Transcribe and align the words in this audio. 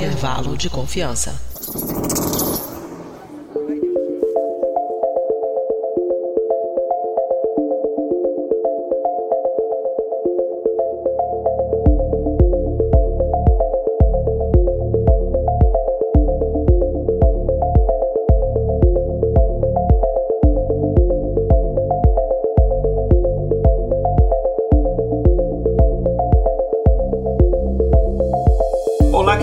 Intervalo 0.00 0.56
de 0.56 0.70
confiança. 0.70 1.38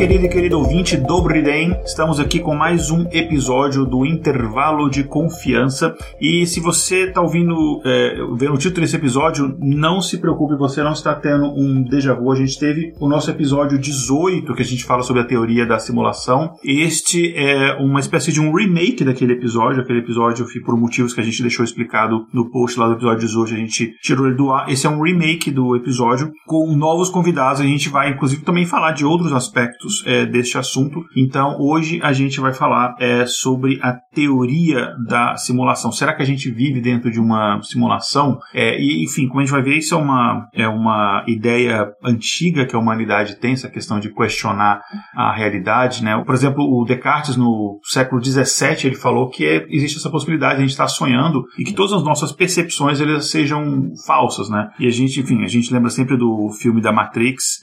Querido 0.07 0.25
e 0.25 0.29
querido 0.29 0.59
ouvinte 0.59 0.95
Dobry 0.95 1.41
Den, 1.41 1.81
estamos 1.83 2.17
aqui 2.17 2.39
com 2.39 2.55
mais 2.55 2.89
um 2.89 3.05
episódio 3.11 3.85
do 3.85 4.05
Intervalo 4.05 4.89
de 4.89 5.03
Confiança. 5.03 5.93
E 6.21 6.47
se 6.47 6.61
você 6.61 7.09
está 7.09 7.19
ouvindo, 7.19 7.81
é, 7.83 8.15
vendo 8.37 8.53
o 8.53 8.57
título 8.57 8.85
desse 8.85 8.95
episódio, 8.95 9.57
não 9.59 9.99
se 9.99 10.17
preocupe, 10.17 10.55
você 10.55 10.81
não 10.81 10.93
está 10.93 11.13
tendo 11.13 11.47
um 11.47 11.83
déjà 11.83 12.13
vu. 12.13 12.31
A 12.31 12.35
gente 12.35 12.57
teve 12.57 12.93
o 13.01 13.09
nosso 13.09 13.29
episódio 13.29 13.77
18, 13.77 14.53
que 14.53 14.61
a 14.61 14.65
gente 14.65 14.85
fala 14.85 15.03
sobre 15.03 15.23
a 15.23 15.25
teoria 15.25 15.65
da 15.65 15.77
simulação. 15.77 16.53
Este 16.63 17.35
é 17.35 17.73
uma 17.73 17.99
espécie 17.99 18.31
de 18.31 18.39
um 18.39 18.55
remake 18.55 19.03
daquele 19.03 19.33
episódio. 19.33 19.81
Aquele 19.81 19.99
episódio, 19.99 20.45
por 20.65 20.77
motivos 20.77 21.13
que 21.13 21.19
a 21.19 21.23
gente 21.23 21.41
deixou 21.41 21.65
explicado 21.65 22.25
no 22.33 22.49
post 22.49 22.79
lá 22.79 22.87
do 22.87 22.93
episódio 22.93 23.27
18, 23.27 23.53
a 23.53 23.57
gente 23.57 23.93
tirou 24.01 24.25
ele 24.25 24.37
do 24.37 24.53
ar. 24.53 24.71
Esse 24.71 24.87
é 24.87 24.89
um 24.89 25.01
remake 25.01 25.51
do 25.51 25.75
episódio 25.75 26.31
com 26.45 26.73
novos 26.77 27.09
convidados. 27.09 27.59
A 27.59 27.65
gente 27.65 27.89
vai, 27.89 28.11
inclusive, 28.11 28.41
também 28.43 28.65
falar 28.65 28.93
de 28.93 29.05
outros 29.05 29.33
aspectos 29.33 29.96
é, 30.05 30.25
deste 30.25 30.57
assunto. 30.57 31.03
Então, 31.15 31.57
hoje 31.59 31.99
a 32.03 32.13
gente 32.13 32.39
vai 32.39 32.53
falar 32.53 32.95
é, 32.99 33.25
sobre 33.25 33.79
a 33.81 33.93
teoria 34.13 34.93
da 35.07 35.35
simulação. 35.35 35.91
Será 35.91 36.13
que 36.13 36.21
a 36.21 36.25
gente 36.25 36.49
vive 36.51 36.81
dentro 36.81 37.11
de 37.11 37.19
uma 37.19 37.61
simulação? 37.61 38.39
É, 38.53 38.79
e, 38.79 39.03
enfim, 39.03 39.27
como 39.27 39.39
a 39.39 39.43
gente 39.43 39.51
vai 39.51 39.61
ver, 39.61 39.77
isso 39.77 39.95
é 39.95 39.97
uma, 39.97 40.47
é 40.53 40.67
uma 40.67 41.23
ideia 41.27 41.87
antiga 42.03 42.65
que 42.65 42.75
a 42.75 42.79
humanidade 42.79 43.35
tem, 43.35 43.53
essa 43.53 43.69
questão 43.69 43.99
de 43.99 44.13
questionar 44.13 44.81
a 45.15 45.33
realidade. 45.33 46.03
Né? 46.03 46.21
Por 46.25 46.35
exemplo, 46.35 46.63
o 46.63 46.83
Descartes, 46.85 47.35
no 47.35 47.79
século 47.83 48.23
XVII, 48.23 48.85
ele 48.85 48.95
falou 48.95 49.29
que 49.29 49.45
é, 49.45 49.65
existe 49.69 49.97
essa 49.97 50.09
possibilidade 50.09 50.55
de 50.55 50.59
a 50.59 50.61
gente 50.61 50.71
estar 50.71 50.87
sonhando 50.87 51.43
e 51.57 51.63
que 51.63 51.73
todas 51.73 51.93
as 51.93 52.03
nossas 52.03 52.31
percepções 52.31 52.99
elas 52.99 53.29
sejam 53.29 53.91
falsas. 54.05 54.49
Né? 54.49 54.69
E 54.79 54.87
a 54.87 54.91
gente, 54.91 55.19
enfim, 55.19 55.43
a 55.43 55.47
gente 55.47 55.73
lembra 55.73 55.89
sempre 55.89 56.17
do 56.17 56.49
filme 56.59 56.81
da 56.81 56.91
Matrix. 56.91 57.61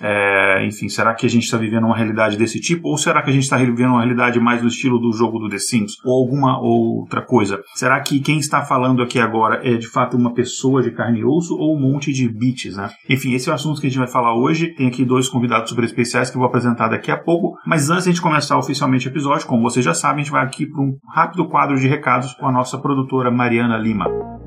Enfim, 0.67 0.89
será 0.89 1.15
que 1.15 1.27
a 1.27 1.31
gente 1.31 1.45
está 1.45 1.57
vivendo 1.57 1.85
uma 1.85 1.97
realidade 1.97 2.15
realidade 2.25 2.37
desse 2.37 2.61
tipo? 2.61 2.89
Ou 2.89 2.99
será 2.99 3.23
que 3.23 3.31
a 3.31 3.33
gente 3.33 3.45
está 3.45 3.57
vivendo 3.57 3.91
uma 3.91 4.01
realidade 4.01 4.41
mais 4.41 4.61
do 4.61 4.69
estilo 4.69 4.99
do 4.99 5.13
jogo 5.13 5.39
do 5.39 5.49
The 5.49 5.59
Sims? 5.59 5.95
Ou 6.05 6.25
alguma 6.25 6.61
outra 6.61 7.23
coisa? 7.23 7.63
Será 7.75 8.01
que 8.01 8.21
quem 8.21 8.39
está 8.39 8.63
falando 8.63 9.03
aqui 9.03 9.19
agora 9.19 9.61
é 9.65 9.77
de 9.77 9.87
fato 9.87 10.17
uma 10.17 10.33
pessoa 10.33 10.83
de 10.83 10.91
carne 10.91 11.21
e 11.21 11.25
osso 11.25 11.57
ou 11.57 11.77
um 11.77 11.81
monte 11.81 12.13
de 12.13 12.29
bits, 12.29 12.77
né? 12.77 12.91
Enfim, 13.09 13.35
esse 13.35 13.49
é 13.49 13.53
o 13.53 13.55
assunto 13.55 13.81
que 13.81 13.87
a 13.87 13.91
gente 13.91 13.99
vai 13.99 14.09
falar 14.09 14.35
hoje. 14.35 14.75
Tem 14.75 14.89
aqui 14.89 15.05
dois 15.05 15.29
convidados 15.29 15.71
super 15.71 15.85
especiais 15.85 16.31
que 16.31 16.37
eu 16.37 16.41
vou 16.41 16.49
apresentar 16.49 16.89
daqui 16.89 17.11
a 17.11 17.17
pouco. 17.17 17.57
Mas 17.67 17.91
antes 17.91 18.05
de 18.05 18.11
a 18.11 18.13
gente 18.13 18.23
começar 18.23 18.59
oficialmente 18.59 19.09
o 19.09 19.11
episódio, 19.11 19.47
como 19.47 19.63
vocês 19.63 19.85
já 19.85 19.95
sabem, 19.95 20.21
a 20.21 20.25
gente 20.25 20.33
vai 20.33 20.45
aqui 20.45 20.67
para 20.67 20.83
um 20.83 20.97
rápido 21.09 21.49
quadro 21.49 21.79
de 21.79 21.87
recados 21.87 22.35
com 22.35 22.47
a 22.47 22.53
nossa 22.53 22.79
produtora 22.79 23.31
Mariana 23.31 23.77
Lima. 23.77 24.44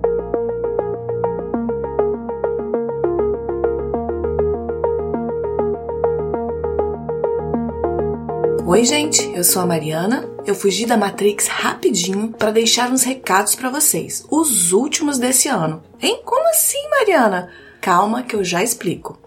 Oi, 8.67 8.83
gente, 8.83 9.23
eu 9.33 9.45
sou 9.45 9.61
a 9.61 9.65
Mariana. 9.65 10.29
Eu 10.45 10.53
fugi 10.53 10.85
da 10.85 10.97
Matrix 10.97 11.47
rapidinho 11.47 12.33
para 12.37 12.51
deixar 12.51 12.91
uns 12.91 13.01
recados 13.01 13.55
para 13.55 13.69
vocês, 13.69 14.25
os 14.29 14.73
últimos 14.73 15.17
desse 15.17 15.47
ano. 15.47 15.81
Hein? 16.01 16.21
Como 16.25 16.49
assim, 16.49 16.89
Mariana? 16.89 17.49
Calma 17.79 18.23
que 18.23 18.35
eu 18.35 18.43
já 18.43 18.61
explico. 18.61 19.17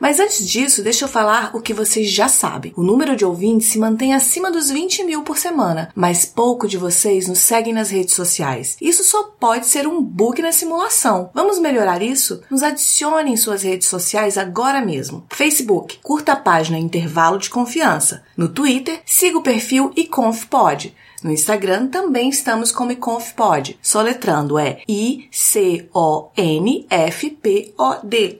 Mas 0.00 0.20
antes 0.20 0.46
disso, 0.46 0.82
deixa 0.82 1.04
eu 1.04 1.08
falar 1.08 1.50
o 1.54 1.60
que 1.60 1.74
vocês 1.74 2.10
já 2.10 2.28
sabem. 2.28 2.72
O 2.76 2.82
número 2.82 3.16
de 3.16 3.24
ouvintes 3.24 3.68
se 3.68 3.78
mantém 3.78 4.14
acima 4.14 4.50
dos 4.50 4.70
20 4.70 5.04
mil 5.04 5.22
por 5.22 5.38
semana, 5.38 5.90
mas 5.94 6.24
pouco 6.24 6.68
de 6.68 6.76
vocês 6.76 7.26
nos 7.26 7.38
seguem 7.38 7.72
nas 7.72 7.90
redes 7.90 8.14
sociais. 8.14 8.76
Isso 8.80 9.04
só 9.04 9.24
pode 9.38 9.66
ser 9.66 9.86
um 9.86 10.02
bug 10.02 10.42
na 10.42 10.52
simulação. 10.52 11.30
Vamos 11.34 11.58
melhorar 11.58 12.02
isso? 12.02 12.42
Nos 12.50 12.62
adicione 12.62 13.32
em 13.32 13.36
suas 13.36 13.62
redes 13.62 13.88
sociais 13.88 14.38
agora 14.38 14.80
mesmo. 14.80 15.24
Facebook, 15.30 15.98
curta 16.02 16.32
a 16.32 16.36
página 16.36 16.78
Intervalo 16.78 17.38
de 17.38 17.50
Confiança. 17.50 18.22
No 18.36 18.48
Twitter, 18.48 19.00
siga 19.04 19.38
o 19.38 19.42
perfil 19.42 19.92
iconfpod. 19.96 20.94
No 21.22 21.32
Instagram 21.32 21.86
também 21.88 22.28
estamos 22.28 22.70
como 22.70 22.92
iconfpod. 22.92 23.78
Soletrando 23.82 24.58
é 24.58 24.82
I-C-O-N-F-P-O-D. 24.88 25.48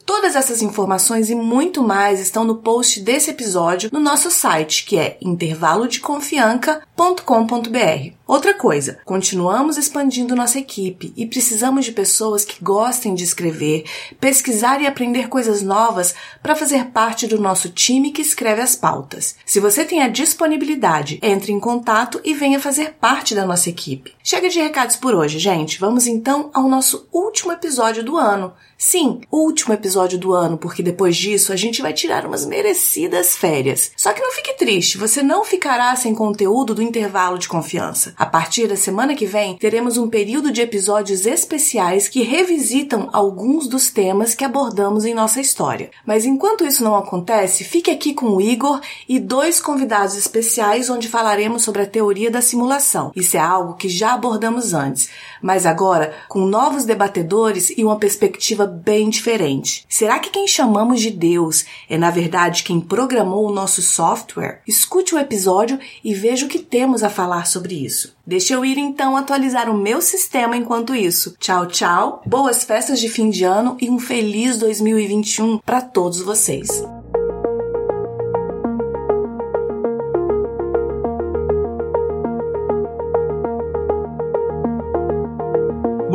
Todas 0.04 0.36
essas 0.36 0.60
informações 0.62 1.30
e 1.30 1.34
muito 1.34 1.82
mais 1.82 2.20
estão 2.20 2.44
no 2.44 2.56
post 2.56 3.00
desse 3.00 3.30
episódio 3.30 3.88
no 3.92 4.00
nosso 4.00 4.30
site, 4.30 4.84
que 4.84 4.98
é 4.98 5.16
intervalodeconfianca.com.br. 5.20 8.16
Outra 8.26 8.54
coisa, 8.54 8.98
continuamos 9.04 9.78
expandindo 9.78 10.34
nossa 10.34 10.58
equipe 10.58 11.12
e 11.16 11.26
precisamos 11.26 11.84
de 11.84 11.92
pessoas 11.92 12.44
que 12.44 12.60
gostem 12.62 13.14
de 13.14 13.22
escrever, 13.22 13.84
pesquisar 14.18 14.82
e 14.82 14.86
aprender 14.86 15.28
coisas 15.28 15.62
novas 15.62 16.12
para 16.42 16.56
fazer 16.56 16.86
parte 16.86 17.28
do 17.28 17.40
nosso 17.40 17.68
time 17.68 18.10
que 18.10 18.20
escreve 18.20 18.62
as 18.62 18.74
pautas. 18.74 19.36
Se 19.46 19.60
você 19.60 19.84
tem 19.84 20.02
a 20.02 20.08
disponibilidade, 20.08 21.20
entre 21.22 21.52
em 21.52 21.60
contato 21.60 22.20
e 22.24 22.34
venha 22.34 22.58
fazer 22.66 22.94
parte 22.94 23.32
da 23.32 23.46
nossa 23.46 23.70
equipe. 23.70 24.12
Chega 24.24 24.48
de 24.48 24.58
recados 24.58 24.96
por 24.96 25.14
hoje, 25.14 25.38
gente. 25.38 25.78
Vamos 25.78 26.08
então 26.08 26.50
ao 26.52 26.68
nosso 26.68 27.06
último 27.12 27.52
episódio 27.52 28.02
do 28.02 28.16
ano. 28.16 28.52
Sim, 28.78 29.22
último 29.32 29.72
episódio 29.72 30.18
do 30.18 30.34
ano, 30.34 30.58
porque 30.58 30.82
depois 30.82 31.16
disso 31.16 31.50
a 31.50 31.56
gente 31.56 31.80
vai 31.80 31.94
tirar 31.94 32.26
umas 32.26 32.44
merecidas 32.44 33.34
férias. 33.34 33.90
Só 33.96 34.12
que 34.12 34.20
não 34.20 34.30
fique 34.32 34.52
triste, 34.52 34.98
você 34.98 35.22
não 35.22 35.44
ficará 35.44 35.96
sem 35.96 36.14
conteúdo 36.14 36.74
do 36.74 36.82
intervalo 36.82 37.38
de 37.38 37.48
confiança. 37.48 38.12
A 38.18 38.26
partir 38.26 38.68
da 38.68 38.76
semana 38.76 39.14
que 39.14 39.24
vem, 39.24 39.56
teremos 39.56 39.96
um 39.96 40.10
período 40.10 40.52
de 40.52 40.60
episódios 40.60 41.24
especiais 41.24 42.06
que 42.06 42.22
revisitam 42.22 43.08
alguns 43.14 43.66
dos 43.66 43.90
temas 43.90 44.34
que 44.34 44.44
abordamos 44.44 45.06
em 45.06 45.14
nossa 45.14 45.40
história. 45.40 45.90
Mas 46.04 46.26
enquanto 46.26 46.66
isso 46.66 46.84
não 46.84 46.96
acontece, 46.96 47.64
fique 47.64 47.90
aqui 47.90 48.12
com 48.12 48.26
o 48.26 48.40
Igor 48.42 48.80
e 49.08 49.18
dois 49.18 49.58
convidados 49.58 50.16
especiais 50.16 50.90
onde 50.90 51.08
falaremos 51.08 51.62
sobre 51.62 51.80
a 51.80 51.86
teoria 51.86 52.30
da 52.30 52.42
simulação. 52.42 53.10
Isso 53.16 53.38
é 53.38 53.40
algo 53.40 53.74
que 53.74 53.88
já 53.88 54.12
abordamos 54.12 54.74
antes, 54.74 55.08
mas 55.40 55.64
agora 55.64 56.14
com 56.28 56.40
novos 56.40 56.84
debatedores 56.84 57.70
e 57.70 57.82
uma 57.82 57.98
perspectiva 57.98 58.65
bem 58.66 59.08
diferente. 59.08 59.84
Será 59.88 60.18
que 60.18 60.30
quem 60.30 60.46
chamamos 60.46 61.00
de 61.00 61.10
Deus 61.10 61.64
é 61.88 61.96
na 61.96 62.10
verdade 62.10 62.62
quem 62.62 62.80
programou 62.80 63.46
o 63.46 63.52
nosso 63.52 63.80
software? 63.82 64.60
Escute 64.66 65.14
o 65.14 65.18
episódio 65.18 65.78
e 66.02 66.14
veja 66.14 66.46
o 66.46 66.48
que 66.48 66.58
temos 66.58 67.02
a 67.02 67.10
falar 67.10 67.46
sobre 67.46 67.74
isso. 67.74 68.14
Deixa 68.26 68.54
eu 68.54 68.64
ir 68.64 68.78
então 68.78 69.16
atualizar 69.16 69.70
o 69.70 69.76
meu 69.76 70.02
sistema 70.02 70.56
enquanto 70.56 70.94
isso. 70.94 71.36
Tchau, 71.38 71.66
tchau, 71.66 72.22
boas 72.26 72.64
festas 72.64 72.98
de 72.98 73.08
fim 73.08 73.30
de 73.30 73.44
ano 73.44 73.76
e 73.80 73.88
um 73.88 73.98
feliz 73.98 74.58
2021 74.58 75.58
para 75.58 75.80
todos 75.80 76.20
vocês. 76.20 76.68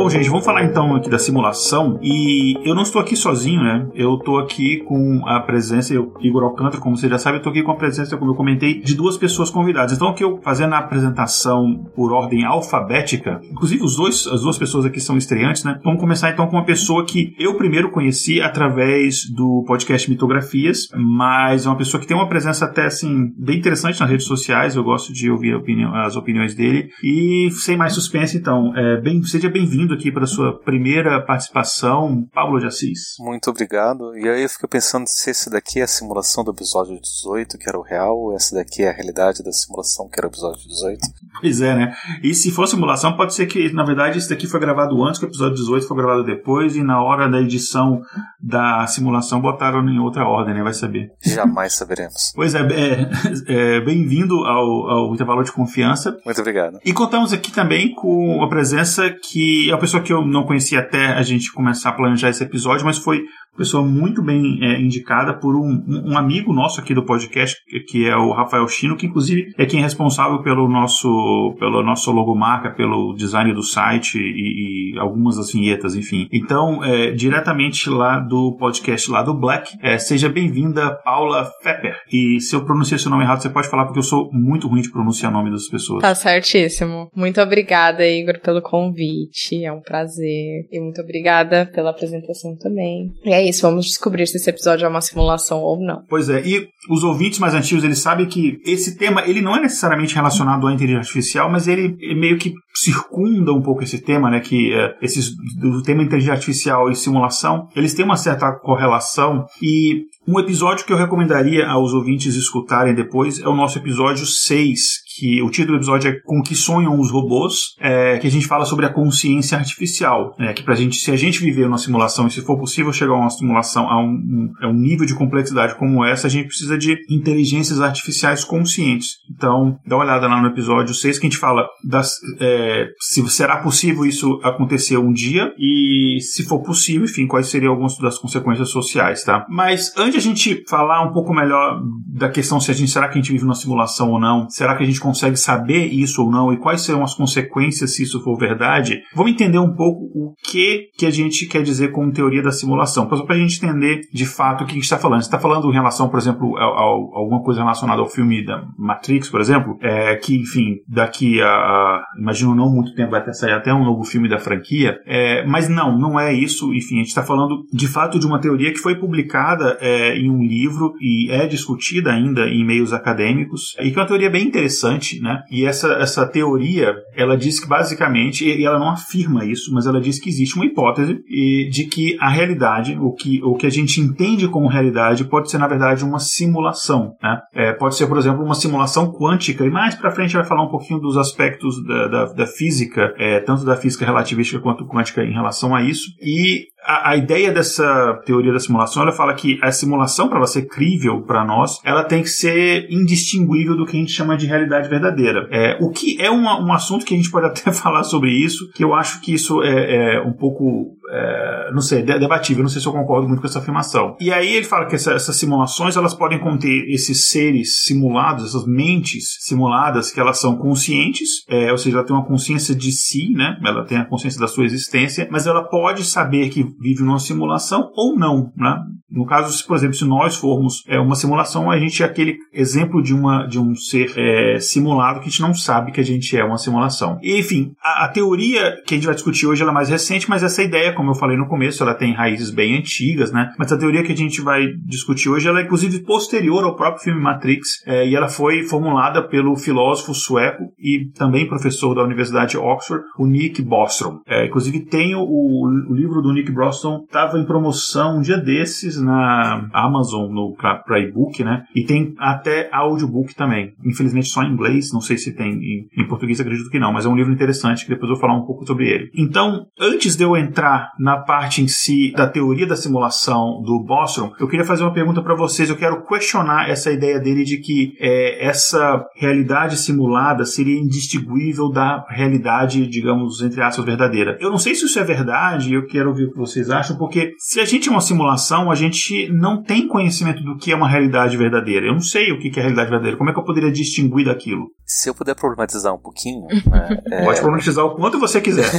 Bom, 0.02 0.10
gente, 0.10 0.28
vamos 0.28 0.44
falar 0.44 0.64
então 0.64 0.96
aqui 0.96 1.08
da 1.08 1.16
simulação. 1.16 2.00
E 2.02 2.58
eu 2.68 2.74
não 2.74 2.82
estou 2.82 3.00
aqui 3.00 3.14
sozinho, 3.14 3.62
né? 3.62 3.86
Eu 3.94 4.16
estou 4.16 4.40
aqui 4.40 4.78
com 4.78 5.22
a 5.28 5.38
presença, 5.38 5.94
eu, 5.94 6.12
Igor 6.20 6.42
Alcântara, 6.42 6.82
como 6.82 6.96
você 6.96 7.08
já 7.08 7.18
sabe, 7.18 7.36
eu 7.36 7.38
estou 7.38 7.52
aqui 7.52 7.62
com 7.62 7.70
a 7.70 7.76
presença, 7.76 8.16
como 8.16 8.32
eu 8.32 8.34
comentei, 8.34 8.80
de 8.80 8.96
duas 8.96 9.16
pessoas 9.16 9.48
convidadas. 9.48 9.92
Então, 9.92 10.08
aqui 10.08 10.24
eu 10.24 10.40
fazendo 10.42 10.74
a 10.74 10.78
apresentação 10.78 11.88
por 11.94 12.12
ordem 12.12 12.44
alfabética, 12.44 13.40
inclusive 13.48 13.84
os 13.84 13.94
dois, 13.94 14.26
as 14.26 14.40
duas 14.42 14.58
pessoas 14.58 14.84
aqui 14.84 14.98
são 14.98 15.16
estreantes, 15.16 15.62
né? 15.62 15.78
Vamos 15.84 16.00
começar 16.00 16.30
então 16.30 16.48
com 16.48 16.56
uma 16.56 16.64
pessoa 16.64 17.06
que 17.06 17.32
eu 17.38 17.54
primeiro 17.54 17.92
conheci 17.92 18.40
através 18.40 19.30
do 19.32 19.62
podcast 19.68 20.10
Mitografias, 20.10 20.88
mas 20.96 21.64
é 21.64 21.68
uma 21.68 21.78
pessoa 21.78 22.00
que 22.00 22.08
tem 22.08 22.16
uma 22.16 22.28
presença 22.28 22.64
até 22.64 22.86
assim 22.86 23.32
bem 23.38 23.58
interessante 23.58 24.00
nas 24.00 24.10
redes 24.10 24.26
sociais. 24.26 24.74
Eu 24.74 24.82
gosto 24.82 25.12
de 25.12 25.30
ouvir 25.30 25.54
opinião, 25.54 25.94
as 25.94 26.16
opiniões 26.16 26.56
dele. 26.56 26.88
E 27.04 27.52
sem 27.52 27.76
mais 27.76 27.92
suspense, 27.92 28.36
então, 28.36 28.76
é, 28.76 29.00
bem, 29.00 29.22
seja 29.22 29.48
bem-vindo 29.48 29.91
bem-vindo 29.92 29.94
aqui 29.94 30.10
para 30.10 30.26
sua 30.26 30.58
primeira 30.58 31.20
participação, 31.20 32.26
Pablo 32.32 32.58
de 32.58 32.66
Assis. 32.66 33.14
Muito 33.18 33.50
obrigado. 33.50 34.16
E 34.16 34.28
aí 34.28 34.42
eu 34.42 34.48
fico 34.48 34.66
pensando 34.66 35.06
se 35.06 35.30
esse 35.30 35.50
daqui 35.50 35.80
é 35.80 35.82
a 35.82 35.86
simulação 35.86 36.42
do 36.42 36.50
episódio 36.50 36.98
18, 37.00 37.58
que 37.58 37.68
era 37.68 37.78
o 37.78 37.82
real, 37.82 38.18
ou 38.18 38.34
essa 38.34 38.54
daqui 38.54 38.82
é 38.82 38.90
a 38.90 38.92
realidade 38.92 39.42
da 39.42 39.52
simulação, 39.52 40.08
que 40.08 40.18
era 40.18 40.26
o 40.26 40.30
episódio 40.30 40.66
18. 40.66 41.00
Pois 41.40 41.60
é, 41.60 41.74
né? 41.74 41.94
E 42.22 42.34
se 42.34 42.50
for 42.50 42.66
simulação, 42.66 43.16
pode 43.16 43.34
ser 43.34 43.46
que, 43.46 43.72
na 43.72 43.84
verdade, 43.84 44.18
esse 44.18 44.28
daqui 44.28 44.46
foi 44.46 44.60
gravado 44.60 45.02
antes, 45.04 45.18
que 45.18 45.26
o 45.26 45.28
episódio 45.28 45.56
18 45.56 45.86
foi 45.86 45.96
gravado 45.96 46.24
depois, 46.24 46.76
e 46.76 46.82
na 46.82 47.02
hora 47.02 47.28
da 47.28 47.40
edição 47.40 48.00
da 48.40 48.86
simulação 48.86 49.40
botaram 49.40 49.86
em 49.88 49.98
outra 49.98 50.24
ordem, 50.24 50.54
né? 50.54 50.62
Vai 50.62 50.74
saber. 50.74 51.10
Jamais 51.22 51.74
saberemos. 51.74 52.32
Pois 52.42 52.54
é, 52.54 52.60
é, 52.60 53.76
é 53.76 53.80
bem-vindo 53.80 54.34
ao, 54.44 54.90
ao 54.90 55.14
intervalo 55.14 55.42
de 55.44 55.52
confiança. 55.52 56.16
Muito 56.24 56.40
obrigado. 56.40 56.78
E 56.84 56.92
contamos 56.92 57.32
aqui 57.32 57.52
também 57.52 57.94
com 57.94 58.42
a 58.42 58.48
presença 58.48 59.10
que 59.10 59.70
pessoa 59.82 60.00
que 60.00 60.12
eu 60.12 60.24
não 60.24 60.44
conhecia 60.44 60.78
até 60.78 61.06
a 61.06 61.22
gente 61.22 61.52
começar 61.52 61.90
a 61.90 61.92
planejar 61.92 62.30
esse 62.30 62.44
episódio, 62.44 62.86
mas 62.86 62.98
foi 62.98 63.24
pessoa 63.56 63.84
muito 63.84 64.22
bem 64.22 64.58
é, 64.62 64.80
indicada 64.80 65.34
por 65.34 65.54
um, 65.54 65.84
um, 66.06 66.16
amigo 66.16 66.52
nosso 66.52 66.80
aqui 66.80 66.94
do 66.94 67.04
podcast, 67.04 67.56
que 67.88 68.08
é 68.08 68.16
o 68.16 68.32
Rafael 68.32 68.66
Chino, 68.66 68.96
que 68.96 69.06
inclusive 69.06 69.52
é 69.58 69.66
quem 69.66 69.80
é 69.80 69.82
responsável 69.82 70.42
pelo 70.42 70.68
nosso, 70.68 71.54
pelo 71.58 71.82
nosso 71.82 72.10
logomarca, 72.12 72.70
pelo 72.70 73.14
design 73.14 73.52
do 73.52 73.62
site 73.62 74.18
e, 74.18 74.94
e 74.94 74.98
algumas 74.98 75.36
das 75.36 75.52
vinhetas, 75.52 75.94
enfim. 75.94 76.28
Então, 76.32 76.82
é, 76.82 77.10
diretamente 77.10 77.90
lá 77.90 78.18
do 78.18 78.56
podcast 78.56 79.10
lá 79.10 79.22
do 79.22 79.34
Black, 79.34 79.76
é, 79.82 79.98
seja 79.98 80.28
bem-vinda, 80.28 80.98
Paula 81.04 81.50
Fepper. 81.62 81.96
E 82.10 82.40
se 82.40 82.56
eu 82.56 82.64
pronunciei 82.64 82.98
seu 82.98 83.10
nome 83.10 83.24
errado, 83.24 83.42
você 83.42 83.50
pode 83.50 83.68
falar, 83.68 83.84
porque 83.84 83.98
eu 83.98 84.04
sou 84.04 84.30
muito 84.32 84.66
ruim 84.66 84.80
de 84.80 84.90
pronunciar 84.90 85.30
o 85.30 85.34
nome 85.34 85.50
das 85.50 85.68
pessoas. 85.68 86.00
Tá 86.00 86.14
certíssimo. 86.14 87.10
Muito 87.14 87.40
obrigada, 87.40 88.06
Igor, 88.06 88.40
pelo 88.40 88.62
convite. 88.62 89.62
É 89.62 89.71
um 89.72 89.80
prazer. 89.80 90.66
E 90.70 90.80
muito 90.80 91.00
obrigada 91.00 91.66
pela 91.66 91.90
apresentação 91.90 92.56
também. 92.56 93.12
E 93.24 93.32
é 93.32 93.46
isso, 93.46 93.62
vamos 93.62 93.86
descobrir 93.86 94.26
se 94.26 94.36
esse 94.36 94.50
episódio 94.50 94.84
é 94.84 94.88
uma 94.88 95.00
simulação 95.00 95.60
ou 95.60 95.80
não. 95.80 96.02
Pois 96.08 96.28
é, 96.28 96.42
e 96.46 96.68
os 96.90 97.04
ouvintes 97.04 97.38
mais 97.38 97.54
antigos, 97.54 97.84
eles 97.84 97.98
sabem 97.98 98.26
que 98.26 98.58
esse 98.64 98.96
tema, 98.96 99.22
ele 99.26 99.40
não 99.40 99.56
é 99.56 99.60
necessariamente 99.60 100.14
relacionado 100.14 100.66
à 100.66 100.72
inteligência 100.72 101.00
artificial, 101.00 101.50
mas 101.50 101.68
ele 101.68 101.96
meio 102.14 102.38
que 102.38 102.52
circunda 102.74 103.52
um 103.52 103.62
pouco 103.62 103.82
esse 103.82 104.00
tema, 104.00 104.30
né, 104.30 104.40
que 104.40 104.72
é, 104.72 104.96
esses, 105.02 105.30
do 105.60 105.82
tema 105.82 106.02
inteligência 106.02 106.34
artificial 106.34 106.90
e 106.90 106.96
simulação, 106.96 107.68
eles 107.76 107.94
têm 107.94 108.04
uma 108.04 108.16
certa 108.16 108.52
correlação 108.52 109.46
e 109.60 110.04
um 110.26 110.38
episódio 110.38 110.86
que 110.86 110.92
eu 110.92 110.96
recomendaria 110.96 111.66
aos 111.66 111.92
ouvintes 111.92 112.36
escutarem 112.36 112.94
depois 112.94 113.40
é 113.40 113.48
o 113.48 113.56
nosso 113.56 113.78
episódio 113.78 114.24
6, 114.24 114.78
que 115.16 115.42
o 115.42 115.50
título 115.50 115.76
do 115.76 115.80
episódio 115.80 116.10
é 116.10 116.20
Com 116.24 116.42
que 116.42 116.54
sonham 116.54 116.98
os 116.98 117.10
robôs, 117.10 117.74
é, 117.80 118.18
que 118.18 118.26
a 118.26 118.30
gente 118.30 118.46
fala 118.46 118.64
sobre 118.64 118.86
a 118.86 118.88
consciência 118.88 119.58
artificial, 119.58 120.34
é, 120.38 120.52
que 120.52 120.62
pra 120.62 120.74
gente, 120.74 120.96
se 120.96 121.10
a 121.10 121.16
gente 121.16 121.40
viver 121.40 121.66
uma 121.66 121.78
simulação 121.78 122.26
e 122.26 122.30
se 122.30 122.40
for 122.40 122.56
possível 122.56 122.92
chegar 122.92 123.14
a 123.14 123.18
uma 123.18 123.30
simulação 123.30 123.90
a 123.90 124.00
um, 124.00 124.10
um, 124.10 124.52
a 124.60 124.68
um 124.68 124.72
nível 124.72 125.06
de 125.06 125.14
complexidade 125.14 125.74
como 125.76 126.04
essa, 126.04 126.28
a 126.28 126.30
gente 126.30 126.46
precisa 126.46 126.78
de 126.78 126.96
inteligências 127.10 127.80
artificiais 127.80 128.44
conscientes. 128.44 129.16
Então, 129.30 129.76
dá 129.84 129.96
uma 129.96 130.04
olhada 130.04 130.28
lá 130.28 130.40
no 130.40 130.48
episódio 130.48 130.94
6 130.94 131.18
que 131.18 131.26
a 131.26 131.30
gente 131.30 131.40
fala 131.40 131.66
das, 131.84 132.12
é, 132.40 132.88
se 133.00 133.28
será 133.28 133.56
possível 133.56 134.04
isso 134.04 134.40
acontecer 134.44 134.96
um 134.98 135.12
dia 135.12 135.52
e 135.58 136.18
se 136.20 136.44
for 136.44 136.60
possível, 136.62 137.04
enfim, 137.04 137.26
quais 137.26 137.48
seriam 137.48 137.72
algumas 137.72 137.96
das 137.98 138.18
consequências 138.18 138.70
sociais, 138.70 139.24
tá? 139.24 139.44
Mas 139.48 139.92
antes 139.96 140.11
de 140.12 140.18
a 140.18 140.20
gente 140.20 140.64
falar 140.68 141.02
um 141.02 141.12
pouco 141.12 141.34
melhor 141.34 141.80
da 142.14 142.28
questão 142.28 142.60
se 142.60 142.70
a 142.70 142.74
gente 142.74 142.90
será 142.90 143.08
que 143.08 143.18
a 143.18 143.22
gente 143.22 143.32
vive 143.32 143.44
numa 143.44 143.54
simulação 143.54 144.10
ou 144.10 144.20
não, 144.20 144.48
será 144.48 144.76
que 144.76 144.82
a 144.82 144.86
gente 144.86 145.00
consegue 145.00 145.36
saber 145.36 145.86
isso 145.86 146.22
ou 146.22 146.30
não? 146.30 146.52
E 146.52 146.58
quais 146.58 146.82
serão 146.82 147.02
as 147.02 147.14
consequências 147.14 147.96
se 147.96 148.02
isso 148.02 148.22
for 148.22 148.36
verdade, 148.36 149.02
vamos 149.14 149.32
entender 149.32 149.58
um 149.58 149.74
pouco 149.74 150.04
o 150.14 150.34
que, 150.42 150.90
que 150.96 151.06
a 151.06 151.10
gente 151.10 151.46
quer 151.46 151.62
dizer 151.62 151.90
com 151.90 152.10
teoria 152.10 152.42
da 152.42 152.52
simulação, 152.52 153.08
só 153.08 153.24
para 153.24 153.34
a 153.34 153.38
gente 153.38 153.56
entender 153.56 154.00
de 154.12 154.26
fato 154.26 154.62
o 154.62 154.66
que 154.66 154.72
a 154.72 154.74
gente 154.74 154.84
está 154.84 154.98
falando. 154.98 155.20
Você 155.20 155.26
está 155.26 155.38
falando 155.38 155.70
em 155.70 155.72
relação, 155.72 156.08
por 156.08 156.18
exemplo, 156.18 156.56
a, 156.56 156.62
a, 156.62 156.64
a, 156.64 156.82
alguma 156.82 157.42
coisa 157.42 157.60
relacionada 157.60 158.00
ao 158.00 158.08
filme 158.08 158.44
da 158.44 158.62
Matrix, 158.78 159.28
por 159.28 159.40
exemplo, 159.40 159.78
é, 159.80 160.16
que, 160.16 160.36
enfim, 160.36 160.76
daqui 160.88 161.40
a, 161.40 161.48
a, 161.48 162.04
imagino 162.18 162.54
não 162.54 162.70
muito 162.70 162.94
tempo 162.94 163.10
vai 163.12 163.20
até 163.20 163.32
sair 163.32 163.52
até 163.52 163.72
um 163.72 163.84
novo 163.84 164.04
filme 164.04 164.28
da 164.28 164.38
franquia, 164.38 164.98
é, 165.06 165.44
mas 165.46 165.68
não, 165.68 165.98
não 165.98 166.20
é 166.20 166.32
isso. 166.32 166.72
Enfim, 166.74 166.96
a 166.96 166.98
gente 166.98 167.08
está 167.08 167.22
falando 167.22 167.64
de 167.72 167.88
fato 167.88 168.18
de 168.18 168.26
uma 168.26 168.40
teoria 168.40 168.72
que 168.72 168.78
foi 168.78 168.96
publicada 168.96 169.78
é, 169.80 170.01
em 170.16 170.30
um 170.30 170.42
livro 170.42 170.94
e 171.00 171.30
é 171.30 171.46
discutida 171.46 172.12
ainda 172.12 172.48
em 172.48 172.64
meios 172.64 172.92
acadêmicos 172.92 173.74
e 173.80 173.90
que 173.90 173.98
é 173.98 174.00
uma 174.00 174.08
teoria 174.08 174.30
bem 174.30 174.46
interessante 174.46 174.62
interessante, 174.62 175.20
né? 175.20 175.42
E 175.50 175.64
essa, 175.64 175.92
essa 175.94 176.26
teoria, 176.26 176.94
ela 177.14 177.36
diz 177.36 177.60
que 177.60 177.68
basicamente, 177.68 178.44
e 178.44 178.64
ela 178.64 178.78
não 178.78 178.90
afirma 178.90 179.44
isso, 179.44 179.72
mas 179.72 179.86
ela 179.86 180.00
diz 180.00 180.18
que 180.20 180.28
existe 180.28 180.56
uma 180.56 180.64
hipótese 180.64 181.22
de 181.70 181.86
que 181.86 182.16
a 182.20 182.28
realidade, 182.28 182.96
o 182.98 183.12
que, 183.12 183.42
o 183.42 183.54
que 183.54 183.66
a 183.66 183.70
gente 183.70 184.00
entende 184.00 184.48
como 184.48 184.68
realidade, 184.68 185.24
pode 185.24 185.50
ser 185.50 185.58
na 185.58 185.68
verdade 185.68 186.04
uma 186.04 186.18
simulação, 186.18 187.14
né? 187.22 187.40
É, 187.54 187.72
pode 187.72 187.96
ser, 187.96 188.06
por 188.06 188.18
exemplo, 188.18 188.44
uma 188.44 188.54
simulação 188.54 189.12
quântica, 189.12 189.64
e 189.64 189.70
mais 189.70 189.94
para 189.94 190.10
frente 190.10 190.34
vai 190.34 190.44
falar 190.44 190.64
um 190.64 190.70
pouquinho 190.70 191.00
dos 191.00 191.16
aspectos 191.16 191.84
da, 191.84 192.08
da, 192.08 192.24
da 192.32 192.46
física, 192.46 193.14
é, 193.18 193.40
tanto 193.40 193.64
da 193.64 193.76
física 193.76 194.04
relativística 194.04 194.60
quanto 194.60 194.86
quântica 194.86 195.22
em 195.22 195.32
relação 195.32 195.74
a 195.74 195.82
isso, 195.82 196.10
e 196.20 196.66
a, 196.84 197.10
a, 197.10 197.16
ideia 197.16 197.52
dessa 197.52 198.20
teoria 198.24 198.52
da 198.52 198.58
simulação, 198.58 199.02
ela 199.02 199.12
fala 199.12 199.34
que 199.34 199.58
a 199.62 199.70
simulação, 199.70 200.28
para 200.28 200.38
ela 200.38 200.46
ser 200.46 200.66
crível 200.66 201.22
para 201.22 201.44
nós, 201.44 201.80
ela 201.84 202.04
tem 202.04 202.22
que 202.22 202.28
ser 202.28 202.86
indistinguível 202.90 203.76
do 203.76 203.86
que 203.86 203.96
a 203.96 204.00
gente 204.00 204.12
chama 204.12 204.36
de 204.36 204.46
realidade 204.46 204.88
verdadeira. 204.88 205.48
É, 205.50 205.78
o 205.80 205.90
que 205.90 206.20
é 206.20 206.30
uma, 206.30 206.60
um 206.60 206.72
assunto 206.72 207.04
que 207.04 207.14
a 207.14 207.16
gente 207.16 207.30
pode 207.30 207.46
até 207.52 207.72
falar 207.72 208.04
sobre 208.04 208.30
isso, 208.30 208.70
que 208.72 208.84
eu 208.84 208.94
acho 208.94 209.20
que 209.20 209.32
isso 209.34 209.62
é, 209.62 210.16
é 210.16 210.20
um 210.20 210.32
pouco 210.32 210.96
é, 211.12 211.70
não 211.72 211.82
sei, 211.82 212.02
debatível, 212.02 212.62
não 212.62 212.70
sei 212.70 212.80
se 212.80 212.86
eu 212.86 212.92
concordo 212.92 213.28
muito 213.28 213.40
com 213.40 213.46
essa 213.46 213.58
afirmação. 213.58 214.16
E 214.18 214.32
aí 214.32 214.56
ele 214.56 214.64
fala 214.64 214.86
que 214.86 214.94
essa, 214.94 215.12
essas 215.12 215.36
simulações 215.36 215.96
elas 215.96 216.14
podem 216.14 216.38
conter 216.38 216.88
esses 216.88 217.28
seres 217.28 217.82
simulados, 217.82 218.46
essas 218.46 218.66
mentes 218.66 219.36
simuladas, 219.40 220.10
que 220.10 220.18
elas 220.18 220.40
são 220.40 220.56
conscientes, 220.56 221.44
é, 221.48 221.70
ou 221.70 221.78
seja, 221.78 221.98
ela 221.98 222.06
tem 222.06 222.16
uma 222.16 222.24
consciência 222.24 222.74
de 222.74 222.90
si, 222.92 223.30
né? 223.32 223.58
Ela 223.62 223.84
tem 223.84 223.98
a 223.98 224.04
consciência 224.04 224.40
da 224.40 224.48
sua 224.48 224.64
existência, 224.64 225.28
mas 225.30 225.46
ela 225.46 225.62
pode 225.64 226.04
saber 226.04 226.48
que 226.48 226.64
vive 226.80 227.02
numa 227.02 227.18
simulação 227.18 227.90
ou 227.94 228.16
não, 228.16 228.50
né? 228.56 228.78
No 229.12 229.26
caso, 229.26 229.52
se, 229.52 229.66
por 229.66 229.76
exemplo, 229.76 229.94
se 229.94 230.06
nós 230.06 230.36
formos 230.36 230.82
é, 230.88 230.98
uma 230.98 231.14
simulação, 231.14 231.70
a 231.70 231.78
gente 231.78 232.02
é 232.02 232.06
aquele 232.06 232.38
exemplo 232.50 233.02
de, 233.02 233.12
uma, 233.12 233.46
de 233.46 233.58
um 233.58 233.74
ser 233.74 234.10
é, 234.16 234.58
simulado 234.58 235.20
que 235.20 235.26
a 235.26 235.28
gente 235.28 235.42
não 235.42 235.52
sabe 235.52 235.92
que 235.92 236.00
a 236.00 236.04
gente 236.04 236.34
é 236.34 236.42
uma 236.42 236.56
simulação. 236.56 237.18
E, 237.22 237.38
enfim, 237.38 237.74
a, 237.82 238.06
a 238.06 238.08
teoria 238.08 238.74
que 238.86 238.94
a 238.94 238.96
gente 238.96 239.04
vai 239.04 239.14
discutir 239.14 239.46
hoje 239.46 239.62
é 239.62 239.66
mais 239.70 239.90
recente, 239.90 240.30
mas 240.30 240.42
essa 240.42 240.62
ideia, 240.62 240.94
como 241.02 241.10
eu 241.10 241.16
falei 241.16 241.36
no 241.36 241.48
começo, 241.48 241.82
ela 241.82 241.94
tem 241.94 242.12
raízes 242.12 242.50
bem 242.50 242.78
antigas, 242.78 243.32
né? 243.32 243.52
Mas 243.58 243.72
a 243.72 243.78
teoria 243.78 244.04
que 244.04 244.12
a 244.12 244.16
gente 244.16 244.40
vai 244.40 244.68
discutir 244.86 245.28
hoje, 245.28 245.48
ela 245.48 245.58
é 245.58 245.64
inclusive 245.64 246.04
posterior 246.04 246.62
ao 246.62 246.76
próprio 246.76 247.02
filme 247.02 247.20
Matrix, 247.20 247.82
é, 247.84 248.08
e 248.08 248.14
ela 248.14 248.28
foi 248.28 248.62
formulada 248.62 249.26
pelo 249.26 249.56
filósofo 249.56 250.14
sueco 250.14 250.62
e 250.78 251.10
também 251.18 251.48
professor 251.48 251.94
da 251.94 252.04
Universidade 252.04 252.52
de 252.52 252.58
Oxford, 252.58 253.04
o 253.18 253.26
Nick 253.26 253.60
Bostrom. 253.62 254.20
É, 254.28 254.46
inclusive 254.46 254.84
tem 254.86 255.16
o, 255.16 255.22
o, 255.22 255.92
livro 255.92 256.22
do 256.22 256.32
Nick 256.32 256.52
Bostrom, 256.52 257.02
estava 257.04 257.36
em 257.36 257.44
promoção 257.44 258.18
um 258.18 258.20
dia 258.20 258.38
desses 258.38 259.00
na 259.00 259.68
Amazon, 259.72 260.30
no 260.30 260.54
para 260.54 261.00
e-book, 261.00 261.42
né? 261.42 261.64
E 261.74 261.84
tem 261.84 262.14
até 262.18 262.68
audiobook 262.72 263.34
também. 263.34 263.72
Infelizmente 263.84 264.28
só 264.28 264.44
em 264.44 264.52
inglês, 264.52 264.92
não 264.92 265.00
sei 265.00 265.18
se 265.18 265.34
tem 265.34 265.52
em, 265.52 265.88
em 265.98 266.06
português, 266.06 266.40
acredito 266.40 266.70
que 266.70 266.78
não, 266.78 266.92
mas 266.92 267.06
é 267.06 267.08
um 267.08 267.16
livro 267.16 267.32
interessante 267.32 267.84
que 267.84 267.90
depois 267.90 268.08
eu 268.08 268.16
vou 268.16 268.20
falar 268.20 268.38
um 268.38 268.46
pouco 268.46 268.64
sobre 268.64 268.88
ele. 268.88 269.10
Então, 269.16 269.66
antes 269.80 270.16
de 270.16 270.22
eu 270.22 270.36
entrar 270.36 270.81
na 270.98 271.18
parte 271.18 271.62
em 271.62 271.68
si 271.68 272.12
da 272.12 272.26
teoria 272.26 272.66
da 272.66 272.76
simulação 272.76 273.62
do 273.62 273.82
Bostrom, 273.84 274.32
eu 274.38 274.48
queria 274.48 274.64
fazer 274.64 274.82
uma 274.82 274.92
pergunta 274.92 275.22
para 275.22 275.34
vocês. 275.34 275.68
Eu 275.68 275.76
quero 275.76 276.04
questionar 276.06 276.68
essa 276.68 276.90
ideia 276.90 277.18
dele 277.18 277.44
de 277.44 277.58
que 277.58 277.94
é, 278.00 278.46
essa 278.46 279.04
realidade 279.16 279.76
simulada 279.76 280.44
seria 280.44 280.78
indistinguível 280.78 281.70
da 281.70 282.04
realidade, 282.08 282.86
digamos, 282.86 283.40
entre 283.42 283.62
aspas, 283.62 283.84
verdadeira. 283.84 284.36
Eu 284.40 284.50
não 284.50 284.58
sei 284.58 284.74
se 284.74 284.84
isso 284.84 284.98
é 284.98 285.04
verdade, 285.04 285.74
eu 285.74 285.86
quero 285.86 286.10
ouvir 286.10 286.24
o 286.24 286.32
que 286.32 286.38
vocês 286.38 286.70
acham, 286.70 286.96
porque 286.96 287.32
se 287.38 287.60
a 287.60 287.64
gente 287.64 287.88
é 287.88 287.92
uma 287.92 288.00
simulação, 288.00 288.70
a 288.70 288.74
gente 288.74 289.28
não 289.32 289.62
tem 289.62 289.86
conhecimento 289.86 290.42
do 290.42 290.56
que 290.56 290.72
é 290.72 290.76
uma 290.76 290.88
realidade 290.88 291.36
verdadeira. 291.36 291.86
Eu 291.86 291.92
não 291.92 292.00
sei 292.00 292.32
o 292.32 292.38
que 292.38 292.48
é 292.58 292.62
realidade 292.62 292.90
verdadeira. 292.90 293.16
Como 293.16 293.30
é 293.30 293.32
que 293.32 293.38
eu 293.38 293.44
poderia 293.44 293.70
distinguir 293.70 294.26
daquilo? 294.26 294.70
Se 294.84 295.08
eu 295.08 295.14
puder 295.14 295.34
problematizar 295.34 295.94
um 295.94 296.00
pouquinho. 296.00 296.46
Né, 296.72 297.02
é... 297.10 297.24
Pode 297.24 297.40
problematizar 297.40 297.84
o 297.84 297.96
quanto 297.96 298.18
você 298.18 298.40
quiser. 298.40 298.70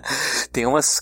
tem 0.52 0.64
umas 0.64 1.00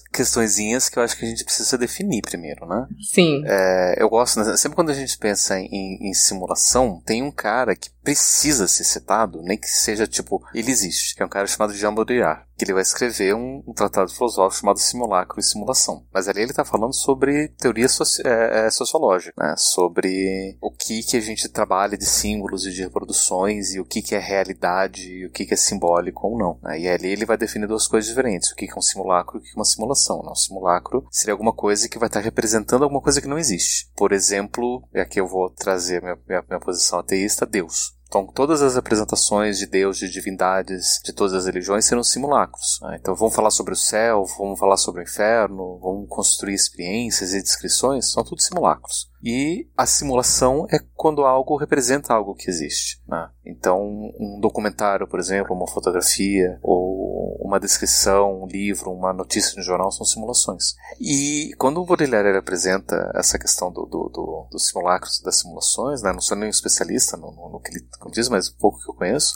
questõezinhas 0.50 0.88
que 0.88 0.98
eu 0.98 1.02
acho 1.02 1.16
que 1.16 1.24
a 1.24 1.28
gente 1.28 1.44
precisa 1.44 1.78
definir 1.78 2.22
primeiro, 2.22 2.66
né? 2.66 2.86
Sim. 3.00 3.42
É, 3.46 4.02
eu 4.02 4.08
gosto, 4.08 4.40
né? 4.40 4.56
sempre 4.56 4.76
quando 4.76 4.90
a 4.90 4.94
gente 4.94 5.16
pensa 5.16 5.58
em, 5.58 5.98
em 6.00 6.12
simulação, 6.12 7.00
tem 7.04 7.22
um 7.22 7.30
cara 7.30 7.76
que 7.76 7.90
precisa 8.02 8.66
ser 8.66 8.84
citado, 8.84 9.42
nem 9.42 9.58
que 9.58 9.68
seja 9.68 10.06
tipo, 10.06 10.42
ele 10.54 10.70
existe, 10.70 11.14
que 11.14 11.22
é 11.22 11.26
um 11.26 11.28
cara 11.28 11.46
chamado 11.46 11.74
Jean 11.74 11.94
Baudrillard, 11.94 12.44
que 12.56 12.64
ele 12.64 12.74
vai 12.74 12.82
escrever 12.82 13.34
um, 13.34 13.62
um 13.66 13.72
tratado 13.72 14.12
filosófico 14.12 14.60
chamado 14.60 14.78
Simulacro 14.78 15.40
e 15.40 15.42
Simulação. 15.42 16.04
Mas 16.12 16.28
ali 16.28 16.42
ele 16.42 16.50
está 16.50 16.64
falando 16.64 16.94
sobre 16.94 17.48
teoria 17.58 17.88
soci 17.88 18.22
é, 18.24 18.66
é, 18.66 18.70
sociológica, 18.70 19.32
né? 19.38 19.54
sobre 19.56 20.58
o 20.60 20.70
que 20.70 21.02
que 21.02 21.16
a 21.16 21.20
gente 21.20 21.48
trabalha 21.48 21.96
de 21.96 22.04
símbolos 22.04 22.66
e 22.66 22.70
de 22.70 22.82
reproduções 22.82 23.74
e 23.74 23.80
o 23.80 23.84
que 23.84 24.02
que 24.02 24.14
é 24.14 24.18
realidade 24.18 25.08
e 25.08 25.26
o 25.26 25.30
que 25.30 25.46
que 25.46 25.54
é 25.54 25.56
simbólico 25.56 26.26
ou 26.26 26.38
não. 26.38 26.58
Né? 26.62 26.80
E 26.80 26.88
ali 26.88 27.08
ele 27.08 27.24
vai 27.24 27.38
definir 27.38 27.66
duas 27.66 27.86
coisas 27.86 28.08
diferentes, 28.08 28.50
o 28.50 28.54
que 28.54 28.66
que 28.66 28.72
é 28.72 28.78
um 28.78 28.82
simulacro 28.82 29.36
e 29.36 29.38
o 29.38 29.42
que 29.42 29.48
que 29.48 29.56
é 29.56 29.58
uma 29.58 29.64
simulação. 29.64 30.22
Né? 30.22 30.30
Um 30.30 30.34
simulacro 30.34 31.06
seria 31.10 31.32
alguma 31.32 31.54
coisa 31.54 31.88
que 31.88 31.98
vai 31.98 32.08
estar 32.08 32.20
representando 32.20 32.82
alguma 32.82 33.00
coisa 33.00 33.22
que 33.22 33.28
não 33.28 33.38
existe. 33.38 33.90
Por 33.96 34.12
exemplo, 34.12 34.86
e 34.94 35.00
aqui 35.00 35.18
eu 35.18 35.26
vou 35.26 35.48
trazer 35.48 36.02
minha, 36.02 36.18
minha, 36.28 36.44
minha 36.46 36.60
posição 36.60 36.98
ateísta, 36.98 37.46
Deus. 37.46 37.99
Então, 38.10 38.26
todas 38.26 38.60
as 38.60 38.74
representações 38.74 39.56
de 39.56 39.68
Deus, 39.68 39.96
de 39.96 40.10
divindades, 40.10 41.00
de 41.04 41.12
todas 41.12 41.32
as 41.32 41.46
religiões 41.46 41.84
serão 41.84 42.02
simulacros. 42.02 42.80
Né? 42.82 42.98
Então, 43.00 43.14
vamos 43.14 43.32
falar 43.32 43.52
sobre 43.52 43.72
o 43.72 43.76
céu, 43.76 44.24
vamos 44.36 44.58
falar 44.58 44.76
sobre 44.78 45.00
o 45.00 45.04
inferno, 45.04 45.78
vamos 45.78 46.08
construir 46.08 46.54
experiências 46.54 47.32
e 47.32 47.40
descrições, 47.40 48.10
são 48.10 48.24
tudo 48.24 48.42
simulacros. 48.42 49.08
E 49.22 49.68
a 49.76 49.86
simulação 49.86 50.66
é 50.70 50.78
quando 50.94 51.24
algo 51.24 51.56
representa 51.56 52.14
algo 52.14 52.34
que 52.34 52.48
existe. 52.48 53.02
Né? 53.06 53.28
Então, 53.44 53.82
um 54.18 54.38
documentário, 54.40 55.06
por 55.06 55.18
exemplo, 55.18 55.54
uma 55.54 55.66
fotografia, 55.66 56.58
ou 56.62 57.36
uma 57.40 57.60
descrição, 57.60 58.42
um 58.42 58.46
livro, 58.46 58.90
uma 58.90 59.12
notícia 59.12 59.56
no 59.56 59.62
jornal 59.62 59.90
são 59.90 60.06
simulações. 60.06 60.74
E 61.00 61.52
quando 61.58 61.80
o 61.80 61.84
Baudrillard 61.84 62.36
apresenta 62.36 63.10
essa 63.14 63.38
questão 63.38 63.72
do, 63.72 63.84
do, 63.86 64.08
do, 64.08 64.48
dos 64.50 64.68
simulacros 64.68 65.20
das 65.20 65.40
simulações, 65.40 66.02
né? 66.02 66.12
não 66.12 66.20
sou 66.20 66.36
nenhum 66.36 66.50
especialista 66.50 67.16
no, 67.16 67.32
no, 67.32 67.50
no 67.50 67.60
que 67.60 67.70
ele 67.70 67.86
diz, 68.12 68.28
mas 68.28 68.48
pouco 68.48 68.78
que 68.80 68.90
eu 68.90 68.94
conheço, 68.94 69.34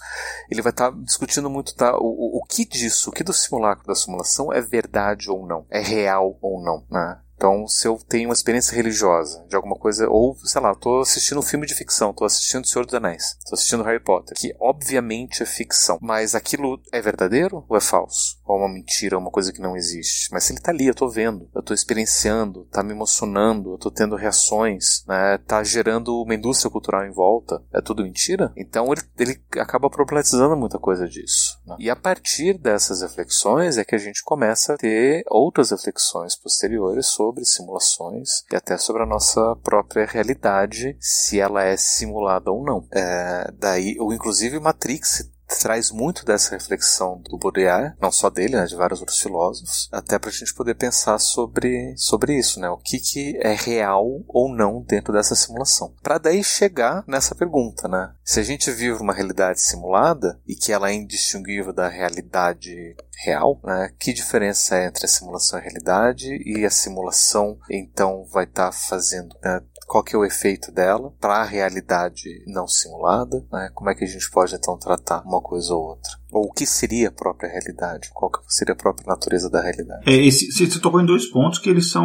ele 0.51 0.63
vai 0.63 0.71
estar 0.71 0.93
tá 0.93 0.99
discutindo 1.03 1.51
muito 1.51 1.75
tá, 1.75 1.97
o, 1.99 2.39
o 2.39 2.45
que 2.45 2.65
disso, 2.65 3.11
o 3.11 3.13
que 3.13 3.25
do 3.25 3.33
simulacro 3.33 3.87
da 3.87 3.95
simulação 3.95 4.53
é 4.53 4.61
verdade 4.61 5.31
ou 5.31 5.47
não, 5.47 5.67
é 5.71 5.81
real 5.81 6.39
ou 6.41 6.63
não. 6.63 6.85
Né? 6.91 7.19
Então, 7.37 7.67
se 7.67 7.87
eu 7.87 7.99
tenho 8.09 8.29
uma 8.29 8.35
experiência 8.35 8.75
religiosa 8.75 9.45
de 9.49 9.57
alguma 9.57 9.77
coisa, 9.77 10.09
ou, 10.09 10.37
sei 10.45 10.61
lá, 10.61 10.73
estou 10.73 11.01
assistindo 11.01 11.39
um 11.39 11.43
filme 11.43 11.67
de 11.67 11.75
ficção, 11.75 12.11
estou 12.11 12.27
assistindo 12.27 12.67
Senhor 12.67 12.85
dos 12.85 12.95
Anéis, 12.95 13.37
estou 13.39 13.55
assistindo 13.55 13.83
Harry 13.83 14.01
Potter, 14.01 14.37
que 14.37 14.55
obviamente 14.61 15.43
é 15.43 15.47
ficção, 15.47 15.99
mas 16.01 16.35
aquilo 16.35 16.81
é 16.93 17.01
verdadeiro 17.01 17.65
ou 17.69 17.77
é 17.77 17.81
falso? 17.81 18.39
Ou 18.45 18.57
é 18.57 18.59
uma 18.61 18.73
mentira, 18.73 19.19
uma 19.19 19.31
coisa 19.31 19.53
que 19.53 19.61
não 19.61 19.77
existe? 19.77 20.31
Mas 20.33 20.45
se 20.45 20.53
ele 20.53 20.61
está 20.61 20.71
ali, 20.71 20.87
eu 20.87 20.93
estou 20.93 21.11
vendo, 21.11 21.49
eu 21.55 21.61
estou 21.61 21.75
experienciando, 21.75 22.63
está 22.63 22.83
me 22.83 22.93
emocionando, 22.93 23.71
eu 23.71 23.77
estou 23.77 23.91
tendo 23.91 24.17
reações, 24.17 25.05
né, 25.07 25.39
tá 25.39 25.63
gerando 25.63 26.23
uma 26.23 26.35
indústria 26.35 26.71
cultural 26.71 27.05
em 27.05 27.13
volta, 27.13 27.63
é 27.73 27.81
tudo 27.81 28.05
mentira? 28.05 28.53
Então 28.57 28.93
ele, 28.93 29.03
ele 29.19 29.43
acaba 29.61 29.91
problematizando 29.91 30.57
muita 30.57 30.79
coisa 30.79 31.09
disso. 31.09 31.61
Né? 31.67 31.77
E 31.79 31.91
a 31.91 31.97
partir 31.97 32.59
dessas 32.59 33.03
reflexões 33.03 33.77
é 33.77 33.85
que 33.85 33.95
a 33.95 33.99
gente 33.99 34.23
começa 34.23 34.75
a 34.75 34.77
ter 34.77 35.25
outras 35.29 35.71
reflexões 35.71 36.37
posteriores 36.37 37.07
sobre 37.07 37.24
sobre 37.25 37.45
simulações 37.45 38.45
e 38.53 38.57
até 38.57 38.77
sobre 38.77 39.03
a 39.03 39.07
nossa 39.07 39.57
própria 39.63 40.05
realidade, 40.05 40.97
se 41.01 41.41
ela 41.41 41.65
é 41.65 41.77
simulada 41.77 42.51
ou 42.51 42.63
não. 42.63 42.87
É, 42.93 43.51
daí, 43.59 43.97
ou 43.99 44.13
inclusive 44.13 44.61
Matrix 44.61 45.31
traz 45.59 45.91
muito 45.91 46.25
dessa 46.25 46.51
reflexão 46.51 47.21
do 47.29 47.39
Baudrillard, 47.39 47.97
não 48.01 48.13
só 48.13 48.31
dele, 48.31 48.57
né, 48.57 48.65
de 48.67 48.77
vários 48.77 49.01
outros 49.01 49.19
filósofos, 49.19 49.89
até 49.93 50.19
para 50.19 50.31
a 50.31 50.33
gente 50.33 50.55
poder 50.55 50.75
pensar 50.75 51.19
sobre, 51.19 51.95
sobre 51.97 52.39
isso, 52.39 52.61
né, 52.61 52.69
o 52.69 52.79
que, 52.79 52.99
que 52.99 53.39
é 53.41 53.55
real 53.55 54.07
ou 54.29 54.55
não 54.55 54.83
dentro 54.83 55.13
dessa 55.13 55.35
simulação. 55.35 55.95
Para 56.03 56.19
daí 56.19 56.43
chegar 56.43 57.05
nessa 57.07 57.35
pergunta, 57.35 57.89
né, 57.89 58.13
se 58.25 58.41
a 58.41 58.43
gente 58.43 58.71
vive 58.71 59.01
uma 59.01 59.15
realidade 59.15 59.61
simulada 59.61 60.41
e 60.47 60.55
que 60.55 60.73
ela 60.73 60.91
é 60.91 60.95
indistinguível 60.95 61.73
da 61.73 61.89
realidade 61.89 62.97
real, 63.23 63.61
né? 63.65 63.91
Que 63.99 64.13
diferença 64.13 64.77
é 64.77 64.87
entre 64.87 65.05
a 65.05 65.09
simulação 65.09 65.59
e 65.59 65.61
a 65.61 65.65
realidade 65.65 66.37
e 66.45 66.65
a 66.65 66.71
simulação 66.71 67.59
então 67.71 68.25
vai 68.31 68.45
estar 68.45 68.71
tá 68.71 68.73
fazendo 68.73 69.37
né, 69.43 69.61
qual 69.87 70.03
que 70.03 70.15
é 70.15 70.19
o 70.19 70.25
efeito 70.25 70.73
dela 70.73 71.13
para 71.21 71.37
a 71.37 71.45
realidade 71.45 72.43
não 72.47 72.67
simulada, 72.67 73.45
né? 73.53 73.71
Como 73.75 73.91
é 73.91 73.95
que 73.95 74.05
a 74.05 74.07
gente 74.07 74.31
pode 74.31 74.55
então 74.55 74.79
tratar 74.79 75.23
uma 75.25 75.41
coisa 75.41 75.75
ou 75.75 75.83
outra? 75.83 76.13
Ou 76.35 76.47
o 76.47 76.53
que 76.53 76.67
seria 76.67 77.09
a 77.09 77.13
própria 77.13 77.49
realidade? 77.49 78.09
Qual 78.13 78.31
seria 78.49 78.75
a 78.75 78.77
própria 78.77 79.07
natureza 79.07 79.49
da 79.49 79.63
realidade? 79.63 80.03
É, 80.07 80.29
você 80.29 80.81
tocou 80.81 81.01
em 81.01 81.07
dois 81.07 81.27
pontos 81.27 81.59
que 81.59 81.71
eles 81.71 81.91
são 81.91 82.05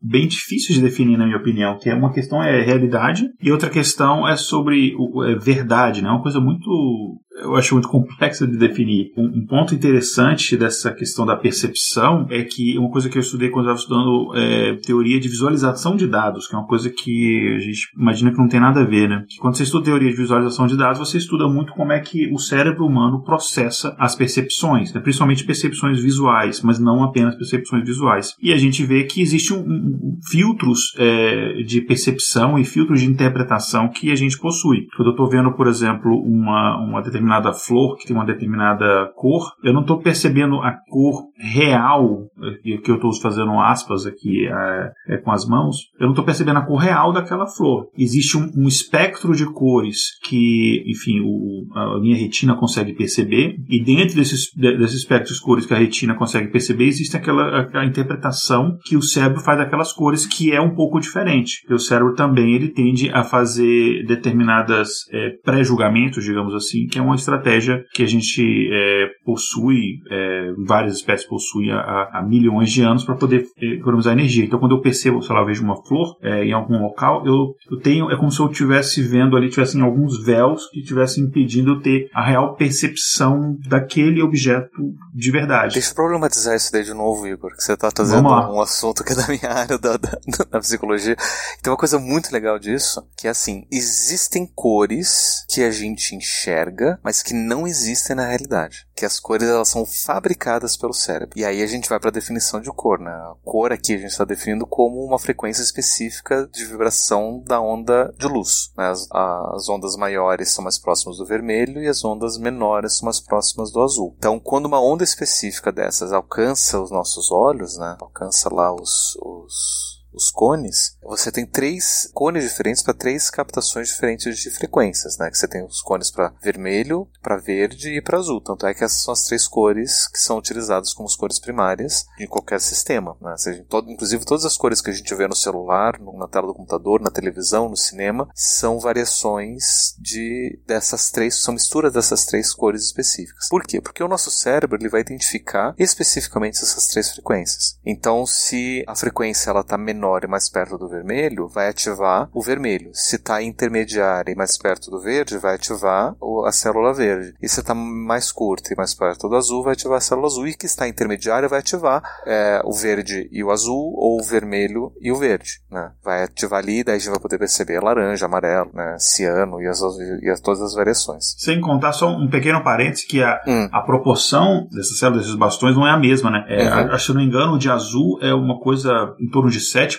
bem 0.00 0.28
difíceis 0.28 0.78
de 0.78 0.82
definir, 0.82 1.18
na 1.18 1.26
minha 1.26 1.38
opinião. 1.38 1.76
Que 1.78 1.90
é 1.90 1.94
uma 1.94 2.12
questão 2.12 2.42
é 2.42 2.62
realidade 2.62 3.28
e 3.42 3.50
outra 3.50 3.68
questão 3.68 4.28
é 4.28 4.36
sobre 4.36 4.94
o, 4.96 5.24
é 5.24 5.36
verdade, 5.36 6.02
né? 6.02 6.08
É 6.08 6.12
uma 6.12 6.22
coisa 6.22 6.40
muito 6.40 7.20
eu 7.36 7.56
acho 7.56 7.74
muito 7.74 7.88
complexa 7.88 8.46
de 8.46 8.56
definir. 8.56 9.12
Um, 9.16 9.40
um, 9.40 9.46
ponto 9.46 9.74
interessante 9.74 10.56
dessa 10.56 10.92
questão 10.92 11.26
da 11.26 11.36
percepção 11.36 12.26
é 12.30 12.44
que 12.44 12.78
uma 12.78 12.90
coisa 12.90 13.08
que 13.08 13.18
eu 13.18 13.22
estudei 13.22 13.50
quando 13.50 13.66
estava 13.66 13.78
estudando 13.78 14.34
é, 14.36 14.76
teoria 14.76 15.18
de 15.18 15.28
visualização 15.28 15.96
de 15.96 16.06
dados, 16.06 16.46
que 16.46 16.54
é 16.54 16.58
uma 16.58 16.66
coisa 16.66 16.90
que 16.90 17.56
a 17.56 17.60
gente 17.60 17.88
imagina 17.98 18.30
que 18.30 18.38
não 18.38 18.48
tem 18.48 18.60
nada 18.60 18.80
a 18.80 18.84
ver, 18.84 19.08
né? 19.08 19.24
Que 19.28 19.38
quando 19.38 19.56
você 19.56 19.64
estuda 19.64 19.86
teoria 19.86 20.10
de 20.10 20.16
visualização 20.16 20.66
de 20.66 20.76
dados, 20.76 20.98
você 20.98 21.18
estuda 21.18 21.48
muito 21.48 21.72
como 21.72 21.92
é 21.92 22.00
que 22.00 22.32
o 22.32 22.38
cérebro 22.38 22.86
humano 22.86 23.22
processa 23.22 23.63
as 23.64 24.14
percepções, 24.14 24.92
né? 24.92 25.00
principalmente 25.00 25.44
percepções 25.44 26.00
visuais, 26.00 26.62
mas 26.62 26.78
não 26.78 27.02
apenas 27.02 27.34
percepções 27.36 27.84
visuais. 27.84 28.34
E 28.40 28.52
a 28.52 28.56
gente 28.56 28.84
vê 28.84 29.04
que 29.04 29.20
existem 29.20 29.56
um, 29.56 29.62
um, 29.62 30.18
filtros 30.30 30.94
é, 30.98 31.62
de 31.62 31.80
percepção 31.80 32.58
e 32.58 32.64
filtros 32.64 33.00
de 33.00 33.06
interpretação 33.06 33.88
que 33.88 34.10
a 34.10 34.14
gente 34.14 34.38
possui. 34.38 34.86
Quando 34.96 35.08
eu 35.08 35.12
estou 35.12 35.28
vendo, 35.28 35.52
por 35.52 35.66
exemplo, 35.66 36.20
uma, 36.20 36.78
uma 36.78 37.02
determinada 37.02 37.52
flor 37.52 37.96
que 37.96 38.06
tem 38.06 38.16
uma 38.16 38.26
determinada 38.26 39.12
cor, 39.16 39.52
eu 39.62 39.72
não 39.72 39.82
estou 39.82 39.98
percebendo 39.98 40.60
a 40.60 40.72
cor 40.88 41.24
real, 41.36 42.26
que 42.62 42.90
eu 42.90 42.96
estou 42.96 43.12
fazendo 43.20 43.58
aspas 43.60 44.06
aqui 44.06 44.46
é, 44.46 44.92
é, 45.08 45.16
com 45.18 45.30
as 45.30 45.46
mãos, 45.46 45.76
eu 45.98 46.06
não 46.06 46.12
estou 46.12 46.24
percebendo 46.24 46.58
a 46.58 46.62
cor 46.62 46.78
real 46.78 47.12
daquela 47.12 47.46
flor. 47.46 47.88
Existe 47.96 48.36
um, 48.36 48.50
um 48.56 48.68
espectro 48.68 49.34
de 49.34 49.46
cores 49.46 50.18
que, 50.22 50.82
enfim, 50.86 51.20
o, 51.20 51.66
a 51.74 52.00
minha 52.00 52.16
retina 52.16 52.56
consegue 52.56 52.92
perceber, 52.92 53.53
e 53.68 53.82
dentro 53.82 54.16
desses, 54.16 54.52
desses 54.54 55.00
espectros 55.00 55.38
cores 55.38 55.66
que 55.66 55.74
a 55.74 55.78
retina 55.78 56.14
consegue 56.14 56.48
perceber, 56.48 56.86
existe 56.86 57.16
aquela, 57.16 57.60
aquela 57.60 57.84
interpretação 57.84 58.78
que 58.84 58.96
o 58.96 59.02
cérebro 59.02 59.40
faz 59.40 59.58
daquelas 59.58 59.92
cores 59.92 60.26
que 60.26 60.52
é 60.52 60.60
um 60.60 60.74
pouco 60.74 61.00
diferente. 61.00 61.60
O 61.70 61.78
cérebro 61.78 62.14
também 62.14 62.54
ele 62.54 62.68
tende 62.68 63.10
a 63.10 63.22
fazer 63.22 64.04
determinadas 64.06 65.08
é, 65.12 65.30
pré-julgamentos, 65.44 66.24
digamos 66.24 66.54
assim, 66.54 66.86
que 66.86 66.98
é 66.98 67.02
uma 67.02 67.14
estratégia 67.14 67.84
que 67.92 68.02
a 68.02 68.06
gente 68.06 68.68
é, 68.72 69.08
possui, 69.24 70.00
é, 70.10 70.52
várias 70.66 70.96
espécies 70.96 71.26
possuem 71.28 71.70
há, 71.70 72.10
há 72.12 72.22
milhões 72.26 72.70
de 72.70 72.82
anos 72.82 73.04
para 73.04 73.14
poder 73.16 73.46
é, 73.58 73.66
economizar 73.74 74.12
energia. 74.12 74.44
Então, 74.44 74.58
quando 74.58 74.74
eu 74.74 74.80
percebo, 74.80 75.22
sei 75.22 75.34
lá, 75.34 75.42
eu 75.42 75.46
vejo 75.46 75.64
uma 75.64 75.76
flor 75.84 76.16
é, 76.22 76.44
em 76.44 76.52
algum 76.52 76.80
local, 76.80 77.24
eu, 77.26 77.54
eu 77.70 77.78
tenho, 77.80 78.10
é 78.10 78.16
como 78.16 78.30
se 78.30 78.40
eu 78.40 78.50
estivesse 78.50 79.02
vendo 79.02 79.36
ali, 79.36 79.50
tivessem 79.50 79.80
alguns 79.82 80.24
véus 80.24 80.68
que 80.70 80.80
estivessem 80.80 81.24
impedindo 81.24 81.72
eu 81.72 81.80
ter 81.80 82.08
a 82.12 82.24
real 82.24 82.54
percepção 82.54 83.43
daquele 83.66 84.22
objeto 84.22 84.94
de 85.14 85.30
verdade. 85.30 85.74
Deixa 85.74 85.90
eu 85.90 85.94
problematizar 85.94 86.54
isso 86.54 86.70
daí 86.70 86.84
de 86.84 86.92
novo, 86.92 87.26
Igor, 87.26 87.56
que 87.56 87.62
você 87.62 87.72
está 87.72 87.90
trazendo 87.90 88.28
um 88.28 88.60
assunto 88.60 89.02
que 89.02 89.12
é 89.12 89.16
da 89.16 89.26
minha 89.28 89.48
área, 89.50 89.78
da, 89.78 89.96
da, 89.96 90.18
da 90.50 90.58
psicologia. 90.60 91.16
Tem 91.62 91.70
uma 91.70 91.78
coisa 91.78 91.98
muito 91.98 92.32
legal 92.32 92.58
disso, 92.58 93.02
que 93.16 93.26
é 93.26 93.30
assim, 93.30 93.66
existem 93.70 94.46
cores 94.46 95.46
que 95.48 95.62
a 95.62 95.70
gente 95.70 96.14
enxerga, 96.14 96.98
mas 97.02 97.14
mas 97.14 97.22
que 97.22 97.32
não 97.32 97.64
existem 97.64 98.16
na 98.16 98.26
realidade. 98.26 98.88
Que 98.96 99.04
as 99.04 99.20
cores 99.20 99.48
elas 99.48 99.68
são 99.68 99.86
fabricadas 99.86 100.76
pelo 100.76 100.92
cérebro. 100.92 101.38
E 101.38 101.44
aí 101.44 101.62
a 101.62 101.66
gente 101.66 101.88
vai 101.88 102.00
para 102.00 102.08
a 102.08 102.12
definição 102.12 102.60
de 102.60 102.70
cor, 102.70 102.98
né? 102.98 103.10
A 103.10 103.34
cor 103.44 103.72
aqui 103.72 103.94
a 103.94 103.98
gente 103.98 104.10
está 104.10 104.24
definindo 104.24 104.66
como 104.66 105.04
uma 105.04 105.18
frequência 105.18 105.62
específica 105.62 106.48
de 106.52 106.64
vibração 106.64 107.40
da 107.46 107.60
onda 107.60 108.12
de 108.18 108.26
luz. 108.26 108.72
Né? 108.76 108.88
As, 108.88 109.08
as 109.12 109.68
ondas 109.68 109.96
maiores 109.96 110.52
são 110.52 110.64
mais 110.64 110.76
próximas 110.76 111.18
do 111.18 111.26
vermelho 111.26 111.80
e 111.80 111.86
as 111.86 112.04
ondas 112.04 112.36
menores 112.36 112.98
são 112.98 113.06
mais 113.06 113.20
próximas 113.24 113.70
do 113.70 113.82
azul. 113.82 114.14
Então, 114.18 114.38
quando 114.38 114.66
uma 114.66 114.80
onda 114.80 115.04
específica 115.04 115.72
dessas 115.72 116.12
alcança 116.12 116.80
os 116.80 116.90
nossos 116.90 117.30
olhos, 117.30 117.76
né? 117.76 117.96
Alcança 118.00 118.52
lá 118.52 118.72
os, 118.72 119.16
os 119.20 119.93
os 120.14 120.30
cones, 120.30 120.96
você 121.02 121.30
tem 121.30 121.44
três 121.44 122.10
cones 122.14 122.44
diferentes 122.44 122.82
para 122.82 122.94
três 122.94 123.30
captações 123.30 123.88
diferentes 123.88 124.38
de 124.38 124.50
frequências, 124.50 125.18
né? 125.18 125.30
Que 125.30 125.36
você 125.36 125.48
tem 125.48 125.64
os 125.64 125.82
cones 125.82 126.10
para 126.10 126.32
vermelho, 126.42 127.08
para 127.20 127.36
verde 127.36 127.96
e 127.96 128.00
para 128.00 128.18
azul. 128.18 128.40
Tanto 128.40 128.66
é 128.66 128.74
que 128.74 128.84
essas 128.84 129.02
são 129.02 129.12
as 129.12 129.24
três 129.24 129.46
cores 129.46 130.08
que 130.08 130.18
são 130.18 130.38
utilizadas 130.38 130.92
como 130.92 131.08
as 131.08 131.16
cores 131.16 131.38
primárias 131.38 132.06
em 132.18 132.26
qualquer 132.26 132.60
sistema, 132.60 133.16
né? 133.20 133.36
Seja, 133.36 133.64
todo, 133.68 133.90
inclusive 133.90 134.24
todas 134.24 134.44
as 134.44 134.56
cores 134.56 134.80
que 134.80 134.90
a 134.90 134.94
gente 134.94 135.14
vê 135.14 135.26
no 135.26 135.36
celular, 135.36 135.98
na 136.00 136.28
tela 136.28 136.46
do 136.46 136.54
computador, 136.54 137.00
na 137.00 137.10
televisão, 137.10 137.68
no 137.68 137.76
cinema, 137.76 138.28
são 138.34 138.78
variações 138.78 139.94
de 139.98 140.60
dessas 140.66 141.10
três, 141.10 141.42
são 141.42 141.54
misturas 141.54 141.92
dessas 141.92 142.24
três 142.24 142.52
cores 142.52 142.84
específicas. 142.84 143.48
Por 143.48 143.64
quê? 143.64 143.80
Porque 143.80 144.02
o 144.02 144.08
nosso 144.08 144.30
cérebro 144.30 144.78
ele 144.80 144.88
vai 144.88 145.00
identificar 145.00 145.74
especificamente 145.78 146.62
essas 146.62 146.86
três 146.86 147.10
frequências. 147.10 147.78
Então, 147.84 148.26
se 148.26 148.84
a 148.86 148.94
frequência 148.94 149.50
ela 149.50 149.60
está 149.60 149.76
menor 149.76 150.03
menor 150.04 150.22
e 150.22 150.28
mais 150.28 150.50
perto 150.50 150.76
do 150.76 150.88
vermelho, 150.88 151.48
vai 151.48 151.68
ativar 151.68 152.28
o 152.32 152.42
vermelho. 152.42 152.90
Se 152.92 153.16
está 153.16 153.42
intermediária 153.42 154.30
e 154.30 154.36
mais 154.36 154.58
perto 154.58 154.90
do 154.90 155.00
verde, 155.00 155.38
vai 155.38 155.54
ativar 155.54 156.14
a 156.46 156.52
célula 156.52 156.92
verde. 156.92 157.34
E 157.42 157.48
se 157.48 157.60
está 157.60 157.74
mais 157.74 158.30
curta 158.30 158.72
e 158.72 158.76
mais 158.76 158.94
perto 158.94 159.28
do 159.28 159.36
azul, 159.36 159.62
vai 159.62 159.72
ativar 159.72 159.98
a 159.98 160.00
célula 160.00 160.26
azul. 160.26 160.46
E 160.46 160.54
que 160.54 160.66
está 160.66 160.86
intermediária 160.86 161.48
vai 161.48 161.60
ativar 161.60 162.02
é, 162.26 162.60
o 162.64 162.72
verde 162.72 163.28
e 163.32 163.42
o 163.42 163.50
azul, 163.50 163.94
ou 163.96 164.20
o 164.20 164.22
vermelho 164.24 164.92
e 165.00 165.10
o 165.10 165.16
verde. 165.16 165.60
Né? 165.70 165.90
Vai 166.04 166.24
ativar 166.24 166.60
ali, 166.60 166.84
daí 166.84 166.96
a 166.96 166.98
gente 166.98 167.10
vai 167.10 167.20
poder 167.20 167.38
perceber 167.38 167.80
laranja, 167.80 168.26
amarelo, 168.26 168.70
né? 168.74 168.96
ciano 168.98 169.60
e, 169.60 169.66
as, 169.66 169.80
e 170.22 170.28
as, 170.28 170.40
todas 170.40 170.60
as 170.60 170.74
variações. 170.74 171.34
Sem 171.38 171.60
contar 171.60 171.92
só 171.92 172.08
um 172.08 172.28
pequeno 172.28 172.62
parênteses 172.62 173.06
que 173.06 173.22
a, 173.22 173.40
hum. 173.46 173.68
a 173.72 173.80
proporção 173.80 174.68
dessas 174.70 174.98
células, 174.98 175.22
desses 175.22 175.38
bastões, 175.38 175.74
não 175.74 175.86
é 175.86 175.90
a 175.90 175.98
mesma. 175.98 176.30
Né? 176.30 176.44
É, 176.48 176.64
uhum. 176.64 176.92
a, 176.92 176.98
se 176.98 177.10
eu 177.10 177.14
não 177.14 177.22
me 177.22 177.28
engano, 177.28 177.54
o 177.54 177.58
de 177.58 177.70
azul 177.70 178.18
é 178.20 178.34
uma 178.34 178.60
coisa 178.60 179.14
em 179.18 179.28
torno 179.28 179.50
de 179.50 179.58
7% 179.58 179.93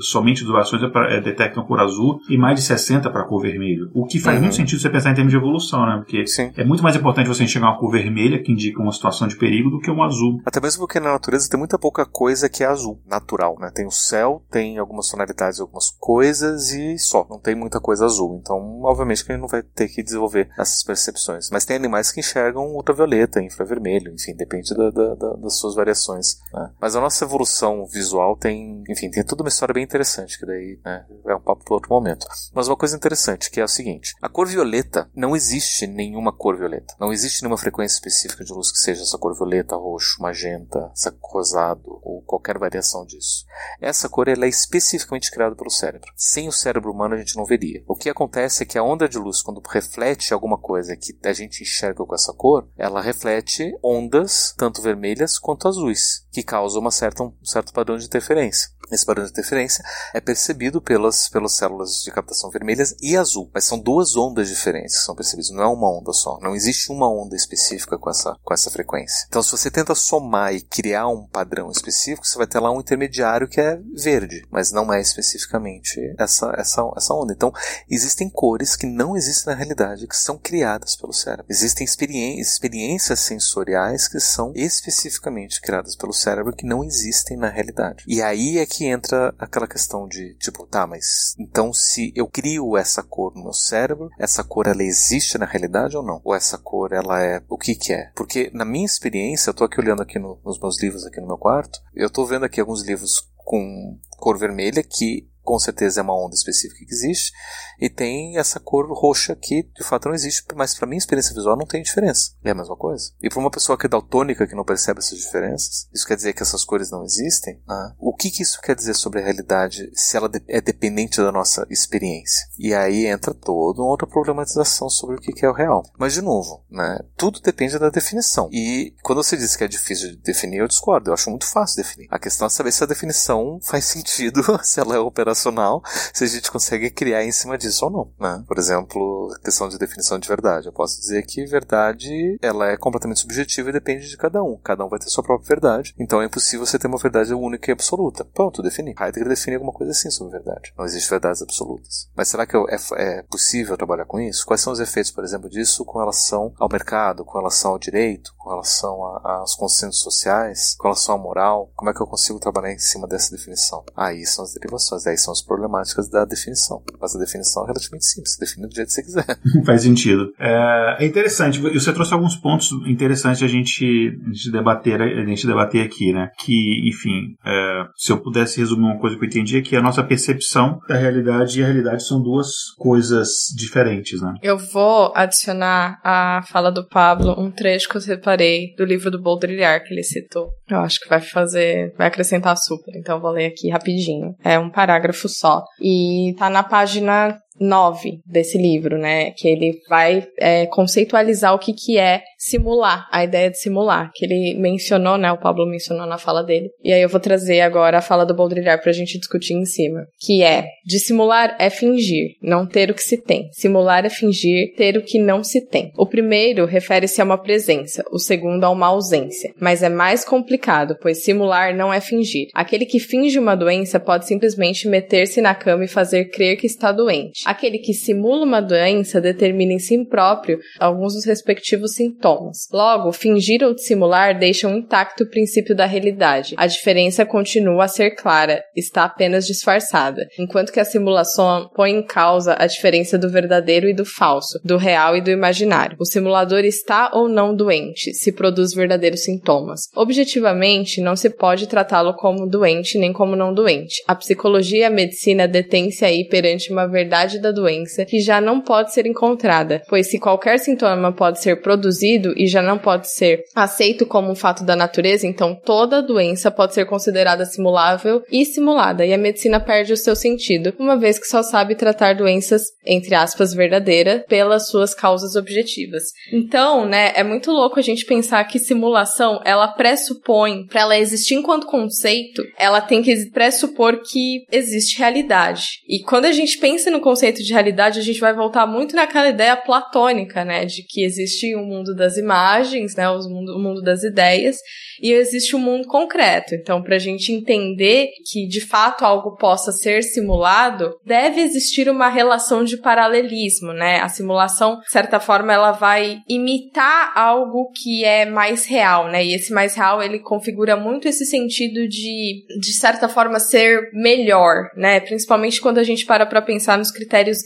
somente 0.00 0.44
dos 0.44 0.52
bastões 0.52 0.82
é, 0.82 1.16
é 1.16 1.20
detectam 1.20 1.64
cor 1.64 1.80
azul 1.80 2.20
e 2.28 2.36
mais 2.36 2.58
de 2.58 2.74
60% 2.74 3.10
para 3.10 3.24
cor 3.24 3.42
vermelho. 3.42 3.90
O 3.94 4.06
que 4.06 4.18
faz 4.18 4.36
uhum. 4.36 4.42
muito 4.42 4.56
sentido 4.56 4.80
você 4.80 4.90
pensar 4.90 5.10
em 5.10 5.14
termos 5.14 5.32
de 5.32 5.36
evolução, 5.36 5.84
né? 5.86 5.96
Porque 5.98 6.26
Sim. 6.26 6.52
é 6.56 6.64
muito 6.64 6.82
mais 6.82 6.96
importante 6.96 7.28
você 7.28 7.44
enxergar 7.44 7.68
uma 7.68 7.78
cor 7.78 7.90
vermelha, 7.90 8.42
que 8.42 8.52
indica 8.52 8.80
uma 8.80 8.92
situação 8.92 9.28
de 9.28 9.36
perigo, 9.36 9.70
do 9.70 9.80
que 9.80 9.90
um 9.90 10.02
azul. 10.02 10.40
Até 10.44 10.60
mesmo 10.60 10.80
porque 10.80 11.00
na 11.00 11.12
natureza 11.12 11.48
tem 11.48 11.58
muita 11.58 11.78
pouca 11.78 12.04
coisa 12.04 12.48
que 12.48 12.62
é 12.62 12.66
azul, 12.66 13.00
natural, 13.06 13.56
né? 13.58 13.70
Tem 13.74 13.86
o 13.86 13.90
céu, 13.90 14.42
tem 14.50 14.78
algumas 14.78 15.08
tonalidades, 15.08 15.60
algumas 15.60 15.90
coisas 15.98 16.72
e 16.72 16.98
só. 16.98 17.26
Não 17.28 17.38
tem 17.38 17.54
muita 17.54 17.80
coisa 17.80 18.04
azul. 18.04 18.38
Então, 18.40 18.80
obviamente 18.82 19.24
que 19.24 19.32
ele 19.32 19.40
não 19.40 19.48
vai 19.48 19.62
ter 19.62 19.88
que 19.88 20.02
desenvolver 20.02 20.48
essas 20.58 20.82
percepções. 20.82 21.50
Mas 21.50 21.64
tem 21.64 21.76
animais 21.76 22.10
que 22.10 22.20
enxergam 22.20 22.74
ultravioleta, 22.74 23.42
infravermelho, 23.42 24.12
enfim, 24.12 24.34
depende 24.34 24.74
da, 24.74 24.90
da, 24.90 25.14
da, 25.14 25.32
das 25.34 25.58
suas 25.58 25.74
variações. 25.74 26.38
Né? 26.52 26.70
Mas 26.80 26.96
a 26.96 27.00
nossa 27.00 27.24
evolução 27.24 27.86
visual 27.86 28.36
tem, 28.36 28.79
enfim, 28.88 29.10
tem 29.10 29.24
toda 29.24 29.42
uma 29.42 29.48
história 29.48 29.72
bem 29.72 29.84
interessante, 29.84 30.38
que 30.38 30.46
daí 30.46 30.78
né, 30.84 31.06
é 31.26 31.34
um 31.34 31.40
papo 31.40 31.64
para 31.64 31.74
outro 31.74 31.90
momento. 31.90 32.26
Mas 32.52 32.68
uma 32.68 32.76
coisa 32.76 32.96
interessante, 32.96 33.50
que 33.50 33.60
é 33.60 33.64
o 33.64 33.68
seguinte: 33.68 34.14
a 34.20 34.28
cor 34.28 34.46
violeta 34.46 35.10
não 35.14 35.36
existe 35.36 35.86
nenhuma 35.86 36.32
cor 36.32 36.56
violeta. 36.56 36.94
Não 36.98 37.12
existe 37.12 37.42
nenhuma 37.42 37.58
frequência 37.58 37.94
específica 37.94 38.44
de 38.44 38.52
luz 38.52 38.70
que 38.72 38.78
seja 38.78 39.02
essa 39.02 39.18
cor 39.18 39.34
violeta, 39.34 39.76
roxo, 39.76 40.20
magenta, 40.20 40.92
rosado 41.22 42.00
ou 42.02 42.22
qualquer 42.22 42.58
variação 42.58 43.04
disso. 43.04 43.44
Essa 43.80 44.08
cor 44.08 44.28
ela 44.28 44.44
é 44.44 44.48
especificamente 44.48 45.30
criada 45.30 45.54
pelo 45.54 45.70
cérebro. 45.70 46.10
Sem 46.16 46.48
o 46.48 46.52
cérebro 46.52 46.92
humano 46.92 47.14
a 47.14 47.18
gente 47.18 47.36
não 47.36 47.44
veria. 47.44 47.82
O 47.86 47.94
que 47.94 48.10
acontece 48.10 48.62
é 48.62 48.66
que 48.66 48.78
a 48.78 48.82
onda 48.82 49.08
de 49.08 49.18
luz, 49.18 49.42
quando 49.42 49.62
reflete 49.68 50.34
alguma 50.34 50.58
coisa 50.58 50.96
que 50.96 51.16
a 51.24 51.32
gente 51.32 51.62
enxerga 51.62 52.04
com 52.04 52.14
essa 52.14 52.32
cor, 52.32 52.68
ela 52.76 53.00
reflete 53.00 53.72
ondas 53.82 54.54
tanto 54.56 54.82
vermelhas 54.82 55.38
quanto 55.38 55.68
azuis, 55.68 56.26
que 56.32 56.42
causam 56.42 56.80
uma 56.80 56.90
certa, 56.90 57.22
um 57.22 57.34
certo 57.44 57.72
padrão 57.72 57.96
de 57.96 58.06
interferência. 58.06 58.69
Esse 58.90 59.06
padrão 59.06 59.24
de 59.24 59.30
interferência 59.30 59.84
é 60.14 60.20
percebido 60.20 60.80
pelas, 60.80 61.28
pelas 61.28 61.52
células 61.52 62.02
de 62.02 62.10
captação 62.10 62.50
vermelhas 62.50 62.94
e 63.00 63.16
azul, 63.16 63.50
mas 63.54 63.64
são 63.64 63.78
duas 63.78 64.16
ondas 64.16 64.48
diferentes 64.48 64.96
que 64.96 65.04
são 65.04 65.14
percebidas, 65.14 65.50
não 65.50 65.62
é 65.62 65.66
uma 65.66 65.90
onda 65.90 66.12
só. 66.12 66.38
Não 66.40 66.54
existe 66.54 66.90
uma 66.90 67.10
onda 67.10 67.36
específica 67.36 67.98
com 67.98 68.10
essa, 68.10 68.36
com 68.42 68.54
essa 68.54 68.70
frequência. 68.70 69.26
Então, 69.28 69.42
se 69.42 69.50
você 69.50 69.70
tenta 69.70 69.94
somar 69.94 70.54
e 70.54 70.60
criar 70.60 71.08
um 71.08 71.26
padrão 71.26 71.70
específico, 71.70 72.26
você 72.26 72.36
vai 72.36 72.46
ter 72.46 72.58
lá 72.58 72.70
um 72.70 72.80
intermediário 72.80 73.48
que 73.48 73.60
é 73.60 73.78
verde, 73.94 74.46
mas 74.50 74.72
não 74.72 74.92
é 74.92 75.00
especificamente 75.00 76.00
essa, 76.18 76.52
essa, 76.56 76.82
essa 76.96 77.14
onda. 77.14 77.32
Então, 77.32 77.52
existem 77.88 78.28
cores 78.28 78.76
que 78.76 78.86
não 78.86 79.16
existem 79.16 79.52
na 79.52 79.58
realidade, 79.58 80.06
que 80.06 80.16
são 80.16 80.38
criadas 80.38 80.96
pelo 80.96 81.12
cérebro. 81.12 81.46
Existem 81.48 81.84
experiên 81.84 82.40
experiências 82.40 83.20
sensoriais 83.20 84.08
que 84.08 84.20
são 84.20 84.52
especificamente 84.54 85.60
criadas 85.60 85.96
pelo 85.96 86.12
cérebro 86.12 86.54
que 86.54 86.66
não 86.66 86.84
existem 86.84 87.36
na 87.36 87.48
realidade. 87.48 88.04
E 88.06 88.22
aí 88.22 88.58
é 88.58 88.66
que 88.66 88.79
que 88.80 88.86
entra 88.86 89.34
aquela 89.38 89.68
questão 89.68 90.08
de, 90.08 90.34
tipo, 90.38 90.66
tá, 90.66 90.86
mas 90.86 91.34
então 91.38 91.70
se 91.70 92.14
eu 92.16 92.26
crio 92.26 92.78
essa 92.78 93.02
cor 93.02 93.34
no 93.34 93.42
meu 93.42 93.52
cérebro, 93.52 94.08
essa 94.18 94.42
cor 94.42 94.66
ela 94.66 94.82
existe 94.82 95.36
na 95.36 95.44
realidade 95.44 95.98
ou 95.98 96.02
não? 96.02 96.18
Ou 96.24 96.34
essa 96.34 96.56
cor 96.56 96.90
ela 96.94 97.22
é 97.22 97.42
o 97.46 97.58
que 97.58 97.74
que 97.74 97.92
é? 97.92 98.10
Porque 98.16 98.50
na 98.54 98.64
minha 98.64 98.86
experiência, 98.86 99.50
eu 99.50 99.54
tô 99.54 99.64
aqui 99.64 99.78
olhando 99.78 100.00
aqui 100.00 100.18
no, 100.18 100.40
nos 100.42 100.58
meus 100.58 100.80
livros 100.80 101.04
aqui 101.04 101.20
no 101.20 101.26
meu 101.26 101.36
quarto, 101.36 101.78
eu 101.94 102.08
tô 102.08 102.24
vendo 102.24 102.46
aqui 102.46 102.58
alguns 102.58 102.82
livros 102.82 103.30
com 103.36 103.98
cor 104.16 104.38
vermelha 104.38 104.82
que 104.82 105.29
com 105.42 105.58
certeza 105.58 106.00
é 106.00 106.02
uma 106.02 106.16
onda 106.16 106.34
específica 106.34 106.84
que 106.84 106.92
existe, 106.92 107.32
e 107.80 107.88
tem 107.88 108.38
essa 108.38 108.60
cor 108.60 108.86
roxa 108.92 109.34
que 109.34 109.62
de 109.74 109.84
fato 109.84 110.08
não 110.08 110.14
existe, 110.14 110.44
mas 110.54 110.74
para 110.74 110.86
mim, 110.86 110.96
experiência 110.96 111.34
visual 111.34 111.56
não 111.56 111.66
tem 111.66 111.82
diferença. 111.82 112.32
É 112.44 112.50
a 112.50 112.54
mesma 112.54 112.76
coisa. 112.76 113.12
E 113.22 113.28
para 113.28 113.38
uma 113.38 113.50
pessoa 113.50 113.78
que 113.78 113.86
é 113.86 113.88
daltônica, 113.88 114.46
que 114.46 114.54
não 114.54 114.64
percebe 114.64 115.00
essas 115.00 115.18
diferenças, 115.18 115.88
isso 115.92 116.06
quer 116.06 116.16
dizer 116.16 116.32
que 116.32 116.42
essas 116.42 116.64
cores 116.64 116.90
não 116.90 117.04
existem? 117.04 117.60
Né? 117.66 117.94
O 117.98 118.14
que, 118.14 118.30
que 118.30 118.42
isso 118.42 118.60
quer 118.60 118.74
dizer 118.74 118.94
sobre 118.94 119.20
a 119.20 119.24
realidade 119.24 119.90
se 119.94 120.16
ela 120.16 120.30
é 120.46 120.60
dependente 120.60 121.18
da 121.18 121.32
nossa 121.32 121.66
experiência? 121.70 122.46
E 122.58 122.74
aí 122.74 123.06
entra 123.06 123.32
toda 123.32 123.80
uma 123.80 123.90
outra 123.90 124.06
problematização 124.06 124.88
sobre 124.90 125.16
o 125.16 125.18
que, 125.18 125.32
que 125.32 125.44
é 125.44 125.48
o 125.48 125.54
real. 125.54 125.82
Mas, 125.98 126.12
de 126.12 126.22
novo, 126.22 126.64
né, 126.70 126.98
tudo 127.16 127.40
depende 127.40 127.78
da 127.78 127.88
definição. 127.88 128.48
E 128.52 128.94
quando 129.02 129.22
você 129.22 129.36
diz 129.36 129.56
que 129.56 129.64
é 129.64 129.68
difícil 129.68 130.10
de 130.10 130.16
definir, 130.16 130.58
eu 130.58 130.68
discordo. 130.68 131.10
Eu 131.10 131.14
acho 131.14 131.30
muito 131.30 131.46
fácil 131.46 131.76
definir. 131.76 132.08
A 132.10 132.18
questão 132.18 132.46
é 132.46 132.50
saber 132.50 132.72
se 132.72 132.82
a 132.84 132.86
definição 132.86 133.58
faz 133.62 133.84
sentido, 133.86 134.42
se 134.62 134.80
ela 134.80 134.94
é 134.94 134.98
operacional, 135.30 135.82
se 136.12 136.24
a 136.24 136.26
gente 136.26 136.50
consegue 136.50 136.90
criar 136.90 137.24
em 137.24 137.32
cima 137.32 137.56
disso 137.56 137.84
ou 137.84 137.90
não, 137.90 138.12
né? 138.18 138.42
Por 138.46 138.58
exemplo, 138.58 139.28
questão 139.42 139.68
de 139.68 139.78
definição 139.78 140.18
de 140.18 140.28
verdade. 140.28 140.66
Eu 140.66 140.72
posso 140.72 141.00
dizer 141.00 141.24
que 141.24 141.44
verdade, 141.46 142.38
ela 142.42 142.68
é 142.68 142.76
completamente 142.76 143.20
subjetiva 143.20 143.70
e 143.70 143.72
depende 143.72 144.08
de 144.08 144.16
cada 144.16 144.42
um. 144.42 144.58
Cada 144.58 144.84
um 144.84 144.88
vai 144.88 144.98
ter 144.98 145.08
sua 145.08 145.24
própria 145.24 145.48
verdade. 145.48 145.94
Então 145.98 146.20
é 146.20 146.26
impossível 146.26 146.66
você 146.66 146.78
ter 146.78 146.88
uma 146.88 146.98
verdade 146.98 147.32
única 147.32 147.70
e 147.70 147.72
absoluta. 147.72 148.24
Pronto, 148.24 148.62
defini. 148.62 148.94
Heidegger 148.98 149.28
define 149.28 149.56
alguma 149.56 149.72
coisa 149.72 149.92
assim 149.92 150.10
sobre 150.10 150.32
verdade. 150.32 150.72
Não 150.76 150.84
existe 150.84 151.08
verdades 151.08 151.42
absolutas. 151.42 152.08
Mas 152.16 152.28
será 152.28 152.46
que 152.46 152.56
é, 152.56 152.76
é 152.96 153.22
possível 153.22 153.76
trabalhar 153.76 154.04
com 154.04 154.20
isso? 154.20 154.44
Quais 154.46 154.60
são 154.60 154.72
os 154.72 154.80
efeitos, 154.80 155.10
por 155.10 155.24
exemplo, 155.24 155.48
disso 155.48 155.84
com 155.84 155.98
relação 155.98 156.52
ao 156.58 156.68
mercado, 156.68 157.24
com 157.24 157.38
relação 157.38 157.72
ao 157.72 157.78
direito, 157.78 158.34
com 158.36 158.50
relação 158.50 159.02
aos 159.24 159.54
consensos 159.54 160.00
sociais, 160.00 160.74
com 160.78 160.88
relação 160.88 161.14
à 161.14 161.18
moral? 161.18 161.70
Como 161.74 161.90
é 161.90 161.94
que 161.94 162.00
eu 162.00 162.06
consigo 162.06 162.38
trabalhar 162.38 162.72
em 162.72 162.78
cima 162.78 163.06
dessa 163.06 163.30
definição? 163.30 163.84
Aí 163.96 164.26
são 164.26 164.44
as 164.44 164.52
derivações, 164.54 165.06
aí 165.20 165.24
são 165.24 165.32
as 165.32 165.42
problemáticas 165.42 166.08
da 166.08 166.24
definição. 166.24 166.82
Mas 167.00 167.14
a 167.14 167.18
definição 167.18 167.40
definição 167.40 167.64
relativamente 167.64 168.04
simples, 168.04 168.36
define 168.38 168.66
do 168.66 168.74
jeito 168.74 168.88
que 168.88 168.92
você 168.92 169.02
quiser. 169.02 169.26
Faz 169.64 169.82
sentido. 169.82 170.32
É, 170.38 170.96
é 171.00 171.06
interessante, 171.06 171.58
você 171.58 171.92
trouxe 171.92 172.12
alguns 172.12 172.36
pontos 172.36 172.70
interessantes 172.86 173.42
a 173.42 173.46
gente, 173.46 173.84
a 174.24 174.28
gente, 174.28 174.50
debater, 174.50 175.00
a 175.00 175.24
gente 175.24 175.46
debater 175.46 175.84
aqui, 175.84 176.12
né? 176.12 176.30
Que, 176.38 176.88
enfim, 176.88 177.36
é, 177.44 177.84
se 177.96 178.12
eu 178.12 178.18
pudesse 178.18 178.58
resumir 178.58 178.84
uma 178.84 178.98
coisa 178.98 179.16
que 179.16 179.24
eu 179.24 179.28
entendi 179.28 179.58
é 179.58 179.62
que 179.62 179.76
a 179.76 179.82
nossa 179.82 180.02
percepção 180.02 180.78
da 180.88 180.96
realidade 180.96 181.60
e 181.60 181.62
a 181.62 181.66
realidade 181.66 182.06
são 182.06 182.22
duas 182.22 182.70
coisas 182.78 183.28
diferentes, 183.56 184.20
né? 184.20 184.34
Eu 184.42 184.58
vou 184.58 185.12
adicionar 185.14 186.00
à 186.04 186.42
fala 186.48 186.70
do 186.70 186.86
Pablo 186.86 187.34
um 187.38 187.50
trecho 187.50 187.88
que 187.88 187.96
eu 187.96 188.00
separei 188.00 188.74
do 188.76 188.84
livro 188.84 189.10
do 189.10 189.20
Baudrillard 189.20 189.84
que 189.84 189.94
ele 189.94 190.02
citou. 190.02 190.50
Eu 190.68 190.78
acho 190.78 191.00
que 191.00 191.08
vai 191.08 191.20
fazer, 191.20 191.94
vai 191.96 192.06
acrescentar 192.06 192.56
super, 192.56 192.92
então 192.96 193.16
eu 193.16 193.22
vou 193.22 193.30
ler 193.30 193.46
aqui 193.46 193.70
rapidinho. 193.70 194.34
É 194.44 194.58
um 194.58 194.70
parágrafo 194.70 195.09
só. 195.28 195.64
E 195.80 196.34
tá 196.38 196.48
na 196.50 196.62
página 196.62 197.40
9 197.60 198.20
desse 198.26 198.56
livro, 198.56 198.96
né? 198.96 199.32
Que 199.32 199.48
ele 199.48 199.80
vai 199.88 200.26
é, 200.38 200.66
conceitualizar 200.66 201.54
o 201.54 201.58
que, 201.58 201.72
que 201.72 201.98
é 201.98 202.22
simular, 202.38 203.06
a 203.12 203.22
ideia 203.22 203.50
de 203.50 203.58
simular, 203.58 204.10
que 204.14 204.24
ele 204.24 204.58
mencionou, 204.58 205.18
né? 205.18 205.30
O 205.30 205.38
Pablo 205.38 205.66
mencionou 205.66 206.06
na 206.06 206.16
fala 206.16 206.42
dele. 206.42 206.70
E 206.82 206.92
aí 206.92 207.02
eu 207.02 207.08
vou 207.08 207.20
trazer 207.20 207.60
agora 207.60 207.98
a 207.98 208.02
fala 208.02 208.24
do 208.24 208.34
Baudrillard 208.34 208.82
pra 208.82 208.92
gente 208.92 209.18
discutir 209.18 209.54
em 209.54 209.66
cima. 209.66 210.06
Que 210.18 210.42
é, 210.42 210.64
dissimular 210.86 211.56
é 211.58 211.68
fingir, 211.68 212.36
não 212.42 212.66
ter 212.66 212.90
o 212.90 212.94
que 212.94 213.02
se 213.02 213.20
tem. 213.20 213.50
Simular 213.52 214.06
é 214.06 214.10
fingir, 214.10 214.74
ter 214.76 214.96
o 214.96 215.02
que 215.02 215.18
não 215.18 215.44
se 215.44 215.66
tem. 215.66 215.92
O 215.96 216.06
primeiro 216.06 216.64
refere-se 216.64 217.20
a 217.20 217.24
uma 217.24 217.38
presença, 217.38 218.02
o 218.10 218.18
segundo 218.18 218.64
a 218.64 218.70
uma 218.70 218.86
ausência. 218.86 219.52
Mas 219.60 219.82
é 219.82 219.88
mais 219.88 220.24
complicado, 220.24 220.96
pois 221.00 221.22
simular 221.22 221.76
não 221.76 221.92
é 221.92 222.00
fingir. 222.00 222.48
Aquele 222.54 222.86
que 222.86 222.98
finge 222.98 223.38
uma 223.38 223.54
doença 223.54 224.00
pode 224.00 224.26
simplesmente 224.26 224.88
meter-se 224.88 225.40
na 225.40 225.54
cama 225.54 225.84
e 225.84 225.88
fazer 225.88 226.30
crer 226.30 226.56
que 226.56 226.66
está 226.66 226.92
doente. 226.92 227.42
Aquele 227.50 227.78
que 227.78 227.92
simula 227.92 228.44
uma 228.44 228.62
doença 228.62 229.20
determina 229.20 229.72
em 229.72 229.80
si 229.80 230.04
próprio 230.04 230.60
alguns 230.78 231.14
dos 231.14 231.26
respectivos 231.26 231.94
sintomas. 231.94 232.68
Logo, 232.72 233.10
fingir 233.10 233.64
ou 233.64 233.74
dissimular 233.74 234.38
deixam 234.38 234.76
intacto 234.76 235.24
o 235.24 235.28
princípio 235.28 235.74
da 235.74 235.84
realidade. 235.84 236.54
A 236.56 236.68
diferença 236.68 237.26
continua 237.26 237.86
a 237.86 237.88
ser 237.88 238.12
clara, 238.12 238.62
está 238.76 239.02
apenas 239.02 239.48
disfarçada, 239.48 240.28
enquanto 240.38 240.70
que 240.70 240.78
a 240.78 240.84
simulação 240.84 241.68
põe 241.74 241.90
em 241.90 242.06
causa 242.06 242.54
a 242.56 242.68
diferença 242.68 243.18
do 243.18 243.28
verdadeiro 243.28 243.88
e 243.88 243.92
do 243.92 244.04
falso, 244.04 244.60
do 244.64 244.76
real 244.76 245.16
e 245.16 245.20
do 245.20 245.32
imaginário. 245.32 245.96
O 245.98 246.04
simulador 246.04 246.60
está 246.60 247.10
ou 247.12 247.28
não 247.28 247.52
doente, 247.52 248.14
se 248.14 248.30
produz 248.30 248.72
verdadeiros 248.72 249.24
sintomas. 249.24 249.88
Objetivamente, 249.96 251.00
não 251.00 251.16
se 251.16 251.28
pode 251.28 251.66
tratá-lo 251.66 252.14
como 252.14 252.48
doente 252.48 252.96
nem 252.96 253.12
como 253.12 253.34
não 253.34 253.52
doente. 253.52 254.04
A 254.06 254.14
psicologia 254.14 254.82
e 254.82 254.84
a 254.84 254.90
medicina 254.90 255.48
detêm-se 255.48 256.04
aí 256.04 256.28
perante 256.28 256.70
uma 256.70 256.86
verdade 256.86 257.39
da 257.40 257.50
doença 257.52 258.04
que 258.04 258.20
já 258.20 258.40
não 258.40 258.60
pode 258.60 258.92
ser 258.92 259.06
encontrada, 259.06 259.82
pois 259.88 260.10
se 260.10 260.18
qualquer 260.18 260.58
sintoma 260.58 261.12
pode 261.12 261.40
ser 261.40 261.60
produzido 261.60 262.32
e 262.36 262.46
já 262.46 262.62
não 262.62 262.78
pode 262.78 263.10
ser 263.10 263.42
aceito 263.54 264.06
como 264.06 264.30
um 264.30 264.34
fato 264.34 264.64
da 264.64 264.76
natureza, 264.76 265.26
então 265.26 265.54
toda 265.64 266.02
doença 266.02 266.50
pode 266.50 266.74
ser 266.74 266.86
considerada 266.86 267.44
simulável 267.44 268.22
e 268.30 268.44
simulada, 268.44 269.04
e 269.04 269.12
a 269.12 269.18
medicina 269.18 269.60
perde 269.60 269.92
o 269.92 269.96
seu 269.96 270.16
sentido, 270.16 270.74
uma 270.78 270.96
vez 270.96 271.18
que 271.18 271.26
só 271.26 271.42
sabe 271.42 271.74
tratar 271.74 272.14
doenças, 272.14 272.62
entre 272.84 273.14
aspas, 273.14 273.54
verdadeiras, 273.54 274.22
pelas 274.28 274.68
suas 274.68 274.94
causas 274.94 275.36
objetivas. 275.36 276.04
Então, 276.32 276.86
né, 276.86 277.12
é 277.14 277.22
muito 277.22 277.50
louco 277.50 277.78
a 277.78 277.82
gente 277.82 278.04
pensar 278.04 278.44
que 278.44 278.58
simulação, 278.58 279.40
ela 279.44 279.68
pressupõe, 279.68 280.66
para 280.66 280.80
ela 280.80 280.98
existir 280.98 281.34
enquanto 281.34 281.66
conceito, 281.66 282.42
ela 282.58 282.80
tem 282.80 283.02
que 283.02 283.30
pressupor 283.30 284.00
que 284.02 284.44
existe 284.50 284.98
realidade. 284.98 285.80
E 285.88 286.02
quando 286.02 286.24
a 286.24 286.32
gente 286.32 286.58
pensa 286.58 286.90
no 286.90 287.00
conceito 287.00 287.19
de 287.20 287.52
realidade, 287.52 287.98
a 287.98 288.02
gente 288.02 288.20
vai 288.20 288.34
voltar 288.34 288.66
muito 288.66 288.96
naquela 288.96 289.28
ideia 289.28 289.56
platônica, 289.56 290.44
né, 290.44 290.64
de 290.64 290.82
que 290.82 291.04
existe 291.04 291.54
o 291.54 291.60
um 291.60 291.66
mundo 291.66 291.94
das 291.94 292.16
imagens, 292.16 292.96
né, 292.96 293.08
o 293.08 293.18
mundo, 293.28 293.56
o 293.56 293.58
mundo 293.58 293.82
das 293.82 294.02
ideias, 294.02 294.56
e 295.02 295.12
existe 295.12 295.54
o 295.54 295.58
um 295.58 295.62
mundo 295.62 295.86
concreto. 295.86 296.54
Então, 296.54 296.82
para 296.82 296.96
a 296.96 296.98
gente 296.98 297.32
entender 297.32 298.08
que 298.30 298.46
de 298.46 298.60
fato 298.60 299.04
algo 299.04 299.36
possa 299.36 299.72
ser 299.72 300.02
simulado, 300.02 300.94
deve 301.04 301.40
existir 301.40 301.88
uma 301.88 302.08
relação 302.08 302.64
de 302.64 302.76
paralelismo, 302.76 303.72
né? 303.72 304.00
A 304.00 304.08
simulação, 304.08 304.80
de 304.80 304.90
certa 304.90 305.18
forma, 305.18 305.52
ela 305.52 305.72
vai 305.72 306.18
imitar 306.28 307.12
algo 307.16 307.70
que 307.72 308.04
é 308.04 308.26
mais 308.26 308.66
real, 308.66 309.08
né? 309.08 309.24
E 309.24 309.34
esse 309.34 309.52
mais 309.52 309.74
real, 309.74 310.02
ele 310.02 310.18
configura 310.18 310.76
muito 310.76 311.08
esse 311.08 311.24
sentido 311.24 311.88
de, 311.88 312.44
de 312.60 312.72
certa 312.74 313.08
forma, 313.08 313.40
ser 313.40 313.90
melhor, 313.92 314.68
né? 314.76 315.00
Principalmente 315.00 315.60
quando 315.60 315.78
a 315.78 315.84
gente 315.84 316.04
para 316.04 316.26
para 316.26 316.42
pensar 316.42 316.76
nos 316.78 316.90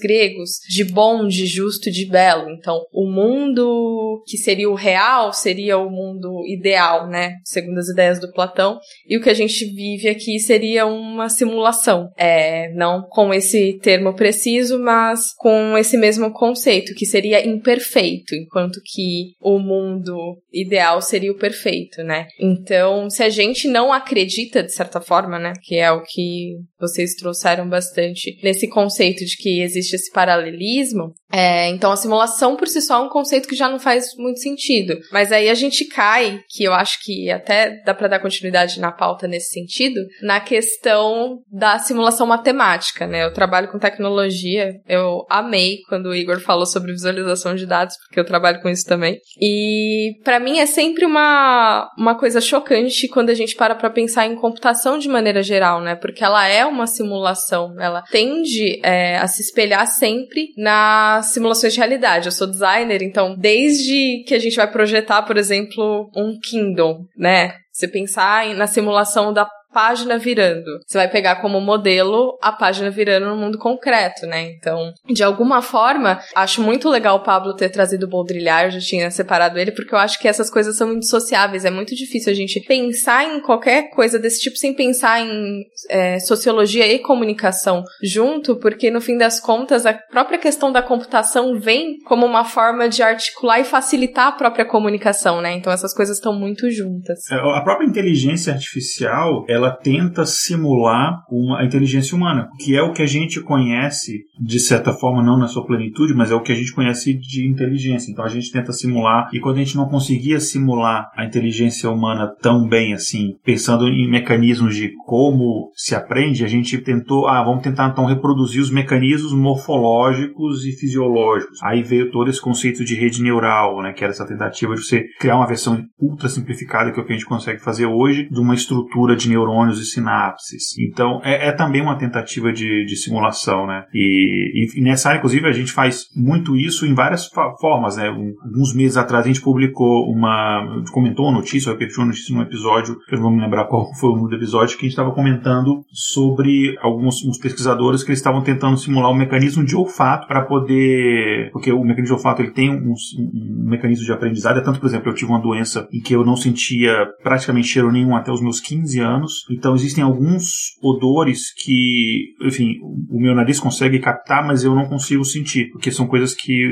gregos 0.00 0.58
de 0.68 0.84
bom, 0.84 1.26
de 1.26 1.46
justo, 1.46 1.90
de 1.90 2.06
belo. 2.06 2.50
Então, 2.50 2.80
o 2.92 3.06
mundo 3.10 4.22
que 4.26 4.36
seria 4.36 4.70
o 4.70 4.74
real 4.74 5.32
seria 5.32 5.78
o 5.78 5.90
mundo 5.90 6.42
ideal, 6.46 7.08
né? 7.08 7.34
segundo 7.44 7.78
as 7.78 7.88
ideias 7.88 8.20
do 8.20 8.32
Platão, 8.32 8.78
e 9.06 9.16
o 9.16 9.22
que 9.22 9.30
a 9.30 9.34
gente 9.34 9.64
vive 9.66 10.08
aqui 10.08 10.38
seria 10.38 10.86
uma 10.86 11.28
simulação. 11.28 12.10
É, 12.16 12.72
não 12.74 13.02
com 13.08 13.32
esse 13.32 13.78
termo 13.80 14.14
preciso, 14.14 14.78
mas 14.78 15.32
com 15.36 15.76
esse 15.76 15.96
mesmo 15.96 16.32
conceito, 16.32 16.94
que 16.94 17.06
seria 17.06 17.46
imperfeito, 17.46 18.34
enquanto 18.34 18.80
que 18.84 19.32
o 19.40 19.58
mundo 19.58 20.38
ideal 20.52 21.00
seria 21.00 21.32
o 21.32 21.38
perfeito, 21.38 22.02
né? 22.02 22.26
Então, 22.38 23.08
se 23.10 23.22
a 23.22 23.28
gente 23.28 23.68
não 23.68 23.92
acredita, 23.92 24.62
de 24.62 24.72
certa 24.72 25.00
forma, 25.00 25.38
né, 25.38 25.52
que 25.62 25.76
é 25.76 25.90
o 25.90 26.02
que 26.02 26.56
vocês 26.78 27.14
trouxeram 27.14 27.68
bastante 27.68 28.38
nesse 28.42 28.68
conceito 28.68 29.24
de 29.24 29.36
que 29.36 29.53
existe 29.60 29.96
esse 29.96 30.10
paralelismo, 30.10 31.12
é, 31.32 31.68
então 31.68 31.90
a 31.90 31.96
simulação 31.96 32.54
por 32.56 32.68
si 32.68 32.80
só 32.80 32.98
é 33.02 33.06
um 33.06 33.08
conceito 33.08 33.48
que 33.48 33.56
já 33.56 33.68
não 33.68 33.78
faz 33.78 34.14
muito 34.16 34.40
sentido. 34.40 34.96
Mas 35.10 35.32
aí 35.32 35.48
a 35.48 35.54
gente 35.54 35.84
cai, 35.86 36.40
que 36.48 36.62
eu 36.62 36.72
acho 36.72 36.98
que 37.02 37.30
até 37.30 37.82
dá 37.84 37.92
para 37.92 38.08
dar 38.08 38.20
continuidade 38.20 38.78
na 38.78 38.92
pauta 38.92 39.26
nesse 39.26 39.48
sentido, 39.48 40.00
na 40.22 40.40
questão 40.40 41.40
da 41.50 41.78
simulação 41.78 42.26
matemática, 42.26 43.06
né? 43.06 43.24
Eu 43.24 43.32
trabalho 43.32 43.68
com 43.68 43.78
tecnologia, 43.78 44.74
eu 44.88 45.24
amei 45.28 45.78
quando 45.88 46.06
o 46.06 46.14
Igor 46.14 46.40
falou 46.40 46.66
sobre 46.66 46.92
visualização 46.92 47.54
de 47.54 47.66
dados, 47.66 47.96
porque 48.06 48.20
eu 48.20 48.24
trabalho 48.24 48.60
com 48.60 48.68
isso 48.68 48.84
também. 48.84 49.18
E 49.40 50.12
para 50.22 50.38
mim 50.38 50.58
é 50.58 50.66
sempre 50.66 51.04
uma, 51.04 51.90
uma 51.98 52.16
coisa 52.16 52.40
chocante 52.40 53.08
quando 53.08 53.30
a 53.30 53.34
gente 53.34 53.56
para 53.56 53.74
para 53.74 53.90
pensar 53.90 54.26
em 54.26 54.36
computação 54.36 54.98
de 54.98 55.08
maneira 55.08 55.42
geral, 55.42 55.80
né? 55.80 55.96
Porque 55.96 56.22
ela 56.22 56.46
é 56.46 56.64
uma 56.64 56.86
simulação, 56.86 57.74
ela 57.80 58.02
tende 58.02 58.80
é, 58.84 59.16
a 59.16 59.26
se 59.26 59.42
espelhar 59.44 59.86
sempre 59.86 60.48
nas 60.56 61.26
simulações 61.26 61.72
de 61.72 61.78
realidade. 61.78 62.26
Eu 62.26 62.32
sou 62.32 62.46
designer, 62.46 63.02
então 63.02 63.36
desde 63.36 64.24
que 64.26 64.34
a 64.34 64.38
gente 64.38 64.56
vai 64.56 64.70
projetar, 64.70 65.22
por 65.22 65.36
exemplo, 65.36 66.10
um 66.16 66.38
Kindle, 66.40 67.06
né? 67.16 67.54
Você 67.72 67.88
pensar 67.88 68.54
na 68.54 68.66
simulação 68.66 69.32
da 69.32 69.48
página 69.74 70.16
virando. 70.16 70.78
Você 70.86 70.96
vai 70.96 71.10
pegar 71.10 71.36
como 71.42 71.60
modelo 71.60 72.38
a 72.40 72.52
página 72.52 72.90
virando 72.90 73.26
no 73.26 73.36
mundo 73.36 73.58
concreto, 73.58 74.24
né? 74.26 74.52
Então, 74.52 74.92
de 75.10 75.24
alguma 75.24 75.60
forma, 75.60 76.20
acho 76.34 76.62
muito 76.62 76.88
legal 76.88 77.16
o 77.16 77.24
Pablo 77.24 77.56
ter 77.56 77.68
trazido 77.68 78.06
o 78.06 78.08
Baudrillard, 78.08 78.66
eu 78.66 78.80
já 78.80 78.86
tinha 78.86 79.10
separado 79.10 79.58
ele, 79.58 79.72
porque 79.72 79.92
eu 79.92 79.98
acho 79.98 80.18
que 80.20 80.28
essas 80.28 80.48
coisas 80.48 80.76
são 80.76 80.92
indissociáveis. 80.92 81.64
É 81.64 81.70
muito 81.70 81.94
difícil 81.94 82.32
a 82.32 82.36
gente 82.36 82.60
pensar 82.60 83.24
em 83.24 83.40
qualquer 83.40 83.90
coisa 83.90 84.18
desse 84.18 84.40
tipo 84.40 84.56
sem 84.56 84.72
pensar 84.72 85.20
em 85.20 85.64
é, 85.90 86.20
sociologia 86.20 86.86
e 86.86 87.00
comunicação 87.00 87.82
junto, 88.02 88.56
porque 88.56 88.90
no 88.90 89.00
fim 89.00 89.18
das 89.18 89.40
contas, 89.40 89.84
a 89.84 89.92
própria 89.94 90.38
questão 90.38 90.70
da 90.70 90.82
computação 90.82 91.58
vem 91.58 91.98
como 92.04 92.24
uma 92.24 92.44
forma 92.44 92.88
de 92.88 93.02
articular 93.02 93.58
e 93.60 93.64
facilitar 93.64 94.28
a 94.28 94.32
própria 94.32 94.64
comunicação, 94.64 95.40
né? 95.40 95.52
Então 95.52 95.72
essas 95.72 95.94
coisas 95.94 96.16
estão 96.16 96.32
muito 96.32 96.70
juntas. 96.70 97.18
É, 97.30 97.34
a 97.34 97.62
própria 97.62 97.86
inteligência 97.86 98.52
artificial, 98.52 99.44
ela 99.48 99.63
ela 99.64 99.74
tenta 99.74 100.26
simular 100.26 101.22
uma, 101.30 101.60
a 101.60 101.64
inteligência 101.64 102.16
humana, 102.16 102.48
que 102.58 102.76
é 102.76 102.82
o 102.82 102.92
que 102.92 103.02
a 103.02 103.06
gente 103.06 103.40
conhece, 103.40 104.24
de 104.40 104.60
certa 104.60 104.92
forma, 104.92 105.22
não 105.22 105.38
na 105.38 105.48
sua 105.48 105.66
plenitude, 105.66 106.14
mas 106.14 106.30
é 106.30 106.34
o 106.34 106.42
que 106.42 106.52
a 106.52 106.54
gente 106.54 106.74
conhece 106.74 107.14
de 107.14 107.48
inteligência. 107.48 108.10
Então 108.10 108.24
a 108.24 108.28
gente 108.28 108.52
tenta 108.52 108.72
simular, 108.72 109.28
e 109.32 109.40
quando 109.40 109.56
a 109.56 109.60
gente 109.60 109.76
não 109.76 109.88
conseguia 109.88 110.38
simular 110.40 111.10
a 111.16 111.24
inteligência 111.24 111.90
humana 111.90 112.32
tão 112.42 112.68
bem 112.68 112.92
assim, 112.92 113.34
pensando 113.44 113.88
em 113.88 114.10
mecanismos 114.10 114.76
de 114.76 114.92
como 115.06 115.72
se 115.74 115.94
aprende, 115.94 116.44
a 116.44 116.48
gente 116.48 116.78
tentou, 116.78 117.26
ah, 117.26 117.42
vamos 117.42 117.62
tentar 117.62 117.88
então 117.88 118.04
reproduzir 118.04 118.60
os 118.60 118.70
mecanismos 118.70 119.32
morfológicos 119.32 120.64
e 120.64 120.72
fisiológicos. 120.72 121.58
Aí 121.62 121.82
veio 121.82 122.10
todo 122.10 122.28
esse 122.28 122.40
conceito 122.40 122.84
de 122.84 122.94
rede 122.94 123.22
neural, 123.22 123.82
né, 123.82 123.92
que 123.92 124.04
era 124.04 124.12
essa 124.12 124.26
tentativa 124.26 124.74
de 124.74 124.82
você 124.82 125.04
criar 125.18 125.36
uma 125.36 125.46
versão 125.46 125.82
ultra 126.00 126.28
simplificada, 126.28 126.92
que 126.92 126.98
é 126.98 127.02
o 127.02 127.06
que 127.06 127.12
a 127.12 127.16
gente 127.16 127.26
consegue 127.26 127.60
fazer 127.60 127.86
hoje, 127.86 128.28
de 128.28 128.40
uma 128.40 128.54
estrutura 128.54 129.16
de 129.16 129.28
neurônios 129.28 129.53
neurônios 129.54 129.80
e 129.80 129.84
sinapses. 129.84 130.76
Então, 130.78 131.20
é, 131.22 131.48
é 131.48 131.52
também 131.52 131.80
uma 131.80 131.96
tentativa 131.96 132.52
de, 132.52 132.84
de 132.84 132.96
simulação, 132.96 133.66
né? 133.66 133.84
E, 133.94 134.66
e, 134.76 134.80
nessa 134.80 135.08
área, 135.08 135.18
inclusive, 135.18 135.46
a 135.46 135.52
gente 135.52 135.72
faz 135.72 136.06
muito 136.14 136.56
isso 136.56 136.86
em 136.86 136.94
várias 136.94 137.28
formas, 137.60 137.96
né? 137.96 138.10
Um, 138.10 138.34
alguns 138.44 138.74
meses 138.74 138.96
atrás 138.96 139.24
a 139.24 139.28
gente 139.28 139.40
publicou 139.40 140.10
uma, 140.10 140.82
comentou 140.92 141.26
uma 141.26 141.38
notícia, 141.38 141.72
repetiu 141.72 142.00
uma 142.00 142.08
notícia 142.08 142.34
num 142.34 142.42
episódio, 142.42 142.98
eu 143.10 143.16
não 143.16 143.22
vou 143.22 143.32
me 143.32 143.40
lembrar 143.40 143.66
qual 143.66 143.92
foi 143.94 144.10
o 144.10 144.16
nome 144.16 144.30
do 144.30 144.36
episódio, 144.36 144.76
que 144.76 144.84
a 144.84 144.88
gente 144.88 144.92
estava 144.92 145.12
comentando 145.12 145.84
sobre 145.92 146.76
alguns 146.80 147.16
pesquisadores 147.40 148.02
que 148.02 148.10
eles 148.10 148.18
estavam 148.18 148.42
tentando 148.42 148.76
simular 148.76 149.10
um 149.10 149.14
mecanismo 149.14 149.64
de 149.64 149.76
olfato 149.76 150.26
para 150.26 150.42
poder, 150.42 151.50
porque 151.52 151.72
o 151.72 151.80
mecanismo 151.82 152.06
de 152.06 152.12
olfato 152.12 152.42
ele 152.42 152.50
tem 152.50 152.70
um, 152.70 152.92
um, 152.92 153.68
mecanismo 153.68 154.04
de 154.04 154.12
aprendizado, 154.12 154.58
é 154.58 154.62
tanto, 154.62 154.80
por 154.80 154.86
exemplo, 154.86 155.10
eu 155.10 155.14
tive 155.14 155.30
uma 155.30 155.40
doença 155.40 155.88
em 155.92 156.00
que 156.00 156.14
eu 156.14 156.24
não 156.24 156.36
sentia 156.36 157.06
praticamente 157.22 157.68
cheiro 157.68 157.90
nenhum 157.90 158.16
até 158.16 158.32
os 158.32 158.40
meus 158.40 158.60
15 158.60 159.00
anos, 159.00 159.33
então 159.50 159.74
existem 159.74 160.02
alguns 160.02 160.76
odores 160.82 161.52
que, 161.52 162.34
enfim, 162.42 162.78
o 163.08 163.20
meu 163.20 163.34
nariz 163.34 163.60
consegue 163.60 163.98
captar, 163.98 164.46
mas 164.46 164.64
eu 164.64 164.74
não 164.74 164.86
consigo 164.86 165.24
sentir, 165.24 165.70
porque 165.70 165.90
são 165.90 166.06
coisas 166.06 166.34
que 166.34 166.68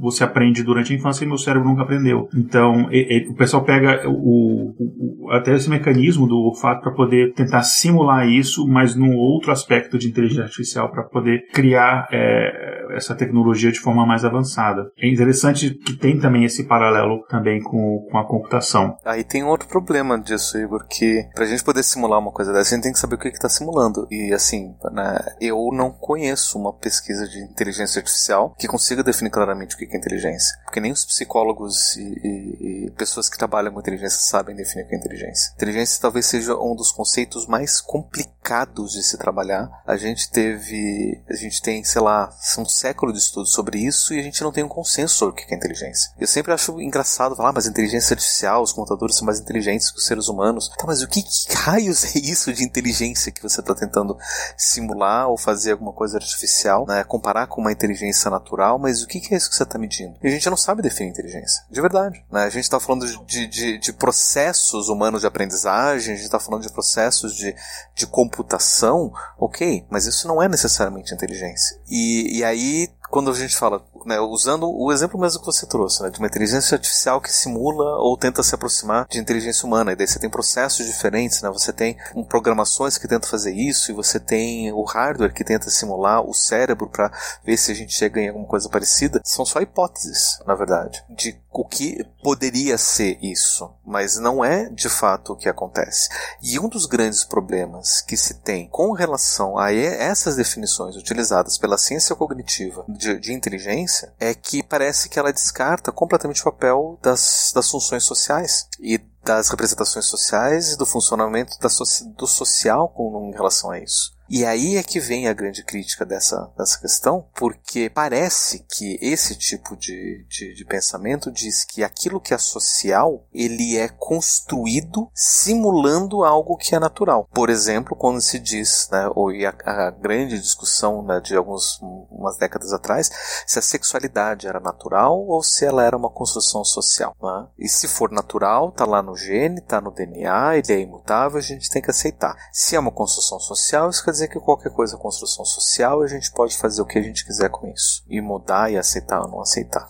você 0.00 0.24
aprende 0.24 0.62
durante 0.62 0.92
a 0.92 0.96
infância 0.96 1.24
e 1.24 1.28
meu 1.28 1.38
cérebro 1.38 1.68
nunca 1.68 1.82
aprendeu. 1.82 2.28
Então 2.34 2.88
o 3.28 3.34
pessoal 3.34 3.64
pega 3.64 4.08
o, 4.08 4.74
o, 4.78 5.30
até 5.30 5.54
esse 5.54 5.68
mecanismo 5.68 6.26
do 6.26 6.36
olfato 6.36 6.82
para 6.82 6.92
poder 6.92 7.32
tentar 7.34 7.62
simular 7.62 8.26
isso, 8.26 8.66
mas 8.66 8.94
num 8.94 9.16
outro 9.16 9.52
aspecto 9.52 9.98
de 9.98 10.08
inteligência 10.08 10.44
artificial 10.44 10.90
para 10.90 11.04
poder 11.04 11.46
criar 11.52 12.08
é, 12.10 12.80
essa 12.96 13.14
tecnologia 13.14 13.70
de 13.70 13.80
forma 13.80 14.06
mais 14.06 14.24
avançada. 14.24 14.90
É 14.98 15.08
interessante 15.08 15.70
que 15.74 15.96
tem 15.96 16.18
também 16.18 16.44
esse 16.44 16.64
paralelo 16.66 17.24
também 17.28 17.62
com, 17.62 18.06
com 18.10 18.18
a 18.18 18.26
computação. 18.26 18.96
Aí 19.04 19.24
tem 19.24 19.44
um 19.44 19.48
outro 19.48 19.68
problema 19.68 20.18
disso, 20.18 20.58
Igor, 20.58 20.86
que 20.88 21.22
para 21.34 21.44
a 21.44 21.46
gente 21.46 21.64
poder 21.64 21.79
simular 21.82 22.18
uma 22.18 22.32
coisa 22.32 22.52
dessa, 22.52 22.74
a 22.74 22.76
gente 22.76 22.84
tem 22.84 22.92
que 22.92 22.98
saber 22.98 23.14
o 23.16 23.18
que 23.18 23.28
está 23.28 23.48
simulando. 23.48 24.06
E 24.10 24.32
assim, 24.32 24.74
né, 24.92 25.18
eu 25.40 25.70
não 25.72 25.90
conheço 25.90 26.58
uma 26.58 26.72
pesquisa 26.72 27.26
de 27.28 27.42
inteligência 27.42 28.00
artificial 28.00 28.54
que 28.58 28.68
consiga 28.68 29.02
definir 29.02 29.30
claramente 29.30 29.74
o 29.74 29.78
que 29.78 29.84
é 29.84 29.96
inteligência. 29.96 30.56
Porque 30.70 30.80
nem 30.80 30.92
os 30.92 31.04
psicólogos 31.04 31.96
e, 31.96 32.00
e, 32.00 32.86
e 32.86 32.90
pessoas 32.92 33.28
que 33.28 33.36
trabalham 33.36 33.72
com 33.72 33.80
inteligência 33.80 34.20
sabem 34.20 34.54
definir 34.54 34.84
o 34.84 34.88
que 34.88 34.94
é 34.94 34.98
inteligência. 34.98 35.52
Inteligência 35.56 36.00
talvez 36.00 36.26
seja 36.26 36.54
um 36.54 36.76
dos 36.76 36.92
conceitos 36.92 37.44
mais 37.48 37.80
complicados 37.80 38.92
de 38.92 39.02
se 39.02 39.18
trabalhar. 39.18 39.68
A 39.84 39.96
gente 39.96 40.30
teve. 40.30 41.20
A 41.28 41.34
gente 41.34 41.60
tem, 41.60 41.82
sei 41.82 42.00
lá, 42.00 42.32
um 42.56 42.64
século 42.64 43.12
de 43.12 43.18
estudo 43.18 43.46
sobre 43.46 43.80
isso 43.80 44.14
e 44.14 44.20
a 44.20 44.22
gente 44.22 44.40
não 44.44 44.52
tem 44.52 44.62
um 44.62 44.68
consenso 44.68 45.16
sobre 45.16 45.42
o 45.42 45.44
que 45.44 45.52
é 45.52 45.56
inteligência. 45.56 46.12
Eu 46.20 46.28
sempre 46.28 46.52
acho 46.52 46.80
engraçado 46.80 47.34
falar, 47.34 47.48
ah, 47.48 47.52
mas 47.52 47.66
inteligência 47.66 48.14
artificial, 48.14 48.62
os 48.62 48.72
computadores 48.72 49.16
são 49.16 49.26
mais 49.26 49.40
inteligentes 49.40 49.90
que 49.90 49.98
os 49.98 50.06
seres 50.06 50.28
humanos. 50.28 50.68
Tá, 50.68 50.86
mas 50.86 51.02
o 51.02 51.08
que, 51.08 51.20
que 51.20 51.52
raios 51.52 52.14
é 52.14 52.18
isso 52.20 52.52
de 52.52 52.62
inteligência 52.62 53.32
que 53.32 53.42
você 53.42 53.58
está 53.58 53.74
tentando 53.74 54.16
simular 54.56 55.28
ou 55.28 55.36
fazer 55.36 55.72
alguma 55.72 55.92
coisa 55.92 56.18
artificial, 56.18 56.86
né? 56.86 57.02
Comparar 57.02 57.48
com 57.48 57.60
uma 57.60 57.72
inteligência 57.72 58.30
natural, 58.30 58.78
mas 58.78 59.02
o 59.02 59.08
que, 59.08 59.18
que 59.18 59.34
é 59.34 59.36
isso 59.36 59.50
que 59.50 59.56
você 59.56 59.64
está 59.64 59.76
medindo? 59.76 60.16
E 60.22 60.28
a 60.28 60.30
gente 60.30 60.48
não 60.48 60.59
sabe 60.60 60.82
definir 60.82 61.10
inteligência, 61.10 61.64
de 61.70 61.80
verdade. 61.80 62.24
Né? 62.30 62.44
A 62.44 62.50
gente 62.50 62.64
está 62.64 62.78
falando 62.78 63.06
de, 63.24 63.46
de, 63.46 63.78
de, 63.78 63.92
processos 63.92 64.88
humanos 64.88 65.22
de 65.22 65.26
aprendizagem, 65.26 66.14
a 66.14 66.16
gente 66.16 66.26
está 66.26 66.38
falando 66.38 66.62
de 66.62 66.72
processos 66.72 67.34
de, 67.34 67.54
de 67.94 68.06
computação, 68.06 69.12
ok, 69.38 69.84
mas 69.90 70.06
isso 70.06 70.28
não 70.28 70.42
é 70.42 70.48
necessariamente 70.48 71.14
inteligência. 71.14 71.78
E, 71.88 72.38
e 72.38 72.44
aí 72.44 72.88
quando 73.10 73.30
a 73.30 73.34
gente 73.34 73.56
fala, 73.56 73.84
né, 74.06 74.20
usando 74.20 74.70
o 74.70 74.92
exemplo 74.92 75.20
mesmo 75.20 75.40
que 75.40 75.46
você 75.46 75.66
trouxe, 75.66 76.02
né, 76.02 76.10
de 76.10 76.18
uma 76.18 76.28
inteligência 76.28 76.76
artificial 76.76 77.20
que 77.20 77.32
simula 77.32 77.98
ou 77.98 78.16
tenta 78.16 78.42
se 78.42 78.54
aproximar 78.54 79.06
de 79.08 79.18
inteligência 79.18 79.66
humana, 79.66 79.92
e 79.92 79.96
daí 79.96 80.06
você 80.06 80.18
tem 80.18 80.30
processos 80.30 80.86
diferentes, 80.86 81.42
né, 81.42 81.50
você 81.50 81.72
tem 81.72 81.96
um, 82.14 82.22
programações 82.22 82.96
que 82.96 83.08
tentam 83.08 83.28
fazer 83.28 83.52
isso, 83.52 83.90
e 83.90 83.94
você 83.94 84.20
tem 84.20 84.72
o 84.72 84.84
hardware 84.84 85.34
que 85.34 85.44
tenta 85.44 85.68
simular 85.70 86.22
o 86.22 86.32
cérebro 86.32 86.88
para 86.88 87.12
ver 87.44 87.56
se 87.56 87.72
a 87.72 87.74
gente 87.74 87.92
chega 87.92 88.20
em 88.20 88.28
alguma 88.28 88.46
coisa 88.46 88.68
parecida, 88.68 89.20
são 89.24 89.44
só 89.44 89.60
hipóteses, 89.60 90.38
na 90.46 90.54
verdade, 90.54 91.04
de 91.10 91.36
o 91.52 91.64
que 91.64 92.04
poderia 92.22 92.78
ser 92.78 93.18
isso, 93.20 93.72
mas 93.84 94.16
não 94.16 94.44
é 94.44 94.68
de 94.68 94.88
fato 94.88 95.32
o 95.32 95.36
que 95.36 95.48
acontece. 95.48 96.08
E 96.40 96.60
um 96.60 96.68
dos 96.68 96.86
grandes 96.86 97.24
problemas 97.24 98.00
que 98.00 98.16
se 98.16 98.34
tem 98.34 98.68
com 98.68 98.92
relação 98.92 99.58
a 99.58 99.72
essas 99.72 100.36
definições 100.36 100.94
utilizadas 100.94 101.58
pela 101.58 101.76
ciência 101.76 102.14
cognitiva 102.14 102.84
de, 103.00 103.18
de 103.18 103.32
inteligência 103.32 104.12
é 104.20 104.34
que 104.34 104.62
parece 104.62 105.08
que 105.08 105.18
ela 105.18 105.32
descarta 105.32 105.90
completamente 105.90 106.42
o 106.42 106.44
papel 106.44 106.98
das, 107.02 107.50
das 107.54 107.68
funções 107.68 108.04
sociais 108.04 108.68
e 108.78 108.98
das 109.24 109.48
representações 109.48 110.06
sociais 110.06 110.72
e 110.72 110.78
do 110.78 110.86
funcionamento 110.86 111.58
da, 111.58 111.68
do 112.16 112.26
social 112.26 112.88
com, 112.90 113.30
em 113.30 113.34
relação 113.34 113.70
a 113.70 113.78
isso. 113.78 114.12
E 114.30 114.46
aí 114.46 114.76
é 114.76 114.82
que 114.84 115.00
vem 115.00 115.26
a 115.26 115.32
grande 115.32 115.64
crítica 115.64 116.06
dessa, 116.06 116.52
dessa 116.56 116.78
questão, 116.78 117.26
porque 117.34 117.90
parece 117.90 118.64
que 118.70 118.96
esse 119.02 119.34
tipo 119.34 119.76
de, 119.76 120.24
de, 120.28 120.54
de, 120.54 120.64
pensamento 120.64 121.32
diz 121.32 121.64
que 121.64 121.82
aquilo 121.82 122.20
que 122.20 122.32
é 122.32 122.38
social, 122.38 123.26
ele 123.34 123.76
é 123.76 123.88
construído 123.88 125.10
simulando 125.12 126.22
algo 126.22 126.56
que 126.56 126.76
é 126.76 126.78
natural. 126.78 127.28
Por 127.32 127.50
exemplo, 127.50 127.96
quando 127.96 128.20
se 128.20 128.38
diz, 128.38 128.88
né, 128.92 129.10
ou 129.16 129.30
a, 129.30 129.88
a 129.88 129.90
grande 129.90 130.38
discussão 130.38 131.02
né, 131.02 131.20
de 131.20 131.34
algumas 131.36 131.80
umas 132.08 132.36
décadas 132.36 132.72
atrás, 132.72 133.10
se 133.46 133.58
a 133.58 133.62
sexualidade 133.62 134.46
era 134.46 134.60
natural 134.60 135.18
ou 135.26 135.42
se 135.42 135.64
ela 135.64 135.82
era 135.82 135.96
uma 135.96 136.10
construção 136.10 136.64
social. 136.64 137.16
Né? 137.20 137.46
E 137.58 137.68
se 137.68 137.88
for 137.88 138.12
natural, 138.12 138.70
tá 138.70 138.84
lá 138.84 139.02
no 139.02 139.16
gene, 139.16 139.60
tá 139.60 139.80
no 139.80 139.90
DNA, 139.90 140.58
ele 140.58 140.72
é 140.72 140.80
imutável, 140.80 141.38
a 141.38 141.42
gente 141.42 141.68
tem 141.68 141.82
que 141.82 141.90
aceitar. 141.90 142.36
Se 142.52 142.76
é 142.76 142.78
uma 142.78 142.92
construção 142.92 143.40
social, 143.40 143.90
isso 143.90 144.04
quer 144.04 144.12
dizer 144.12 144.19
dizer 144.20 144.28
que 144.28 144.38
qualquer 144.38 144.70
coisa 144.70 144.96
é 144.96 144.98
construção 144.98 145.44
social 145.44 146.02
e 146.02 146.04
a 146.04 146.08
gente 146.08 146.30
pode 146.32 146.56
fazer 146.58 146.82
o 146.82 146.86
que 146.86 146.98
a 146.98 147.02
gente 147.02 147.24
quiser 147.24 147.48
com 147.48 147.66
isso. 147.68 148.04
E 148.08 148.20
mudar 148.20 148.70
e 148.70 148.76
aceitar 148.76 149.22
ou 149.22 149.28
não 149.28 149.40
aceitar. 149.40 149.88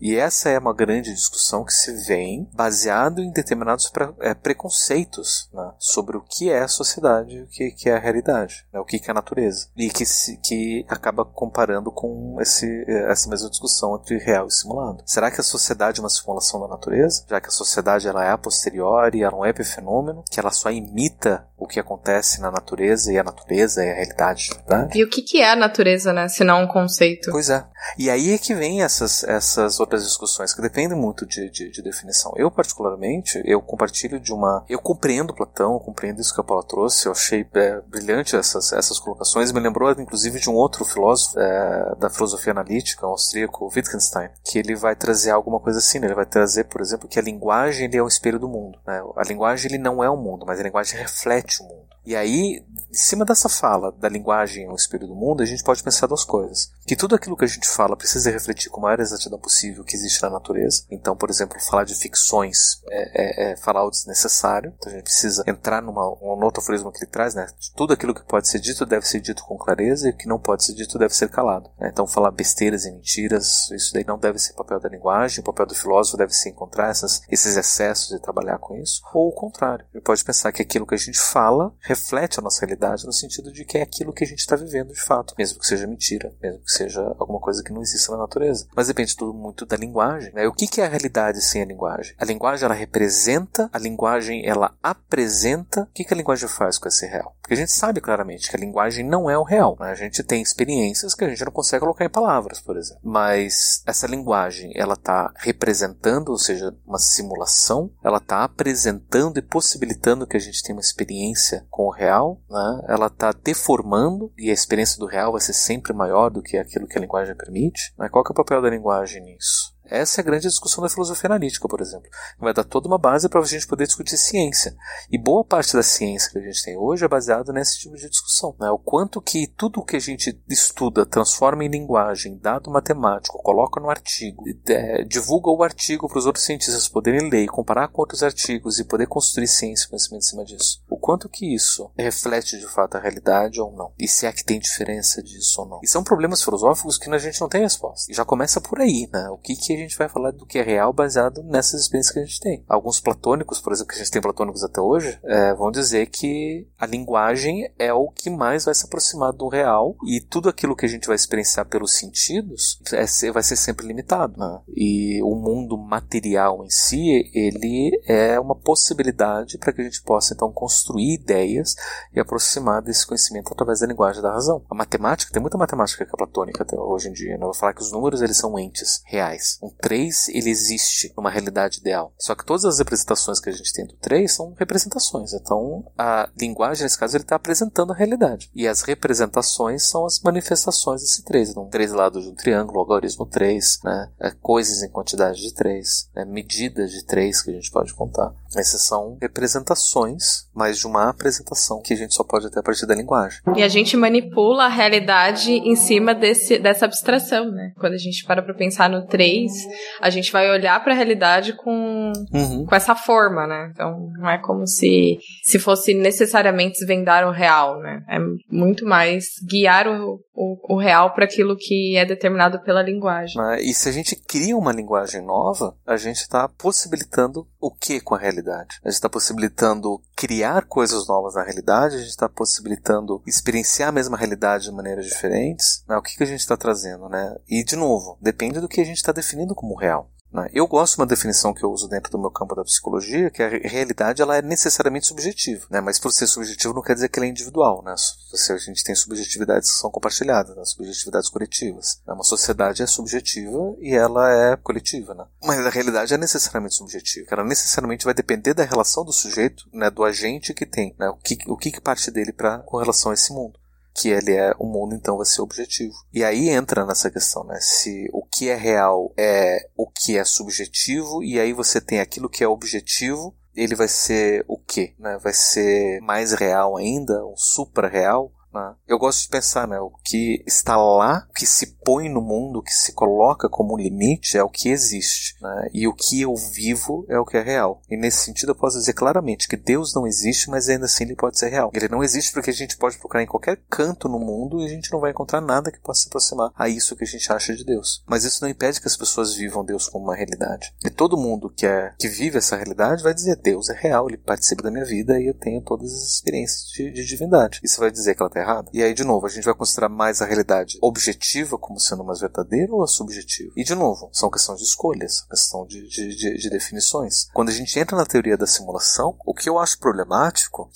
E 0.00 0.16
essa 0.16 0.48
é 0.48 0.58
uma 0.58 0.72
grande 0.72 1.12
discussão 1.12 1.62
que 1.62 1.74
se 1.74 1.92
vem 2.06 2.48
baseado 2.54 3.20
em 3.20 3.30
determinados 3.30 3.90
pre 3.90 4.08
é, 4.20 4.32
preconceitos 4.32 5.50
né, 5.52 5.72
sobre 5.78 6.16
o 6.16 6.22
que 6.22 6.50
é 6.50 6.60
a 6.60 6.68
sociedade, 6.68 7.42
o 7.42 7.46
que, 7.46 7.70
que 7.72 7.90
é 7.90 7.96
a 7.96 7.98
realidade, 7.98 8.66
né, 8.72 8.80
o 8.80 8.84
que, 8.84 8.98
que 8.98 9.10
é 9.10 9.12
a 9.12 9.14
natureza. 9.14 9.68
E 9.76 9.90
que, 9.90 10.06
se, 10.06 10.38
que 10.38 10.86
acaba 10.88 11.24
comparando 11.24 11.92
com 11.92 12.38
esse, 12.40 12.66
essa 12.88 13.28
mesma 13.28 13.50
discussão 13.50 13.96
entre 13.96 14.16
real 14.16 14.46
e 14.46 14.50
simulado. 14.50 15.02
Será 15.04 15.30
que 15.30 15.40
a 15.40 15.44
sociedade 15.44 16.00
é 16.00 16.02
uma 16.02 16.08
simulação 16.08 16.60
da 16.62 16.68
natureza? 16.68 17.26
Já 17.28 17.38
que 17.38 17.48
a 17.48 17.52
sociedade 17.52 18.08
ela 18.08 18.24
é 18.24 18.30
a 18.30 18.38
posteriori, 18.38 19.22
ela 19.22 19.36
é 19.36 19.40
um 19.40 19.46
epifenômeno, 19.46 20.24
que 20.30 20.40
ela 20.40 20.50
só 20.50 20.70
imita 20.70 21.46
o 21.60 21.66
que 21.66 21.78
acontece 21.78 22.40
na 22.40 22.50
natureza 22.50 23.12
e 23.12 23.18
a 23.18 23.22
natureza 23.22 23.84
é 23.84 23.92
a 23.92 23.94
realidade 23.96 24.48
de 24.48 24.54
verdade? 24.54 24.98
E 24.98 25.04
o 25.04 25.08
que, 25.08 25.20
que 25.20 25.42
é 25.42 25.52
a 25.52 25.56
natureza, 25.56 26.10
né? 26.10 26.26
Se 26.26 26.42
não 26.42 26.62
um 26.62 26.66
conceito? 26.66 27.30
Pois 27.30 27.50
é. 27.50 27.62
E 27.98 28.08
aí 28.08 28.32
é 28.32 28.38
que 28.38 28.54
vem 28.54 28.82
essas, 28.82 29.24
essas 29.24 29.78
outras 29.78 30.02
discussões 30.02 30.54
que 30.54 30.62
dependem 30.62 30.98
muito 30.98 31.26
de, 31.26 31.50
de, 31.50 31.70
de, 31.70 31.82
definição. 31.82 32.32
Eu, 32.36 32.50
particularmente, 32.50 33.42
eu 33.44 33.60
compartilho 33.60 34.18
de 34.18 34.32
uma. 34.32 34.64
Eu 34.68 34.78
compreendo 34.78 35.34
Platão, 35.34 35.74
eu 35.74 35.80
compreendo 35.80 36.20
isso 36.20 36.34
que 36.34 36.40
a 36.40 36.44
Paula 36.44 36.62
trouxe, 36.66 37.06
eu 37.06 37.12
achei 37.12 37.46
é, 37.54 37.80
brilhante 37.82 38.36
essas, 38.36 38.72
essas 38.72 38.98
colocações. 38.98 39.52
Me 39.52 39.60
lembrou, 39.60 39.90
inclusive, 39.92 40.40
de 40.40 40.48
um 40.48 40.54
outro 40.54 40.84
filósofo 40.84 41.38
é, 41.38 41.94
da 41.98 42.08
filosofia 42.08 42.52
analítica, 42.52 43.06
um 43.06 43.10
austríaco, 43.10 43.70
Wittgenstein, 43.74 44.30
que 44.44 44.58
ele 44.58 44.74
vai 44.74 44.96
trazer 44.96 45.30
alguma 45.30 45.60
coisa 45.60 45.78
assim. 45.78 45.98
Né? 45.98 46.06
Ele 46.06 46.14
vai 46.14 46.26
trazer, 46.26 46.64
por 46.64 46.80
exemplo, 46.80 47.08
que 47.08 47.18
a 47.18 47.22
linguagem 47.22 47.86
ele 47.86 47.96
é 47.96 48.02
o 48.02 48.08
espelho 48.08 48.38
do 48.38 48.48
mundo. 48.48 48.78
Né? 48.86 49.02
A 49.16 49.22
linguagem 49.24 49.70
ele 49.70 49.78
não 49.78 50.02
é 50.02 50.08
o 50.08 50.16
mundo, 50.16 50.46
mas 50.46 50.58
a 50.58 50.62
linguagem 50.62 50.98
reflete 50.98 51.49
o 51.58 51.64
mundo. 51.64 51.88
E 52.04 52.16
aí, 52.16 52.64
em 52.90 52.94
cima 52.94 53.24
dessa 53.24 53.48
fala 53.48 53.92
da 53.92 54.08
linguagem 54.08 54.68
o 54.68 54.74
espelho 54.74 55.06
do 55.06 55.14
mundo, 55.14 55.42
a 55.42 55.46
gente 55.46 55.62
pode 55.62 55.82
pensar 55.82 56.06
duas 56.06 56.24
coisas. 56.24 56.72
Que 56.86 56.96
tudo 56.96 57.14
aquilo 57.14 57.36
que 57.36 57.44
a 57.44 57.48
gente 57.48 57.68
fala 57.68 57.96
precisa 57.96 58.30
refletir 58.30 58.70
com 58.70 58.80
a 58.80 58.84
maior 58.84 59.00
exatidão 59.00 59.38
possível 59.38 59.84
que 59.84 59.94
existe 59.94 60.22
na 60.22 60.30
natureza. 60.30 60.84
Então, 60.90 61.14
por 61.14 61.30
exemplo, 61.30 61.60
falar 61.60 61.84
de 61.84 61.94
ficções 61.94 62.82
é, 62.88 63.50
é, 63.50 63.52
é 63.52 63.56
falar 63.56 63.84
o 63.84 63.90
desnecessário. 63.90 64.74
Então 64.76 64.90
a 64.90 64.94
gente 64.96 65.04
precisa 65.04 65.44
entrar 65.46 65.82
numa 65.82 66.04
um 66.08 66.42
outro 66.42 66.60
aforismo 66.62 66.90
que 66.90 66.98
ele 67.04 67.10
traz, 67.10 67.34
né? 67.34 67.46
Tudo 67.76 67.92
aquilo 67.92 68.14
que 68.14 68.24
pode 68.24 68.48
ser 68.48 68.58
dito 68.58 68.84
deve 68.86 69.06
ser 69.06 69.20
dito 69.20 69.44
com 69.44 69.56
clareza 69.56 70.08
e 70.08 70.10
o 70.10 70.16
que 70.16 70.26
não 70.26 70.38
pode 70.38 70.64
ser 70.64 70.74
dito 70.74 70.98
deve 70.98 71.14
ser 71.14 71.28
calado. 71.28 71.70
Né? 71.78 71.90
Então, 71.92 72.06
falar 72.06 72.30
besteiras 72.30 72.84
e 72.84 72.92
mentiras, 72.92 73.70
isso 73.70 73.92
daí 73.92 74.04
não 74.04 74.18
deve 74.18 74.38
ser 74.38 74.54
papel 74.54 74.80
da 74.80 74.88
linguagem. 74.88 75.40
O 75.40 75.44
papel 75.44 75.66
do 75.66 75.74
filósofo 75.74 76.16
deve 76.16 76.32
ser 76.32 76.48
encontrar 76.48 76.90
essas, 76.90 77.22
esses 77.30 77.56
excessos 77.56 78.12
e 78.12 78.18
trabalhar 78.18 78.58
com 78.58 78.76
isso. 78.76 79.02
Ou 79.12 79.28
o 79.28 79.32
contrário. 79.32 79.84
Ele 79.94 80.02
pode 80.02 80.24
pensar 80.24 80.50
que 80.50 80.62
aquilo 80.62 80.86
que 80.86 80.94
a 80.94 80.98
gente 80.98 81.20
fala 81.20 81.72
reflete 81.90 82.38
a 82.38 82.42
nossa 82.42 82.60
realidade 82.64 83.04
no 83.04 83.12
sentido 83.12 83.52
de 83.52 83.64
que 83.64 83.78
é 83.78 83.82
aquilo 83.82 84.12
que 84.12 84.22
a 84.22 84.26
gente 84.26 84.38
está 84.38 84.54
vivendo 84.54 84.92
de 84.92 85.00
fato, 85.00 85.34
mesmo 85.36 85.58
que 85.58 85.66
seja 85.66 85.88
mentira, 85.88 86.32
mesmo 86.40 86.60
que 86.60 86.70
seja 86.70 87.00
alguma 87.18 87.40
coisa 87.40 87.64
que 87.64 87.72
não 87.72 87.82
exista 87.82 88.12
na 88.12 88.18
natureza. 88.18 88.68
Mas 88.76 88.86
depende 88.86 89.16
tudo 89.16 89.34
muito 89.34 89.66
da 89.66 89.76
linguagem. 89.76 90.32
Né? 90.32 90.46
O 90.46 90.52
que, 90.52 90.80
é 90.80 90.86
a 90.86 90.88
realidade 90.88 91.42
sem 91.42 91.62
a 91.62 91.64
linguagem? 91.64 92.14
A 92.16 92.24
linguagem 92.24 92.64
ela 92.64 92.74
representa, 92.74 93.68
a 93.72 93.78
linguagem 93.78 94.46
ela 94.46 94.72
apresenta. 94.80 95.82
O 95.82 95.86
que, 95.86 96.04
que 96.04 96.14
a 96.14 96.16
linguagem 96.16 96.48
faz 96.48 96.78
com 96.78 96.86
esse 96.86 97.06
real? 97.06 97.34
Porque 97.40 97.54
a 97.54 97.56
gente 97.56 97.72
sabe 97.72 98.00
claramente 98.00 98.48
que 98.48 98.54
a 98.54 98.60
linguagem 98.60 99.04
não 99.04 99.28
é 99.28 99.36
o 99.36 99.42
real. 99.42 99.76
Né? 99.80 99.90
A 99.90 99.94
gente 99.96 100.22
tem 100.22 100.40
experiências 100.40 101.14
que 101.14 101.24
a 101.24 101.28
gente 101.28 101.44
não 101.44 101.50
consegue 101.50 101.80
colocar 101.80 102.04
em 102.04 102.10
palavras, 102.10 102.60
por 102.60 102.76
exemplo. 102.76 103.00
Mas 103.02 103.82
essa 103.84 104.06
linguagem 104.06 104.70
ela 104.76 104.94
está 104.94 105.32
representando, 105.36 106.28
ou 106.28 106.38
seja, 106.38 106.72
uma 106.86 107.00
simulação, 107.00 107.90
ela 108.04 108.18
está 108.18 108.44
apresentando 108.44 109.38
e 109.38 109.42
possibilitando 109.42 110.26
que 110.26 110.36
a 110.36 110.40
gente 110.40 110.62
tenha 110.62 110.76
uma 110.76 110.80
experiência 110.80 111.66
com 111.68 111.79
o 111.86 111.90
real, 111.90 112.40
né? 112.48 112.82
ela 112.88 113.06
está 113.06 113.32
deformando 113.32 114.32
e 114.36 114.50
a 114.50 114.52
experiência 114.52 114.98
do 114.98 115.06
real 115.06 115.32
vai 115.32 115.40
ser 115.40 115.52
sempre 115.52 115.92
maior 115.92 116.30
do 116.30 116.42
que 116.42 116.56
aquilo 116.56 116.86
que 116.86 116.98
a 116.98 117.00
linguagem 117.00 117.34
permite. 117.34 117.94
Né? 117.98 118.08
Qual 118.08 118.24
é 118.26 118.30
o 118.30 118.34
papel 118.34 118.62
da 118.62 118.70
linguagem 118.70 119.22
nisso? 119.22 119.74
Essa 119.90 120.20
é 120.20 120.22
a 120.22 120.24
grande 120.24 120.48
discussão 120.48 120.82
da 120.82 120.88
filosofia 120.88 121.28
analítica, 121.28 121.68
por 121.68 121.80
exemplo. 121.80 122.08
Vai 122.38 122.54
dar 122.54 122.64
toda 122.64 122.86
uma 122.86 122.98
base 122.98 123.28
para 123.28 123.40
a 123.40 123.44
gente 123.44 123.66
poder 123.66 123.86
discutir 123.86 124.16
ciência. 124.16 124.76
E 125.10 125.18
boa 125.18 125.44
parte 125.44 125.74
da 125.74 125.82
ciência 125.82 126.30
que 126.30 126.38
a 126.38 126.42
gente 126.42 126.62
tem 126.62 126.78
hoje 126.78 127.04
é 127.04 127.08
baseada 127.08 127.52
nesse 127.52 127.78
tipo 127.78 127.96
de 127.96 128.08
discussão. 128.08 128.54
Né? 128.60 128.70
O 128.70 128.78
quanto 128.78 129.20
que 129.20 129.48
tudo 129.48 129.80
o 129.80 129.84
que 129.84 129.96
a 129.96 130.00
gente 130.00 130.40
estuda 130.48 131.04
transforma 131.04 131.64
em 131.64 131.68
linguagem, 131.68 132.38
dado 132.38 132.70
matemático, 132.70 133.42
coloca 133.42 133.80
no 133.80 133.90
artigo, 133.90 134.44
é, 134.68 135.02
divulga 135.02 135.50
o 135.50 135.62
artigo 135.62 136.08
para 136.08 136.18
os 136.18 136.26
outros 136.26 136.44
cientistas 136.44 136.88
poderem 136.88 137.28
ler, 137.28 137.48
comparar 137.48 137.88
com 137.88 138.00
outros 138.00 138.22
artigos 138.22 138.78
e 138.78 138.84
poder 138.84 139.06
construir 139.06 139.48
ciência 139.48 139.86
e 139.86 139.88
conhecimento 139.88 140.22
em 140.22 140.28
cima 140.28 140.44
disso. 140.44 140.82
O 140.88 140.96
quanto 140.96 141.28
que 141.28 141.52
isso 141.52 141.90
reflete 141.98 142.58
de 142.58 142.66
fato 142.66 142.96
a 142.96 143.00
realidade 143.00 143.60
ou 143.60 143.72
não. 143.72 143.92
E 143.98 144.06
se 144.06 144.26
é 144.26 144.32
que 144.32 144.44
tem 144.44 144.60
diferença 144.60 145.22
disso 145.22 145.60
ou 145.62 145.68
não. 145.68 145.80
E 145.82 145.88
são 145.88 146.04
problemas 146.04 146.42
filosóficos 146.42 146.96
que 146.96 147.10
a 147.10 147.18
gente 147.18 147.40
não 147.40 147.48
tem 147.48 147.62
resposta. 147.62 148.10
E 148.10 148.14
já 148.14 148.24
começa 148.24 148.60
por 148.60 148.80
aí, 148.80 149.08
né? 149.12 149.28
O 149.30 149.36
que, 149.36 149.56
que 149.56 149.79
gente 149.82 149.98
vai 149.98 150.08
falar 150.08 150.30
do 150.30 150.46
que 150.46 150.58
é 150.58 150.62
real 150.62 150.92
baseado 150.92 151.42
nessas 151.42 151.82
experiências 151.82 152.12
que 152.12 152.20
a 152.20 152.24
gente 152.24 152.40
tem. 152.40 152.64
Alguns 152.68 153.00
platônicos, 153.00 153.60
por 153.60 153.72
exemplo, 153.72 153.88
que 153.88 153.96
a 153.96 153.98
gente 153.98 154.10
tem 154.10 154.22
platônicos 154.22 154.64
até 154.64 154.80
hoje, 154.80 155.18
é, 155.24 155.54
vão 155.54 155.70
dizer 155.70 156.06
que 156.06 156.66
a 156.78 156.86
linguagem 156.86 157.72
é 157.78 157.92
o 157.92 158.08
que 158.08 158.30
mais 158.30 158.64
vai 158.64 158.74
se 158.74 158.84
aproximar 158.84 159.32
do 159.32 159.48
real 159.48 159.96
e 160.06 160.20
tudo 160.20 160.48
aquilo 160.48 160.76
que 160.76 160.86
a 160.86 160.88
gente 160.88 161.06
vai 161.06 161.16
experienciar 161.16 161.66
pelos 161.66 161.94
sentidos 161.94 162.80
é, 162.92 163.30
vai 163.30 163.42
ser 163.42 163.56
sempre 163.56 163.86
limitado. 163.86 164.38
Né? 164.38 164.60
E 164.74 165.22
o 165.22 165.34
mundo 165.34 165.76
material 165.76 166.64
em 166.64 166.70
si, 166.70 167.30
ele 167.34 168.00
é 168.06 168.38
uma 168.38 168.54
possibilidade 168.54 169.58
para 169.58 169.72
que 169.72 169.80
a 169.80 169.84
gente 169.84 170.02
possa 170.02 170.34
então 170.34 170.52
construir 170.52 171.14
ideias 171.14 171.74
e 172.14 172.20
aproximar 172.20 172.82
desse 172.82 173.06
conhecimento 173.06 173.52
através 173.52 173.80
da 173.80 173.86
linguagem 173.86 174.22
da 174.22 174.32
razão. 174.32 174.62
A 174.70 174.74
matemática, 174.74 175.32
tem 175.32 175.40
muita 175.40 175.58
matemática 175.58 176.04
que 176.04 176.14
é 176.14 176.16
platônica 176.16 176.62
até 176.62 176.76
hoje 176.76 177.08
em 177.08 177.12
dia. 177.12 177.36
Né? 177.36 177.42
Eu 177.42 177.48
vou 177.48 177.54
falar 177.54 177.74
que 177.74 177.82
os 177.82 177.92
números 177.92 178.22
eles 178.22 178.36
são 178.36 178.58
entes 178.58 179.02
reais. 179.04 179.58
Um 179.62 179.69
3 179.70 180.28
ele 180.30 180.50
existe 180.50 181.12
numa 181.16 181.30
realidade 181.30 181.78
ideal. 181.78 182.12
Só 182.18 182.34
que 182.34 182.44
todas 182.44 182.64
as 182.64 182.78
representações 182.78 183.40
que 183.40 183.48
a 183.48 183.52
gente 183.52 183.72
tem 183.72 183.86
do 183.86 183.94
3 183.94 184.30
são 184.30 184.54
representações. 184.58 185.32
Então 185.32 185.84
a 185.96 186.28
linguagem, 186.38 186.84
nesse 186.84 186.98
caso, 186.98 187.16
ele 187.16 187.24
está 187.24 187.36
apresentando 187.36 187.92
a 187.92 187.96
realidade. 187.96 188.50
E 188.54 188.66
as 188.66 188.82
representações 188.82 189.88
são 189.88 190.04
as 190.04 190.20
manifestações 190.20 191.02
desse 191.02 191.24
3. 191.24 191.50
Então, 191.50 191.68
três 191.68 191.92
lados 191.92 192.24
de 192.24 192.30
um 192.30 192.34
triângulo, 192.34 192.78
logaritmo 192.78 193.26
3, 193.26 193.80
né? 193.84 194.08
É, 194.20 194.30
coisas 194.30 194.82
em 194.82 194.90
quantidade 194.90 195.40
de 195.40 195.54
3, 195.54 196.10
né? 196.14 196.24
medidas 196.24 196.90
de 196.90 197.04
3 197.04 197.42
que 197.42 197.50
a 197.50 197.54
gente 197.54 197.70
pode 197.70 197.94
contar. 197.94 198.32
Essas 198.56 198.82
são 198.82 199.16
representações, 199.20 200.48
mas 200.52 200.78
de 200.78 200.86
uma 200.86 201.08
apresentação 201.08 201.80
que 201.80 201.94
a 201.94 201.96
gente 201.96 202.14
só 202.14 202.24
pode 202.24 202.50
ter 202.50 202.58
a 202.58 202.62
partir 202.62 202.86
da 202.86 202.94
linguagem. 202.94 203.40
E 203.56 203.62
a 203.62 203.68
gente 203.68 203.96
manipula 203.96 204.64
a 204.64 204.68
realidade 204.68 205.52
em 205.52 205.76
cima 205.76 206.14
desse, 206.14 206.58
dessa 206.58 206.84
abstração, 206.84 207.50
né? 207.50 207.72
Quando 207.78 207.94
a 207.94 207.98
gente 207.98 208.24
para 208.24 208.42
para 208.42 208.54
pensar 208.54 208.90
no 208.90 209.06
3, 209.06 209.49
mas 209.50 209.68
a 210.00 210.10
gente 210.10 210.32
vai 210.32 210.50
olhar 210.50 210.82
para 210.82 210.92
a 210.92 210.96
realidade 210.96 211.52
com, 211.54 212.12
uhum. 212.32 212.64
com 212.66 212.74
essa 212.74 212.94
forma, 212.94 213.46
né? 213.46 213.70
Então 213.72 214.10
não 214.18 214.28
é 214.28 214.38
como 214.38 214.66
se 214.66 215.18
se 215.42 215.58
fosse 215.58 215.94
necessariamente 215.94 216.78
desvendar 216.78 217.26
o 217.26 217.32
real, 217.32 217.80
né? 217.80 218.02
É 218.08 218.18
muito 218.50 218.84
mais 218.86 219.26
guiar 219.48 219.86
o, 219.88 220.20
o, 220.34 220.74
o 220.74 220.78
real 220.78 221.12
para 221.12 221.24
aquilo 221.24 221.56
que 221.56 221.96
é 221.96 222.04
determinado 222.04 222.60
pela 222.62 222.82
linguagem. 222.82 223.40
E 223.60 223.72
se 223.74 223.88
a 223.88 223.92
gente 223.92 224.16
cria 224.16 224.56
uma 224.56 224.72
linguagem 224.72 225.22
nova, 225.22 225.74
a 225.86 225.96
gente 225.96 226.18
está 226.18 226.48
possibilitando 226.48 227.46
o 227.60 227.70
que 227.70 228.00
com 228.00 228.14
a 228.14 228.18
realidade? 228.18 228.80
A 228.82 228.88
gente 228.88 228.94
está 228.94 229.08
possibilitando 229.08 230.00
criar 230.16 230.64
coisas 230.66 231.06
novas 231.06 231.34
na 231.34 231.42
realidade, 231.42 231.96
a 231.96 231.98
gente 231.98 232.08
está 232.08 232.28
possibilitando 232.28 233.22
experienciar 233.26 233.90
a 233.90 233.92
mesma 233.92 234.16
realidade 234.16 234.64
de 234.64 234.72
maneiras 234.72 235.06
diferentes. 235.06 235.84
Né? 235.86 235.96
O 235.96 236.02
que, 236.02 236.16
que 236.16 236.22
a 236.22 236.26
gente 236.26 236.40
está 236.40 236.56
trazendo, 236.56 237.08
né? 237.08 237.36
E 237.48 237.62
de 237.62 237.76
novo, 237.76 238.18
depende 238.20 238.60
do 238.60 238.68
que 238.68 238.80
a 238.80 238.84
gente 238.84 238.96
está 238.96 239.12
definindo 239.12 239.54
como 239.54 239.76
real. 239.76 240.10
Né? 240.32 240.48
Eu 240.52 240.66
gosto 240.66 240.94
de 240.94 241.00
uma 241.00 241.06
definição 241.06 241.52
que 241.52 241.64
eu 241.64 241.70
uso 241.70 241.88
dentro 241.88 242.10
do 242.10 242.18
meu 242.18 242.30
campo 242.30 242.54
da 242.54 242.64
psicologia, 242.64 243.30
que 243.30 243.42
a 243.42 243.48
realidade 243.48 244.22
ela 244.22 244.36
é 244.36 244.42
necessariamente 244.42 245.06
subjetiva, 245.06 245.66
né? 245.70 245.80
mas 245.80 245.98
por 245.98 246.12
ser 246.12 246.26
subjetivo 246.26 246.74
não 246.74 246.82
quer 246.82 246.94
dizer 246.94 247.08
que 247.08 247.18
ela 247.18 247.26
é 247.26 247.30
individual. 247.30 247.82
Né? 247.84 247.94
A 247.94 248.56
gente 248.56 248.84
tem 248.84 248.94
subjetividades 248.94 249.70
que 249.70 249.76
são 249.78 249.90
compartilhadas, 249.90 250.56
né? 250.56 250.64
subjetividades 250.64 251.28
coletivas. 251.28 252.00
Né? 252.06 252.14
Uma 252.14 252.24
sociedade 252.24 252.82
é 252.82 252.86
subjetiva 252.86 253.74
e 253.80 253.94
ela 253.94 254.30
é 254.32 254.56
coletiva. 254.56 255.14
Né? 255.14 255.24
Mas 255.42 255.58
a 255.66 255.70
realidade 255.70 256.14
é 256.14 256.18
necessariamente 256.18 256.74
subjetiva. 256.74 257.26
Ela 257.30 257.44
necessariamente 257.44 258.04
vai 258.04 258.14
depender 258.14 258.54
da 258.54 258.64
relação 258.64 259.04
do 259.04 259.12
sujeito, 259.12 259.68
né? 259.72 259.90
do 259.90 260.04
agente 260.04 260.54
que 260.54 260.66
tem, 260.66 260.94
né? 260.98 261.08
o, 261.08 261.16
que, 261.16 261.38
o 261.46 261.56
que 261.56 261.80
parte 261.80 262.10
dele 262.10 262.32
pra, 262.32 262.58
com 262.58 262.78
relação 262.78 263.10
a 263.10 263.14
esse 263.14 263.32
mundo 263.32 263.59
que 263.94 264.08
ele 264.08 264.34
é 264.34 264.52
o 264.58 264.66
mundo 264.66 264.94
então 264.94 265.16
vai 265.16 265.26
ser 265.26 265.42
objetivo. 265.42 265.94
E 266.12 266.24
aí 266.24 266.48
entra 266.48 266.86
nessa 266.86 267.10
questão, 267.10 267.44
né? 267.44 267.58
Se 267.60 268.08
o 268.12 268.24
que 268.24 268.48
é 268.48 268.56
real 268.56 269.12
é 269.16 269.68
o 269.76 269.86
que 269.86 270.16
é 270.16 270.24
subjetivo 270.24 271.22
e 271.22 271.38
aí 271.38 271.52
você 271.52 271.80
tem 271.80 272.00
aquilo 272.00 272.28
que 272.28 272.44
é 272.44 272.48
objetivo, 272.48 273.34
ele 273.54 273.74
vai 273.74 273.88
ser 273.88 274.44
o 274.48 274.58
quê? 274.58 274.94
Né? 274.98 275.18
Vai 275.22 275.32
ser 275.32 276.00
mais 276.00 276.32
real 276.32 276.76
ainda, 276.76 277.24
um 277.26 277.36
supra 277.36 277.88
real? 277.88 278.32
Né? 278.52 278.74
Eu 278.86 278.98
gosto 278.98 279.22
de 279.22 279.28
pensar, 279.28 279.66
né, 279.66 279.78
o 279.80 279.90
que 280.04 280.42
está 280.46 280.76
lá, 280.76 281.26
o 281.30 281.32
que 281.32 281.46
se 281.46 281.78
põe 281.84 282.08
no 282.08 282.20
mundo, 282.20 282.58
o 282.58 282.62
que 282.62 282.72
se 282.72 282.92
coloca 282.92 283.48
como 283.48 283.76
limite 283.76 284.36
é 284.36 284.42
o 284.42 284.48
que 284.48 284.68
existe. 284.68 285.36
Né? 285.40 285.68
E 285.72 285.86
o 285.86 285.94
que 285.94 286.20
eu 286.20 286.34
vivo 286.34 287.04
é 287.08 287.18
o 287.18 287.24
que 287.24 287.36
é 287.36 287.42
real. 287.42 287.80
E 287.90 287.96
nesse 287.96 288.24
sentido 288.24 288.50
eu 288.50 288.56
posso 288.56 288.78
dizer 288.78 288.92
claramente 288.92 289.48
que 289.48 289.56
Deus 289.56 289.94
não 289.94 290.06
existe, 290.06 290.50
mas 290.50 290.68
ainda 290.68 290.86
assim 290.86 291.04
ele 291.04 291.16
pode 291.16 291.38
ser 291.38 291.48
real. 291.48 291.70
Ele 291.74 291.88
não 291.88 292.02
existe 292.02 292.32
porque 292.32 292.50
a 292.50 292.54
gente 292.54 292.76
pode 292.76 292.98
procurar 292.98 293.22
em 293.22 293.26
qualquer 293.26 293.60
canto 293.68 294.08
no 294.08 294.18
mundo 294.18 294.60
e 294.60 294.64
a 294.64 294.68
gente 294.68 294.92
não 294.92 295.00
vai 295.00 295.10
encontrar 295.10 295.40
nada 295.40 295.70
que 295.70 295.80
possa 295.80 296.02
se 296.02 296.08
aproximar 296.08 296.52
a 296.56 296.68
isso 296.68 296.96
que 296.96 297.04
a 297.04 297.06
gente 297.06 297.32
acha 297.32 297.54
de 297.54 297.64
Deus. 297.64 298.02
Mas 298.06 298.24
isso 298.24 298.42
não 298.42 298.50
impede 298.50 298.80
que 298.80 298.88
as 298.88 298.96
pessoas 298.96 299.34
vivam 299.34 299.64
Deus 299.64 299.88
como 299.88 300.04
uma 300.04 300.16
realidade. 300.16 300.74
E 300.84 300.90
todo 300.90 301.16
mundo 301.16 301.50
que, 301.50 301.66
é, 301.66 301.92
que 301.98 302.08
vive 302.08 302.38
essa 302.38 302.56
realidade 302.56 303.02
vai 303.02 303.14
dizer 303.14 303.36
Deus 303.36 303.68
é 303.68 303.74
real, 303.74 304.08
ele 304.08 304.18
participa 304.18 304.62
da 304.62 304.70
minha 304.70 304.84
vida 304.84 305.18
e 305.18 305.26
eu 305.26 305.34
tenho 305.34 305.60
todas 305.62 305.92
as 305.92 306.12
experiências 306.14 306.68
de, 306.70 306.90
de 306.90 307.04
divindade. 307.04 307.60
Isso 307.62 307.80
vai 307.80 307.90
dizer 307.90 308.14
que 308.14 308.22
ela 308.22 308.28
está 308.28 308.39
errada? 308.40 308.70
E 308.72 308.82
aí, 308.82 308.94
de 308.94 309.04
novo, 309.04 309.26
a 309.26 309.28
gente 309.28 309.44
vai 309.44 309.54
considerar 309.54 309.88
mais 309.88 310.20
a 310.20 310.26
realidade 310.26 310.78
objetiva 310.80 311.58
como 311.58 311.80
sendo 311.80 312.04
mais 312.04 312.20
verdadeira 312.20 312.72
ou 312.72 312.82
a 312.82 312.86
subjetiva? 312.86 313.52
E, 313.56 313.64
de 313.64 313.74
novo, 313.74 314.10
são 314.12 314.30
questões 314.30 314.58
de 314.58 314.66
escolhas, 314.66 315.22
questão 315.22 315.66
de, 315.66 315.88
de, 315.88 316.14
de, 316.14 316.36
de 316.36 316.50
definições. 316.50 317.28
Quando 317.32 317.48
a 317.48 317.52
gente 317.52 317.78
entra 317.78 317.96
na 317.96 318.06
teoria 318.06 318.36
da 318.36 318.46
simulação, 318.46 319.16
o 319.24 319.34
que 319.34 319.48
eu 319.48 319.58
acho 319.58 319.78
problemático 319.78 320.70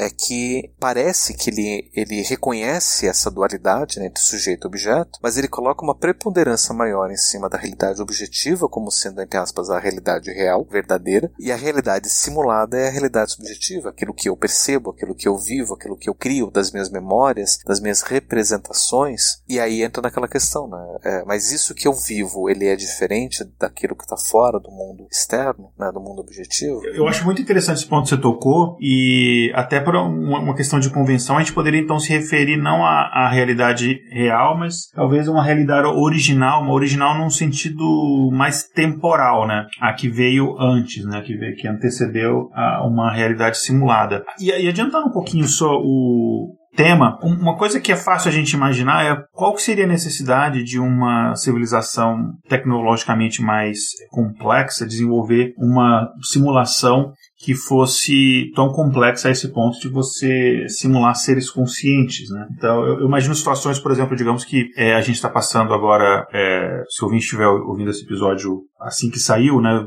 é 0.00 0.08
que 0.08 0.72
parece 0.80 1.34
que 1.34 1.50
ele, 1.50 1.90
ele 1.94 2.22
reconhece 2.22 3.06
essa 3.06 3.30
dualidade 3.30 4.00
né, 4.00 4.06
entre 4.06 4.22
sujeito 4.22 4.66
e 4.66 4.68
objeto, 4.68 5.18
mas 5.22 5.36
ele 5.36 5.46
coloca 5.46 5.84
uma 5.84 5.94
preponderância 5.94 6.74
maior 6.74 7.10
em 7.10 7.16
cima 7.18 7.50
da 7.50 7.58
realidade 7.58 8.00
objetiva, 8.00 8.66
como 8.66 8.90
sendo, 8.90 9.20
entre 9.20 9.38
aspas, 9.38 9.68
a 9.68 9.78
realidade 9.78 10.32
real, 10.32 10.64
verdadeira, 10.64 11.30
e 11.38 11.52
a 11.52 11.56
realidade 11.56 12.08
simulada 12.08 12.78
é 12.78 12.88
a 12.88 12.90
realidade 12.90 13.32
subjetiva, 13.32 13.90
aquilo 13.90 14.14
que 14.14 14.30
eu 14.30 14.36
percebo, 14.36 14.90
aquilo 14.90 15.14
que 15.14 15.28
eu 15.28 15.36
vivo, 15.36 15.74
aquilo 15.74 15.98
que 15.98 16.08
eu 16.08 16.14
crio 16.14 16.50
das 16.50 16.72
minhas 16.72 16.90
memórias, 16.90 17.58
das 17.66 17.78
minhas 17.78 18.00
representações, 18.00 19.42
e 19.46 19.60
aí 19.60 19.82
entra 19.82 20.00
naquela 20.00 20.28
questão, 20.28 20.66
né? 20.66 20.96
É, 21.04 21.24
mas 21.24 21.52
isso 21.52 21.74
que 21.74 21.86
eu 21.86 21.92
vivo, 21.92 22.48
ele 22.48 22.66
é 22.66 22.74
diferente 22.74 23.44
daquilo 23.58 23.94
que 23.94 24.04
está 24.04 24.16
fora 24.16 24.58
do 24.58 24.70
mundo 24.70 25.06
externo, 25.10 25.70
né, 25.78 25.92
do 25.92 26.00
mundo 26.00 26.20
objetivo? 26.20 26.82
Eu 26.86 27.06
acho 27.06 27.22
muito 27.24 27.42
interessante 27.42 27.78
esse 27.78 27.86
ponto 27.86 28.04
que 28.04 28.10
você 28.10 28.20
tocou, 28.20 28.78
e 28.80 29.52
até 29.54 29.89
por 29.90 29.96
uma, 29.96 30.54
questão 30.54 30.78
de 30.78 30.88
convenção, 30.88 31.36
a 31.36 31.40
gente 31.40 31.52
poderia 31.52 31.80
então 31.80 31.98
se 31.98 32.10
referir 32.10 32.56
não 32.56 32.84
à, 32.84 33.10
à, 33.12 33.28
realidade 33.28 34.00
real, 34.12 34.56
mas 34.56 34.88
talvez 34.94 35.26
uma 35.26 35.42
realidade 35.42 35.86
original, 35.88 36.62
uma 36.62 36.72
original 36.72 37.18
num 37.18 37.30
sentido 37.30 38.30
mais 38.32 38.62
temporal, 38.62 39.48
né? 39.48 39.66
A 39.80 39.92
que 39.92 40.08
veio 40.08 40.56
antes, 40.60 41.04
né? 41.04 41.20
Que, 41.22 41.36
veio, 41.36 41.56
que 41.56 41.66
antecedeu 41.66 42.48
a 42.54 42.86
uma 42.86 43.12
realidade 43.12 43.58
simulada. 43.58 44.24
E, 44.38 44.50
e 44.50 44.68
adiantando 44.68 45.08
um 45.08 45.12
pouquinho 45.12 45.46
só 45.46 45.72
o, 45.72 46.54
tema, 46.76 47.18
uma 47.22 47.56
coisa 47.56 47.80
que 47.80 47.92
é 47.92 47.96
fácil 47.96 48.28
a 48.28 48.32
gente 48.32 48.52
imaginar 48.52 49.04
é 49.04 49.16
qual 49.32 49.56
seria 49.58 49.84
a 49.84 49.88
necessidade 49.88 50.62
de 50.62 50.78
uma 50.78 51.34
civilização 51.34 52.32
tecnologicamente 52.48 53.42
mais 53.42 53.78
complexa 54.10 54.86
desenvolver 54.86 55.52
uma 55.58 56.08
simulação 56.22 57.12
que 57.42 57.54
fosse 57.54 58.52
tão 58.54 58.68
complexa 58.68 59.28
a 59.28 59.30
esse 59.30 59.48
ponto 59.48 59.80
de 59.80 59.88
você 59.88 60.66
simular 60.68 61.14
seres 61.14 61.50
conscientes, 61.50 62.28
né? 62.30 62.46
Então, 62.56 62.84
eu, 62.86 63.00
eu 63.00 63.06
imagino 63.06 63.34
situações, 63.34 63.78
por 63.78 63.90
exemplo, 63.90 64.14
digamos 64.14 64.44
que 64.44 64.70
é, 64.76 64.94
a 64.94 65.00
gente 65.00 65.16
está 65.16 65.28
passando 65.28 65.72
agora, 65.72 66.26
é, 66.34 66.82
se 66.88 67.02
o 67.02 67.06
ouvinte 67.06 67.24
estiver 67.24 67.46
ouvindo 67.46 67.90
esse 67.90 68.04
episódio 68.04 68.62
assim 68.80 69.10
que 69.10 69.18
saiu, 69.18 69.60
né, 69.60 69.86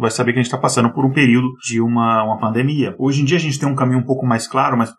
vai 0.00 0.10
saber 0.10 0.32
que 0.32 0.38
a 0.38 0.42
gente 0.42 0.50
está 0.50 0.58
passando 0.58 0.92
por 0.92 1.04
um 1.04 1.12
período 1.12 1.48
de 1.66 1.80
uma, 1.80 2.22
uma 2.24 2.38
pandemia. 2.38 2.94
Hoje 2.98 3.22
em 3.22 3.24
dia 3.24 3.38
a 3.38 3.40
gente 3.40 3.58
tem 3.58 3.68
um 3.68 3.74
caminho 3.74 4.00
um 4.00 4.04
pouco 4.04 4.26
mais 4.26 4.46
claro, 4.46 4.76
mas 4.76 4.94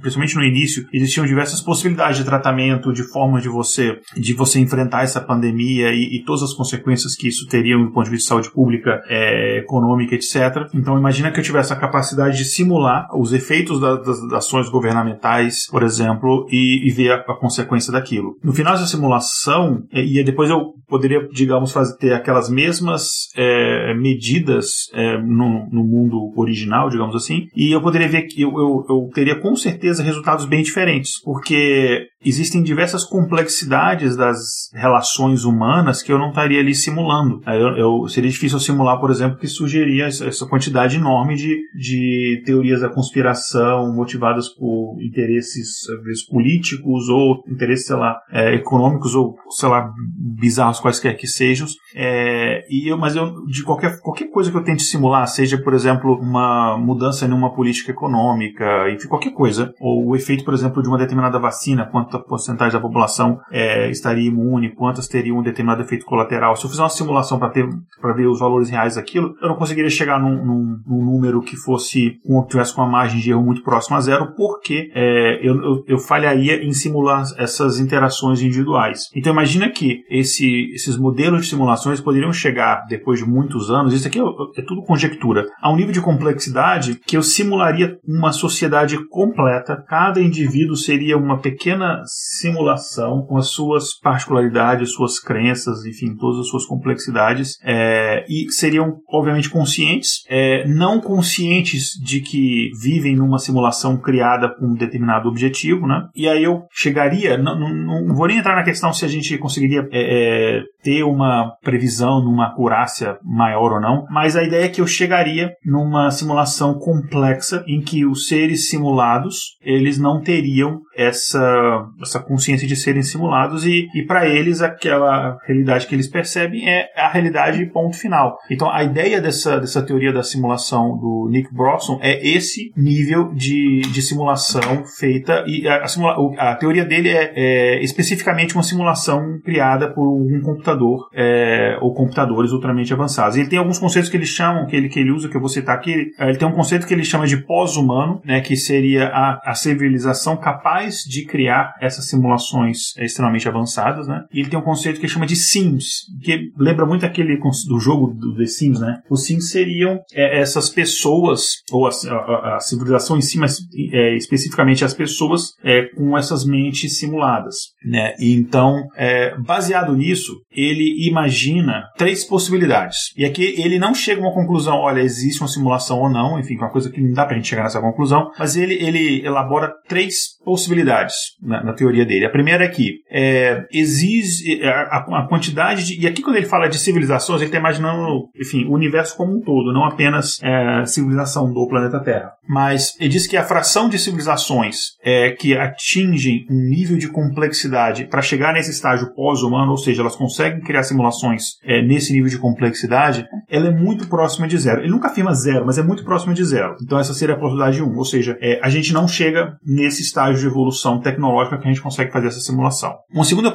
principalmente 0.00 0.34
no 0.34 0.42
início 0.42 0.84
existiam 0.92 1.24
diversas 1.24 1.60
possibilidades 1.60 2.18
de 2.18 2.24
tratamento, 2.24 2.92
de 2.92 3.04
formas 3.04 3.42
de 3.42 3.48
você 3.48 3.98
de 4.16 4.34
você 4.34 4.58
enfrentar 4.58 5.04
essa 5.04 5.20
pandemia 5.20 5.92
e, 5.92 6.16
e 6.16 6.24
todas 6.24 6.42
as 6.42 6.52
consequências 6.52 7.14
que 7.14 7.28
isso 7.28 7.46
teria 7.46 7.78
do 7.78 7.92
ponto 7.92 8.04
de 8.04 8.10
vista 8.10 8.24
de 8.24 8.28
saúde 8.28 8.50
pública, 8.50 9.00
é, 9.06 9.58
econômica, 9.58 10.14
etc. 10.14 10.68
Então 10.74 10.98
imagina 10.98 11.30
que 11.30 11.38
eu 11.38 11.44
tivesse 11.48 11.72
a 11.72 11.76
capacidade 11.76 12.36
de 12.36 12.44
simular 12.44 13.08
os 13.14 13.32
efeitos 13.32 13.80
da, 13.80 13.96
das, 13.96 14.20
das, 14.28 14.48
ações 14.48 14.68
governamentais, 14.68 15.66
por 15.70 15.82
exemplo, 15.82 16.46
e, 16.50 16.88
e 16.88 16.92
ver 16.92 17.12
a, 17.12 17.16
a, 17.16 17.36
consequência 17.36 17.92
daquilo. 17.92 18.36
No 18.42 18.52
final 18.52 18.74
dessa 18.74 18.86
simulação, 18.86 19.82
é, 19.92 20.02
e 20.02 20.22
depois 20.22 20.48
eu 20.48 20.74
poderia, 20.88 21.28
digamos, 21.32 21.72
fazer 21.72 21.96
ter 21.96 22.12
aquelas 22.12 22.48
mesmas 22.48 23.28
é, 23.36 23.94
medidas 23.94 24.88
é, 24.94 25.18
no, 25.18 25.68
no, 25.70 25.84
mundo 25.84 26.32
original, 26.36 26.88
digamos 26.88 27.14
assim, 27.14 27.46
e 27.54 27.72
eu 27.72 27.82
poderia 27.82 28.08
ver 28.08 28.22
que 28.22 28.42
eu, 28.42 28.50
eu, 28.50 28.86
eu 28.88 29.10
teria 29.12 29.38
com 29.38 29.54
certeza 29.54 30.02
resultados 30.02 30.46
bem 30.46 30.62
diferentes, 30.62 31.20
porque 31.22 32.06
existem 32.24 32.62
diversas 32.62 33.04
complexidades 33.04 34.16
das 34.16 34.70
relações 34.72 35.44
humanas 35.44 36.02
que 36.02 36.12
eu 36.12 36.18
não 36.18 36.30
estaria 36.30 36.60
ali 36.60 36.74
simulando. 36.74 37.40
Eu, 37.46 37.76
eu 37.76 38.08
seria 38.08 38.30
difícil 38.30 38.58
simular, 38.58 38.98
por 38.98 39.10
exemplo, 39.10 39.38
que 39.38 39.46
surgiria 39.46 40.06
essa 40.06 40.46
quantidade 40.46 40.96
enorme 40.96 41.36
de, 41.74 42.42
teorias 42.44 42.80
da 42.80 42.88
conspiração 42.88 43.94
motivadas 43.94 44.48
por 44.48 44.96
interesses 45.00 45.86
vezes, 46.04 46.26
políticos 46.26 47.08
ou 47.08 47.42
interesses, 47.48 47.86
sei 47.86 47.96
lá, 47.96 48.18
é, 48.30 48.54
econômicos 48.54 49.14
ou, 49.14 49.36
sei 49.50 49.68
lá, 49.68 49.90
bizarros 50.38 50.80
quaisquer 50.80 51.16
que 51.16 51.26
sejam. 51.26 51.66
É, 51.94 52.64
e 52.68 52.90
eu, 52.90 52.98
mas 52.98 53.16
eu, 53.16 53.44
de 53.46 53.62
qualquer, 53.62 54.00
qualquer 54.00 54.30
coisa 54.30 54.50
que 54.50 54.56
eu 54.56 54.64
tente 54.64 54.82
simular, 54.82 55.26
seja, 55.26 55.58
por 55.58 55.74
exemplo, 55.74 56.14
uma 56.14 56.76
mudança 56.78 57.26
em 57.26 57.32
uma 57.32 57.54
política 57.54 57.90
econômica, 57.90 58.90
enfim, 58.90 59.08
qualquer 59.08 59.32
coisa, 59.32 59.72
ou 59.80 60.08
o 60.08 60.16
efeito, 60.16 60.44
por 60.44 60.54
exemplo, 60.54 60.82
de 60.82 60.88
uma 60.88 60.98
determinada 60.98 61.38
vacina, 61.38 61.86
quanta 61.86 62.18
porcentagem 62.18 62.72
da 62.72 62.80
população 62.80 63.38
é, 63.50 63.90
estaria 63.90 64.28
imune, 64.28 64.74
quantas 64.74 65.08
teriam 65.08 65.38
um 65.38 65.42
determinado 65.42 65.82
efeito 65.82 66.04
colateral. 66.04 66.56
Se 66.56 66.64
eu 66.64 66.70
fizer 66.70 66.82
uma 66.82 66.88
simulação 66.88 67.38
para 67.38 68.12
ver 68.14 68.26
os 68.26 68.38
valores 68.38 68.70
reais 68.70 68.94
daquilo, 68.96 69.34
eu 69.40 69.48
não 69.48 69.56
conseguiria 69.56 69.90
chegar 69.90 70.20
num, 70.20 70.44
num, 70.44 70.80
num 70.86 71.04
número 71.04 71.27
que 71.40 71.56
fosse 71.56 72.18
com, 72.24 72.44
tivesse 72.46 72.74
com 72.74 72.82
uma 72.82 72.90
margem 72.90 73.20
de 73.20 73.30
erro 73.30 73.42
muito 73.42 73.62
próxima 73.62 73.98
a 73.98 74.00
zero, 74.00 74.34
porque 74.36 74.90
é, 74.94 75.38
eu, 75.42 75.56
eu, 75.62 75.84
eu, 75.86 75.98
falharia 75.98 76.64
em 76.64 76.72
simular 76.72 77.24
essas 77.36 77.78
interações 77.78 78.40
individuais. 78.40 79.08
Então 79.14 79.32
imagina 79.32 79.70
que 79.70 80.02
esse, 80.10 80.70
esses 80.74 80.96
modelos 80.96 81.42
de 81.42 81.48
simulações 81.48 82.00
poderiam 82.00 82.32
chegar 82.32 82.86
depois 82.88 83.20
de 83.20 83.26
muitos 83.26 83.70
anos, 83.70 83.92
isso 83.92 84.06
aqui 84.06 84.18
é, 84.18 84.22
é 84.56 84.62
tudo 84.62 84.82
conjectura, 84.82 85.46
a 85.60 85.70
um 85.72 85.76
nível 85.76 85.92
de 85.92 86.00
complexidade 86.00 87.00
que 87.06 87.16
eu 87.16 87.22
simularia 87.22 87.98
uma 88.06 88.32
sociedade 88.32 88.98
completa, 89.08 89.84
cada 89.88 90.20
indivíduo 90.20 90.76
seria 90.76 91.16
uma 91.16 91.38
pequena 91.38 92.02
simulação 92.06 93.22
com 93.22 93.36
as 93.36 93.48
suas 93.48 93.98
particularidades, 93.98 94.92
suas 94.92 95.18
crenças, 95.18 95.84
enfim, 95.84 96.14
todas 96.16 96.40
as 96.40 96.48
suas 96.48 96.64
complexidades, 96.64 97.58
é, 97.62 98.24
e 98.28 98.50
seriam, 98.50 99.00
obviamente, 99.08 99.50
conscientes, 99.50 100.22
é, 100.28 100.66
não 100.66 101.00
com 101.00 101.17
conscientes 101.18 102.00
de 102.00 102.20
que 102.20 102.70
vivem 102.80 103.16
numa 103.16 103.40
simulação 103.40 103.96
criada 103.96 104.48
com 104.48 104.66
um 104.66 104.74
determinado 104.74 105.28
objetivo, 105.28 105.84
né? 105.84 106.06
E 106.14 106.28
aí 106.28 106.44
eu 106.44 106.62
chegaria, 106.70 107.36
não, 107.36 107.58
não, 107.58 108.04
não 108.04 108.14
vou 108.14 108.28
nem 108.28 108.38
entrar 108.38 108.54
na 108.54 108.62
questão 108.62 108.92
se 108.92 109.04
a 109.04 109.08
gente 109.08 109.36
conseguiria 109.36 109.88
é, 109.90 110.58
é, 110.58 110.62
ter 110.80 111.02
uma 111.02 111.50
previsão 111.60 112.22
numa 112.22 112.46
acurácia 112.46 113.16
maior 113.24 113.72
ou 113.72 113.80
não, 113.80 114.06
mas 114.10 114.36
a 114.36 114.44
ideia 114.44 114.66
é 114.66 114.68
que 114.68 114.80
eu 114.80 114.86
chegaria 114.86 115.50
numa 115.66 116.08
simulação 116.12 116.74
complexa 116.74 117.64
em 117.66 117.80
que 117.80 118.06
os 118.06 118.28
seres 118.28 118.68
simulados 118.68 119.56
eles 119.60 119.98
não 119.98 120.20
teriam 120.20 120.78
essa, 120.98 121.86
essa 122.02 122.18
consciência 122.18 122.66
de 122.66 122.74
serem 122.74 123.02
simulados 123.02 123.64
e, 123.64 123.88
e 123.94 124.04
para 124.04 124.28
eles 124.28 124.60
aquela 124.60 125.38
realidade 125.46 125.86
que 125.86 125.94
eles 125.94 126.08
percebem 126.08 126.68
é 126.68 126.88
a 126.96 127.08
realidade 127.08 127.64
ponto 127.66 127.96
final. 127.96 128.36
Então 128.50 128.68
a 128.68 128.82
ideia 128.82 129.20
dessa, 129.20 129.60
dessa 129.60 129.80
teoria 129.80 130.12
da 130.12 130.24
simulação 130.24 130.98
do 130.98 131.28
Nick 131.30 131.54
Brosson 131.54 132.00
é 132.02 132.26
esse 132.26 132.72
nível 132.76 133.32
de, 133.32 133.82
de 133.82 134.02
simulação 134.02 134.84
feita 134.98 135.44
e 135.46 135.68
a, 135.68 135.84
a, 135.84 135.86
simula, 135.86 136.16
a 136.36 136.56
teoria 136.56 136.84
dele 136.84 137.10
é, 137.10 137.32
é, 137.36 137.82
especificamente 137.84 138.54
uma 138.54 138.64
simulação 138.64 139.40
criada 139.44 139.92
por 139.92 140.08
um 140.08 140.40
computador 140.42 141.08
é, 141.14 141.78
ou 141.80 141.94
computadores 141.94 142.50
ultramente 142.50 142.92
avançados. 142.92 143.36
Ele 143.36 143.48
tem 143.48 143.58
alguns 143.58 143.78
conceitos 143.78 144.10
que 144.10 144.16
ele 144.16 144.26
chama, 144.26 144.66
que 144.66 144.74
ele, 144.74 144.88
que 144.88 144.98
ele 144.98 145.12
usa, 145.12 145.28
que 145.28 145.36
eu 145.36 145.40
vou 145.40 145.48
citar 145.48 145.76
aqui. 145.76 146.10
Ele 146.18 146.36
tem 146.36 146.48
um 146.48 146.52
conceito 146.52 146.86
que 146.86 146.94
ele 146.94 147.04
chama 147.04 147.26
de 147.26 147.36
pós-humano, 147.36 148.20
né, 148.24 148.40
que 148.40 148.56
seria 148.56 149.08
a, 149.08 149.50
a 149.50 149.54
civilização 149.54 150.36
capaz 150.36 150.87
de 151.04 151.24
criar 151.24 151.74
essas 151.80 152.08
simulações 152.08 152.96
extremamente 152.98 153.48
avançadas, 153.48 154.06
né? 154.06 154.24
E 154.32 154.40
ele 154.40 154.50
tem 154.50 154.58
um 154.58 154.62
conceito 154.62 155.00
que 155.00 155.08
chama 155.08 155.26
de 155.26 155.36
Sims, 155.36 156.06
que 156.22 156.50
lembra 156.56 156.86
muito 156.86 157.06
aquele 157.06 157.38
do 157.68 157.80
jogo 157.80 158.08
do 158.08 158.36
The 158.36 158.46
Sims, 158.46 158.80
né? 158.80 159.00
Os 159.10 159.24
Sims 159.24 159.50
seriam 159.50 160.00
é, 160.12 160.40
essas 160.40 160.68
pessoas, 160.68 161.62
ou 161.70 161.86
a, 161.86 161.90
a, 161.90 162.56
a, 162.56 162.60
civilização 162.60 163.16
em 163.16 163.22
si, 163.22 163.38
mas 163.38 163.58
é, 163.92 164.16
especificamente 164.16 164.84
as 164.84 164.94
pessoas 164.94 165.52
é, 165.64 165.82
com 165.94 166.16
essas 166.16 166.44
mentes 166.44 166.98
simuladas, 166.98 167.54
né? 167.84 168.14
E 168.18 168.34
então, 168.34 168.86
é, 168.96 169.36
baseado 169.38 169.96
nisso, 169.96 170.34
ele 170.50 171.06
imagina 171.08 171.84
três 171.96 172.24
possibilidades. 172.24 173.12
E 173.16 173.24
aqui 173.24 173.54
ele 173.58 173.78
não 173.78 173.94
chega 173.94 174.20
a 174.20 174.24
uma 174.24 174.34
conclusão, 174.34 174.76
olha, 174.76 175.00
existe 175.00 175.40
uma 175.40 175.48
simulação 175.48 176.00
ou 176.00 176.10
não, 176.10 176.38
enfim, 176.38 176.56
uma 176.56 176.70
coisa 176.70 176.90
que 176.90 177.00
não 177.00 177.12
dá 177.12 177.24
pra 177.24 177.36
gente 177.36 177.48
chegar 177.48 177.62
nessa 177.62 177.80
conclusão, 177.80 178.30
mas 178.38 178.56
ele, 178.56 178.74
ele 178.74 179.24
elabora 179.24 179.72
três 179.88 180.37
possibilidades 180.48 181.14
na, 181.42 181.62
na 181.62 181.74
teoria 181.74 182.06
dele. 182.06 182.24
A 182.24 182.30
primeira 182.30 182.64
é 182.64 182.68
que 182.68 183.00
é, 183.10 183.66
exige 183.70 184.62
é, 184.62 184.68
a, 184.70 184.96
a, 184.96 185.28
quantidade 185.28 185.84
de. 185.84 186.00
E 186.00 186.06
aqui, 186.06 186.22
quando 186.22 186.36
ele 186.36 186.46
fala 186.46 186.68
de 186.68 186.78
civilizações, 186.78 187.42
ele 187.42 187.48
está 187.48 187.58
imaginando, 187.58 188.30
enfim, 188.34 188.64
o 188.64 188.72
universo 188.72 189.14
como 189.14 189.36
um 189.36 189.42
todo, 189.42 189.74
não 189.74 189.84
apenas 189.84 190.38
é, 190.42 190.86
civilização 190.86 191.52
do 191.52 191.68
planeta 191.68 192.00
Terra. 192.00 192.32
Mas 192.48 192.96
ele 192.98 193.10
diz 193.10 193.26
que 193.26 193.36
a 193.36 193.44
fração 193.44 193.90
de 193.90 193.98
civilizações 193.98 194.96
é, 195.04 195.32
que 195.32 195.54
atingem 195.54 196.46
um 196.50 196.70
nível 196.70 196.96
de 196.96 197.08
complexidade 197.08 198.06
para 198.06 198.22
chegar 198.22 198.54
nesse 198.54 198.70
estágio 198.70 199.12
pós-humano, 199.14 199.72
ou 199.72 199.76
seja, 199.76 200.00
elas 200.00 200.16
conseguem 200.16 200.62
criar 200.62 200.82
simulações 200.82 201.58
é, 201.62 201.82
nesse 201.82 202.10
nível 202.10 202.30
de 202.30 202.38
complexidade, 202.38 203.26
ela 203.50 203.68
é 203.68 203.70
muito 203.70 204.08
próxima 204.08 204.48
de 204.48 204.56
zero. 204.56 204.80
Ele 204.80 204.90
nunca 204.90 205.08
afirma 205.08 205.34
zero, 205.34 205.66
mas 205.66 205.76
é 205.76 205.82
muito 205.82 206.04
próxima 206.04 206.32
de 206.32 206.42
zero. 206.42 206.74
Então 206.82 206.98
essa 206.98 207.12
seria 207.12 207.34
a 207.34 207.38
possibilidade 207.38 207.82
1. 207.82 207.86
Um. 207.86 207.98
Ou 207.98 208.04
seja, 208.06 208.38
é, 208.40 208.58
a 208.62 208.70
gente 208.70 208.94
não 208.94 209.06
chega 209.06 209.58
nesse 209.62 210.00
estágio 210.00 210.37
de 210.40 210.46
evolução 210.46 211.00
tecnológica 211.00 211.58
que 211.58 211.64
a 211.64 211.70
gente 211.70 211.82
consegue 211.82 212.12
fazer 212.12 212.28
essa 212.28 212.40
simulação. 212.40 212.96
Uma 213.12 213.24
segunda 213.24 213.50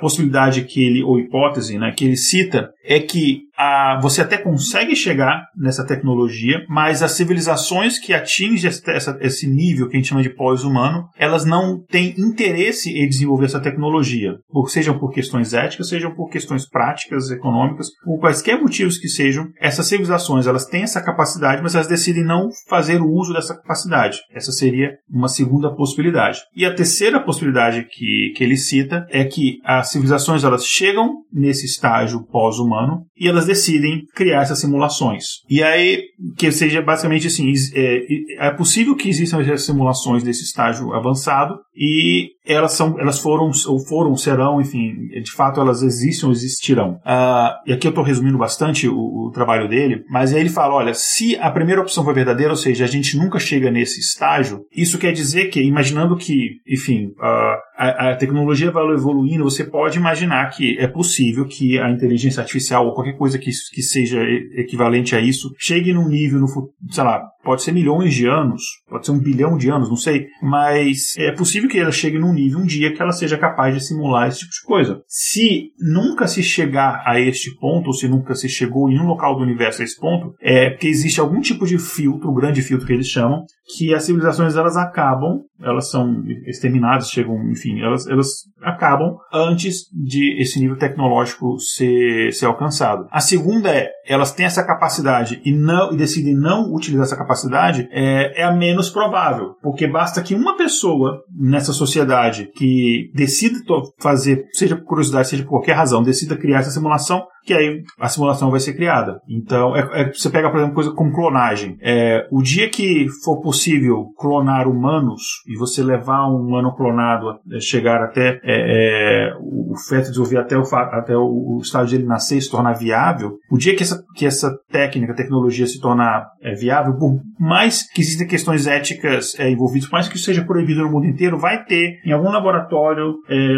possibilidade 0.00 0.62
que 0.62 0.84
ele, 0.84 1.02
ou 1.02 1.18
hipótese, 1.18 1.78
né, 1.78 1.92
que 1.96 2.04
ele 2.04 2.16
cita 2.16 2.70
é 2.84 3.00
que 3.00 3.42
a, 3.62 4.00
você 4.00 4.22
até 4.22 4.36
consegue 4.36 4.96
chegar 4.96 5.46
nessa 5.56 5.86
tecnologia, 5.86 6.64
mas 6.68 7.02
as 7.02 7.12
civilizações 7.12 7.98
que 7.98 8.12
atingem 8.12 8.68
essa, 8.68 9.16
esse 9.20 9.46
nível 9.46 9.88
que 9.88 9.96
a 9.96 9.98
gente 9.98 10.08
chama 10.08 10.22
de 10.22 10.34
pós-humano, 10.34 11.08
elas 11.16 11.44
não 11.44 11.80
têm 11.88 12.14
interesse 12.18 12.90
em 12.90 13.08
desenvolver 13.08 13.46
essa 13.46 13.60
tecnologia, 13.60 14.34
por, 14.50 14.68
sejam 14.68 14.98
por 14.98 15.10
questões 15.12 15.54
éticas, 15.54 15.88
sejam 15.88 16.14
por 16.14 16.28
questões 16.28 16.68
práticas, 16.68 17.30
econômicas, 17.30 17.88
por 18.04 18.18
quaisquer 18.18 18.60
motivos 18.60 18.98
que 18.98 19.08
sejam, 19.08 19.46
essas 19.60 19.86
civilizações 19.86 20.46
elas 20.46 20.66
têm 20.66 20.82
essa 20.82 21.02
capacidade, 21.02 21.62
mas 21.62 21.74
elas 21.74 21.86
decidem 21.86 22.24
não 22.24 22.48
fazer 22.68 23.00
o 23.00 23.10
uso 23.10 23.32
dessa 23.32 23.54
capacidade. 23.54 24.18
Essa 24.32 24.52
seria 24.52 24.96
uma 25.10 25.28
segunda 25.28 25.74
possibilidade. 25.74 26.40
E 26.54 26.64
a 26.64 26.74
terceira 26.74 27.20
possibilidade 27.20 27.86
que, 27.90 28.32
que 28.36 28.42
ele 28.42 28.56
cita 28.56 29.06
é 29.10 29.24
que 29.24 29.58
as 29.64 29.90
civilizações 29.90 30.44
elas 30.44 30.64
chegam 30.64 31.22
nesse 31.32 31.66
estágio 31.66 32.24
pós-humano 32.26 33.06
e 33.16 33.28
elas 33.28 33.46
decidem 33.52 34.04
criar 34.14 34.42
essas 34.42 34.60
simulações. 34.60 35.42
E 35.48 35.62
aí, 35.62 36.02
que 36.36 36.50
seja 36.50 36.82
basicamente 36.82 37.26
assim, 37.26 37.52
é, 37.74 38.46
é 38.48 38.50
possível 38.50 38.96
que 38.96 39.08
existam 39.08 39.40
essas 39.40 39.66
simulações 39.66 40.24
nesse 40.24 40.42
estágio 40.42 40.92
avançado 40.92 41.54
e 41.76 42.30
elas 42.44 42.72
são, 42.72 42.98
elas 42.98 43.20
foram 43.20 43.50
ou 43.68 43.78
foram, 43.86 44.16
serão, 44.16 44.60
enfim, 44.60 45.08
de 45.22 45.30
fato 45.30 45.60
elas 45.60 45.82
existem 45.82 46.28
ou 46.28 46.34
existirão. 46.34 47.00
Uh, 47.06 47.68
e 47.68 47.72
aqui 47.72 47.86
eu 47.86 47.90
estou 47.90 48.02
resumindo 48.02 48.36
bastante 48.36 48.88
o, 48.88 48.96
o, 48.96 49.30
trabalho 49.32 49.68
dele, 49.68 50.04
mas 50.10 50.34
aí 50.34 50.40
ele 50.40 50.48
fala, 50.48 50.74
olha, 50.74 50.92
se 50.94 51.36
a 51.36 51.50
primeira 51.50 51.80
opção 51.80 52.04
for 52.04 52.14
verdadeira, 52.14 52.50
ou 52.50 52.56
seja, 52.56 52.84
a 52.84 52.88
gente 52.88 53.16
nunca 53.16 53.38
chega 53.38 53.70
nesse 53.70 54.00
estágio, 54.00 54.64
isso 54.74 54.98
quer 54.98 55.12
dizer 55.12 55.46
que, 55.46 55.62
imaginando 55.62 56.16
que, 56.16 56.60
enfim, 56.66 57.12
uh, 57.18 57.58
a, 57.76 58.10
a, 58.10 58.16
tecnologia 58.16 58.70
vai 58.70 58.84
evoluindo, 58.92 59.44
você 59.44 59.64
pode 59.64 59.98
imaginar 59.98 60.50
que 60.50 60.78
é 60.78 60.88
possível 60.88 61.46
que 61.46 61.78
a 61.78 61.90
inteligência 61.90 62.40
artificial 62.40 62.86
ou 62.86 62.94
qualquer 62.94 63.16
coisa 63.16 63.38
que, 63.38 63.50
que 63.72 63.82
seja 63.82 64.20
equivalente 64.56 65.14
a 65.14 65.20
isso 65.20 65.54
chegue 65.58 65.92
num 65.92 66.08
nível, 66.08 66.40
no, 66.40 66.46
sei 66.90 67.04
lá, 67.04 67.22
pode 67.42 67.62
ser 67.62 67.72
milhões 67.72 68.14
de 68.14 68.26
anos, 68.26 68.62
pode 68.88 69.06
ser 69.06 69.12
um 69.12 69.18
bilhão 69.18 69.56
de 69.56 69.70
anos, 69.70 69.88
não 69.88 69.96
sei, 69.96 70.26
mas 70.42 71.16
é 71.18 71.32
possível 71.32 71.68
que 71.68 71.78
ela 71.78 71.92
chegue 71.92 72.18
num 72.18 72.32
nível 72.32 72.60
um 72.60 72.66
dia 72.66 72.92
que 72.92 73.02
ela 73.02 73.12
seja 73.12 73.36
capaz 73.36 73.74
de 73.74 73.84
simular 73.84 74.28
esse 74.28 74.40
tipo 74.40 74.52
de 74.52 74.62
coisa. 74.62 75.02
Se 75.06 75.70
nunca 75.78 76.26
se 76.26 76.42
chegar 76.42 77.02
a 77.06 77.20
este 77.20 77.54
ponto, 77.58 77.88
ou 77.88 77.92
se 77.92 78.08
nunca 78.08 78.34
se 78.34 78.48
chegou 78.48 78.90
em 78.90 78.98
um 78.98 79.06
local 79.06 79.36
do 79.36 79.42
universo 79.42 79.82
a 79.82 79.84
esse 79.84 79.98
ponto, 79.98 80.34
é 80.40 80.70
porque 80.70 80.86
existe 80.86 81.20
algum 81.20 81.40
tipo 81.40 81.66
de 81.66 81.78
filtro, 81.78 82.30
o 82.30 82.34
grande 82.34 82.62
filtro 82.62 82.86
que 82.86 82.92
eles 82.92 83.08
chamam, 83.08 83.44
que 83.76 83.94
as 83.94 84.04
civilizações 84.04 84.56
elas 84.56 84.76
acabam, 84.76 85.40
elas 85.60 85.90
são 85.90 86.24
exterminadas, 86.46 87.08
chegam, 87.08 87.36
enfim, 87.50 87.80
elas, 87.80 88.06
elas 88.06 88.28
acabam 88.60 89.16
antes 89.32 89.84
de 89.92 90.40
esse 90.40 90.58
nível 90.58 90.76
tecnológico 90.76 91.58
ser, 91.58 92.32
ser 92.32 92.46
alcançado. 92.46 93.06
A 93.10 93.20
segunda 93.20 93.70
é, 93.70 93.88
elas 94.06 94.32
têm 94.32 94.46
essa 94.46 94.66
capacidade 94.66 95.40
e, 95.44 95.52
não, 95.52 95.92
e 95.92 95.96
decidem 95.96 96.34
não 96.34 96.72
utilizar 96.74 97.04
essa 97.04 97.16
capacidade, 97.16 97.88
é, 97.92 98.42
é 98.42 98.44
a 98.44 98.52
menos 98.52 98.90
provável, 98.90 99.54
porque 99.62 99.86
basta 99.86 100.22
que 100.22 100.34
uma 100.34 100.56
pessoa 100.56 101.22
nessa 101.34 101.72
sociedade 101.72 102.50
que 102.54 103.10
decida 103.14 103.58
fazer, 104.00 104.46
seja 104.52 104.76
por 104.76 104.84
curiosidade, 104.84 105.28
seja 105.28 105.44
por 105.44 105.50
qualquer 105.50 105.74
razão, 105.74 106.02
decida 106.02 106.36
criar 106.36 106.60
essa 106.60 106.70
simulação, 106.70 107.24
que 107.44 107.52
aí 107.52 107.82
a 107.98 108.08
simulação 108.08 108.50
vai 108.50 108.60
ser 108.60 108.74
criada. 108.74 109.20
Então, 109.28 109.76
é, 109.76 110.02
é, 110.02 110.12
você 110.12 110.30
pega, 110.30 110.50
por 110.50 110.58
exemplo, 110.58 110.74
coisa 110.74 110.92
como 110.92 111.12
clonagem. 111.12 111.76
É, 111.80 112.26
o 112.30 112.42
dia 112.42 112.68
que 112.68 113.06
for 113.24 113.40
possível 113.40 114.06
clonar 114.16 114.68
humanos 114.68 115.22
e 115.46 115.56
você 115.56 115.82
levar 115.82 116.28
um 116.28 116.36
humano 116.36 116.74
clonado 116.74 117.28
a 117.28 117.60
chegar 117.60 118.02
até 118.02 118.40
é, 118.42 119.30
é 119.30 119.34
o 119.40 119.74
feto 119.88 120.10
desenvolver 120.10 120.38
até 120.38 120.56
o, 120.56 120.62
até 120.62 121.16
o, 121.16 121.56
o 121.56 121.60
estágio 121.62 121.88
de 121.88 121.94
ele 121.96 122.04
nascer 122.04 122.38
e 122.38 122.42
se 122.42 122.50
tornar 122.50 122.72
viável, 122.74 123.38
o 123.50 123.58
dia 123.58 123.74
que 123.74 123.82
essa, 123.82 124.02
que 124.14 124.26
essa 124.26 124.50
técnica, 124.70 125.14
tecnologia 125.14 125.66
se 125.66 125.80
tornar 125.80 126.26
é, 126.42 126.54
viável, 126.54 126.94
por 126.96 127.20
mais 127.38 127.82
que 127.90 128.00
existam 128.00 128.26
questões 128.26 128.66
éticas 128.66 129.38
é, 129.38 129.50
envolvidas, 129.50 129.88
por 129.88 129.96
mais 129.96 130.08
que 130.08 130.16
isso 130.16 130.24
seja 130.24 130.44
proibido 130.44 130.82
no 130.82 130.90
mundo 130.90 131.06
inteiro, 131.06 131.38
vai 131.38 131.64
ter 131.64 132.00
em 132.04 132.12
algum 132.12 132.30
laboratório, 132.30 133.14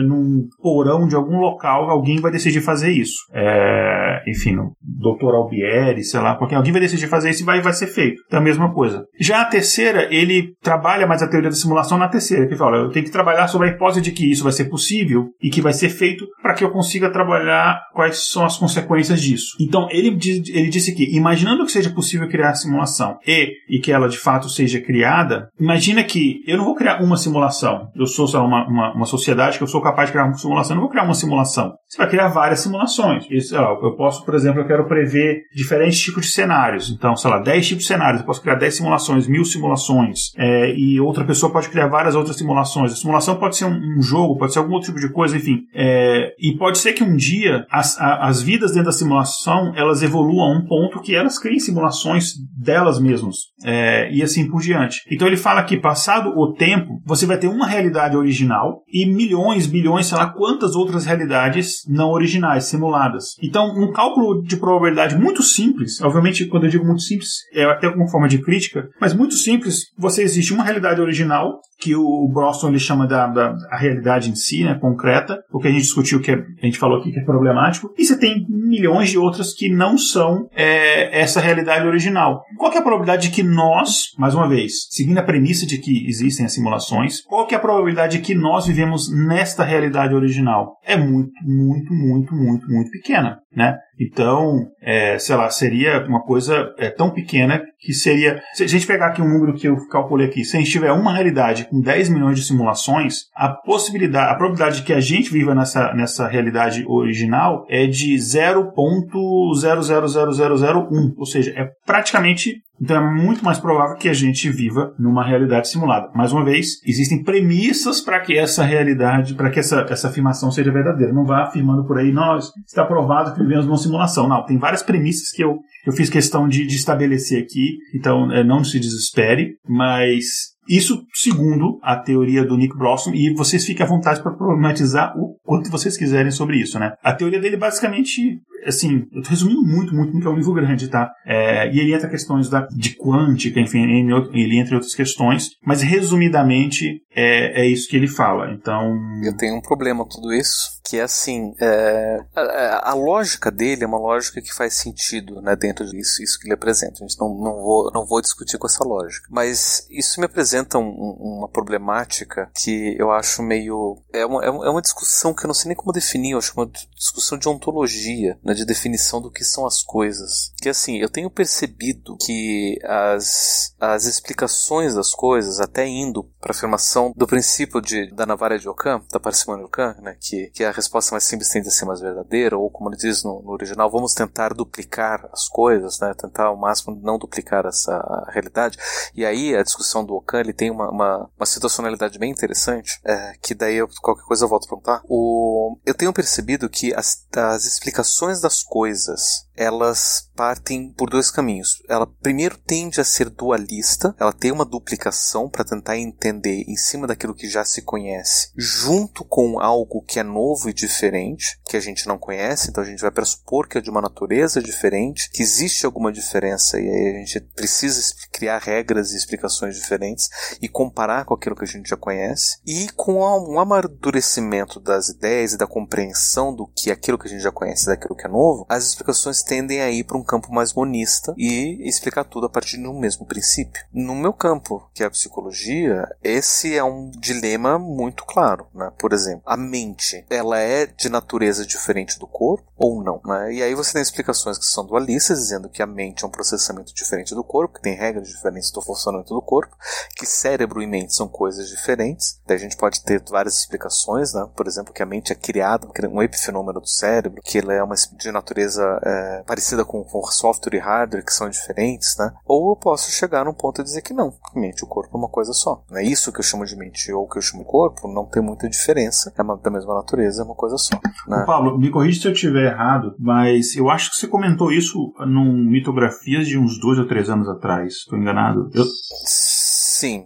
num 0.06 0.46
porão 0.60 1.06
de 1.06 1.14
algum 1.14 1.38
local, 1.38 1.90
alguém 1.90 2.20
vai 2.20 2.30
decidir 2.30 2.60
fazer 2.60 2.90
isso. 2.90 3.14
É, 3.32 3.73
é, 3.74 4.22
enfim, 4.28 4.56
o 4.56 4.72
Dr. 4.80 5.34
Albieri, 5.34 6.04
sei 6.04 6.20
lá, 6.20 6.36
qualquer 6.36 6.56
alguém 6.56 6.72
vai 6.72 6.80
decidir 6.80 7.08
fazer 7.08 7.30
isso 7.30 7.42
e 7.42 7.44
vai, 7.44 7.60
vai 7.60 7.72
ser 7.72 7.88
feito. 7.88 8.22
Então, 8.26 8.38
a 8.38 8.42
mesma 8.42 8.72
coisa. 8.72 9.04
Já 9.18 9.42
a 9.42 9.44
terceira, 9.44 10.08
ele 10.14 10.54
trabalha 10.62 11.06
mais 11.06 11.22
a 11.22 11.28
teoria 11.28 11.50
da 11.50 11.56
simulação 11.56 11.98
na 11.98 12.08
terceira, 12.08 12.46
que 12.46 12.56
fala, 12.56 12.76
eu 12.76 12.90
tenho 12.90 13.04
que 13.04 13.10
trabalhar 13.10 13.48
sobre 13.48 13.68
a 13.68 13.72
hipótese 13.72 14.00
de 14.00 14.12
que 14.12 14.30
isso 14.30 14.44
vai 14.44 14.52
ser 14.52 14.66
possível 14.66 15.28
e 15.42 15.50
que 15.50 15.60
vai 15.60 15.72
ser 15.72 15.88
feito 15.88 16.26
para 16.42 16.54
que 16.54 16.62
eu 16.62 16.70
consiga 16.70 17.10
trabalhar 17.10 17.80
quais 17.92 18.28
são 18.28 18.44
as 18.44 18.56
consequências 18.56 19.20
disso. 19.20 19.56
Então, 19.60 19.88
ele, 19.90 20.08
ele 20.52 20.68
disse 20.68 20.94
que, 20.94 21.16
imaginando 21.16 21.64
que 21.64 21.72
seja 21.72 21.90
possível 21.90 22.28
criar 22.28 22.50
a 22.50 22.54
simulação 22.54 23.18
e, 23.26 23.52
e 23.68 23.80
que 23.80 23.90
ela 23.90 24.08
de 24.08 24.18
fato 24.18 24.48
seja 24.48 24.80
criada, 24.80 25.48
imagina 25.58 26.04
que 26.04 26.40
eu 26.46 26.56
não 26.56 26.64
vou 26.64 26.74
criar 26.74 27.02
uma 27.02 27.16
simulação. 27.16 27.88
Eu 27.94 28.06
sou 28.06 28.26
uma, 28.44 28.66
uma, 28.68 28.94
uma 28.94 29.06
sociedade 29.06 29.58
que 29.58 29.64
eu 29.64 29.68
sou 29.68 29.82
capaz 29.82 30.08
de 30.08 30.12
criar 30.12 30.26
uma 30.26 30.34
simulação. 30.34 30.72
Eu 30.72 30.76
não 30.76 30.82
vou 30.82 30.90
criar 30.90 31.04
uma 31.04 31.14
simulação. 31.14 31.72
Você 31.88 31.98
vai 31.98 32.08
criar 32.08 32.28
várias 32.28 32.60
simulações. 32.60 33.26
Isso, 33.30 33.56
eu 33.72 33.96
posso, 33.96 34.24
por 34.24 34.34
exemplo, 34.34 34.60
eu 34.60 34.66
quero 34.66 34.86
prever 34.86 35.42
diferentes 35.54 36.00
tipos 36.00 36.26
de 36.26 36.32
cenários. 36.32 36.90
Então, 36.90 37.16
sei 37.16 37.30
lá, 37.30 37.38
10 37.38 37.66
tipos 37.66 37.84
de 37.84 37.88
cenários. 37.88 38.20
Eu 38.20 38.26
posso 38.26 38.42
criar 38.42 38.56
10 38.56 38.76
simulações, 38.76 39.26
mil 39.26 39.44
simulações. 39.44 40.32
É, 40.36 40.74
e 40.74 41.00
outra 41.00 41.24
pessoa 41.24 41.52
pode 41.52 41.68
criar 41.68 41.88
várias 41.88 42.14
outras 42.14 42.36
simulações. 42.36 42.92
A 42.92 42.96
simulação 42.96 43.36
pode 43.36 43.56
ser 43.56 43.64
um, 43.64 43.98
um, 43.98 44.02
jogo, 44.02 44.36
pode 44.38 44.52
ser 44.52 44.58
algum 44.58 44.74
outro 44.74 44.92
tipo 44.92 45.00
de 45.00 45.12
coisa, 45.12 45.36
enfim. 45.36 45.62
É, 45.74 46.34
e 46.38 46.56
pode 46.56 46.78
ser 46.78 46.92
que 46.92 47.04
um 47.04 47.16
dia 47.16 47.66
as, 47.70 47.98
a, 47.98 48.26
as 48.26 48.42
vidas 48.42 48.72
dentro 48.72 48.86
da 48.86 48.92
simulação 48.92 49.72
elas 49.76 50.02
evoluam 50.02 50.52
a 50.52 50.58
um 50.58 50.66
ponto 50.66 51.00
que 51.00 51.14
elas 51.14 51.38
criem 51.38 51.58
simulações 51.58 52.32
delas 52.56 53.00
mesmas 53.00 53.36
é, 53.64 54.10
e 54.12 54.22
assim 54.22 54.48
por 54.48 54.60
diante. 54.60 55.02
Então 55.10 55.26
ele 55.26 55.36
fala 55.36 55.62
que 55.62 55.76
passado 55.76 56.30
o 56.36 56.52
tempo 56.54 57.00
você 57.04 57.26
vai 57.26 57.38
ter 57.38 57.48
uma 57.48 57.66
realidade 57.66 58.16
original 58.16 58.82
e 58.88 59.06
milhões, 59.06 59.66
bilhões, 59.66 60.06
sei 60.06 60.18
lá 60.18 60.26
quantas 60.26 60.74
outras 60.74 61.04
realidades 61.04 61.84
não 61.88 62.10
originais 62.10 62.64
simuladas. 62.64 63.36
Um 63.62 63.92
cálculo 63.92 64.42
de 64.42 64.56
probabilidade 64.56 65.16
muito 65.16 65.42
simples, 65.42 66.00
obviamente 66.00 66.46
quando 66.46 66.64
eu 66.64 66.70
digo 66.70 66.84
muito 66.84 67.02
simples 67.02 67.30
é 67.52 67.64
até 67.64 67.88
uma 67.88 68.08
forma 68.08 68.28
de 68.28 68.38
crítica, 68.38 68.88
mas 69.00 69.14
muito 69.14 69.34
simples. 69.34 69.86
Você 69.98 70.22
existe 70.22 70.52
uma 70.52 70.64
realidade 70.64 71.00
original 71.00 71.60
que 71.78 71.94
o 71.94 72.28
Broston 72.32 72.68
ele 72.68 72.78
chama 72.78 73.06
da, 73.06 73.26
da 73.26 73.56
realidade 73.72 74.30
em 74.30 74.34
si, 74.34 74.64
né, 74.64 74.78
concreta, 74.80 75.38
o 75.52 75.58
que 75.58 75.68
a 75.68 75.70
gente 75.70 75.82
discutiu 75.82 76.20
que 76.20 76.30
é, 76.30 76.34
a 76.34 76.64
gente 76.64 76.78
falou 76.78 76.98
aqui 76.98 77.12
que 77.12 77.20
é 77.20 77.24
problemático, 77.24 77.92
e 77.98 78.04
você 78.04 78.18
tem 78.18 78.46
milhões 78.48 79.10
de 79.10 79.18
outras 79.18 79.52
que 79.52 79.68
não 79.68 79.98
são 79.98 80.48
é, 80.54 81.20
essa 81.20 81.40
realidade 81.40 81.86
original. 81.86 82.42
Qual 82.56 82.72
é 82.72 82.78
a 82.78 82.82
probabilidade 82.82 83.28
de 83.28 83.34
que 83.34 83.42
nós, 83.42 84.12
mais 84.18 84.34
uma 84.34 84.48
vez, 84.48 84.86
seguindo 84.90 85.18
a 85.18 85.22
premissa 85.22 85.66
de 85.66 85.78
que 85.78 86.06
existem 86.08 86.46
as 86.46 86.54
simulações, 86.54 87.20
qual 87.22 87.46
é 87.50 87.54
a 87.54 87.58
probabilidade 87.60 88.18
de 88.18 88.24
que 88.24 88.34
nós 88.34 88.66
vivemos 88.66 89.10
nesta 89.10 89.64
realidade 89.64 90.14
original? 90.14 90.78
É 90.84 90.96
muito, 90.96 91.32
muito, 91.44 91.92
muito, 91.92 92.34
muito, 92.34 92.66
muito 92.66 92.90
pequena, 92.90 93.38
né? 93.56 93.83
Então, 94.00 94.66
é, 94.82 95.18
sei 95.18 95.36
lá, 95.36 95.50
seria 95.50 96.04
uma 96.06 96.22
coisa 96.22 96.72
é, 96.78 96.88
tão 96.90 97.10
pequena 97.10 97.62
que 97.78 97.92
seria. 97.92 98.40
Se 98.54 98.64
a 98.64 98.66
gente 98.66 98.86
pegar 98.86 99.08
aqui 99.08 99.20
um 99.22 99.28
número 99.28 99.54
que 99.54 99.68
eu 99.68 99.76
calculei 99.88 100.26
aqui, 100.26 100.44
se 100.44 100.56
a 100.56 100.60
gente 100.60 100.70
tiver 100.70 100.92
uma 100.92 101.12
realidade 101.12 101.68
com 101.70 101.80
10 101.80 102.08
milhões 102.08 102.38
de 102.38 102.44
simulações, 102.44 103.24
a 103.34 103.48
possibilidade, 103.48 104.32
a 104.32 104.36
probabilidade 104.36 104.78
de 104.78 104.82
que 104.82 104.92
a 104.92 105.00
gente 105.00 105.30
viva 105.30 105.54
nessa, 105.54 105.94
nessa 105.94 106.26
realidade 106.26 106.84
original 106.86 107.64
é 107.68 107.86
de 107.86 108.14
0.000001. 108.14 111.14
Ou 111.16 111.26
seja, 111.26 111.52
é 111.56 111.70
praticamente 111.86 112.64
então 112.80 112.96
é 112.96 113.14
muito 113.14 113.44
mais 113.44 113.58
provável 113.58 113.96
que 113.96 114.08
a 114.08 114.12
gente 114.12 114.50
viva 114.50 114.92
numa 114.98 115.24
realidade 115.24 115.68
simulada. 115.68 116.10
Mais 116.14 116.32
uma 116.32 116.44
vez, 116.44 116.80
existem 116.84 117.22
premissas 117.22 118.00
para 118.00 118.20
que 118.20 118.36
essa 118.36 118.64
realidade, 118.64 119.34
para 119.34 119.50
que 119.50 119.60
essa, 119.60 119.86
essa 119.88 120.08
afirmação 120.08 120.50
seja 120.50 120.72
verdadeira. 120.72 121.12
Não 121.12 121.24
vá 121.24 121.44
afirmando 121.44 121.86
por 121.86 121.98
aí, 121.98 122.12
nós 122.12 122.50
está 122.66 122.84
provado 122.84 123.32
que 123.32 123.40
vivemos 123.40 123.66
numa 123.66 123.78
simulação. 123.84 124.28
Não, 124.28 124.44
tem 124.44 124.58
várias 124.58 124.82
premissas 124.82 125.30
que 125.30 125.42
eu, 125.42 125.58
eu 125.86 125.92
fiz 125.92 126.10
questão 126.10 126.48
de, 126.48 126.66
de 126.66 126.76
estabelecer 126.76 127.42
aqui, 127.42 127.78
então 127.94 128.30
é, 128.32 128.42
não 128.42 128.64
se 128.64 128.78
desespere, 128.78 129.56
mas 129.68 130.54
isso 130.68 131.04
segundo 131.12 131.78
a 131.82 131.96
teoria 131.96 132.44
do 132.44 132.56
Nick 132.56 132.76
Brosson, 132.76 133.12
e 133.14 133.34
vocês 133.34 133.64
fiquem 133.64 133.84
à 133.84 133.88
vontade 133.88 134.22
para 134.22 134.32
problematizar 134.32 135.14
o 135.16 135.36
quanto 135.42 135.70
vocês 135.70 135.96
quiserem 135.96 136.30
sobre 136.30 136.56
isso, 136.56 136.78
né? 136.78 136.92
A 137.02 137.12
teoria 137.12 137.40
dele 137.40 137.56
basicamente 137.56 138.40
assim, 138.66 139.06
eu 139.12 139.22
tô 139.22 139.30
resumindo 139.30 139.62
muito, 139.62 139.94
muito, 139.94 140.12
porque 140.12 140.26
é 140.26 140.30
um 140.30 140.36
livro 140.36 140.54
grande, 140.54 140.88
tá? 140.88 141.10
É, 141.26 141.70
e 141.72 141.78
ele 141.78 141.94
entra 141.94 142.08
questões 142.08 142.48
da, 142.48 142.66
de 142.68 142.96
quântica, 142.96 143.60
enfim, 143.60 143.82
ele 143.82 144.58
entra 144.58 144.76
outras 144.76 144.94
questões, 144.94 145.50
mas 145.64 145.82
resumidamente 145.82 147.02
é, 147.14 147.62
é 147.62 147.66
isso 147.66 147.88
que 147.88 147.96
ele 147.96 148.08
fala. 148.08 148.52
Então. 148.52 148.98
Eu 149.22 149.36
tenho 149.36 149.56
um 149.56 149.60
problema 149.60 150.04
com 150.04 150.08
tudo 150.08 150.32
isso, 150.32 150.73
que 150.84 150.98
é 150.98 151.02
assim, 151.02 151.54
é, 151.58 152.22
a, 152.36 152.90
a, 152.90 152.94
lógica 152.94 153.50
dele 153.50 153.84
é 153.84 153.86
uma 153.86 153.98
lógica 153.98 154.42
que 154.42 154.52
faz 154.52 154.74
sentido, 154.74 155.40
né, 155.40 155.56
dentro 155.56 155.86
disso, 155.86 156.22
isso 156.22 156.38
que 156.38 156.46
ele 156.46 156.52
apresenta. 156.52 156.96
A 157.02 157.08
gente 157.08 157.18
não, 157.18 157.34
não, 157.34 157.54
vou, 157.54 157.90
não 157.90 158.04
vou 158.04 158.20
discutir 158.20 158.58
com 158.58 158.66
essa 158.66 158.84
lógica. 158.84 159.26
Mas 159.30 159.86
isso 159.88 160.20
me 160.20 160.26
apresenta 160.26 160.78
um, 160.78 160.90
uma 160.90 161.48
problemática 161.48 162.50
que 162.54 162.94
eu 162.98 163.10
acho 163.10 163.42
meio. 163.42 163.96
É 164.12 164.26
uma, 164.26 164.44
é 164.44 164.50
uma 164.50 164.82
discussão 164.82 165.32
que 165.32 165.44
eu 165.44 165.48
não 165.48 165.54
sei 165.54 165.68
nem 165.68 165.76
como 165.76 165.90
definir, 165.90 166.32
eu 166.32 166.38
acho 166.38 166.52
uma 166.54 166.70
discussão 166.94 167.38
de 167.38 167.48
ontologia, 167.48 168.38
né? 168.44 168.52
de 168.52 168.66
definição 168.66 169.22
do 169.22 169.30
que 169.30 169.42
são 169.42 169.66
as 169.66 169.82
coisas. 169.82 170.52
Que 170.60 170.68
assim, 170.68 170.98
eu 170.98 171.08
tenho 171.08 171.30
percebido 171.30 172.18
que 172.18 172.78
as, 172.84 173.74
as 173.80 174.04
explicações 174.04 174.94
das 174.94 175.14
coisas, 175.14 175.60
até 175.60 175.86
indo 175.86 176.24
para 176.40 176.52
a 176.52 176.54
afirmação 176.54 177.10
do 177.16 177.26
princípio 177.26 177.80
de, 177.80 178.12
da 178.12 178.26
navalha 178.26 178.58
de 178.58 178.68
Ockham, 178.68 179.02
da 179.10 179.18
parcimônia 179.18 179.64
Ockham, 179.64 179.96
né, 180.02 180.16
que, 180.20 180.50
que 180.50 180.62
a 180.62 180.73
resposta 180.74 181.12
mais 181.12 181.24
simples 181.24 181.48
tende 181.48 181.68
a 181.68 181.70
ser 181.70 181.84
mais 181.84 182.00
verdadeira, 182.00 182.56
ou 182.56 182.70
como 182.70 182.90
ele 182.90 182.96
diz 182.96 183.22
no, 183.22 183.42
no 183.42 183.52
original, 183.52 183.90
vamos 183.90 184.14
tentar 184.14 184.54
duplicar 184.54 185.28
as 185.32 185.48
coisas, 185.48 185.98
né, 186.00 186.12
tentar 186.14 186.46
ao 186.46 186.56
máximo 186.56 186.98
não 187.02 187.18
duplicar 187.18 187.66
essa 187.66 188.26
realidade. 188.32 188.78
E 189.14 189.24
aí 189.24 189.54
a 189.56 189.62
discussão 189.62 190.04
do 190.04 190.14
Ockham, 190.14 190.40
ele 190.40 190.52
tem 190.52 190.70
uma, 190.70 190.90
uma, 190.90 191.30
uma 191.36 191.46
situacionalidade 191.46 192.18
bem 192.18 192.30
interessante, 192.30 193.00
é, 193.04 193.34
que 193.42 193.54
daí 193.54 193.76
eu, 193.76 193.88
qualquer 194.00 194.24
coisa 194.24 194.44
eu 194.44 194.48
volto 194.48 194.64
a 194.64 194.68
perguntar. 194.68 195.02
O, 195.08 195.78
eu 195.84 195.94
tenho 195.94 196.12
percebido 196.12 196.68
que 196.68 196.94
as, 196.94 197.26
as 197.36 197.64
explicações 197.64 198.40
das 198.40 198.62
coisas 198.62 199.46
elas 199.56 200.30
partem 200.34 200.92
por 200.92 201.10
dois 201.10 201.30
caminhos. 201.30 201.82
Ela 201.88 202.06
primeiro 202.06 202.58
tende 202.58 203.00
a 203.00 203.04
ser 203.04 203.30
dualista, 203.30 204.14
ela 204.18 204.32
tem 204.32 204.50
uma 204.50 204.64
duplicação 204.64 205.48
para 205.48 205.64
tentar 205.64 205.96
entender 205.96 206.64
em 206.66 206.76
cima 206.76 207.06
daquilo 207.06 207.34
que 207.34 207.48
já 207.48 207.64
se 207.64 207.82
conhece, 207.82 208.50
junto 208.56 209.24
com 209.24 209.60
algo 209.60 210.02
que 210.02 210.18
é 210.18 210.22
novo 210.22 210.68
e 210.68 210.72
diferente, 210.72 211.58
que 211.64 211.76
a 211.76 211.80
gente 211.80 212.06
não 212.06 212.18
conhece, 212.18 212.70
então 212.70 212.82
a 212.82 212.86
gente 212.86 213.00
vai 213.00 213.10
pressupor 213.10 213.68
que 213.68 213.78
é 213.78 213.80
de 213.80 213.90
uma 213.90 214.00
natureza 214.00 214.60
diferente, 214.60 215.30
que 215.30 215.42
existe 215.42 215.86
alguma 215.86 216.12
diferença 216.12 216.80
e 216.80 216.88
aí 216.88 217.08
a 217.08 217.18
gente 217.18 217.40
precisa 217.54 218.14
criar 218.32 218.58
regras 218.58 219.12
e 219.12 219.16
explicações 219.16 219.76
diferentes 219.76 220.28
e 220.60 220.68
comparar 220.68 221.24
com 221.24 221.34
aquilo 221.34 221.56
que 221.56 221.64
a 221.64 221.68
gente 221.68 221.88
já 221.88 221.96
conhece, 221.96 222.58
e 222.66 222.88
com 222.96 223.14
um 223.14 223.58
amadurecimento 223.58 224.80
das 224.80 225.08
ideias 225.08 225.52
e 225.52 225.58
da 225.58 225.66
compreensão 225.66 226.54
do 226.54 226.66
que 226.66 226.90
é 226.90 226.92
aquilo 226.92 227.18
que 227.18 227.26
a 227.26 227.30
gente 227.30 227.42
já 227.42 227.52
conhece 227.52 227.86
daquilo 227.86 228.16
que 228.16 228.26
é 228.26 228.30
novo, 228.30 228.66
as 228.68 228.84
explicações 228.84 229.43
tendem 229.44 229.80
a 229.80 229.90
ir 229.90 230.04
para 230.04 230.16
um 230.16 230.24
campo 230.24 230.52
mais 230.52 230.72
monista 230.72 231.34
e 231.36 231.86
explicar 231.88 232.24
tudo 232.24 232.46
a 232.46 232.50
partir 232.50 232.78
de 232.78 232.86
um 232.86 232.98
mesmo 232.98 233.26
princípio. 233.26 233.82
No 233.92 234.14
meu 234.14 234.32
campo, 234.32 234.88
que 234.94 235.02
é 235.02 235.06
a 235.06 235.10
psicologia, 235.10 236.08
esse 236.22 236.74
é 236.74 236.82
um 236.82 237.10
dilema 237.10 237.78
muito 237.78 238.24
claro, 238.24 238.66
né? 238.74 238.90
Por 238.98 239.12
exemplo, 239.12 239.42
a 239.46 239.56
mente, 239.56 240.24
ela 240.28 240.58
é 240.58 240.86
de 240.86 241.08
natureza 241.08 241.66
diferente 241.66 242.18
do 242.18 242.26
corpo 242.26 242.64
ou 242.76 243.02
não, 243.02 243.20
né? 243.24 243.52
E 243.52 243.62
aí 243.62 243.74
você 243.74 243.92
tem 243.92 244.02
explicações 244.02 244.58
que 244.58 244.64
são 244.64 244.84
dualistas, 244.84 245.38
dizendo 245.38 245.68
que 245.68 245.82
a 245.82 245.86
mente 245.86 246.24
é 246.24 246.26
um 246.26 246.30
processamento 246.30 246.94
diferente 246.94 247.34
do 247.34 247.44
corpo, 247.44 247.74
que 247.74 247.82
tem 247.82 247.94
regras 247.94 248.28
diferentes 248.28 248.70
do 248.70 248.82
funcionamento 248.82 249.34
do 249.34 249.42
corpo, 249.42 249.76
que 250.16 250.26
cérebro 250.26 250.82
e 250.82 250.86
mente 250.86 251.14
são 251.14 251.28
coisas 251.28 251.68
diferentes. 251.68 252.40
Daí 252.46 252.56
a 252.56 252.60
gente 252.60 252.76
pode 252.76 253.02
ter 253.02 253.22
várias 253.28 253.58
explicações, 253.58 254.32
né? 254.34 254.48
Por 254.56 254.66
exemplo, 254.66 254.92
que 254.92 255.02
a 255.02 255.06
mente 255.06 255.32
é 255.32 255.36
criada, 255.36 255.88
um 256.10 256.22
epifenômeno 256.22 256.80
do 256.80 256.88
cérebro, 256.88 257.42
que 257.42 257.58
ele 257.58 257.72
é 257.72 257.82
uma 257.82 257.94
de 257.94 258.32
natureza 258.32 259.00
é, 259.04 259.33
parecida 259.46 259.84
com, 259.84 260.04
com 260.04 260.22
software 260.26 260.76
e 260.76 260.78
hardware 260.78 261.24
que 261.24 261.32
são 261.32 261.48
diferentes, 261.48 262.16
né? 262.18 262.32
Ou 262.46 262.70
eu 262.70 262.76
posso 262.76 263.10
chegar 263.10 263.44
num 263.44 263.54
ponto 263.54 263.80
e 263.80 263.84
dizer 263.84 264.02
que 264.02 264.14
não, 264.14 264.32
mente 264.54 264.80
e 264.80 264.84
o 264.84 264.88
corpo 264.88 265.16
é 265.16 265.18
uma 265.18 265.28
coisa 265.28 265.52
só. 265.52 265.82
É 265.92 266.02
isso 266.02 266.32
que 266.32 266.40
eu 266.40 266.44
chamo 266.44 266.64
de 266.64 266.76
mente 266.76 267.12
ou 267.12 267.28
que 267.28 267.38
eu 267.38 267.42
chamo 267.42 267.62
de 267.62 267.68
corpo, 267.68 268.08
não 268.08 268.26
tem 268.26 268.42
muita 268.42 268.68
diferença, 268.68 269.32
é 269.36 269.42
uma, 269.42 269.56
da 269.56 269.70
mesma 269.70 269.94
natureza, 269.94 270.42
é 270.42 270.44
uma 270.44 270.54
coisa 270.54 270.76
só. 270.78 270.98
Né? 271.26 271.44
Pablo, 271.46 271.78
me 271.78 271.90
corrija 271.90 272.20
se 272.20 272.28
eu 272.28 272.32
estiver 272.32 272.72
errado, 272.72 273.14
mas 273.18 273.74
eu 273.76 273.90
acho 273.90 274.10
que 274.10 274.16
você 274.18 274.28
comentou 274.28 274.70
isso 274.70 275.12
num 275.26 275.64
Mitografias 275.64 276.46
de 276.46 276.58
uns 276.58 276.78
dois 276.78 276.98
ou 276.98 277.06
três 277.06 277.28
anos 277.28 277.48
atrás. 277.48 277.94
Estou 277.94 278.18
enganado? 278.18 278.70
Eu... 278.74 278.84
Sim, 278.84 279.53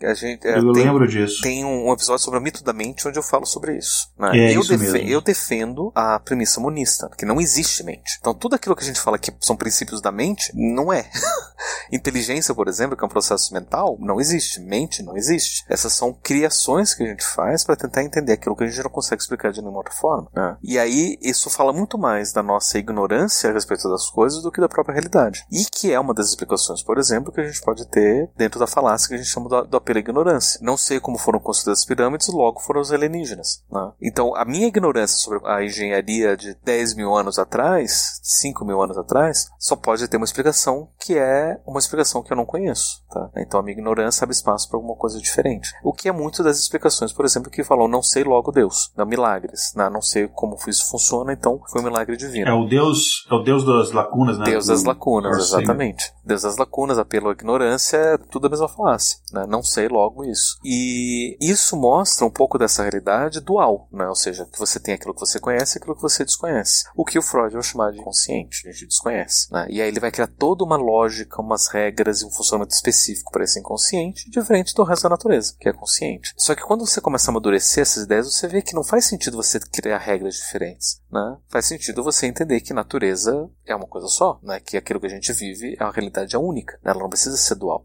a 0.03 0.15
gente. 0.15 0.47
É, 0.47 0.59
eu 0.59 0.73
tem, 0.73 0.85
lembro 0.85 1.07
disso. 1.07 1.43
Tem 1.43 1.65
um, 1.65 1.93
episódio 1.93 2.23
sobre 2.25 2.39
o 2.39 2.43
mito 2.43 2.63
da 2.63 2.73
mente 2.73 3.07
onde 3.07 3.19
eu 3.19 3.23
falo 3.23 3.47
sobre 3.47 3.77
isso. 3.77 4.11
Né? 4.19 4.39
É 4.39 4.57
eu, 4.57 4.61
isso 4.61 4.77
mesmo. 4.77 4.97
eu 4.97 5.21
defendo 5.21 5.93
a 5.95 6.19
premissa 6.19 6.61
monista, 6.61 7.11
que 7.17 7.25
não 7.25 7.41
existe 7.41 7.83
mente. 7.83 8.19
Então 8.21 8.35
tudo 8.35 8.55
aquilo 8.55 8.75
que 8.75 8.83
a 8.83 8.87
gente 8.87 9.01
fala 9.01 9.19
que 9.19 9.33
são 9.41 9.57
princípios 9.57 10.01
da 10.01 10.11
mente, 10.11 10.53
não 10.55 10.93
é. 10.93 11.09
Inteligência, 11.91 12.55
por 12.55 12.69
exemplo, 12.69 12.97
que 12.97 13.03
é 13.03 13.07
um 13.07 13.11
processo 13.11 13.53
mental, 13.53 13.97
não 14.01 14.21
existe. 14.21 14.61
Mente 14.61 15.03
não 15.03 15.17
existe. 15.17 15.65
Essas 15.69 15.93
são 15.93 16.13
criações 16.13 16.95
que 16.95 17.03
a 17.03 17.07
gente 17.07 17.25
faz 17.25 17.65
para 17.65 17.77
tentar 17.77 18.03
entender 18.03 18.33
aquilo 18.33 18.57
que 18.57 18.65
a 18.65 18.67
gente 18.67 18.83
não 18.83 18.91
consegue 18.91 19.23
explicar 19.23 19.53
de 19.53 19.61
nenhuma 19.61 19.79
outra 19.79 19.95
forma. 19.95 20.29
Né? 20.35 20.57
E 20.63 20.79
aí 20.79 21.19
isso 21.23 21.51
fala 21.51 21.73
muito 21.73 21.99
mais 21.99 22.33
da 22.33 22.43
nossa 22.43 22.79
ignorância 22.79 23.51
a 23.51 23.53
respeito 23.53 23.89
das 23.89 24.09
coisas 24.11 24.43
do 24.43 24.53
que 24.53 24.61
da 24.61 24.69
própria 24.69 24.95
realidade. 24.95 25.45
E 25.51 25.65
que 25.65 25.93
é 25.93 25.99
uma 25.99 26.15
das 26.15 26.29
explicações, 26.29 26.83
por 26.83 26.99
exemplo, 26.99 27.33
que 27.33 27.41
a 27.41 27.47
gente 27.47 27.61
pode 27.61 27.87
ter 27.87 28.31
dentro 28.37 28.59
da 28.59 28.67
falácia 28.67 29.09
que 29.09 29.15
a 29.15 29.19
gente 29.19 29.29
chama 29.29 29.49
do, 29.69 29.77
apelo 29.77 29.99
à 29.99 30.01
ignorância. 30.01 30.61
Não 30.63 30.77
sei 30.77 31.01
como 31.01 31.19
foram 31.19 31.39
construídas 31.39 31.81
as 31.81 31.85
pirâmides, 31.85 32.29
logo 32.29 32.61
foram 32.61 32.81
os 32.81 32.93
alienígenas. 32.93 33.65
Né? 33.71 33.93
Então, 34.03 34.35
a 34.35 34.45
minha 34.45 34.67
ignorância 34.67 35.17
sobre 35.19 35.41
a 35.47 35.65
engenharia 35.65 36.37
de 36.37 36.55
10 36.65 36.95
mil 36.95 37.15
anos 37.15 37.39
atrás, 37.39 38.21
5 38.23 38.65
mil 38.65 38.81
anos 38.83 38.99
atrás, 38.99 39.49
só 39.59 39.77
pode 39.77 40.07
ter 40.09 40.17
uma 40.17 40.25
explicação 40.25 40.89
que 40.99 41.17
é 41.17 41.61
uma 41.67 41.79
explicação 41.79 42.23
que 42.23 42.33
eu 42.33 42.37
não 42.37 42.47
conheço. 42.47 43.03
Tá? 43.11 43.31
Então, 43.37 43.61
a 43.61 43.63
minha 43.63 43.73
ignorância 43.73 44.25
abre 44.25 44.35
espaço 44.35 44.69
para 44.69 44.79
alguma 44.79 44.97
coisa 44.97 45.19
diferente. 45.19 45.73
O 45.83 45.93
que 45.93 46.09
é 46.09 46.13
muito 46.13 46.43
das 46.43 46.59
explicações, 46.59 47.13
por 47.13 47.25
exemplo, 47.25 47.51
que 47.51 47.65
falam 47.65 47.89
não 47.89 48.03
sei 48.03 48.25
logo 48.25 48.53
Deus, 48.53 48.93
não 48.97 49.07
milagres, 49.07 49.73
né? 49.75 49.89
não 49.91 50.03
sei 50.03 50.29
como 50.29 50.57
isso 50.67 50.89
funciona, 50.91 51.33
então 51.33 51.61
foi 51.71 51.81
um 51.81 51.85
milagre 51.85 52.17
divino. 52.17 52.49
É 52.49 52.53
o 52.53 52.67
Deus, 52.67 53.27
é 53.31 53.35
o 53.35 53.43
Deus 53.43 53.65
das 53.65 53.93
lacunas, 53.93 54.39
né? 54.39 54.45
Deus 54.45 54.67
das 54.67 54.85
lacunas, 54.85 55.39
exatamente. 55.39 56.13
Deus 56.25 56.43
das 56.43 56.57
lacunas, 56.57 56.99
apelo 56.99 57.29
à 57.29 57.33
ignorância, 57.33 57.97
é 57.97 58.19
tudo 58.19 58.47
a 58.47 58.51
mesma 58.51 58.69
falácia. 58.69 59.19
Né? 59.33 59.47
Não 59.49 59.58
Não 59.59 59.65
sei 59.65 59.89
logo 59.89 60.25
isso. 60.25 60.57
E 60.65 61.37
isso 61.41 61.77
mostra 61.77 62.25
um 62.25 62.31
pouco 62.31 62.57
dessa 62.57 62.83
realidade 62.83 63.41
dual, 63.41 63.89
né? 63.91 64.07
Ou 64.07 64.15
seja, 64.15 64.47
que 64.47 64.57
você 64.57 64.79
tem 64.79 64.95
aquilo 64.95 65.13
que 65.13 65.19
você 65.19 65.41
conhece 65.41 65.77
e 65.77 65.79
aquilo 65.79 65.97
que 65.97 66.03
você 66.03 66.25
desconhece. 66.25 66.85
O 66.95 67.05
que 67.05 67.19
o 67.19 67.23
Freud 67.23 67.55
vai 67.55 67.63
chamar 67.65 67.91
de 67.91 68.01
consciente, 68.01 68.69
a 68.69 68.71
gente 68.71 68.87
desconhece. 68.87 69.53
Né? 69.53 69.67
E 69.69 69.83
aí 69.83 69.89
ele 69.89 69.99
vai 69.99 70.13
criar 70.13 70.29
toda 70.29 70.63
uma 70.63 70.77
lógica, 70.77 71.43
umas 71.43 71.67
regras 71.67 72.21
e 72.21 72.25
um 72.25 72.31
funcionamento 72.31 72.73
específico 72.73 73.33
para 73.33 73.43
esse 73.43 73.59
inconsciente, 73.59 74.31
diferente 74.31 74.73
do 74.73 74.85
resto 74.85 75.03
da 75.03 75.09
natureza, 75.09 75.57
que 75.59 75.69
é 75.69 75.73
consciente. 75.73 76.33
Só 76.37 76.55
que 76.55 76.63
quando 76.63 76.87
você 76.87 77.01
começa 77.01 77.29
a 77.29 77.33
amadurecer 77.33 77.83
essas 77.83 78.05
ideias, 78.05 78.33
você 78.33 78.47
vê 78.47 78.63
que 78.63 78.77
não 78.77 78.85
faz 78.85 79.07
sentido 79.07 79.37
você 79.37 79.59
criar 79.59 79.99
regras 79.99 80.37
diferentes. 80.37 81.03
Né? 81.11 81.37
Faz 81.49 81.67
sentido 81.67 82.05
você 82.05 82.27
entender 82.27 82.61
que 82.61 82.73
natureza 82.73 83.51
é 83.67 83.75
uma 83.75 83.89
coisa 83.89 84.07
só, 84.07 84.39
né? 84.41 84.61
que 84.61 84.77
aquilo 84.77 85.01
que 85.01 85.07
a 85.07 85.11
gente 85.11 85.33
vive 85.33 85.77
é 85.81 85.83
uma 85.83 85.93
realidade 85.93 86.37
única, 86.37 86.79
né? 86.85 86.93
ela 86.93 87.01
não 87.01 87.09
precisa 87.09 87.37
ser 87.37 87.57
dual. 87.57 87.85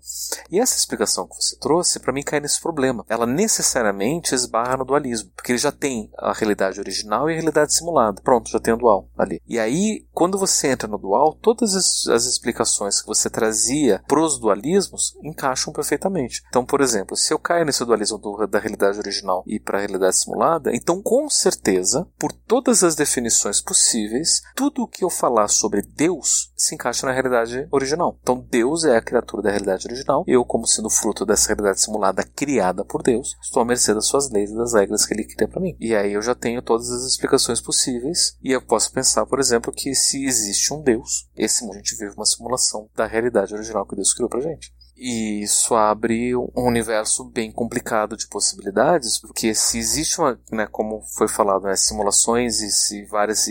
E 0.51 0.59
essa 0.59 0.77
explicação 0.77 1.27
que 1.27 1.35
você 1.35 1.52
trouxe, 1.59 1.99
para 1.99 2.13
mim, 2.13 2.23
cai 2.23 2.39
nesse 2.39 2.61
problema. 2.61 3.05
Ela 3.09 3.25
necessariamente 3.25 4.35
esbarra 4.35 4.77
no 4.77 4.85
dualismo, 4.85 5.31
porque 5.35 5.51
ele 5.51 5.59
já 5.59 5.71
tem 5.71 6.09
a 6.17 6.33
realidade 6.33 6.79
original 6.79 7.29
e 7.29 7.33
a 7.33 7.35
realidade 7.35 7.73
simulada. 7.73 8.21
Pronto, 8.21 8.49
já 8.49 8.59
tem 8.59 8.73
o 8.73 8.77
dual 8.77 9.09
ali. 9.17 9.41
E 9.47 9.59
aí, 9.59 10.05
quando 10.11 10.37
você 10.37 10.67
entra 10.67 10.87
no 10.87 10.97
dual, 10.97 11.37
todas 11.41 11.75
as, 11.75 12.07
as 12.07 12.25
explicações 12.25 13.01
que 13.01 13.07
você 13.07 13.29
trazia 13.29 14.03
pros 14.07 14.39
dualismos 14.39 15.15
encaixam 15.23 15.73
perfeitamente. 15.73 16.43
Então, 16.49 16.65
por 16.65 16.81
exemplo, 16.81 17.15
se 17.15 17.33
eu 17.33 17.39
caio 17.39 17.65
nesse 17.65 17.83
dualismo 17.85 18.17
do, 18.17 18.47
da 18.47 18.59
realidade 18.59 18.99
original 18.99 19.43
e 19.47 19.59
para 19.59 19.77
a 19.77 19.81
realidade 19.81 20.17
simulada, 20.17 20.71
então 20.73 21.01
com 21.01 21.29
certeza, 21.29 22.07
por 22.17 22.31
todas 22.31 22.83
as 22.83 22.95
definições 22.95 23.61
possíveis, 23.61 24.41
tudo 24.55 24.83
o 24.83 24.87
que 24.87 25.03
eu 25.03 25.09
falar 25.09 25.47
sobre 25.47 25.81
Deus 25.81 26.51
se 26.55 26.75
encaixa 26.75 27.05
na 27.05 27.11
realidade 27.11 27.67
original. 27.71 28.17
Então, 28.21 28.45
Deus 28.49 28.85
é 28.85 28.95
a 28.95 29.01
criatura 29.01 29.43
da 29.43 29.49
realidade 29.49 29.85
original. 29.85 30.23
Eu, 30.27 30.45
como 30.45 30.67
sendo 30.67 30.89
fruto 30.89 31.25
dessa 31.25 31.42
realidade 31.47 31.81
simulada 31.81 32.23
criada 32.23 32.83
por 32.83 33.01
Deus, 33.01 33.35
estou 33.41 33.61
à 33.61 33.65
mercê 33.65 33.93
das 33.93 34.07
suas 34.07 34.29
leis 34.29 34.51
e 34.51 34.55
das 34.55 34.73
regras 34.73 35.05
que 35.05 35.13
Ele 35.13 35.25
cria 35.25 35.47
para 35.47 35.61
mim. 35.61 35.75
E 35.79 35.95
aí 35.95 36.13
eu 36.13 36.21
já 36.21 36.35
tenho 36.35 36.61
todas 36.61 36.89
as 36.89 37.03
explicações 37.03 37.61
possíveis 37.61 38.37
e 38.43 38.51
eu 38.51 38.61
posso 38.61 38.91
pensar, 38.91 39.25
por 39.25 39.39
exemplo, 39.39 39.71
que 39.71 39.93
se 39.95 40.25
existe 40.25 40.73
um 40.73 40.81
Deus, 40.81 41.27
esse 41.35 41.63
a 41.69 41.73
gente 41.73 41.95
vive 41.95 42.15
uma 42.15 42.25
simulação 42.25 42.89
da 42.95 43.05
realidade 43.05 43.53
original 43.53 43.85
que 43.85 43.95
Deus 43.95 44.13
criou 44.13 44.29
pra 44.29 44.41
gente. 44.41 44.73
E 45.05 45.43
isso 45.43 45.75
abre 45.75 46.33
um 46.33 46.65
universo 46.65 47.25
bem 47.25 47.51
complicado 47.51 48.15
de 48.15 48.25
possibilidades, 48.25 49.19
porque 49.19 49.53
se 49.53 49.77
existe 49.77 50.17
uma, 50.17 50.39
né, 50.49 50.65
como 50.65 51.01
foi 51.17 51.27
falado, 51.27 51.63
né, 51.63 51.75
simulações 51.75 52.61
e 52.61 52.71
se 52.71 53.03
várias 53.07 53.49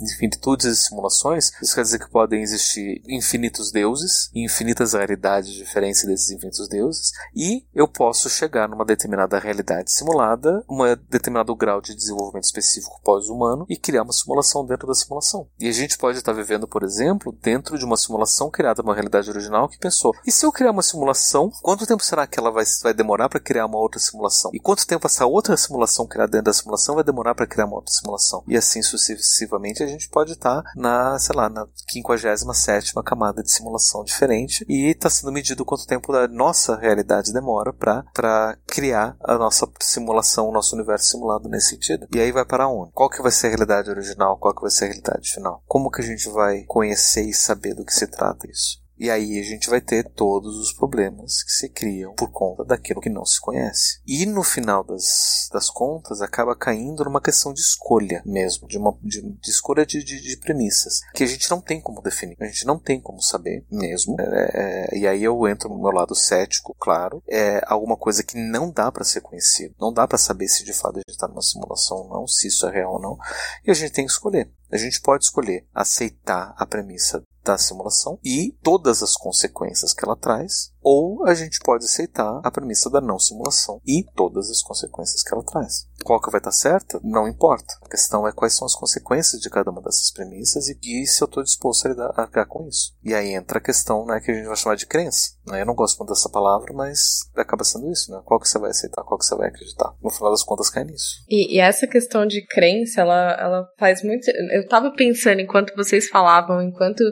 infinitudes 0.00 0.66
de 0.66 0.76
simulações, 0.76 1.50
isso 1.62 1.74
quer 1.74 1.82
dizer 1.82 1.98
que 1.98 2.10
podem 2.10 2.40
existir 2.42 3.02
infinitos 3.06 3.70
deuses, 3.70 4.30
infinitas 4.34 4.94
realidades 4.94 5.52
diferentes 5.52 6.04
desses 6.06 6.30
infinitos 6.30 6.66
deuses, 6.70 7.12
e 7.36 7.66
eu 7.74 7.86
posso 7.86 8.30
chegar 8.30 8.66
numa 8.66 8.86
determinada 8.86 9.38
realidade 9.38 9.92
simulada, 9.92 10.64
um 10.70 10.78
determinado 11.10 11.54
grau 11.54 11.82
de 11.82 11.94
desenvolvimento 11.94 12.44
específico 12.44 12.98
pós-humano 13.04 13.66
e 13.68 13.76
criar 13.76 14.04
uma 14.04 14.12
simulação 14.14 14.64
dentro 14.64 14.86
da 14.86 14.94
simulação. 14.94 15.46
E 15.58 15.68
a 15.68 15.72
gente 15.72 15.98
pode 15.98 16.16
estar 16.16 16.32
vivendo, 16.32 16.66
por 16.66 16.82
exemplo, 16.82 17.36
dentro 17.42 17.76
de 17.76 17.84
uma 17.84 17.98
simulação 17.98 18.50
criada 18.50 18.82
numa 18.82 18.94
realidade 18.94 19.28
original 19.28 19.68
que 19.68 19.78
pensou 19.78 20.14
e 20.30 20.32
se 20.32 20.46
eu 20.46 20.52
criar 20.52 20.70
uma 20.70 20.80
simulação, 20.80 21.50
quanto 21.60 21.84
tempo 21.84 22.04
será 22.04 22.24
que 22.24 22.38
ela 22.38 22.52
vai, 22.52 22.64
vai 22.84 22.94
demorar 22.94 23.28
para 23.28 23.40
criar 23.40 23.66
uma 23.66 23.78
outra 23.78 23.98
simulação? 23.98 24.52
E 24.54 24.60
quanto 24.60 24.86
tempo 24.86 25.04
essa 25.04 25.26
outra 25.26 25.56
simulação 25.56 26.06
criada 26.06 26.30
dentro 26.30 26.44
da 26.44 26.52
simulação 26.52 26.94
vai 26.94 27.02
demorar 27.02 27.34
para 27.34 27.48
criar 27.48 27.66
uma 27.66 27.74
outra 27.74 27.92
simulação? 27.92 28.44
E 28.46 28.56
assim 28.56 28.80
sucessivamente 28.80 29.82
a 29.82 29.88
gente 29.88 30.08
pode 30.08 30.34
estar 30.34 30.62
tá 30.62 30.72
na, 30.76 31.18
sei 31.18 31.34
lá, 31.34 31.48
na 31.50 31.66
57 31.90 32.94
camada 33.04 33.42
de 33.42 33.50
simulação 33.50 34.04
diferente 34.04 34.64
e 34.68 34.92
está 34.92 35.10
sendo 35.10 35.32
medido 35.32 35.64
quanto 35.64 35.84
tempo 35.84 36.12
da 36.12 36.28
nossa 36.28 36.76
realidade 36.76 37.32
demora 37.32 37.72
para 37.72 38.56
criar 38.68 39.16
a 39.24 39.36
nossa 39.36 39.68
simulação, 39.80 40.48
o 40.48 40.52
nosso 40.52 40.76
universo 40.76 41.08
simulado 41.08 41.48
nesse 41.48 41.70
sentido. 41.70 42.06
E 42.14 42.20
aí 42.20 42.30
vai 42.30 42.44
para 42.44 42.68
onde? 42.68 42.92
Qual 42.92 43.10
que 43.10 43.20
vai 43.20 43.32
ser 43.32 43.48
a 43.48 43.50
realidade 43.50 43.90
original? 43.90 44.38
Qual 44.38 44.54
que 44.54 44.62
vai 44.62 44.70
ser 44.70 44.84
a 44.84 44.88
realidade 44.90 45.28
final? 45.28 45.60
Como 45.66 45.90
que 45.90 46.02
a 46.02 46.06
gente 46.06 46.28
vai 46.28 46.62
conhecer 46.68 47.22
e 47.22 47.34
saber 47.34 47.74
do 47.74 47.84
que 47.84 47.92
se 47.92 48.06
trata 48.06 48.48
isso? 48.48 48.79
E 49.00 49.08
aí 49.08 49.40
a 49.40 49.42
gente 49.42 49.70
vai 49.70 49.80
ter 49.80 50.04
todos 50.10 50.58
os 50.58 50.74
problemas 50.74 51.42
que 51.42 51.52
se 51.52 51.70
criam 51.70 52.12
por 52.12 52.30
conta 52.30 52.66
daquilo 52.66 53.00
que 53.00 53.08
não 53.08 53.24
se 53.24 53.40
conhece. 53.40 53.98
E 54.06 54.26
no 54.26 54.42
final 54.42 54.84
das, 54.84 55.48
das 55.50 55.70
contas 55.70 56.20
acaba 56.20 56.54
caindo 56.54 57.02
numa 57.02 57.20
questão 57.20 57.54
de 57.54 57.60
escolha 57.62 58.22
mesmo, 58.26 58.68
de 58.68 58.76
uma 58.76 58.94
de, 59.02 59.22
de 59.22 59.50
escolha 59.50 59.86
de, 59.86 60.04
de, 60.04 60.20
de, 60.20 60.36
premissas, 60.36 61.00
que 61.14 61.24
a 61.24 61.26
gente 61.26 61.50
não 61.50 61.62
tem 61.62 61.80
como 61.80 62.02
definir, 62.02 62.36
a 62.38 62.44
gente 62.44 62.66
não 62.66 62.78
tem 62.78 63.00
como 63.00 63.22
saber 63.22 63.64
mesmo. 63.72 64.16
É, 64.20 64.90
é, 64.92 64.98
e 64.98 65.08
aí 65.08 65.24
eu 65.24 65.48
entro 65.48 65.70
no 65.70 65.80
meu 65.80 65.92
lado 65.92 66.14
cético, 66.14 66.76
claro, 66.78 67.22
é 67.26 67.62
alguma 67.66 67.96
coisa 67.96 68.22
que 68.22 68.36
não 68.36 68.70
dá 68.70 68.92
para 68.92 69.02
ser 69.02 69.22
conhecido, 69.22 69.74
não 69.80 69.94
dá 69.94 70.06
para 70.06 70.18
saber 70.18 70.46
se 70.46 70.62
de 70.62 70.74
fato 70.74 70.96
a 70.96 70.98
gente 70.98 71.14
está 71.14 71.26
numa 71.26 71.40
simulação 71.40 71.96
ou 71.96 72.08
não, 72.10 72.26
se 72.26 72.48
isso 72.48 72.66
é 72.66 72.70
real 72.70 72.92
ou 72.92 73.00
não, 73.00 73.16
e 73.64 73.70
a 73.70 73.74
gente 73.74 73.92
tem 73.92 74.04
que 74.04 74.12
escolher. 74.12 74.50
A 74.70 74.76
gente 74.76 75.00
pode 75.00 75.24
escolher 75.24 75.66
aceitar 75.74 76.54
a 76.56 76.66
premissa 76.66 77.22
da 77.44 77.56
simulação 77.56 78.18
e 78.24 78.54
todas 78.62 79.02
as 79.02 79.16
consequências 79.16 79.94
que 79.94 80.04
ela 80.04 80.16
traz, 80.16 80.72
ou 80.82 81.26
a 81.26 81.34
gente 81.34 81.58
pode 81.60 81.84
aceitar 81.84 82.40
a 82.42 82.50
premissa 82.50 82.90
da 82.90 83.00
não 83.00 83.18
simulação 83.18 83.80
e 83.86 84.04
todas 84.14 84.50
as 84.50 84.62
consequências 84.62 85.22
que 85.22 85.32
ela 85.32 85.42
traz. 85.42 85.86
Qual 86.04 86.20
que 86.20 86.30
vai 86.30 86.40
estar 86.40 86.52
certa? 86.52 86.98
Não 87.02 87.28
importa. 87.28 87.74
A 87.82 87.88
questão 87.88 88.26
é 88.26 88.32
quais 88.32 88.54
são 88.54 88.64
as 88.64 88.74
consequências 88.74 89.40
de 89.40 89.50
cada 89.50 89.70
uma 89.70 89.82
dessas 89.82 90.10
premissas 90.10 90.68
e, 90.68 91.06
se 91.06 91.22
eu 91.22 91.26
estou 91.26 91.42
disposto 91.42 91.86
a 91.86 91.90
lidar 91.90 92.46
com 92.46 92.66
isso. 92.66 92.94
E 93.04 93.14
aí 93.14 93.34
entra 93.34 93.58
a 93.58 93.62
questão 93.62 94.06
né, 94.06 94.20
que 94.20 94.30
a 94.30 94.34
gente 94.34 94.46
vai 94.46 94.56
chamar 94.56 94.76
de 94.76 94.86
crença. 94.86 95.32
Né? 95.46 95.60
Eu 95.60 95.66
não 95.66 95.74
gosto 95.74 95.98
muito 95.98 96.10
dessa 96.10 96.28
palavra, 96.28 96.72
mas 96.72 97.30
acaba 97.36 97.64
sendo 97.64 97.90
isso. 97.90 98.10
Né? 98.10 98.20
Qual 98.24 98.40
que 98.40 98.48
você 98.48 98.58
vai 98.58 98.70
aceitar, 98.70 99.04
qual 99.04 99.18
que 99.18 99.26
você 99.26 99.34
vai 99.34 99.48
acreditar. 99.48 99.94
No 100.02 100.10
final 100.10 100.30
das 100.30 100.42
contas, 100.42 100.70
cai 100.70 100.84
nisso. 100.84 101.22
E, 101.28 101.56
e 101.56 101.60
essa 101.60 101.86
questão 101.86 102.26
de 102.26 102.46
crença, 102.46 103.02
ela, 103.02 103.32
ela 103.38 103.68
faz 103.78 104.02
muito. 104.02 104.24
Estava 104.60 104.90
pensando 104.92 105.40
enquanto 105.40 105.74
vocês 105.76 106.08
falavam, 106.08 106.62
enquanto 106.62 107.02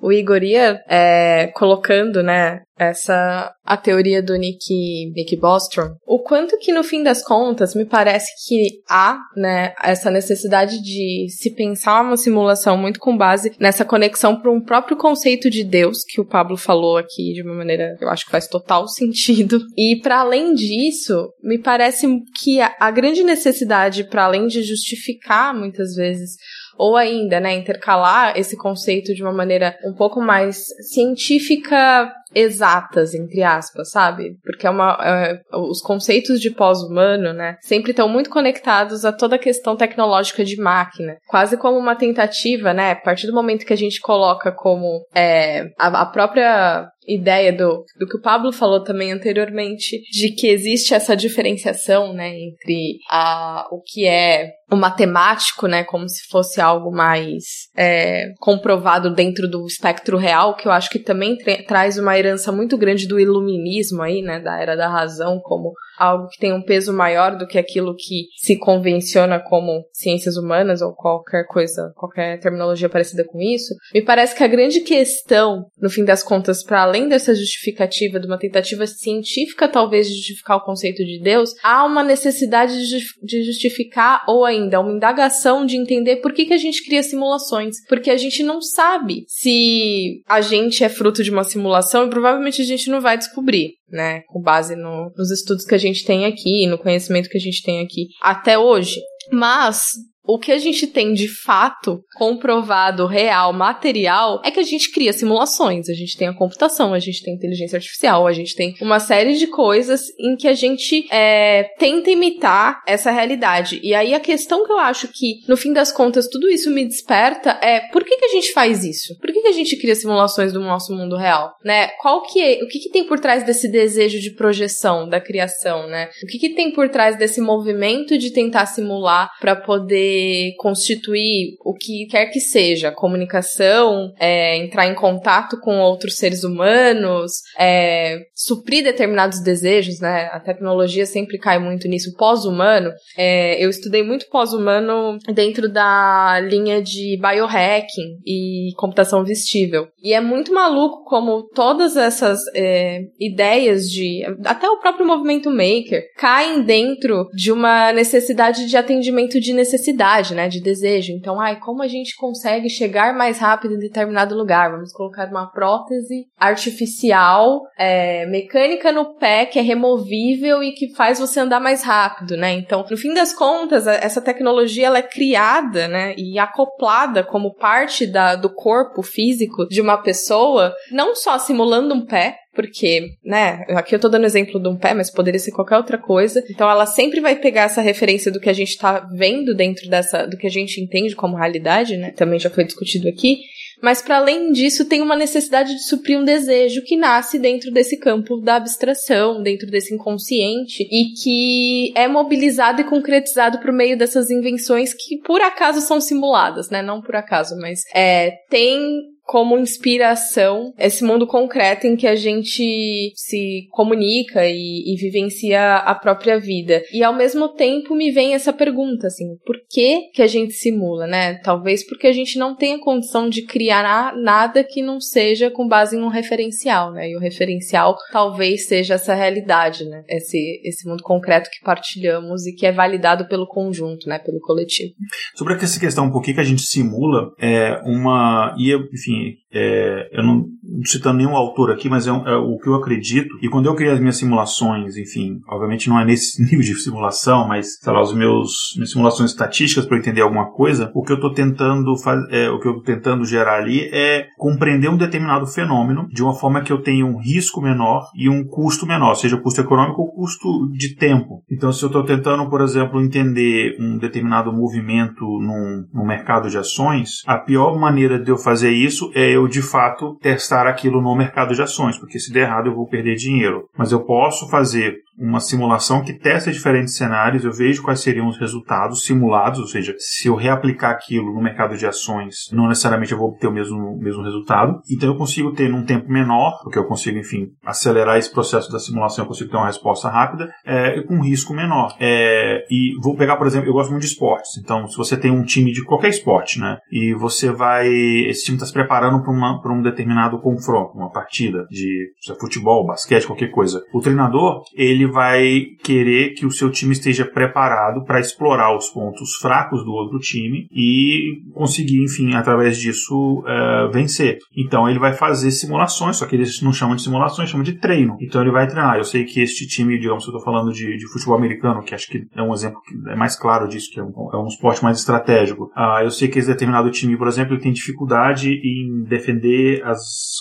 o 0.00 0.12
Igor 0.12 0.42
ia 0.42 0.80
é, 0.88 1.48
colocando, 1.54 2.22
né, 2.22 2.60
essa 2.78 3.52
a 3.64 3.76
teoria 3.76 4.22
do 4.22 4.36
Nick, 4.36 5.12
Nick 5.14 5.36
Bostrom, 5.36 5.90
o 6.06 6.22
quanto 6.22 6.56
que 6.58 6.72
no 6.72 6.84
fim 6.84 7.02
das 7.02 7.22
contas 7.22 7.74
me 7.74 7.84
parece 7.84 8.30
que 8.46 8.80
há, 8.88 9.18
né, 9.36 9.74
essa 9.82 10.10
necessidade 10.10 10.80
de 10.80 11.26
se 11.28 11.54
pensar 11.54 12.02
uma 12.02 12.16
simulação 12.16 12.78
muito 12.78 13.00
com 13.00 13.16
base 13.16 13.52
nessa 13.58 13.84
conexão 13.84 14.40
para 14.40 14.50
um 14.50 14.60
próprio 14.64 14.96
conceito 14.96 15.50
de 15.50 15.64
Deus 15.64 15.98
que 16.06 16.20
o 16.20 16.24
Pablo 16.24 16.56
falou 16.56 16.96
aqui 16.96 17.32
de 17.34 17.42
uma 17.42 17.54
maneira 17.54 17.96
que 17.98 18.04
eu 18.04 18.08
acho 18.08 18.24
que 18.24 18.30
faz 18.30 18.46
total 18.46 18.86
sentido. 18.88 19.60
E 19.76 20.00
para 20.00 20.20
além 20.20 20.54
disso, 20.54 21.30
me 21.42 21.58
parece 21.58 22.06
que 22.40 22.60
a, 22.60 22.74
a 22.78 22.90
grande 22.90 23.22
necessidade 23.22 24.04
para 24.04 24.24
além 24.24 24.46
de 24.46 24.62
justificar 24.62 25.52
muitas 25.52 25.94
vezes 25.94 26.36
ou 26.78 26.96
ainda, 26.96 27.40
né, 27.40 27.54
intercalar 27.54 28.38
esse 28.38 28.56
conceito 28.56 29.12
de 29.12 29.22
uma 29.22 29.32
maneira 29.32 29.76
um 29.84 29.92
pouco 29.92 30.20
mais 30.20 30.64
científica 30.92 32.12
exatas, 32.34 33.14
entre 33.14 33.42
aspas, 33.42 33.90
sabe? 33.90 34.36
Porque 34.44 34.66
é 34.66 34.70
uma, 34.70 34.98
é, 35.02 35.40
os 35.52 35.80
conceitos 35.80 36.40
de 36.40 36.50
pós-humano, 36.50 37.32
né, 37.32 37.56
sempre 37.62 37.90
estão 37.90 38.08
muito 38.08 38.30
conectados 38.30 39.04
a 39.04 39.12
toda 39.12 39.36
a 39.36 39.40
questão 39.40 39.76
tecnológica 39.76 40.44
de 40.44 40.60
máquina. 40.60 41.16
Quase 41.26 41.56
como 41.56 41.78
uma 41.78 41.96
tentativa, 41.96 42.72
né, 42.72 42.92
a 42.92 42.96
partir 42.96 43.26
do 43.26 43.34
momento 43.34 43.66
que 43.66 43.72
a 43.72 43.76
gente 43.76 44.00
coloca 44.00 44.52
como 44.52 45.04
é, 45.14 45.70
a, 45.78 46.02
a 46.02 46.06
própria 46.06 46.88
ideia 47.08 47.52
do, 47.52 47.84
do 47.98 48.06
que 48.06 48.16
o 48.16 48.20
Pablo 48.20 48.52
falou 48.52 48.82
também 48.84 49.12
anteriormente, 49.12 50.02
de 50.10 50.30
que 50.30 50.46
existe 50.46 50.94
essa 50.94 51.16
diferenciação, 51.16 52.12
né, 52.12 52.28
entre 52.28 52.98
a, 53.10 53.66
o 53.72 53.80
que 53.80 54.06
é 54.06 54.52
o 54.70 54.76
matemático, 54.76 55.66
né, 55.66 55.82
como 55.84 56.08
se 56.08 56.28
fosse 56.28 56.60
algo 56.60 56.90
mais 56.90 57.42
é, 57.76 58.32
comprovado 58.38 59.14
dentro 59.14 59.48
do 59.48 59.66
espectro 59.66 60.18
real, 60.18 60.54
que 60.54 60.68
eu 60.68 60.72
acho 60.72 60.90
que 60.90 60.98
também 60.98 61.36
traz 61.66 61.98
uma 61.98 62.18
herança 62.18 62.52
muito 62.52 62.76
grande 62.76 63.08
do 63.08 63.18
iluminismo 63.18 64.02
aí, 64.02 64.20
né, 64.20 64.40
da 64.40 64.60
era 64.60 64.76
da 64.76 64.88
razão, 64.88 65.40
como 65.42 65.72
algo 65.98 66.28
que 66.28 66.38
tem 66.38 66.52
um 66.52 66.62
peso 66.62 66.92
maior 66.92 67.36
do 67.36 67.46
que 67.46 67.58
aquilo 67.58 67.94
que 67.96 68.26
se 68.36 68.56
convenciona 68.56 69.40
como 69.40 69.84
ciências 69.92 70.36
humanas 70.36 70.80
ou 70.80 70.94
qualquer 70.94 71.46
coisa, 71.46 71.92
qualquer 71.96 72.38
terminologia 72.40 72.88
parecida 72.88 73.24
com 73.24 73.40
isso, 73.40 73.74
me 73.92 74.02
parece 74.02 74.34
que 74.34 74.44
a 74.44 74.48
grande 74.48 74.80
questão, 74.80 75.66
no 75.80 75.90
fim 75.90 76.04
das 76.04 76.22
contas, 76.22 76.62
para 76.62 76.82
além 76.82 77.08
dessa 77.08 77.34
justificativa, 77.34 78.20
de 78.20 78.26
uma 78.26 78.38
tentativa 78.38 78.86
científica 78.86 79.68
talvez 79.68 80.08
de 80.08 80.14
justificar 80.14 80.56
o 80.56 80.64
conceito 80.64 81.04
de 81.04 81.20
Deus, 81.20 81.54
há 81.62 81.84
uma 81.84 82.02
necessidade 82.02 82.74
de 83.22 83.42
justificar 83.44 84.24
ou 84.28 84.44
ainda 84.44 84.80
uma 84.80 84.92
indagação 84.92 85.66
de 85.66 85.76
entender 85.76 86.16
por 86.16 86.32
que, 86.32 86.46
que 86.46 86.54
a 86.54 86.58
gente 86.58 86.84
cria 86.84 87.02
simulações, 87.02 87.76
porque 87.88 88.10
a 88.10 88.16
gente 88.16 88.42
não 88.42 88.60
sabe 88.60 89.24
se 89.26 90.22
a 90.26 90.40
gente 90.40 90.84
é 90.84 90.88
fruto 90.88 91.22
de 91.22 91.30
uma 91.30 91.44
simulação 91.44 92.06
e 92.06 92.10
provavelmente 92.10 92.62
a 92.62 92.64
gente 92.64 92.90
não 92.90 93.00
vai 93.00 93.18
descobrir 93.18 93.78
né? 93.90 94.20
Com 94.28 94.40
base 94.40 94.76
no, 94.76 95.10
nos 95.16 95.30
estudos 95.30 95.64
que 95.64 95.74
a 95.74 95.78
gente 95.78 95.87
tem 96.04 96.26
aqui, 96.26 96.66
no 96.66 96.78
conhecimento 96.78 97.28
que 97.28 97.38
a 97.38 97.40
gente 97.40 97.62
tem 97.62 97.80
aqui 97.80 98.08
até 98.20 98.58
hoje. 98.58 99.00
Mas 99.30 99.90
o 100.28 100.38
que 100.38 100.52
a 100.52 100.58
gente 100.58 100.86
tem 100.86 101.14
de 101.14 101.26
fato 101.26 102.04
comprovado, 102.14 103.06
real, 103.06 103.50
material, 103.54 104.42
é 104.44 104.50
que 104.50 104.60
a 104.60 104.62
gente 104.62 104.92
cria 104.92 105.10
simulações. 105.10 105.88
A 105.88 105.94
gente 105.94 106.18
tem 106.18 106.28
a 106.28 106.34
computação, 106.34 106.92
a 106.92 106.98
gente 106.98 107.22
tem 107.22 107.34
inteligência 107.34 107.76
artificial, 107.76 108.26
a 108.26 108.32
gente 108.32 108.54
tem 108.54 108.74
uma 108.82 109.00
série 109.00 109.38
de 109.38 109.46
coisas 109.46 110.02
em 110.20 110.36
que 110.36 110.46
a 110.46 110.52
gente 110.52 111.06
é, 111.10 111.70
tenta 111.78 112.10
imitar 112.10 112.82
essa 112.86 113.10
realidade. 113.10 113.80
E 113.82 113.94
aí 113.94 114.12
a 114.12 114.20
questão 114.20 114.66
que 114.66 114.72
eu 114.72 114.78
acho 114.78 115.08
que, 115.08 115.40
no 115.48 115.56
fim 115.56 115.72
das 115.72 115.90
contas, 115.90 116.28
tudo 116.28 116.50
isso 116.50 116.70
me 116.70 116.84
desperta 116.84 117.58
é 117.62 117.88
por 117.90 118.04
que, 118.04 118.18
que 118.18 118.26
a 118.26 118.32
gente 118.32 118.52
faz 118.52 118.84
isso? 118.84 119.18
Por 119.20 119.32
que, 119.32 119.40
que 119.40 119.48
a 119.48 119.52
gente 119.52 119.78
cria 119.78 119.94
simulações 119.94 120.52
do 120.52 120.60
nosso 120.60 120.94
mundo 120.94 121.16
real? 121.16 121.54
Né? 121.64 121.88
Qual 122.02 122.20
que 122.20 122.42
é, 122.42 122.62
o 122.62 122.68
que, 122.68 122.80
que 122.80 122.90
tem 122.90 123.06
por 123.06 123.18
trás 123.18 123.46
desse 123.46 123.66
desejo 123.66 124.20
de 124.20 124.32
projeção, 124.32 125.08
da 125.08 125.22
criação, 125.22 125.86
né? 125.88 126.10
O 126.22 126.26
que, 126.26 126.38
que 126.38 126.50
tem 126.50 126.70
por 126.70 126.90
trás 126.90 127.16
desse 127.16 127.40
movimento 127.40 128.18
de 128.18 128.30
tentar 128.30 128.66
simular 128.66 129.30
para 129.40 129.56
poder 129.56 130.17
constituir 130.58 131.56
o 131.64 131.74
que 131.74 132.06
quer 132.06 132.26
que 132.26 132.40
seja, 132.40 132.90
comunicação, 132.90 134.12
é, 134.18 134.56
entrar 134.56 134.86
em 134.86 134.94
contato 134.94 135.58
com 135.60 135.78
outros 135.80 136.16
seres 136.16 136.44
humanos, 136.44 137.32
é, 137.58 138.18
suprir 138.34 138.84
determinados 138.84 139.42
desejos, 139.42 140.00
né? 140.00 140.28
A 140.32 140.40
tecnologia 140.40 141.06
sempre 141.06 141.38
cai 141.38 141.58
muito 141.58 141.88
nisso. 141.88 142.14
Pós-humano, 142.16 142.90
é, 143.16 143.62
eu 143.62 143.70
estudei 143.70 144.02
muito 144.02 144.28
pós-humano 144.30 145.18
dentro 145.34 145.68
da 145.68 146.40
linha 146.40 146.82
de 146.82 147.18
biohacking 147.20 148.18
e 148.26 148.70
computação 148.76 149.24
vestível. 149.24 149.88
E 150.02 150.12
é 150.12 150.20
muito 150.20 150.52
maluco 150.52 151.04
como 151.04 151.48
todas 151.54 151.96
essas 151.96 152.40
é, 152.54 153.00
ideias 153.18 153.90
de. 153.90 154.22
até 154.44 154.68
o 154.68 154.78
próprio 154.78 155.06
movimento 155.06 155.50
maker 155.50 156.02
caem 156.16 156.62
dentro 156.62 157.28
de 157.34 157.52
uma 157.52 157.92
necessidade 157.92 158.66
de 158.66 158.76
atendimento 158.76 159.40
de 159.40 159.52
necessidade, 159.52 160.07
né? 160.34 160.48
De 160.48 160.60
desejo. 160.60 161.12
Então, 161.12 161.40
ai, 161.40 161.58
como 161.58 161.82
a 161.82 161.88
gente 161.88 162.16
consegue 162.16 162.68
chegar 162.68 163.14
mais 163.14 163.38
rápido 163.38 163.74
em 163.74 163.78
determinado 163.78 164.36
lugar? 164.36 164.70
Vamos 164.70 164.92
colocar 164.92 165.28
uma 165.28 165.50
prótese 165.50 166.26
artificial, 166.38 167.62
é, 167.76 168.26
mecânica 168.26 168.90
no 168.90 169.14
pé, 169.14 169.46
que 169.46 169.58
é 169.58 169.62
removível 169.62 170.62
e 170.62 170.72
que 170.72 170.94
faz 170.94 171.18
você 171.18 171.40
andar 171.40 171.60
mais 171.60 171.82
rápido, 171.82 172.36
né? 172.36 172.52
Então, 172.52 172.84
no 172.90 172.96
fim 172.96 173.12
das 173.12 173.32
contas, 173.32 173.86
essa 173.86 174.20
tecnologia 174.20 174.86
ela 174.86 174.98
é 174.98 175.02
criada, 175.02 175.88
né? 175.88 176.14
E 176.16 176.38
acoplada 176.38 177.22
como 177.22 177.54
parte 177.54 178.06
da, 178.06 178.34
do 178.34 178.50
corpo 178.50 179.02
físico 179.02 179.66
de 179.68 179.80
uma 179.80 179.98
pessoa, 179.98 180.74
não 180.90 181.14
só 181.14 181.38
simulando 181.38 181.94
um 181.94 182.04
pé, 182.04 182.36
porque, 182.58 183.12
né, 183.24 183.64
aqui 183.68 183.94
eu 183.94 184.00
tô 184.00 184.08
dando 184.08 184.26
exemplo 184.26 184.60
de 184.60 184.68
um 184.68 184.76
pé, 184.76 184.92
mas 184.92 185.12
poderia 185.12 185.38
ser 185.38 185.52
qualquer 185.52 185.76
outra 185.76 185.96
coisa. 185.96 186.42
Então 186.50 186.68
ela 186.68 186.86
sempre 186.86 187.20
vai 187.20 187.36
pegar 187.36 187.62
essa 187.62 187.80
referência 187.80 188.32
do 188.32 188.40
que 188.40 188.50
a 188.50 188.52
gente 188.52 188.76
tá 188.76 189.08
vendo 189.16 189.54
dentro 189.54 189.88
dessa, 189.88 190.26
do 190.26 190.36
que 190.36 190.44
a 190.44 190.50
gente 190.50 190.80
entende 190.80 191.14
como 191.14 191.36
realidade, 191.36 191.96
né? 191.96 192.10
Também 192.10 192.40
já 192.40 192.50
foi 192.50 192.64
discutido 192.64 193.08
aqui. 193.08 193.42
Mas 193.80 194.02
para 194.02 194.16
além 194.16 194.50
disso, 194.50 194.86
tem 194.86 195.00
uma 195.00 195.14
necessidade 195.14 195.72
de 195.72 195.84
suprir 195.84 196.18
um 196.18 196.24
desejo 196.24 196.82
que 196.82 196.96
nasce 196.96 197.38
dentro 197.38 197.70
desse 197.70 197.96
campo 197.96 198.40
da 198.40 198.56
abstração, 198.56 199.40
dentro 199.40 199.70
desse 199.70 199.94
inconsciente 199.94 200.82
e 200.82 201.12
que 201.22 201.92
é 201.96 202.08
mobilizado 202.08 202.80
e 202.80 202.84
concretizado 202.84 203.60
por 203.60 203.72
meio 203.72 203.96
dessas 203.96 204.30
invenções 204.30 204.92
que 204.92 205.18
por 205.18 205.40
acaso 205.40 205.80
são 205.80 206.00
simuladas, 206.00 206.70
né? 206.70 206.82
Não 206.82 207.00
por 207.00 207.14
acaso, 207.14 207.54
mas 207.56 207.82
é, 207.94 208.32
tem 208.50 209.00
como 209.28 209.58
inspiração 209.58 210.72
esse 210.78 211.04
mundo 211.04 211.26
concreto 211.26 211.86
em 211.86 211.96
que 211.96 212.06
a 212.06 212.16
gente 212.16 213.12
se 213.14 213.68
comunica 213.70 214.46
e, 214.46 214.90
e, 214.90 214.96
vivencia 214.96 215.74
a 215.76 215.94
própria 215.94 216.40
vida. 216.40 216.82
E 216.90 217.04
ao 217.04 217.14
mesmo 217.14 217.50
tempo 217.50 217.94
me 217.94 218.10
vem 218.10 218.32
essa 218.32 218.54
pergunta, 218.54 219.08
assim, 219.08 219.36
por 219.44 219.56
que 219.68 220.08
que 220.14 220.22
a 220.22 220.26
gente 220.26 220.54
simula, 220.54 221.06
né? 221.06 221.34
Talvez 221.44 221.86
porque 221.86 222.06
a 222.06 222.12
gente 222.12 222.38
não 222.38 222.56
tenha 222.56 222.80
condição 222.80 223.28
de 223.28 223.42
criar 223.42 224.16
nada 224.16 224.64
que 224.64 224.80
não 224.80 224.98
seja 224.98 225.50
com 225.50 225.68
base 225.68 225.94
em 225.94 226.00
um 226.00 226.08
referencial, 226.08 226.90
né? 226.94 227.10
E 227.10 227.14
o 227.14 227.20
referencial 227.20 227.98
talvez 228.10 228.66
seja 228.66 228.94
essa 228.94 229.14
realidade, 229.14 229.84
né? 229.84 230.04
Esse, 230.08 230.62
esse 230.64 230.88
mundo 230.88 231.02
concreto 231.02 231.50
que 231.50 231.62
partilhamos 231.62 232.46
e 232.46 232.54
que 232.54 232.64
é 232.64 232.72
validado 232.72 233.28
pelo 233.28 233.46
conjunto, 233.46 234.08
né? 234.08 234.18
Pelo 234.18 234.40
coletivo. 234.40 234.94
Sobre 235.34 235.52
essa 235.52 235.78
questão, 235.78 236.10
por 236.10 236.22
que, 236.22 236.32
que 236.32 236.40
a 236.40 236.44
gente 236.44 236.62
simula, 236.62 237.34
é 237.38 237.78
uma. 237.84 238.56
E, 238.58 238.72
enfim, 238.72 239.17
que 239.18 239.47
é, 239.52 240.08
eu 240.12 240.22
não 240.22 240.46
citando 240.84 241.18
nenhum 241.18 241.36
autor 241.36 241.70
aqui, 241.70 241.88
mas 241.88 242.06
é, 242.06 242.10
é, 242.10 242.36
o 242.36 242.58
que 242.58 242.68
eu 242.68 242.74
acredito. 242.74 243.38
E 243.42 243.48
quando 243.48 243.66
eu 243.66 243.74
criei 243.74 243.92
as 243.92 244.00
minhas 244.00 244.16
simulações, 244.16 244.96
enfim, 244.96 245.40
obviamente 245.48 245.88
não 245.88 245.98
é 245.98 246.04
nesse 246.04 246.40
nível 246.44 246.60
de 246.60 246.74
simulação, 246.74 247.48
mas, 247.48 247.78
sei 247.80 247.92
lá, 247.92 248.02
os 248.02 248.14
meus 248.14 248.74
minhas 248.76 248.90
simulações 248.90 249.30
estatísticas 249.30 249.86
para 249.86 249.98
entender 249.98 250.20
alguma 250.20 250.50
coisa, 250.52 250.90
o 250.94 251.02
que 251.02 251.12
eu 251.12 251.16
estou 251.16 251.32
tentando 251.32 251.94
é, 252.30 252.50
o 252.50 252.60
que 252.60 252.68
eu 252.68 252.74
tô 252.74 252.82
tentando 252.82 253.24
gerar 253.24 253.58
ali 253.58 253.88
é 253.92 254.26
compreender 254.36 254.88
um 254.88 254.96
determinado 254.96 255.46
fenômeno 255.46 256.08
de 256.10 256.22
uma 256.22 256.34
forma 256.34 256.62
que 256.62 256.72
eu 256.72 256.82
tenha 256.82 257.04
um 257.04 257.18
risco 257.18 257.60
menor 257.60 258.08
e 258.14 258.28
um 258.28 258.44
custo 258.44 258.86
menor, 258.86 259.14
seja 259.14 259.36
custo 259.36 259.60
econômico 259.60 260.02
ou 260.02 260.12
custo 260.12 260.68
de 260.72 260.94
tempo. 260.94 261.42
Então, 261.50 261.72
se 261.72 261.82
eu 261.82 261.88
estou 261.88 262.04
tentando, 262.04 262.48
por 262.48 262.60
exemplo, 262.60 263.00
entender 263.00 263.76
um 263.80 263.98
determinado 263.98 264.52
movimento 264.52 265.24
num 265.24 266.06
mercado 266.06 266.48
de 266.48 266.58
ações, 266.58 267.22
a 267.26 267.38
pior 267.38 267.78
maneira 267.78 268.18
de 268.18 268.30
eu 268.30 268.36
fazer 268.36 268.70
isso 268.70 269.10
é 269.14 269.37
eu 269.38 269.48
de 269.48 269.62
fato 269.62 270.16
testar 270.20 270.66
aquilo 270.66 271.00
no 271.00 271.16
mercado 271.16 271.54
de 271.54 271.62
ações, 271.62 271.96
porque 271.96 272.18
se 272.18 272.32
der 272.32 272.42
errado 272.42 272.66
eu 272.66 272.74
vou 272.74 272.86
perder 272.86 273.14
dinheiro. 273.14 273.68
Mas 273.76 273.92
eu 273.92 274.00
posso 274.00 274.48
fazer 274.48 275.02
uma 275.18 275.40
simulação 275.40 276.02
que 276.02 276.12
testa 276.12 276.52
diferentes 276.52 276.96
cenários, 276.96 277.44
eu 277.44 277.52
vejo 277.52 277.82
quais 277.82 278.00
seriam 278.00 278.28
os 278.28 278.38
resultados 278.38 279.04
simulados, 279.04 279.58
ou 279.58 279.66
seja, 279.66 279.94
se 279.98 280.28
eu 280.28 280.36
reaplicar 280.36 280.92
aquilo 280.92 281.34
no 281.34 281.42
mercado 281.42 281.76
de 281.76 281.86
ações, 281.86 282.48
não 282.52 282.68
necessariamente 282.68 283.12
eu 283.12 283.18
vou 283.18 283.28
obter 283.28 283.48
o 283.48 283.52
mesmo, 283.52 283.98
mesmo 283.98 284.22
resultado. 284.22 284.80
Então 284.90 285.08
eu 285.08 285.16
consigo 285.16 285.52
ter 285.52 285.68
num 285.68 285.84
tempo 285.84 286.10
menor, 286.10 286.60
porque 286.62 286.78
eu 286.78 286.84
consigo, 286.84 287.18
enfim, 287.18 287.48
acelerar 287.64 288.16
esse 288.16 288.32
processo 288.32 288.70
da 288.70 288.78
simulação, 288.78 289.24
eu 289.24 289.28
consigo 289.28 289.50
ter 289.50 289.56
uma 289.56 289.66
resposta 289.66 290.08
rápida, 290.08 290.50
é, 290.64 291.02
com 291.02 291.20
risco 291.20 291.52
menor. 291.52 291.96
É, 291.98 292.64
e 292.70 292.94
vou 293.02 293.16
pegar, 293.16 293.36
por 293.36 293.46
exemplo, 293.46 293.68
eu 293.68 293.72
gosto 293.72 293.90
muito 293.90 294.02
de 294.02 294.08
esportes, 294.08 294.56
então 294.58 294.86
se 294.86 294.96
você 294.96 295.16
tem 295.16 295.30
um 295.30 295.42
time 295.42 295.72
de 295.72 295.84
qualquer 295.84 296.08
esporte, 296.08 296.60
né, 296.60 296.78
e 296.92 297.12
você 297.14 297.50
vai, 297.50 297.88
esse 297.88 298.44
time 298.44 298.56
está 298.56 298.66
se 298.66 298.72
preparando 298.72 299.22
para 299.22 299.72
um 299.72 299.82
determinado 299.82 300.38
confronto, 300.40 300.96
uma 300.96 301.10
partida 301.10 301.66
de 301.70 302.12
futebol, 302.40 302.86
basquete, 302.86 303.26
qualquer 303.26 303.50
coisa. 303.50 303.82
O 303.92 304.00
treinador, 304.00 304.62
ele 304.76 305.07
vai 305.10 305.64
querer 305.82 306.34
que 306.34 306.46
o 306.46 306.50
seu 306.50 306.70
time 306.70 306.92
esteja 306.92 307.24
preparado 307.24 308.04
para 308.04 308.20
explorar 308.20 308.76
os 308.76 308.88
pontos 308.88 309.36
fracos 309.40 309.84
do 309.84 309.92
outro 309.92 310.18
time 310.18 310.66
e 310.72 311.42
conseguir, 311.54 312.02
enfim, 312.02 312.34
através 312.34 312.78
disso, 312.78 313.40
uh, 313.40 313.90
vencer. 313.92 314.38
Então 314.56 314.88
ele 314.88 314.98
vai 314.98 315.12
fazer 315.12 315.50
simulações, 315.50 316.16
só 316.16 316.26
que 316.26 316.36
eles 316.36 316.60
não 316.62 316.72
chamam 316.72 316.96
de 316.96 317.02
simulações, 317.02 317.50
chamam 317.50 317.64
de 317.64 317.78
treino. 317.78 318.16
Então 318.20 318.40
ele 318.40 318.50
vai 318.50 318.66
treinar. 318.66 318.96
Eu 318.96 319.04
sei 319.04 319.24
que 319.24 319.40
este 319.40 319.66
time, 319.66 319.98
digamos 319.98 320.24
eu 320.24 320.30
estou 320.30 320.44
falando 320.44 320.72
de, 320.72 320.96
de, 320.96 321.12
futebol 321.12 321.36
americano, 321.36 321.82
que 321.82 321.94
acho 321.94 322.08
que 322.08 322.26
é 322.34 322.42
um 322.42 322.52
exemplo 322.52 322.80
que 322.82 323.10
é 323.10 323.16
mais 323.16 323.36
claro 323.36 323.68
disso, 323.68 323.90
que 323.92 324.00
é 324.00 324.02
um, 324.02 324.30
é 324.32 324.36
um 324.36 324.46
esporte 324.46 324.82
mais 324.82 324.98
estratégico. 324.98 325.64
Uh, 325.76 326.02
eu 326.02 326.10
sei 326.10 326.28
que 326.28 326.38
esse 326.38 326.48
determinado 326.48 326.90
time, 326.90 327.16
por 327.16 327.28
exemplo, 327.28 327.54
ele 327.54 327.62
tem 327.62 327.72
dificuldade 327.72 328.50
em 328.50 329.04
defender 329.04 329.82
as 329.84 330.00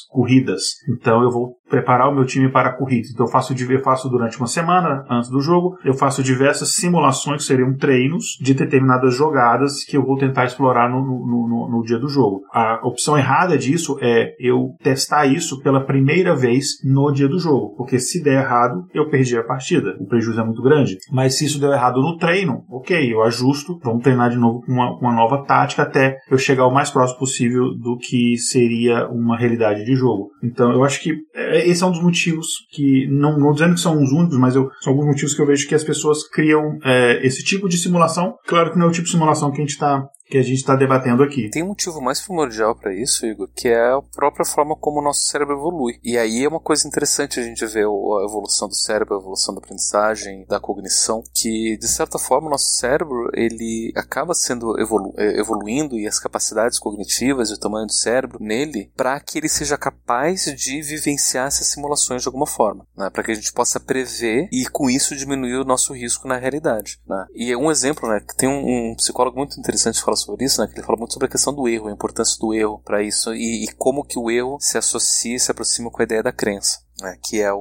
corridas. 0.10 0.64
Então 0.90 1.24
eu 1.24 1.32
vou 1.32 1.56
preparar 1.70 2.10
o 2.10 2.16
meu 2.16 2.26
time 2.26 2.50
para 2.50 2.70
a 2.70 2.74
corrida. 2.74 3.08
Então 3.12 3.26
eu 3.26 3.32
faço, 3.32 3.54
eu 3.54 3.82
faço 3.82 4.10
durante 4.10 4.38
uma 4.38 4.48
semana 4.48 5.06
antes 5.10 5.30
do 5.30 5.42
jogo, 5.42 5.78
eu 5.84 5.94
faço 5.94 6.24
diversas 6.24 6.74
simulações 6.74 7.42
que 7.42 7.48
seriam 7.48 7.76
treinos 7.76 8.38
de 8.42 8.54
determinadas 8.54 9.16
jogadas 9.16 9.84
que 9.84 9.98
eu 9.98 10.06
vou 10.06 10.18
tentar 10.18 10.46
explorar 10.46 10.90
no, 10.90 11.02
no, 11.02 11.48
no, 11.48 11.70
no 11.70 11.84
dia 11.84 12.00
do 12.00 12.08
jogo. 12.08 12.44
A 12.52 12.80
opção 12.84 13.18
errada 13.18 13.58
disso 13.58 13.98
é 14.02 14.36
eu 14.40 14.76
testar 14.82 15.26
isso 15.26 15.62
pela 15.62 15.84
primeira 15.84 16.36
vez 16.36 16.82
no 16.84 17.12
dia 17.12 17.28
do 17.28 17.40
jogo, 17.40 17.76
porque 17.76 18.00
se 18.00 18.24
der 18.24 18.44
errado, 18.44 18.86
eu 18.94 19.10
perdi 19.10 19.38
a 19.38 19.44
partida. 19.44 19.96
O 20.00 20.06
prejuízo 20.06 20.40
é 20.40 20.44
muito 20.44 20.62
grande. 20.62 20.98
Mas 21.12 21.38
se 21.38 21.46
isso 21.46 21.60
deu 21.60 21.72
errado 21.72 22.02
no 22.02 22.18
treino, 22.18 22.64
ok, 22.70 23.14
eu 23.14 23.22
ajusto, 23.24 23.80
vamos 23.84 24.04
treinar 24.04 24.30
de 24.30 24.38
novo 24.38 24.62
com 24.62 24.72
uma, 24.72 24.98
uma 24.98 25.14
nova 25.14 25.44
tática 25.44 25.84
até 25.84 26.18
eu 26.30 26.38
chegar 26.38 26.68
o 26.68 26.74
mais 26.74 26.90
próximo 26.90 27.20
possível 27.20 27.74
do 27.76 27.98
que 27.98 28.38
seria 28.38 29.08
uma 29.08 29.38
realidade 29.38 29.84
de 29.84 29.96
jogo. 29.96 30.32
Então 30.44 30.72
eu 30.72 30.84
acho 30.84 31.02
que 31.02 31.16
é, 31.36 31.57
esse 31.66 31.84
é 31.84 31.86
um 31.86 31.92
dos 31.92 32.02
motivos 32.02 32.48
que, 32.72 33.08
não, 33.08 33.40
não 33.40 33.54
dizendo 33.54 33.76
que 33.76 33.80
são 33.80 34.02
os 34.02 34.12
únicos, 34.12 34.38
mas 34.38 34.56
eu, 34.56 34.70
são 34.82 34.94
alguns 34.94 35.08
motivos 35.08 35.34
que 35.34 35.42
eu 35.42 35.46
vejo 35.46 35.68
que 35.68 35.76
as 35.76 35.84
pessoas 35.84 36.28
criam 36.28 36.78
é, 36.84 37.26
esse 37.26 37.44
tipo 37.44 37.70
de 37.70 37.78
simulação. 37.78 38.36
Claro 38.46 38.72
que 38.72 38.78
não 38.78 38.88
é 38.88 38.90
o 38.90 38.92
tipo 38.92 39.06
de 39.06 39.12
simulação 39.12 39.52
que 39.52 39.58
a 39.58 39.62
gente 39.62 39.74
está 39.74 40.08
que 40.30 40.38
a 40.38 40.44
gente 40.44 40.58
está 40.58 40.76
debatendo 40.76 41.24
aqui. 41.24 41.50
Tem 41.50 41.64
um 41.64 41.68
motivo 41.68 42.02
mais 42.02 42.20
primordial 42.20 42.76
para 42.76 42.94
isso, 42.94 43.26
Igor, 43.26 43.50
que 43.56 43.70
é 43.70 43.80
a 43.80 44.02
própria 44.14 44.46
forma 44.46 44.76
como 44.76 45.00
o 45.00 45.04
nosso 45.04 45.22
cérebro 45.22 45.56
evolui. 45.56 46.00
E 46.04 46.18
aí 46.18 46.44
é 46.44 46.48
uma 46.48 46.60
coisa 46.60 46.88
interessante 46.88 47.40
a 47.40 47.44
gente 47.44 47.66
ver 47.66 47.86
a 47.86 48.26
evolução 48.26 48.68
do 48.68 48.76
cérebro, 48.76 49.16
a 49.16 49.20
evolução 49.20 49.56
da 49.56 49.60
aprendizagem, 49.60 50.46
da 50.48 50.60
cognição, 50.60 51.24
que 51.34 51.78
de 51.78 51.88
certa 51.88 52.20
forma 52.20 52.48
o 52.48 52.52
nosso 52.52 52.78
cérebro 52.78 53.30
ele 53.34 53.92
acaba 53.96 54.34
sendo 54.34 54.80
evolu 54.80 55.14
é, 55.18 55.40
evoluindo 55.40 55.98
e 55.98 56.08
as 56.08 56.20
capacidades 56.20 56.80
cognitivas 56.80 57.50
e 57.50 57.54
o 57.54 57.60
tamanho 57.60 57.88
do 57.88 57.94
cérebro 57.94 58.40
nele 58.42 58.92
para 58.96 59.20
que 59.20 59.38
ele 59.38 59.50
seja 59.50 59.78
capaz 59.78 60.46
de 60.46 60.82
vivenciar 60.82 61.48
essas 61.48 61.68
simulações 61.68 62.22
de 62.22 62.28
alguma 62.28 62.46
forma, 62.46 62.86
né? 62.96 63.10
para 63.10 63.24
que 63.24 63.32
a 63.32 63.36
gente 63.36 63.54
possa 63.54 63.80
prever 63.80 64.50
e 64.52 64.66
com 64.68 64.90
isso 64.90 65.16
diminuir 65.16 65.56
o 65.56 65.66
nosso 65.66 65.94
risco 65.94 66.28
na 66.28 66.38
realidade. 66.38 67.00
Né? 67.08 67.26
E 67.34 67.56
um 67.56 67.72
exemplo, 67.72 68.10
né, 68.10 68.22
tem 68.38 68.50
um, 68.50 68.92
um 68.92 68.96
psicólogo 68.96 69.38
muito 69.38 69.60
interessante 69.60 70.00
que 70.00 70.06
fala 70.06 70.17
sobre 70.18 70.46
isso, 70.46 70.62
né, 70.62 70.68
que 70.68 70.80
ele 70.80 70.86
fala 70.86 70.98
muito 70.98 71.14
sobre 71.14 71.28
a 71.28 71.32
questão 71.32 71.54
do 71.54 71.68
erro, 71.68 71.88
a 71.88 71.92
importância 71.92 72.38
do 72.40 72.54
erro 72.54 72.82
para 72.84 73.02
isso 73.02 73.34
e, 73.34 73.66
e 73.66 73.74
como 73.74 74.04
que 74.04 74.20
o 74.20 74.30
erro 74.30 74.58
se 74.60 74.78
associa, 74.78 75.40
se 75.40 75.52
aproxima 75.52 75.90
com 75.90 76.02
a 76.02 76.06
ideia 76.06 76.24
da 76.24 76.32
crença 76.32 76.88
né, 77.02 77.18
que 77.24 77.42
é 77.42 77.54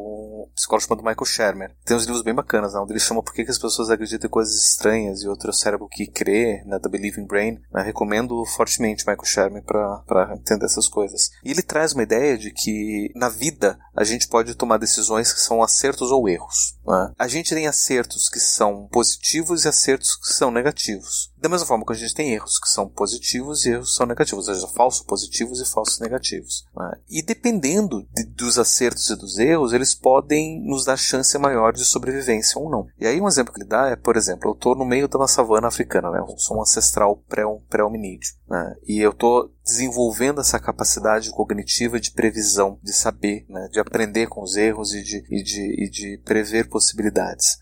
psicólogo 0.55 0.87
chamado 0.87 1.05
Michael 1.05 1.25
Shermer. 1.25 1.77
Tem 1.85 1.97
uns 1.97 2.05
livros 2.05 2.23
bem 2.23 2.35
bacanas, 2.35 2.75
né, 2.75 2.81
onde 2.81 2.93
ele 2.93 3.01
chama 3.01 3.23
Por 3.23 3.35
que, 3.35 3.45
que 3.45 3.51
as 3.51 3.59
pessoas 3.59 3.91
acreditam 3.91 4.29
em 4.29 4.31
coisas 4.31 4.55
estranhas 4.55 5.23
e 5.23 5.29
outro 5.29 5.51
é 5.51 5.53
cérebro 5.53 5.89
que 5.89 6.07
crê, 6.07 6.63
né, 6.67 6.79
The 6.79 6.89
Believing 6.89 7.27
Brain. 7.27 7.61
Né, 7.73 7.83
recomendo 7.83 8.45
fortemente 8.47 9.05
Michael 9.07 9.25
Shermer 9.25 9.63
para 9.63 10.35
entender 10.35 10.67
essas 10.67 10.89
coisas. 10.89 11.31
E 11.45 11.51
ele 11.51 11.63
traz 11.63 11.93
uma 11.93 12.03
ideia 12.03 12.37
de 12.37 12.51
que 12.51 13.11
na 13.15 13.29
vida 13.29 13.79
a 13.95 14.05
gente 14.05 14.29
pode 14.29 14.55
tomar 14.55 14.79
decisões 14.79 15.33
que 15.33 15.41
são 15.41 15.63
acertos 15.63 16.11
ou 16.11 16.29
erros. 16.29 16.77
Né? 16.87 17.13
A 17.19 17.27
gente 17.27 17.55
tem 17.55 17.67
acertos 17.67 18.29
que 18.29 18.39
são 18.39 18.87
positivos 18.93 19.65
e 19.65 19.69
acertos 19.69 20.17
que 20.17 20.33
são 20.33 20.51
negativos. 20.51 21.33
Da 21.39 21.49
mesma 21.49 21.67
forma 21.67 21.85
que 21.85 21.93
a 21.93 21.97
gente 21.97 22.15
tem 22.15 22.33
erros 22.33 22.59
que 22.59 22.69
são 22.69 22.89
positivos 22.89 23.65
e 23.65 23.71
erros 23.71 23.91
que 23.91 23.97
são 23.97 24.07
negativos, 24.07 24.49
ou 24.49 24.55
seja, 24.55 24.69
falsos 24.69 25.03
positivos 25.03 25.61
e 25.61 25.65
falsos 25.65 25.99
negativos. 26.01 26.67
Né? 26.77 26.93
E 27.09 27.23
dependendo 27.23 28.07
de, 28.13 28.25
dos 28.25 28.59
acertos 28.59 29.09
e 29.11 29.17
dos 29.17 29.39
erros, 29.39 29.73
eles 29.73 29.95
podem 29.95 30.36
nos 30.65 30.85
dar 30.85 30.97
chance 30.97 31.37
maior 31.39 31.73
de 31.73 31.85
sobrevivência 31.85 32.61
ou 32.61 32.71
não. 32.71 32.87
E 32.99 33.07
aí 33.07 33.21
um 33.21 33.29
exemplo 33.29 33.53
que 33.53 33.61
ele 33.61 33.69
dá 33.69 33.89
é, 33.89 33.97
por 33.97 34.17
exemplo, 34.17 34.51
eu 34.51 34.55
estou 34.55 34.75
no 34.77 34.85
meio 34.85 35.09
de 35.09 35.17
uma 35.17 35.29
savana 35.29 35.69
africana, 35.69 36.11
né? 36.11 36.19
Eu 36.19 36.39
sou 36.39 36.59
um 36.59 36.63
ancestral 36.63 37.23
pré-hominídeo, 37.69 38.31
né? 38.49 38.75
E 38.87 39.01
eu 39.01 39.11
estou 39.11 39.51
desenvolvendo 39.65 40.41
essa 40.41 40.59
capacidade 40.59 41.31
cognitiva 41.31 41.99
de 42.01 42.13
previsão, 42.13 42.79
de 42.83 42.93
saber, 42.93 43.45
né? 43.49 43.69
De 43.73 43.81
aprender 43.81 44.27
com 44.29 44.43
os 44.43 44.57
erros 44.57 44.95
e 44.95 45.03
de, 45.03 45.25
e 45.31 45.43
de, 45.43 45.85
e 45.85 45.91
de 45.91 46.23
prever 46.25 46.69
possibilidades. 46.69 47.59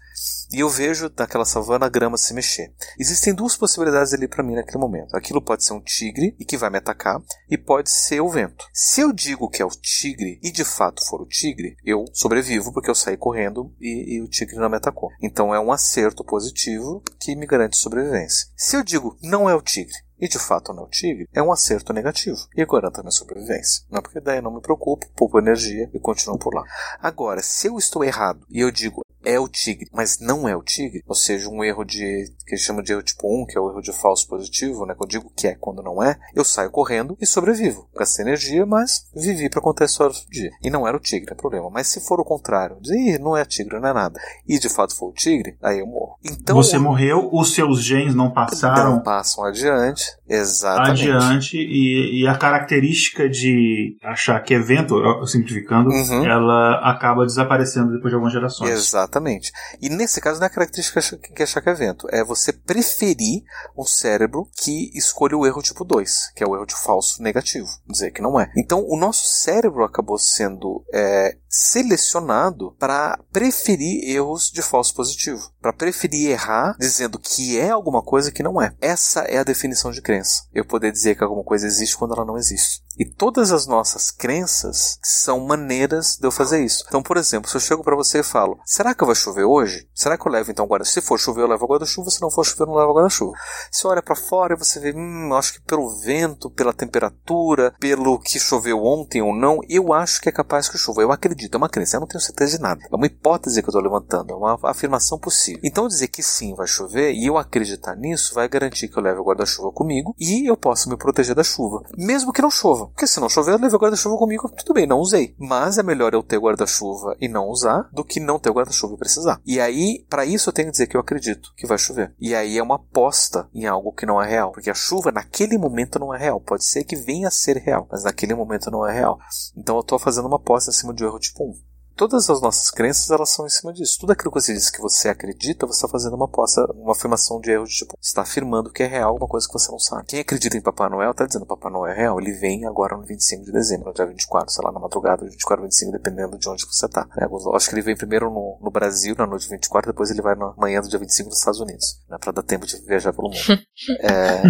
E 0.54 0.60
eu 0.60 0.68
vejo 0.68 1.10
naquela 1.18 1.44
savana 1.44 1.86
a 1.86 1.88
grama 1.88 2.16
se 2.16 2.32
mexer. 2.32 2.72
Existem 2.96 3.34
duas 3.34 3.56
possibilidades 3.56 4.14
ali 4.14 4.28
para 4.28 4.44
mim 4.44 4.54
naquele 4.54 4.78
momento. 4.78 5.16
Aquilo 5.16 5.42
pode 5.42 5.64
ser 5.64 5.72
um 5.72 5.80
tigre 5.80 6.36
e 6.38 6.44
que 6.44 6.56
vai 6.56 6.70
me 6.70 6.78
atacar, 6.78 7.20
e 7.50 7.58
pode 7.58 7.90
ser 7.90 8.20
o 8.20 8.28
vento. 8.28 8.64
Se 8.72 9.00
eu 9.00 9.12
digo 9.12 9.50
que 9.50 9.60
é 9.60 9.64
o 9.64 9.70
tigre 9.70 10.38
e 10.40 10.52
de 10.52 10.64
fato 10.64 11.04
for 11.04 11.20
o 11.20 11.26
tigre, 11.26 11.76
eu 11.84 12.04
sobrevivo 12.12 12.72
porque 12.72 12.88
eu 12.88 12.94
saí 12.94 13.16
correndo 13.16 13.74
e, 13.80 14.14
e 14.14 14.22
o 14.22 14.28
tigre 14.28 14.54
não 14.54 14.70
me 14.70 14.76
atacou. 14.76 15.10
Então 15.20 15.52
é 15.52 15.58
um 15.58 15.72
acerto 15.72 16.22
positivo 16.22 17.02
que 17.18 17.34
me 17.34 17.46
garante 17.46 17.76
sobrevivência. 17.76 18.46
Se 18.56 18.76
eu 18.76 18.84
digo 18.84 19.18
não 19.20 19.50
é 19.50 19.56
o 19.56 19.60
tigre, 19.60 20.04
e 20.20 20.28
de 20.28 20.38
fato 20.38 20.72
não 20.72 20.84
é 20.84 20.86
o 20.86 20.90
tigre, 20.90 21.28
é 21.34 21.42
um 21.42 21.50
acerto 21.50 21.92
negativo 21.92 22.38
e 22.56 22.64
garanta 22.64 23.02
minha 23.02 23.10
sobrevivência. 23.10 23.84
Não 23.90 24.00
porque 24.00 24.20
daí 24.20 24.38
eu 24.38 24.42
não 24.42 24.54
me 24.54 24.62
preocupo, 24.62 25.06
poupo 25.16 25.38
energia 25.38 25.90
e 25.92 25.98
continuo 25.98 26.38
por 26.38 26.54
lá. 26.54 26.62
Agora, 27.00 27.42
se 27.42 27.66
eu 27.66 27.76
estou 27.76 28.04
errado 28.04 28.46
e 28.48 28.60
eu 28.60 28.70
digo 28.70 29.03
é 29.24 29.38
o 29.38 29.48
tigre, 29.48 29.88
mas 29.92 30.18
não 30.20 30.48
é 30.48 30.56
o 30.56 30.62
tigre, 30.62 31.02
ou 31.06 31.14
seja, 31.14 31.48
um 31.48 31.64
erro 31.64 31.84
de 31.84 32.26
que 32.46 32.56
chama 32.56 32.82
de 32.82 32.92
erro 32.92 33.02
tipo 33.02 33.26
1, 33.26 33.46
que 33.46 33.58
é 33.58 33.60
o 33.60 33.70
erro 33.70 33.80
de 33.80 33.92
falso 33.92 34.28
positivo, 34.28 34.84
né, 34.84 34.94
que 34.94 35.02
eu 35.02 35.08
digo 35.08 35.32
que 35.34 35.46
é 35.46 35.54
quando 35.54 35.82
não 35.82 36.02
é, 36.02 36.18
eu 36.34 36.44
saio 36.44 36.70
correndo 36.70 37.16
e 37.20 37.26
sobrevivo. 37.26 37.88
Gastei 37.96 38.24
energia, 38.24 38.66
mas 38.66 39.08
vivi 39.14 39.48
para 39.48 39.60
contar 39.60 39.84
a 39.84 39.86
história 39.86 40.14
do 40.14 40.30
dia. 40.30 40.50
E 40.62 40.70
não 40.70 40.86
era 40.86 40.96
o 40.96 41.00
tigre, 41.00 41.32
é 41.32 41.34
problema. 41.34 41.70
Mas 41.70 41.88
se 41.88 42.00
for 42.06 42.20
o 42.20 42.24
contrário, 42.24 42.76
dizer, 42.80 43.18
não 43.18 43.36
é 43.36 43.44
tigre, 43.44 43.80
não 43.80 43.88
é 43.88 43.92
nada, 43.92 44.20
e 44.46 44.58
de 44.58 44.68
fato 44.68 44.94
for 44.94 45.08
o 45.08 45.12
tigre, 45.12 45.56
aí 45.62 45.80
eu 45.80 45.86
morro. 45.86 46.18
Então 46.22 46.56
você 46.56 46.78
morreu, 46.78 47.30
os 47.32 47.54
seus 47.54 47.82
genes 47.82 48.14
não 48.14 48.30
passaram, 48.30 48.96
não 48.96 49.02
passam 49.02 49.44
adiante, 49.44 50.04
exatamente. 50.28 51.10
Adiante 51.10 51.56
e, 51.56 52.22
e 52.22 52.26
a 52.26 52.36
característica 52.36 53.28
de 53.28 53.96
achar 54.02 54.38
que 54.40 54.54
é 54.54 54.58
vento, 54.58 54.94
simplificando, 55.26 55.88
uhum. 55.88 56.24
ela 56.24 56.80
acaba 56.90 57.24
desaparecendo 57.24 57.92
depois 57.92 58.10
de 58.10 58.14
algumas 58.14 58.32
gerações. 58.32 58.70
Exatamente. 58.70 59.13
Exatamente. 59.14 59.52
E 59.80 59.88
nesse 59.88 60.20
caso 60.20 60.40
não 60.40 60.46
é 60.46 60.50
característica 60.50 61.00
que 61.34 61.42
achar 61.42 61.60
que 61.60 61.70
é 61.70 61.74
vento, 61.74 62.08
é 62.10 62.24
você 62.24 62.52
preferir 62.52 63.44
um 63.76 63.84
cérebro 63.84 64.48
que 64.56 64.90
escolha 64.94 65.36
o 65.36 65.46
erro 65.46 65.62
tipo 65.62 65.84
2, 65.84 66.32
que 66.34 66.42
é 66.42 66.46
o 66.46 66.54
erro 66.56 66.66
de 66.66 66.74
falso 66.74 67.22
negativo, 67.22 67.68
dizer 67.86 68.10
que 68.10 68.22
não 68.22 68.38
é. 68.38 68.50
Então 68.56 68.84
o 68.88 68.96
nosso 68.96 69.24
cérebro 69.26 69.84
acabou 69.84 70.18
sendo 70.18 70.84
é, 70.92 71.36
selecionado 71.54 72.74
para 72.78 73.18
preferir 73.32 74.08
erros 74.08 74.50
de 74.50 74.60
falso 74.60 74.94
positivo, 74.94 75.50
para 75.60 75.72
preferir 75.72 76.30
errar 76.30 76.76
dizendo 76.78 77.18
que 77.18 77.58
é 77.58 77.70
alguma 77.70 78.02
coisa 78.02 78.32
que 78.32 78.42
não 78.42 78.60
é. 78.60 78.74
Essa 78.80 79.20
é 79.20 79.38
a 79.38 79.44
definição 79.44 79.90
de 79.90 80.02
crença. 80.02 80.44
Eu 80.52 80.64
poder 80.64 80.90
dizer 80.90 81.14
que 81.14 81.22
alguma 81.22 81.44
coisa 81.44 81.66
existe 81.66 81.96
quando 81.96 82.14
ela 82.14 82.24
não 82.24 82.36
existe. 82.36 82.84
E 82.98 83.04
todas 83.04 83.50
as 83.50 83.66
nossas 83.66 84.10
crenças 84.10 84.98
são 85.02 85.40
maneiras 85.40 86.16
de 86.16 86.26
eu 86.26 86.30
fazer 86.30 86.64
isso. 86.64 86.84
Então, 86.86 87.02
por 87.02 87.16
exemplo, 87.16 87.50
se 87.50 87.56
eu 87.56 87.60
chego 87.60 87.82
para 87.82 87.96
você 87.96 88.20
e 88.20 88.22
falo: 88.22 88.58
será 88.64 88.94
que 88.94 89.04
vai 89.04 89.14
chover 89.14 89.44
hoje? 89.44 89.88
Será 89.92 90.16
que 90.16 90.26
eu 90.26 90.32
levo 90.32 90.50
então 90.50 90.66
guarda-chuva? 90.66 91.00
Se 91.00 91.06
for 91.06 91.18
chover, 91.18 91.42
eu 91.42 91.48
levo 91.48 91.66
guarda-chuva. 91.66 92.10
Se 92.10 92.22
não 92.22 92.30
for 92.30 92.44
chover, 92.44 92.62
eu 92.62 92.66
não 92.68 92.76
levo 92.76 92.94
guarda-chuva. 92.94 93.32
Você 93.70 93.86
olha 93.86 94.02
para 94.02 94.14
fora 94.14 94.54
e 94.54 94.58
você 94.58 94.78
vê: 94.78 94.92
hum, 94.92 95.34
acho 95.34 95.54
que 95.54 95.62
pelo 95.62 95.98
vento, 96.00 96.50
pela 96.50 96.72
temperatura, 96.72 97.74
pelo 97.80 98.18
que 98.18 98.38
choveu 98.38 98.84
ontem 98.84 99.20
ou 99.20 99.34
não, 99.34 99.58
eu 99.68 99.92
acho 99.92 100.20
que 100.20 100.28
é 100.28 100.32
capaz 100.32 100.68
que 100.68 100.78
chova. 100.78 101.02
Eu 101.02 101.10
acredito, 101.10 101.43
é 101.52 101.56
uma 101.56 101.68
crença. 101.68 101.96
Eu 101.96 102.00
não 102.00 102.06
tenho 102.06 102.20
certeza 102.20 102.56
de 102.56 102.62
nada. 102.62 102.80
É 102.90 102.96
uma 102.96 103.06
hipótese 103.06 103.62
que 103.62 103.68
eu 103.68 103.70
estou 103.70 103.82
levantando, 103.82 104.32
é 104.32 104.36
uma 104.36 104.58
afirmação 104.64 105.18
possível. 105.18 105.60
Então, 105.64 105.88
dizer 105.88 106.08
que 106.08 106.22
sim, 106.22 106.54
vai 106.54 106.66
chover 106.66 107.12
e 107.12 107.26
eu 107.26 107.36
acreditar 107.36 107.96
nisso 107.96 108.34
vai 108.34 108.48
garantir 108.48 108.88
que 108.88 108.98
eu 108.98 109.02
leve 109.02 109.20
o 109.20 109.24
guarda-chuva 109.24 109.70
comigo 109.72 110.14
e 110.18 110.48
eu 110.48 110.56
posso 110.56 110.88
me 110.88 110.96
proteger 110.96 111.34
da 111.34 111.44
chuva, 111.44 111.82
mesmo 111.96 112.32
que 112.32 112.42
não 112.42 112.50
chova. 112.50 112.86
Porque 112.88 113.06
se 113.06 113.20
não 113.20 113.28
chover, 113.28 113.52
eu 113.52 113.58
levei 113.58 113.76
o 113.76 113.80
guarda-chuva 113.80 114.16
comigo, 114.16 114.50
tudo 114.50 114.74
bem, 114.74 114.86
não 114.86 114.98
usei. 114.98 115.34
Mas 115.38 115.78
é 115.78 115.82
melhor 115.82 116.12
eu 116.14 116.22
ter 116.22 116.38
guarda-chuva 116.38 117.16
e 117.20 117.28
não 117.28 117.48
usar 117.48 117.88
do 117.92 118.04
que 118.04 118.20
não 118.20 118.38
ter 118.38 118.50
guarda-chuva 118.50 118.94
e 118.94 118.98
precisar. 118.98 119.40
E 119.44 119.60
aí, 119.60 120.04
para 120.08 120.24
isso 120.24 120.48
eu 120.48 120.52
tenho 120.52 120.68
que 120.68 120.72
dizer 120.72 120.86
que 120.86 120.96
eu 120.96 121.00
acredito 121.00 121.52
que 121.56 121.66
vai 121.66 121.78
chover. 121.78 122.14
E 122.20 122.34
aí 122.34 122.58
é 122.58 122.62
uma 122.62 122.76
aposta 122.76 123.48
em 123.54 123.66
algo 123.66 123.92
que 123.92 124.06
não 124.06 124.20
é 124.20 124.28
real. 124.28 124.52
Porque 124.52 124.70
a 124.70 124.74
chuva 124.74 125.10
naquele 125.10 125.58
momento 125.58 125.98
não 125.98 126.14
é 126.14 126.18
real. 126.18 126.40
Pode 126.40 126.64
ser 126.64 126.84
que 126.84 126.96
venha 126.96 127.28
a 127.28 127.30
ser 127.30 127.56
real, 127.56 127.86
mas 127.90 128.04
naquele 128.04 128.34
momento 128.34 128.70
não 128.70 128.86
é 128.86 128.92
real. 128.92 129.18
Então 129.56 129.76
eu 129.76 129.80
estou 129.80 129.98
fazendo 129.98 130.26
uma 130.26 130.36
aposta 130.36 130.70
em 130.70 130.74
cima 130.74 130.94
de 130.94 131.04
um 131.04 131.08
erro 131.08 131.18
tipo 131.18 131.33
1 131.34 131.73
todas 131.96 132.28
as 132.28 132.40
nossas 132.40 132.70
crenças 132.70 133.10
elas 133.10 133.30
são 133.30 133.46
em 133.46 133.50
cima 133.50 133.72
disso. 133.72 133.98
Tudo 134.00 134.12
aquilo 134.12 134.30
que 134.30 134.40
você 134.40 134.52
diz 134.52 134.70
que 134.70 134.80
você 134.80 135.08
acredita, 135.08 135.66
você 135.66 135.76
está 135.76 135.88
fazendo 135.88 136.16
uma 136.16 136.26
aposta, 136.26 136.64
uma 136.74 136.92
afirmação 136.92 137.40
de 137.40 137.50
erro 137.50 137.64
de 137.64 137.74
tipo, 137.74 137.96
você 138.00 138.08
está 138.08 138.22
afirmando 138.22 138.70
que 138.70 138.82
é 138.82 138.86
real 138.86 139.10
alguma 139.10 139.28
coisa 139.28 139.46
que 139.46 139.52
você 139.52 139.70
não 139.70 139.78
sabe. 139.78 140.06
Quem 140.06 140.20
acredita 140.20 140.56
em 140.56 140.60
Papai 140.60 140.88
Noel 140.88 141.10
está 141.10 141.26
dizendo 141.26 141.42
que 141.42 141.48
Papai 141.48 141.72
Noel 141.72 141.92
é 141.92 141.96
real, 141.96 142.20
ele 142.20 142.32
vem 142.32 142.66
agora 142.66 142.96
no 142.96 143.04
25 143.04 143.44
de 143.44 143.52
dezembro, 143.52 143.88
no 143.88 143.94
dia 143.94 144.06
24, 144.06 144.52
sei 144.52 144.64
lá, 144.64 144.72
na 144.72 144.80
madrugada, 144.80 145.24
24, 145.24 145.62
25, 145.64 145.92
dependendo 145.92 146.38
de 146.38 146.48
onde 146.48 146.64
você 146.66 146.86
está. 146.86 147.06
Né? 147.16 147.26
Acho 147.54 147.68
que 147.68 147.74
ele 147.74 147.82
vem 147.82 147.96
primeiro 147.96 148.30
no, 148.30 148.58
no 148.60 148.70
Brasil, 148.70 149.14
na 149.16 149.26
noite 149.26 149.48
24, 149.48 149.92
depois 149.92 150.10
ele 150.10 150.22
vai 150.22 150.34
na 150.34 150.52
manhã 150.56 150.80
do 150.80 150.88
dia 150.88 150.98
25 150.98 151.28
nos 151.28 151.38
Estados 151.38 151.60
Unidos, 151.60 152.00
né? 152.08 152.16
para 152.20 152.32
dar 152.32 152.42
tempo 152.42 152.66
de 152.66 152.76
viajar 152.82 153.12
pelo 153.12 153.28
mundo. 153.28 153.38
é... 154.02 154.42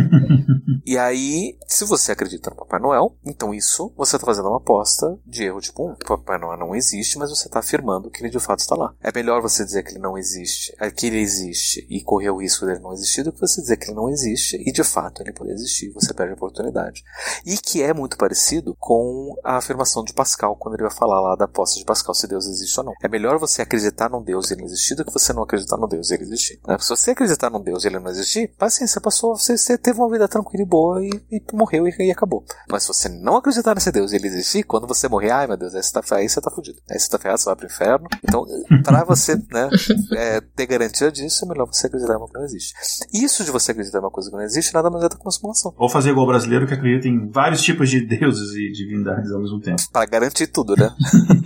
E 0.86 0.98
aí, 0.98 1.56
se 1.66 1.84
você 1.84 2.12
acredita 2.12 2.50
no 2.50 2.56
Papai 2.56 2.78
Noel, 2.78 3.16
então 3.24 3.54
isso 3.54 3.92
você 3.96 4.16
está 4.16 4.26
fazendo 4.26 4.48
uma 4.48 4.58
aposta 4.58 5.18
de 5.26 5.44
erro 5.44 5.60
tipo, 5.60 5.88
um, 5.88 5.94
Papai 5.94 6.38
Noel 6.38 6.58
não 6.58 6.74
existe, 6.74 7.18
mas 7.18 7.30
você 7.34 7.48
está 7.48 7.58
afirmando 7.58 8.10
que 8.10 8.22
ele 8.22 8.30
de 8.30 8.40
fato 8.40 8.60
está 8.60 8.74
lá. 8.74 8.94
É 9.02 9.10
melhor 9.12 9.40
você 9.42 9.64
dizer 9.64 9.82
que 9.82 9.92
ele 9.92 10.00
não 10.00 10.16
existe, 10.16 10.74
é, 10.78 10.90
que 10.90 11.06
ele 11.06 11.18
existe 11.18 11.86
e 11.90 12.02
correr 12.02 12.30
o 12.30 12.40
risco 12.40 12.66
dele 12.66 12.80
não 12.80 12.92
existir, 12.92 13.22
do 13.22 13.32
que 13.32 13.40
você 13.40 13.60
dizer 13.60 13.76
que 13.76 13.86
ele 13.86 13.96
não 13.96 14.08
existe 14.08 14.56
e 14.56 14.72
de 14.72 14.84
fato 14.84 15.22
ele 15.22 15.32
poder 15.32 15.52
existir, 15.52 15.92
você 15.92 16.12
perde 16.12 16.32
a 16.32 16.36
oportunidade. 16.36 17.02
E 17.44 17.56
que 17.56 17.82
é 17.82 17.92
muito 17.92 18.16
parecido 18.16 18.74
com 18.78 19.34
a 19.44 19.56
afirmação 19.56 20.04
de 20.04 20.12
Pascal, 20.12 20.56
quando 20.56 20.74
ele 20.74 20.82
vai 20.82 20.92
falar 20.92 21.20
lá 21.20 21.36
da 21.36 21.44
aposta 21.44 21.78
de 21.78 21.84
Pascal, 21.84 22.14
se 22.14 22.26
Deus 22.26 22.46
existe 22.46 22.78
ou 22.78 22.86
não. 22.86 22.92
É 23.02 23.08
melhor 23.08 23.38
você 23.38 23.62
acreditar 23.62 24.08
num 24.08 24.22
Deus 24.22 24.50
e 24.50 24.54
ele 24.54 24.62
não 24.62 24.66
existir 24.66 24.94
do 24.94 25.04
que 25.04 25.12
você 25.12 25.32
não 25.32 25.42
acreditar 25.42 25.76
num 25.76 25.88
Deus 25.88 26.10
e 26.10 26.14
ele 26.14 26.24
existir. 26.24 26.60
Né? 26.66 26.76
Se 26.78 26.88
você 26.88 27.10
acreditar 27.10 27.50
num 27.50 27.62
Deus 27.62 27.84
e 27.84 27.88
ele 27.88 27.98
não 27.98 28.10
existir, 28.10 28.48
paciência, 28.58 29.00
passou, 29.00 29.36
você, 29.36 29.56
você 29.56 29.76
teve 29.78 29.98
uma 29.98 30.10
vida 30.10 30.28
tranquila 30.28 30.62
e 30.62 30.66
boa 30.66 31.04
e, 31.04 31.10
e 31.30 31.42
morreu 31.52 31.86
e, 31.88 31.94
e, 31.98 32.10
acabou. 32.10 32.44
Mas 32.68 32.82
se 32.82 32.88
você 32.88 33.08
não 33.08 33.36
acreditar 33.36 33.74
nesse 33.74 33.90
Deus 33.90 34.12
e 34.12 34.16
ele 34.16 34.28
existir, 34.28 34.62
quando 34.62 34.86
você 34.86 35.08
morrer, 35.08 35.30
ai 35.30 35.46
meu 35.46 35.56
Deus, 35.56 35.74
aí 35.74 35.82
você 35.82 35.92
tá, 35.92 36.16
aí 36.16 36.28
você 36.28 36.40
tá 36.40 36.50
fudido. 36.50 36.80
Aí 36.90 36.98
você 36.98 37.08
tá 37.08 37.18
você 37.30 37.44
vai 37.46 37.56
pro 37.56 37.66
inferno. 37.66 38.06
Então, 38.22 38.44
para 38.84 39.04
você 39.04 39.34
né, 39.34 39.68
é, 40.16 40.40
ter 40.40 40.66
garantia 40.66 41.10
disso, 41.10 41.44
é 41.44 41.48
melhor 41.48 41.66
você 41.66 41.86
acreditar 41.86 42.14
em 42.14 42.16
uma 42.16 42.28
coisa 42.28 42.32
que 42.32 42.38
não 42.38 42.44
existe. 42.44 42.74
Isso 43.12 43.44
de 43.44 43.50
você 43.50 43.72
acreditar 43.72 43.98
em 43.98 44.02
uma 44.02 44.10
coisa 44.10 44.30
que 44.30 44.36
não 44.36 44.42
existe, 44.42 44.74
nada 44.74 44.90
mais 44.90 45.04
é 45.04 45.08
do 45.08 45.16
que 45.16 45.24
uma 45.24 45.30
simulação. 45.30 45.74
Ou 45.76 45.88
fazer 45.88 46.10
igual 46.10 46.24
o 46.24 46.28
brasileiro 46.28 46.66
que 46.66 46.74
acredita 46.74 47.08
em 47.08 47.30
vários 47.30 47.62
tipos 47.62 47.90
de 47.90 48.00
deuses 48.00 48.54
e 48.54 48.72
divindades 48.72 49.30
ao 49.32 49.40
mesmo 49.40 49.60
tempo. 49.60 49.82
Para 49.92 50.06
garantir 50.06 50.46
tudo, 50.46 50.74
né? 50.76 50.90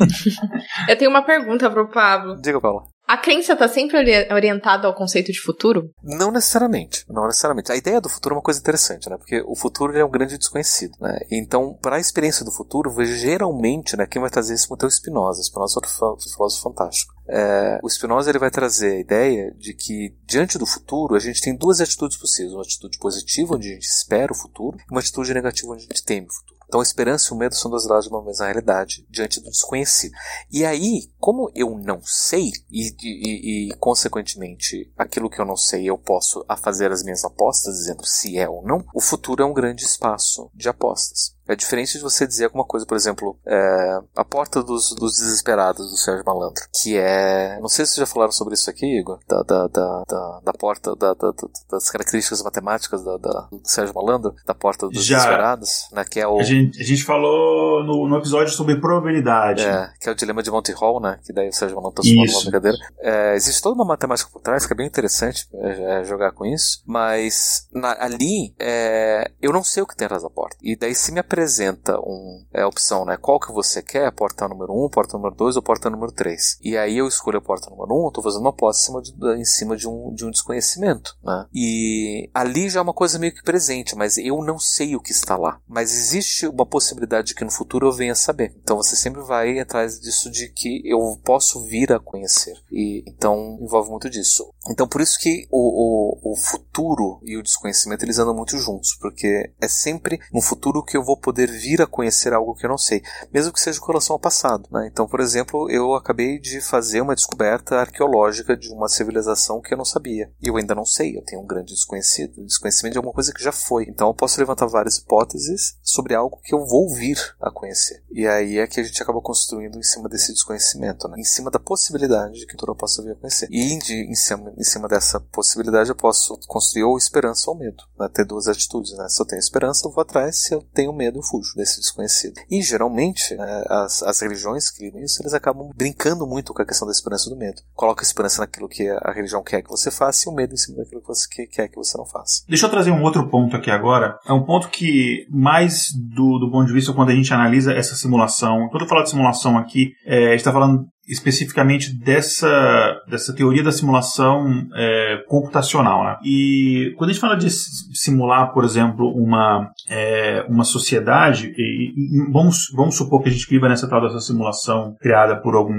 Eu 0.89 0.97
tenho 0.97 1.11
uma 1.11 1.23
pergunta 1.23 1.71
pro 1.71 1.89
Pablo. 1.89 2.41
Diga, 2.41 2.61
Paulo. 2.61 2.85
A 3.09 3.17
crença 3.17 3.55
está 3.55 3.67
sempre 3.67 3.97
orientada 4.31 4.87
ao 4.87 4.95
conceito 4.95 5.33
de 5.33 5.41
futuro? 5.41 5.91
Não 6.03 6.31
necessariamente, 6.31 7.07
não 7.09 7.27
necessariamente. 7.27 7.73
A 7.73 7.77
ideia 7.77 8.03
do 8.03 8.09
futuro 8.11 8.35
é 8.35 8.37
uma 8.37 8.43
coisa 8.43 8.61
interessante, 8.61 9.09
né? 9.09 9.17
Porque 9.17 9.43
o 9.47 9.57
futuro 9.57 9.97
é 9.97 10.05
um 10.05 10.11
grande 10.11 10.37
desconhecido, 10.37 10.93
né? 11.01 11.19
Então, 11.31 11.73
para 11.81 11.97
a 11.97 12.01
experiência 12.01 12.45
do 12.45 12.53
futuro, 12.53 12.95
geralmente, 13.07 13.97
né, 13.97 14.07
quem 14.07 14.21
vai 14.21 14.29
trazer 14.29 14.53
isso 14.53 14.69
é 14.71 14.85
o 14.85 14.91
Spinoza. 14.91 15.43
Spinoza 15.43 15.77
é 15.77 15.79
outro 15.79 16.31
filósofo 16.31 16.63
fantástico. 16.63 17.15
É, 17.27 17.81
o 17.83 17.89
Spinoza 17.89 18.31
ele 18.31 18.39
vai 18.39 18.51
trazer 18.51 18.93
a 18.93 19.01
ideia 19.01 19.55
de 19.57 19.73
que, 19.73 20.15
diante 20.27 20.59
do 20.59 20.67
futuro, 20.67 21.15
a 21.15 21.19
gente 21.19 21.41
tem 21.41 21.57
duas 21.57 21.81
atitudes 21.81 22.19
possíveis. 22.19 22.53
Uma 22.53 22.63
atitude 22.63 22.99
positiva, 22.99 23.55
onde 23.55 23.71
a 23.71 23.73
gente 23.73 23.87
espera 23.87 24.31
o 24.31 24.37
futuro, 24.37 24.77
e 24.77 24.93
uma 24.93 25.01
atitude 25.01 25.33
negativa, 25.33 25.73
onde 25.73 25.85
a 25.85 25.89
gente 25.89 26.05
teme 26.05 26.27
o 26.27 26.35
futuro. 26.35 26.58
Então 26.69 26.81
a 26.81 26.83
esperança 26.83 27.33
e 27.33 27.35
o 27.35 27.39
medo 27.39 27.55
são 27.55 27.71
dois 27.71 27.87
lados 27.87 28.05
de 28.05 28.11
uma 28.11 28.23
mesma 28.23 28.45
realidade 28.45 29.07
diante 29.11 29.41
do 29.41 29.51
desconhecido. 29.51 30.13
E 30.53 30.67
aí, 30.67 31.11
como 31.19 31.51
eu 31.55 31.79
não 31.79 32.01
sei, 32.05 32.53
e, 32.71 32.95
e, 33.03 33.71
e, 33.71 33.75
consequentemente 33.77 34.93
aquilo 34.97 35.31
que 35.31 35.41
eu 35.41 35.47
não 35.47 35.57
sei 35.57 35.89
eu 35.89 35.97
posso 35.97 36.45
fazer 36.63 36.93
as 36.93 37.03
minhas 37.03 37.25
apostas, 37.25 37.79
dizendo 37.79 38.05
se 38.05 38.39
é 38.39 38.49
ou 38.49 38.63
não, 38.63 38.85
o 38.95 39.01
futuro 39.01 39.43
é 39.43 39.47
um 39.47 39.55
grande 39.55 39.85
espaço 39.85 40.51
de 40.55 40.69
apostas. 40.69 41.38
É 41.49 41.57
diferente 41.57 41.95
de 41.95 42.03
você 42.03 42.27
dizer 42.27 42.45
alguma 42.45 42.65
coisa, 42.65 42.85
por 42.85 42.97
exemplo, 42.97 43.39
é, 43.47 44.01
A 44.15 44.25
Porta 44.25 44.63
dos, 44.63 44.95
dos, 44.95 45.15
Desesperados, 45.15 45.91
do 45.91 45.97
Sérgio 45.97 46.25
Malandro, 46.25 46.63
que 46.83 46.97
é. 46.97 47.59
Não 47.61 47.69
sei 47.69 47.87
se 47.87 47.95
vocês 47.95 48.07
já 48.07 48.13
falaram 48.13 48.33
sobre 48.33 48.55
isso 48.55 48.69
aqui, 48.69 48.87
Igor, 48.87 49.19
da, 49.27 49.43
da, 49.43 49.67
da, 49.67 50.03
da, 50.07 50.41
da 50.45 50.53
porta, 50.53 50.95
da, 50.95 51.15
da, 51.15 51.33
das 51.71 51.91
características 51.91 52.43
matemáticas 52.43 53.03
da, 53.03 53.17
da, 53.17 53.49
do 53.51 53.61
Sérgio 53.65 53.95
Malandro, 53.95 54.35
da 54.47 54.55
Porta 54.55 54.89
dos 54.89 55.05
já. 55.05 55.17
Desesperados, 55.17 55.89
né, 55.93 56.05
que 56.05 56.21
é 56.21 56.29
o. 56.29 56.39
A 56.39 56.43
gente, 56.43 56.81
a 56.81 56.85
gente 56.85 57.03
falou 57.03 57.83
no, 57.83 58.07
no 58.07 58.19
episódio 58.19 58.53
sobre 58.53 58.77
probabilidade. 58.77 59.65
É, 59.65 59.91
que 60.01 60.09
é 60.09 60.13
o 60.13 60.15
dilema 60.15 60.43
de 60.43 60.51
Monty 60.51 60.73
Hall, 60.73 61.01
né, 61.01 61.19
que 61.25 61.33
daí 61.33 61.49
o 61.49 61.53
Sérgio 61.53 61.77
Malandro 61.77 62.03
transforma 62.03 62.27
numa 62.31 62.43
brincadeira. 62.43 62.79
É, 63.01 63.35
existe 63.35 63.63
toda 63.63 63.75
uma 63.75 63.87
matemática 63.87 64.31
por 64.31 64.43
trás 64.43 64.67
que 64.67 64.73
é 64.73 64.77
bem 64.77 64.87
interessante 64.87 65.49
é, 65.55 66.01
é 66.01 66.05
jogar 66.05 66.33
com 66.33 66.45
isso, 66.45 66.83
mas 66.87 67.67
na, 67.73 67.97
ali 68.03 68.55
é, 68.59 69.31
eu 69.41 69.53
não 69.53 69.65
sei 69.65 69.83
o 69.83 69.87
que 69.87 69.97
tem 69.97 70.05
atrás 70.05 70.23
da 70.23 70.31
porta. 70.31 70.57
E 70.63 70.77
daí 70.77 70.95
se 70.95 71.13
me 71.13 71.21
apresenta 71.39 71.99
um, 72.01 72.45
é, 72.53 72.63
a 72.63 72.69
opção, 72.69 73.05
né? 73.05 73.17
Qual 73.17 73.39
que 73.39 73.53
você 73.53 73.81
quer? 73.81 74.11
Porta 74.11 74.49
número 74.49 74.73
1, 74.87 74.91
porta 74.91 75.17
número 75.17 75.35
2 75.37 75.57
ou 75.57 75.63
porta 75.63 75.89
número 75.89 76.11
3? 76.11 76.59
E 76.63 76.77
aí 76.77 76.99
eu 76.99 77.07
escolho 77.07 77.39
a 77.39 77.41
porta 77.41 77.71
número 77.71 77.95
1, 77.95 78.07
eu 78.07 78.11
tô 78.11 78.23
fazendo 78.23 78.41
uma 78.41 78.51
aposta 78.51 78.83
em 78.83 78.87
cima, 78.87 79.03
de, 79.03 79.41
em 79.41 79.45
cima 79.45 79.77
de, 79.77 79.89
um, 79.89 80.13
de 80.13 80.25
um 80.25 80.31
desconhecimento, 80.31 81.17
né? 81.23 81.47
E 81.55 82.29
ali 82.35 82.69
já 82.69 82.81
é 82.81 82.83
uma 82.83 82.93
coisa 82.93 83.19
meio 83.19 83.33
que 83.33 83.43
presente, 83.43 83.95
mas 83.95 84.19
eu 84.19 84.43
não 84.43 84.59
sei 84.59 84.97
o 84.97 85.01
que 85.01 85.13
está 85.13 85.37
lá. 85.37 85.61
Mas 85.69 85.93
existe 85.93 86.47
uma 86.47 86.67
possibilidade 86.67 87.29
de 87.29 87.35
que 87.35 87.45
no 87.45 87.51
futuro 87.53 87.87
eu 87.87 87.93
venha 87.93 88.15
saber. 88.15 88.53
Então 88.61 88.77
você 88.77 88.97
sempre 88.97 89.23
vai 89.23 89.61
atrás 89.61 90.01
disso 90.01 90.31
de 90.31 90.49
que 90.49 90.83
eu 90.85 90.99
posso 91.25 91.65
vir 91.65 91.93
a 91.93 92.01
conhecer. 92.01 92.55
E 92.71 93.05
então 93.07 93.59
envolve 93.61 93.91
muito 93.91 94.11
disso. 94.11 94.53
Então 94.69 94.89
por 94.89 95.01
isso 95.01 95.19
que 95.21 95.47
o, 95.51 96.33
o, 96.33 96.33
o 96.33 96.37
futuro 96.37 97.21
e 97.23 97.37
o 97.37 97.43
desconhecimento 97.43 98.05
eles 98.05 98.19
andam 98.19 98.35
muito 98.35 98.57
juntos, 98.57 98.97
porque 99.01 99.53
é 99.61 99.69
sempre 99.69 100.19
no 100.33 100.41
futuro 100.41 100.83
que 100.83 100.97
eu 100.97 101.05
vou 101.05 101.17
poder 101.29 101.51
vir 101.51 101.83
a 101.83 101.87
conhecer 101.87 102.33
algo 102.33 102.55
que 102.55 102.65
eu 102.65 102.71
não 102.71 102.79
sei, 102.79 103.03
mesmo 103.31 103.53
que 103.53 103.61
seja 103.61 103.79
com 103.79 103.89
relação 103.89 104.15
ao 104.15 104.21
passado. 104.21 104.67
Né? 104.73 104.89
Então, 104.91 105.07
por 105.07 105.21
exemplo, 105.21 105.71
eu 105.71 105.93
acabei 105.95 106.39
de 106.39 106.59
fazer 106.63 107.03
uma 107.03 107.15
descoberta 107.15 107.77
arqueológica 107.77 108.57
de 108.57 108.73
uma 108.73 108.89
civilização 108.89 109.61
que 109.61 109.75
eu 109.75 109.77
não 109.77 109.85
sabia. 109.85 110.33
E 110.41 110.49
eu 110.49 110.57
ainda 110.57 110.75
não 110.75 110.87
sei, 110.87 111.19
eu 111.19 111.23
tenho 111.23 111.43
um 111.43 111.47
grande 111.47 111.75
desconhecido, 111.75 112.43
desconhecimento 112.47 112.93
de 112.93 112.99
alguma 112.99 113.13
coisa 113.13 113.31
que 113.31 113.45
já 113.45 113.53
foi. 113.53 113.85
Então 113.91 114.09
eu 114.09 114.15
posso 114.15 114.41
levantar 114.41 114.65
várias 114.69 114.97
hipóteses 114.97 115.77
sobre 115.83 116.15
algo 116.15 116.41
que 116.43 116.55
eu 116.55 116.65
vou 116.65 116.89
vir 116.95 117.19
a 117.43 117.51
conhecer. 117.51 118.03
E 118.11 118.27
aí 118.27 118.57
é 118.57 118.67
que 118.67 118.81
a 118.81 118.83
gente 118.83 119.03
acaba 119.03 119.21
construindo 119.21 119.79
em 119.79 119.83
cima 119.83 120.09
desse 120.09 120.33
desconhecimento, 120.33 121.09
né? 121.09 121.17
em 121.19 121.25
cima 121.25 121.51
da 121.51 121.59
possibilidade 121.59 122.41
de 122.41 122.47
que 122.47 122.57
tudo 122.57 122.73
eu 122.73 122.77
possa 122.77 123.03
vir 123.03 123.13
a 123.13 123.17
conhecer. 123.17 123.49
E 123.51 123.75
em, 123.75 124.15
cima, 124.15 124.51
em 124.57 124.65
cima 124.65 124.89
dessa 124.89 125.21
possibilidade 125.21 125.91
eu 125.91 125.97
posso 125.97 126.39
construir 126.47 126.85
ou 126.85 126.97
esperança 126.97 127.51
ou 127.51 127.59
medo. 127.59 127.85
Né? 127.99 128.09
Ter 128.15 128.25
duas 128.25 128.49
atitudes. 128.49 128.97
Né? 128.97 129.07
Se 129.11 129.21
eu 129.21 129.27
tenho 129.27 129.41
esperança, 129.41 129.87
eu 129.87 129.93
vou 129.93 130.01
atrás. 130.01 130.39
Se 130.39 130.55
eu 130.55 130.63
tenho 130.63 130.93
medo, 130.93 131.18
fujo 131.23 131.55
desse 131.57 131.81
desconhecido. 131.81 132.41
E 132.51 132.63
geralmente, 132.63 133.35
né, 133.35 133.65
as, 133.69 134.03
as 134.03 134.21
religiões 134.21 134.71
que 134.71 134.85
lidam 134.85 135.01
isso, 135.03 135.23
eles 135.23 135.35
acabam 135.35 135.71
brincando 135.75 136.27
muito 136.27 136.53
com 136.53 136.63
a 136.63 136.67
questão 136.67 136.87
da 136.87 136.93
esperança 136.93 137.31
do 137.31 137.37
medo. 137.37 137.63
Coloca 137.75 138.03
a 138.03 138.07
esperança 138.07 138.41
naquilo 138.41 138.69
que 138.69 138.89
a 138.89 139.13
religião 139.13 139.43
quer 139.43 139.63
que 139.63 139.71
você 139.71 139.91
faça 139.91 140.29
e 140.29 140.33
o 140.33 140.35
medo 140.35 140.55
em 140.55 140.57
cima 140.57 140.79
daquilo 140.79 141.01
que 141.01 141.09
você 141.09 141.47
quer 141.47 141.69
que 141.69 141.77
você 141.77 141.97
não 141.97 142.07
faça. 142.07 142.45
Deixa 142.49 142.67
eu 142.67 142.71
trazer 142.71 142.91
um 142.91 143.03
outro 143.03 143.29
ponto 143.29 143.57
aqui 143.57 143.71
agora. 143.71 144.19
É 144.27 144.33
um 144.33 144.45
ponto 144.45 144.69
que, 144.69 145.27
mais 145.31 145.87
do, 145.95 146.39
do 146.39 146.51
ponto 146.51 146.67
de 146.67 146.73
vista 146.73 146.93
quando 146.93 147.11
a 147.11 147.15
gente 147.15 147.33
analisa 147.33 147.73
essa 147.73 147.95
simulação, 147.95 148.69
quando 148.71 148.83
eu 148.83 148.89
falo 148.89 149.03
de 149.03 149.11
simulação 149.11 149.57
aqui, 149.59 149.93
é, 150.07 150.29
a 150.29 150.31
gente 150.31 150.41
está 150.41 150.53
falando 150.53 150.87
especificamente 151.09 151.95
dessa, 151.99 153.01
dessa 153.09 153.35
teoria 153.35 153.63
da 153.63 153.73
simulação 153.73 154.69
é, 154.75 155.25
computacional. 155.27 156.05
Né? 156.05 156.17
E 156.25 156.95
quando 156.97 157.11
a 157.11 157.13
gente 157.13 157.21
fala 157.21 157.37
de 157.37 157.49
simular, 157.51 158.53
por 158.53 158.65
exemplo, 158.65 159.09
uma, 159.09 159.71
é, 159.89 160.45
uma 160.49 160.65
sociedade, 160.65 161.53
e, 161.57 161.93
e 161.97 162.33
vamos, 162.33 162.71
vamos 162.75 162.97
supor 162.97 163.23
que 163.23 163.29
a 163.29 163.33
gente 163.33 163.49
viva 163.49 163.69
nessa 163.69 163.89
tal 163.89 164.01
dessa 164.01 164.21
simulação 164.21 164.95
criada 165.01 165.37
por 165.41 165.55
algum 165.55 165.75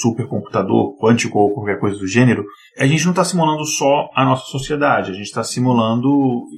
supercomputador 0.00 0.96
quântico 0.98 1.38
ou 1.38 1.54
qualquer 1.54 1.78
coisa 1.78 1.98
do 1.98 2.06
gênero, 2.06 2.44
a 2.78 2.86
gente 2.86 3.04
não 3.04 3.12
está 3.12 3.24
simulando 3.24 3.64
só 3.64 4.08
a 4.14 4.24
nossa 4.24 4.46
sociedade, 4.46 5.10
a 5.10 5.14
gente 5.14 5.26
está 5.26 5.42
simulando 5.42 6.08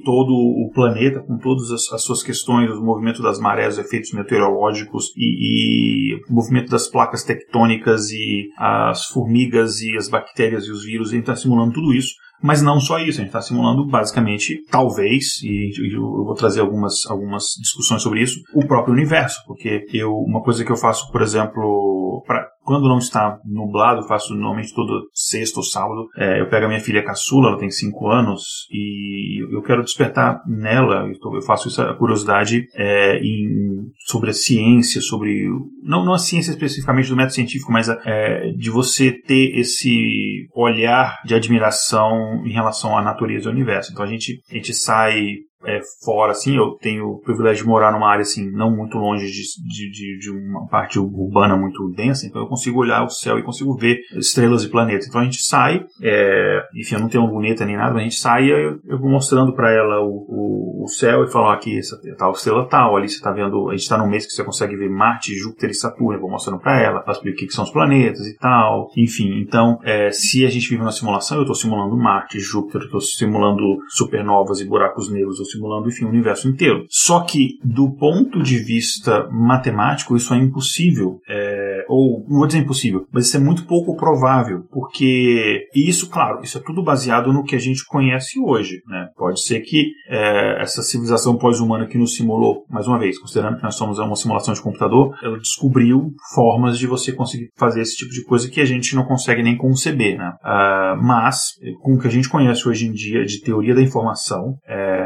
todo 0.05 0.31
o 0.31 0.71
planeta 0.73 1.19
com 1.21 1.37
todas 1.37 1.71
as, 1.71 1.91
as, 1.91 2.03
suas 2.03 2.21
questões, 2.21 2.69
o 2.69 2.83
movimento 2.83 3.21
das 3.21 3.39
marés, 3.39 3.77
os 3.77 3.85
efeitos 3.85 4.11
meteorológicos 4.13 5.11
e, 5.17 6.13
e 6.13 6.15
o 6.29 6.33
movimento 6.33 6.69
das 6.69 6.87
placas 6.87 7.23
tectônicas 7.23 8.02
e 8.11 8.49
as 8.57 9.05
formigas 9.05 9.81
e 9.81 9.95
as 9.97 10.09
bactérias 10.09 10.65
e 10.65 10.71
os 10.71 10.83
vírus, 10.83 11.09
a 11.09 11.11
gente 11.11 11.21
está 11.21 11.35
simulando 11.35 11.73
tudo 11.73 11.93
isso. 11.93 12.13
Mas 12.41 12.61
não 12.61 12.77
só 12.77 12.99
isso, 12.99 13.19
a 13.19 13.23
gente 13.23 13.27
está 13.27 13.41
simulando 13.41 13.87
basicamente, 13.87 14.65
talvez, 14.69 15.41
e 15.41 15.71
eu 15.95 16.01
vou 16.01 16.33
trazer 16.33 16.59
algumas, 16.59 17.05
algumas 17.07 17.45
discussões 17.57 18.01
sobre 18.01 18.21
isso, 18.21 18.41
o 18.53 18.67
próprio 18.67 18.93
universo, 18.93 19.39
porque 19.47 19.85
eu, 19.93 20.11
uma 20.11 20.43
coisa 20.43 20.65
que 20.65 20.71
eu 20.71 20.75
faço, 20.75 21.09
por 21.09 21.21
exemplo, 21.21 22.21
pra, 22.27 22.45
quando 22.63 22.87
não 22.87 22.97
está 22.97 23.39
nublado, 23.45 24.07
faço 24.07 24.33
normalmente 24.33 24.73
todo 24.73 25.09
sexta 25.13 25.59
ou 25.59 25.63
sábado. 25.63 26.07
É, 26.17 26.41
eu 26.41 26.49
pego 26.49 26.65
a 26.65 26.69
minha 26.69 26.79
filha 26.79 27.03
caçula, 27.03 27.49
ela 27.49 27.57
tem 27.57 27.69
5 27.69 28.09
anos, 28.09 28.67
e 28.71 29.43
eu 29.53 29.61
quero 29.61 29.83
despertar 29.83 30.41
nela, 30.47 31.07
eu 31.07 31.41
faço 31.41 31.67
isso 31.67 31.81
a 31.81 31.93
curiosidade 31.93 32.67
é, 32.73 33.19
em, 33.19 33.87
sobre 34.07 34.29
a 34.29 34.33
ciência, 34.33 35.01
sobre. 35.01 35.47
Não, 35.83 36.05
não 36.05 36.13
a 36.13 36.17
ciência 36.17 36.51
especificamente 36.51 37.09
do 37.09 37.15
método 37.15 37.35
científico, 37.35 37.71
mas 37.71 37.89
a, 37.89 37.99
é, 38.05 38.51
de 38.51 38.69
você 38.69 39.11
ter 39.11 39.57
esse 39.57 40.47
olhar 40.55 41.21
de 41.25 41.35
admiração 41.35 42.43
em 42.45 42.51
relação 42.51 42.97
à 42.97 43.01
natureza 43.01 43.49
do 43.49 43.55
universo. 43.55 43.91
Então 43.91 44.05
a 44.05 44.07
gente, 44.07 44.41
a 44.49 44.55
gente 44.55 44.73
sai 44.73 45.35
é, 45.65 45.79
fora, 46.03 46.31
assim, 46.31 46.55
eu 46.55 46.77
tenho 46.81 47.05
o 47.05 47.21
privilégio 47.21 47.63
de 47.63 47.69
morar 47.69 47.91
numa 47.91 48.09
área, 48.09 48.21
assim, 48.21 48.49
não 48.51 48.75
muito 48.75 48.97
longe 48.97 49.25
de, 49.25 49.91
de, 49.91 50.19
de, 50.19 50.31
uma 50.31 50.67
parte 50.67 50.99
urbana 50.99 51.55
muito 51.55 51.89
densa, 51.95 52.25
então 52.25 52.41
eu 52.41 52.47
consigo 52.47 52.79
olhar 52.79 53.03
o 53.03 53.09
céu 53.09 53.39
e 53.39 53.43
consigo 53.43 53.75
ver 53.75 53.99
estrelas 54.15 54.63
e 54.63 54.69
planetas. 54.69 55.07
Então 55.07 55.21
a 55.21 55.23
gente 55.23 55.41
sai, 55.41 55.85
é, 56.01 56.61
enfim, 56.75 56.95
eu 56.95 57.01
não 57.01 57.09
tenho 57.09 57.27
boneta 57.27 57.65
nem 57.65 57.77
nada, 57.77 57.93
mas 57.93 58.01
a 58.01 58.03
gente 58.03 58.15
sai 58.15 58.45
e 58.45 58.49
eu, 58.49 58.79
eu 58.85 58.99
vou 58.99 59.09
mostrando 59.09 59.53
para 59.53 59.71
ela 59.71 60.01
o, 60.01 60.25
o, 60.27 60.83
o, 60.83 60.87
céu 60.87 61.23
e 61.23 61.31
falo, 61.31 61.49
aqui, 61.49 61.77
essa 61.77 61.97
tal 62.17 62.31
estrela 62.31 62.67
tal, 62.67 62.95
ali 62.95 63.09
você 63.09 63.21
tá 63.21 63.31
vendo, 63.31 63.69
a 63.69 63.75
gente 63.75 63.87
tá 63.87 63.97
num 63.97 64.09
mês 64.09 64.25
que 64.25 64.33
você 64.33 64.43
consegue 64.43 64.75
ver 64.75 64.89
Marte, 64.89 65.33
Júpiter 65.35 65.69
e 65.69 65.73
Saturno, 65.73 66.13
eu 66.13 66.21
vou 66.21 66.29
mostrando 66.29 66.59
para 66.59 66.79
ela, 66.79 67.03
faço 67.03 67.19
explicar 67.19 67.45
o 67.45 67.47
que, 67.47 67.53
são 67.53 67.63
os 67.63 67.71
planetas 67.71 68.27
e 68.27 68.37
tal, 68.37 68.89
enfim, 68.97 69.39
então, 69.39 69.79
é, 69.83 70.11
se 70.11 70.45
a 70.45 70.49
gente 70.49 70.69
vive 70.69 70.81
uma 70.81 70.91
simulação, 70.91 71.37
eu 71.37 71.43
estou 71.43 71.55
simulando 71.55 71.95
Marte, 71.97 72.39
Júpiter, 72.39 72.81
eu 72.81 72.85
estou 72.85 73.01
simulando 73.01 73.63
supernovas 73.89 74.59
e 74.59 74.65
buracos 74.65 75.11
negros, 75.11 75.39
eu 75.39 75.45
simulando, 75.53 75.89
enfim, 75.89 76.05
o 76.05 76.09
universo 76.09 76.47
inteiro. 76.47 76.85
Só 76.89 77.21
que, 77.21 77.59
do 77.63 77.95
ponto 77.95 78.41
de 78.41 78.57
vista 78.57 79.27
matemático, 79.31 80.15
isso 80.15 80.33
é 80.33 80.37
impossível. 80.37 81.19
É, 81.29 81.85
ou, 81.87 82.25
não 82.27 82.39
vou 82.39 82.47
dizer 82.47 82.59
impossível, 82.59 83.05
mas 83.11 83.27
isso 83.27 83.37
é 83.37 83.39
muito 83.39 83.65
pouco 83.65 83.95
provável, 83.95 84.63
porque 84.71 85.67
isso, 85.75 86.09
claro, 86.09 86.41
isso 86.43 86.57
é 86.57 86.61
tudo 86.61 86.83
baseado 86.83 87.31
no 87.31 87.43
que 87.43 87.55
a 87.55 87.59
gente 87.59 87.85
conhece 87.85 88.39
hoje. 88.39 88.81
Né? 88.87 89.07
Pode 89.15 89.41
ser 89.41 89.61
que 89.61 89.91
é, 90.09 90.61
essa 90.61 90.81
civilização 90.81 91.37
pós-humana 91.37 91.87
que 91.87 91.97
nos 91.97 92.15
simulou, 92.15 92.65
mais 92.69 92.87
uma 92.87 92.99
vez, 92.99 93.19
considerando 93.19 93.57
que 93.57 93.63
nós 93.63 93.75
somos 93.75 93.99
uma 93.99 94.15
simulação 94.15 94.53
de 94.53 94.61
computador, 94.61 95.15
ela 95.23 95.37
descobriu 95.37 96.11
formas 96.33 96.77
de 96.77 96.87
você 96.87 97.11
conseguir 97.11 97.49
fazer 97.57 97.81
esse 97.81 97.95
tipo 97.95 98.11
de 98.11 98.23
coisa 98.23 98.49
que 98.49 98.61
a 98.61 98.65
gente 98.65 98.95
não 98.95 99.05
consegue 99.05 99.43
nem 99.43 99.57
conceber. 99.57 100.17
Né? 100.17 100.31
Uh, 100.43 101.03
mas, 101.03 101.53
com 101.81 101.95
o 101.95 101.99
que 101.99 102.07
a 102.07 102.11
gente 102.11 102.29
conhece 102.29 102.67
hoje 102.67 102.87
em 102.87 102.91
dia 102.91 103.25
de 103.25 103.41
teoria 103.41 103.75
da 103.75 103.81
informação, 103.81 104.55
é, 104.67 105.02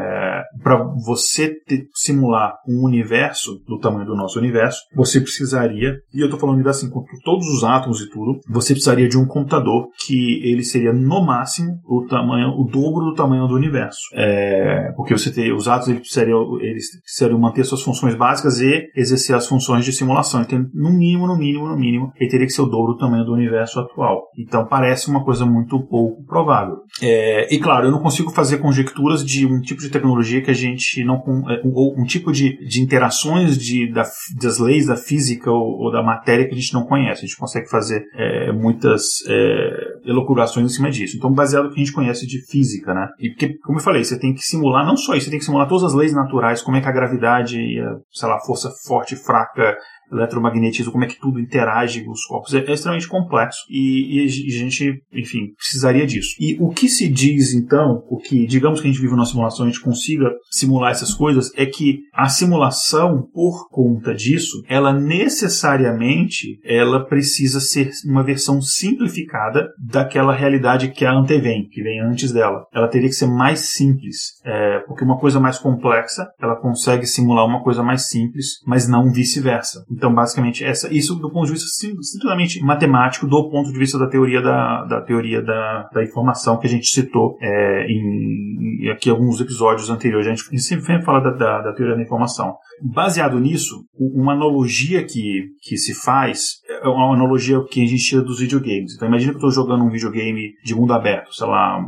para 0.62 0.82
você 1.04 1.54
ter, 1.66 1.86
simular 1.94 2.54
um 2.68 2.84
universo 2.84 3.62
do 3.66 3.78
tamanho 3.78 4.06
do 4.06 4.16
nosso 4.16 4.38
universo, 4.38 4.80
você 4.94 5.20
precisaria, 5.20 5.94
e 6.12 6.20
eu 6.20 6.26
estou 6.26 6.38
falando 6.38 6.56
universo 6.56 6.84
assim, 6.84 6.92
com 6.92 7.04
todos 7.24 7.46
os 7.48 7.64
átomos 7.64 8.00
e 8.00 8.10
tudo, 8.10 8.40
você 8.48 8.72
precisaria 8.72 9.08
de 9.08 9.18
um 9.18 9.26
computador 9.26 9.88
que 10.06 10.40
ele 10.44 10.62
seria 10.62 10.92
no 10.92 11.24
máximo 11.24 11.80
o 11.86 12.06
tamanho, 12.06 12.50
o 12.50 12.64
dobro 12.64 13.06
do 13.06 13.14
tamanho 13.14 13.46
do 13.46 13.54
universo. 13.54 14.00
É, 14.14 14.92
porque 14.96 15.16
você 15.16 15.32
ter, 15.32 15.52
os 15.52 15.68
átomos 15.68 15.88
eles 15.88 16.00
precisariam, 16.00 16.60
eles 16.60 17.00
precisariam 17.00 17.38
manter 17.38 17.64
suas 17.64 17.82
funções 17.82 18.14
básicas 18.14 18.60
e 18.60 18.88
exercer 18.94 19.34
as 19.34 19.46
funções 19.46 19.84
de 19.84 19.92
simulação. 19.92 20.42
Então, 20.42 20.64
no 20.74 20.92
mínimo, 20.92 21.26
no 21.26 21.36
mínimo, 21.36 21.68
no 21.68 21.76
mínimo, 21.76 22.12
ele 22.16 22.30
teria 22.30 22.46
que 22.46 22.52
ser 22.52 22.62
o 22.62 22.66
dobro 22.66 22.94
do 22.94 22.98
tamanho 22.98 23.24
do 23.24 23.32
universo 23.32 23.80
atual. 23.80 24.28
Então, 24.38 24.66
parece 24.66 25.08
uma 25.08 25.24
coisa 25.24 25.44
muito 25.46 25.80
pouco 25.86 26.24
provável. 26.24 26.78
É, 27.02 27.52
e 27.54 27.58
claro, 27.58 27.86
eu 27.86 27.92
não 27.92 28.00
consigo 28.00 28.30
fazer 28.30 28.58
conjecturas 28.58 29.24
de 29.24 29.46
um 29.46 29.60
tipo 29.60 29.80
de 29.80 29.90
tecnologia 29.90 30.42
que 30.42 30.47
a 30.50 30.54
gente 30.54 31.04
não. 31.04 31.16
É, 31.50 31.60
ou 31.64 31.94
um 31.98 32.04
tipo 32.04 32.32
de, 32.32 32.56
de 32.66 32.80
interações 32.80 33.58
de, 33.58 33.90
da, 33.92 34.04
das 34.40 34.58
leis 34.58 34.86
da 34.86 34.96
física 34.96 35.50
ou, 35.50 35.84
ou, 35.84 35.92
da 35.92 36.02
matéria 36.02 36.46
que 36.46 36.54
a 36.54 36.58
gente 36.58 36.74
não 36.74 36.84
conhece. 36.84 37.24
A 37.24 37.26
gente 37.26 37.36
consegue 37.36 37.68
fazer 37.68 38.04
é, 38.14 38.52
muitas 38.52 39.04
é, 39.28 40.10
elocurações 40.10 40.66
em 40.66 40.74
cima 40.74 40.90
disso. 40.90 41.16
Então, 41.16 41.32
baseado 41.32 41.64
no 41.64 41.70
que 41.70 41.80
a 41.80 41.84
gente 41.84 41.94
conhece 41.94 42.26
de 42.26 42.40
física, 42.46 42.94
né? 42.94 43.08
E 43.18 43.30
porque, 43.30 43.58
como 43.58 43.78
eu 43.78 43.82
falei, 43.82 44.04
você 44.04 44.18
tem 44.18 44.34
que 44.34 44.42
simular 44.42 44.86
não 44.86 44.96
só 44.96 45.14
isso, 45.14 45.24
você 45.24 45.30
tem 45.30 45.38
que 45.38 45.44
simular 45.44 45.68
todas 45.68 45.84
as 45.84 45.94
leis 45.94 46.12
naturais, 46.12 46.62
como 46.62 46.76
é 46.76 46.80
que 46.80 46.88
a 46.88 46.92
gravidade 46.92 47.58
e 47.60 47.80
a, 47.80 47.96
sei 48.12 48.28
lá, 48.28 48.38
força 48.40 48.70
forte, 48.86 49.16
fraca, 49.16 49.76
eletromagnetismo, 50.12 50.92
como 50.92 51.04
é 51.04 51.08
que 51.08 51.20
tudo 51.20 51.40
interage 51.40 52.04
com 52.04 52.12
os 52.12 52.24
corpos, 52.24 52.54
é, 52.54 52.58
é 52.58 52.72
extremamente 52.72 53.08
complexo 53.08 53.60
e, 53.68 54.18
e, 54.18 54.24
a 54.24 54.58
gente, 54.58 55.02
enfim, 55.12 55.52
precisaria 55.56 56.06
disso. 56.06 56.34
E 56.40 56.56
o 56.60 56.70
que 56.70 56.88
se 56.88 57.08
diz 57.08 57.52
então, 57.52 58.02
o 58.08 58.18
que, 58.18 58.46
digamos 58.46 58.80
que 58.80 58.88
a 58.88 58.90
gente 58.90 59.00
vive 59.00 59.14
numa 59.14 59.26
simulação 59.26 59.66
a 59.66 59.68
gente 59.68 59.80
consiga 59.80 60.30
simular 60.50 60.90
essas 60.90 61.12
coisas, 61.14 61.50
é 61.56 61.66
que 61.66 62.00
a 62.14 62.28
simulação, 62.28 63.22
por 63.32 63.68
conta 63.68 64.14
disso, 64.14 64.62
ela 64.68 64.92
necessariamente 64.92 66.58
ela 66.64 67.04
precisa 67.04 67.60
ser 67.60 67.90
uma 68.06 68.22
versão 68.22 68.60
simplificada 68.60 69.68
daquela 69.78 70.34
realidade 70.34 70.88
que 70.88 71.04
a 71.04 71.12
antevém, 71.12 71.68
que 71.68 71.82
vem 71.82 72.00
antes 72.00 72.32
dela. 72.32 72.66
Ela 72.72 72.88
teria 72.88 73.08
que 73.08 73.14
ser 73.14 73.26
mais 73.26 73.72
simples, 73.72 74.40
é, 74.44 74.80
porque 74.80 75.04
uma 75.04 75.18
coisa 75.18 75.40
mais 75.40 75.58
complexa, 75.58 76.28
ela 76.40 76.56
consegue 76.56 77.06
simular 77.06 77.46
uma 77.46 77.62
coisa 77.62 77.82
mais 77.82 78.08
simples, 78.08 78.60
mas 78.66 78.88
não 78.88 79.12
vice-versa. 79.12 79.84
Então, 79.98 80.14
basicamente, 80.14 80.64
essa, 80.64 80.94
isso 80.94 81.16
do 81.16 81.28
ponto 81.28 81.46
de 81.46 81.54
vista 81.54 81.66
simplesmente 81.66 82.62
matemático, 82.62 83.26
do 83.26 83.50
ponto 83.50 83.72
de 83.72 83.76
vista 83.76 83.98
da 83.98 84.06
teoria 84.06 84.40
da, 84.40 84.84
da 84.84 85.00
teoria 85.00 85.42
da, 85.42 85.90
da 85.92 86.04
informação 86.04 86.56
que 86.56 86.68
a 86.68 86.70
gente 86.70 86.86
citou 86.86 87.36
é, 87.42 87.84
em, 87.88 88.84
em, 88.84 88.90
aqui 88.90 89.10
alguns 89.10 89.40
episódios 89.40 89.90
anteriores. 89.90 90.28
A 90.28 90.30
gente 90.30 90.60
sempre 90.60 91.02
fala 91.02 91.18
da, 91.18 91.30
da, 91.30 91.62
da 91.62 91.72
teoria 91.72 91.96
da 91.96 92.02
informação. 92.02 92.56
Baseado 92.82 93.38
nisso, 93.38 93.84
uma 93.98 94.32
analogia 94.32 95.04
que, 95.04 95.44
que 95.62 95.76
se 95.76 95.94
faz 95.94 96.58
é 96.82 96.88
uma 96.88 97.14
analogia 97.14 97.62
que 97.64 97.82
a 97.82 97.86
gente 97.86 98.04
tira 98.04 98.22
dos 98.22 98.40
videogames. 98.40 98.94
Então 98.94 99.08
imagina 99.08 99.32
que 99.32 99.36
eu 99.36 99.48
estou 99.48 99.64
jogando 99.64 99.84
um 99.84 99.90
videogame 99.90 100.52
de 100.64 100.74
mundo 100.74 100.92
aberto, 100.92 101.34
sei 101.34 101.46
lá, 101.46 101.80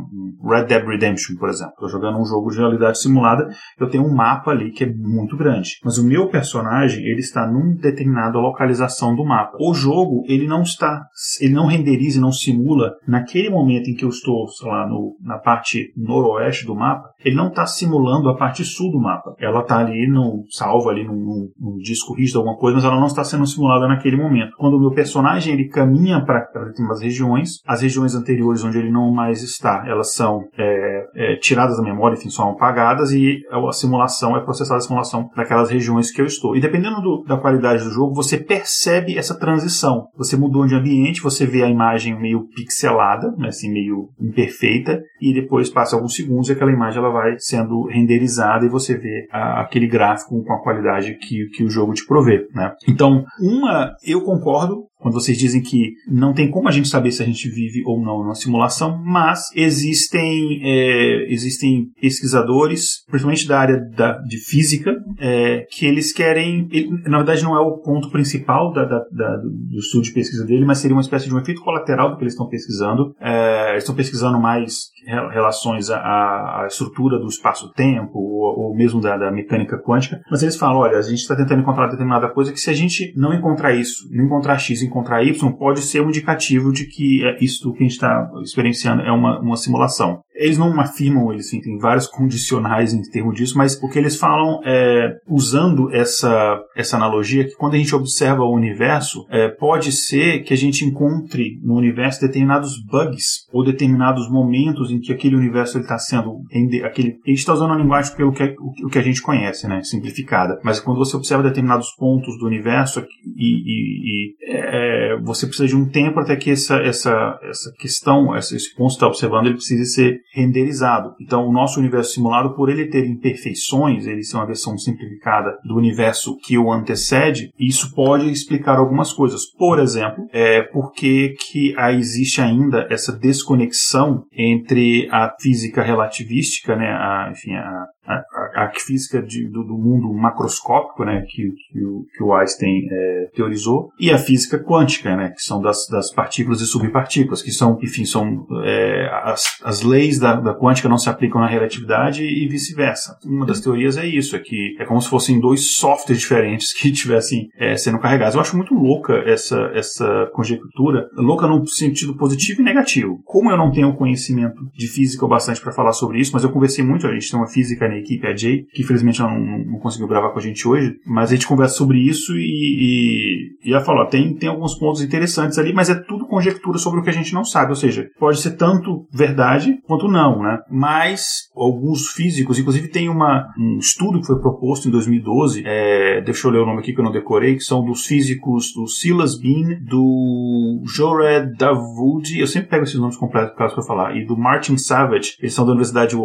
Red 0.43 0.65
Dead 0.65 0.85
Redemption, 0.85 1.35
por 1.37 1.49
exemplo. 1.49 1.73
Estou 1.73 1.89
jogando 1.89 2.19
um 2.19 2.25
jogo 2.25 2.49
de 2.49 2.57
realidade 2.57 2.99
simulada, 2.99 3.47
eu 3.79 3.89
tenho 3.89 4.03
um 4.03 4.13
mapa 4.13 4.51
ali 4.51 4.71
que 4.71 4.83
é 4.83 4.93
muito 4.93 5.37
grande. 5.37 5.77
Mas 5.83 5.97
o 5.97 6.05
meu 6.05 6.27
personagem, 6.29 7.03
ele 7.03 7.19
está 7.19 7.47
num 7.47 7.75
determinada 7.75 8.37
localização 8.37 9.15
do 9.15 9.25
mapa. 9.25 9.57
O 9.59 9.73
jogo, 9.73 10.23
ele 10.27 10.47
não 10.47 10.61
está, 10.61 11.05
ele 11.39 11.53
não 11.53 11.65
renderiza 11.65 12.21
não 12.21 12.31
simula 12.31 12.93
naquele 13.07 13.49
momento 13.49 13.89
em 13.89 13.95
que 13.95 14.05
eu 14.05 14.09
estou, 14.09 14.47
sei 14.47 14.69
lá, 14.69 14.87
no, 14.87 15.15
na 15.21 15.37
parte 15.37 15.91
noroeste 15.95 16.65
do 16.65 16.75
mapa, 16.75 17.09
ele 17.23 17.35
não 17.35 17.47
está 17.47 17.65
simulando 17.65 18.29
a 18.29 18.35
parte 18.35 18.63
sul 18.63 18.91
do 18.91 18.99
mapa. 18.99 19.35
Ela 19.39 19.61
está 19.61 19.79
ali 19.79 20.07
no 20.07 20.43
ali 20.89 21.05
num, 21.05 21.49
num, 21.59 21.77
disco 21.77 22.13
rígido 22.13 22.39
alguma 22.39 22.57
coisa, 22.57 22.75
mas 22.75 22.85
ela 22.85 22.99
não 22.99 23.07
está 23.07 23.23
sendo 23.23 23.45
simulada 23.45 23.87
naquele 23.87 24.15
momento. 24.15 24.55
Quando 24.57 24.75
o 24.75 24.79
meu 24.79 24.91
personagem 24.91 25.53
ele 25.53 25.67
caminha 25.67 26.23
para 26.23 26.39
determinadas 26.39 27.01
regiões, 27.01 27.61
as 27.67 27.81
regiões 27.81 28.15
anteriores 28.15 28.63
onde 28.63 28.77
ele 28.77 28.91
não 28.91 29.11
mais 29.11 29.41
está, 29.41 29.83
elas 29.87 30.13
são 30.13 30.43
é, 30.57 31.07
é, 31.15 31.35
tiradas 31.37 31.77
da 31.77 31.83
memória, 31.83 32.15
enfim, 32.15 32.29
são 32.29 32.51
apagadas 32.51 33.11
e 33.11 33.41
a 33.51 33.71
simulação 33.71 34.37
é 34.37 34.41
processada 34.41 34.77
a 34.77 34.81
simulação 34.81 35.29
daquelas 35.35 35.69
regiões 35.69 36.11
que 36.11 36.21
eu 36.21 36.25
estou. 36.25 36.55
E 36.55 36.61
dependendo 36.61 37.01
do, 37.01 37.23
da 37.23 37.37
qualidade 37.37 37.83
do 37.83 37.89
jogo, 37.89 38.13
você 38.13 38.37
percebe 38.37 39.17
essa 39.17 39.37
transição. 39.37 40.07
Você 40.17 40.37
mudou 40.37 40.65
de 40.65 40.75
ambiente, 40.75 41.21
você 41.21 41.45
vê 41.45 41.63
a 41.63 41.69
imagem 41.69 42.19
meio 42.19 42.47
pixelada, 42.55 43.31
né, 43.37 43.47
assim 43.47 43.71
meio 43.71 44.09
imperfeita, 44.19 45.01
e 45.21 45.33
depois 45.33 45.69
passa 45.69 45.95
alguns 45.95 46.15
segundos 46.15 46.49
e 46.49 46.53
aquela 46.53 46.71
imagem 46.71 46.99
ela 46.99 47.11
vai 47.11 47.35
sendo 47.37 47.87
renderizada 47.87 48.65
e 48.65 48.69
você 48.69 48.97
vê 48.97 49.27
a, 49.31 49.61
aquele 49.61 49.87
gráfico 49.87 50.43
com 50.43 50.53
a 50.53 50.61
qualidade 50.61 50.70
que, 51.19 51.47
que 51.49 51.63
o 51.63 51.69
jogo 51.69 51.93
te 51.93 52.05
provê. 52.05 52.47
Né? 52.53 52.73
Então, 52.87 53.25
uma, 53.39 53.95
eu 54.03 54.21
concordo 54.23 54.85
quando 55.01 55.15
vocês 55.15 55.37
dizem 55.37 55.61
que 55.61 55.95
não 56.07 56.33
tem 56.33 56.49
como 56.49 56.67
a 56.67 56.71
gente 56.71 56.87
saber 56.87 57.11
se 57.11 57.23
a 57.23 57.25
gente 57.25 57.49
vive 57.49 57.81
ou 57.85 57.99
não 57.99 58.19
numa 58.19 58.35
simulação, 58.35 59.01
mas 59.03 59.49
existem, 59.55 60.61
é, 60.63 61.25
existem 61.33 61.87
pesquisadores, 61.99 63.03
principalmente 63.07 63.47
da 63.47 63.59
área 63.59 63.79
da, 63.95 64.19
de 64.19 64.37
física, 64.37 64.93
é, 65.19 65.65
que 65.71 65.85
eles 65.85 66.13
querem. 66.13 66.67
Ele, 66.71 66.89
na 67.07 67.17
verdade, 67.17 67.43
não 67.43 67.55
é 67.55 67.59
o 67.59 67.79
ponto 67.79 68.11
principal 68.11 68.71
da, 68.71 68.85
da, 68.85 68.99
da, 69.11 69.37
do 69.37 69.79
estudo 69.79 70.03
de 70.03 70.13
pesquisa 70.13 70.45
dele, 70.45 70.65
mas 70.65 70.77
seria 70.77 70.95
uma 70.95 71.01
espécie 71.01 71.27
de 71.27 71.33
um 71.33 71.39
efeito 71.39 71.61
colateral 71.61 72.11
do 72.11 72.17
que 72.17 72.23
eles 72.23 72.33
estão 72.33 72.47
pesquisando. 72.47 73.15
É, 73.19 73.71
eles 73.71 73.83
estão 73.83 73.95
pesquisando 73.95 74.39
mais 74.39 74.91
relações 75.31 75.89
à, 75.89 75.97
à 75.97 76.67
estrutura 76.67 77.17
do 77.17 77.27
espaço-tempo, 77.27 78.19
ou, 78.19 78.67
ou, 78.67 78.75
mesmo 78.75 79.01
da, 79.01 79.31
mecânica 79.31 79.77
quântica, 79.77 80.21
mas 80.29 80.43
eles 80.43 80.55
falam: 80.55 80.81
olha, 80.81 80.97
a 80.97 81.01
gente 81.01 81.19
está 81.19 81.35
tentando 81.35 81.61
encontrar 81.61 81.87
determinada 81.87 82.29
coisa 82.29 82.51
que 82.51 82.59
se 82.59 82.69
a 82.69 82.73
gente 82.73 83.13
não 83.15 83.33
encontrar 83.33 83.73
isso, 83.73 84.07
não 84.11 84.25
encontrar 84.25 84.57
X, 84.57 84.81
encontrar 84.91 85.23
Y, 85.23 85.51
pode 85.53 85.81
ser 85.81 86.01
um 86.01 86.09
indicativo 86.09 86.71
de 86.71 86.85
que 86.85 87.23
é 87.25 87.37
isso 87.43 87.71
que 87.73 87.79
a 87.79 87.81
gente 87.83 87.93
está 87.93 88.29
experienciando 88.43 89.01
é 89.01 89.11
uma, 89.11 89.39
uma 89.39 89.55
simulação. 89.55 90.21
Eles 90.41 90.57
não 90.57 90.79
afirmam, 90.79 91.31
eles 91.31 91.47
enfim, 91.47 91.61
tem 91.61 91.77
vários 91.77 92.07
condicionais 92.07 92.93
em 92.93 93.01
termos 93.01 93.35
disso, 93.35 93.57
mas 93.57 93.81
o 93.81 93.89
que 93.89 93.99
eles 93.99 94.17
falam 94.17 94.61
é, 94.65 95.17
usando 95.27 95.93
essa, 95.93 96.59
essa 96.75 96.97
analogia, 96.97 97.45
que 97.45 97.55
quando 97.55 97.75
a 97.75 97.77
gente 97.77 97.95
observa 97.95 98.43
o 98.43 98.53
universo, 98.53 99.25
é, 99.29 99.49
pode 99.49 99.91
ser 99.91 100.43
que 100.43 100.53
a 100.53 100.57
gente 100.57 100.85
encontre 100.85 101.59
no 101.63 101.75
universo 101.75 102.21
determinados 102.21 102.73
bugs 102.89 103.47
ou 103.51 103.63
determinados 103.63 104.29
momentos 104.29 104.91
em 104.91 104.99
que 104.99 105.11
aquele 105.11 105.35
universo 105.35 105.79
está 105.79 105.97
sendo. 105.97 106.41
Aquele, 106.83 107.19
a 107.25 107.29
gente 107.29 107.39
está 107.39 107.53
usando 107.53 107.73
a 107.73 107.77
linguagem 107.77 108.15
pelo 108.15 108.31
que, 108.31 108.43
o, 108.43 108.87
o 108.87 108.89
que 108.89 108.97
a 108.97 109.03
gente 109.03 109.21
conhece, 109.21 109.67
né, 109.67 109.81
simplificada, 109.83 110.59
mas 110.63 110.79
quando 110.79 110.97
você 110.97 111.15
observa 111.15 111.43
determinados 111.43 111.91
pontos 111.97 112.37
do 112.39 112.45
universo 112.45 113.05
e, 113.35 113.45
e, 113.45 114.11
e 114.11 114.35
é, 114.47 115.19
você 115.21 115.45
precisa 115.45 115.67
de 115.67 115.75
um 115.75 115.87
tempo 115.87 116.19
até 116.19 116.35
que 116.35 116.51
essa, 116.51 116.77
essa, 116.77 117.39
essa 117.43 117.71
questão, 117.79 118.35
esse 118.35 118.73
ponto 118.75 118.89
que 118.89 118.95
está 118.95 119.07
observando, 119.07 119.45
ele 119.45 119.55
precise 119.55 119.85
ser 119.85 120.19
renderizado. 120.33 121.13
Então, 121.19 121.47
o 121.47 121.51
nosso 121.51 121.79
universo 121.79 122.13
simulado, 122.13 122.55
por 122.55 122.69
ele 122.69 122.87
ter 122.87 123.05
imperfeições, 123.05 124.05
ele 124.07 124.23
ser 124.23 124.37
uma 124.37 124.45
versão 124.45 124.77
simplificada 124.77 125.57
do 125.63 125.75
universo 125.75 126.37
que 126.43 126.57
o 126.57 126.71
antecede, 126.71 127.51
isso 127.59 127.93
pode 127.93 128.29
explicar 128.29 128.77
algumas 128.77 129.11
coisas. 129.13 129.41
Por 129.57 129.79
exemplo, 129.79 130.27
é 130.31 130.61
porque 130.61 131.35
que 131.39 131.73
existe 131.93 132.41
ainda 132.41 132.87
essa 132.89 133.11
desconexão 133.11 134.23
entre 134.31 135.07
a 135.11 135.33
física 135.39 135.81
relativística, 135.81 136.75
né, 136.75 136.87
a, 136.87 137.29
enfim, 137.31 137.53
a, 137.53 137.85
a, 138.11 138.65
a 138.65 138.71
física 138.75 139.21
de, 139.21 139.47
do, 139.47 139.63
do, 139.63 139.77
mundo 139.77 140.11
macroscópico, 140.13 141.03
né, 141.03 141.23
que, 141.27 141.51
que, 141.51 141.83
o, 141.83 142.05
que 142.15 142.23
o 142.23 142.33
Einstein 142.33 142.87
é, 142.91 143.29
teorizou, 143.35 143.91
e 143.99 144.11
a 144.11 144.17
física 144.17 144.59
quântica, 144.59 145.15
né, 145.15 145.29
que 145.29 145.41
são 145.41 145.61
das, 145.61 145.87
das 145.89 146.11
partículas 146.11 146.61
e 146.61 146.65
subpartículas, 146.65 147.41
que 147.41 147.51
são, 147.51 147.77
enfim, 147.81 148.05
são 148.05 148.45
é, 148.63 149.09
as, 149.23 149.59
as 149.63 149.81
leis 149.81 150.19
da, 150.19 150.35
da 150.35 150.53
quântica 150.53 150.89
não 150.89 150.97
se 150.97 151.09
aplicam 151.09 151.41
na 151.41 151.47
relatividade 151.47 152.23
e 152.23 152.47
vice-versa. 152.47 153.17
Uma 153.25 153.45
das 153.45 153.61
teorias 153.61 153.97
é 153.97 154.05
isso, 154.05 154.35
é 154.35 154.39
que 154.39 154.75
é 154.79 154.85
como 154.85 155.01
se 155.01 155.09
fossem 155.09 155.39
dois 155.39 155.75
softwares 155.75 156.21
diferentes 156.21 156.73
que 156.77 156.89
estivessem 156.89 157.49
é, 157.57 157.75
sendo 157.75 157.99
carregados. 157.99 158.35
Eu 158.35 158.41
acho 158.41 158.55
muito 158.55 158.73
louca 158.73 159.13
essa, 159.25 159.71
essa 159.73 160.29
conjectura, 160.33 161.09
louca 161.15 161.47
no 161.47 161.65
sentido 161.67 162.15
positivo 162.15 162.61
e 162.61 162.63
negativo. 162.63 163.19
Como 163.25 163.51
eu 163.51 163.57
não 163.57 163.71
tenho 163.71 163.95
conhecimento 163.95 164.61
de 164.75 164.87
física 164.87 165.25
o 165.25 165.29
bastante 165.29 165.61
para 165.61 165.71
falar 165.71 165.93
sobre 165.93 166.19
isso, 166.19 166.31
mas 166.33 166.43
eu 166.43 166.51
conversei 166.51 166.83
muito, 166.83 167.07
a 167.07 167.13
gente 167.13 167.29
tem 167.29 167.39
uma 167.39 167.47
física 167.47 167.87
na 167.87 167.97
equipe, 168.01 168.27
a 168.27 168.35
Jay, 168.35 168.65
que 168.73 168.81
infelizmente 168.81 169.19
não, 169.19 169.39
não, 169.39 169.79
conseguiu 169.79 170.07
gravar 170.07 170.29
com 170.29 170.39
a 170.39 170.41
gente 170.41 170.67
hoje, 170.67 170.99
mas 171.05 171.31
a 171.31 171.35
gente 171.35 171.47
conversa 171.47 171.75
sobre 171.75 171.99
isso 171.99 172.37
e, 172.37 173.55
e, 173.63 173.69
e 173.69 173.73
ela 173.73 173.83
falou, 173.83 174.05
tem, 174.05 174.33
tem 174.33 174.49
alguns 174.49 174.75
pontos 174.75 175.01
interessantes 175.01 175.57
ali, 175.57 175.73
mas 175.73 175.89
é 175.89 175.95
tudo 175.95 176.20
conjectura 176.31 176.77
sobre 176.77 177.01
o 177.01 177.03
que 177.03 177.09
a 177.09 177.13
gente 177.13 177.33
não 177.33 177.43
sabe, 177.43 177.71
ou 177.71 177.75
seja, 177.75 178.09
pode 178.17 178.39
ser 178.39 178.51
tanto 178.51 179.05
verdade 179.11 179.77
quanto 179.85 180.07
não, 180.07 180.41
né? 180.41 180.59
Mas 180.71 181.49
alguns 181.53 182.07
físicos, 182.07 182.57
inclusive 182.57 182.87
tem 182.87 183.09
uma, 183.09 183.49
um 183.59 183.77
estudo 183.77 184.21
que 184.21 184.27
foi 184.27 184.39
proposto 184.39 184.87
em 184.87 184.91
2012, 184.91 185.63
é, 185.65 186.21
deixa 186.21 186.47
eu 186.47 186.51
ler 186.51 186.59
o 186.59 186.65
nome 186.65 186.79
aqui 186.79 186.93
que 186.93 187.01
eu 187.01 187.03
não 187.03 187.11
decorei, 187.11 187.55
que 187.55 187.63
são 187.63 187.83
dos 187.83 188.05
físicos 188.05 188.71
do 188.73 188.87
Silas 188.87 189.37
Bean, 189.37 189.81
do 189.81 190.81
Jored 190.85 191.53
Davoudi, 191.57 192.39
eu 192.39 192.47
sempre 192.47 192.69
pego 192.69 192.83
esses 192.83 192.99
nomes 192.99 193.17
completos 193.17 193.51
eu 193.59 193.83
falar, 193.83 194.15
e 194.15 194.25
do 194.25 194.37
Martin 194.37 194.77
Savage, 194.77 195.35
eles 195.39 195.53
são 195.53 195.65
da 195.65 195.71
Universidade 195.71 196.15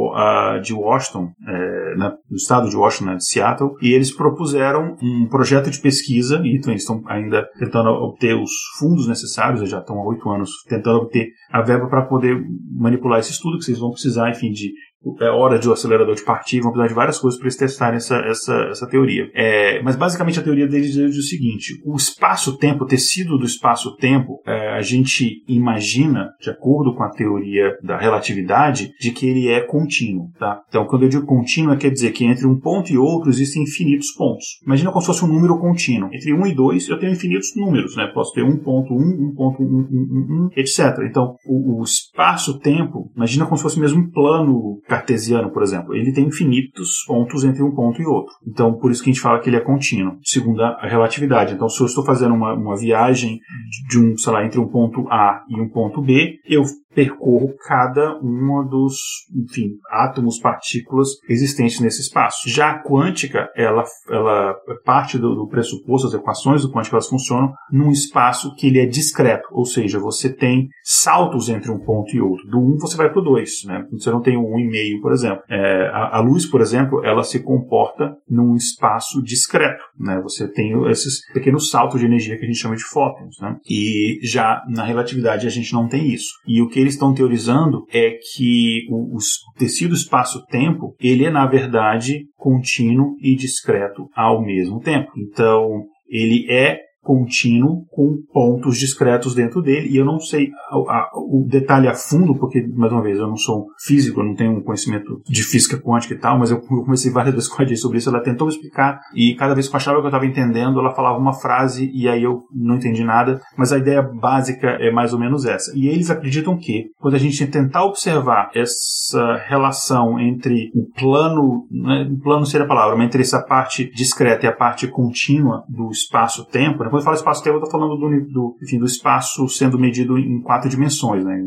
de 0.62 0.74
Washington, 0.74 1.32
é, 1.46 1.96
na, 1.96 2.11
no 2.30 2.36
estado 2.36 2.68
de 2.68 2.76
Washington, 2.76 3.11
né, 3.11 3.16
de 3.16 3.26
Seattle, 3.26 3.72
e 3.82 3.92
eles 3.92 4.14
propuseram 4.14 4.96
um 5.02 5.26
projeto 5.28 5.68
de 5.68 5.80
pesquisa, 5.80 6.40
e 6.44 6.57
então 6.57 6.72
eles 6.72 6.82
estão 6.82 7.02
ainda 7.07 7.44
tentando 7.59 7.88
obter 7.90 8.34
os 8.34 8.50
fundos 8.78 9.09
necessários, 9.09 9.68
já 9.68 9.80
estão 9.80 9.95
há 9.99 10.05
oito 10.07 10.28
anos 10.30 10.51
tentando 10.68 10.99
obter 10.99 11.32
a 11.51 11.62
verba 11.62 11.88
para 11.88 12.03
poder 12.03 12.42
manipular 12.70 13.20
esse 13.20 13.32
estudo, 13.32 13.59
que 13.59 13.64
vocês 13.64 13.78
vão 13.78 13.90
precisar, 13.90 14.30
enfim, 14.30 14.51
de 14.51 14.72
é 15.20 15.30
hora 15.30 15.59
de 15.59 15.66
o 15.66 15.70
um 15.70 15.74
acelerador 15.74 16.14
de 16.14 16.24
partir, 16.24 16.61
vão 16.61 16.72
precisar 16.72 16.88
de 16.88 16.94
várias 16.94 17.18
coisas 17.18 17.38
para 17.38 17.46
eles 17.46 17.57
testarem 17.57 17.96
essa, 17.96 18.16
essa, 18.16 18.54
essa 18.70 18.88
teoria. 18.88 19.30
É, 19.34 19.82
mas 19.82 19.96
basicamente 19.96 20.38
a 20.38 20.42
teoria 20.42 20.66
deles 20.66 20.92
diz 20.92 21.16
o 21.16 21.22
seguinte: 21.22 21.80
o 21.84 21.96
espaço-tempo, 21.96 22.84
o 22.84 22.86
tecido 22.86 23.38
do 23.38 23.44
espaço-tempo, 23.44 24.40
é, 24.46 24.70
a 24.70 24.82
gente 24.82 25.42
imagina, 25.48 26.30
de 26.40 26.50
acordo 26.50 26.94
com 26.94 27.02
a 27.02 27.11
teoria 27.11 27.76
da 27.82 27.98
relatividade, 27.98 28.92
de 29.00 29.11
que 29.11 29.26
ele 29.26 29.48
é 29.48 29.61
contínuo. 29.61 30.30
Tá? 30.38 30.61
Então, 30.68 30.86
quando 30.86 31.04
eu 31.04 31.09
digo 31.09 31.26
contínuo, 31.26 31.76
quer 31.76 31.90
dizer 31.90 32.12
que 32.12 32.24
entre 32.24 32.46
um 32.46 32.59
ponto 32.59 32.92
e 32.92 32.98
outro 32.98 33.30
existem 33.30 33.62
infinitos 33.62 34.12
pontos. 34.12 34.61
Imagina 34.64 34.90
como 34.90 35.00
se 35.00 35.07
fosse 35.07 35.24
um 35.24 35.28
número 35.28 35.59
contínuo. 35.59 36.11
Entre 36.12 36.32
1 36.32 36.46
e 36.46 36.54
2 36.54 36.88
eu 36.88 36.98
tenho 36.98 37.12
infinitos 37.12 37.54
números, 37.57 37.96
né? 37.96 38.07
Posso 38.12 38.32
ter 38.32 38.42
1.1, 38.42 38.88
1.1, 39.36 40.50
etc. 40.57 41.04
Então, 41.09 41.36
o, 41.46 41.80
o 41.80 41.82
espaço-tempo, 41.82 43.11
imagina 43.16 43.44
como 43.44 43.57
se 43.57 43.62
fosse 43.62 43.80
mesmo 43.80 44.00
um 44.00 44.11
plano 44.11 44.80
cartesiano, 44.97 45.51
por 45.51 45.62
exemplo, 45.62 45.94
ele 45.94 46.12
tem 46.12 46.26
infinitos 46.26 47.05
pontos 47.07 47.44
entre 47.44 47.62
um 47.62 47.74
ponto 47.74 48.01
e 48.01 48.07
outro. 48.07 48.34
Então, 48.47 48.74
por 48.74 48.90
isso 48.90 49.03
que 49.03 49.11
a 49.11 49.12
gente 49.12 49.22
fala 49.22 49.38
que 49.40 49.49
ele 49.49 49.57
é 49.57 49.61
contínuo, 49.61 50.18
segundo 50.22 50.62
a 50.62 50.86
relatividade. 50.86 51.55
Então, 51.55 51.68
se 51.68 51.80
eu 51.80 51.86
estou 51.86 52.05
fazendo 52.05 52.34
uma, 52.34 52.55
uma 52.55 52.76
viagem 52.76 53.40
de 53.88 53.99
um, 53.99 54.16
sei 54.16 54.32
lá, 54.32 54.44
entre 54.44 54.59
um 54.59 54.68
ponto 54.68 55.07
A 55.09 55.44
e 55.49 55.61
um 55.61 55.68
ponto 55.68 56.01
B, 56.01 56.38
eu 56.49 56.62
percorro 56.97 57.55
cada 57.68 58.18
um 58.22 58.66
dos, 58.66 58.97
enfim, 59.34 59.72
átomos, 59.90 60.40
partículas 60.40 61.11
existentes 61.28 61.78
nesse 61.78 62.01
espaço. 62.01 62.49
Já 62.49 62.70
a 62.70 62.82
quântica, 62.82 63.51
ela, 63.55 63.84
ela 64.09 64.56
parte 64.82 65.18
do, 65.18 65.35
do 65.35 65.47
pressuposto, 65.47 66.09
as 66.09 66.14
equações 66.14 66.62
do 66.62 66.73
quântico, 66.73 66.97
elas 66.97 67.09
funcionam 67.09 67.52
num 67.70 67.90
espaço 67.90 68.55
que 68.56 68.68
ele 68.68 68.78
é 68.78 68.86
discreto, 68.86 69.47
ou 69.52 69.66
seja, 69.66 69.98
você 69.98 70.32
tem 70.32 70.70
saltos 70.82 71.51
entre 71.51 71.70
um 71.70 71.78
ponto 71.78 72.16
e 72.16 72.20
outro. 72.20 72.48
Do 72.48 72.59
1 72.59 72.62
um 72.62 72.78
você 72.78 72.97
vai 72.97 73.10
para 73.10 73.20
o 73.20 73.24
2, 73.24 73.64
né? 73.66 73.86
Você 73.93 74.10
não 74.10 74.23
tem 74.23 74.39
o 74.39 74.40
um 74.40 74.56
1,5, 74.56 75.01
por 75.02 75.12
exemplo. 75.12 75.43
É, 75.51 75.90
a, 75.93 76.16
a, 76.16 76.20
luz, 76.20 76.47
por 76.47 76.62
exemplo, 76.62 77.05
ela 77.05 77.23
se 77.23 77.40
comporta 77.40 78.16
num 78.27 78.55
espaço 78.55 79.23
discreto, 79.23 79.85
né? 79.98 80.18
Você 80.23 80.51
tem 80.51 80.73
esses 80.90 81.20
pequenos 81.35 81.68
saltos 81.68 82.01
de 82.01 82.06
energia 82.06 82.39
que 82.39 82.44
a 82.44 82.47
gente 82.47 82.59
chama 82.59 82.77
de 82.77 82.85
fótons, 82.85 83.36
né? 83.39 83.56
E 83.68 84.18
já 84.23 84.62
na 84.68 84.85
relatividade 84.85 85.47
a 85.47 85.51
gente 85.51 85.74
não 85.74 85.89
tem 85.89 86.09
isso. 86.09 86.31
E 86.47 86.62
o 86.62 86.68
que 86.68 86.85
eles 86.86 86.94
estão 86.94 87.12
teorizando 87.12 87.84
é 87.92 88.12
que 88.34 88.86
o, 88.88 89.16
o 89.16 89.18
tecido 89.58 89.94
espaço-tempo, 89.94 90.94
ele 91.00 91.24
é, 91.24 91.30
na 91.30 91.46
verdade, 91.46 92.26
contínuo 92.36 93.16
e 93.20 93.34
discreto 93.34 94.08
ao 94.14 94.42
mesmo 94.42 94.80
tempo. 94.80 95.10
Então, 95.16 95.84
ele 96.08 96.46
é 96.50 96.85
contínuo 97.07 97.87
com 97.91 98.19
pontos 98.33 98.77
discretos 98.77 99.35
dentro 99.35 99.62
dele. 99.62 99.89
E 99.89 99.97
eu 99.97 100.05
não 100.05 100.19
sei 100.19 100.51
a, 100.70 100.77
a, 100.77 101.11
o 101.15 101.47
detalhe 101.49 101.87
a 101.87 101.95
fundo 101.95 102.35
porque 102.35 102.66
mais 102.74 102.93
uma 102.93 103.03
vez 103.03 103.19
eu 103.19 103.28
não 103.28 103.37
sou 103.37 103.69
físico 103.78 104.20
eu 104.20 104.24
não 104.24 104.35
tenho 104.35 104.59
um 104.59 104.62
conhecimento 104.62 105.23
de 105.24 105.43
física 105.45 105.78
quântica 105.78 106.15
e 106.15 106.19
tal 106.19 106.39
mas 106.39 106.51
eu 106.51 106.61
comecei 106.61 107.12
várias 107.12 107.35
vezes 107.35 107.49
com 107.51 107.62
a 107.62 107.65
Jay 107.65 107.77
sobre 107.77 107.99
isso. 107.99 108.09
Ela 108.09 108.23
tentou 108.23 108.49
me 108.49 108.53
explicar 108.53 108.99
e 109.15 109.35
cada 109.37 109.55
vez 109.55 109.69
que 109.69 109.74
eu 109.74 109.78
achava 109.78 109.99
que 109.99 110.05
eu 110.05 110.09
estava 110.09 110.27
entendendo 110.27 110.81
ela 110.81 110.95
falava 110.95 111.19
uma 111.19 111.33
frase 111.33 111.91
e 111.95 112.09
aí 112.09 112.23
eu 112.23 112.43
não 112.53 112.77
entendi 112.77 113.05
nada. 113.05 113.41
Mas 113.57 113.73
a 113.73 113.78
ideia 113.78 114.03
básica 114.03 114.66
é 114.81 114.91
mais 114.91 115.12
ou 115.12 115.20
menos 115.20 115.45
essa. 115.45 115.73
E 115.77 115.87
eles 115.87 116.11
acreditam 116.11 116.57
que 116.57 116.87
quando 116.99 117.15
a 117.15 117.19
gente 117.19 117.47
tentar 117.47 117.85
observar 117.85 118.51
essa 118.55 119.37
relação 119.47 120.19
entre 120.19 120.70
o 120.74 120.91
plano 120.99 121.66
né, 121.70 122.09
plano 122.23 122.45
seria 122.45 122.65
a 122.65 122.69
palavra 122.69 122.97
mas 122.97 123.07
entre 123.07 123.23
essa 123.23 123.41
parte 123.43 123.91
discreta 123.93 124.47
e 124.47 124.49
a 124.49 124.53
parte 124.53 124.89
contínua 124.89 125.65
do 125.69 125.91
espaço-tempo 125.91 126.83
né, 126.83 126.91
quando 126.97 127.01
eu 127.01 127.05
falo 127.05 127.16
espaço-tempo, 127.16 127.56
eu 127.56 127.62
estou 127.62 127.81
falando 127.81 127.97
do, 127.97 128.32
do, 128.32 128.59
enfim, 128.62 128.78
do 128.78 128.86
espaço 128.86 129.47
sendo 129.48 129.78
medido 129.78 130.18
em 130.18 130.40
quatro 130.40 130.68
dimensões, 130.68 131.24
né? 131.24 131.39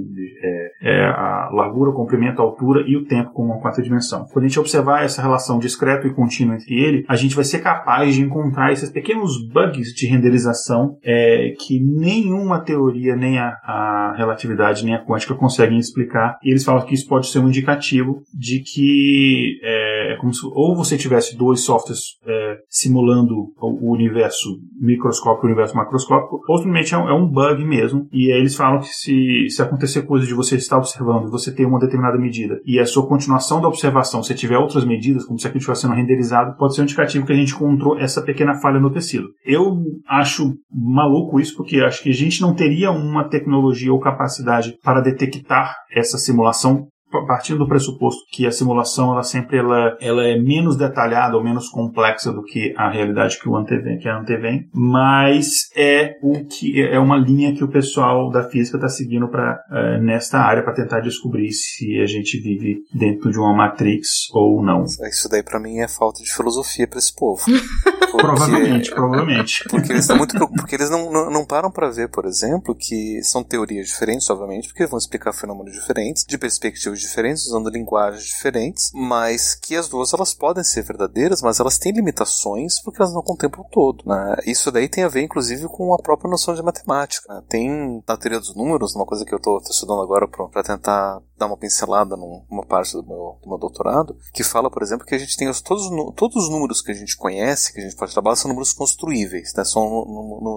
É, 0.43 0.59
é 0.81 1.06
a 1.06 1.49
largura, 1.51 1.91
o 1.91 1.93
comprimento, 1.93 2.41
a 2.41 2.45
altura 2.45 2.84
e 2.88 2.95
o 2.95 3.06
tempo 3.06 3.31
como 3.31 3.51
uma 3.51 3.61
quarta 3.61 3.81
dimensão. 3.81 4.26
Quando 4.31 4.45
a 4.45 4.47
gente 4.47 4.60
observar 4.60 5.03
essa 5.03 5.22
relação 5.22 5.60
discreta 5.60 6.07
e 6.07 6.14
contínua 6.14 6.56
entre 6.56 6.73
ele, 6.73 7.06
a 7.07 7.15
gente 7.15 7.35
vai 7.35 7.43
ser 7.43 7.60
capaz 7.60 8.15
de 8.15 8.22
encontrar 8.22 8.72
esses 8.72 8.89
pequenos 8.89 9.38
bugs 9.51 9.93
de 9.93 10.07
renderização 10.07 10.97
é, 11.03 11.53
que 11.60 11.80
nenhuma 11.80 12.60
teoria, 12.60 13.15
nem 13.15 13.39
a, 13.39 13.49
a, 13.64 14.15
relatividade, 14.18 14.85
nem 14.85 14.95
a 14.95 15.03
quântica 15.03 15.35
conseguem 15.35 15.77
explicar. 15.77 16.38
E 16.43 16.49
eles 16.49 16.64
falam 16.64 16.85
que 16.85 16.93
isso 16.93 17.07
pode 17.07 17.27
ser 17.27 17.39
um 17.39 17.47
indicativo 17.47 18.22
de 18.34 18.60
que 18.60 19.60
é, 19.64 20.14
é 20.14 20.18
como 20.18 20.34
se 20.34 20.39
ou 20.45 20.76
você 20.76 20.97
tivesse 20.97 21.38
dois 21.38 21.61
softwares 21.61 22.18
é, 22.26 22.57
simulando 22.69 23.53
o 23.60 23.93
universo 23.93 24.60
microscópico 24.80 25.19
microscópico, 25.19 25.45
o 25.45 25.49
universo 25.49 25.76
macroscópico, 25.76 26.41
ou 26.47 26.57
simplesmente 26.57 26.93
é 26.93 26.97
um, 26.97 27.10
é 27.10 27.14
um 27.14 27.27
bug 27.27 27.64
mesmo. 27.65 28.07
E 28.11 28.31
aí 28.31 28.39
eles 28.39 28.56
falam 28.56 28.80
que 28.80 28.88
se, 28.88 29.47
se 29.49 29.61
acontecer 29.61 30.03
coisa 30.03 30.26
de 30.26 30.34
você 30.34 30.56
estar 30.69 30.77
observando 30.77 31.27
e 31.27 31.31
você 31.31 31.53
ter 31.53 31.65
uma 31.65 31.79
determinada 31.79 32.17
medida 32.17 32.59
e 32.65 32.79
a 32.79 32.85
sua 32.85 33.07
continuação 33.07 33.61
da 33.61 33.67
observação, 33.67 34.23
se 34.23 34.35
tiver 34.35 34.57
outras 34.57 34.85
medidas, 34.85 35.25
como 35.25 35.39
se 35.39 35.47
aquilo 35.47 35.59
estivesse 35.59 35.81
sendo 35.81 35.95
renderizado, 35.95 36.55
pode 36.57 36.75
ser 36.75 36.81
um 36.81 36.83
indicativo 36.83 37.25
que 37.25 37.33
a 37.33 37.35
gente 37.35 37.53
encontrou 37.53 37.97
essa 37.97 38.21
pequena 38.21 38.55
falha 38.55 38.79
no 38.79 38.91
tecido. 38.91 39.29
Eu 39.45 39.81
acho 40.07 40.53
maluco 40.71 41.39
isso, 41.39 41.55
porque 41.55 41.81
acho 41.81 42.03
que 42.03 42.09
a 42.09 42.13
gente 42.13 42.41
não 42.41 42.53
teria 42.53 42.91
uma 42.91 43.27
tecnologia 43.27 43.91
ou 43.91 43.99
capacidade 43.99 44.75
para 44.83 45.01
detectar 45.01 45.75
essa 45.91 46.17
simulação 46.17 46.87
partindo 47.27 47.60
do 47.60 47.68
pressuposto 47.68 48.22
que 48.31 48.45
a 48.45 48.52
simulação 48.52 49.14
ela 49.14 49.23
sempre 49.23 49.57
ela, 49.57 49.98
ela 49.99 50.23
é 50.23 50.38
menos 50.38 50.77
detalhada 50.77 51.36
ou 51.36 51.44
menos 51.44 51.69
complexa 51.69 52.31
do 52.31 52.44
que 52.44 52.73
a 52.77 52.90
realidade 52.90 53.40
que 53.40 53.49
o 53.49 53.56
antevém, 53.56 53.98
que 53.98 54.07
a 54.07 54.19
antevém, 54.19 54.69
mas 54.73 55.69
é 55.76 56.18
o 56.22 56.45
que 56.45 56.81
é 56.81 56.99
uma 56.99 57.18
linha 57.18 57.53
que 57.53 57.64
o 57.64 57.68
pessoal 57.68 58.30
da 58.30 58.44
física 58.44 58.77
está 58.77 58.90
seguindo 58.90 59.27
para 59.27 59.56
uh, 59.72 59.76
eh, 59.76 60.02
nesta 60.02 60.40
área 60.40 60.64
para 60.64 60.73
tentar 60.73 60.99
descobrir 61.02 61.52
se 61.52 61.99
a 61.99 62.06
gente 62.06 62.40
vive 62.40 62.84
dentro 62.94 63.31
de 63.31 63.40
uma 63.40 63.53
matrix 63.53 64.30
ou 64.34 64.64
não. 64.64 64.84
Isso 64.84 65.30
daí 65.30 65.44
para 65.44 65.60
mim 65.60 65.80
é 65.80 65.88
falta 65.88 66.22
de 66.23 66.31
filosofia 66.31 66.88
para 66.88 66.99
esse 66.99 67.15
povo. 67.15 67.44
Porque, 68.10 68.26
provavelmente, 68.26 68.90
provavelmente. 68.90 69.64
Porque 69.69 69.91
eles, 69.91 70.07
muito, 70.10 70.49
porque 70.49 70.76
eles 70.76 70.90
não, 70.90 71.11
não, 71.11 71.30
não 71.30 71.45
param 71.45 71.72
para 71.72 71.90
ver, 71.90 72.10
por 72.10 72.26
exemplo, 72.26 72.76
que 72.76 73.22
são 73.23 73.44
teorias 73.44 73.88
diferentes, 73.88 74.30
obviamente, 74.30 74.68
porque 74.68 74.88
vão 74.88 74.98
explicar 74.98 75.31
fenômenos 75.34 75.73
diferentes, 75.73 76.26
de 76.26 76.38
perspectivas 76.38 76.98
diferentes, 77.01 77.47
usando 77.47 77.69
linguagens 77.69 78.23
diferentes, 78.23 78.91
mas 78.93 79.55
que 79.55 79.76
as 79.76 79.88
duas 79.89 80.13
elas 80.13 80.34
podem 80.34 80.63
ser 80.63 80.84
verdadeiras, 80.84 81.41
mas 81.41 81.59
elas 81.59 81.77
têm 81.77 81.91
limitações 81.91 82.81
porque 82.81 83.01
elas 83.01 83.13
não 83.13 83.21
contemplam 83.21 83.65
o 83.65 83.69
todo. 83.69 84.03
Né? 84.05 84.38
Isso 84.45 84.71
daí 84.71 84.88
tem 84.88 85.03
a 85.03 85.09
ver, 85.09 85.21
inclusive, 85.21 85.67
com 85.67 85.93
a 85.93 85.97
própria 85.97 86.30
noção 86.30 86.53
de 86.53 86.63
matemática. 86.63 87.34
Né? 87.34 87.43
Tem 87.47 88.03
na 88.07 88.17
teoria 88.17 88.39
dos 88.39 88.55
números, 88.55 88.95
uma 88.95 89.05
coisa 89.05 89.26
que 89.26 89.34
eu 89.34 89.38
estou 89.38 89.59
estudando 89.59 90.01
agora 90.01 90.27
para 90.27 90.63
tentar 90.63 91.21
dar 91.38 91.47
uma 91.47 91.57
pincelada 91.57 92.17
numa 92.17 92.65
parte 92.65 92.93
do 92.93 93.03
meu, 93.03 93.39
do 93.41 93.49
meu 93.49 93.57
doutorado, 93.57 94.15
que 94.34 94.43
fala, 94.43 94.69
por 94.69 94.84
exemplo, 94.84 95.05
que 95.05 95.15
a 95.15 95.17
gente 95.17 95.38
tem 95.38 95.47
os, 95.47 95.61
todos, 95.61 95.89
todos 96.15 96.35
os 96.35 96.49
números 96.49 96.81
que 96.81 96.91
a 96.91 96.95
gente 96.95 97.15
conhece, 97.15 97.73
que 97.73 97.80
a 97.80 97.84
gente 97.84 97.95
pode 97.95 98.11
trabalhar, 98.11 98.35
são 98.35 98.49
números 98.49 98.73
construíveis, 98.73 99.53
né? 99.55 99.63
são 99.63 99.84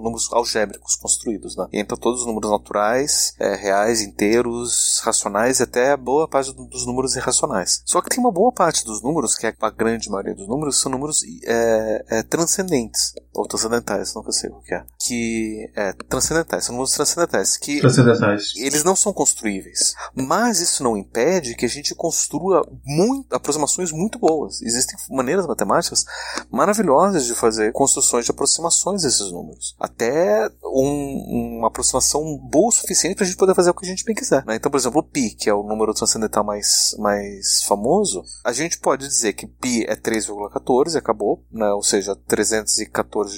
números 0.02 0.28
algébricos 0.32 0.96
construídos. 0.96 1.56
Né? 1.56 1.66
E 1.72 1.78
entra 1.78 1.96
todos 1.96 2.20
os 2.20 2.26
números 2.26 2.50
naturais, 2.50 3.34
é, 3.38 3.54
reais, 3.54 4.02
inteiros, 4.02 5.00
racionais 5.04 5.60
e 5.60 5.62
até 5.62 5.96
boa 5.96 6.26
parte 6.32 6.52
dos 6.52 6.86
números 6.86 7.14
irracionais. 7.14 7.82
Só 7.86 8.00
que 8.00 8.08
tem 8.08 8.18
uma 8.18 8.32
boa 8.32 8.50
parte 8.50 8.84
dos 8.84 9.02
números, 9.02 9.36
que 9.36 9.46
é 9.46 9.54
a 9.60 9.70
grande 9.70 10.10
maioria 10.10 10.34
dos 10.34 10.48
números, 10.48 10.80
são 10.80 10.90
números 10.90 11.22
é, 11.44 12.04
é, 12.08 12.22
transcendentes, 12.22 13.12
ou 13.32 13.46
transcendentais, 13.46 14.14
nunca 14.14 14.32
sei 14.32 14.50
o 14.50 14.60
que 14.60 14.74
é. 14.74 14.84
Que 14.98 15.70
é 15.76 15.92
transcendentais, 15.92 16.64
são 16.64 16.74
números 16.74 16.92
transcendentais. 16.92 17.56
Que 17.56 17.80
transcendentais. 17.80 18.52
Eles 18.56 18.82
não 18.82 18.96
são 18.96 19.12
construíveis. 19.12 19.94
Mas 20.14 20.60
isso 20.60 20.82
não 20.82 20.96
impede 20.96 21.54
que 21.54 21.66
a 21.66 21.68
gente 21.68 21.94
construa 21.94 22.66
muito, 22.84 23.32
aproximações 23.34 23.92
muito 23.92 24.18
boas. 24.18 24.60
Existem 24.62 24.96
maneiras 25.10 25.46
matemáticas 25.46 26.04
maravilhosas 26.50 27.26
de 27.26 27.34
fazer 27.34 27.72
construções 27.72 28.24
de 28.24 28.30
aproximações 28.30 29.02
desses 29.02 29.30
números. 29.30 29.76
Até 29.78 30.50
um, 30.64 31.58
uma 31.58 31.68
aproximação 31.68 32.38
boa 32.38 32.62
o 32.68 32.72
suficiente 32.72 33.14
para 33.14 33.24
a 33.24 33.26
gente 33.26 33.36
poder 33.36 33.54
fazer 33.54 33.70
o 33.70 33.74
que 33.74 33.84
a 33.84 33.88
gente 33.88 34.04
bem 34.04 34.14
quiser. 34.14 34.44
Né? 34.46 34.56
Então, 34.56 34.70
por 34.70 34.78
exemplo, 34.78 35.00
o 35.00 35.02
pi, 35.02 35.30
que 35.30 35.50
é 35.50 35.54
o 35.54 35.62
número 35.62 35.92
transcendental 36.22 36.44
mais, 36.44 36.94
mais 36.98 37.62
famoso, 37.64 38.22
a 38.44 38.52
gente 38.52 38.78
pode 38.78 39.06
dizer 39.06 39.32
que 39.32 39.46
pi 39.46 39.84
é 39.84 39.96
3,14 39.96 40.94
e 40.94 40.98
acabou, 40.98 41.44
né? 41.50 41.70
ou 41.72 41.82
seja, 41.82 42.14
314 42.14 43.36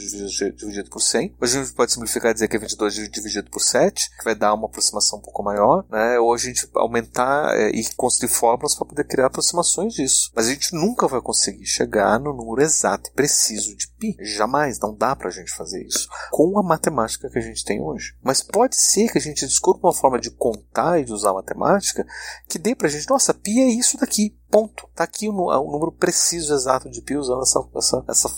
dividido, 0.55 0.91
por 0.91 1.01
100. 1.01 1.37
Hoje 1.41 1.59
a 1.59 1.63
gente 1.63 1.75
pode 1.75 1.93
simplificar 1.93 2.31
e 2.31 2.35
dizer 2.35 2.49
que 2.49 2.57
é 2.57 2.59
22 2.59 2.95
dividido 3.11 3.51
por 3.51 3.61
7, 3.61 4.11
que 4.19 4.25
vai 4.25 4.35
dar 4.35 4.55
uma 4.55 4.67
aproximação 4.67 5.19
um 5.19 5.23
pouco 5.23 5.43
maior, 5.43 5.85
né? 5.91 6.19
ou 6.19 6.33
a 6.33 6.39
gente 6.39 6.69
aumentar 6.75 7.57
é, 7.57 7.71
e 7.71 7.85
construir 7.95 8.29
fórmulas 8.29 8.75
para 8.75 8.87
poder 8.87 9.05
criar 9.05 9.27
aproximações 9.27 9.95
disso. 9.95 10.31
Mas 10.35 10.49
a 10.49 10.51
gente 10.51 10.75
nunca 10.75 11.09
vai 11.09 11.21
conseguir 11.21 11.67
chegar 11.67 12.19
no 12.19 12.33
número 12.33 12.63
exato 12.63 13.11
e 13.11 13.13
preciso 13.13 13.77
de 13.77 13.89
pi. 13.99 14.17
Jamais, 14.21 14.79
não 14.79 14.95
dá 14.95 15.15
para 15.17 15.29
a 15.29 15.33
gente 15.33 15.53
fazer 15.53 15.85
isso 15.85 16.09
com 16.31 16.59
a 16.59 16.63
matemática 16.63 17.29
que 17.29 17.39
a 17.39 17.43
gente 17.43 17.65
tem 17.65 17.81
hoje. 17.81 18.15
Mas 18.23 18.43
pode 18.43 18.77
ser 18.77 19.11
que 19.11 19.19
a 19.19 19.21
gente 19.21 19.47
descubra 19.47 19.87
uma 19.87 19.95
forma 19.95 20.19
de 20.19 20.31
contar 20.31 21.01
e 21.01 21.05
de 21.05 21.13
usar 21.13 21.31
a 21.31 21.35
matemática 21.35 22.07
que 22.49 22.59
dê 22.59 22.74
pra 22.75 22.89
gente, 22.89 23.09
nossa, 23.09 23.33
pi 23.35 23.61
é 23.61 23.67
isso 23.67 23.99
daqui, 23.99 24.37
ponto. 24.51 24.89
Tá 24.95 25.05
aqui 25.05 25.29
o, 25.29 25.33
o 25.35 25.73
número 25.73 25.93
preciso, 25.93 26.55
exato 26.55 26.91
de 26.91 27.01
pi 27.03 27.17
usando 27.17 27.43
essa, 27.43 27.61
essa, 27.77 28.05
essa 28.09 28.29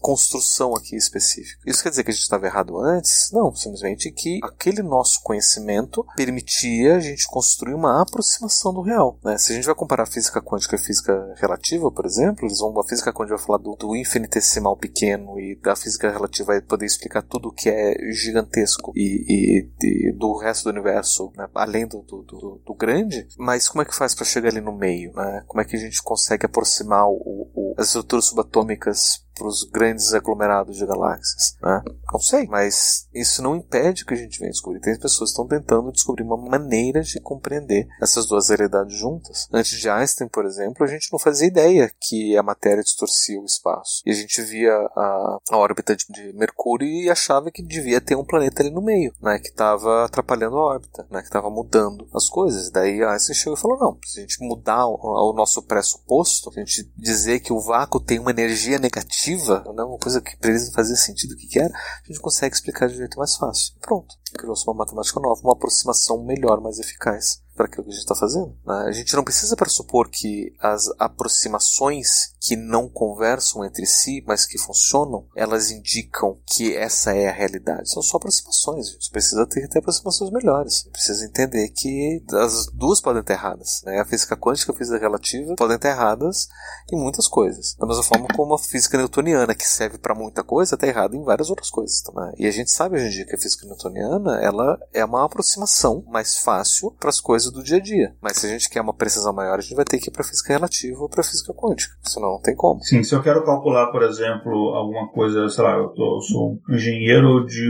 construção 0.00 0.74
aqui 0.74 0.96
específica. 0.96 1.62
Isso 1.66 1.82
quer 1.82 1.90
dizer 1.90 2.04
que 2.04 2.10
a 2.10 2.14
gente 2.14 2.22
estava 2.22 2.46
errado 2.46 2.78
antes? 2.78 3.30
Não, 3.32 3.54
simplesmente 3.54 4.10
que 4.10 4.40
aquele 4.42 4.82
nosso 4.82 5.22
conhecimento 5.22 6.04
permitia 6.16 6.96
a 6.96 7.00
gente 7.00 7.26
construir 7.26 7.74
uma 7.74 8.02
aproximação 8.02 8.72
do 8.72 8.82
real. 8.82 9.18
Né? 9.24 9.38
Se 9.38 9.52
a 9.52 9.54
gente 9.54 9.66
vai 9.66 9.74
comparar 9.74 10.06
física 10.06 10.42
quântica 10.42 10.76
e 10.76 10.78
física 10.78 11.34
relativa, 11.36 11.90
por 11.90 12.06
exemplo, 12.06 12.46
eles 12.46 12.58
vão, 12.58 12.78
a 12.78 12.86
física 12.86 13.12
quântica 13.12 13.36
vai 13.36 13.44
falar 13.44 13.58
do, 13.58 13.74
do 13.76 13.96
infinitesimal 13.96 14.76
pequeno 14.76 15.38
e 15.38 15.56
da 15.60 15.76
física 15.76 16.10
relativa 16.10 16.48
vai 16.48 16.60
poder 16.60 16.86
explicar 16.86 17.22
tudo 17.22 17.48
o 17.48 17.52
que 17.52 17.68
é 17.68 17.94
gigantesco 18.12 18.92
e, 18.94 19.24
e, 19.28 19.70
e 19.82 20.12
do 20.12 20.36
resto 20.36 20.64
do 20.64 20.70
universo, 20.70 21.32
né? 21.36 21.46
além 21.54 21.86
do, 21.86 22.02
do, 22.02 22.22
do, 22.22 22.62
do, 22.64 22.74
grande. 22.74 23.26
Mas 23.36 23.68
como 23.68 23.82
é 23.82 23.84
que 23.84 23.94
faz 23.94 24.14
para 24.14 24.24
chegar 24.24 24.48
ali 24.48 24.60
no 24.60 24.76
meio? 24.76 25.12
Né? 25.12 25.44
Como 25.46 25.60
é 25.60 25.64
que 25.64 25.76
a 25.76 25.78
gente 25.78 26.02
consegue 26.02 26.46
aproximar 26.46 27.06
o, 27.06 27.50
o, 27.54 27.74
as 27.76 27.88
estruturas 27.88 28.26
subatômicas 28.26 29.26
os 29.46 29.64
grandes 29.64 30.12
aglomerados 30.14 30.76
de 30.76 30.86
galáxias. 30.86 31.56
Né? 31.62 31.82
Não 32.12 32.20
sei, 32.20 32.46
mas 32.46 33.08
isso 33.14 33.42
não 33.42 33.56
impede 33.56 34.04
que 34.04 34.14
a 34.14 34.16
gente 34.16 34.38
venha 34.38 34.50
descobrir. 34.50 34.80
Tem 34.80 34.98
pessoas 34.98 35.30
que 35.30 35.40
estão 35.40 35.46
tentando 35.46 35.92
descobrir 35.92 36.24
uma 36.24 36.36
maneira 36.36 37.02
de 37.02 37.20
compreender 37.20 37.86
essas 38.00 38.26
duas 38.26 38.48
realidades 38.48 38.96
juntas. 38.96 39.48
Antes 39.52 39.78
de 39.78 39.88
Einstein, 39.88 40.28
por 40.28 40.44
exemplo, 40.44 40.84
a 40.84 40.86
gente 40.86 41.12
não 41.12 41.18
fazia 41.18 41.46
ideia 41.46 41.90
que 42.00 42.36
a 42.36 42.42
matéria 42.42 42.82
distorcia 42.82 43.40
o 43.40 43.44
espaço. 43.44 44.02
E 44.06 44.10
a 44.10 44.14
gente 44.14 44.40
via 44.42 44.72
a, 44.74 45.38
a 45.50 45.56
órbita 45.56 45.94
de, 45.94 46.06
de, 46.08 46.32
Mercúrio 46.38 46.86
e 46.86 47.10
achava 47.10 47.50
que 47.50 47.62
devia 47.62 48.00
ter 48.00 48.14
um 48.14 48.24
planeta 48.24 48.62
ali 48.62 48.70
no 48.70 48.82
meio, 48.82 49.12
né, 49.20 49.38
que 49.38 49.48
estava 49.48 50.04
atrapalhando 50.04 50.56
a 50.56 50.62
órbita, 50.62 51.06
né, 51.10 51.20
que 51.20 51.26
estava 51.26 51.50
mudando 51.50 52.08
as 52.14 52.28
coisas. 52.28 52.70
Daí 52.70 53.02
Einstein 53.02 53.34
chegou 53.34 53.54
e 53.54 53.60
falou: 53.60 53.78
não, 53.78 53.98
se 54.04 54.18
a 54.18 54.22
gente 54.22 54.42
mudar 54.42 54.86
o, 54.86 55.30
o 55.30 55.32
nosso 55.32 55.62
pressuposto, 55.62 56.52
se 56.52 56.60
a 56.60 56.64
gente 56.64 56.92
dizer 56.96 57.40
que 57.40 57.52
o 57.52 57.60
vácuo 57.60 58.00
tem 58.00 58.18
uma 58.18 58.30
energia 58.30 58.78
negativa, 58.78 59.08
né, 59.36 59.82
uma 59.82 59.98
coisa 59.98 60.20
que 60.20 60.36
para 60.36 60.50
eles 60.50 60.66
não 60.66 60.72
fazia 60.72 60.96
sentido 60.96 61.32
o 61.32 61.36
que, 61.36 61.46
que 61.46 61.58
era, 61.58 61.72
a 61.72 62.06
gente 62.06 62.20
consegue 62.20 62.54
explicar 62.54 62.88
de 62.88 62.94
um 62.94 62.98
jeito 62.98 63.18
mais 63.18 63.36
fácil. 63.36 63.74
Pronto. 63.80 64.14
Criou-se 64.32 64.66
uma 64.66 64.74
matemática 64.74 65.20
nova, 65.20 65.40
uma 65.42 65.52
aproximação 65.52 66.22
melhor, 66.24 66.60
mais 66.60 66.78
eficaz 66.78 67.40
para 67.58 67.66
aquilo 67.66 67.84
que 67.84 67.90
a 67.90 67.92
gente 67.92 68.02
está 68.02 68.14
fazendo. 68.14 68.56
Né? 68.64 68.84
A 68.86 68.92
gente 68.92 69.14
não 69.16 69.24
precisa 69.24 69.56
pressupor 69.56 70.08
que 70.08 70.54
as 70.60 70.88
aproximações 70.98 72.32
que 72.40 72.54
não 72.54 72.88
conversam 72.88 73.64
entre 73.64 73.84
si, 73.84 74.22
mas 74.26 74.46
que 74.46 74.56
funcionam, 74.56 75.26
elas 75.34 75.72
indicam 75.72 76.38
que 76.46 76.74
essa 76.76 77.12
é 77.12 77.28
a 77.28 77.32
realidade. 77.32 77.90
São 77.90 78.00
só 78.00 78.16
aproximações. 78.16 78.88
A 78.88 78.92
gente 78.92 79.10
precisa 79.10 79.44
ter, 79.44 79.68
ter 79.68 79.80
aproximações 79.80 80.30
melhores. 80.30 80.84
Precisa 80.92 81.26
entender 81.26 81.68
que 81.70 82.22
as 82.32 82.66
duas 82.66 83.00
podem 83.00 83.20
estar 83.20 83.34
erradas. 83.34 83.82
Né? 83.84 83.98
A 83.98 84.04
física 84.04 84.36
quântica 84.36 84.70
e 84.70 84.74
a 84.74 84.78
física 84.78 84.98
relativa 84.98 85.56
podem 85.56 85.76
estar 85.76 85.90
erradas 85.90 86.48
em 86.92 86.96
muitas 86.96 87.26
coisas. 87.26 87.74
Da 87.74 87.86
mesma 87.86 88.04
forma 88.04 88.28
como 88.36 88.54
a 88.54 88.58
física 88.58 88.96
newtoniana, 88.96 89.54
que 89.54 89.66
serve 89.66 89.98
para 89.98 90.14
muita 90.14 90.44
coisa, 90.44 90.76
está 90.76 90.86
errada 90.86 91.16
em 91.16 91.24
várias 91.24 91.50
outras 91.50 91.70
coisas. 91.70 92.02
Né? 92.14 92.32
E 92.38 92.46
a 92.46 92.52
gente 92.52 92.70
sabe 92.70 92.96
hoje 92.96 93.06
em 93.06 93.10
dia 93.10 93.26
que 93.26 93.34
a 93.34 93.38
física 93.38 93.66
newtoniana 93.66 94.17
ela 94.26 94.78
é 94.92 95.04
uma 95.04 95.24
aproximação 95.24 96.04
mais 96.08 96.38
fácil 96.38 96.92
para 96.98 97.08
as 97.10 97.20
coisas 97.20 97.52
do 97.52 97.62
dia 97.62 97.76
a 97.76 97.80
dia. 97.80 98.14
Mas 98.20 98.38
se 98.38 98.46
a 98.46 98.48
gente 98.48 98.68
quer 98.68 98.80
uma 98.80 98.94
precisão 98.94 99.32
maior, 99.32 99.58
a 99.58 99.62
gente 99.62 99.74
vai 99.74 99.84
ter 99.84 99.98
que 99.98 100.08
ir 100.08 100.12
para 100.12 100.24
física 100.24 100.52
relativa 100.52 101.00
ou 101.00 101.08
para 101.08 101.22
física 101.22 101.52
quântica. 101.54 101.94
Senão 102.02 102.32
não 102.32 102.40
tem 102.40 102.54
como. 102.54 102.82
Sim, 102.82 103.02
se 103.02 103.14
eu 103.14 103.22
quero 103.22 103.44
calcular, 103.44 103.90
por 103.90 104.02
exemplo, 104.02 104.74
alguma 104.74 105.08
coisa, 105.08 105.48
sei 105.48 105.64
lá, 105.64 105.76
eu, 105.76 105.88
tô, 105.88 106.16
eu 106.16 106.22
sou 106.22 106.58
um 106.68 106.74
engenheiro 106.74 107.44
de 107.46 107.68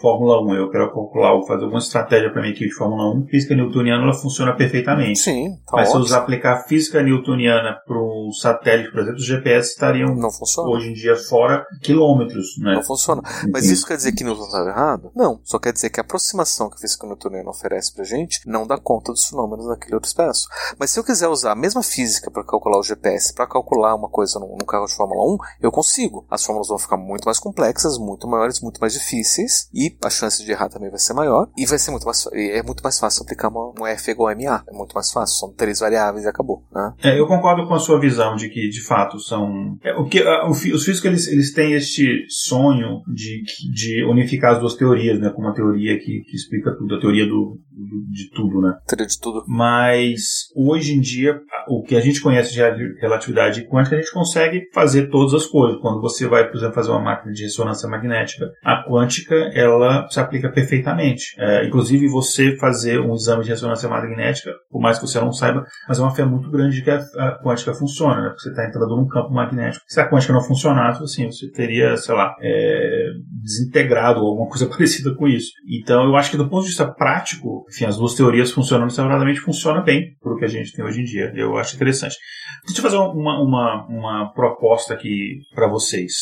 Fórmula 0.00 0.42
1, 0.44 0.54
eu 0.54 0.70
quero 0.70 0.92
calcular 0.92 1.34
ou 1.34 1.46
fazer 1.46 1.64
alguma 1.64 1.80
estratégia 1.80 2.30
para 2.30 2.40
minha 2.42 2.52
equipe 2.52 2.68
de 2.68 2.74
Fórmula 2.74 3.12
1, 3.14 3.26
física 3.26 3.54
newtoniana 3.54 4.02
ela 4.02 4.14
funciona 4.14 4.54
perfeitamente. 4.54 5.18
Sim, 5.18 5.56
tá 5.66 5.76
Mas 5.76 5.88
ótimo. 5.90 6.06
se 6.06 6.12
eu 6.12 6.18
aplicar 6.18 6.64
física 6.64 7.02
newtoniana 7.02 7.76
para 7.86 7.98
um 7.98 8.30
satélite, 8.32 8.90
por 8.90 9.00
exemplo, 9.00 9.18
os 9.18 9.26
GPS 9.26 9.70
estariam 9.70 10.14
não 10.14 10.30
funciona. 10.30 10.68
hoje 10.68 10.90
em 10.90 10.92
dia 10.92 11.16
fora 11.16 11.64
quilômetros, 11.82 12.58
né? 12.58 12.74
Não 12.74 12.82
funciona. 12.82 13.22
Mas 13.52 13.64
isso 13.66 13.86
quer 13.86 13.96
dizer 13.96 14.12
que 14.12 14.22
Newton 14.22 14.44
estava 14.44 14.68
errado? 14.68 15.10
Não. 15.14 15.40
Só 15.44 15.58
quer 15.58 15.72
dizer 15.72 15.79
que 15.88 16.00
a 16.00 16.02
aproximação 16.02 16.68
que 16.68 16.76
a 16.76 16.80
física 16.80 17.06
newtoniana 17.06 17.50
oferece 17.50 17.94
pra 17.94 18.04
gente 18.04 18.40
não 18.46 18.66
dá 18.66 18.76
conta 18.76 19.12
dos 19.12 19.26
fenômenos 19.26 19.66
naquele 19.66 19.94
outro 19.94 20.08
espaço. 20.08 20.48
Mas 20.78 20.90
se 20.90 20.98
eu 20.98 21.04
quiser 21.04 21.28
usar 21.28 21.52
a 21.52 21.56
mesma 21.56 21.82
física 21.82 22.30
para 22.30 22.44
calcular 22.44 22.78
o 22.78 22.82
GPS, 22.82 23.32
para 23.32 23.46
calcular 23.46 23.94
uma 23.94 24.08
coisa 24.08 24.38
num, 24.38 24.56
carro 24.66 24.86
de 24.86 24.94
Fórmula 24.94 25.34
1, 25.34 25.38
eu 25.62 25.72
consigo. 25.72 26.26
As 26.30 26.44
fórmulas 26.44 26.68
vão 26.68 26.78
ficar 26.78 26.96
muito 26.96 27.24
mais 27.24 27.38
complexas, 27.38 27.98
muito 27.98 28.28
maiores, 28.28 28.60
muito 28.60 28.80
mais 28.80 28.92
difíceis, 28.92 29.68
e 29.72 29.96
a 30.04 30.10
chance 30.10 30.44
de 30.44 30.50
errar 30.50 30.68
também 30.68 30.90
vai 30.90 30.98
ser 30.98 31.14
maior, 31.14 31.48
e 31.56 31.66
vai 31.66 31.78
ser 31.78 31.90
muito 31.90 32.04
mais 32.04 32.20
é 32.32 32.62
muito 32.62 32.82
mais 32.82 32.98
fácil 32.98 33.22
aplicar 33.22 33.48
uma, 33.48 33.72
um 33.78 33.86
F 33.86 34.10
igual 34.10 34.28
a 34.28 34.34
MA. 34.34 34.64
É 34.68 34.72
muito 34.72 34.94
mais 34.94 35.10
fácil, 35.12 35.36
são 35.38 35.52
três 35.52 35.80
variáveis 35.80 36.24
e 36.24 36.28
acabou. 36.28 36.64
Né? 36.72 36.94
É, 37.02 37.18
eu 37.18 37.26
concordo 37.26 37.66
com 37.66 37.74
a 37.74 37.78
sua 37.78 38.00
visão 38.00 38.36
de 38.36 38.48
que, 38.48 38.68
de 38.68 38.82
fato, 38.82 39.18
são. 39.18 39.78
É, 39.82 39.94
o 39.94 40.06
que, 40.06 40.22
a, 40.22 40.46
o, 40.46 40.50
os 40.50 40.84
físicos 40.84 41.04
eles, 41.04 41.28
eles 41.28 41.52
têm 41.52 41.74
este 41.74 42.26
sonho 42.28 43.02
de, 43.06 43.42
de 43.72 44.04
unificar 44.04 44.54
as 44.54 44.60
duas 44.60 44.74
teorias, 44.74 45.20
né? 45.20 45.30
Com 45.30 45.42
uma 45.42 45.54
teoria 45.54 45.69
que, 45.72 46.20
que 46.20 46.36
explica 46.36 46.74
tudo, 46.76 46.94
a 46.94 47.00
teoria 47.00 47.26
do, 47.26 47.58
do 47.70 48.00
de 48.10 48.30
tudo, 48.30 48.60
né? 48.60 48.76
Teoria 48.86 49.06
de 49.06 49.20
tudo. 49.20 49.44
Mas 49.46 50.48
hoje 50.54 50.94
em 50.94 51.00
dia, 51.00 51.40
o 51.68 51.82
que 51.82 51.96
a 51.96 52.00
gente 52.00 52.20
conhece 52.20 52.52
de 52.52 52.60
relatividade 53.00 53.66
quântica, 53.68 53.96
a 53.96 54.00
gente 54.00 54.12
consegue 54.12 54.62
fazer 54.72 55.08
todas 55.08 55.34
as 55.34 55.46
coisas. 55.46 55.80
Quando 55.80 56.00
você 56.00 56.26
vai, 56.26 56.48
por 56.48 56.56
exemplo, 56.56 56.74
fazer 56.74 56.90
uma 56.90 57.00
máquina 57.00 57.32
de 57.32 57.42
ressonância 57.42 57.88
magnética, 57.88 58.50
a 58.64 58.84
quântica 58.88 59.34
ela 59.54 60.08
se 60.08 60.20
aplica 60.20 60.50
perfeitamente. 60.50 61.34
É, 61.38 61.66
inclusive, 61.66 62.08
você 62.08 62.56
fazer 62.56 63.00
um 63.00 63.14
exame 63.14 63.44
de 63.44 63.50
ressonância 63.50 63.88
magnética, 63.88 64.50
por 64.70 64.80
mais 64.80 64.98
que 64.98 65.06
você 65.06 65.20
não 65.20 65.32
saiba, 65.32 65.64
mas 65.88 65.98
é 65.98 66.02
uma 66.02 66.14
fé 66.14 66.24
muito 66.24 66.50
grande 66.50 66.76
de 66.76 66.82
que 66.82 66.90
a, 66.90 66.98
a 66.98 67.42
quântica 67.42 67.74
funciona, 67.74 68.20
né? 68.20 68.28
Porque 68.28 68.42
você 68.42 68.50
está 68.50 68.66
entrando 68.66 68.96
num 68.96 69.06
campo 69.06 69.32
magnético. 69.32 69.84
Se 69.88 70.00
a 70.00 70.08
quântica 70.08 70.32
não 70.32 70.42
funcionasse, 70.42 71.02
assim, 71.02 71.26
você 71.30 71.50
teria, 71.50 71.96
sei 71.96 72.14
lá, 72.14 72.34
é, 72.40 73.10
desintegrado 73.42 74.20
ou 74.20 74.28
alguma 74.30 74.48
coisa 74.48 74.66
parecida 74.68 75.14
com 75.14 75.26
isso. 75.28 75.50
Então, 75.68 76.04
eu 76.04 76.16
acho 76.16 76.30
que 76.30 76.36
do 76.36 76.48
ponto 76.48 76.62
de 76.62 76.68
vista 76.68 76.86
prático, 76.86 77.64
enfim, 77.70 77.84
as 77.84 77.96
duas 77.96 78.14
teorias 78.14 78.50
funcionando 78.50 78.90
separadamente 78.90 79.40
funciona 79.40 79.80
bem 79.80 80.16
para 80.20 80.32
o 80.32 80.36
que 80.36 80.44
a 80.44 80.48
gente 80.48 80.72
tem 80.72 80.84
hoje 80.84 81.00
em 81.00 81.04
dia. 81.04 81.32
Eu 81.34 81.56
acho 81.56 81.76
interessante. 81.76 82.16
Deixa 82.64 82.80
eu 82.80 82.82
fazer 82.82 82.96
uma, 82.96 83.42
uma, 83.42 83.86
uma 83.88 84.32
proposta 84.32 84.94
aqui 84.94 85.40
para 85.54 85.68
vocês. 85.68 86.12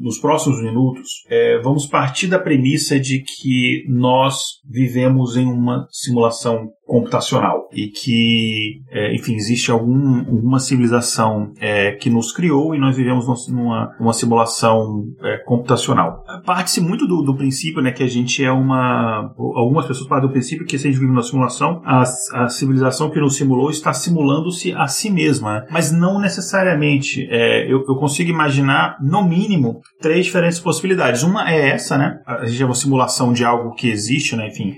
Nos 0.00 0.18
próximos 0.18 0.62
minutos, 0.62 1.08
é, 1.28 1.58
vamos 1.60 1.86
partir 1.86 2.26
da 2.26 2.38
premissa 2.38 2.98
de 2.98 3.22
que 3.22 3.84
nós 3.88 4.60
vivemos 4.68 5.36
em 5.36 5.46
uma 5.46 5.86
simulação 5.90 6.70
computacional 6.92 7.70
e 7.72 7.86
que, 7.86 8.82
é, 8.90 9.14
enfim, 9.14 9.34
existe 9.34 9.70
algum, 9.70 10.18
alguma 10.18 10.58
civilização 10.58 11.50
é, 11.58 11.92
que 11.92 12.10
nos 12.10 12.32
criou 12.32 12.74
e 12.74 12.78
nós 12.78 12.94
vivemos 12.94 13.24
numa, 13.48 13.96
numa 13.98 14.12
simulação 14.12 15.02
é, 15.22 15.38
computacional. 15.38 16.22
Parte-se 16.44 16.82
muito 16.82 17.06
do, 17.06 17.22
do, 17.22 17.34
princípio 17.34 17.80
né, 17.80 17.92
que 17.92 18.02
a 18.02 18.06
gente 18.06 18.44
é 18.44 18.52
uma. 18.52 19.32
Algumas 19.38 19.86
pessoas 19.86 20.06
partem 20.06 20.28
do 20.28 20.32
princípio 20.34 20.66
que 20.66 20.76
se 20.76 20.86
a 20.86 20.90
gente 20.90 21.00
vive 21.00 21.10
numa 21.10 21.22
simulação, 21.22 21.80
a, 21.82 22.02
a 22.34 22.48
civilização 22.50 23.08
que 23.08 23.18
nos 23.18 23.36
simulou 23.36 23.70
está 23.70 23.94
simulando-se 23.94 24.74
a 24.74 24.86
si 24.86 25.08
mesma. 25.08 25.60
Né? 25.60 25.66
Mas 25.70 25.90
não 25.90 26.20
necessariamente. 26.20 27.26
É, 27.30 27.72
eu, 27.72 27.82
eu, 27.88 27.96
consigo 27.96 28.28
imaginar, 28.28 28.98
no 29.00 29.26
mínimo, 29.26 29.80
três 29.98 30.26
diferentes 30.26 30.60
possibilidades. 30.60 31.22
Uma 31.22 31.50
é 31.50 31.70
essa, 31.70 31.96
né? 31.96 32.18
A 32.26 32.44
gente 32.44 32.62
é 32.62 32.66
uma 32.66 32.74
simulação 32.74 33.32
de 33.32 33.46
algo 33.46 33.74
que 33.74 33.88
existe, 33.88 34.36
né? 34.36 34.48
Enfim, 34.48 34.74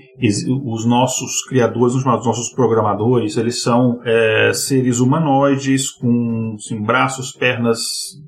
os 0.63 0.85
nossos 0.85 1.43
criadores, 1.49 2.04
os 2.05 2.25
nossos 2.25 2.49
programadores, 2.49 3.37
eles 3.37 3.61
são 3.61 3.99
é, 4.03 4.51
seres 4.53 4.99
humanoides 4.99 5.91
com 5.91 6.55
assim, 6.55 6.81
braços, 6.81 7.31
pernas, 7.31 7.79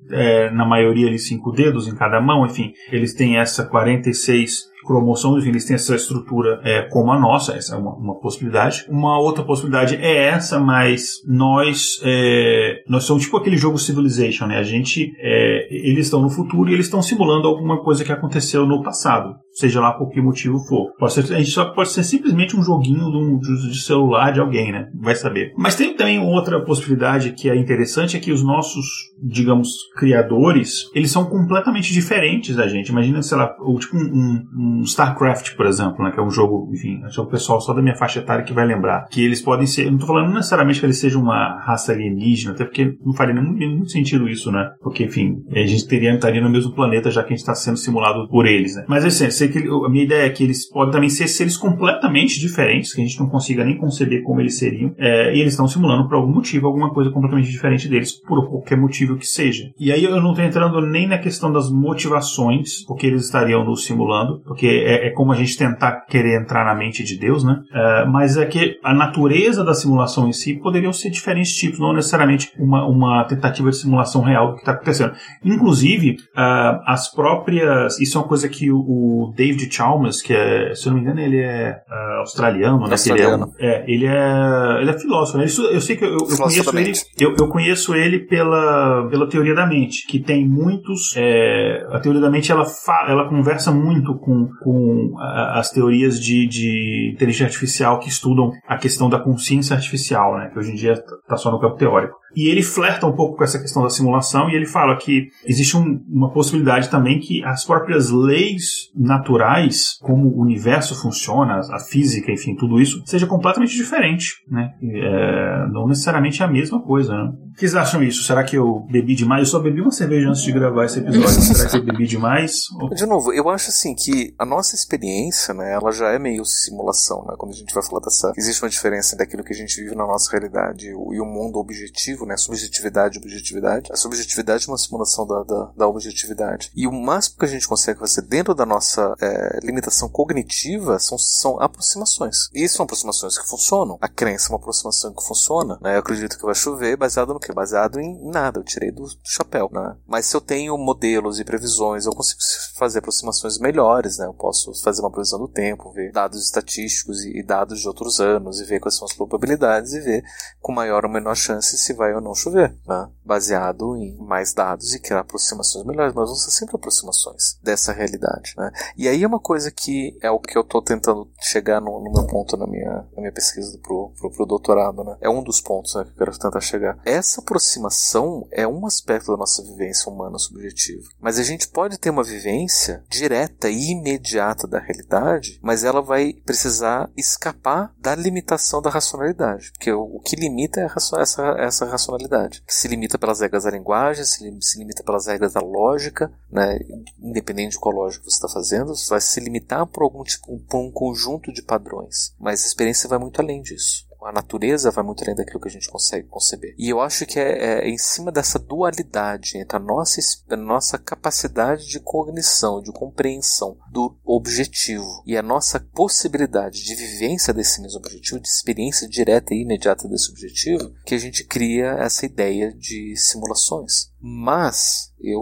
é, 0.10 0.50
na 0.52 0.66
maioria 0.66 1.08
ali 1.08 1.20
cinco 1.20 1.52
dedos 1.52 1.88
em 1.88 1.96
cada 1.96 2.22
mão, 2.22 2.46
enfim, 2.46 2.74
eles 2.92 3.14
têm 3.14 3.38
essa 3.38 3.66
46 3.66 4.68
cromossomos, 4.88 5.46
eles 5.46 5.66
têm 5.66 5.76
essa 5.76 5.94
estrutura 5.94 6.62
é, 6.64 6.84
como 6.84 7.12
a 7.12 7.20
nossa, 7.20 7.54
essa 7.54 7.76
é 7.76 7.78
uma, 7.78 7.94
uma, 7.94 8.20
possibilidade. 8.20 8.86
Uma 8.90 9.20
outra 9.20 9.44
possibilidade 9.44 9.96
é 9.98 10.28
essa, 10.28 10.60
mas 10.60 11.18
nós 11.28 12.00
é, 12.04 12.84
nós 12.88 13.04
somos 13.04 13.24
tipo 13.24 13.36
aquele 13.36 13.58
jogo 13.58 13.78
Civilization, 13.78 14.48
né? 14.48 14.58
A 14.58 14.64
gente, 14.64 15.12
é, 15.20 15.68
eles 15.70 16.06
estão 16.06 16.22
no 16.22 16.30
futuro 16.30 16.70
e 16.70 16.74
eles 16.74 16.86
estão 16.86 17.02
simulando 17.02 17.48
alguma 17.48 17.84
coisa 17.84 18.04
que 18.06 18.12
aconteceu 18.12 18.66
no 18.66 18.82
passado. 18.82 19.36
Seja 19.58 19.82
lá 19.82 19.92
por 19.94 20.10
que 20.10 20.22
motivo 20.22 20.60
for. 20.60 20.94
Pode 21.00 21.14
ser, 21.14 21.34
a 21.34 21.38
gente 21.38 21.50
só 21.50 21.66
pode 21.66 21.90
ser 21.90 22.04
simplesmente 22.04 22.56
um 22.56 22.64
joguinho 22.64 23.40
de, 23.40 23.72
de 23.72 23.82
celular 23.82 24.32
de 24.32 24.40
alguém, 24.40 24.72
né? 24.72 24.88
Vai 24.94 25.16
saber. 25.16 25.52
Mas 25.58 25.76
tem 25.76 25.96
também 25.96 26.20
outra 26.20 26.64
possibilidade 26.64 27.32
que 27.32 27.50
é 27.50 27.56
interessante, 27.56 28.16
é 28.16 28.20
que 28.20 28.32
os 28.32 28.44
nossos, 28.44 28.86
digamos, 29.22 29.70
criadores, 29.98 30.90
eles 30.94 31.10
são 31.10 31.26
completamente 31.26 31.92
diferentes 31.92 32.56
da 32.56 32.68
gente. 32.68 32.90
Imagina, 32.90 33.22
sei 33.24 33.38
lá, 33.38 33.48
tipo 33.80 33.98
um, 33.98 34.44
um, 34.56 34.82
StarCraft, 34.84 35.56
por 35.56 35.66
exemplo, 35.66 36.04
né? 36.04 36.12
Que 36.12 36.20
é 36.20 36.24
um 36.24 36.30
jogo, 36.30 36.70
enfim, 36.72 37.02
é 37.04 37.22
o 37.22 37.26
pessoal 37.26 37.60
só 37.60 37.74
da 37.74 37.82
minha 37.82 37.96
faixa 37.96 38.20
etária 38.20 38.44
que 38.44 38.54
vai 38.54 38.66
lembrar. 38.66 39.08
Que 39.10 39.24
eles 39.24 39.42
podem 39.42 39.66
ser, 39.66 39.90
não 39.90 39.98
tô 39.98 40.06
falando 40.06 40.32
necessariamente 40.34 40.80
que 40.80 40.86
eles 40.86 41.00
sejam 41.00 41.22
uma 41.22 41.60
raça 41.62 41.92
alienígena, 41.92 42.54
até 42.54 42.64
porque 42.64 42.96
não 43.04 43.14
faria 43.14 43.34
muito, 43.34 43.68
muito 43.68 43.92
sentido 43.92 44.30
isso, 44.30 44.52
né? 44.52 44.70
Porque, 44.82 45.06
enfim, 45.06 45.38
a 45.52 45.66
gente 45.66 45.88
teria, 45.88 46.14
estaria 46.14 46.42
no 46.42 46.50
mesmo 46.50 46.74
planeta 46.74 47.10
já 47.10 47.24
que 47.24 47.34
a 47.34 47.36
gente 47.36 47.40
está 47.40 47.56
sendo 47.56 47.78
simulado 47.78 48.28
por 48.30 48.46
eles, 48.46 48.76
né? 48.76 48.86
Mas 48.88 49.04
assim, 49.04 49.26
sei 49.52 49.62
que 49.62 49.68
a 49.68 49.90
minha 49.90 50.04
ideia 50.04 50.26
é 50.26 50.30
que 50.30 50.44
eles 50.44 50.70
podem 50.70 50.92
também 50.92 51.10
ser 51.10 51.28
seres 51.28 51.58
completamente 51.58 52.40
diferentes, 52.40 52.94
que 52.94 53.02
a 53.02 53.06
gente 53.06 53.20
não 53.20 53.28
consiga 53.28 53.64
nem 53.64 53.78
conceber 53.78 54.24
como 54.24 54.42
eles 54.42 54.58
seriam, 54.58 54.94
é, 54.98 55.36
e 55.36 55.42
eles 55.42 55.54
estão 55.54 55.68
simulando 55.68 56.08
por 56.08 56.16
algum 56.16 56.34
motivo 56.34 56.68
alguma 56.68 56.94
coisa 56.94 57.12
completamente 57.12 57.50
diferente 57.50 57.88
deles, 57.88 58.12
por 58.12 58.48
qualquer 58.50 58.78
motivo 58.78 59.18
que 59.18 59.26
seja. 59.26 59.72
E 59.80 59.92
aí 59.92 60.04
eu 60.04 60.22
não 60.22 60.32
estou 60.32 60.46
entrando 60.46 60.82
nem 60.82 61.08
na 61.08 61.18
questão 61.18 61.52
das 61.52 61.72
motivações, 61.72 62.86
porque 62.86 63.08
eles 63.08 63.26
estariam 63.26 63.64
nos 63.64 63.86
simulando, 63.86 64.42
porque 64.46 64.68
é, 64.68 65.08
é 65.08 65.10
como 65.12 65.32
a 65.32 65.36
gente 65.36 65.58
tentar 65.58 66.06
querer 66.08 66.42
entrar 66.42 66.66
na 66.66 66.76
mente 66.76 67.04
de 67.04 67.18
Deus, 67.18 67.44
né? 67.44 67.62
É, 67.74 68.06
mas 68.06 68.38
é 68.38 68.46
que 68.46 68.80
a 68.84 68.94
natureza 68.94 69.64
da 69.64 69.74
simulação 69.74 70.28
em 70.28 70.34
si 70.34 70.56
poderiam 70.56 70.94
ser 70.94 71.10
diferentes 71.10 71.54
tipos, 71.54 71.80
não 71.80 71.94
necessariamente 71.94 72.52
uma, 72.58 72.86
uma 72.88 73.24
tentativa 73.26 73.70
de 73.70 73.78
simulação 73.78 74.22
real 74.22 74.50
do 74.50 74.54
que 74.54 74.60
está 74.60 74.72
acontecendo. 74.72 75.14
Inclusive, 75.44 76.18
uh, 76.36 76.82
as 76.86 77.12
próprias. 77.12 78.00
Isso 78.00 78.18
é 78.18 78.22
uma 78.22 78.28
coisa 78.28 78.48
que 78.50 78.72
o, 78.72 78.80
o, 78.80 79.34
David 79.38 79.72
Chalmers, 79.72 80.20
que 80.24 80.34
é, 80.34 80.74
se 80.74 80.88
eu 80.88 80.92
não 80.92 81.00
me 81.00 81.06
engano, 81.06 81.22
ele 81.22 81.40
é 81.40 81.80
uh, 81.88 82.20
australiano, 82.22 82.80
né? 82.80 82.92
Australiano. 82.92 83.54
Ele 83.60 83.68
é, 83.68 83.76
é, 83.76 83.86
ele 83.88 84.06
é, 84.08 84.82
ele 84.82 84.90
é 84.90 85.00
filósofo. 85.00 85.38
Né? 85.38 85.46
Isso, 85.46 85.62
eu 85.62 85.80
sei 85.80 85.96
que 85.96 86.04
eu, 86.04 86.18
eu 86.18 86.38
conheço 86.38 86.78
ele. 86.78 86.92
Eu, 87.20 87.36
eu, 87.38 87.48
conheço 87.48 87.96
ele 87.96 88.20
pela, 88.20 89.08
pela 89.10 89.30
teoria 89.30 89.54
da 89.54 89.68
mente, 89.68 90.08
que 90.08 90.20
tem 90.20 90.48
muitos. 90.48 91.14
É, 91.16 91.88
a 91.92 92.00
teoria 92.00 92.20
da 92.20 92.32
mente 92.32 92.52
ela, 92.52 92.66
fa, 92.66 93.06
ela 93.08 93.30
conversa 93.30 93.72
muito 93.72 94.16
com, 94.16 94.50
com 94.64 95.14
as 95.20 95.70
teorias 95.70 96.20
de, 96.20 96.48
de 96.48 97.12
inteligência 97.14 97.46
artificial 97.46 98.00
que 98.00 98.10
estudam 98.10 98.52
a 98.68 98.76
questão 98.76 99.08
da 99.08 99.20
consciência 99.20 99.76
artificial, 99.76 100.36
né? 100.36 100.50
Que 100.52 100.58
hoje 100.58 100.72
em 100.72 100.76
dia 100.76 100.94
está 100.94 101.38
só 101.38 101.52
no 101.52 101.60
campo 101.60 101.78
teórico. 101.78 102.18
E 102.38 102.50
ele 102.50 102.62
flerta 102.62 103.08
um 103.08 103.16
pouco 103.16 103.36
com 103.36 103.44
essa 103.44 103.58
questão 103.58 103.82
da 103.82 103.90
simulação 103.90 104.48
e 104.48 104.56
ele 104.56 104.68
fala 104.68 104.96
que 104.96 105.30
existe 105.44 105.76
um, 105.76 106.00
uma 106.08 106.32
possibilidade 106.32 106.88
também 106.88 107.20
que 107.20 107.44
as 107.44 107.66
próprias 107.66 108.12
leis 108.12 108.92
naturais, 108.96 109.98
como 110.04 110.28
o 110.28 110.40
universo 110.40 110.94
funciona, 111.02 111.60
a 111.72 111.80
física, 111.80 112.32
enfim, 112.32 112.56
tudo 112.56 112.80
isso, 112.80 113.02
seja 113.08 113.26
completamente 113.26 113.76
diferente, 113.76 114.36
né? 114.48 114.70
É, 114.84 115.68
não 115.72 115.88
necessariamente 115.88 116.44
a 116.44 116.48
mesma 116.48 116.80
coisa, 116.80 117.12
né? 117.12 117.32
O 117.48 117.54
que 117.58 117.62
vocês 117.62 117.74
acham 117.74 118.04
isso? 118.04 118.22
Será 118.22 118.44
que 118.44 118.56
eu 118.56 118.86
bebi 118.92 119.16
demais? 119.16 119.40
Eu 119.42 119.46
só 119.48 119.60
bebi 119.60 119.82
uma 119.82 119.90
cerveja 119.90 120.30
antes 120.30 120.44
de 120.44 120.52
gravar 120.52 120.86
esse 120.86 121.00
episódio. 121.00 121.42
Será 121.42 121.70
que 121.72 121.78
eu 121.78 121.84
bebi 121.84 122.06
demais? 122.06 122.54
De 122.94 123.08
novo, 123.08 123.34
eu 123.34 123.50
acho 123.50 123.70
assim 123.70 123.96
que 123.96 124.36
a 124.38 124.46
nossa 124.46 124.76
experiência, 124.76 125.56
né, 125.56 125.74
ela 125.74 125.92
já 125.92 126.10
é 126.12 126.20
meio 126.20 126.46
simulação, 126.46 127.26
né? 127.28 127.34
Quando 127.36 127.54
a 127.54 127.58
gente 127.58 127.74
vai 127.74 127.84
falar 127.84 128.02
dessa... 128.02 128.32
Existe 128.38 128.62
uma 128.62 128.70
diferença 128.70 129.18
daquilo 129.18 129.44
que 129.44 129.54
a 129.54 129.56
gente 129.56 129.82
vive 129.82 129.96
na 129.96 130.06
nossa 130.06 130.30
realidade 130.30 130.86
e 130.86 130.94
o 130.94 131.26
mundo 131.26 131.58
objetivo, 131.58 132.27
né? 132.28 132.38
Subjetividade 132.38 133.18
e 133.18 133.22
objetividade. 133.22 133.92
A 133.92 133.96
subjetividade 133.96 134.66
é 134.68 134.72
uma 134.72 134.78
simulação 134.78 135.26
da, 135.26 135.44
da, 135.44 135.72
da 135.78 135.88
objetividade. 135.88 136.72
E 136.76 136.88
o 136.88 136.92
máximo 136.92 137.38
que 137.40 137.46
a 137.46 137.48
gente 137.48 137.68
consegue 137.68 138.00
fazer 138.00 138.22
dentro 138.22 138.54
da 138.54 138.66
nossa 138.66 139.16
é, 139.20 139.60
limitação 139.64 140.10
cognitiva 140.10 141.00
são, 141.00 141.18
são 141.18 141.60
aproximações. 141.60 142.50
E 142.54 142.68
são 142.68 142.84
aproximações 142.84 143.38
que 143.38 143.48
funcionam. 143.48 143.98
A 144.02 144.08
crença 144.08 144.48
é 144.48 144.50
uma 144.52 144.60
aproximação 144.60 145.14
que 145.14 145.26
funciona. 145.26 145.78
Né? 145.82 145.96
Eu 145.96 146.00
acredito 146.00 146.38
que 146.38 146.46
vai 146.46 146.56
chover 146.56 146.98
baseado 146.98 147.34
no 147.34 147.40
quê? 147.40 147.54
Baseado 147.54 148.00
em 148.00 148.30
nada. 148.30 148.60
Eu 148.60 148.64
tirei 148.64 148.92
do, 148.92 149.04
do 149.04 149.20
chapéu. 149.24 149.70
Né? 149.72 149.96
Mas 150.06 150.26
se 150.26 150.36
eu 150.36 150.42
tenho 150.42 150.78
modelos 150.78 151.40
e 151.40 151.44
previsões, 151.44 152.06
eu 152.06 152.14
consigo 152.14 152.40
fazer 152.78 153.00
aproximações 153.00 153.58
melhores. 153.58 154.18
Né? 154.18 154.26
Eu 154.26 154.34
posso 154.34 154.74
fazer 154.84 155.02
uma 155.02 155.12
previsão 155.12 155.40
do 155.40 155.48
tempo, 155.48 155.92
ver 155.92 156.12
dados 156.12 156.44
estatísticos 156.44 157.24
e, 157.24 157.40
e 157.40 157.44
dados 157.44 157.80
de 157.80 157.88
outros 157.88 158.20
anos 158.20 158.60
e 158.60 158.66
ver 158.66 158.80
quais 158.80 158.96
são 158.96 159.06
as 159.06 159.14
probabilidades 159.14 159.94
e 159.94 160.00
ver 160.00 160.24
com 160.62 160.72
maior 160.72 161.06
ou 161.06 161.12
menor 161.12 161.36
chance 161.36 161.78
se 161.78 161.94
vai 161.94 162.14
ou 162.18 162.24
não 162.24 162.36
chover, 162.36 162.76
né? 162.88 163.10
baseado 163.28 163.98
em 163.98 164.18
mais 164.18 164.54
dados 164.54 164.94
e 164.94 165.00
criar 165.00 165.20
aproximações 165.20 165.86
melhores, 165.86 166.14
mas 166.14 166.28
vão 166.28 166.36
ser 166.36 166.52
sempre 166.52 166.76
aproximações 166.76 167.60
dessa 167.62 167.92
realidade. 167.92 168.54
Né? 168.58 168.72
E 168.98 169.08
aí 169.08 169.22
é 169.22 169.28
uma 169.28 169.40
coisa 169.40 169.70
que 169.70 170.18
é 170.22 170.32
o 170.32 170.40
que 170.40 170.58
eu 170.58 170.62
estou 170.62 170.82
tentando 170.82 171.30
chegar 171.42 171.82
no, 171.82 172.02
no, 172.02 172.12
meu 172.12 172.26
ponto 172.26 172.56
na 172.56 172.66
minha, 172.66 173.06
na 173.14 173.22
minha 173.22 173.32
pesquisa 173.32 173.78
pro, 173.80 174.14
pro 174.18 174.46
doutorado. 174.46 175.04
Né? 175.04 175.18
É 175.20 175.30
um 175.30 175.44
dos 175.44 175.60
pontos 175.60 175.94
né, 175.96 176.06
que 176.06 176.12
eu 176.12 176.16
quero 176.16 176.40
tentar 176.40 176.62
chegar. 176.62 176.98
Essa 177.06 177.42
aproximação 177.42 178.48
é 178.52 178.66
um 178.66 178.86
aspecto 178.86 179.32
da 179.32 179.38
nossa 179.38 179.62
vivência 179.62 180.12
humana 180.12 180.40
subjetiva, 180.40 181.04
mas 181.20 181.38
a 181.38 181.44
gente 181.44 181.68
pode 181.68 181.98
ter 181.98 182.10
uma 182.10 182.24
vivência 182.24 183.04
direta 183.10 183.70
e 183.70 183.92
imediata 183.92 184.68
da 184.68 184.80
realidade, 184.80 185.60
mas 185.62 185.84
ela 185.84 186.02
vai 186.02 186.34
precisar 186.46 187.10
escapar 187.18 187.94
da 188.00 188.16
limitação 188.16 188.82
da 188.82 188.90
racionalidade, 188.90 189.72
porque 189.74 189.92
o, 189.92 190.04
o 190.04 190.20
que 190.22 190.36
limita 190.36 190.80
é 190.80 190.88
essa, 191.22 191.56
essa 191.58 191.86
racionalidade 191.98 192.64
que 192.66 192.74
se 192.74 192.88
limita 192.88 193.18
pelas 193.18 193.42
regras 193.42 193.64
da 193.64 193.72
linguagem, 193.72 194.24
se, 194.24 194.58
se 194.62 194.80
limita 194.80 195.04
pelas 195.04 195.28
regras 195.28 195.54
da 195.54 195.60
lógica, 195.60 196.32
né? 196.52 196.80
independente 197.20 197.72
de 197.72 197.80
qual 197.80 197.96
lógica 197.96 198.24
você 198.24 198.36
está 198.36 198.48
fazendo, 198.48 198.96
você 198.96 199.10
vai 199.10 199.22
se 199.22 199.40
limitar 199.40 199.86
por 199.86 200.04
algum 200.04 200.24
tipo, 200.24 200.60
por 200.60 200.78
um 200.78 200.92
conjunto 200.92 201.52
de 201.52 201.62
padrões. 201.62 202.34
Mas 202.40 202.64
a 202.64 202.68
experiência 202.68 203.10
vai 203.10 203.20
muito 203.20 203.42
além 203.42 203.62
disso 203.62 204.07
a 204.28 204.32
natureza 204.32 204.92
vai 204.92 205.04
muito 205.04 205.24
além 205.24 205.36
daquilo 205.36 205.60
que 205.60 205.70
a 205.70 205.72
gente 205.72 205.90
consegue 205.90 206.28
conceber. 206.28 206.76
E 206.78 206.90
eu 206.90 207.00
acho 207.00 207.26
que 207.26 207.40
é, 207.40 207.80
é 207.80 207.90
em 207.90 207.98
cima 207.98 208.32
dessa 208.32 208.60
dualidade 208.60 209.58
entre 209.58 209.78
a 209.78 209.80
nossa, 209.80 210.20
a 210.50 210.58
nossa 210.58 210.98
capacidade 210.98 211.88
de 211.88 212.00
cognição, 212.00 212.82
de 212.82 212.92
compreensão 212.92 213.78
do 213.90 214.18
objetivo 214.26 215.24
e 215.26 215.38
a 215.38 215.42
nossa 215.42 215.80
possibilidade 215.80 216.84
de 216.84 216.96
vivência 216.96 217.54
desse 217.54 217.82
mesmo 217.82 218.00
objetivo, 218.00 218.40
de 218.40 218.48
experiência 218.50 219.08
direta 219.08 219.54
e 219.54 219.62
imediata 219.62 220.08
desse 220.10 220.30
objetivo, 220.30 220.94
que 221.06 221.16
a 221.16 221.20
gente 221.20 221.46
cria 221.46 221.92
essa 222.00 222.26
ideia 222.26 222.74
de 222.74 223.16
simulações. 223.16 224.12
Mas 224.20 225.07
eu 225.20 225.42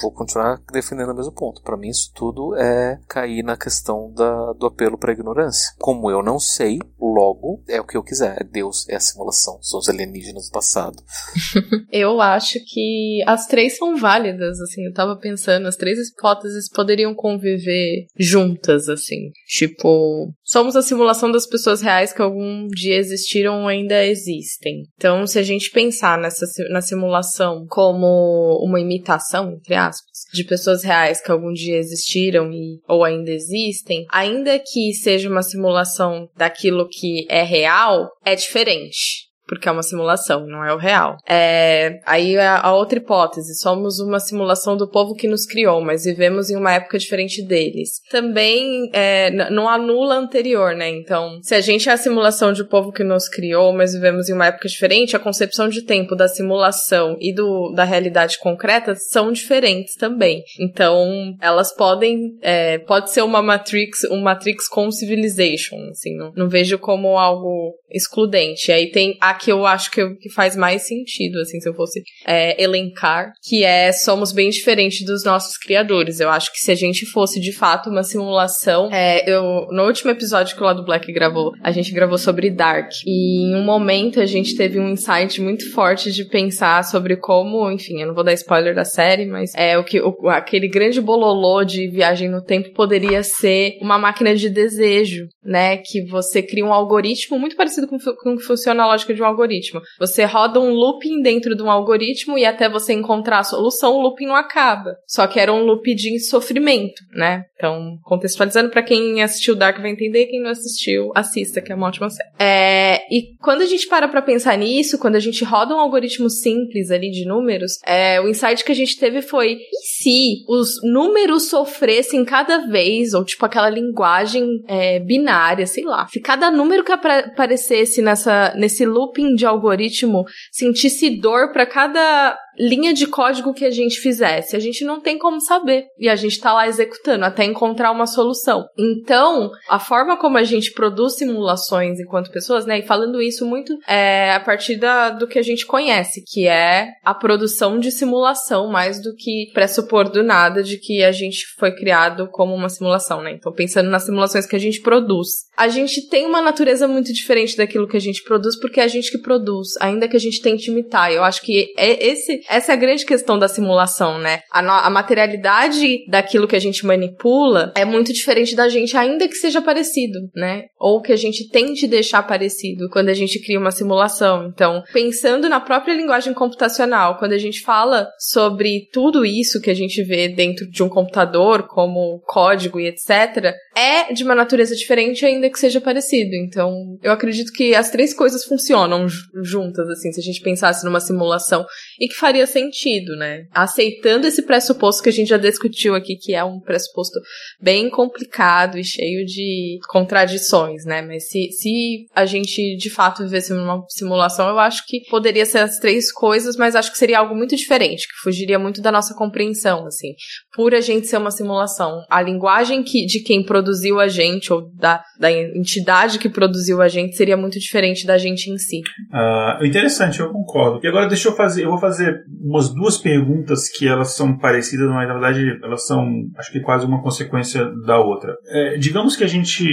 vou 0.00 0.12
continuar 0.12 0.60
defendendo 0.72 1.10
o 1.10 1.14
mesmo 1.14 1.32
ponto. 1.32 1.62
Para 1.62 1.76
mim, 1.76 1.88
isso 1.88 2.12
tudo 2.14 2.54
é 2.56 2.98
cair 3.08 3.42
na 3.42 3.56
questão 3.56 4.12
da, 4.12 4.52
do 4.52 4.66
apelo 4.66 4.98
para 4.98 5.12
ignorância. 5.12 5.72
Como 5.78 6.10
eu 6.10 6.22
não 6.22 6.38
sei, 6.38 6.78
logo 7.00 7.62
é 7.68 7.80
o 7.80 7.86
que 7.86 7.96
eu 7.96 8.02
quiser. 8.02 8.36
É 8.40 8.44
Deus 8.44 8.88
é 8.88 8.96
a 8.96 9.00
simulação, 9.00 9.58
são 9.62 9.80
os 9.80 9.88
alienígenas 9.88 10.48
do 10.48 10.52
passado. 10.52 11.02
eu 11.90 12.20
acho 12.20 12.58
que 12.66 13.22
as 13.26 13.46
três 13.46 13.76
são 13.76 13.96
válidas, 13.96 14.60
assim. 14.60 14.84
Eu 14.84 14.92
tava 14.92 15.16
pensando, 15.16 15.66
as 15.66 15.76
três 15.76 15.98
hipóteses 15.98 16.68
poderiam 16.68 17.14
conviver 17.14 18.06
juntas, 18.18 18.88
assim. 18.88 19.30
Tipo, 19.46 20.32
somos 20.42 20.76
a 20.76 20.82
simulação 20.82 21.30
das 21.32 21.46
pessoas 21.46 21.80
reais 21.80 22.12
que 22.12 22.22
algum 22.22 22.66
dia 22.68 22.96
existiram 22.96 23.62
ou 23.62 23.68
ainda 23.68 24.04
existem. 24.04 24.82
Então, 24.96 25.26
se 25.26 25.38
a 25.38 25.42
gente 25.42 25.70
pensar 25.70 26.18
nessa 26.18 26.44
na 26.70 26.80
simulação 26.80 27.66
como 27.68 28.58
uma 28.62 28.80
imitação, 28.80 29.13
entre 29.52 29.74
aspas, 29.74 30.24
de 30.32 30.44
pessoas 30.44 30.82
reais 30.82 31.20
que 31.20 31.30
algum 31.30 31.52
dia 31.52 31.76
existiram 31.76 32.52
e 32.52 32.80
ou 32.88 33.04
ainda 33.04 33.30
existem, 33.30 34.06
ainda 34.10 34.58
que 34.58 34.92
seja 34.94 35.28
uma 35.28 35.42
simulação 35.42 36.28
daquilo 36.36 36.88
que 36.88 37.26
é 37.28 37.42
real, 37.42 38.08
é 38.24 38.34
diferente 38.34 39.33
porque 39.46 39.68
é 39.68 39.72
uma 39.72 39.82
simulação, 39.82 40.46
não 40.46 40.64
é 40.64 40.72
o 40.74 40.78
real. 40.78 41.16
É, 41.28 42.00
aí 42.06 42.36
a, 42.38 42.72
outra 42.72 42.98
hipótese, 42.98 43.54
somos 43.58 43.98
uma 44.00 44.18
simulação 44.18 44.76
do 44.76 44.88
povo 44.88 45.14
que 45.14 45.28
nos 45.28 45.46
criou, 45.46 45.80
mas 45.80 46.04
vivemos 46.04 46.50
em 46.50 46.56
uma 46.56 46.72
época 46.72 46.98
diferente 46.98 47.42
deles. 47.42 48.00
Também 48.10 48.90
é, 48.92 49.30
não 49.50 49.68
anula 49.68 50.16
anterior, 50.16 50.74
né? 50.74 50.88
Então, 50.88 51.38
se 51.42 51.54
a 51.54 51.60
gente 51.60 51.88
é 51.88 51.92
a 51.92 51.96
simulação 51.96 52.52
um 52.62 52.68
povo 52.68 52.92
que 52.92 53.04
nos 53.04 53.28
criou, 53.28 53.72
mas 53.72 53.92
vivemos 53.92 54.28
em 54.28 54.32
uma 54.32 54.46
época 54.46 54.68
diferente, 54.68 55.14
a 55.14 55.18
concepção 55.18 55.68
de 55.68 55.82
tempo 55.82 56.16
da 56.16 56.28
simulação 56.28 57.16
e 57.20 57.32
do, 57.32 57.72
da 57.72 57.84
realidade 57.84 58.38
concreta 58.38 58.94
são 58.94 59.30
diferentes 59.32 59.94
também. 59.94 60.42
Então, 60.58 61.34
elas 61.40 61.74
podem, 61.74 62.36
é, 62.42 62.78
pode 62.78 63.10
ser 63.12 63.22
uma 63.22 63.42
Matrix, 63.42 64.04
um 64.10 64.20
Matrix 64.20 64.68
com 64.68 64.90
Civilization, 64.90 65.76
assim, 65.90 66.16
não, 66.16 66.32
não 66.34 66.48
vejo 66.48 66.78
como 66.78 67.18
algo 67.18 67.74
excludente. 67.90 68.72
Aí 68.72 68.90
tem 68.90 69.16
a 69.20 69.33
que 69.34 69.50
eu 69.50 69.66
acho 69.66 69.90
que, 69.90 70.00
eu, 70.00 70.16
que 70.16 70.30
faz 70.30 70.56
mais 70.56 70.86
sentido, 70.86 71.40
assim, 71.40 71.60
se 71.60 71.68
eu 71.68 71.74
fosse 71.74 72.02
é, 72.26 72.62
elencar, 72.62 73.32
que 73.42 73.64
é 73.64 73.92
somos 73.92 74.32
bem 74.32 74.50
diferentes 74.50 75.04
dos 75.04 75.24
nossos 75.24 75.56
criadores. 75.56 76.20
Eu 76.20 76.30
acho 76.30 76.52
que 76.52 76.58
se 76.58 76.70
a 76.70 76.74
gente 76.74 77.06
fosse 77.06 77.40
de 77.40 77.52
fato 77.52 77.90
uma 77.90 78.02
simulação, 78.02 78.88
é, 78.92 79.28
eu 79.30 79.66
no 79.70 79.84
último 79.84 80.10
episódio 80.10 80.54
que 80.56 80.62
o 80.62 80.66
Lado 80.66 80.84
Black 80.84 81.12
gravou, 81.12 81.52
a 81.62 81.70
gente 81.70 81.92
gravou 81.92 82.18
sobre 82.18 82.50
Dark 82.50 82.90
e 83.06 83.44
em 83.44 83.54
um 83.54 83.64
momento 83.64 84.20
a 84.20 84.26
gente 84.26 84.56
teve 84.56 84.78
um 84.78 84.90
insight 84.90 85.40
muito 85.40 85.70
forte 85.72 86.10
de 86.12 86.24
pensar 86.24 86.84
sobre 86.84 87.16
como, 87.16 87.70
enfim, 87.70 88.00
eu 88.00 88.08
não 88.08 88.14
vou 88.14 88.24
dar 88.24 88.32
spoiler 88.32 88.74
da 88.74 88.84
série, 88.84 89.26
mas 89.26 89.52
é 89.54 89.78
o 89.78 89.84
que 89.84 90.00
o, 90.00 90.28
aquele 90.28 90.68
grande 90.68 91.00
bololô 91.00 91.64
de 91.64 91.88
viagem 91.88 92.28
no 92.28 92.42
tempo 92.42 92.72
poderia 92.72 93.22
ser 93.22 93.78
uma 93.80 93.98
máquina 93.98 94.34
de 94.34 94.48
desejo, 94.48 95.26
né? 95.42 95.78
Que 95.78 96.04
você 96.06 96.42
cria 96.42 96.64
um 96.64 96.72
algoritmo 96.72 97.38
muito 97.38 97.56
parecido 97.56 97.86
com, 97.86 97.98
com 97.98 98.36
que 98.36 98.44
funciona 98.44 98.82
a 98.82 98.86
lógica 98.86 99.14
de 99.14 99.22
um 99.24 99.28
algoritmo. 99.28 99.80
Você 99.98 100.24
roda 100.24 100.60
um 100.60 100.72
looping 100.72 101.22
dentro 101.22 101.56
de 101.56 101.62
um 101.62 101.70
algoritmo 101.70 102.38
e 102.38 102.44
até 102.44 102.68
você 102.68 102.92
encontrar 102.92 103.40
a 103.40 103.44
solução, 103.44 103.94
o 103.94 104.02
looping 104.02 104.26
não 104.26 104.36
acaba. 104.36 104.96
Só 105.06 105.26
que 105.26 105.40
era 105.40 105.52
um 105.52 105.64
loop 105.64 105.94
de 105.94 106.18
sofrimento, 106.20 107.02
né? 107.12 107.44
Então, 107.56 107.98
contextualizando 108.02 108.70
para 108.70 108.82
quem 108.82 109.22
assistiu 109.22 109.54
Dark 109.54 109.80
vai 109.80 109.90
entender, 109.90 110.26
quem 110.26 110.42
não 110.42 110.50
assistiu, 110.50 111.12
assista, 111.14 111.62
que 111.62 111.72
é 111.72 111.74
uma 111.74 111.86
ótima 111.86 112.10
série. 112.10 112.28
É, 112.38 113.02
e 113.10 113.36
quando 113.40 113.62
a 113.62 113.66
gente 113.66 113.86
para 113.86 114.08
pra 114.08 114.20
pensar 114.20 114.56
nisso, 114.58 114.98
quando 114.98 115.16
a 115.16 115.20
gente 115.20 115.44
roda 115.44 115.74
um 115.74 115.78
algoritmo 115.78 116.28
simples 116.28 116.90
ali 116.90 117.10
de 117.10 117.24
números, 117.26 117.78
é, 117.86 118.20
o 118.20 118.28
insight 118.28 118.64
que 118.64 118.72
a 118.72 118.74
gente 118.74 118.98
teve 118.98 119.22
foi: 119.22 119.52
e 119.52 119.86
se 119.86 120.44
os 120.48 120.74
números 120.82 121.48
sofressem 121.48 122.24
cada 122.24 122.66
vez, 122.66 123.14
ou 123.14 123.24
tipo 123.24 123.46
aquela 123.46 123.70
linguagem 123.70 124.46
é, 124.68 124.98
binária, 125.00 125.66
sei 125.66 125.84
lá, 125.84 126.06
se 126.08 126.20
cada 126.20 126.50
número 126.50 126.84
que 126.84 126.92
aparecesse 126.92 128.02
nessa, 128.02 128.54
nesse 128.56 128.84
looping 129.14 129.36
de 129.36 129.46
algoritmo 129.46 130.24
sentisse 130.50 131.10
dor 131.10 131.52
para 131.52 131.66
cada 131.66 132.36
linha 132.58 132.92
de 132.94 133.06
código 133.06 133.54
que 133.54 133.64
a 133.64 133.70
gente 133.70 134.00
fizesse. 134.00 134.56
A 134.56 134.58
gente 134.58 134.84
não 134.84 135.00
tem 135.00 135.18
como 135.18 135.40
saber. 135.40 135.86
E 135.98 136.08
a 136.08 136.16
gente 136.16 136.40
tá 136.40 136.52
lá 136.52 136.66
executando 136.66 137.24
até 137.24 137.44
encontrar 137.44 137.90
uma 137.90 138.06
solução. 138.06 138.66
Então, 138.78 139.50
a 139.68 139.78
forma 139.78 140.16
como 140.16 140.38
a 140.38 140.44
gente 140.44 140.72
produz 140.72 141.16
simulações 141.16 141.98
enquanto 141.98 142.30
pessoas, 142.30 142.66
né? 142.66 142.78
E 142.80 142.86
falando 142.86 143.20
isso 143.20 143.46
muito 143.46 143.76
é 143.86 144.32
a 144.32 144.40
partir 144.40 144.76
da, 144.76 145.10
do 145.10 145.26
que 145.26 145.38
a 145.38 145.42
gente 145.42 145.66
conhece, 145.66 146.22
que 146.26 146.46
é 146.46 146.88
a 147.04 147.14
produção 147.14 147.78
de 147.78 147.90
simulação, 147.90 148.68
mais 148.68 149.02
do 149.02 149.14
que 149.14 149.50
pressupor 149.52 150.08
do 150.08 150.22
nada 150.22 150.62
de 150.62 150.78
que 150.78 151.02
a 151.02 151.12
gente 151.12 151.46
foi 151.58 151.72
criado 151.72 152.28
como 152.30 152.54
uma 152.54 152.68
simulação, 152.68 153.22
né? 153.22 153.32
Então, 153.32 153.52
pensando 153.52 153.90
nas 153.90 154.04
simulações 154.04 154.46
que 154.46 154.56
a 154.56 154.60
gente 154.60 154.80
produz. 154.80 155.28
A 155.56 155.68
gente 155.68 156.08
tem 156.08 156.26
uma 156.26 156.40
natureza 156.40 156.86
muito 156.88 157.12
diferente 157.12 157.56
daquilo 157.56 157.88
que 157.88 157.96
a 157.96 158.00
gente 158.00 158.22
produz, 158.22 158.58
porque 158.58 158.80
é 158.80 158.84
a 158.84 158.88
gente 158.88 159.10
que 159.10 159.18
produz, 159.18 159.68
ainda 159.80 160.08
que 160.08 160.16
a 160.16 160.20
gente 160.20 160.40
tente 160.40 160.70
imitar. 160.70 161.12
Eu 161.12 161.22
acho 161.22 161.42
que 161.42 161.72
é 161.76 162.06
esse 162.06 162.43
essa 162.48 162.72
é 162.72 162.74
a 162.74 162.78
grande 162.78 163.04
questão 163.04 163.38
da 163.38 163.48
simulação, 163.48 164.18
né? 164.18 164.40
A, 164.50 164.86
a 164.86 164.90
materialidade 164.90 166.04
daquilo 166.08 166.48
que 166.48 166.56
a 166.56 166.60
gente 166.60 166.84
manipula 166.86 167.72
é 167.76 167.84
muito 167.84 168.12
diferente 168.12 168.54
da 168.54 168.68
gente, 168.68 168.96
ainda 168.96 169.28
que 169.28 169.34
seja 169.34 169.60
parecido, 169.60 170.18
né? 170.34 170.64
Ou 170.78 171.00
que 171.00 171.12
a 171.12 171.16
gente 171.16 171.48
tente 171.48 171.86
deixar 171.86 172.22
parecido 172.22 172.88
quando 172.90 173.08
a 173.08 173.14
gente 173.14 173.40
cria 173.42 173.58
uma 173.58 173.70
simulação. 173.70 174.46
Então, 174.46 174.82
pensando 174.92 175.48
na 175.48 175.60
própria 175.60 175.94
linguagem 175.94 176.34
computacional, 176.34 177.18
quando 177.18 177.32
a 177.32 177.38
gente 177.38 177.62
fala 177.62 178.08
sobre 178.18 178.88
tudo 178.92 179.24
isso 179.24 179.60
que 179.60 179.70
a 179.70 179.74
gente 179.74 180.02
vê 180.02 180.28
dentro 180.28 180.68
de 180.70 180.82
um 180.82 180.88
computador, 180.88 181.66
como 181.66 182.20
código 182.26 182.80
e 182.80 182.88
etc., 182.88 183.54
é 183.76 184.12
de 184.12 184.22
uma 184.22 184.34
natureza 184.34 184.74
diferente, 184.76 185.26
ainda 185.26 185.50
que 185.50 185.58
seja 185.58 185.80
parecido. 185.80 186.34
Então, 186.34 186.72
eu 187.02 187.12
acredito 187.12 187.52
que 187.52 187.74
as 187.74 187.90
três 187.90 188.14
coisas 188.14 188.44
funcionam 188.44 189.06
juntas, 189.42 189.88
assim, 189.88 190.12
se 190.12 190.20
a 190.20 190.22
gente 190.22 190.40
pensasse 190.40 190.84
numa 190.84 191.00
simulação 191.00 191.64
e 191.98 192.08
que 192.08 192.14
faria 192.14 192.33
sentido, 192.46 193.16
né? 193.16 193.44
Aceitando 193.52 194.26
esse 194.26 194.42
pressuposto 194.42 195.02
que 195.02 195.08
a 195.08 195.12
gente 195.12 195.28
já 195.28 195.36
discutiu 195.36 195.94
aqui, 195.94 196.16
que 196.16 196.34
é 196.34 196.44
um 196.44 196.60
pressuposto 196.60 197.20
bem 197.60 197.90
complicado 197.90 198.78
e 198.78 198.84
cheio 198.84 199.24
de 199.24 199.78
contradições, 199.88 200.84
né? 200.84 201.02
Mas 201.02 201.28
se, 201.28 201.50
se 201.52 202.06
a 202.14 202.24
gente 202.24 202.76
de 202.76 202.90
fato 202.90 203.24
vivesse 203.24 203.52
numa 203.52 203.84
simulação, 203.88 204.48
eu 204.48 204.58
acho 204.58 204.84
que 204.86 205.00
poderia 205.10 205.46
ser 205.46 205.58
as 205.58 205.78
três 205.78 206.12
coisas, 206.12 206.56
mas 206.56 206.74
acho 206.74 206.92
que 206.92 206.98
seria 206.98 207.18
algo 207.18 207.34
muito 207.34 207.56
diferente, 207.56 208.06
que 208.06 208.22
fugiria 208.22 208.58
muito 208.58 208.80
da 208.80 208.92
nossa 208.92 209.14
compreensão, 209.14 209.86
assim. 209.86 210.14
Por 210.54 210.74
a 210.74 210.80
gente 210.80 211.06
ser 211.06 211.16
uma 211.16 211.30
simulação, 211.30 212.04
a 212.10 212.22
linguagem 212.22 212.82
que, 212.82 213.06
de 213.06 213.20
quem 213.20 213.44
produziu 213.44 214.00
a 214.00 214.08
gente, 214.08 214.52
ou 214.52 214.70
da, 214.74 215.02
da 215.18 215.30
entidade 215.32 216.18
que 216.18 216.28
produziu 216.28 216.80
a 216.80 216.88
gente, 216.88 217.16
seria 217.16 217.36
muito 217.36 217.58
diferente 217.58 218.06
da 218.06 218.18
gente 218.18 218.50
em 218.50 218.58
si. 218.58 218.80
Uh, 219.12 219.64
interessante, 219.64 220.20
eu 220.20 220.30
concordo. 220.30 220.80
E 220.82 220.88
agora 220.88 221.08
deixa 221.08 221.28
eu 221.28 221.36
fazer, 221.36 221.64
eu 221.64 221.70
vou 221.70 221.78
fazer 221.78 222.23
umas 222.42 222.72
duas 222.72 222.98
perguntas 222.98 223.68
que 223.68 223.86
elas 223.86 224.14
são 224.14 224.36
parecidas, 224.36 224.88
mas 224.88 225.06
na 225.06 225.14
verdade 225.14 225.58
elas 225.62 225.86
são, 225.86 226.06
acho 226.38 226.52
que 226.52 226.60
quase 226.60 226.86
uma 226.86 227.02
consequência 227.02 227.64
da 227.86 227.98
outra. 227.98 228.36
É, 228.48 228.76
digamos 228.78 229.16
que 229.16 229.24
a 229.24 229.28
gente 229.28 229.64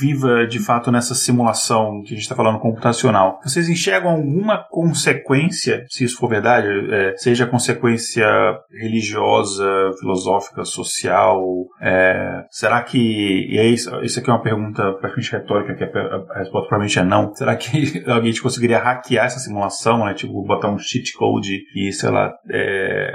viva 0.00 0.46
de 0.46 0.58
fato 0.58 0.90
nessa 0.90 1.14
simulação 1.14 2.02
que 2.02 2.12
a 2.12 2.16
gente 2.16 2.22
está 2.22 2.34
falando 2.34 2.58
computacional. 2.58 3.38
Vocês 3.42 3.68
enxergam 3.68 4.12
alguma 4.12 4.58
consequência, 4.70 5.84
se 5.88 6.04
isso 6.04 6.16
for 6.16 6.28
verdade, 6.28 6.68
é, 6.68 7.16
seja 7.16 7.46
consequência 7.46 8.26
religiosa, 8.70 9.64
filosófica, 9.98 10.64
social? 10.64 11.42
É, 11.80 12.44
será 12.50 12.82
que, 12.82 12.98
e 12.98 13.58
é 13.58 13.66
isso, 13.66 13.90
isso 14.02 14.18
aqui 14.18 14.30
é 14.30 14.32
uma 14.32 14.42
pergunta 14.42 14.92
praticamente 14.94 15.32
retórica, 15.32 15.74
que 15.74 15.84
a, 15.84 16.38
resposta 16.38 16.68
provavelmente 16.68 16.98
é 16.98 17.04
não. 17.04 17.34
Será 17.34 17.56
que 17.56 18.02
alguém 18.08 18.32
conseguiria 18.40 18.78
hackear 18.78 19.26
essa 19.26 19.38
simulação, 19.38 20.04
né? 20.04 20.14
Tipo, 20.14 20.42
botar 20.44 20.68
um 20.68 20.78
cheat 20.78 21.12
code 21.12 21.62
e, 21.74 21.92
sei 22.00 22.10
lá, 22.10 22.32
é, 22.50 23.12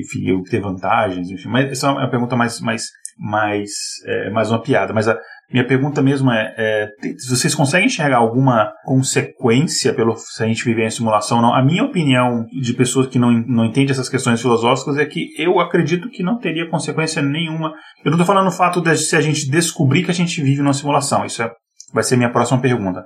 enfim, 0.00 0.42
ter 0.50 0.60
vantagens, 0.60 1.30
enfim. 1.30 1.48
Mas 1.48 1.70
essa 1.70 1.86
é 1.86 1.90
uma 1.90 2.10
pergunta 2.10 2.36
mais, 2.36 2.60
mais, 2.60 2.82
mais, 3.18 3.70
é, 4.06 4.30
mais 4.30 4.50
uma 4.50 4.60
piada. 4.60 4.92
Mas 4.92 5.06
a 5.08 5.16
minha 5.52 5.66
pergunta 5.66 6.02
mesmo 6.02 6.30
é, 6.30 6.54
é 6.58 6.88
vocês 7.28 7.54
conseguem 7.54 7.86
enxergar 7.86 8.18
alguma 8.18 8.72
consequência 8.84 9.94
pelo 9.94 10.16
se 10.16 10.42
a 10.42 10.46
gente 10.46 10.64
viver 10.64 10.86
em 10.86 10.90
simulação 10.90 11.38
ou 11.38 11.42
não? 11.42 11.54
A 11.54 11.64
minha 11.64 11.84
opinião 11.84 12.44
de 12.60 12.74
pessoas 12.74 13.06
que 13.06 13.18
não, 13.18 13.30
não 13.46 13.64
entendem 13.64 13.92
essas 13.92 14.08
questões 14.08 14.42
filosóficas 14.42 14.98
é 14.98 15.06
que 15.06 15.28
eu 15.38 15.60
acredito 15.60 16.10
que 16.10 16.22
não 16.22 16.38
teria 16.38 16.68
consequência 16.68 17.22
nenhuma. 17.22 17.72
Eu 18.04 18.10
não 18.10 18.18
estou 18.18 18.26
falando 18.26 18.48
o 18.48 18.52
fato 18.52 18.80
de 18.82 18.96
se 18.96 19.16
a 19.16 19.20
gente 19.20 19.48
descobrir 19.48 20.04
que 20.04 20.10
a 20.10 20.14
gente 20.14 20.42
vive 20.42 20.60
numa 20.60 20.74
simulação. 20.74 21.24
Isso 21.24 21.42
é, 21.42 21.50
vai 21.94 22.02
ser 22.02 22.16
minha 22.16 22.32
próxima 22.32 22.60
pergunta. 22.60 23.04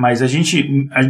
Mas 0.00 0.22
a 0.22 0.26
gente, 0.26 0.88
a, 0.92 1.02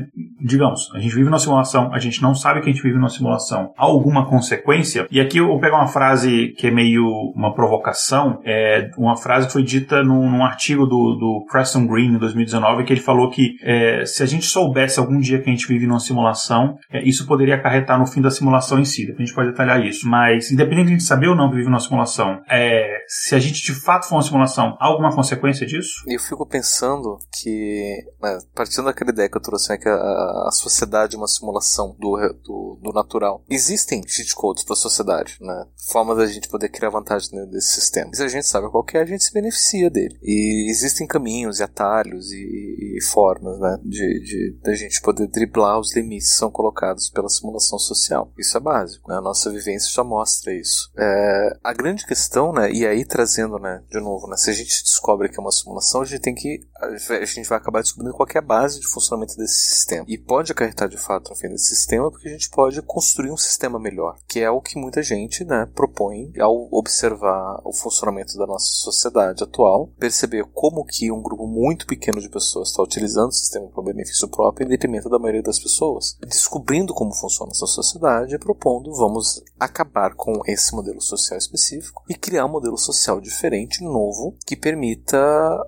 digamos, 0.45 0.91
a 0.93 0.99
gente 0.99 1.15
vive 1.15 1.27
numa 1.27 1.39
simulação, 1.39 1.95
a 1.95 1.99
gente 2.01 2.21
não 2.21 2.35
sabe 2.35 2.61
que 2.61 2.69
a 2.69 2.73
gente 2.73 2.83
vive 2.83 2.97
numa 2.97 3.09
simulação. 3.09 3.73
Há 3.79 3.85
alguma 3.85 4.29
consequência? 4.29 5.07
E 5.12 5.21
aqui 5.21 5.39
eu 5.39 5.47
vou 5.47 5.61
pegar 5.61 5.77
uma 5.77 5.87
frase 5.87 6.49
que 6.59 6.67
é 6.67 6.73
meio 6.73 7.07
uma 7.37 7.55
provocação, 7.55 8.41
é 8.45 8.91
uma 8.99 9.17
frase 9.17 9.47
que 9.47 9.53
foi 9.53 9.62
dita 9.62 10.03
num, 10.03 10.29
num 10.29 10.45
artigo 10.45 10.87
do, 10.87 11.15
do 11.15 11.47
Preston 11.49 11.87
Green 11.87 12.17
em 12.17 12.19
2019, 12.19 12.83
que 12.83 12.93
ele 12.93 13.01
falou 13.01 13.31
que 13.31 13.55
é, 13.62 14.05
se 14.05 14.25
a 14.25 14.27
gente 14.27 14.45
soubesse 14.47 14.99
algum 14.99 15.21
dia 15.21 15.41
que 15.41 15.49
a 15.49 15.53
gente 15.53 15.69
vive 15.69 15.87
numa 15.87 16.01
simulação, 16.01 16.77
é, 16.91 17.01
isso 17.05 17.29
poderia 17.29 17.55
acarretar 17.55 17.97
no 17.97 18.07
fim 18.07 18.21
da 18.21 18.31
simulação 18.31 18.81
em 18.81 18.85
si. 18.85 19.09
A 19.17 19.21
gente 19.21 19.33
pode 19.33 19.51
detalhar 19.51 19.81
isso. 19.87 20.09
Mas, 20.09 20.51
independente 20.51 20.87
de 20.87 20.95
a 20.95 20.99
gente 20.99 21.05
saber 21.05 21.29
ou 21.29 21.37
não 21.37 21.49
que 21.49 21.55
vive 21.55 21.69
numa 21.69 21.79
simulação, 21.79 22.41
é, 22.51 23.05
se 23.07 23.37
a 23.37 23.39
gente 23.39 23.62
de 23.62 23.73
fato 23.73 24.09
for 24.09 24.17
uma 24.17 24.23
simulação, 24.23 24.77
há 24.81 24.87
alguma 24.87 25.15
consequência 25.15 25.65
disso? 25.65 26.03
Eu 26.09 26.19
fico 26.19 26.45
pensando 26.45 27.17
que, 27.41 28.03
né, 28.21 28.39
partindo 28.81 28.85
daquela 28.86 29.11
ideia 29.11 29.28
que 29.28 29.36
eu 29.36 29.43
trouxe, 29.43 29.70
né, 29.70 29.77
que 29.77 29.89
a, 29.89 29.94
a 29.94 30.51
sociedade 30.52 31.15
é 31.15 31.19
uma 31.19 31.28
simulação 31.28 31.97
do, 31.98 32.16
do, 32.43 32.78
do 32.82 32.93
natural. 32.93 33.44
Existem 33.48 34.02
cheat 34.07 34.35
codes 34.35 34.65
para 34.65 34.74
a 34.74 34.77
sociedade, 34.77 35.36
né? 35.40 35.66
Formas 35.90 36.16
da 36.16 36.27
gente 36.27 36.48
poder 36.48 36.69
criar 36.69 36.90
vantagem 36.90 37.31
desse 37.48 37.74
sistema. 37.74 38.11
Se 38.15 38.23
a 38.23 38.28
gente 38.28 38.47
sabe 38.47 38.70
qual 38.70 38.85
é, 38.94 38.98
a 38.98 39.05
gente 39.05 39.24
se 39.24 39.32
beneficia 39.32 39.90
dele. 39.90 40.19
E 40.23 40.70
existem 40.70 41.07
caminhos 41.07 41.61
e 41.61 41.62
atalhos 41.62 42.32
e, 42.32 42.97
e 42.97 43.02
formas, 43.05 43.59
né, 43.59 43.78
de, 43.82 44.20
de 44.20 44.59
da 44.62 44.74
gente 44.74 45.01
poder 45.01 45.27
driblar 45.28 45.78
os 45.78 45.94
limites 45.94 46.31
que 46.32 46.39
são 46.39 46.51
colocados 46.51 47.11
pela 47.11 47.28
simulação 47.28 47.78
social. 47.78 48.32
Isso 48.39 48.57
é 48.57 48.61
básico, 48.61 49.09
né? 49.09 49.16
A 49.16 49.23
nossa 49.23 49.51
vivência 49.51 49.90
já 49.93 50.05
mostra 50.05 50.52
isso. 50.55 50.90
É, 50.97 51.59
a 51.62 51.73
grande 51.73 52.07
questão, 52.07 52.52
né, 52.52 52.70
e 52.73 52.86
aí 52.86 53.05
trazendo, 53.05 53.59
né, 53.59 53.82
de 53.90 54.01
novo, 54.01 54.27
né, 54.28 54.36
se 54.36 54.51
a 54.51 54.52
gente 54.52 54.82
descobre 54.82 55.28
que 55.28 55.39
é 55.39 55.40
uma 55.40 55.52
simulação, 55.52 56.02
a 56.02 56.05
gente 56.05 56.20
tem 56.20 56.35
que 56.35 56.61
a 56.81 57.24
gente 57.24 57.48
vai 57.48 57.59
acabar 57.59 57.82
descobrindo 57.82 58.15
qual 58.15 58.28
é 58.35 58.39
a 58.39 58.43
base 58.43 58.60
de 58.69 58.87
funcionamento 58.87 59.37
desse 59.37 59.74
sistema. 59.74 60.05
E 60.09 60.19
pode 60.19 60.53
acarretar 60.53 60.89
de 60.89 60.97
fato 60.97 61.31
no 61.31 61.37
fim 61.37 61.49
desse 61.49 61.74
sistema, 61.74 62.11
porque 62.11 62.28
a 62.28 62.32
gente 62.32 62.51
pode 62.51 62.81
construir 62.82 63.31
um 63.31 63.37
sistema 63.37 63.78
melhor, 63.78 64.16
que 64.28 64.41
é 64.41 64.51
o 64.51 64.61
que 64.61 64.78
muita 64.78 65.03
gente 65.03 65.45
né, 65.45 65.69
propõe 65.74 66.32
ao 66.39 66.69
observar 66.73 67.61
o 67.65 67.73
funcionamento 67.73 68.37
da 68.37 68.47
nossa 68.47 68.66
sociedade 68.66 69.43
atual, 69.43 69.89
perceber 69.99 70.45
como 70.53 70.85
que 70.85 71.11
um 71.11 71.23
grupo 71.23 71.47
muito 71.47 71.87
pequeno 71.87 72.20
de 72.20 72.28
pessoas 72.28 72.70
está 72.70 72.82
utilizando 72.82 73.31
o 73.31 73.35
sistema 73.35 73.69
para 73.69 73.82
benefício 73.82 74.28
próprio 74.28 74.66
em 74.66 74.69
detrimento 74.69 75.09
da 75.09 75.19
maioria 75.19 75.43
das 75.43 75.59
pessoas, 75.59 76.16
descobrindo 76.27 76.95
como 76.95 77.15
funciona 77.15 77.53
essa 77.53 77.66
sociedade 77.66 78.35
e 78.35 78.39
propondo 78.39 78.93
vamos 78.95 79.43
acabar 79.59 80.15
com 80.15 80.43
esse 80.47 80.74
modelo 80.74 81.01
social 81.01 81.39
específico 81.39 82.03
e 82.09 82.15
criar 82.15 82.47
um 82.47 82.51
modelo 82.51 82.77
social 82.78 83.20
diferente, 83.20 83.82
novo, 83.82 84.37
que 84.47 84.57
permita 84.57 85.19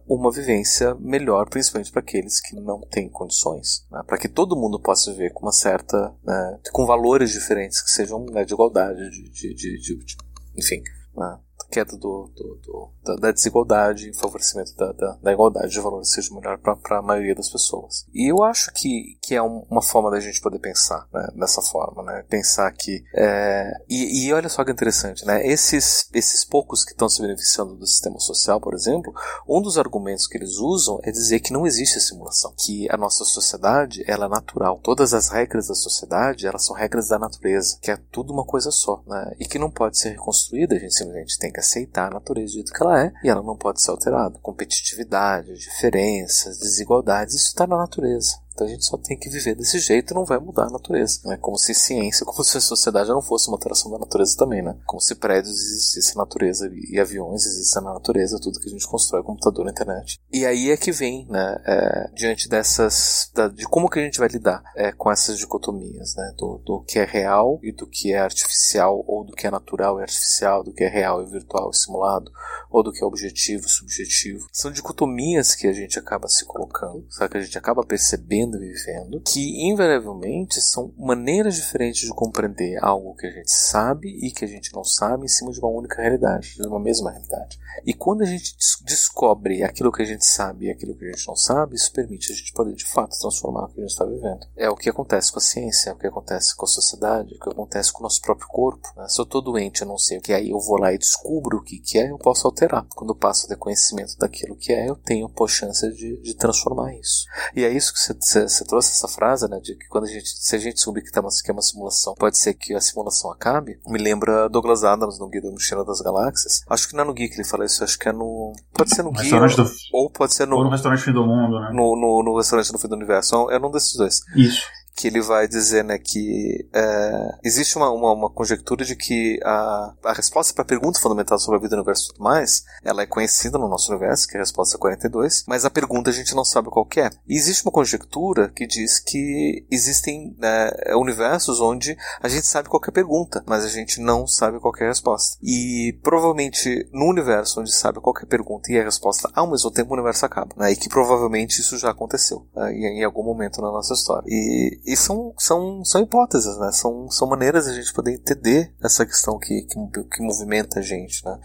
uma 0.09 0.31
vivência 0.31 0.95
melhor, 0.97 1.49
principalmente 1.49 1.91
para 1.91 2.01
aqueles 2.01 2.41
que 2.41 2.57
não 2.57 2.82
têm 2.91 3.09
condições, 3.09 3.87
né? 3.91 4.03
para 4.07 4.19
que 4.19 4.29
todo 4.29 4.57
mundo 4.57 4.81
possa 4.81 5.13
viver 5.13 5.33
com 5.33 5.47
uma 5.47 5.53
certa, 5.53 6.15
né, 6.25 6.61
com 6.73 6.87
valores 6.87 7.31
diferentes 7.31 7.81
que 7.83 7.91
sejam 7.91 8.25
né, 8.27 8.45
de 8.45 8.53
igualdade, 8.53 9.11
de, 9.11 9.31
de, 9.31 9.55
de, 9.55 9.79
de 9.79 10.17
enfim, 10.57 10.83
né? 11.17 11.39
Queda 11.73 11.97
do, 11.97 12.31
do, 12.37 12.61
do 12.63 12.91
da, 13.03 13.17
da, 13.17 13.33
desigualdade 13.33 14.11
e 14.11 14.15
favorecimento 14.15 14.77
da, 14.77 14.93
da, 14.93 15.19
da, 15.23 15.33
igualdade 15.33 15.73
de 15.73 15.81
valores 15.81 16.13
seja 16.13 16.35
melhor 16.35 16.59
para 16.59 16.99
a 16.99 17.03
maioria 17.03 17.35
das 17.35 17.49
pessoas. 17.49 18.05
E 18.13 18.31
eu 18.31 18.43
acho 18.45 18.71
que, 18.75 19.17
que 19.23 19.35
é 19.35 19.43
um, 19.43 19.65
uma 19.71 19.81
forma 19.81 20.11
da 20.11 20.21
gente 20.21 20.41
poder 20.41 20.59
pensar 20.59 21.09
né, 21.13 21.29
dessa 21.35 21.63
forma, 21.63 22.03
né? 22.03 22.25
Pensar 22.29 22.71
que 22.73 23.03
é, 23.15 23.73
e, 23.89 24.27
e, 24.27 24.33
olha 24.35 24.51
só 24.51 24.63
que 24.65 24.71
interessante, 24.71 25.25
né? 25.25 25.47
Esses 25.47 26.11
esses 26.13 26.45
poucos 26.45 26.85
que 26.85 26.93
estão 26.93 27.09
se 27.09 27.23
beneficiando 27.23 27.75
do 27.75 27.87
sistema 27.87 28.21
social, 28.21 28.61
por 28.61 28.75
exemplo, 28.75 29.15
um 29.49 29.63
dos 29.63 29.79
argumentos 29.79 30.27
que 30.27 30.37
eles 30.37 30.59
usam 30.59 31.01
é 31.03 31.11
dizer 31.11 31.41
que 31.41 31.55
não 31.55 31.67
existe 31.67 31.99
simulação, 32.01 32.55
que 32.59 32.87
a 32.91 32.99
nossa 32.99 33.25
sociedade 33.25 34.05
ela 34.07 34.27
é 34.27 34.29
natural, 34.29 34.79
todas 34.83 35.15
as 35.15 35.31
regras 35.31 35.69
da 35.69 35.75
sociedade 35.75 36.47
elas 36.47 36.67
são 36.67 36.77
regras 36.77 37.09
da 37.09 37.19
natureza, 37.19 37.79
que 37.81 37.91
é 37.91 37.97
tudo 37.97 38.33
uma 38.33 38.45
coisa 38.45 38.71
só, 38.71 39.03
né? 39.07 39.35
E 39.41 39.47
que 39.47 39.59
não 39.59 39.71
pode 39.71 39.97
ser 39.99 40.11
reconstruída, 40.11 40.75
a 40.75 40.79
gente 40.79 40.95
simplesmente 40.95 41.39
tem 41.39 41.51
que 41.51 41.62
aceitar 41.63 42.09
a 42.09 42.15
natureza 42.15 42.63
do 42.63 42.73
que 42.73 42.83
ela 42.83 43.05
é 43.05 43.13
e 43.25 43.29
ela 43.29 43.43
não 43.43 43.57
pode 43.57 43.81
ser 43.81 43.91
alterada. 43.91 44.39
Competitividade, 44.41 45.55
diferenças, 45.55 46.59
desigualdades, 46.59 47.35
isso 47.35 47.49
está 47.49 47.67
na 47.67 47.77
natureza. 47.77 48.42
Então 48.53 48.67
a 48.67 48.71
gente 48.71 48.85
só 48.85 48.97
tem 48.97 49.19
que 49.19 49.31
viver 49.31 49.55
desse 49.55 49.79
jeito 49.79 50.13
e 50.13 50.15
não 50.15 50.25
vai 50.25 50.39
mudar 50.39 50.65
a 50.65 50.71
natureza. 50.71 51.21
Né? 51.25 51.37
Como 51.37 51.57
se 51.59 51.75
ciência, 51.75 52.25
como 52.27 52.45
se 52.45 52.59
a 52.59 52.61
sociedade 52.61 53.11
não 53.11 53.23
fosse 53.23 53.49
uma 53.49 53.57
alteração 53.57 53.91
da 53.91 53.99
natureza 53.99 54.37
também, 54.37 54.63
né? 54.63 54.77
Como 54.87 55.01
se 55.01 55.15
prédios 55.15 55.55
existissem 55.55 56.17
na 56.17 56.23
natureza 56.23 56.71
e 56.73 56.99
aviões 56.99 57.47
existem 57.47 57.83
na 57.83 57.95
natureza, 57.95 58.41
tudo 58.41 58.61
que 58.61 58.69
a 58.69 58.73
gente 58.73 58.87
constrói, 58.87 59.23
computador, 59.23 59.69
internet. 59.69 60.19
E 60.33 60.45
aí 60.45 60.71
é 60.71 60.77
que 60.77 60.93
vem, 60.93 61.27
né? 61.29 61.57
É, 61.67 62.11
diante 62.15 62.49
dessas, 62.49 63.31
da, 63.35 63.49
de 63.49 63.65
como 63.67 63.89
que 63.89 63.99
a 63.99 64.03
gente 64.03 64.19
vai 64.19 64.29
lidar 64.29 64.63
é, 64.77 64.93
com 64.93 65.11
essas 65.11 65.39
dicotomias, 65.39 66.15
né? 66.17 66.35
Do, 66.37 66.59
do 66.65 66.85
que 66.85 66.99
é 66.99 67.05
real 67.05 67.59
e 67.63 67.73
do 67.73 67.87
que 67.87 68.13
é 68.13 68.19
artificial, 68.19 69.05
ou 69.07 69.25
do 69.25 69.33
que 69.33 69.47
é 69.47 69.51
natural 69.51 69.99
e 69.99 70.03
artificial, 70.03 70.63
do 70.63 70.73
que 70.73 70.85
é 70.85 70.89
real 70.89 71.23
e 71.23 71.31
virtual 71.31 71.71
e 71.71 71.77
simulado, 71.77 72.31
ou 72.71 72.83
do 72.83 72.93
que 72.93 73.03
é 73.03 73.07
objetivo 73.07 73.67
e 73.67 73.71
subjetivo. 73.71 74.47
São 74.53 74.71
dicotomias 74.71 75.55
que 75.55 75.67
a 75.67 75.73
gente 75.73 75.99
acaba 75.99 76.29
se 76.29 76.45
colocando, 76.45 77.07
sabe? 77.11 77.33
Que 77.33 77.39
a 77.39 77.43
gente 77.43 77.59
acaba 77.59 77.85
percebendo 77.85 78.42
e 78.43 78.59
vivendo, 78.59 79.21
que 79.21 79.69
invariavelmente 79.69 80.61
são 80.61 80.93
maneiras 80.99 81.55
diferentes 81.55 82.03
de 82.03 82.15
compreender 82.15 82.79
algo 82.83 83.15
que 83.15 83.27
a 83.27 83.31
gente 83.31 83.51
sabe 83.51 84.09
e 84.09 84.31
que 84.31 84.45
a 84.45 84.49
gente 84.49 84.73
não 84.75 84.85
sabe 84.85 85.25
em 85.25 85.29
cima 85.29 85.53
de 85.53 85.61
uma 85.61 85.69
única 85.69 86.01
realidade, 86.01 86.57
de 86.57 86.67
uma 86.67 86.81
mesma 86.81 87.11
realidade. 87.11 87.59
E 87.85 87.95
quando 87.95 88.23
a 88.23 88.27
gente 88.27 88.55
descobre 88.85 89.63
aquilo 89.63 89.93
que 89.93 90.03
a 90.03 90.07
gente 90.07 90.25
sabe 90.25 90.67
e 90.67 90.71
aquilo 90.71 90.95
que 90.97 91.05
a 91.05 91.13
gente 91.13 91.27
não 91.27 91.37
sabe, 91.37 91.77
isso 91.77 91.93
permite 91.93 92.33
a 92.33 92.35
gente 92.35 92.53
poder 92.53 92.75
de 92.75 92.87
fato 92.87 93.19
transformar 93.19 93.65
o 93.65 93.69
que 93.69 93.81
a 93.81 93.83
gente 93.83 93.91
está 93.91 94.05
vivendo. 94.05 94.47
É 94.57 94.69
o 94.69 94.77
que 94.77 94.91
acontece 94.91 95.33
com 95.33 95.39
a 95.39 95.43
ciência, 95.43 95.91
é 95.91 95.93
o 95.93 95.99
que 95.99 96.07
acontece 96.07 96.57
com 96.57 96.65
a 96.65 96.69
sociedade, 96.69 97.35
é 97.35 97.37
o 97.37 97.41
que 97.41 97.51
acontece 97.51 97.93
com 97.93 98.01
o 98.01 98.03
nosso 98.03 98.21
próprio 98.21 98.49
corpo. 98.49 98.89
Né? 98.97 99.09
Se 99.09 99.21
eu 99.21 99.25
estou 99.25 99.43
doente, 99.43 99.83
eu 99.83 99.89
não 99.89 99.99
sei 99.99 100.19
o 100.19 100.21
que 100.21 100.33
é, 100.33 100.37
aí 100.37 100.51
eu 100.51 100.61
vou 100.61 100.79
lá 100.79 100.93
e 100.93 100.99
descubro 100.99 101.59
o 101.59 101.63
que, 101.63 101.79
que 101.79 101.99
é, 101.99 102.11
eu 102.11 102.19
posso 102.19 102.47
alterar. 102.47 102.87
Quando 102.95 103.11
eu 103.11 103.17
passo 103.17 103.47
a 103.47 103.49
ter 103.49 103.57
conhecimento 103.57 104.17
daquilo 104.19 104.57
que 104.57 104.73
é, 104.73 104.89
eu 104.89 104.97
tenho 104.97 105.31
a 105.43 105.49
chance 105.49 105.89
de, 105.93 106.21
de 106.21 106.35
transformar 106.35 106.95
isso. 106.95 107.27
E 107.55 107.65
é 107.65 107.71
isso 107.71 107.93
que 107.93 107.99
você 107.99 108.15
você 108.41 108.65
trouxe 108.65 108.93
essa 108.93 109.09
frase, 109.09 109.49
né, 109.49 109.59
de 109.61 109.75
que 109.75 109.87
quando 109.89 110.05
a 110.05 110.09
gente, 110.09 110.29
se 110.29 110.57
a 110.57 110.59
gente 110.59 110.75
descobrir 110.75 111.03
que, 111.03 111.11
tá 111.11 111.23
que 111.23 111.51
é 111.51 111.53
uma 111.53 111.63
simulação, 111.63 112.15
pode 112.15 112.39
ser 112.39 112.55
que 112.55 112.75
a 112.75 112.81
simulação 112.81 113.31
acabe. 113.31 113.79
Me 113.87 113.99
lembra 113.99 114.49
Douglas 114.49 114.85
Adams 114.85 115.19
no 115.19 115.29
Guia 115.29 115.43
do 115.43 115.53
Mochila 115.53 115.85
das 115.85 116.01
Galáxias. 116.01 116.63
Acho 116.69 116.89
que 116.89 116.95
não 116.95 117.05
é 117.05 117.07
no 117.07 117.15
Guia 117.15 117.29
que 117.29 117.35
ele 117.35 117.45
fala 117.45 117.65
isso, 117.65 117.85
acho 117.85 117.99
que 117.99 118.09
é 118.09 118.13
no. 118.13 118.53
Pode 118.73 118.95
ser 118.95 119.03
no, 119.03 119.13
Guia. 119.13 119.41
Do... 119.41 119.71
Ou 119.93 120.11
pode 120.11 120.35
ser 120.35 120.47
no. 120.47 120.57
Ou 120.57 120.65
no 120.65 120.71
Restaurante 120.71 121.03
Fim 121.03 121.13
do 121.13 121.27
Mundo, 121.27 121.61
né? 121.61 121.71
No, 121.73 121.97
no, 121.97 122.23
no 122.23 122.37
Restaurante 122.37 122.73
do 122.73 122.79
Fim 122.79 122.89
do 122.89 122.97
Universo. 122.97 123.51
É 123.51 123.59
um 123.59 123.71
desses 123.71 123.97
dois. 123.97 124.21
Isso 124.37 124.63
que 124.95 125.09
ele 125.09 125.21
vai 125.21 125.49
dizer 125.49 125.83
né, 125.83 125.99
que 125.99 126.69
é, 126.73 127.39
existe 127.43 127.77
uma, 127.77 127.91
uma, 127.91 128.13
uma, 128.13 128.31
conjectura 128.31 128.85
de 128.85 128.95
que 128.95 129.41
a, 129.43 129.95
a 130.05 130.13
resposta 130.13 130.53
para 130.53 130.63
a 130.63 130.67
pergunta 130.67 131.01
fundamental 131.01 131.39
sobre 131.39 131.59
a 131.59 131.63
vida 131.63 131.77
no 131.77 131.83
universo 131.83 132.11
e 132.11 132.13
tudo 132.13 132.25
mais, 132.25 132.65
ela 132.85 133.03
é 133.03 133.07
conhecida 133.07 133.59
no 133.59 133.69
nosso 133.69 133.91
universo, 133.91 134.29
que 134.29 134.37
é 134.37 134.41
a 134.41 134.43
resposta 134.43 134.79
42, 134.79 135.45
mas 135.49 135.65
a 135.65 135.71
pergunta 135.71 136.11
a 136.11 136.13
gente 136.13 136.35
não 136.35 136.45
sabe 136.45 136.69
qual 136.69 136.87
é. 136.97 137.11
E 137.27 137.37
existe 137.37 137.65
uma 137.65 137.73
conjectura 137.73 138.51
que 138.51 138.67
diz 138.67 138.99
que 138.99 139.67
existem 139.71 140.37
né, 140.39 140.71
universos 140.95 141.61
onde 141.61 141.97
a 142.21 142.29
gente 142.29 142.47
sabe 142.47 142.69
qual 142.69 142.83
é 142.87 142.91
pergunta, 142.91 143.43
mas 143.47 143.65
a 143.65 143.69
gente 143.69 144.01
não 144.01 144.27
sabe 144.27 144.61
qual 144.61 144.75
é 144.79 144.87
resposta. 144.87 145.39
E 145.43 145.99
provavelmente 146.03 146.89
no 146.93 147.07
universo 147.07 147.61
onde 147.61 147.73
sabe 147.73 148.01
qual 148.01 148.15
é 148.21 148.25
a 148.25 148.27
pergunta 148.27 148.71
e 148.71 148.79
a 148.79 148.85
resposta 148.85 149.31
ao 149.35 149.51
mesmo 149.51 149.71
tempo 149.71 149.91
o 149.91 149.95
universo 149.95 150.27
acaba. 150.27 150.55
Né, 150.57 150.73
e 150.73 150.77
que 150.77 150.89
provavelmente 150.89 151.61
isso 151.61 151.79
já 151.79 151.91
aconteceu 151.91 152.47
né, 152.55 152.73
em 152.73 153.05
algum 153.05 153.23
momento 153.23 153.61
na 153.61 153.73
nossa 153.73 153.95
história. 153.95 154.25
E 154.29 154.82
e 154.85 154.97
são, 154.97 155.35
são, 155.39 155.85
são 155.85 156.01
hipóteses, 156.01 156.57
né? 156.59 156.73
São, 156.73 157.11
são 157.11 157.29
maneiras 157.29 157.65
de 157.65 157.71
a 157.71 157.75
gente 157.75 157.93
poder 157.93 158.13
entender 158.13 158.75
essa 158.83 159.07
questão 159.07 159.39
que, 159.39 159.63
que, 159.63 160.05
que 160.05 160.23
movimenta 160.23 160.81
a 160.81 160.83
gente, 160.83 161.25
né? 161.25 161.39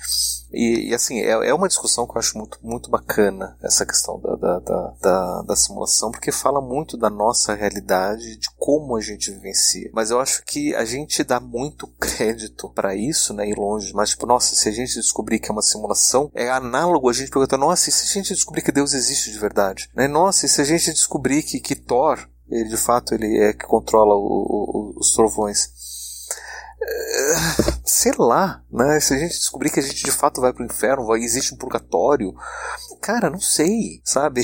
E, 0.52 0.90
e, 0.90 0.94
assim, 0.94 1.20
é, 1.20 1.50
é 1.50 1.54
uma 1.54 1.68
discussão 1.68 2.08
que 2.08 2.16
eu 2.16 2.20
acho 2.20 2.38
muito, 2.38 2.58
muito 2.64 2.90
bacana, 2.90 3.58
essa 3.62 3.86
questão 3.86 4.20
da, 4.20 4.36
da, 4.36 4.60
da, 4.60 4.94
da, 5.02 5.42
da 5.42 5.56
simulação, 5.56 6.10
porque 6.10 6.32
fala 6.32 6.62
muito 6.62 6.98
da 6.98 7.10
nossa 7.10 7.54
realidade, 7.54 8.38
de 8.38 8.50
como 8.58 8.96
a 8.96 9.02
gente 9.02 9.32
vivencia. 9.32 9.90
Mas 9.94 10.10
eu 10.10 10.20
acho 10.20 10.44
que 10.44 10.74
a 10.74 10.86
gente 10.86 11.24
dá 11.24 11.40
muito 11.40 11.88
crédito 12.00 12.70
para 12.70 12.96
isso, 12.96 13.34
né? 13.34 13.48
Ir 13.48 13.58
longe. 13.58 13.94
Mas, 13.94 14.12
tipo, 14.12 14.26
nossa, 14.26 14.56
se 14.56 14.70
a 14.70 14.72
gente 14.72 14.96
descobrir 14.96 15.40
que 15.40 15.50
é 15.50 15.54
uma 15.54 15.62
simulação, 15.62 16.32
é 16.34 16.50
análogo 16.50 17.10
a 17.10 17.14
gente 17.14 17.30
perguntar, 17.30 17.58
nossa, 17.58 17.90
e 17.90 17.92
se 17.92 18.06
a 18.06 18.14
gente 18.14 18.34
descobrir 18.34 18.62
que 18.62 18.72
Deus 18.72 18.94
existe 18.94 19.32
de 19.32 19.40
verdade? 19.40 19.90
Né? 19.94 20.08
Nossa, 20.08 20.46
e 20.46 20.50
se 20.50 20.62
a 20.62 20.66
gente 20.66 20.92
descobrir 20.92 21.44
que, 21.44 21.60
que 21.60 21.76
Thor 21.76 22.28
ele 22.49 22.69
de 22.69 22.78
fato 22.78 23.14
ele 23.14 23.38
é 23.38 23.53
que 23.53 23.65
controla 23.65 24.15
o, 24.15 24.19
o, 24.19 24.99
os 24.99 25.11
trovões. 25.14 25.72
É, 26.80 27.36
sei 27.84 28.12
lá, 28.18 28.62
né? 28.72 28.99
Se 28.99 29.14
a 29.14 29.18
gente 29.18 29.34
descobrir 29.34 29.72
que 29.72 29.80
a 29.80 29.84
gente 29.84 30.04
de 30.04 30.12
fato 30.12 30.40
vai 30.40 30.54
pro 30.54 30.66
inferno, 30.66 31.06
vai, 31.06 31.20
existe 31.20 31.54
um 31.54 31.58
purgatório, 31.58 32.34
cara, 33.02 33.30
não 33.30 33.40
sei, 33.40 34.02
sabe? 34.04 34.44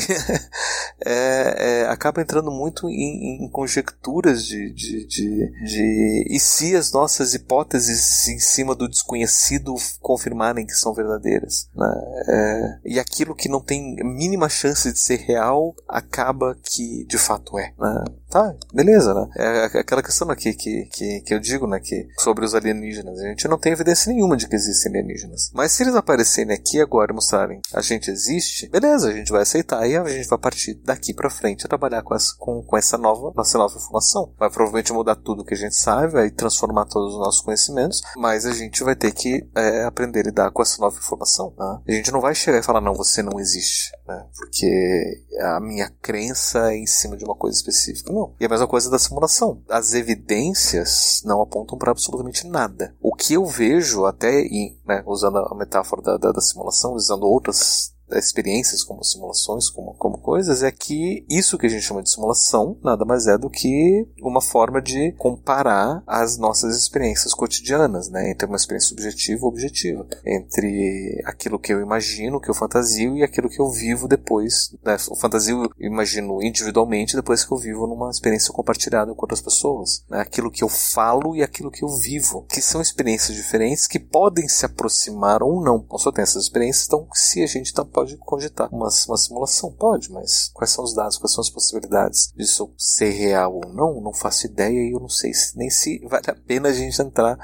é, 1.06 1.56
é, 1.58 1.86
acaba 1.90 2.22
entrando 2.22 2.50
muito 2.50 2.90
em, 2.90 3.46
em 3.46 3.50
conjecturas 3.50 4.44
de, 4.44 4.74
de, 4.74 5.06
de, 5.06 5.52
de, 5.64 6.28
E 6.30 6.40
se 6.40 6.76
as 6.76 6.92
nossas 6.92 7.34
hipóteses 7.34 8.28
em 8.28 8.40
cima 8.40 8.74
do 8.74 8.90
desconhecido 8.90 9.76
confirmarem 10.02 10.66
que 10.66 10.74
são 10.74 10.94
verdadeiras? 10.94 11.70
Né? 11.76 11.94
É, 12.28 12.80
e 12.86 13.00
aquilo 13.00 13.36
que 13.36 13.50
não 13.50 13.62
tem 13.62 13.96
mínima 14.04 14.50
chance 14.50 14.92
de 14.92 15.00
ser 15.00 15.20
real 15.20 15.76
acaba 15.88 16.58
que 16.64 17.06
de 17.06 17.18
fato 17.18 17.60
é. 17.60 17.74
Né? 17.78 18.04
Tá, 18.34 18.52
beleza, 18.74 19.14
né? 19.14 19.30
É 19.38 19.80
aquela 19.80 20.02
questão 20.02 20.28
aqui 20.32 20.56
que, 20.56 20.86
que, 20.92 21.22
que 21.22 21.34
eu 21.36 21.40
digo, 21.40 21.68
né? 21.68 21.80
Que 21.80 22.08
sobre 22.18 22.44
os 22.44 22.56
alienígenas. 22.56 23.20
A 23.20 23.28
gente 23.28 23.48
não 23.48 23.60
tem 23.60 23.74
evidência 23.74 24.12
nenhuma 24.12 24.36
de 24.36 24.48
que 24.48 24.56
existem 24.56 24.92
alienígenas. 24.92 25.52
Mas 25.54 25.72
se 25.72 25.84
eles 25.84 25.94
aparecerem 25.94 26.52
aqui 26.52 26.82
agora 26.82 27.12
e 27.12 27.14
mostrarem 27.14 27.62
a 27.72 27.80
gente 27.80 28.10
existe, 28.10 28.68
beleza, 28.70 29.10
a 29.10 29.14
gente 29.14 29.32
vai 29.32 29.44
aceitar 29.44 29.88
e 29.88 29.96
a 29.96 30.04
gente 30.08 30.28
vai 30.28 30.40
partir 30.40 30.74
daqui 30.84 31.14
para 31.14 31.30
frente 31.30 31.68
a 31.68 31.70
trabalhar 31.70 32.02
com 32.02 32.16
essa, 32.16 32.34
com, 32.40 32.64
com 32.64 32.76
essa 32.76 32.98
nova, 32.98 33.32
nossa 33.36 33.56
nova 33.56 33.78
informação. 33.78 34.34
Vai 34.40 34.50
provavelmente 34.50 34.92
mudar 34.92 35.16
tudo 35.16 35.46
que 35.46 35.54
a 35.54 35.58
gente 35.58 35.76
sabe, 35.76 36.14
vai 36.14 36.32
transformar 36.32 36.86
todos 36.86 37.14
os 37.14 37.20
nossos 37.20 37.42
conhecimentos, 37.42 38.02
mas 38.18 38.48
a 38.48 38.52
gente 38.52 38.84
vai 38.84 38.96
ter 38.96 39.12
que 39.12 39.48
é, 39.56 39.84
aprender 39.84 40.22
a 40.22 40.24
lidar 40.24 40.52
com 40.52 40.64
essa 40.64 40.82
nova 40.82 40.98
informação. 40.98 41.54
Né? 41.56 41.82
A 41.88 41.92
gente 41.92 42.12
não 42.12 42.20
vai 42.20 42.34
chegar 42.34 42.58
e 42.58 42.64
falar, 42.64 42.82
não, 42.82 42.96
você 42.96 43.22
não 43.22 43.40
existe, 43.40 43.92
né? 44.08 44.26
porque 44.36 45.24
a 45.40 45.60
minha 45.60 45.88
crença 46.02 46.72
é 46.72 46.78
em 46.78 46.88
cima 46.88 47.16
de 47.16 47.24
uma 47.24 47.36
coisa 47.36 47.56
específica. 47.56 48.12
Não. 48.12 48.23
E 48.40 48.46
a 48.46 48.50
mesma 48.50 48.68
coisa 48.68 48.90
da 48.90 49.00
simulação. 49.00 49.62
As 49.70 49.94
evidências 49.94 51.22
não 51.26 51.42
apontam 51.42 51.78
para 51.78 51.92
absolutamente 51.92 52.48
nada. 52.48 52.96
O 53.02 53.14
que 53.16 53.34
eu 53.34 53.46
vejo, 53.46 54.06
até 54.06 54.42
em, 54.42 54.78
né, 54.86 55.04
usando 55.06 55.38
a 55.38 55.56
metáfora 55.56 56.02
da, 56.02 56.18
da, 56.18 56.32
da 56.32 56.42
simulação, 56.42 56.94
usando 56.94 57.24
outras 57.24 57.93
experiências 58.18 58.84
como 58.84 59.04
simulações, 59.04 59.70
como, 59.70 59.94
como 59.96 60.18
coisas, 60.18 60.64
é 60.64 60.72
que 60.72 61.26
isso 61.30 61.58
que 61.58 61.66
a 61.66 61.70
gente 61.70 61.84
chama 61.84 62.04
de 62.04 62.10
simulação 62.10 62.78
nada 62.84 63.06
mais 63.06 63.28
é 63.28 63.38
do 63.38 63.50
que 63.50 64.08
uma 64.22 64.42
forma 64.42 64.82
de 64.82 65.12
comparar 65.14 66.04
as 66.08 66.38
nossas 66.38 66.78
experiências 66.78 67.34
cotidianas, 67.34 68.10
né? 68.10 68.32
Entre 68.32 68.48
uma 68.48 68.58
experiência 68.58 68.90
subjetiva 68.90 69.42
e 69.44 69.48
objetiva. 69.48 70.08
Entre 70.26 71.22
aquilo 71.26 71.60
que 71.60 71.74
eu 71.74 71.82
imagino, 71.82 72.40
que 72.40 72.50
eu 72.50 72.54
fantasio 72.54 73.16
e 73.18 73.24
aquilo 73.24 73.50
que 73.50 73.60
eu 73.60 73.70
vivo 73.70 74.08
depois. 74.08 74.76
Né? 74.84 74.98
O 75.10 75.16
fantasio 75.16 75.64
eu 75.80 75.88
imagino 75.88 76.42
individualmente 76.42 77.16
depois 77.16 77.44
que 77.44 77.52
eu 77.52 77.58
vivo 77.58 77.88
numa 77.88 78.10
experiência 78.10 78.54
compartilhada 78.54 79.14
com 79.14 79.22
outras 79.22 79.42
pessoas. 79.42 80.04
Né? 80.10 80.20
Aquilo 80.20 80.52
que 80.52 80.64
eu 80.64 80.70
falo 80.70 81.36
e 81.36 81.44
aquilo 81.44 81.72
que 81.72 81.84
eu 81.84 81.90
vivo. 81.90 82.46
Que 82.50 82.62
são 82.62 82.82
experiências 82.82 83.36
diferentes 83.36 83.88
que 83.88 84.00
podem 84.00 84.48
se 84.48 84.66
aproximar 84.66 85.44
ou 85.44 85.62
não. 85.64 85.80
Com 85.80 85.98
certeza 85.98 86.24
essas 86.24 86.44
experiências, 86.44 86.86
então 86.88 87.08
se 87.14 87.44
a 87.44 87.48
gente 87.48 87.74
tá, 87.74 87.86
pode 88.04 88.18
cogitar 88.18 88.70
uma, 88.70 88.90
uma 89.08 89.18
simulação? 89.18 89.72
Pode, 89.72 90.12
mas 90.12 90.52
quais 90.54 90.72
são 90.72 90.84
os 90.84 90.94
dados, 90.94 91.18
quais 91.18 91.34
são 91.34 91.42
as 91.42 91.50
possibilidades 91.50 92.34
disso 92.36 92.74
ser 92.78 93.12
real 93.12 93.56
ou 93.56 93.74
não? 93.74 94.02
Não 94.02 94.14
faço 94.14 94.46
ideia 94.46 94.78
e 94.78 94.94
eu 94.94 95.00
não 95.00 95.10
sei 95.10 95.34
se, 95.34 95.58
nem 95.58 95.70
se 95.70 96.00
vale 96.08 96.26
a 96.28 96.36
pena 96.36 96.70
a 96.70 96.74
gente 96.74 97.02
entrar 97.02 97.38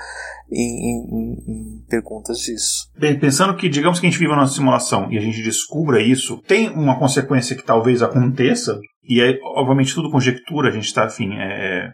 em, 0.52 0.61
em, 0.61 1.34
em, 1.48 1.86
perguntas 1.88 2.40
disso. 2.40 2.90
Bem, 2.98 3.18
pensando 3.18 3.56
que, 3.56 3.69
digamos 3.69 3.99
que 3.99 4.06
a 4.06 4.10
gente 4.10 4.19
viva 4.19 4.36
numa 4.36 4.48
simulação 4.48 5.11
e 5.11 5.18
a 5.18 5.22
gente 5.22 5.41
descubra 5.41 6.02
isso, 6.02 6.41
tem 6.48 6.69
uma 6.69 6.99
consequência 6.99 7.56
que 7.56 7.64
talvez 7.64 8.02
aconteça, 8.02 8.80
e 9.03 9.22
é, 9.22 9.40
obviamente, 9.44 9.95
tudo 9.95 10.11
conjectura, 10.11 10.69
a 10.69 10.72
gente 10.72 10.86
está, 10.86 11.06
enfim, 11.06 11.34
é, 11.36 11.91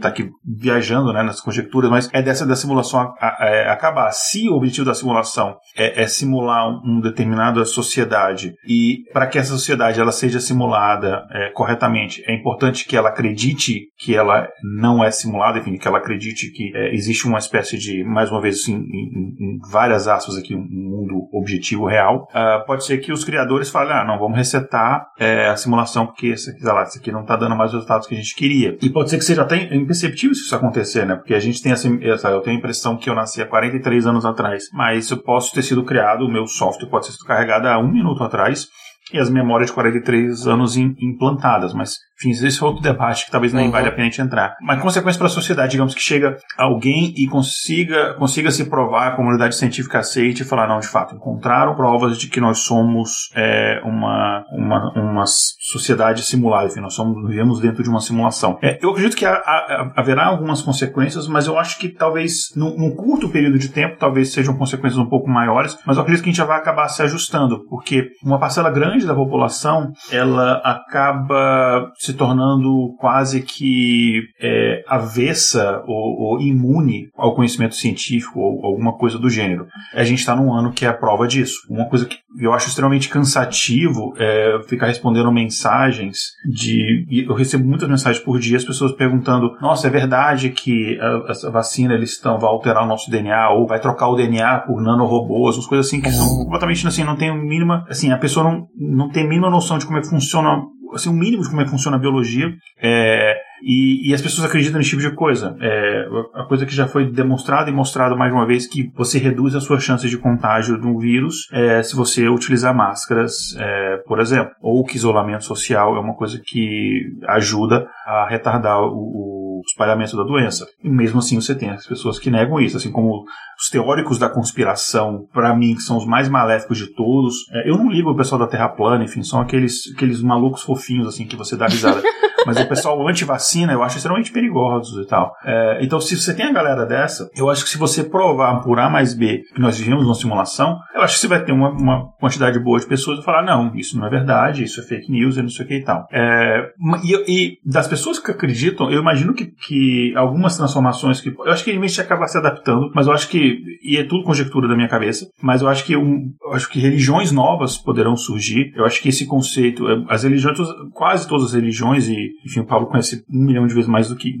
tá 0.00 0.08
aqui 0.08 0.30
viajando 0.44 1.12
né, 1.12 1.22
nas 1.22 1.40
conjecturas, 1.40 1.90
mas 1.90 2.08
é 2.12 2.22
dessa 2.22 2.46
da 2.46 2.56
simulação 2.56 3.00
a, 3.00 3.14
a, 3.20 3.36
a 3.44 3.46
é, 3.46 3.70
acabar. 3.70 4.10
Se 4.12 4.48
o 4.48 4.54
objetivo 4.54 4.86
da 4.86 4.94
simulação 4.94 5.56
é, 5.76 6.02
é 6.02 6.06
simular 6.06 6.68
um, 6.68 6.96
um 6.96 7.00
determinada 7.00 7.64
sociedade 7.64 8.54
e 8.66 9.04
para 9.12 9.26
que 9.26 9.38
essa 9.38 9.52
sociedade 9.52 10.00
ela 10.00 10.12
seja 10.12 10.40
simulada 10.40 11.26
é, 11.30 11.50
corretamente, 11.50 12.22
é 12.26 12.34
importante 12.34 12.86
que 12.86 12.96
ela 12.96 13.08
acredite 13.08 13.88
que 13.98 14.14
ela 14.14 14.48
não 14.62 15.02
é 15.02 15.10
simulada, 15.10 15.58
enfim, 15.58 15.76
que 15.76 15.88
ela 15.88 15.98
acredite 15.98 16.50
que 16.50 16.70
é, 16.74 16.94
existe 16.94 17.26
uma 17.26 17.38
espécie 17.38 17.78
de, 17.78 18.04
mais 18.04 18.30
uma 18.30 18.40
vez, 18.40 18.56
assim, 18.60 18.74
em, 18.74 18.78
em, 18.78 19.36
em 19.40 19.58
várias 19.70 20.06
aspas 20.06 20.36
aqui, 20.36 20.54
um 20.54 20.60
mundo 20.60 21.28
objetivo 21.32 21.86
real. 21.86 22.28
Uh, 22.30 22.66
pode 22.66 22.84
ser 22.84 22.98
que 22.98 23.12
os 23.12 23.24
criadores 23.24 23.70
falem, 23.70 23.92
ah, 23.92 24.04
não, 24.04 24.18
vamos 24.18 24.36
resetar 24.36 25.06
é, 25.18 25.48
a 25.48 25.56
simulação 25.56 26.06
porque 26.06 26.28
esse 26.28 26.56
lá, 26.62 26.82
isso 26.82 26.98
aqui 26.98 27.10
não 27.10 27.22
está 27.22 27.36
dando 27.36 27.56
mais 27.56 27.70
os 27.70 27.76
resultados 27.76 28.06
que 28.06 28.14
a 28.14 28.18
gente 28.18 28.34
queria. 28.34 28.76
E 28.82 28.90
pode 28.90 29.10
ser 29.10 29.18
que 29.18 29.24
seja 29.24 29.42
até 29.42 29.74
imperceptível 29.74 30.34
se 30.34 30.42
isso 30.42 30.54
acontecer, 30.54 31.06
né? 31.06 31.16
Porque 31.16 31.34
a 31.34 31.40
gente 31.40 31.62
tem 31.62 31.72
essa, 31.72 31.88
essa 32.02 32.28
eu 32.28 32.40
tenho 32.40 32.56
a 32.56 32.58
impressão 32.58 32.96
que 32.96 33.08
eu 33.08 33.14
nasci 33.14 33.40
há 33.40 33.46
43 33.46 34.06
anos 34.06 34.24
atrás, 34.24 34.64
mas 34.72 35.10
eu 35.10 35.18
posso 35.18 35.54
ter 35.54 35.62
sido 35.62 35.84
criado, 35.84 36.26
o 36.26 36.32
meu 36.32 36.46
software 36.46 36.88
pode 36.88 37.06
ter 37.06 37.12
sido 37.12 37.24
carregado 37.24 37.66
há 37.66 37.78
um 37.78 37.90
minuto 37.90 38.22
atrás 38.22 38.68
e 39.12 39.18
as 39.18 39.30
memórias 39.30 39.70
de 39.70 39.74
43 39.74 40.46
anos 40.46 40.76
implantadas, 40.76 41.72
mas 41.72 41.96
enfim, 42.18 42.30
esse 42.30 42.62
é 42.62 42.66
outro 42.66 42.82
debate 42.82 43.26
que 43.26 43.30
talvez 43.30 43.52
nem 43.52 43.66
uhum. 43.66 43.70
vale 43.70 43.88
a 43.88 43.90
pena 43.90 44.04
a 44.04 44.10
gente 44.10 44.22
entrar. 44.22 44.56
Mas 44.62 44.80
consequência 44.80 45.18
para 45.18 45.26
a 45.26 45.30
sociedade, 45.30 45.72
digamos 45.72 45.94
que 45.94 46.00
chega 46.00 46.38
alguém 46.56 47.12
e 47.16 47.26
consiga, 47.26 48.14
consiga 48.14 48.50
se 48.50 48.64
provar, 48.70 49.08
a 49.08 49.16
comunidade 49.16 49.54
científica 49.54 49.98
aceite 49.98 50.42
e 50.42 50.44
falar, 50.44 50.66
não, 50.66 50.80
de 50.80 50.88
fato, 50.88 51.14
encontraram 51.14 51.74
provas 51.74 52.18
de 52.18 52.28
que 52.28 52.40
nós 52.40 52.60
somos 52.60 53.30
é, 53.34 53.82
uma, 53.84 54.44
uma, 54.50 54.92
uma 54.96 55.24
sociedade 55.26 56.22
simulada, 56.22 56.68
enfim, 56.68 56.80
nós 56.80 56.94
somos, 56.94 57.28
vivemos 57.28 57.60
dentro 57.60 57.82
de 57.82 57.90
uma 57.90 58.00
simulação. 58.00 58.58
É, 58.62 58.78
eu 58.82 58.90
acredito 58.90 59.16
que 59.16 59.26
há, 59.26 59.34
há, 59.34 59.92
haverá 59.96 60.26
algumas 60.26 60.62
consequências, 60.62 61.28
mas 61.28 61.46
eu 61.46 61.58
acho 61.58 61.78
que 61.78 61.90
talvez 61.90 62.50
num, 62.56 62.78
num, 62.78 62.96
curto 62.96 63.28
período 63.28 63.58
de 63.58 63.68
tempo, 63.68 63.98
talvez 63.98 64.32
sejam 64.32 64.56
consequências 64.56 64.98
um 64.98 65.08
pouco 65.08 65.28
maiores, 65.28 65.78
mas 65.86 65.96
eu 65.96 66.02
acredito 66.02 66.24
que 66.24 66.30
a 66.30 66.32
gente 66.32 66.38
já 66.38 66.46
vai 66.46 66.58
acabar 66.58 66.88
se 66.88 67.02
ajustando, 67.02 67.66
porque 67.68 68.08
uma 68.24 68.38
parcela 68.38 68.70
grande 68.70 68.95
da 69.04 69.14
população, 69.14 69.92
ela 70.10 70.54
acaba 70.64 71.92
se 71.96 72.14
tornando 72.14 72.94
quase 72.98 73.42
que 73.42 74.22
é, 74.40 74.84
avessa 74.88 75.82
ou, 75.86 76.20
ou, 76.20 76.40
imune 76.40 77.08
ao 77.16 77.34
conhecimento 77.34 77.74
científico 77.74 78.40
ou 78.40 78.64
alguma 78.64 78.96
coisa 78.96 79.18
do 79.18 79.28
gênero. 79.28 79.66
A 79.92 80.04
gente 80.04 80.20
está 80.20 80.34
num 80.34 80.52
ano 80.52 80.72
que 80.72 80.84
é 80.84 80.88
a 80.88 80.94
prova 80.94 81.26
disso. 81.26 81.66
Uma 81.68 81.88
coisa 81.88 82.06
que 82.06 82.16
eu 82.38 82.52
acho 82.52 82.68
extremamente 82.68 83.08
cansativo 83.08 84.14
é 84.18 84.60
ficar 84.68 84.86
respondendo 84.86 85.30
mensagens 85.32 86.32
de. 86.44 87.06
Eu 87.28 87.34
recebo 87.34 87.66
muitas 87.66 87.88
mensagens 87.88 88.22
por 88.22 88.38
dia, 88.38 88.56
as 88.56 88.64
pessoas 88.64 88.92
perguntando: 88.92 89.56
nossa, 89.60 89.86
é 89.86 89.90
verdade 89.90 90.50
que 90.50 90.98
a, 91.00 91.48
a 91.48 91.50
vacina 91.50 91.94
eles 91.94 92.12
estão, 92.12 92.38
vai 92.38 92.50
alterar 92.50 92.84
o 92.84 92.86
nosso 92.86 93.10
DNA 93.10 93.50
ou 93.50 93.66
vai 93.66 93.80
trocar 93.80 94.08
o 94.08 94.16
DNA 94.16 94.60
por 94.60 94.82
nanorobôs, 94.82 95.56
umas 95.56 95.66
coisas 95.66 95.86
assim 95.86 96.00
que 96.00 96.10
são 96.10 96.44
completamente 96.44 96.86
assim, 96.86 97.04
não 97.04 97.16
tem 97.16 97.36
mínima. 97.36 97.84
Assim, 97.88 98.12
a 98.12 98.18
pessoa 98.18 98.44
não, 98.44 98.66
não 98.76 99.08
tem 99.08 99.24
a 99.24 99.28
mínima 99.28 99.50
noção 99.50 99.78
de 99.78 99.86
como 99.86 99.98
é 99.98 100.00
que 100.00 100.08
funciona 100.08 100.62
assim, 100.94 101.08
um 101.08 101.14
mínimo 101.14 101.42
de 101.42 101.48
como 101.48 101.60
é 101.60 101.64
que 101.64 101.70
funciona 101.70 101.96
a 101.96 102.00
biologia. 102.00 102.48
É, 102.82 103.34
e, 103.62 104.10
e, 104.10 104.14
as 104.14 104.20
pessoas 104.20 104.46
acreditam 104.46 104.78
nesse 104.78 104.90
tipo 104.90 105.02
de 105.02 105.10
coisa. 105.12 105.56
É, 105.60 106.08
a 106.34 106.44
coisa 106.44 106.66
que 106.66 106.74
já 106.74 106.86
foi 106.86 107.10
demonstrada 107.10 107.70
e 107.70 107.72
mostrada 107.72 108.14
mais 108.14 108.32
uma 108.32 108.46
vez 108.46 108.66
que 108.66 108.90
você 108.94 109.18
reduz 109.18 109.54
as 109.54 109.64
suas 109.64 109.82
chances 109.82 110.10
de 110.10 110.18
contágio 110.18 110.80
de 110.80 110.86
um 110.86 110.98
vírus 110.98 111.48
é, 111.52 111.82
se 111.82 111.94
você 111.96 112.28
utilizar 112.28 112.74
máscaras, 112.74 113.56
é, 113.58 113.96
por 114.06 114.20
exemplo. 114.20 114.52
Ou 114.60 114.84
que 114.84 114.96
isolamento 114.96 115.44
social 115.44 115.96
é 115.96 116.00
uma 116.00 116.14
coisa 116.14 116.40
que 116.44 117.02
ajuda 117.28 117.88
a 118.06 118.26
retardar 118.28 118.80
o, 118.80 118.92
o 118.92 119.35
espalhamento 119.66 120.16
da 120.16 120.24
doença. 120.24 120.66
E 120.82 120.88
mesmo 120.88 121.18
assim 121.18 121.40
você 121.40 121.54
tem 121.54 121.70
as 121.70 121.86
pessoas 121.86 122.18
que 122.18 122.30
negam 122.30 122.60
isso, 122.60 122.76
assim 122.76 122.90
como 122.90 123.24
os 123.58 123.70
teóricos 123.70 124.18
da 124.18 124.28
conspiração, 124.28 125.26
para 125.32 125.54
mim, 125.54 125.74
que 125.74 125.82
são 125.82 125.96
os 125.96 126.06
mais 126.06 126.28
maléficos 126.28 126.78
de 126.78 126.94
todos. 126.94 127.34
É, 127.52 127.70
eu 127.70 127.76
não 127.76 127.90
ligo 127.90 128.10
o 128.10 128.16
pessoal 128.16 128.38
da 128.38 128.46
Terra 128.46 128.68
plana, 128.68 129.04
enfim, 129.04 129.22
são 129.22 129.40
aqueles, 129.40 129.92
aqueles 129.94 130.20
malucos 130.22 130.62
fofinhos 130.62 131.08
assim 131.08 131.26
que 131.26 131.36
você 131.36 131.56
dá 131.56 131.66
risada. 131.66 132.02
Mas 132.46 132.60
o 132.60 132.68
pessoal 132.68 133.08
anti-vacina 133.08 133.72
eu 133.72 133.82
acho 133.82 133.96
extremamente 133.96 134.30
perigosos 134.30 135.04
e 135.04 135.08
tal. 135.08 135.34
É, 135.44 135.78
então, 135.82 136.00
se 136.00 136.16
você 136.16 136.32
tem 136.32 136.46
a 136.46 136.52
galera 136.52 136.86
dessa, 136.86 137.28
eu 137.34 137.50
acho 137.50 137.64
que 137.64 137.70
se 137.70 137.76
você 137.76 138.04
provar 138.04 138.60
por 138.62 138.78
A 138.78 138.88
mais 138.88 139.14
B 139.14 139.42
que 139.52 139.60
nós 139.60 139.78
vivemos 139.78 140.04
uma 140.04 140.14
simulação, 140.14 140.78
eu 140.94 141.02
acho 141.02 141.14
que 141.14 141.20
você 141.20 141.28
vai 141.28 141.44
ter 141.44 141.50
uma, 141.50 141.70
uma 141.70 142.12
quantidade 142.20 142.58
boa 142.60 142.78
de 142.78 142.86
pessoas 142.86 143.18
que 143.18 143.24
falar, 143.24 143.44
não, 143.44 143.74
isso 143.74 143.98
não 143.98 144.06
é 144.06 144.10
verdade, 144.10 144.62
isso 144.62 144.80
é 144.80 144.84
fake 144.84 145.10
news 145.10 145.36
e 145.36 145.42
não 145.42 145.48
sei 145.48 145.64
o 145.64 145.68
que 145.68 145.74
e 145.74 145.84
tal. 145.84 146.06
É, 146.12 146.70
e, 147.02 147.14
e, 147.26 147.58
das 147.64 147.88
pessoas 147.88 148.20
que 148.20 148.30
acreditam, 148.30 148.90
eu 148.90 149.00
imagino 149.00 149.34
que, 149.34 149.45
que 149.66 150.12
algumas 150.16 150.56
transformações 150.56 151.20
que. 151.20 151.28
Eu 151.28 151.50
acho 151.50 151.64
que 151.64 151.70
a 151.70 151.74
gente 151.74 152.00
acaba 152.00 152.26
se 152.26 152.38
adaptando, 152.38 152.90
mas 152.94 153.06
eu 153.06 153.12
acho 153.12 153.28
que. 153.28 153.58
E 153.82 153.96
é 153.96 154.04
tudo 154.04 154.24
conjectura 154.24 154.68
da 154.68 154.74
minha 154.74 154.88
cabeça, 154.88 155.26
mas 155.42 155.62
eu 155.62 155.68
acho 155.68 155.84
que 155.84 155.96
um, 155.96 156.32
eu 156.42 156.52
acho 156.52 156.68
que 156.68 156.80
religiões 156.80 157.32
novas 157.32 157.76
poderão 157.76 158.16
surgir. 158.16 158.72
Eu 158.74 158.84
acho 158.84 159.00
que 159.02 159.08
esse 159.08 159.26
conceito, 159.26 159.84
as 160.08 160.24
religiões, 160.24 160.58
quase 160.92 161.28
todas 161.28 161.46
as 161.46 161.54
religiões, 161.54 162.08
e 162.08 162.30
enfim, 162.44 162.60
o 162.60 162.66
Paulo 162.66 162.86
conhece 162.86 163.24
um 163.30 163.44
milhão 163.44 163.66
de 163.66 163.74
vezes 163.74 163.88
mais 163.88 164.08
do 164.08 164.16
que 164.16 164.34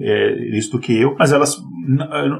é, 0.00 0.58
isso 0.58 0.72
do 0.72 0.78
que 0.78 0.92
eu, 0.92 1.14
mas 1.18 1.32
elas, 1.32 1.56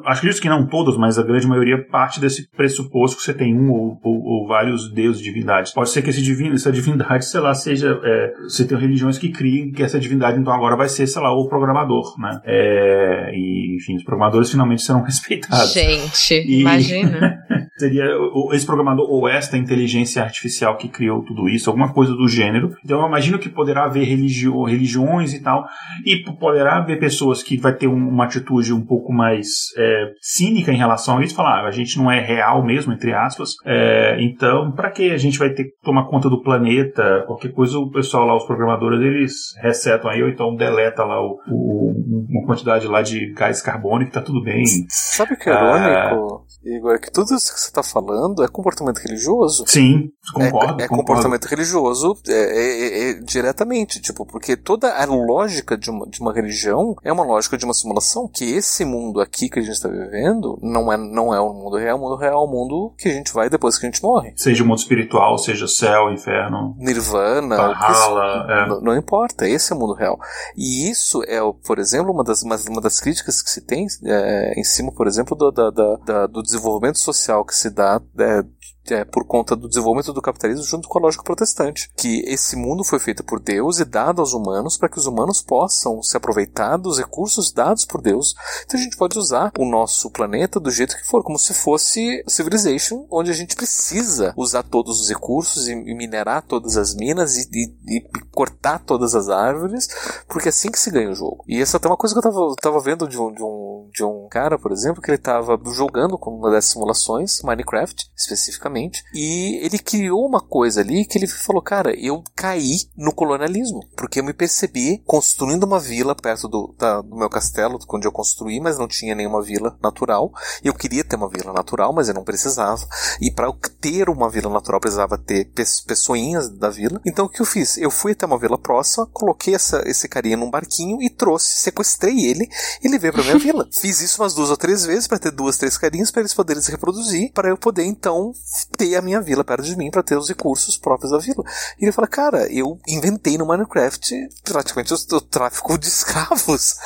acredito 0.05 0.40
que 0.40 0.48
não 0.48 0.66
todas, 0.66 0.97
mas 0.97 1.19
a 1.19 1.23
grande 1.23 1.47
maioria 1.47 1.85
parte 1.85 2.20
desse 2.20 2.48
pressuposto 2.51 3.16
que 3.16 3.23
você 3.23 3.35
tem 3.35 3.55
um 3.55 3.70
ou, 3.70 3.98
ou, 4.02 4.23
ou 4.23 4.47
vários 4.47 4.93
deuses, 4.93 5.23
divindades. 5.23 5.73
Pode 5.73 5.90
ser 5.90 6.02
que 6.02 6.10
esse 6.10 6.23
divino, 6.23 6.55
essa 6.55 6.73
divindade, 6.73 7.24
sei 7.24 7.40
lá, 7.40 7.55
seja, 7.55 8.01
é, 8.02 8.32
você 8.43 8.66
tem 8.66 8.78
religiões 8.78 9.19
que 9.19 9.31
criem 9.31 9.73
que 9.73 9.82
essa 9.82 9.98
divindade 9.98 10.39
então 10.39 10.52
agora 10.52 10.77
vai 10.77 10.89
ser, 10.89 11.06
sei 11.06 11.23
lá, 11.23 11.32
o 11.32 11.48
programador, 11.48 12.19
né? 12.19 12.40
É, 12.44 13.31
e, 13.35 13.77
enfim, 13.77 13.97
os 13.97 14.05
programadores 14.05 14.51
finalmente 14.51 14.82
serão 14.82 15.02
respeitados. 15.05 15.73
Gente, 15.73 16.35
e... 16.35 16.60
imagina. 16.60 17.39
seria 17.82 18.05
esse 18.52 18.64
programador 18.64 19.10
ou 19.10 19.28
esta 19.28 19.56
inteligência 19.56 20.23
artificial 20.23 20.77
que 20.77 20.89
criou 20.89 21.23
tudo 21.23 21.48
isso, 21.48 21.69
alguma 21.69 21.93
coisa 21.93 22.12
do 22.12 22.28
gênero. 22.28 22.73
Então 22.85 23.01
eu 23.01 23.06
imagino 23.09 23.39
que 23.39 23.48
poderá 23.48 23.85
haver 23.85 24.05
religio, 24.05 24.62
religiões 24.62 25.35
e 25.35 25.43
tal, 25.43 25.66
e 26.05 26.19
poderá 26.39 26.78
haver 26.78 27.01
pessoas 27.01 27.43
que 27.43 27.56
vai 27.56 27.74
ter 27.74 27.89
uma 27.89 28.24
atitude 28.24 28.73
um 28.73 28.85
pouco 28.85 29.12
mais 29.12 29.31
é, 29.76 30.12
cínica 30.20 30.72
em 30.72 30.76
relação 30.76 31.18
a 31.18 31.24
isso, 31.24 31.34
falar, 31.34 31.64
ah, 31.64 31.68
a 31.68 31.70
gente 31.70 31.96
não 31.98 32.10
é 32.10 32.20
real 32.20 32.64
mesmo, 32.64 32.92
entre 32.92 33.12
aspas, 33.12 33.54
é, 33.64 34.16
então 34.20 34.72
para 34.72 34.90
que 34.90 35.10
a 35.10 35.18
gente 35.18 35.38
vai 35.38 35.50
ter 35.50 35.64
que 35.64 35.72
tomar 35.82 36.09
conta 36.09 36.28
do 36.28 36.42
planeta, 36.42 37.24
qualquer 37.26 37.52
coisa 37.52 37.78
o 37.78 37.90
pessoal 37.90 38.26
lá, 38.26 38.36
os 38.36 38.46
programadores, 38.46 39.00
eles 39.00 39.32
resetam 39.60 40.10
aí, 40.10 40.22
ou 40.22 40.28
então 40.28 40.54
deleta 40.54 41.04
lá 41.04 41.20
o, 41.20 41.38
o 41.48 41.92
uma 42.28 42.46
quantidade 42.46 42.86
lá 42.86 43.02
de 43.02 43.32
gás 43.32 43.60
carbônico, 43.60 44.12
tá 44.12 44.22
tudo 44.22 44.42
bem. 44.42 44.64
Sabe 44.88 45.34
o 45.34 45.38
que 45.38 45.48
é 45.48 45.52
irônico, 45.52 46.46
ah, 46.46 46.52
Igor? 46.64 46.94
É 46.94 46.98
que 46.98 47.10
tudo 47.10 47.34
isso 47.34 47.52
que 47.52 47.60
você 47.60 47.68
está 47.68 47.82
falando 47.82 48.42
é 48.42 48.48
comportamento 48.48 48.98
religioso. 48.98 49.64
Sim, 49.66 50.10
concordo. 50.32 50.80
É, 50.80 50.84
é 50.84 50.88
concordo. 50.88 50.88
comportamento 50.88 51.44
religioso 51.46 52.16
é, 52.28 52.32
é, 52.32 53.10
é, 53.10 53.14
diretamente, 53.20 54.00
tipo, 54.00 54.24
porque 54.26 54.56
toda 54.56 54.92
a 54.92 55.04
lógica 55.04 55.76
de 55.76 55.90
uma, 55.90 56.09
de 56.09 56.20
uma 56.20 56.32
religião 56.32 56.94
é 57.02 57.12
uma 57.12 57.24
lógica 57.24 57.56
de 57.56 57.64
uma 57.64 57.74
simulação, 57.74 58.28
que 58.28 58.44
esse 58.44 58.84
mundo 58.84 59.20
aqui 59.23 59.49
que 59.49 59.59
a 59.59 59.62
gente 59.62 59.74
está 59.74 59.89
vivendo 59.89 60.59
não 60.62 60.93
é, 60.93 60.97
não 60.97 61.35
é 61.35 61.40
o 61.40 61.53
mundo 61.53 61.77
real, 61.77 61.97
o 61.97 62.01
mundo 62.01 62.16
real 62.16 62.44
é 62.44 62.47
o 62.47 62.51
mundo 62.51 62.94
que 62.99 63.09
a 63.09 63.12
gente 63.12 63.32
vai 63.32 63.49
depois 63.49 63.78
que 63.78 63.86
a 63.86 63.90
gente 63.90 64.03
morre. 64.03 64.32
Seja 64.36 64.62
o 64.62 64.66
mundo 64.66 64.78
espiritual, 64.78 65.39
seja 65.39 65.66
céu, 65.66 66.12
inferno. 66.12 66.74
Nirvana. 66.78 67.57
Valhalla, 67.57 68.47
é. 68.49 68.69
não, 68.69 68.81
não, 68.81 68.97
importa, 68.97 69.49
esse 69.49 69.73
é 69.73 69.77
o 69.77 69.78
mundo 69.78 69.94
real. 69.94 70.19
E 70.57 70.90
isso 70.90 71.23
é, 71.24 71.40
por 71.66 71.78
exemplo, 71.78 72.12
uma 72.12 72.24
das, 72.24 72.43
uma, 72.43 72.57
uma 72.69 72.81
das 72.81 73.01
críticas 73.01 73.43
que 73.43 73.51
se 73.51 73.61
tem 73.61 73.86
é, 74.05 74.59
em 74.59 74.65
cima, 74.65 74.93
por 74.93 75.07
exemplo, 75.07 75.36
do, 75.36 75.51
da, 75.51 75.70
da, 75.70 75.97
da, 75.97 76.27
do 76.27 76.43
desenvolvimento 76.43 76.99
social 76.99 77.44
que 77.44 77.55
se 77.55 77.70
dá 77.70 78.01
é, 78.19 78.43
é, 78.90 79.04
por 79.04 79.24
conta 79.24 79.54
do 79.54 79.68
desenvolvimento 79.68 80.12
do 80.12 80.22
capitalismo 80.22 80.64
junto 80.64 80.88
com 80.88 80.98
a 80.98 81.02
lógica 81.02 81.22
protestante. 81.22 81.90
Que 81.96 82.22
esse 82.26 82.56
mundo 82.56 82.84
foi 82.84 82.98
feito 82.98 83.24
por 83.24 83.40
Deus 83.40 83.78
e 83.78 83.84
dado 83.84 84.20
aos 84.20 84.32
humanos 84.32 84.76
para 84.76 84.88
que 84.88 84.98
os 84.98 85.06
humanos 85.06 85.42
possam 85.42 86.02
se 86.02 86.16
aproveitar 86.16 86.76
dos 86.76 86.98
recursos 86.98 87.52
dados 87.52 87.84
por 87.84 88.00
Deus. 88.00 88.34
Então 88.64 88.78
a 88.78 88.82
gente 88.82 88.96
pode 88.96 89.18
usar 89.18 89.52
o 89.59 89.64
nosso 89.64 90.10
planeta 90.10 90.59
do 90.59 90.70
jeito 90.70 90.96
que 90.96 91.06
for, 91.06 91.22
como 91.22 91.38
se 91.38 91.54
fosse 91.54 92.24
Civilization, 92.26 93.06
onde 93.10 93.30
a 93.30 93.34
gente 93.34 93.56
precisa 93.56 94.32
usar 94.36 94.62
todos 94.62 95.00
os 95.00 95.09
recursos 95.09 95.68
e, 95.68 95.74
minerar 95.74 96.42
todas 96.42 96.76
as 96.76 96.94
minas 96.94 97.36
e, 97.36 97.48
e, 97.52 97.96
e, 97.96 98.00
cortar 98.30 98.78
todas 98.78 99.14
as 99.14 99.28
árvores, 99.28 99.88
porque 100.26 100.48
é 100.48 100.50
assim 100.50 100.70
que 100.70 100.78
se 100.78 100.90
ganha 100.90 101.10
o 101.10 101.14
jogo. 101.14 101.44
E 101.46 101.60
essa 101.60 101.78
é 101.82 101.86
uma 101.86 101.96
coisa 101.96 102.14
que 102.14 102.18
eu 102.18 102.22
tava, 102.22 102.54
tava 102.60 102.80
vendo 102.80 103.06
de 103.06 103.18
um, 103.18 103.32
de 103.32 103.42
um 103.42 103.72
de 103.92 104.02
um 104.02 104.26
cara, 104.28 104.59
por 104.59 104.72
exemplo, 104.72 105.02
que 105.02 105.10
ele 105.10 105.18
estava 105.18 105.60
jogando 105.72 106.16
com 106.16 106.34
uma 106.34 106.50
das 106.50 106.64
simulações, 106.64 107.42
Minecraft, 107.42 108.10
especificamente, 108.16 108.72
e 109.15 109.61
ele 109.62 109.78
criou 109.78 110.27
uma 110.27 110.40
coisa 110.40 110.81
ali 110.81 111.05
que 111.05 111.19
ele 111.19 111.27
falou, 111.27 111.62
cara, 111.62 111.94
eu 111.99 112.23
caí 112.35 112.81
no 112.97 113.12
colonialismo, 113.12 113.81
porque 113.97 114.20
eu 114.20 114.24
me 114.24 114.32
percebi 114.32 115.03
construindo 115.07 115.65
uma 115.65 115.78
vila 115.78 116.15
perto 116.15 116.49
do, 116.49 116.74
da, 116.78 117.01
do 117.01 117.16
meu 117.16 117.28
castelo, 117.28 117.78
onde 117.89 118.07
eu 118.07 118.12
construí, 118.12 118.61
mas 118.61 118.78
não 118.78 118.89
tinha 118.89 119.15
nenhuma 119.15 119.43
vila 119.43 119.77
natural. 119.82 120.32
Eu 120.62 120.74
queria 120.74 121.05
ter 121.05 121.16
uma 121.16 121.28
vila 121.28 121.53
natural, 121.53 121.93
mas 121.93 122.09
eu 122.09 122.15
não 122.15 122.24
precisava. 122.24 122.86
E 123.20 123.31
para 123.31 123.53
ter 123.81 124.09
uma 124.09 124.31
vila 124.31 124.51
natural, 124.51 124.81
precisava 124.81 125.19
ter 125.19 125.51
pessoinhas 125.86 126.49
da 126.49 126.70
vila. 126.70 127.01
Então 127.05 127.27
o 127.27 127.28
que 127.28 127.40
eu 127.40 127.47
fiz? 127.47 127.77
Eu 127.77 127.90
fui 127.90 128.12
até 128.12 128.27
uma 128.27 128.39
vila 128.39 128.59
próxima, 128.59 129.07
coloquei 129.07 129.55
essa, 129.55 129.82
esse 129.86 130.09
carinha 130.09 130.36
num 130.36 130.51
barquinho 130.51 131.03
e 131.03 131.11
trouxe, 131.11 131.57
sequestrei 131.57 132.27
ele, 132.27 132.49
e 132.82 132.86
ele 132.86 132.99
veio 132.99 133.12
pra 133.12 133.23
minha 133.23 133.39
vila. 133.40 133.69
Fiz 133.73 134.01
isso 134.01 134.23
umas 134.23 134.35
duas 134.35 134.51
ou 134.51 134.57
três 134.57 134.85
vezes 134.85 135.07
para 135.07 135.19
ter 135.19 135.31
duas, 135.31 135.57
três 135.57 135.77
carinhas 135.77 136.11
para 136.11 136.23
eles 136.23 136.35
poderem 136.35 136.62
se 136.62 136.70
reproduzir, 136.70 137.32
para 137.32 137.49
eu 137.49 137.57
poder 137.57 137.85
então 137.85 138.32
ter 138.64 138.97
a 138.97 139.02
minha 139.02 139.20
vila 139.20 139.44
perto 139.44 139.64
de 139.64 139.76
mim, 139.76 139.90
para 139.90 140.02
ter 140.02 140.16
os 140.16 140.28
recursos 140.28 140.76
próprios 140.76 141.12
da 141.12 141.18
vila. 141.18 141.44
E 141.78 141.84
ele 141.84 141.93
fala, 141.93 142.09
cara, 142.09 142.52
eu 142.52 142.78
inventei 142.86 143.36
no 143.39 143.47
Minecraft 143.47 144.28
praticamente 144.44 144.93
o, 144.93 145.16
o 145.16 145.20
tráfico 145.20 145.78
de 145.78 145.89
escravos, 145.89 146.76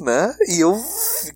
né? 0.00 0.34
E 0.48 0.60
eu 0.60 0.82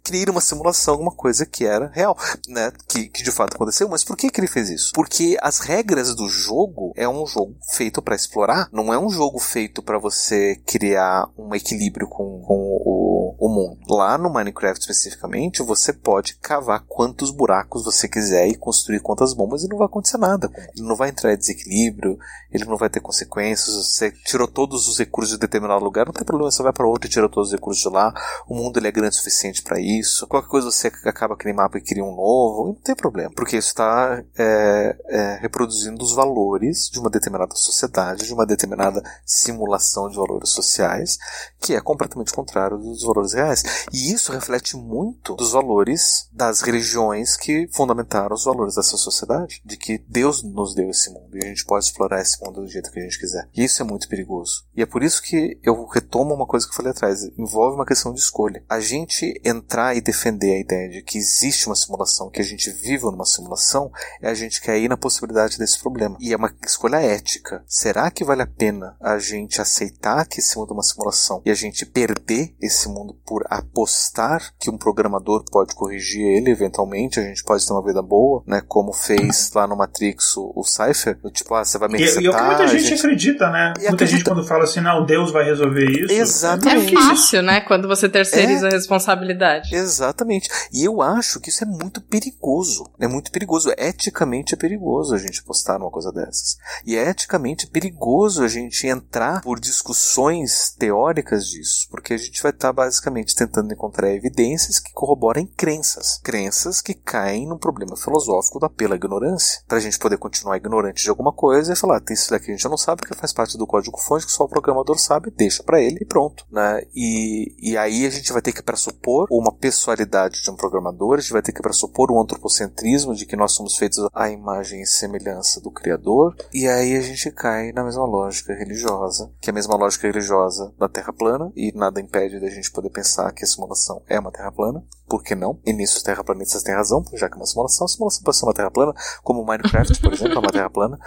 criei 0.03 0.25
uma 0.29 0.41
simulação, 0.41 0.95
alguma 0.95 1.13
coisa 1.13 1.47
que 1.47 1.65
era 1.65 1.89
real, 1.89 2.17
né? 2.49 2.73
Que, 2.87 3.09
que 3.09 3.23
de 3.23 3.31
fato 3.31 3.55
aconteceu. 3.55 3.89
Mas 3.89 4.05
por 4.05 4.17
que 4.17 4.31
que 4.31 4.41
ele 4.41 4.47
fez 4.47 4.69
isso? 4.69 4.93
Porque 4.95 5.37
as 5.41 5.61
regras 5.61 6.15
do 6.15 6.29
jogo 6.29 6.93
é 6.97 7.09
um 7.09 7.27
jogo 7.27 7.57
feito 7.73 8.03
para 8.03 8.15
explorar, 8.15 8.69
não 8.73 8.93
é 8.93 8.99
um 8.99 9.11
jogo 9.11 9.39
feito 9.39 9.83
para 9.83 9.99
você 9.99 10.57
criar 10.67 11.29
um 11.39 11.55
equilíbrio 11.55 12.09
com, 12.09 12.43
com 12.43 12.55
o, 12.85 13.37
o 13.39 13.49
mundo. 13.49 13.79
Lá 13.89 14.19
no 14.19 14.33
Minecraft 14.33 14.81
especificamente, 14.81 15.63
você 15.63 15.93
pode 15.93 16.37
cavar 16.37 16.85
quantos 16.87 17.31
buracos 17.31 17.85
você 17.85 18.09
quiser 18.09 18.49
e 18.49 18.57
construir 18.57 19.01
quantas 19.01 19.33
bombas 19.33 19.63
e 19.63 19.69
não 19.69 19.78
vai 19.79 19.87
acontecer 19.87 20.19
nada. 20.19 20.51
Ele 20.75 20.87
não 20.87 20.97
vai 20.97 21.09
entrar 21.09 21.33
em 21.33 21.39
desequilíbrio, 21.39 22.19
ele 22.51 22.65
não 22.65 22.77
vai 22.77 22.91
ter 22.91 23.01
consequências. 23.01 23.75
Você 23.75 24.11
tirou 24.11 24.49
todos 24.49 24.89
os 24.89 24.99
recursos 24.99 25.35
de 25.35 25.41
determinado 25.41 25.85
lugar, 25.85 26.07
não 26.07 26.13
tem 26.13 26.25
problema, 26.25 26.51
você 26.51 26.63
vai 26.63 26.73
para 26.73 26.87
outro 26.87 27.09
e 27.09 27.11
tira 27.11 27.29
todos 27.29 27.49
os 27.49 27.55
recursos 27.55 27.83
de 27.83 27.89
lá. 27.89 28.13
O 28.47 28.55
mundo 28.55 28.79
ele 28.79 28.89
é 28.89 28.93
grande 28.93 29.15
o 29.15 29.19
suficiente 29.19 29.63
para 29.63 29.81
isso. 29.81 30.27
Qualquer 30.27 30.49
coisa 30.49 30.71
você 30.71 30.89
acaba 31.05 31.35
aquele 31.35 31.55
mapa 31.55 31.79
e 31.79 31.83
cria 31.83 32.05
um 32.05 32.15
novo, 32.15 32.67
não 32.69 32.75
tem 32.75 32.95
problema, 32.95 33.31
porque 33.35 33.57
isso 33.57 33.69
está 33.69 34.23
é, 34.37 34.97
é, 35.07 35.39
reproduzindo 35.41 36.03
os 36.03 36.15
valores 36.15 36.89
de 36.91 36.99
uma 36.99 37.11
determinada 37.11 37.55
sociedade, 37.55 38.25
de 38.25 38.33
uma 38.33 38.47
determinada 38.47 39.03
simulação 39.25 40.09
de 40.09 40.17
valores 40.17 40.51
sociais, 40.51 41.19
que 41.61 41.75
é 41.75 41.81
completamente 41.81 42.33
contrário 42.33 42.79
dos 42.79 43.03
valores 43.03 43.33
reais. 43.33 43.63
E 43.93 44.13
isso 44.13 44.33
reflete 44.33 44.77
muito 44.77 45.35
dos 45.37 45.53
valores 45.53 46.29
das 46.33 46.61
religiões 46.61 47.37
que 47.37 47.69
fundamentaram 47.73 48.35
os 48.35 48.45
valores 48.45 48.75
dessa 48.75 48.97
sociedade, 48.97 49.61
de 49.69 49.77
que 49.77 49.99
Deus 50.09 50.43
nos 50.43 50.75
deu 50.75 50.91
esse 50.91 51.11
mundo 51.11 51.37
e 51.37 51.45
a 51.45 51.49
gente 51.49 51.65
pode 51.65 51.85
explorar 51.85 52.23
esse 52.23 52.43
mundo 52.43 52.63
do 52.63 52.69
jeito 52.69 52.91
que 52.91 52.99
a 52.99 53.03
gente 53.03 53.19
quiser. 53.19 53.49
E 53.55 53.63
isso 53.63 53.83
é 53.83 53.85
muito 53.85 54.09
perigoso. 54.09 54.65
E 54.75 54.83
é 54.83 54.87
por 54.87 55.03
isso 55.03 55.23
que 55.23 55.59
eu 55.63 55.85
retomo 55.87 56.35
uma 56.35 56.47
coisa 56.47 56.67
que 56.67 56.73
eu 56.73 56.77
falei 56.77 56.93
atrás, 56.93 57.23
envolve 57.37 57.77
uma 57.77 57.87
questão 57.87 58.13
de 58.13 58.21
escolha. 58.21 58.65
A 58.69 58.81
gente 58.81 59.41
entrar 59.45 59.95
e 59.95 60.01
defender 60.01 60.55
a 60.55 60.61
ideia 60.61 60.89
de 60.89 61.03
que 61.03 61.19
existe 61.19 61.67
uma 61.67 61.77
simulação, 61.77 62.31
que 62.31 62.41
a 62.41 62.45
gente 62.45 62.71
vive 62.71 63.05
numa 63.05 63.27
simulação, 63.27 63.91
é 64.23 64.29
a 64.29 64.35
gente 64.35 64.61
cair 64.61 64.89
na 64.89 64.97
possibilidade 64.97 65.59
desse 65.59 65.79
problema. 65.79 66.17
E 66.21 66.33
é 66.33 66.37
uma 66.37 66.53
escolha 66.65 66.97
ética. 66.97 67.63
Será 67.67 68.11
que 68.11 68.25
vale 68.25 68.43
a 68.43 68.47
pena 68.47 68.97
a 69.01 69.19
gente 69.19 69.61
aceitar 69.61 70.27
que 70.27 70.41
esse 70.41 70.57
mundo 70.57 70.71
é 70.71 70.75
uma 70.75 70.83
simulação 70.83 71.43
e 71.45 71.51
a 71.51 71.55
gente 71.55 71.85
perder 71.85 72.57
esse 72.61 72.89
mundo 72.89 73.15
por 73.27 73.45
apostar 73.51 74.55
que 74.59 74.71
um 74.71 74.79
programador 74.79 75.45
pode 75.51 75.75
corrigir 75.75 76.23
ele 76.23 76.51
eventualmente, 76.51 77.21
a 77.21 77.23
gente 77.23 77.45
pode 77.45 77.67
ter 77.67 77.73
uma 77.73 77.85
vida 77.85 78.03
boa, 78.03 78.43
né? 78.47 78.63
Como 78.67 78.93
fez 78.93 79.51
lá 79.59 79.67
no 79.67 79.77
Matrix 79.77 80.37
o, 80.37 80.53
o 80.55 80.65
Cypher, 80.65 81.19
tipo, 81.33 81.55
ah, 81.55 81.65
você 81.65 81.79
vai 81.79 81.89
me 81.89 81.99
resetar. 81.99 82.23
E, 82.23 82.25
e 82.25 82.29
é 82.29 82.31
o 82.31 82.35
que 82.35 82.43
muita 82.43 82.69
gente, 82.69 82.85
gente, 82.85 82.99
acredita, 82.99 83.51
né? 83.51 83.75
E 83.77 83.81
muita 83.81 83.95
acredita... 83.95 84.07
gente 84.07 84.25
quando 84.25 84.45
fala 84.47 84.65
assim, 84.65 84.81
não, 84.81 85.05
Deus 85.05 85.31
vai 85.31 85.45
resolver 85.45 85.91
isso. 85.91 86.13
Exatamente. 86.13 86.97
É 86.97 87.01
fácil, 87.01 87.43
né? 87.43 87.61
Quando 87.63 87.89
você 87.89 88.09
terceiriza 88.09 88.67
é... 88.67 88.71
a 88.71 88.73
responsabilidade. 88.73 89.75
Exatamente. 89.75 90.49
E 90.73 90.85
eu 90.85 91.03
acho 91.03 91.41
que 91.41 91.51
isso 91.51 91.65
é 91.65 91.67
muito 91.67 92.01
perigoso. 92.01 92.85
É 93.01 93.09
muito 93.09 93.31
perigoso. 93.31 93.73
Eticamente 93.77 94.55
é 94.55 94.57
perigoso 94.57 95.15
a 95.15 95.19
gente 95.19 95.43
postar 95.43 95.79
numa 95.79 95.91
coisa 95.91 96.13
dessas. 96.13 96.57
E 96.87 96.97
é 96.97 97.11
eticamente 97.11 97.67
perigoso 97.67 98.43
a 98.43 98.49
gente 98.49 98.87
entrar 98.87 99.41
por 99.43 99.59
discussões 99.59 100.75
teóricas 100.79 101.47
disso, 101.47 101.89
porque 101.91 102.15
a 102.15 102.19
gente 102.19 102.43
vai 102.43 102.53
estar 102.53 102.73
basicamente 102.73 103.35
tentando 103.35 103.73
encontrar 103.73 104.13
evidências 104.13 104.79
que 104.79 104.93
corroborem 104.93 105.47
crenças. 105.47 106.21
Crenças 106.23 106.81
que 106.81 106.95
caem 106.95 107.47
num 107.47 107.59
problema 107.59 107.97
filosófico 107.97 108.61
da 108.61 108.69
pela 108.69 108.95
ignorância. 108.95 109.48
Pra 109.67 109.81
gente 109.81 109.99
poder 109.99 110.19
continuar 110.19 110.57
ignorante 110.57 111.03
de 111.03 111.11
alguma 111.11 111.33
coisa 111.33 111.73
e 111.73 111.77
falar, 111.77 112.01
tem 112.01 112.15
isso 112.15 112.31
daqui 112.31 112.51
a 112.51 112.55
gente 112.55 112.69
não 112.69 112.77
sabe 112.77 113.01
porque 113.01 113.15
faz 113.15 113.33
parte 113.33 113.59
do 113.59 113.67
código 113.67 113.99
fonte 113.99 114.27
que 114.27 114.33
só 114.33 114.45
o 114.45 114.49
programador 114.49 114.99
sabe, 114.99 115.31
deixa 115.31 115.63
para 115.63 115.81
ele 115.81 115.99
e 116.01 116.05
pronto. 116.05 116.45
Né? 116.51 116.83
E, 116.95 117.55
e 117.59 117.77
aí 117.77 118.07
a 118.07 118.11
gente 118.11 118.33
vai 118.33 118.43
ter 118.43 118.53
que 118.53 118.63
pressupor 118.63 119.27
uma 119.31 119.53
pessoalidade 119.53 120.43
de 120.43 120.51
um 120.51 120.57
programador, 120.57 121.19
a 121.19 121.21
gente 121.21 121.33
vai 121.33 121.43
ter 121.43 121.53
que 121.53 121.63
pressupor 121.63 122.11
um 122.11 122.21
antropocentrismo 122.21 123.15
de 123.15 123.27
que 123.27 123.37
nós 123.37 123.53
somos 123.53 123.77
feitos 123.77 123.99
à 124.15 124.31
imagem 124.31 124.83
e 124.83 124.87
semelhança 124.87 125.61
do 125.61 125.71
Criador, 125.71 126.37
e 126.53 126.67
aí 126.67 126.97
a 126.97 127.01
gente 127.01 127.31
cai 127.31 127.73
na 127.73 127.85
mesma 127.85 128.05
lógica 128.05 128.55
religiosa, 128.55 129.31
que 129.41 129.51
é 129.51 129.53
a 129.53 129.55
mesma 129.55 129.77
lógica 129.77 130.07
religiosa 130.07 130.73
da 130.79 130.89
Terra 130.89 131.13
plana, 131.13 131.53
e 131.55 131.73
nada 131.75 132.01
impede 132.01 132.41
da 132.41 132.49
gente 132.49 132.71
poder 132.71 132.91
pensar 132.91 133.33
que 133.33 133.45
a 133.45 133.47
simulação 133.47 134.03
é 134.09 134.19
uma 134.19 134.33
Terra 134.33 134.53
plana, 134.53 134.85
por 135.09 135.23
que 135.23 135.35
não? 135.35 135.59
E 135.65 135.73
nisso 135.73 135.97
os 135.97 136.03
terraplanistas 136.03 136.63
têm 136.63 136.75
razão, 136.75 137.03
já 137.15 137.29
que 137.29 137.35
é 137.35 137.37
uma 137.37 137.47
simulação, 137.47 137.87
a 137.87 137.89
simulação 137.89 138.23
pode 138.23 138.37
ser 138.37 138.45
uma 138.45 138.55
Terra 138.55 138.71
plana, 138.71 138.95
como 139.23 139.45
Minecraft, 139.45 140.01
por 140.01 140.13
exemplo, 140.13 140.35
é 140.35 140.39
uma 140.39 140.53
Terra 140.53 140.71
plana, 140.71 140.99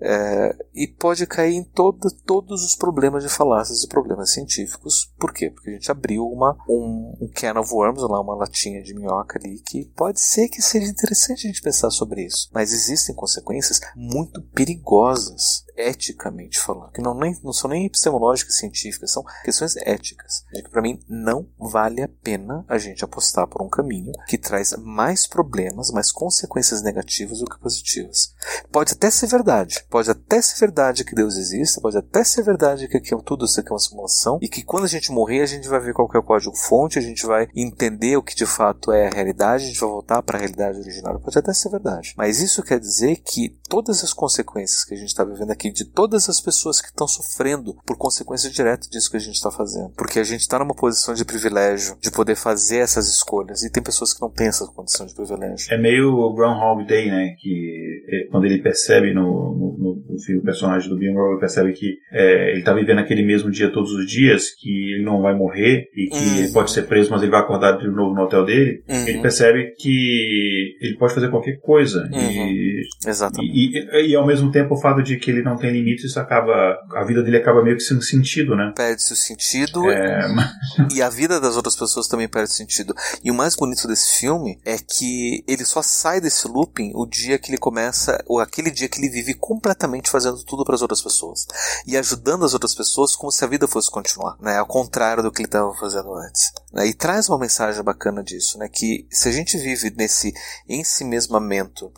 é, 0.00 0.56
e 0.74 0.86
pode 0.86 1.26
cair 1.26 1.54
em 1.54 1.64
todo, 1.64 2.10
todos 2.24 2.64
os 2.64 2.76
problemas 2.76 3.24
de 3.24 3.28
falácias 3.28 3.82
e 3.82 3.88
problemas 3.88 4.30
científicos. 4.30 5.12
Por 5.18 5.32
quê? 5.32 5.50
Porque 5.50 5.70
a 5.70 5.72
gente 5.72 5.90
abriu 5.90 6.24
uma, 6.26 6.56
um, 6.68 7.16
um 7.20 7.30
can 7.34 7.58
of 7.58 7.72
worms, 7.72 8.02
lá, 8.02 8.20
uma 8.20 8.36
latinha 8.36 8.82
de 8.82 8.94
minhoca 8.94 9.38
ali, 9.38 9.60
que 9.60 9.86
pode 9.96 10.20
ser 10.20 10.48
que 10.48 10.62
seja 10.62 10.86
interessante 10.86 11.46
a 11.46 11.50
gente 11.50 11.62
pensar 11.62 11.90
sobre 11.90 12.24
isso. 12.24 12.48
Mas 12.52 12.72
existem 12.72 13.14
consequências 13.14 13.80
muito 13.96 14.40
perigosas 14.42 15.64
eticamente 15.78 16.58
falando, 16.58 16.92
que 16.92 17.00
não, 17.00 17.14
nem, 17.14 17.38
não 17.42 17.52
são 17.52 17.70
nem 17.70 17.86
epistemológicas 17.86 18.56
científicas, 18.56 19.12
são 19.12 19.24
questões 19.44 19.76
éticas. 19.76 20.44
De 20.52 20.62
que 20.62 20.70
para 20.70 20.82
mim 20.82 21.00
não 21.08 21.48
vale 21.58 22.02
a 22.02 22.08
pena 22.08 22.64
a 22.68 22.78
gente 22.78 23.04
apostar 23.04 23.46
por 23.46 23.62
um 23.62 23.68
caminho 23.68 24.12
que 24.26 24.36
traz 24.36 24.74
mais 24.76 25.26
problemas, 25.26 25.90
mais 25.90 26.10
consequências 26.10 26.82
negativas 26.82 27.38
do 27.38 27.46
que 27.46 27.60
positivas. 27.60 28.34
Pode 28.70 28.92
até 28.92 29.10
ser 29.10 29.26
verdade, 29.26 29.84
pode 29.88 30.10
até 30.10 30.42
ser 30.42 30.58
verdade 30.58 31.04
que 31.04 31.14
Deus 31.14 31.36
existe, 31.36 31.80
pode 31.80 31.96
até 31.96 32.24
ser 32.24 32.42
verdade 32.42 32.88
que 32.88 32.96
aqui, 32.96 33.16
tudo 33.24 33.44
isso 33.44 33.60
aqui 33.60 33.70
é 33.70 33.72
uma 33.72 33.78
simulação 33.78 34.38
e 34.42 34.48
que 34.48 34.62
quando 34.62 34.84
a 34.84 34.88
gente 34.88 35.12
morrer 35.12 35.42
a 35.42 35.46
gente 35.46 35.68
vai 35.68 35.80
ver 35.80 35.94
qual 35.94 36.10
é 36.14 36.18
o 36.18 36.22
código 36.22 36.56
fonte, 36.56 36.98
a 36.98 37.02
gente 37.02 37.26
vai 37.26 37.48
entender 37.54 38.16
o 38.16 38.22
que 38.22 38.34
de 38.34 38.46
fato 38.46 38.92
é 38.92 39.08
a 39.08 39.10
realidade, 39.10 39.64
a 39.64 39.66
gente 39.66 39.80
vai 39.80 39.88
voltar 39.88 40.22
para 40.22 40.38
a 40.38 40.40
realidade 40.40 40.78
original. 40.78 41.18
Pode 41.20 41.38
até 41.38 41.52
ser 41.52 41.70
verdade, 41.70 42.14
mas 42.16 42.40
isso 42.40 42.62
quer 42.62 42.80
dizer 42.80 43.16
que 43.16 43.50
todas 43.68 44.02
as 44.02 44.12
consequências 44.12 44.84
que 44.84 44.94
a 44.94 44.96
gente 44.96 45.08
está 45.08 45.24
vivendo 45.24 45.50
aqui 45.50 45.67
de 45.72 45.84
todas 45.84 46.28
as 46.28 46.40
pessoas 46.40 46.80
que 46.80 46.88
estão 46.88 47.06
sofrendo 47.06 47.74
por 47.86 47.96
consequência 47.96 48.50
direta 48.50 48.88
disso 48.90 49.10
que 49.10 49.16
a 49.16 49.20
gente 49.20 49.34
está 49.34 49.50
fazendo. 49.50 49.90
Porque 49.96 50.18
a 50.18 50.24
gente 50.24 50.40
está 50.40 50.58
numa 50.58 50.74
posição 50.74 51.14
de 51.14 51.24
privilégio 51.24 51.96
de 52.00 52.10
poder 52.10 52.36
fazer 52.36 52.78
essas 52.78 53.08
escolhas 53.08 53.62
e 53.62 53.70
tem 53.70 53.82
pessoas 53.82 54.12
que 54.12 54.20
não 54.20 54.30
têm 54.30 54.48
essa 54.48 54.66
condição 54.66 55.06
de 55.06 55.14
privilégio. 55.14 55.72
É 55.72 55.78
meio 55.78 56.12
o 56.14 56.34
Groundhog 56.34 56.86
Day, 56.86 57.10
né? 57.10 57.34
Que 57.38 58.04
é, 58.08 58.30
quando 58.30 58.44
ele 58.44 58.58
percebe 58.62 59.12
no, 59.12 59.22
no, 59.22 60.02
no 60.08 60.18
filme, 60.18 60.40
o 60.40 60.44
personagem 60.44 60.88
do 60.88 60.96
Bill 60.96 61.12
Murray 61.12 61.38
percebe 61.38 61.72
que 61.72 61.98
é, 62.12 62.50
ele 62.50 62.60
está 62.60 62.72
vivendo 62.72 62.98
aquele 62.98 63.22
mesmo 63.22 63.50
dia 63.50 63.70
todos 63.72 63.92
os 63.92 64.08
dias, 64.10 64.50
que 64.50 64.94
ele 64.94 65.04
não 65.04 65.20
vai 65.20 65.34
morrer 65.34 65.88
e 65.94 66.08
que 66.08 66.16
uhum. 66.16 66.38
ele 66.38 66.52
pode 66.52 66.70
ser 66.70 66.82
preso, 66.82 67.10
mas 67.10 67.22
ele 67.22 67.30
vai 67.30 67.40
acordar 67.40 67.78
de 67.78 67.88
novo 67.88 68.14
no 68.14 68.22
hotel 68.22 68.44
dele. 68.44 68.82
Uhum. 68.88 69.06
Ele 69.06 69.20
percebe 69.20 69.74
que 69.78 70.76
ele 70.80 70.96
pode 70.96 71.14
fazer 71.14 71.28
qualquer 71.30 71.58
coisa. 71.60 72.08
Uhum. 72.12 72.20
E, 72.20 72.82
Exatamente. 73.06 73.52
E, 73.52 73.78
e, 73.78 74.10
e, 74.10 74.16
ao 74.16 74.26
mesmo 74.26 74.50
tempo 74.50 74.74
o 74.74 74.80
fato 74.80 75.02
de 75.02 75.16
que 75.16 75.30
ele 75.30 75.42
não 75.42 75.56
tem 75.58 75.70
limites, 75.72 76.04
isso 76.04 76.20
acaba. 76.20 76.78
A 76.94 77.04
vida 77.04 77.22
dele 77.22 77.36
acaba 77.36 77.62
meio 77.62 77.76
que 77.76 77.82
sem 77.82 78.00
sentido, 78.00 78.56
né? 78.56 78.72
Perde-se 78.74 79.12
o 79.12 79.16
sentido. 79.16 79.90
É... 79.90 80.28
e 80.94 81.02
a 81.02 81.08
vida 81.08 81.40
das 81.40 81.56
outras 81.56 81.76
pessoas 81.76 82.08
também 82.08 82.28
perde 82.28 82.52
sentido. 82.52 82.94
E 83.22 83.30
o 83.30 83.34
mais 83.34 83.54
bonito 83.54 83.86
desse 83.86 84.18
filme 84.18 84.58
é 84.64 84.76
que 84.78 85.44
ele 85.46 85.64
só 85.64 85.82
sai 85.82 86.20
desse 86.20 86.46
looping 86.48 86.92
o 86.94 87.06
dia 87.06 87.38
que 87.38 87.50
ele 87.50 87.58
começa, 87.58 88.22
ou 88.26 88.40
aquele 88.40 88.70
dia 88.70 88.88
que 88.88 89.00
ele 89.00 89.08
vive 89.08 89.34
completamente 89.34 90.10
fazendo 90.10 90.42
tudo 90.44 90.64
para 90.64 90.74
as 90.74 90.82
outras 90.82 91.02
pessoas. 91.02 91.46
E 91.86 91.96
ajudando 91.96 92.44
as 92.44 92.54
outras 92.54 92.74
pessoas 92.74 93.14
como 93.14 93.32
se 93.32 93.44
a 93.44 93.48
vida 93.48 93.66
fosse 93.68 93.90
continuar, 93.90 94.36
né? 94.40 94.58
Ao 94.58 94.66
contrário 94.66 95.22
do 95.22 95.30
que 95.30 95.40
ele 95.40 95.48
estava 95.48 95.74
fazendo 95.74 96.12
antes. 96.14 96.52
Né? 96.72 96.86
E 96.86 96.94
traz 96.94 97.28
uma 97.28 97.38
mensagem 97.38 97.82
bacana 97.82 98.22
disso, 98.22 98.58
né? 98.58 98.68
Que 98.68 99.06
se 99.10 99.28
a 99.28 99.32
gente 99.32 99.56
vive 99.58 99.90
nesse 99.96 100.32
ensimesmamento 100.68 101.90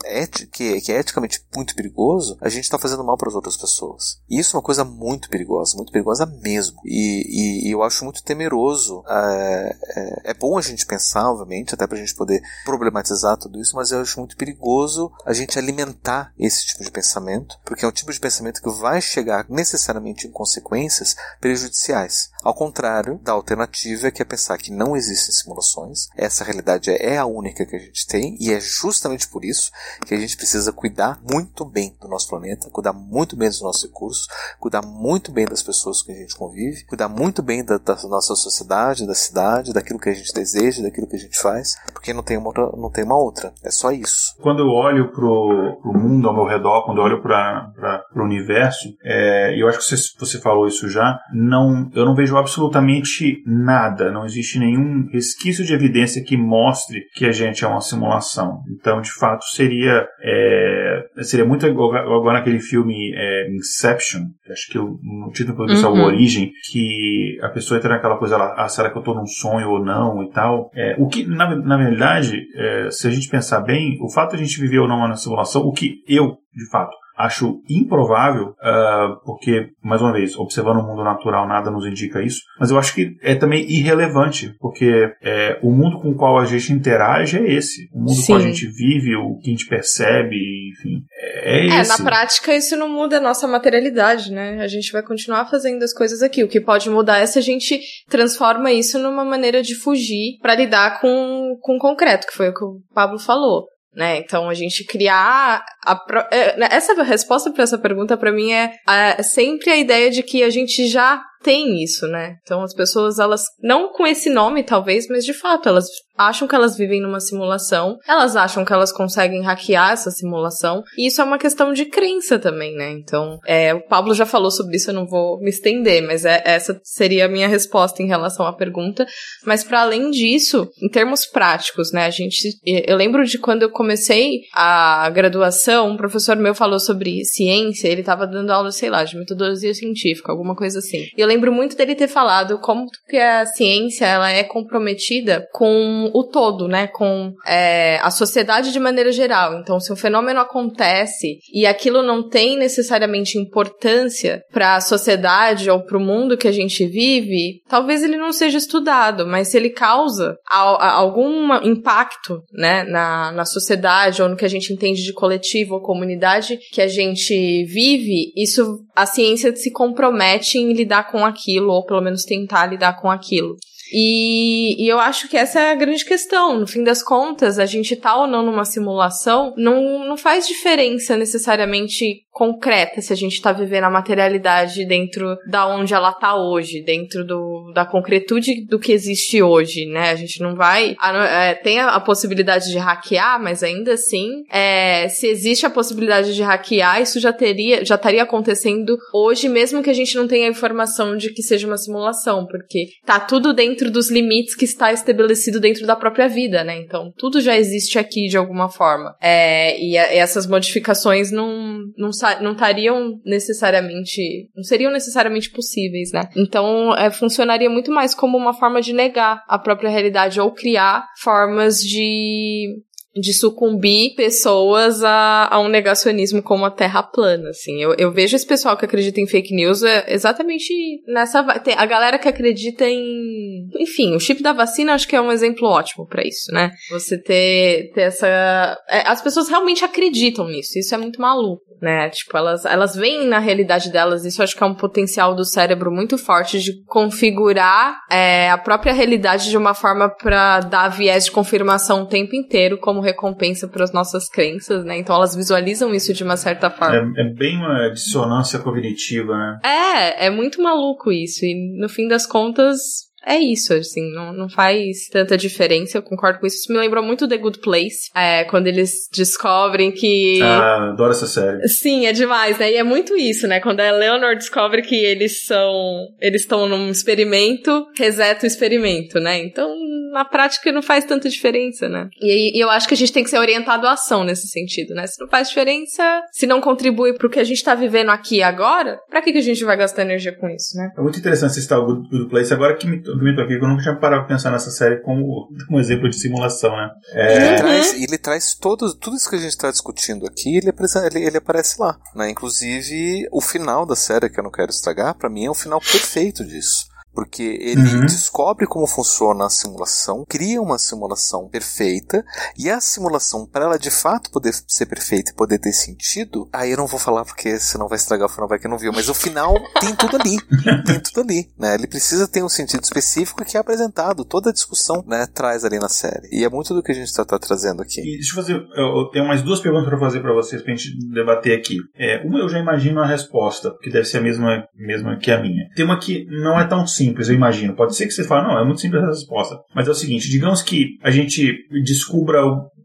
que, 0.51 0.81
que 0.81 0.91
é 0.91 0.99
eticamente 0.99 1.43
muito 1.55 1.75
perigoso, 1.75 2.37
a 2.41 2.49
gente 2.49 2.63
está 2.63 2.77
fazendo 2.77 3.03
mal 3.03 3.17
para 3.17 3.29
as 3.29 3.35
outras 3.41 3.57
pessoas. 3.57 4.19
E 4.29 4.39
isso 4.39 4.55
é 4.55 4.57
uma 4.57 4.63
coisa 4.63 4.85
muito 4.85 5.29
perigosa, 5.29 5.75
muito 5.75 5.91
perigosa 5.91 6.25
mesmo. 6.25 6.79
E, 6.85 7.25
e, 7.27 7.67
e 7.67 7.71
eu 7.71 7.83
acho 7.83 8.03
muito 8.03 8.23
temeroso. 8.23 9.03
É, 9.07 9.77
é, 9.95 10.31
é, 10.31 10.33
bom 10.33 10.57
a 10.57 10.61
gente 10.61 10.85
pensar 10.85 11.29
obviamente, 11.29 11.73
até 11.73 11.85
pra 11.85 11.97
gente 11.97 12.15
poder 12.15 12.41
problematizar 12.63 13.37
tudo 13.37 13.59
isso, 13.59 13.75
mas 13.75 13.91
eu 13.91 14.01
acho 14.01 14.19
muito 14.19 14.37
perigoso 14.37 15.11
a 15.25 15.33
gente 15.33 15.57
alimentar 15.57 16.33
esse 16.37 16.65
tipo 16.65 16.83
de 16.83 16.91
pensamento, 16.91 17.59
porque 17.65 17.83
é 17.83 17.87
um 17.87 17.91
tipo 17.91 18.13
de 18.13 18.19
pensamento 18.19 18.61
que 18.61 18.69
vai 18.69 19.01
chegar 19.01 19.45
necessariamente 19.49 20.27
em 20.27 20.31
consequências 20.31 21.15
prejudiciais. 21.39 22.30
Ao 22.43 22.53
contrário 22.53 23.19
da 23.23 23.33
alternativa, 23.33 24.09
que 24.09 24.21
é 24.21 24.25
pensar 24.25 24.57
que 24.57 24.71
não 24.71 24.95
existem 24.95 25.33
simulações, 25.33 26.07
essa 26.17 26.43
realidade 26.43 26.89
é 26.89 27.17
a 27.17 27.25
única 27.25 27.65
que 27.65 27.75
a 27.75 27.79
gente 27.79 28.07
tem, 28.07 28.35
e 28.39 28.51
é 28.51 28.59
justamente 28.59 29.27
por 29.27 29.45
isso 29.45 29.71
que 30.05 30.13
a 30.13 30.17
gente 30.17 30.35
precisa 30.35 30.71
cuidar 30.71 31.19
muito 31.29 31.63
bem 31.63 31.95
do 32.01 32.07
nosso 32.07 32.27
planeta, 32.27 32.69
cuidar 32.69 32.93
muito 32.93 33.35
bem 33.35 33.47
dos 33.47 33.61
nossos 33.61 33.83
recursos, 33.83 34.27
cuidar 34.59 34.81
muito 34.81 35.31
bem 35.31 35.45
das 35.45 35.61
pessoas 35.61 36.01
que 36.01 36.11
a 36.11 36.15
gente 36.15 36.35
convive, 36.35 36.83
cuidar 36.85 37.07
muito 37.07 37.43
bem 37.43 37.63
da, 37.63 37.77
da 37.77 37.95
nossa 38.07 38.35
sociedade, 38.35 39.05
da 39.05 39.13
cidade, 39.13 39.73
daquilo 39.73 39.99
que 39.99 40.09
a 40.09 40.13
gente 40.13 40.33
deseja, 40.33 40.81
daquilo 40.81 41.07
que 41.07 41.15
a 41.15 41.19
gente 41.19 41.37
faz, 41.37 41.75
porque 41.93 42.13
não 42.13 42.23
tem 42.23 42.37
uma 42.37 42.47
outra, 42.47 42.69
não 42.75 42.89
tem 42.89 43.03
uma 43.03 43.17
outra. 43.17 43.53
É 43.63 43.69
só 43.69 43.91
isso. 43.91 44.35
Quando 44.41 44.59
eu 44.59 44.69
olho 44.69 45.11
pro, 45.11 45.79
pro 45.81 45.93
mundo 45.93 46.27
ao 46.27 46.33
meu 46.33 46.45
redor, 46.45 46.85
quando 46.85 46.97
eu 46.97 47.03
olho 47.03 47.21
para 47.21 47.71
o 48.15 48.23
universo, 48.23 48.89
é, 49.03 49.55
eu 49.55 49.67
acho 49.67 49.79
que 49.79 49.83
você, 49.83 49.95
você 50.19 50.39
falou 50.39 50.67
isso 50.67 50.89
já, 50.89 51.19
não, 51.33 51.89
eu 51.93 52.05
não 52.05 52.15
vejo 52.15 52.30
absolutamente 52.37 53.41
nada, 53.45 54.11
não 54.11 54.25
existe 54.25 54.59
nenhum 54.59 55.07
resquício 55.11 55.65
de 55.65 55.73
evidência 55.73 56.23
que 56.23 56.37
mostre 56.37 57.01
que 57.13 57.25
a 57.25 57.31
gente 57.31 57.63
é 57.63 57.67
uma 57.67 57.81
simulação. 57.81 58.59
Então, 58.69 59.01
de 59.01 59.11
fato, 59.13 59.43
seria 59.45 60.07
é, 60.23 61.03
seria 61.21 61.45
muito 61.45 61.65
agora 61.65 62.33
naquele 62.33 62.59
filme 62.59 63.13
é, 63.15 63.49
Inception, 63.51 64.21
acho 64.51 64.69
que 64.69 64.79
o, 64.79 64.99
no 65.01 65.31
título 65.31 65.55
produção 65.55 65.93
uhum. 65.93 66.03
Origem, 66.03 66.51
que 66.71 67.37
a 67.41 67.49
pessoa 67.49 67.77
entra 67.77 67.89
naquela 67.89 68.17
coisa 68.17 68.37
lá, 68.37 68.55
ah, 68.57 68.67
será 68.67 68.89
que 68.89 68.97
eu 68.97 69.01
estou 69.01 69.15
num 69.15 69.25
sonho 69.25 69.69
ou 69.69 69.83
não 69.83 70.23
e 70.23 70.31
tal. 70.31 70.69
É, 70.75 70.95
o 70.97 71.07
que, 71.07 71.25
na, 71.25 71.55
na 71.55 71.77
verdade, 71.77 72.41
é, 72.55 72.89
se 72.91 73.07
a 73.07 73.11
gente 73.11 73.29
pensar 73.29 73.61
bem, 73.61 73.97
o 74.01 74.11
fato 74.11 74.35
de 74.35 74.43
a 74.43 74.45
gente 74.45 74.59
viver 74.59 74.79
ou 74.79 74.87
não 74.87 74.97
uma 74.97 75.15
simulação, 75.15 75.61
o 75.61 75.71
que 75.71 76.03
eu, 76.07 76.37
de 76.53 76.69
fato, 76.69 76.95
acho 77.25 77.61
improvável, 77.69 78.49
uh, 78.49 79.23
porque, 79.25 79.69
mais 79.83 80.01
uma 80.01 80.11
vez, 80.11 80.35
observando 80.37 80.79
o 80.79 80.83
mundo 80.83 81.03
natural, 81.03 81.47
nada 81.47 81.71
nos 81.71 81.85
indica 81.85 82.21
isso, 82.21 82.41
mas 82.59 82.71
eu 82.71 82.77
acho 82.77 82.93
que 82.93 83.15
é 83.21 83.35
também 83.35 83.69
irrelevante, 83.69 84.55
porque 84.59 85.11
é, 85.21 85.59
o 85.61 85.71
mundo 85.71 85.99
com 85.99 86.11
o 86.11 86.15
qual 86.15 86.39
a 86.39 86.45
gente 86.45 86.73
interage 86.73 87.37
é 87.37 87.53
esse. 87.53 87.89
O 87.93 87.99
mundo 87.99 88.13
Sim. 88.13 88.33
com 88.33 88.35
a 88.35 88.41
gente 88.41 88.67
vive, 88.67 89.15
o 89.15 89.37
que 89.37 89.49
a 89.49 89.51
gente 89.51 89.67
percebe, 89.67 90.35
enfim, 90.71 91.03
é, 91.13 91.59
é 91.59 91.65
esse. 91.65 91.91
É, 91.91 91.97
na 91.97 92.03
prática 92.03 92.55
isso 92.55 92.75
não 92.75 92.89
muda 92.89 93.17
a 93.17 93.21
nossa 93.21 93.47
materialidade, 93.47 94.31
né? 94.31 94.61
A 94.61 94.67
gente 94.67 94.91
vai 94.91 95.03
continuar 95.03 95.49
fazendo 95.49 95.83
as 95.83 95.93
coisas 95.93 96.21
aqui. 96.21 96.43
O 96.43 96.47
que 96.47 96.61
pode 96.61 96.89
mudar 96.89 97.19
é 97.19 97.25
se 97.25 97.39
a 97.39 97.41
gente 97.41 97.79
transforma 98.09 98.71
isso 98.71 98.99
numa 98.99 99.25
maneira 99.25 99.61
de 99.61 99.75
fugir 99.75 100.37
para 100.41 100.55
lidar 100.55 100.99
com, 100.99 101.57
com 101.61 101.75
o 101.75 101.79
concreto, 101.79 102.27
que 102.27 102.33
foi 102.33 102.49
o 102.49 102.53
que 102.53 102.63
o 102.63 102.81
Pablo 102.93 103.19
falou. 103.19 103.70
Né? 103.93 104.17
Então 104.17 104.49
a 104.49 104.53
gente 104.53 104.85
criar 104.85 105.65
a 105.85 105.95
pro... 105.95 106.19
É, 106.31 106.55
né, 106.57 106.69
essa 106.71 106.93
resposta 107.03 107.51
para 107.51 107.63
essa 107.63 107.77
pergunta 107.77 108.15
para 108.15 108.31
mim 108.31 108.51
é, 108.53 108.79
é 108.87 109.21
sempre 109.21 109.69
a 109.69 109.75
ideia 109.75 110.09
de 110.09 110.23
que 110.23 110.43
a 110.43 110.49
gente 110.49 110.87
já 110.87 111.21
tem 111.43 111.83
isso, 111.83 112.07
né? 112.07 112.35
Então 112.43 112.63
as 112.63 112.73
pessoas, 112.73 113.19
elas, 113.19 113.43
não 113.61 113.91
com 113.91 114.05
esse 114.05 114.29
nome 114.29 114.63
talvez, 114.63 115.07
mas 115.07 115.25
de 115.25 115.33
fato, 115.33 115.67
elas 115.67 115.85
acham 116.17 116.47
que 116.47 116.55
elas 116.55 116.77
vivem 116.77 117.01
numa 117.01 117.19
simulação, 117.19 117.97
elas 118.07 118.35
acham 118.35 118.63
que 118.63 118.73
elas 118.73 118.91
conseguem 118.91 119.41
hackear 119.41 119.91
essa 119.91 120.11
simulação, 120.11 120.83
e 120.97 121.07
isso 121.07 121.21
é 121.21 121.23
uma 121.23 121.39
questão 121.39 121.73
de 121.73 121.85
crença 121.85 122.37
também, 122.37 122.75
né? 122.75 122.91
Então, 122.91 123.39
é, 123.45 123.73
o 123.73 123.81
Pablo 123.81 124.13
já 124.13 124.25
falou 124.25 124.51
sobre 124.51 124.77
isso, 124.77 124.91
eu 124.91 124.93
não 124.93 125.07
vou 125.07 125.39
me 125.39 125.49
estender, 125.49 126.01
mas 126.05 126.25
é, 126.25 126.41
essa 126.45 126.79
seria 126.83 127.25
a 127.25 127.29
minha 127.29 127.47
resposta 127.47 128.03
em 128.03 128.07
relação 128.07 128.45
à 128.45 128.53
pergunta. 128.53 129.05
Mas 129.45 129.63
para 129.63 129.81
além 129.81 130.11
disso, 130.11 130.69
em 130.81 130.89
termos 130.89 131.25
práticos, 131.25 131.91
né? 131.91 132.05
A 132.05 132.09
gente, 132.09 132.49
eu 132.65 132.95
lembro 132.95 133.25
de 133.25 133.37
quando 133.39 133.63
eu 133.63 133.71
comecei 133.71 134.41
a 134.53 135.09
graduação, 135.09 135.89
um 135.89 135.97
professor 135.97 136.35
meu 136.35 136.53
falou 136.53 136.79
sobre 136.79 137.23
ciência, 137.25 137.87
ele 137.87 138.01
estava 138.01 138.27
dando 138.27 138.51
aula, 138.51 138.71
sei 138.71 138.89
lá, 138.89 139.03
de 139.03 139.17
metodologia 139.17 139.73
científica, 139.73 140.31
alguma 140.31 140.55
coisa 140.55 140.79
assim. 140.79 141.05
E 141.17 141.21
eu 141.21 141.27
lembro 141.31 141.51
muito 141.51 141.77
dele 141.77 141.95
ter 141.95 142.07
falado 142.07 142.59
como 142.59 142.87
que 143.07 143.17
a 143.17 143.45
ciência 143.45 144.05
ela 144.05 144.29
é 144.29 144.43
comprometida 144.43 145.47
com 145.53 146.11
o 146.13 146.23
todo, 146.23 146.67
né? 146.67 146.87
Com 146.87 147.33
é, 147.47 147.97
a 148.01 148.11
sociedade 148.11 148.73
de 148.73 148.79
maneira 148.79 149.11
geral. 149.11 149.59
Então, 149.59 149.79
se 149.79 149.91
um 149.93 149.95
fenômeno 149.95 150.41
acontece 150.41 151.39
e 151.53 151.65
aquilo 151.65 152.03
não 152.03 152.27
tem 152.27 152.57
necessariamente 152.57 153.37
importância 153.37 154.41
para 154.51 154.75
a 154.75 154.81
sociedade 154.81 155.69
ou 155.69 155.83
para 155.85 155.97
o 155.97 156.01
mundo 156.01 156.37
que 156.37 156.47
a 156.47 156.51
gente 156.51 156.85
vive, 156.85 157.61
talvez 157.69 158.03
ele 158.03 158.17
não 158.17 158.33
seja 158.33 158.57
estudado, 158.57 159.25
mas 159.25 159.47
se 159.47 159.57
ele 159.57 159.69
causa 159.69 160.35
algum 160.45 161.53
impacto, 161.63 162.41
né, 162.51 162.83
na, 162.83 163.31
na 163.31 163.45
sociedade 163.45 164.21
ou 164.21 164.27
no 164.27 164.35
que 164.35 164.45
a 164.45 164.49
gente 164.49 164.73
entende 164.73 165.03
de 165.03 165.13
coletivo 165.13 165.75
ou 165.75 165.81
comunidade 165.81 166.59
que 166.71 166.81
a 166.81 166.87
gente 166.87 167.63
vive, 167.65 168.33
isso 168.35 168.79
a 168.95 169.05
ciência 169.05 169.55
se 169.55 169.71
compromete 169.71 170.57
em 170.57 170.73
lidar 170.73 171.09
com 171.09 171.20
aquilo, 171.25 171.71
ou 171.71 171.85
pelo 171.85 172.01
menos 172.01 172.23
tentar 172.23 172.65
lidar 172.65 172.99
com 172.99 173.09
aquilo. 173.09 173.55
E, 173.91 174.83
e, 174.83 174.87
eu 174.87 174.99
acho 174.99 175.27
que 175.27 175.37
essa 175.37 175.59
é 175.59 175.71
a 175.71 175.75
grande 175.75 176.05
questão. 176.05 176.59
No 176.59 176.67
fim 176.67 176.83
das 176.83 177.03
contas, 177.03 177.59
a 177.59 177.65
gente 177.65 177.95
tá 177.95 178.15
ou 178.15 178.27
não 178.27 178.45
numa 178.45 178.65
simulação 178.65 179.53
não, 179.57 180.07
não 180.07 180.17
faz 180.17 180.47
diferença 180.47 181.17
necessariamente 181.17 182.23
concreta 182.31 183.01
se 183.01 183.11
a 183.11 183.15
gente 183.15 183.41
tá 183.41 183.51
vivendo 183.51 183.83
a 183.83 183.89
materialidade 183.89 184.85
dentro 184.85 185.37
da 185.49 185.67
onde 185.67 185.93
ela 185.93 186.13
tá 186.13 186.35
hoje, 186.35 186.81
dentro 186.81 187.25
do, 187.25 187.71
da 187.73 187.85
concretude 187.85 188.65
do 188.65 188.79
que 188.79 188.93
existe 188.93 189.43
hoje, 189.43 189.85
né? 189.85 190.11
A 190.11 190.15
gente 190.15 190.41
não 190.41 190.55
vai. 190.55 190.95
A, 190.99 191.25
é, 191.25 191.53
tem 191.55 191.79
a, 191.79 191.89
a, 191.89 191.99
possibilidade 191.99 192.71
de 192.71 192.77
hackear, 192.77 193.41
mas 193.41 193.61
ainda 193.63 193.93
assim, 193.93 194.43
é, 194.49 195.07
se 195.09 195.27
existe 195.27 195.65
a 195.65 195.69
possibilidade 195.69 196.33
de 196.33 196.41
hackear, 196.41 197.01
isso 197.01 197.19
já 197.19 197.33
teria, 197.33 197.83
já 197.83 197.95
estaria 197.95 198.23
acontecendo 198.23 198.97
hoje, 199.13 199.49
mesmo 199.49 199.83
que 199.83 199.89
a 199.89 199.93
gente 199.93 200.15
não 200.15 200.27
tenha 200.27 200.47
a 200.47 200.51
informação 200.51 201.17
de 201.17 201.33
que 201.33 201.43
seja 201.43 201.67
uma 201.67 201.77
simulação, 201.77 202.45
porque 202.45 202.87
tá 203.05 203.19
tudo 203.19 203.53
dentro 203.53 203.80
dentro 203.81 203.91
dos 203.91 204.11
limites 204.11 204.55
que 204.55 204.65
está 204.65 204.93
estabelecido 204.93 205.59
dentro 205.59 205.87
da 205.87 205.95
própria 205.95 206.27
vida, 206.27 206.63
né? 206.63 206.77
Então, 206.77 207.11
tudo 207.17 207.41
já 207.41 207.57
existe 207.57 207.97
aqui 207.97 208.27
de 208.27 208.37
alguma 208.37 208.69
forma. 208.69 209.15
É, 209.19 209.79
e, 209.79 209.93
e, 209.93 209.97
essas 209.97 210.45
modificações 210.45 211.31
não, 211.31 211.79
não, 211.97 212.09
não 212.41 212.51
estariam 212.51 213.19
necessariamente. 213.25 214.49
não 214.55 214.63
seriam 214.63 214.91
necessariamente 214.91 215.49
possíveis, 215.49 216.11
né? 216.11 216.29
Então, 216.35 216.95
é, 216.95 217.09
funcionaria 217.09 217.69
muito 217.69 217.91
mais 217.91 218.13
como 218.13 218.37
uma 218.37 218.53
forma 218.53 218.81
de 218.81 218.93
negar 218.93 219.43
a 219.47 219.57
própria 219.57 219.89
realidade 219.89 220.39
ou 220.39 220.51
criar 220.51 221.07
formas 221.19 221.77
de 221.77 222.67
de 223.13 223.33
sucumbir 223.33 224.15
pessoas 224.15 225.03
a, 225.03 225.49
a 225.51 225.59
um 225.59 225.67
negacionismo 225.67 226.41
como 226.41 226.65
a 226.65 226.71
Terra 226.71 227.03
plana, 227.03 227.49
assim. 227.49 227.81
Eu, 227.81 227.93
eu 227.97 228.11
vejo 228.11 228.35
esse 228.35 228.45
pessoal 228.45 228.77
que 228.77 228.85
acredita 228.85 229.19
em 229.19 229.27
fake 229.27 229.53
news 229.53 229.83
é 229.83 230.05
exatamente 230.13 230.73
nessa... 231.07 231.43
Tem 231.59 231.75
a 231.77 231.85
galera 231.85 232.17
que 232.17 232.27
acredita 232.27 232.87
em... 232.87 233.67
Enfim, 233.77 234.15
o 234.15 234.19
chip 234.19 234.41
da 234.41 234.53
vacina 234.53 234.93
acho 234.93 235.07
que 235.07 235.15
é 235.15 235.21
um 235.21 235.31
exemplo 235.31 235.67
ótimo 235.67 236.07
para 236.07 236.25
isso, 236.25 236.53
né? 236.53 236.71
Você 236.89 237.21
ter, 237.21 237.91
ter 237.93 238.01
essa... 238.03 238.77
É, 238.89 239.07
as 239.07 239.21
pessoas 239.21 239.49
realmente 239.49 239.83
acreditam 239.83 240.47
nisso, 240.47 240.79
isso 240.79 240.95
é 240.95 240.97
muito 240.97 241.19
maluco, 241.19 241.61
né? 241.81 242.09
Tipo, 242.09 242.37
elas, 242.37 242.63
elas 242.63 242.95
veem 242.95 243.27
na 243.27 243.39
realidade 243.39 243.91
delas, 243.91 244.23
isso 244.23 244.41
acho 244.41 244.55
que 244.55 244.63
é 244.63 244.67
um 244.67 244.75
potencial 244.75 245.35
do 245.35 245.43
cérebro 245.43 245.91
muito 245.91 246.17
forte 246.17 246.59
de 246.61 246.81
configurar 246.85 247.99
é, 248.09 248.49
a 248.49 248.57
própria 248.57 248.93
realidade 248.93 249.49
de 249.49 249.57
uma 249.57 249.73
forma 249.73 250.09
para 250.09 250.61
dar 250.61 250.87
viés 250.87 251.25
de 251.25 251.31
confirmação 251.31 252.03
o 252.03 252.07
tempo 252.07 252.35
inteiro, 252.35 252.77
como 252.77 253.00
recompensa 253.01 253.67
para 253.67 253.83
as 253.83 253.91
nossas 253.91 254.29
crenças, 254.29 254.85
né? 254.85 254.97
Então 254.97 255.15
elas 255.15 255.35
visualizam 255.35 255.93
isso 255.93 256.13
de 256.13 256.23
uma 256.23 256.37
certa 256.37 256.69
forma. 256.69 257.13
É, 257.17 257.21
é, 257.21 257.33
bem 257.33 257.57
uma 257.57 257.89
dissonância 257.89 258.59
cognitiva, 258.59 259.35
né? 259.35 259.59
É, 259.63 260.27
é 260.27 260.29
muito 260.29 260.61
maluco 260.61 261.11
isso. 261.11 261.43
E 261.43 261.77
no 261.77 261.89
fim 261.89 262.07
das 262.07 262.25
contas, 262.25 263.10
é 263.25 263.37
isso, 263.37 263.73
assim, 263.73 264.11
não, 264.13 264.33
não 264.33 264.49
faz 264.49 265.07
tanta 265.11 265.37
diferença, 265.37 265.97
eu 265.97 266.01
concordo 266.01 266.39
com 266.39 266.47
isso. 266.47 266.57
Isso 266.57 266.73
me 266.73 266.79
lembrou 266.79 267.03
muito 267.03 267.27
The 267.27 267.37
Good 267.37 267.59
Place, 267.59 268.09
é, 268.15 268.43
quando 268.45 268.67
eles 268.67 269.07
descobrem 269.13 269.91
que. 269.91 270.41
Ah, 270.41 270.89
adoro 270.91 271.11
essa 271.11 271.27
série. 271.27 271.67
Sim, 271.67 272.07
é 272.07 272.13
demais, 272.13 272.57
né? 272.57 272.71
E 272.71 272.75
é 272.75 272.83
muito 272.83 273.15
isso, 273.15 273.47
né? 273.47 273.59
Quando 273.59 273.79
a 273.79 273.91
Leonor 273.91 274.35
descobre 274.35 274.81
que 274.81 274.95
eles 274.95 275.45
são. 275.45 276.07
Eles 276.19 276.41
estão 276.41 276.67
num 276.67 276.89
experimento, 276.89 277.85
reseta 277.95 278.45
o 278.45 278.47
experimento, 278.47 279.19
né? 279.19 279.37
Então, 279.39 279.75
na 280.11 280.25
prática, 280.25 280.71
não 280.71 280.81
faz 280.81 281.05
tanta 281.05 281.29
diferença, 281.29 281.87
né? 281.87 282.09
E, 282.19 282.57
e 282.57 282.59
eu 282.59 282.69
acho 282.69 282.87
que 282.87 282.93
a 282.93 282.97
gente 282.97 283.13
tem 283.13 283.23
que 283.23 283.29
ser 283.29 283.37
orientado 283.37 283.85
à 283.85 283.93
ação 283.93 284.23
nesse 284.23 284.47
sentido, 284.47 284.95
né? 284.95 285.05
Se 285.05 285.19
não 285.21 285.27
faz 285.27 285.49
diferença, 285.49 286.23
se 286.31 286.47
não 286.47 286.59
contribui 286.59 287.13
pro 287.13 287.29
que 287.29 287.39
a 287.39 287.43
gente 287.43 287.63
tá 287.63 287.75
vivendo 287.75 288.09
aqui 288.09 288.37
e 288.37 288.43
agora, 288.43 288.99
pra 289.09 289.21
que, 289.21 289.31
que 289.31 289.37
a 289.37 289.43
gente 289.43 289.63
vai 289.63 289.77
gastar 289.77 290.01
energia 290.01 290.33
com 290.33 290.49
isso, 290.49 290.75
né? 290.75 290.91
É 290.97 291.01
muito 291.01 291.19
interessante 291.19 291.53
citar 291.53 291.79
o 291.79 292.03
Good 292.03 292.29
Place 292.29 292.53
agora 292.53 292.75
que 292.75 292.87
me 292.87 293.01
argumento 293.13 293.41
aqui 293.41 293.57
que 293.57 293.63
eu 293.63 293.67
nunca 293.67 293.83
tinha 293.83 293.95
parado 293.95 294.25
pra 294.25 294.35
pensar 294.35 294.51
nessa 294.51 294.71
série 294.71 295.01
como 295.01 295.49
um 295.69 295.79
exemplo 295.79 296.09
de 296.09 296.17
simulação, 296.17 296.75
né? 296.75 296.89
É... 297.13 297.35
Ele, 297.35 297.55
traz, 297.55 297.93
ele 297.93 298.17
traz 298.17 298.55
todo, 298.55 298.93
tudo 298.95 299.15
isso 299.15 299.29
que 299.29 299.35
a 299.35 299.39
gente 299.39 299.51
está 299.51 299.71
discutindo 299.71 300.25
aqui, 300.25 300.57
ele, 300.57 300.69
ele, 300.69 301.25
ele, 301.25 301.37
aparece 301.37 301.79
lá. 301.79 301.97
Né? 302.15 302.29
Inclusive, 302.29 303.27
o 303.31 303.41
final 303.41 303.85
da 303.85 303.95
série, 303.95 304.29
que 304.29 304.39
eu 304.39 304.43
não 304.43 304.51
quero 304.51 304.71
estragar, 304.71 305.15
para 305.15 305.29
mim 305.29 305.45
é 305.45 305.49
o 305.49 305.55
final 305.55 305.79
perfeito 305.79 306.45
disso. 306.45 306.90
Porque 307.13 307.43
ele 307.43 307.81
uhum. 307.81 308.01
descobre 308.01 308.65
como 308.65 308.87
funciona 308.87 309.45
a 309.45 309.49
simulação, 309.49 310.25
cria 310.27 310.61
uma 310.61 310.77
simulação 310.77 311.47
perfeita, 311.47 312.23
e 312.57 312.69
a 312.69 312.79
simulação, 312.79 313.45
para 313.45 313.65
ela 313.65 313.77
de 313.77 313.91
fato 313.91 314.31
poder 314.31 314.53
ser 314.67 314.85
perfeita 314.85 315.31
e 315.31 315.35
poder 315.35 315.59
ter 315.59 315.73
sentido, 315.73 316.47
aí 316.51 316.71
eu 316.71 316.77
não 316.77 316.87
vou 316.87 316.99
falar 316.99 317.25
porque 317.25 317.59
senão 317.59 317.87
vai 317.87 317.97
estragar 317.97 318.27
o 318.27 318.29
final, 318.29 318.47
vai 318.47 318.59
que 318.59 318.67
não 318.67 318.77
viu, 318.77 318.91
mas 318.93 319.09
o 319.09 319.13
final 319.13 319.53
tem 319.79 319.95
tudo 319.95 320.17
ali. 320.17 320.37
tem 320.85 320.99
tudo 320.99 321.21
ali, 321.21 321.49
né? 321.57 321.75
Ele 321.75 321.87
precisa 321.87 322.27
ter 322.27 322.43
um 322.43 322.49
sentido 322.49 322.83
específico 322.83 323.43
que 323.43 323.57
é 323.57 323.59
apresentado, 323.59 324.23
toda 324.25 324.49
a 324.49 324.53
discussão, 324.53 325.03
né, 325.07 325.27
traz 325.33 325.65
ali 325.65 325.79
na 325.79 325.89
série. 325.89 326.29
E 326.31 326.43
é 326.43 326.49
muito 326.49 326.73
do 326.73 326.81
que 326.81 326.91
a 326.91 326.95
gente 326.95 327.07
está 327.07 327.25
tá 327.25 327.37
trazendo 327.37 327.81
aqui. 327.81 328.01
E 328.01 328.17
deixa 328.17 328.31
eu 328.31 328.35
fazer, 328.35 328.67
eu 328.75 329.09
tenho 329.11 329.27
mais 329.27 329.41
duas 329.41 329.59
perguntas 329.59 329.87
para 329.87 329.99
fazer 329.99 330.21
para 330.21 330.33
vocês, 330.33 330.61
pra 330.61 330.75
gente 330.75 330.97
debater 331.11 331.57
aqui. 331.57 331.77
É, 331.95 332.21
uma 332.25 332.39
eu 332.39 332.49
já 332.49 332.59
imagino 332.59 333.01
a 333.01 333.05
resposta, 333.05 333.75
que 333.81 333.89
deve 333.89 334.05
ser 334.05 334.17
a 334.17 334.21
mesma, 334.21 334.65
mesma 334.75 335.17
que 335.17 335.31
a 335.31 335.41
minha. 335.41 335.67
Tem 335.75 335.85
uma 335.85 335.99
que 335.99 336.25
não 336.25 336.59
é 336.59 336.65
tão 336.65 336.85
simples, 336.85 337.00
eu 337.29 337.35
imagino. 337.35 337.75
Pode 337.75 337.95
ser 337.95 338.05
que 338.05 338.13
você 338.13 338.23
fale, 338.23 338.47
não, 338.47 338.59
é 338.59 338.65
muito 338.65 338.81
simples 338.81 339.03
a 339.03 339.07
resposta. 339.07 339.57
Mas 339.75 339.87
é 339.87 339.91
o 339.91 339.95
seguinte, 339.95 340.29
digamos 340.29 340.61
que 340.61 340.97
a 341.03 341.11
gente 341.11 341.57
descubra 341.83 342.39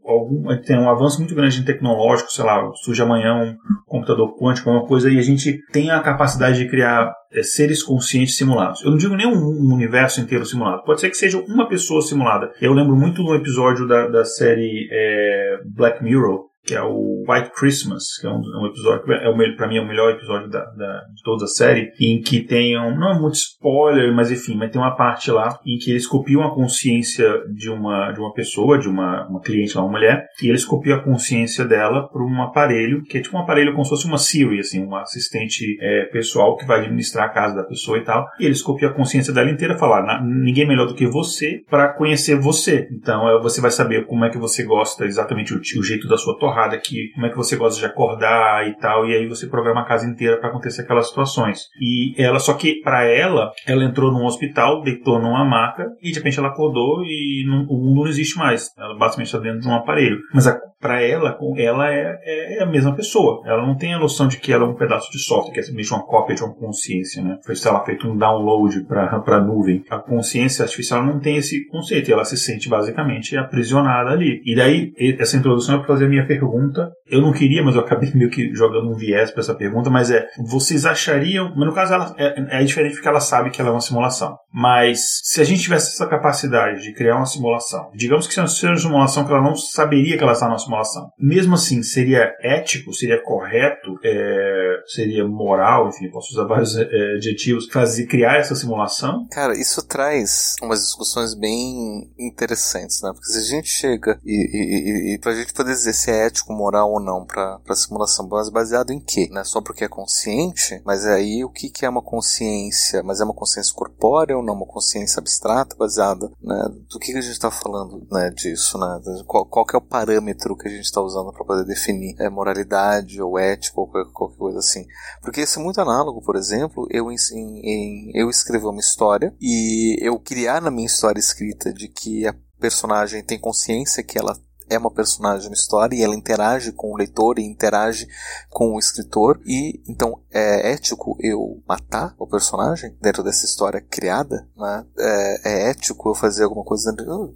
algum, 0.07 0.55
tem 0.61 0.79
um 0.79 0.89
avanço 0.89 1.19
muito 1.19 1.35
grande 1.35 1.63
tecnológico, 1.63 2.31
sei 2.31 2.45
lá, 2.45 2.71
surge 2.83 3.01
amanhã 3.01 3.35
um 3.35 3.55
computador 3.85 4.37
quântico, 4.37 4.69
alguma 4.69 4.87
coisa, 4.87 5.09
e 5.09 5.19
a 5.19 5.21
gente 5.21 5.59
tem 5.71 5.91
a 5.91 5.99
capacidade 5.99 6.57
de 6.57 6.69
criar 6.69 7.11
é, 7.33 7.43
seres 7.43 7.83
conscientes 7.83 8.37
simulados. 8.37 8.81
Eu 8.83 8.91
não 8.91 8.97
digo 8.97 9.15
nem 9.15 9.27
um, 9.27 9.73
universo 9.73 10.21
inteiro 10.21 10.45
simulado, 10.45 10.83
pode 10.83 11.01
ser 11.01 11.09
que 11.09 11.17
seja 11.17 11.39
uma 11.39 11.67
pessoa 11.67 12.01
simulada. 12.01 12.51
Eu 12.61 12.73
lembro 12.73 12.95
muito 12.95 13.23
de 13.23 13.29
um 13.29 13.35
episódio 13.35 13.87
da, 13.87 14.07
da 14.07 14.25
série 14.25 14.87
é, 14.91 15.57
Black 15.75 16.03
Mirror, 16.03 16.45
que 16.67 16.75
é 16.75 16.81
o 16.81 17.23
White 17.27 17.51
Christmas, 17.55 18.03
que 18.19 18.27
é 18.27 18.29
um, 18.29 18.41
um 18.61 18.67
episódio 18.67 19.05
que 19.05 19.13
é 19.13 19.29
o 19.29 19.55
para 19.55 19.67
mim 19.67 19.77
é 19.77 19.81
o 19.81 19.87
melhor 19.87 20.11
episódio 20.11 20.49
da, 20.49 20.65
da, 20.65 21.01
de 21.15 21.23
toda 21.23 21.45
a 21.45 21.47
série, 21.47 21.91
em 21.99 22.21
que 22.21 22.41
tem 22.41 22.77
um, 22.77 22.97
não 22.97 23.11
é 23.11 23.19
muito 23.19 23.35
spoiler, 23.35 24.13
mas 24.13 24.29
enfim, 24.31 24.57
mas 24.57 24.69
tem 24.69 24.81
uma 24.81 24.95
parte 24.95 25.31
lá 25.31 25.57
em 25.65 25.77
que 25.77 25.91
eles 25.91 26.05
copiam 26.05 26.43
a 26.43 26.53
consciência 26.53 27.41
de 27.55 27.69
uma 27.69 28.11
de 28.11 28.19
uma 28.19 28.33
pessoa, 28.33 28.77
de 28.77 28.89
uma, 28.89 29.27
uma 29.27 29.39
cliente, 29.39 29.77
uma 29.77 29.87
mulher, 29.87 30.25
e 30.43 30.49
eles 30.49 30.65
copiam 30.65 30.97
a 30.97 31.03
consciência 31.03 31.63
dela 31.63 32.07
para 32.09 32.21
um 32.21 32.41
aparelho 32.41 33.03
que 33.03 33.17
é 33.17 33.21
tipo 33.21 33.37
um 33.37 33.39
aparelho 33.39 33.71
como 33.71 33.85
se 33.85 33.91
fosse 33.91 34.05
uma 34.05 34.17
Siri, 34.17 34.59
assim, 34.59 34.83
uma 34.83 35.03
assistente 35.03 35.77
é, 35.79 36.05
pessoal 36.05 36.57
que 36.57 36.65
vai 36.65 36.81
administrar 36.81 37.25
a 37.25 37.29
casa 37.29 37.55
da 37.55 37.63
pessoa 37.63 37.97
e 37.97 38.03
tal. 38.03 38.25
E 38.39 38.45
eles 38.45 38.61
copiam 38.61 38.91
a 38.91 38.93
consciência 38.93 39.33
dela 39.33 39.49
inteira, 39.49 39.77
falar 39.77 40.21
ninguém 40.23 40.65
é 40.65 40.67
melhor 40.67 40.87
do 40.87 40.95
que 40.95 41.07
você 41.07 41.61
para 41.69 41.93
conhecer 41.93 42.35
você. 42.35 42.87
Então 42.91 43.29
é, 43.29 43.41
você 43.41 43.61
vai 43.61 43.71
saber 43.71 44.05
como 44.05 44.25
é 44.25 44.29
que 44.29 44.37
você 44.37 44.63
gosta 44.63 45.05
exatamente 45.05 45.53
o, 45.53 45.59
o 45.59 45.83
jeito 45.83 46.07
da 46.07 46.17
sua 46.17 46.37
torrada 46.37 46.56
porrada 46.57 46.75
aqui, 46.75 47.11
como 47.13 47.27
é 47.27 47.29
que 47.29 47.37
você 47.37 47.55
gosta 47.55 47.79
de 47.79 47.85
acordar 47.85 48.67
e 48.67 48.75
tal, 48.77 49.05
e 49.07 49.15
aí 49.15 49.27
você 49.27 49.47
programa 49.47 49.81
a 49.81 49.85
casa 49.85 50.07
inteira 50.07 50.39
para 50.39 50.49
acontecer 50.49 50.81
aquelas 50.81 51.09
situações. 51.09 51.67
E 51.79 52.15
ela, 52.17 52.39
só 52.39 52.53
que 52.53 52.81
para 52.81 53.05
ela, 53.05 53.51
ela 53.67 53.83
entrou 53.83 54.11
num 54.11 54.25
hospital, 54.25 54.81
deitou 54.81 55.19
numa 55.19 55.45
maca 55.45 55.85
e 56.01 56.11
de 56.11 56.17
repente 56.17 56.39
ela 56.39 56.47
acordou 56.47 57.03
e 57.03 57.45
não, 57.47 57.65
o 57.69 57.77
mundo 57.77 58.01
não 58.01 58.07
existe 58.07 58.37
mais. 58.37 58.69
Ela 58.77 58.97
basicamente 58.97 59.27
está 59.27 59.39
dentro 59.39 59.59
de 59.59 59.67
um 59.67 59.75
aparelho. 59.75 60.17
Mas 60.33 60.47
para 60.79 61.01
ela, 61.01 61.37
ela 61.57 61.91
é, 61.91 62.19
é, 62.23 62.63
a 62.63 62.65
mesma 62.65 62.95
pessoa. 62.95 63.41
Ela 63.45 63.65
não 63.65 63.75
tem 63.75 63.93
a 63.93 63.99
noção 63.99 64.27
de 64.27 64.37
que 64.37 64.53
ela 64.53 64.65
é 64.65 64.67
um 64.67 64.75
pedaço 64.75 65.11
de 65.11 65.19
software, 65.19 65.53
que 65.53 65.59
é 65.59 65.63
simplesmente 65.63 65.93
uma 65.93 66.05
cópia 66.05 66.35
de 66.35 66.43
uma 66.43 66.53
consciência, 66.53 67.23
né? 67.23 67.39
Foi, 67.43 67.55
sei 67.55 67.71
lá, 67.71 67.83
feito 67.83 68.07
um 68.07 68.15
download 68.15 68.83
para 68.85 69.23
a 69.25 69.41
nuvem. 69.41 69.83
A 69.89 69.97
consciência 69.97 70.63
artificial 70.63 71.03
não 71.03 71.19
tem 71.19 71.37
esse 71.37 71.65
conceito, 71.67 72.11
ela 72.11 72.23
se 72.23 72.37
sente 72.37 72.69
basicamente 72.69 73.35
aprisionada 73.35 74.11
ali. 74.11 74.41
E 74.45 74.55
daí, 74.55 74.93
essa 75.19 75.37
introdução 75.37 75.75
é 75.75 75.77
para 75.79 75.87
fazer 75.87 76.05
a 76.05 76.09
minha 76.09 76.27
pergunta 76.27 76.46
pergunta. 76.47 76.91
Eu 77.05 77.21
não 77.21 77.31
queria, 77.31 77.63
mas 77.63 77.75
eu 77.75 77.81
acabei 77.81 78.11
meio 78.15 78.29
que 78.29 78.53
jogando 78.53 78.89
um 78.89 78.95
viés 78.95 79.31
para 79.31 79.41
essa 79.41 79.55
pergunta, 79.55 79.89
mas 79.89 80.09
é, 80.11 80.27
vocês 80.45 80.85
achariam, 80.85 81.53
mas 81.55 81.67
no 81.67 81.73
caso 81.73 81.93
ela 81.93 82.15
é, 82.17 82.61
é 82.61 82.63
diferente 82.63 82.95
porque 82.95 83.07
ela 83.07 83.19
sabe 83.19 83.49
que 83.49 83.61
ela 83.61 83.69
é 83.69 83.73
uma 83.73 83.81
simulação. 83.81 84.35
Mas 84.53 85.19
se 85.23 85.41
a 85.41 85.43
gente 85.43 85.61
tivesse 85.61 85.93
essa 85.93 86.07
capacidade 86.07 86.81
de 86.81 86.93
criar 86.93 87.17
uma 87.17 87.25
simulação, 87.25 87.91
digamos 87.93 88.27
que 88.27 88.33
seja 88.33 88.67
uma 88.67 88.77
simulação 88.77 89.25
que 89.25 89.31
ela 89.31 89.43
não 89.43 89.55
saberia 89.55 90.17
que 90.17 90.23
ela 90.23 90.33
está 90.33 90.47
numa 90.47 90.57
simulação, 90.57 91.09
mesmo 91.19 91.53
assim 91.53 91.83
seria 91.83 92.33
ético, 92.41 92.93
seria 92.93 93.21
correto, 93.21 93.99
é, 94.03 94.77
seria 94.87 95.27
moral, 95.27 95.89
enfim, 95.89 96.09
posso 96.09 96.33
usar 96.33 96.45
vários 96.45 96.75
é, 96.75 97.15
adjetivos, 97.15 97.67
fazer 97.71 98.07
criar 98.07 98.37
essa 98.37 98.55
simulação? 98.55 99.27
Cara, 99.31 99.53
isso 99.53 99.85
traz 99.85 100.55
umas 100.61 100.79
discussões 100.79 101.35
bem 101.35 102.09
interessantes, 102.17 103.01
né? 103.01 103.11
Porque 103.13 103.31
se 103.31 103.39
a 103.39 103.57
gente 103.57 103.69
chega 103.69 104.19
e, 104.25 104.33
e, 104.33 105.13
e, 105.13 105.15
e 105.15 105.19
pra 105.19 105.35
gente 105.35 105.53
poder 105.53 105.71
dizer 105.71 105.93
se 105.93 106.09
é 106.11 106.26
ético, 106.27 106.53
moral 106.53 106.91
ou 106.91 106.99
não 106.99 107.25
para 107.25 107.75
simulação, 107.75 108.27
mas 108.27 108.49
baseado 108.49 108.91
em 108.91 108.99
quê? 108.99 109.27
Não 109.31 109.41
é 109.41 109.43
só 109.43 109.61
porque 109.61 109.83
é 109.83 109.89
consciente, 109.89 110.81
mas 110.85 111.05
é 111.05 111.13
aí 111.13 111.43
o 111.43 111.49
que, 111.49 111.69
que 111.69 111.85
é 111.85 111.89
uma 111.89 112.01
consciência? 112.01 113.01
Mas 113.03 113.19
é 113.19 113.23
uma 113.23 113.33
consciência 113.33 113.73
corpórea 113.73 114.37
ou 114.37 114.43
não? 114.43 114.53
Uma 114.53 114.65
consciência 114.65 115.19
abstrata 115.19 115.75
baseada, 115.75 116.31
né? 116.41 116.69
Do 116.89 116.99
que, 116.99 117.11
que 117.11 117.17
a 117.17 117.21
gente 117.21 117.31
está 117.31 117.51
falando, 117.51 118.05
né? 118.11 118.29
Disso, 118.31 118.77
né? 118.77 119.01
Qual, 119.25 119.45
qual 119.45 119.65
que 119.65 119.75
é 119.75 119.79
o 119.79 119.81
parâmetro 119.81 120.55
que 120.57 120.67
a 120.67 120.71
gente 120.71 120.85
está 120.85 121.01
usando 121.01 121.31
para 121.31 121.45
poder 121.45 121.65
definir 121.65 122.15
é, 122.19 122.29
moralidade 122.29 123.21
ou 123.21 123.37
ética 123.37 123.79
ou 123.79 123.87
qualquer, 123.87 124.11
qualquer, 124.11 124.37
coisa 124.37 124.59
assim? 124.59 124.85
Porque 125.21 125.41
isso 125.41 125.59
é 125.59 125.63
muito 125.63 125.81
análogo, 125.81 126.21
por 126.21 126.35
exemplo, 126.35 126.87
eu, 126.91 127.11
em, 127.11 127.15
em, 127.33 128.11
eu 128.13 128.29
escrever 128.29 128.67
uma 128.67 128.79
história 128.79 129.33
e 129.41 129.97
eu 130.01 130.19
criar 130.19 130.61
na 130.61 130.71
minha 130.71 130.85
história 130.85 131.19
escrita 131.19 131.73
de 131.73 131.87
que 131.87 132.27
a 132.27 132.35
personagem 132.59 133.23
tem 133.23 133.39
consciência 133.39 134.03
que 134.03 134.17
ela 134.17 134.35
é 134.69 134.77
uma 134.77 134.91
personagem 134.91 135.47
na 135.47 135.53
história 135.53 135.95
e 135.95 136.03
ela 136.03 136.15
interage 136.15 136.71
com 136.71 136.91
o 136.91 136.97
leitor 136.97 137.39
e 137.39 137.43
interage 137.43 138.07
com 138.49 138.73
o 138.73 138.79
escritor 138.79 139.39
e 139.45 139.81
então 139.87 140.19
é 140.31 140.71
ético 140.71 141.17
eu 141.19 141.61
matar 141.67 142.13
o 142.19 142.27
personagem 142.27 142.95
dentro 143.01 143.23
dessa 143.23 143.45
história 143.45 143.81
criada, 143.81 144.47
né? 144.55 144.85
É, 144.97 145.41
é 145.49 145.69
ético 145.69 146.09
eu 146.09 146.15
fazer 146.15 146.43
alguma 146.43 146.63
coisa 146.63 146.91
dentro... 146.91 147.33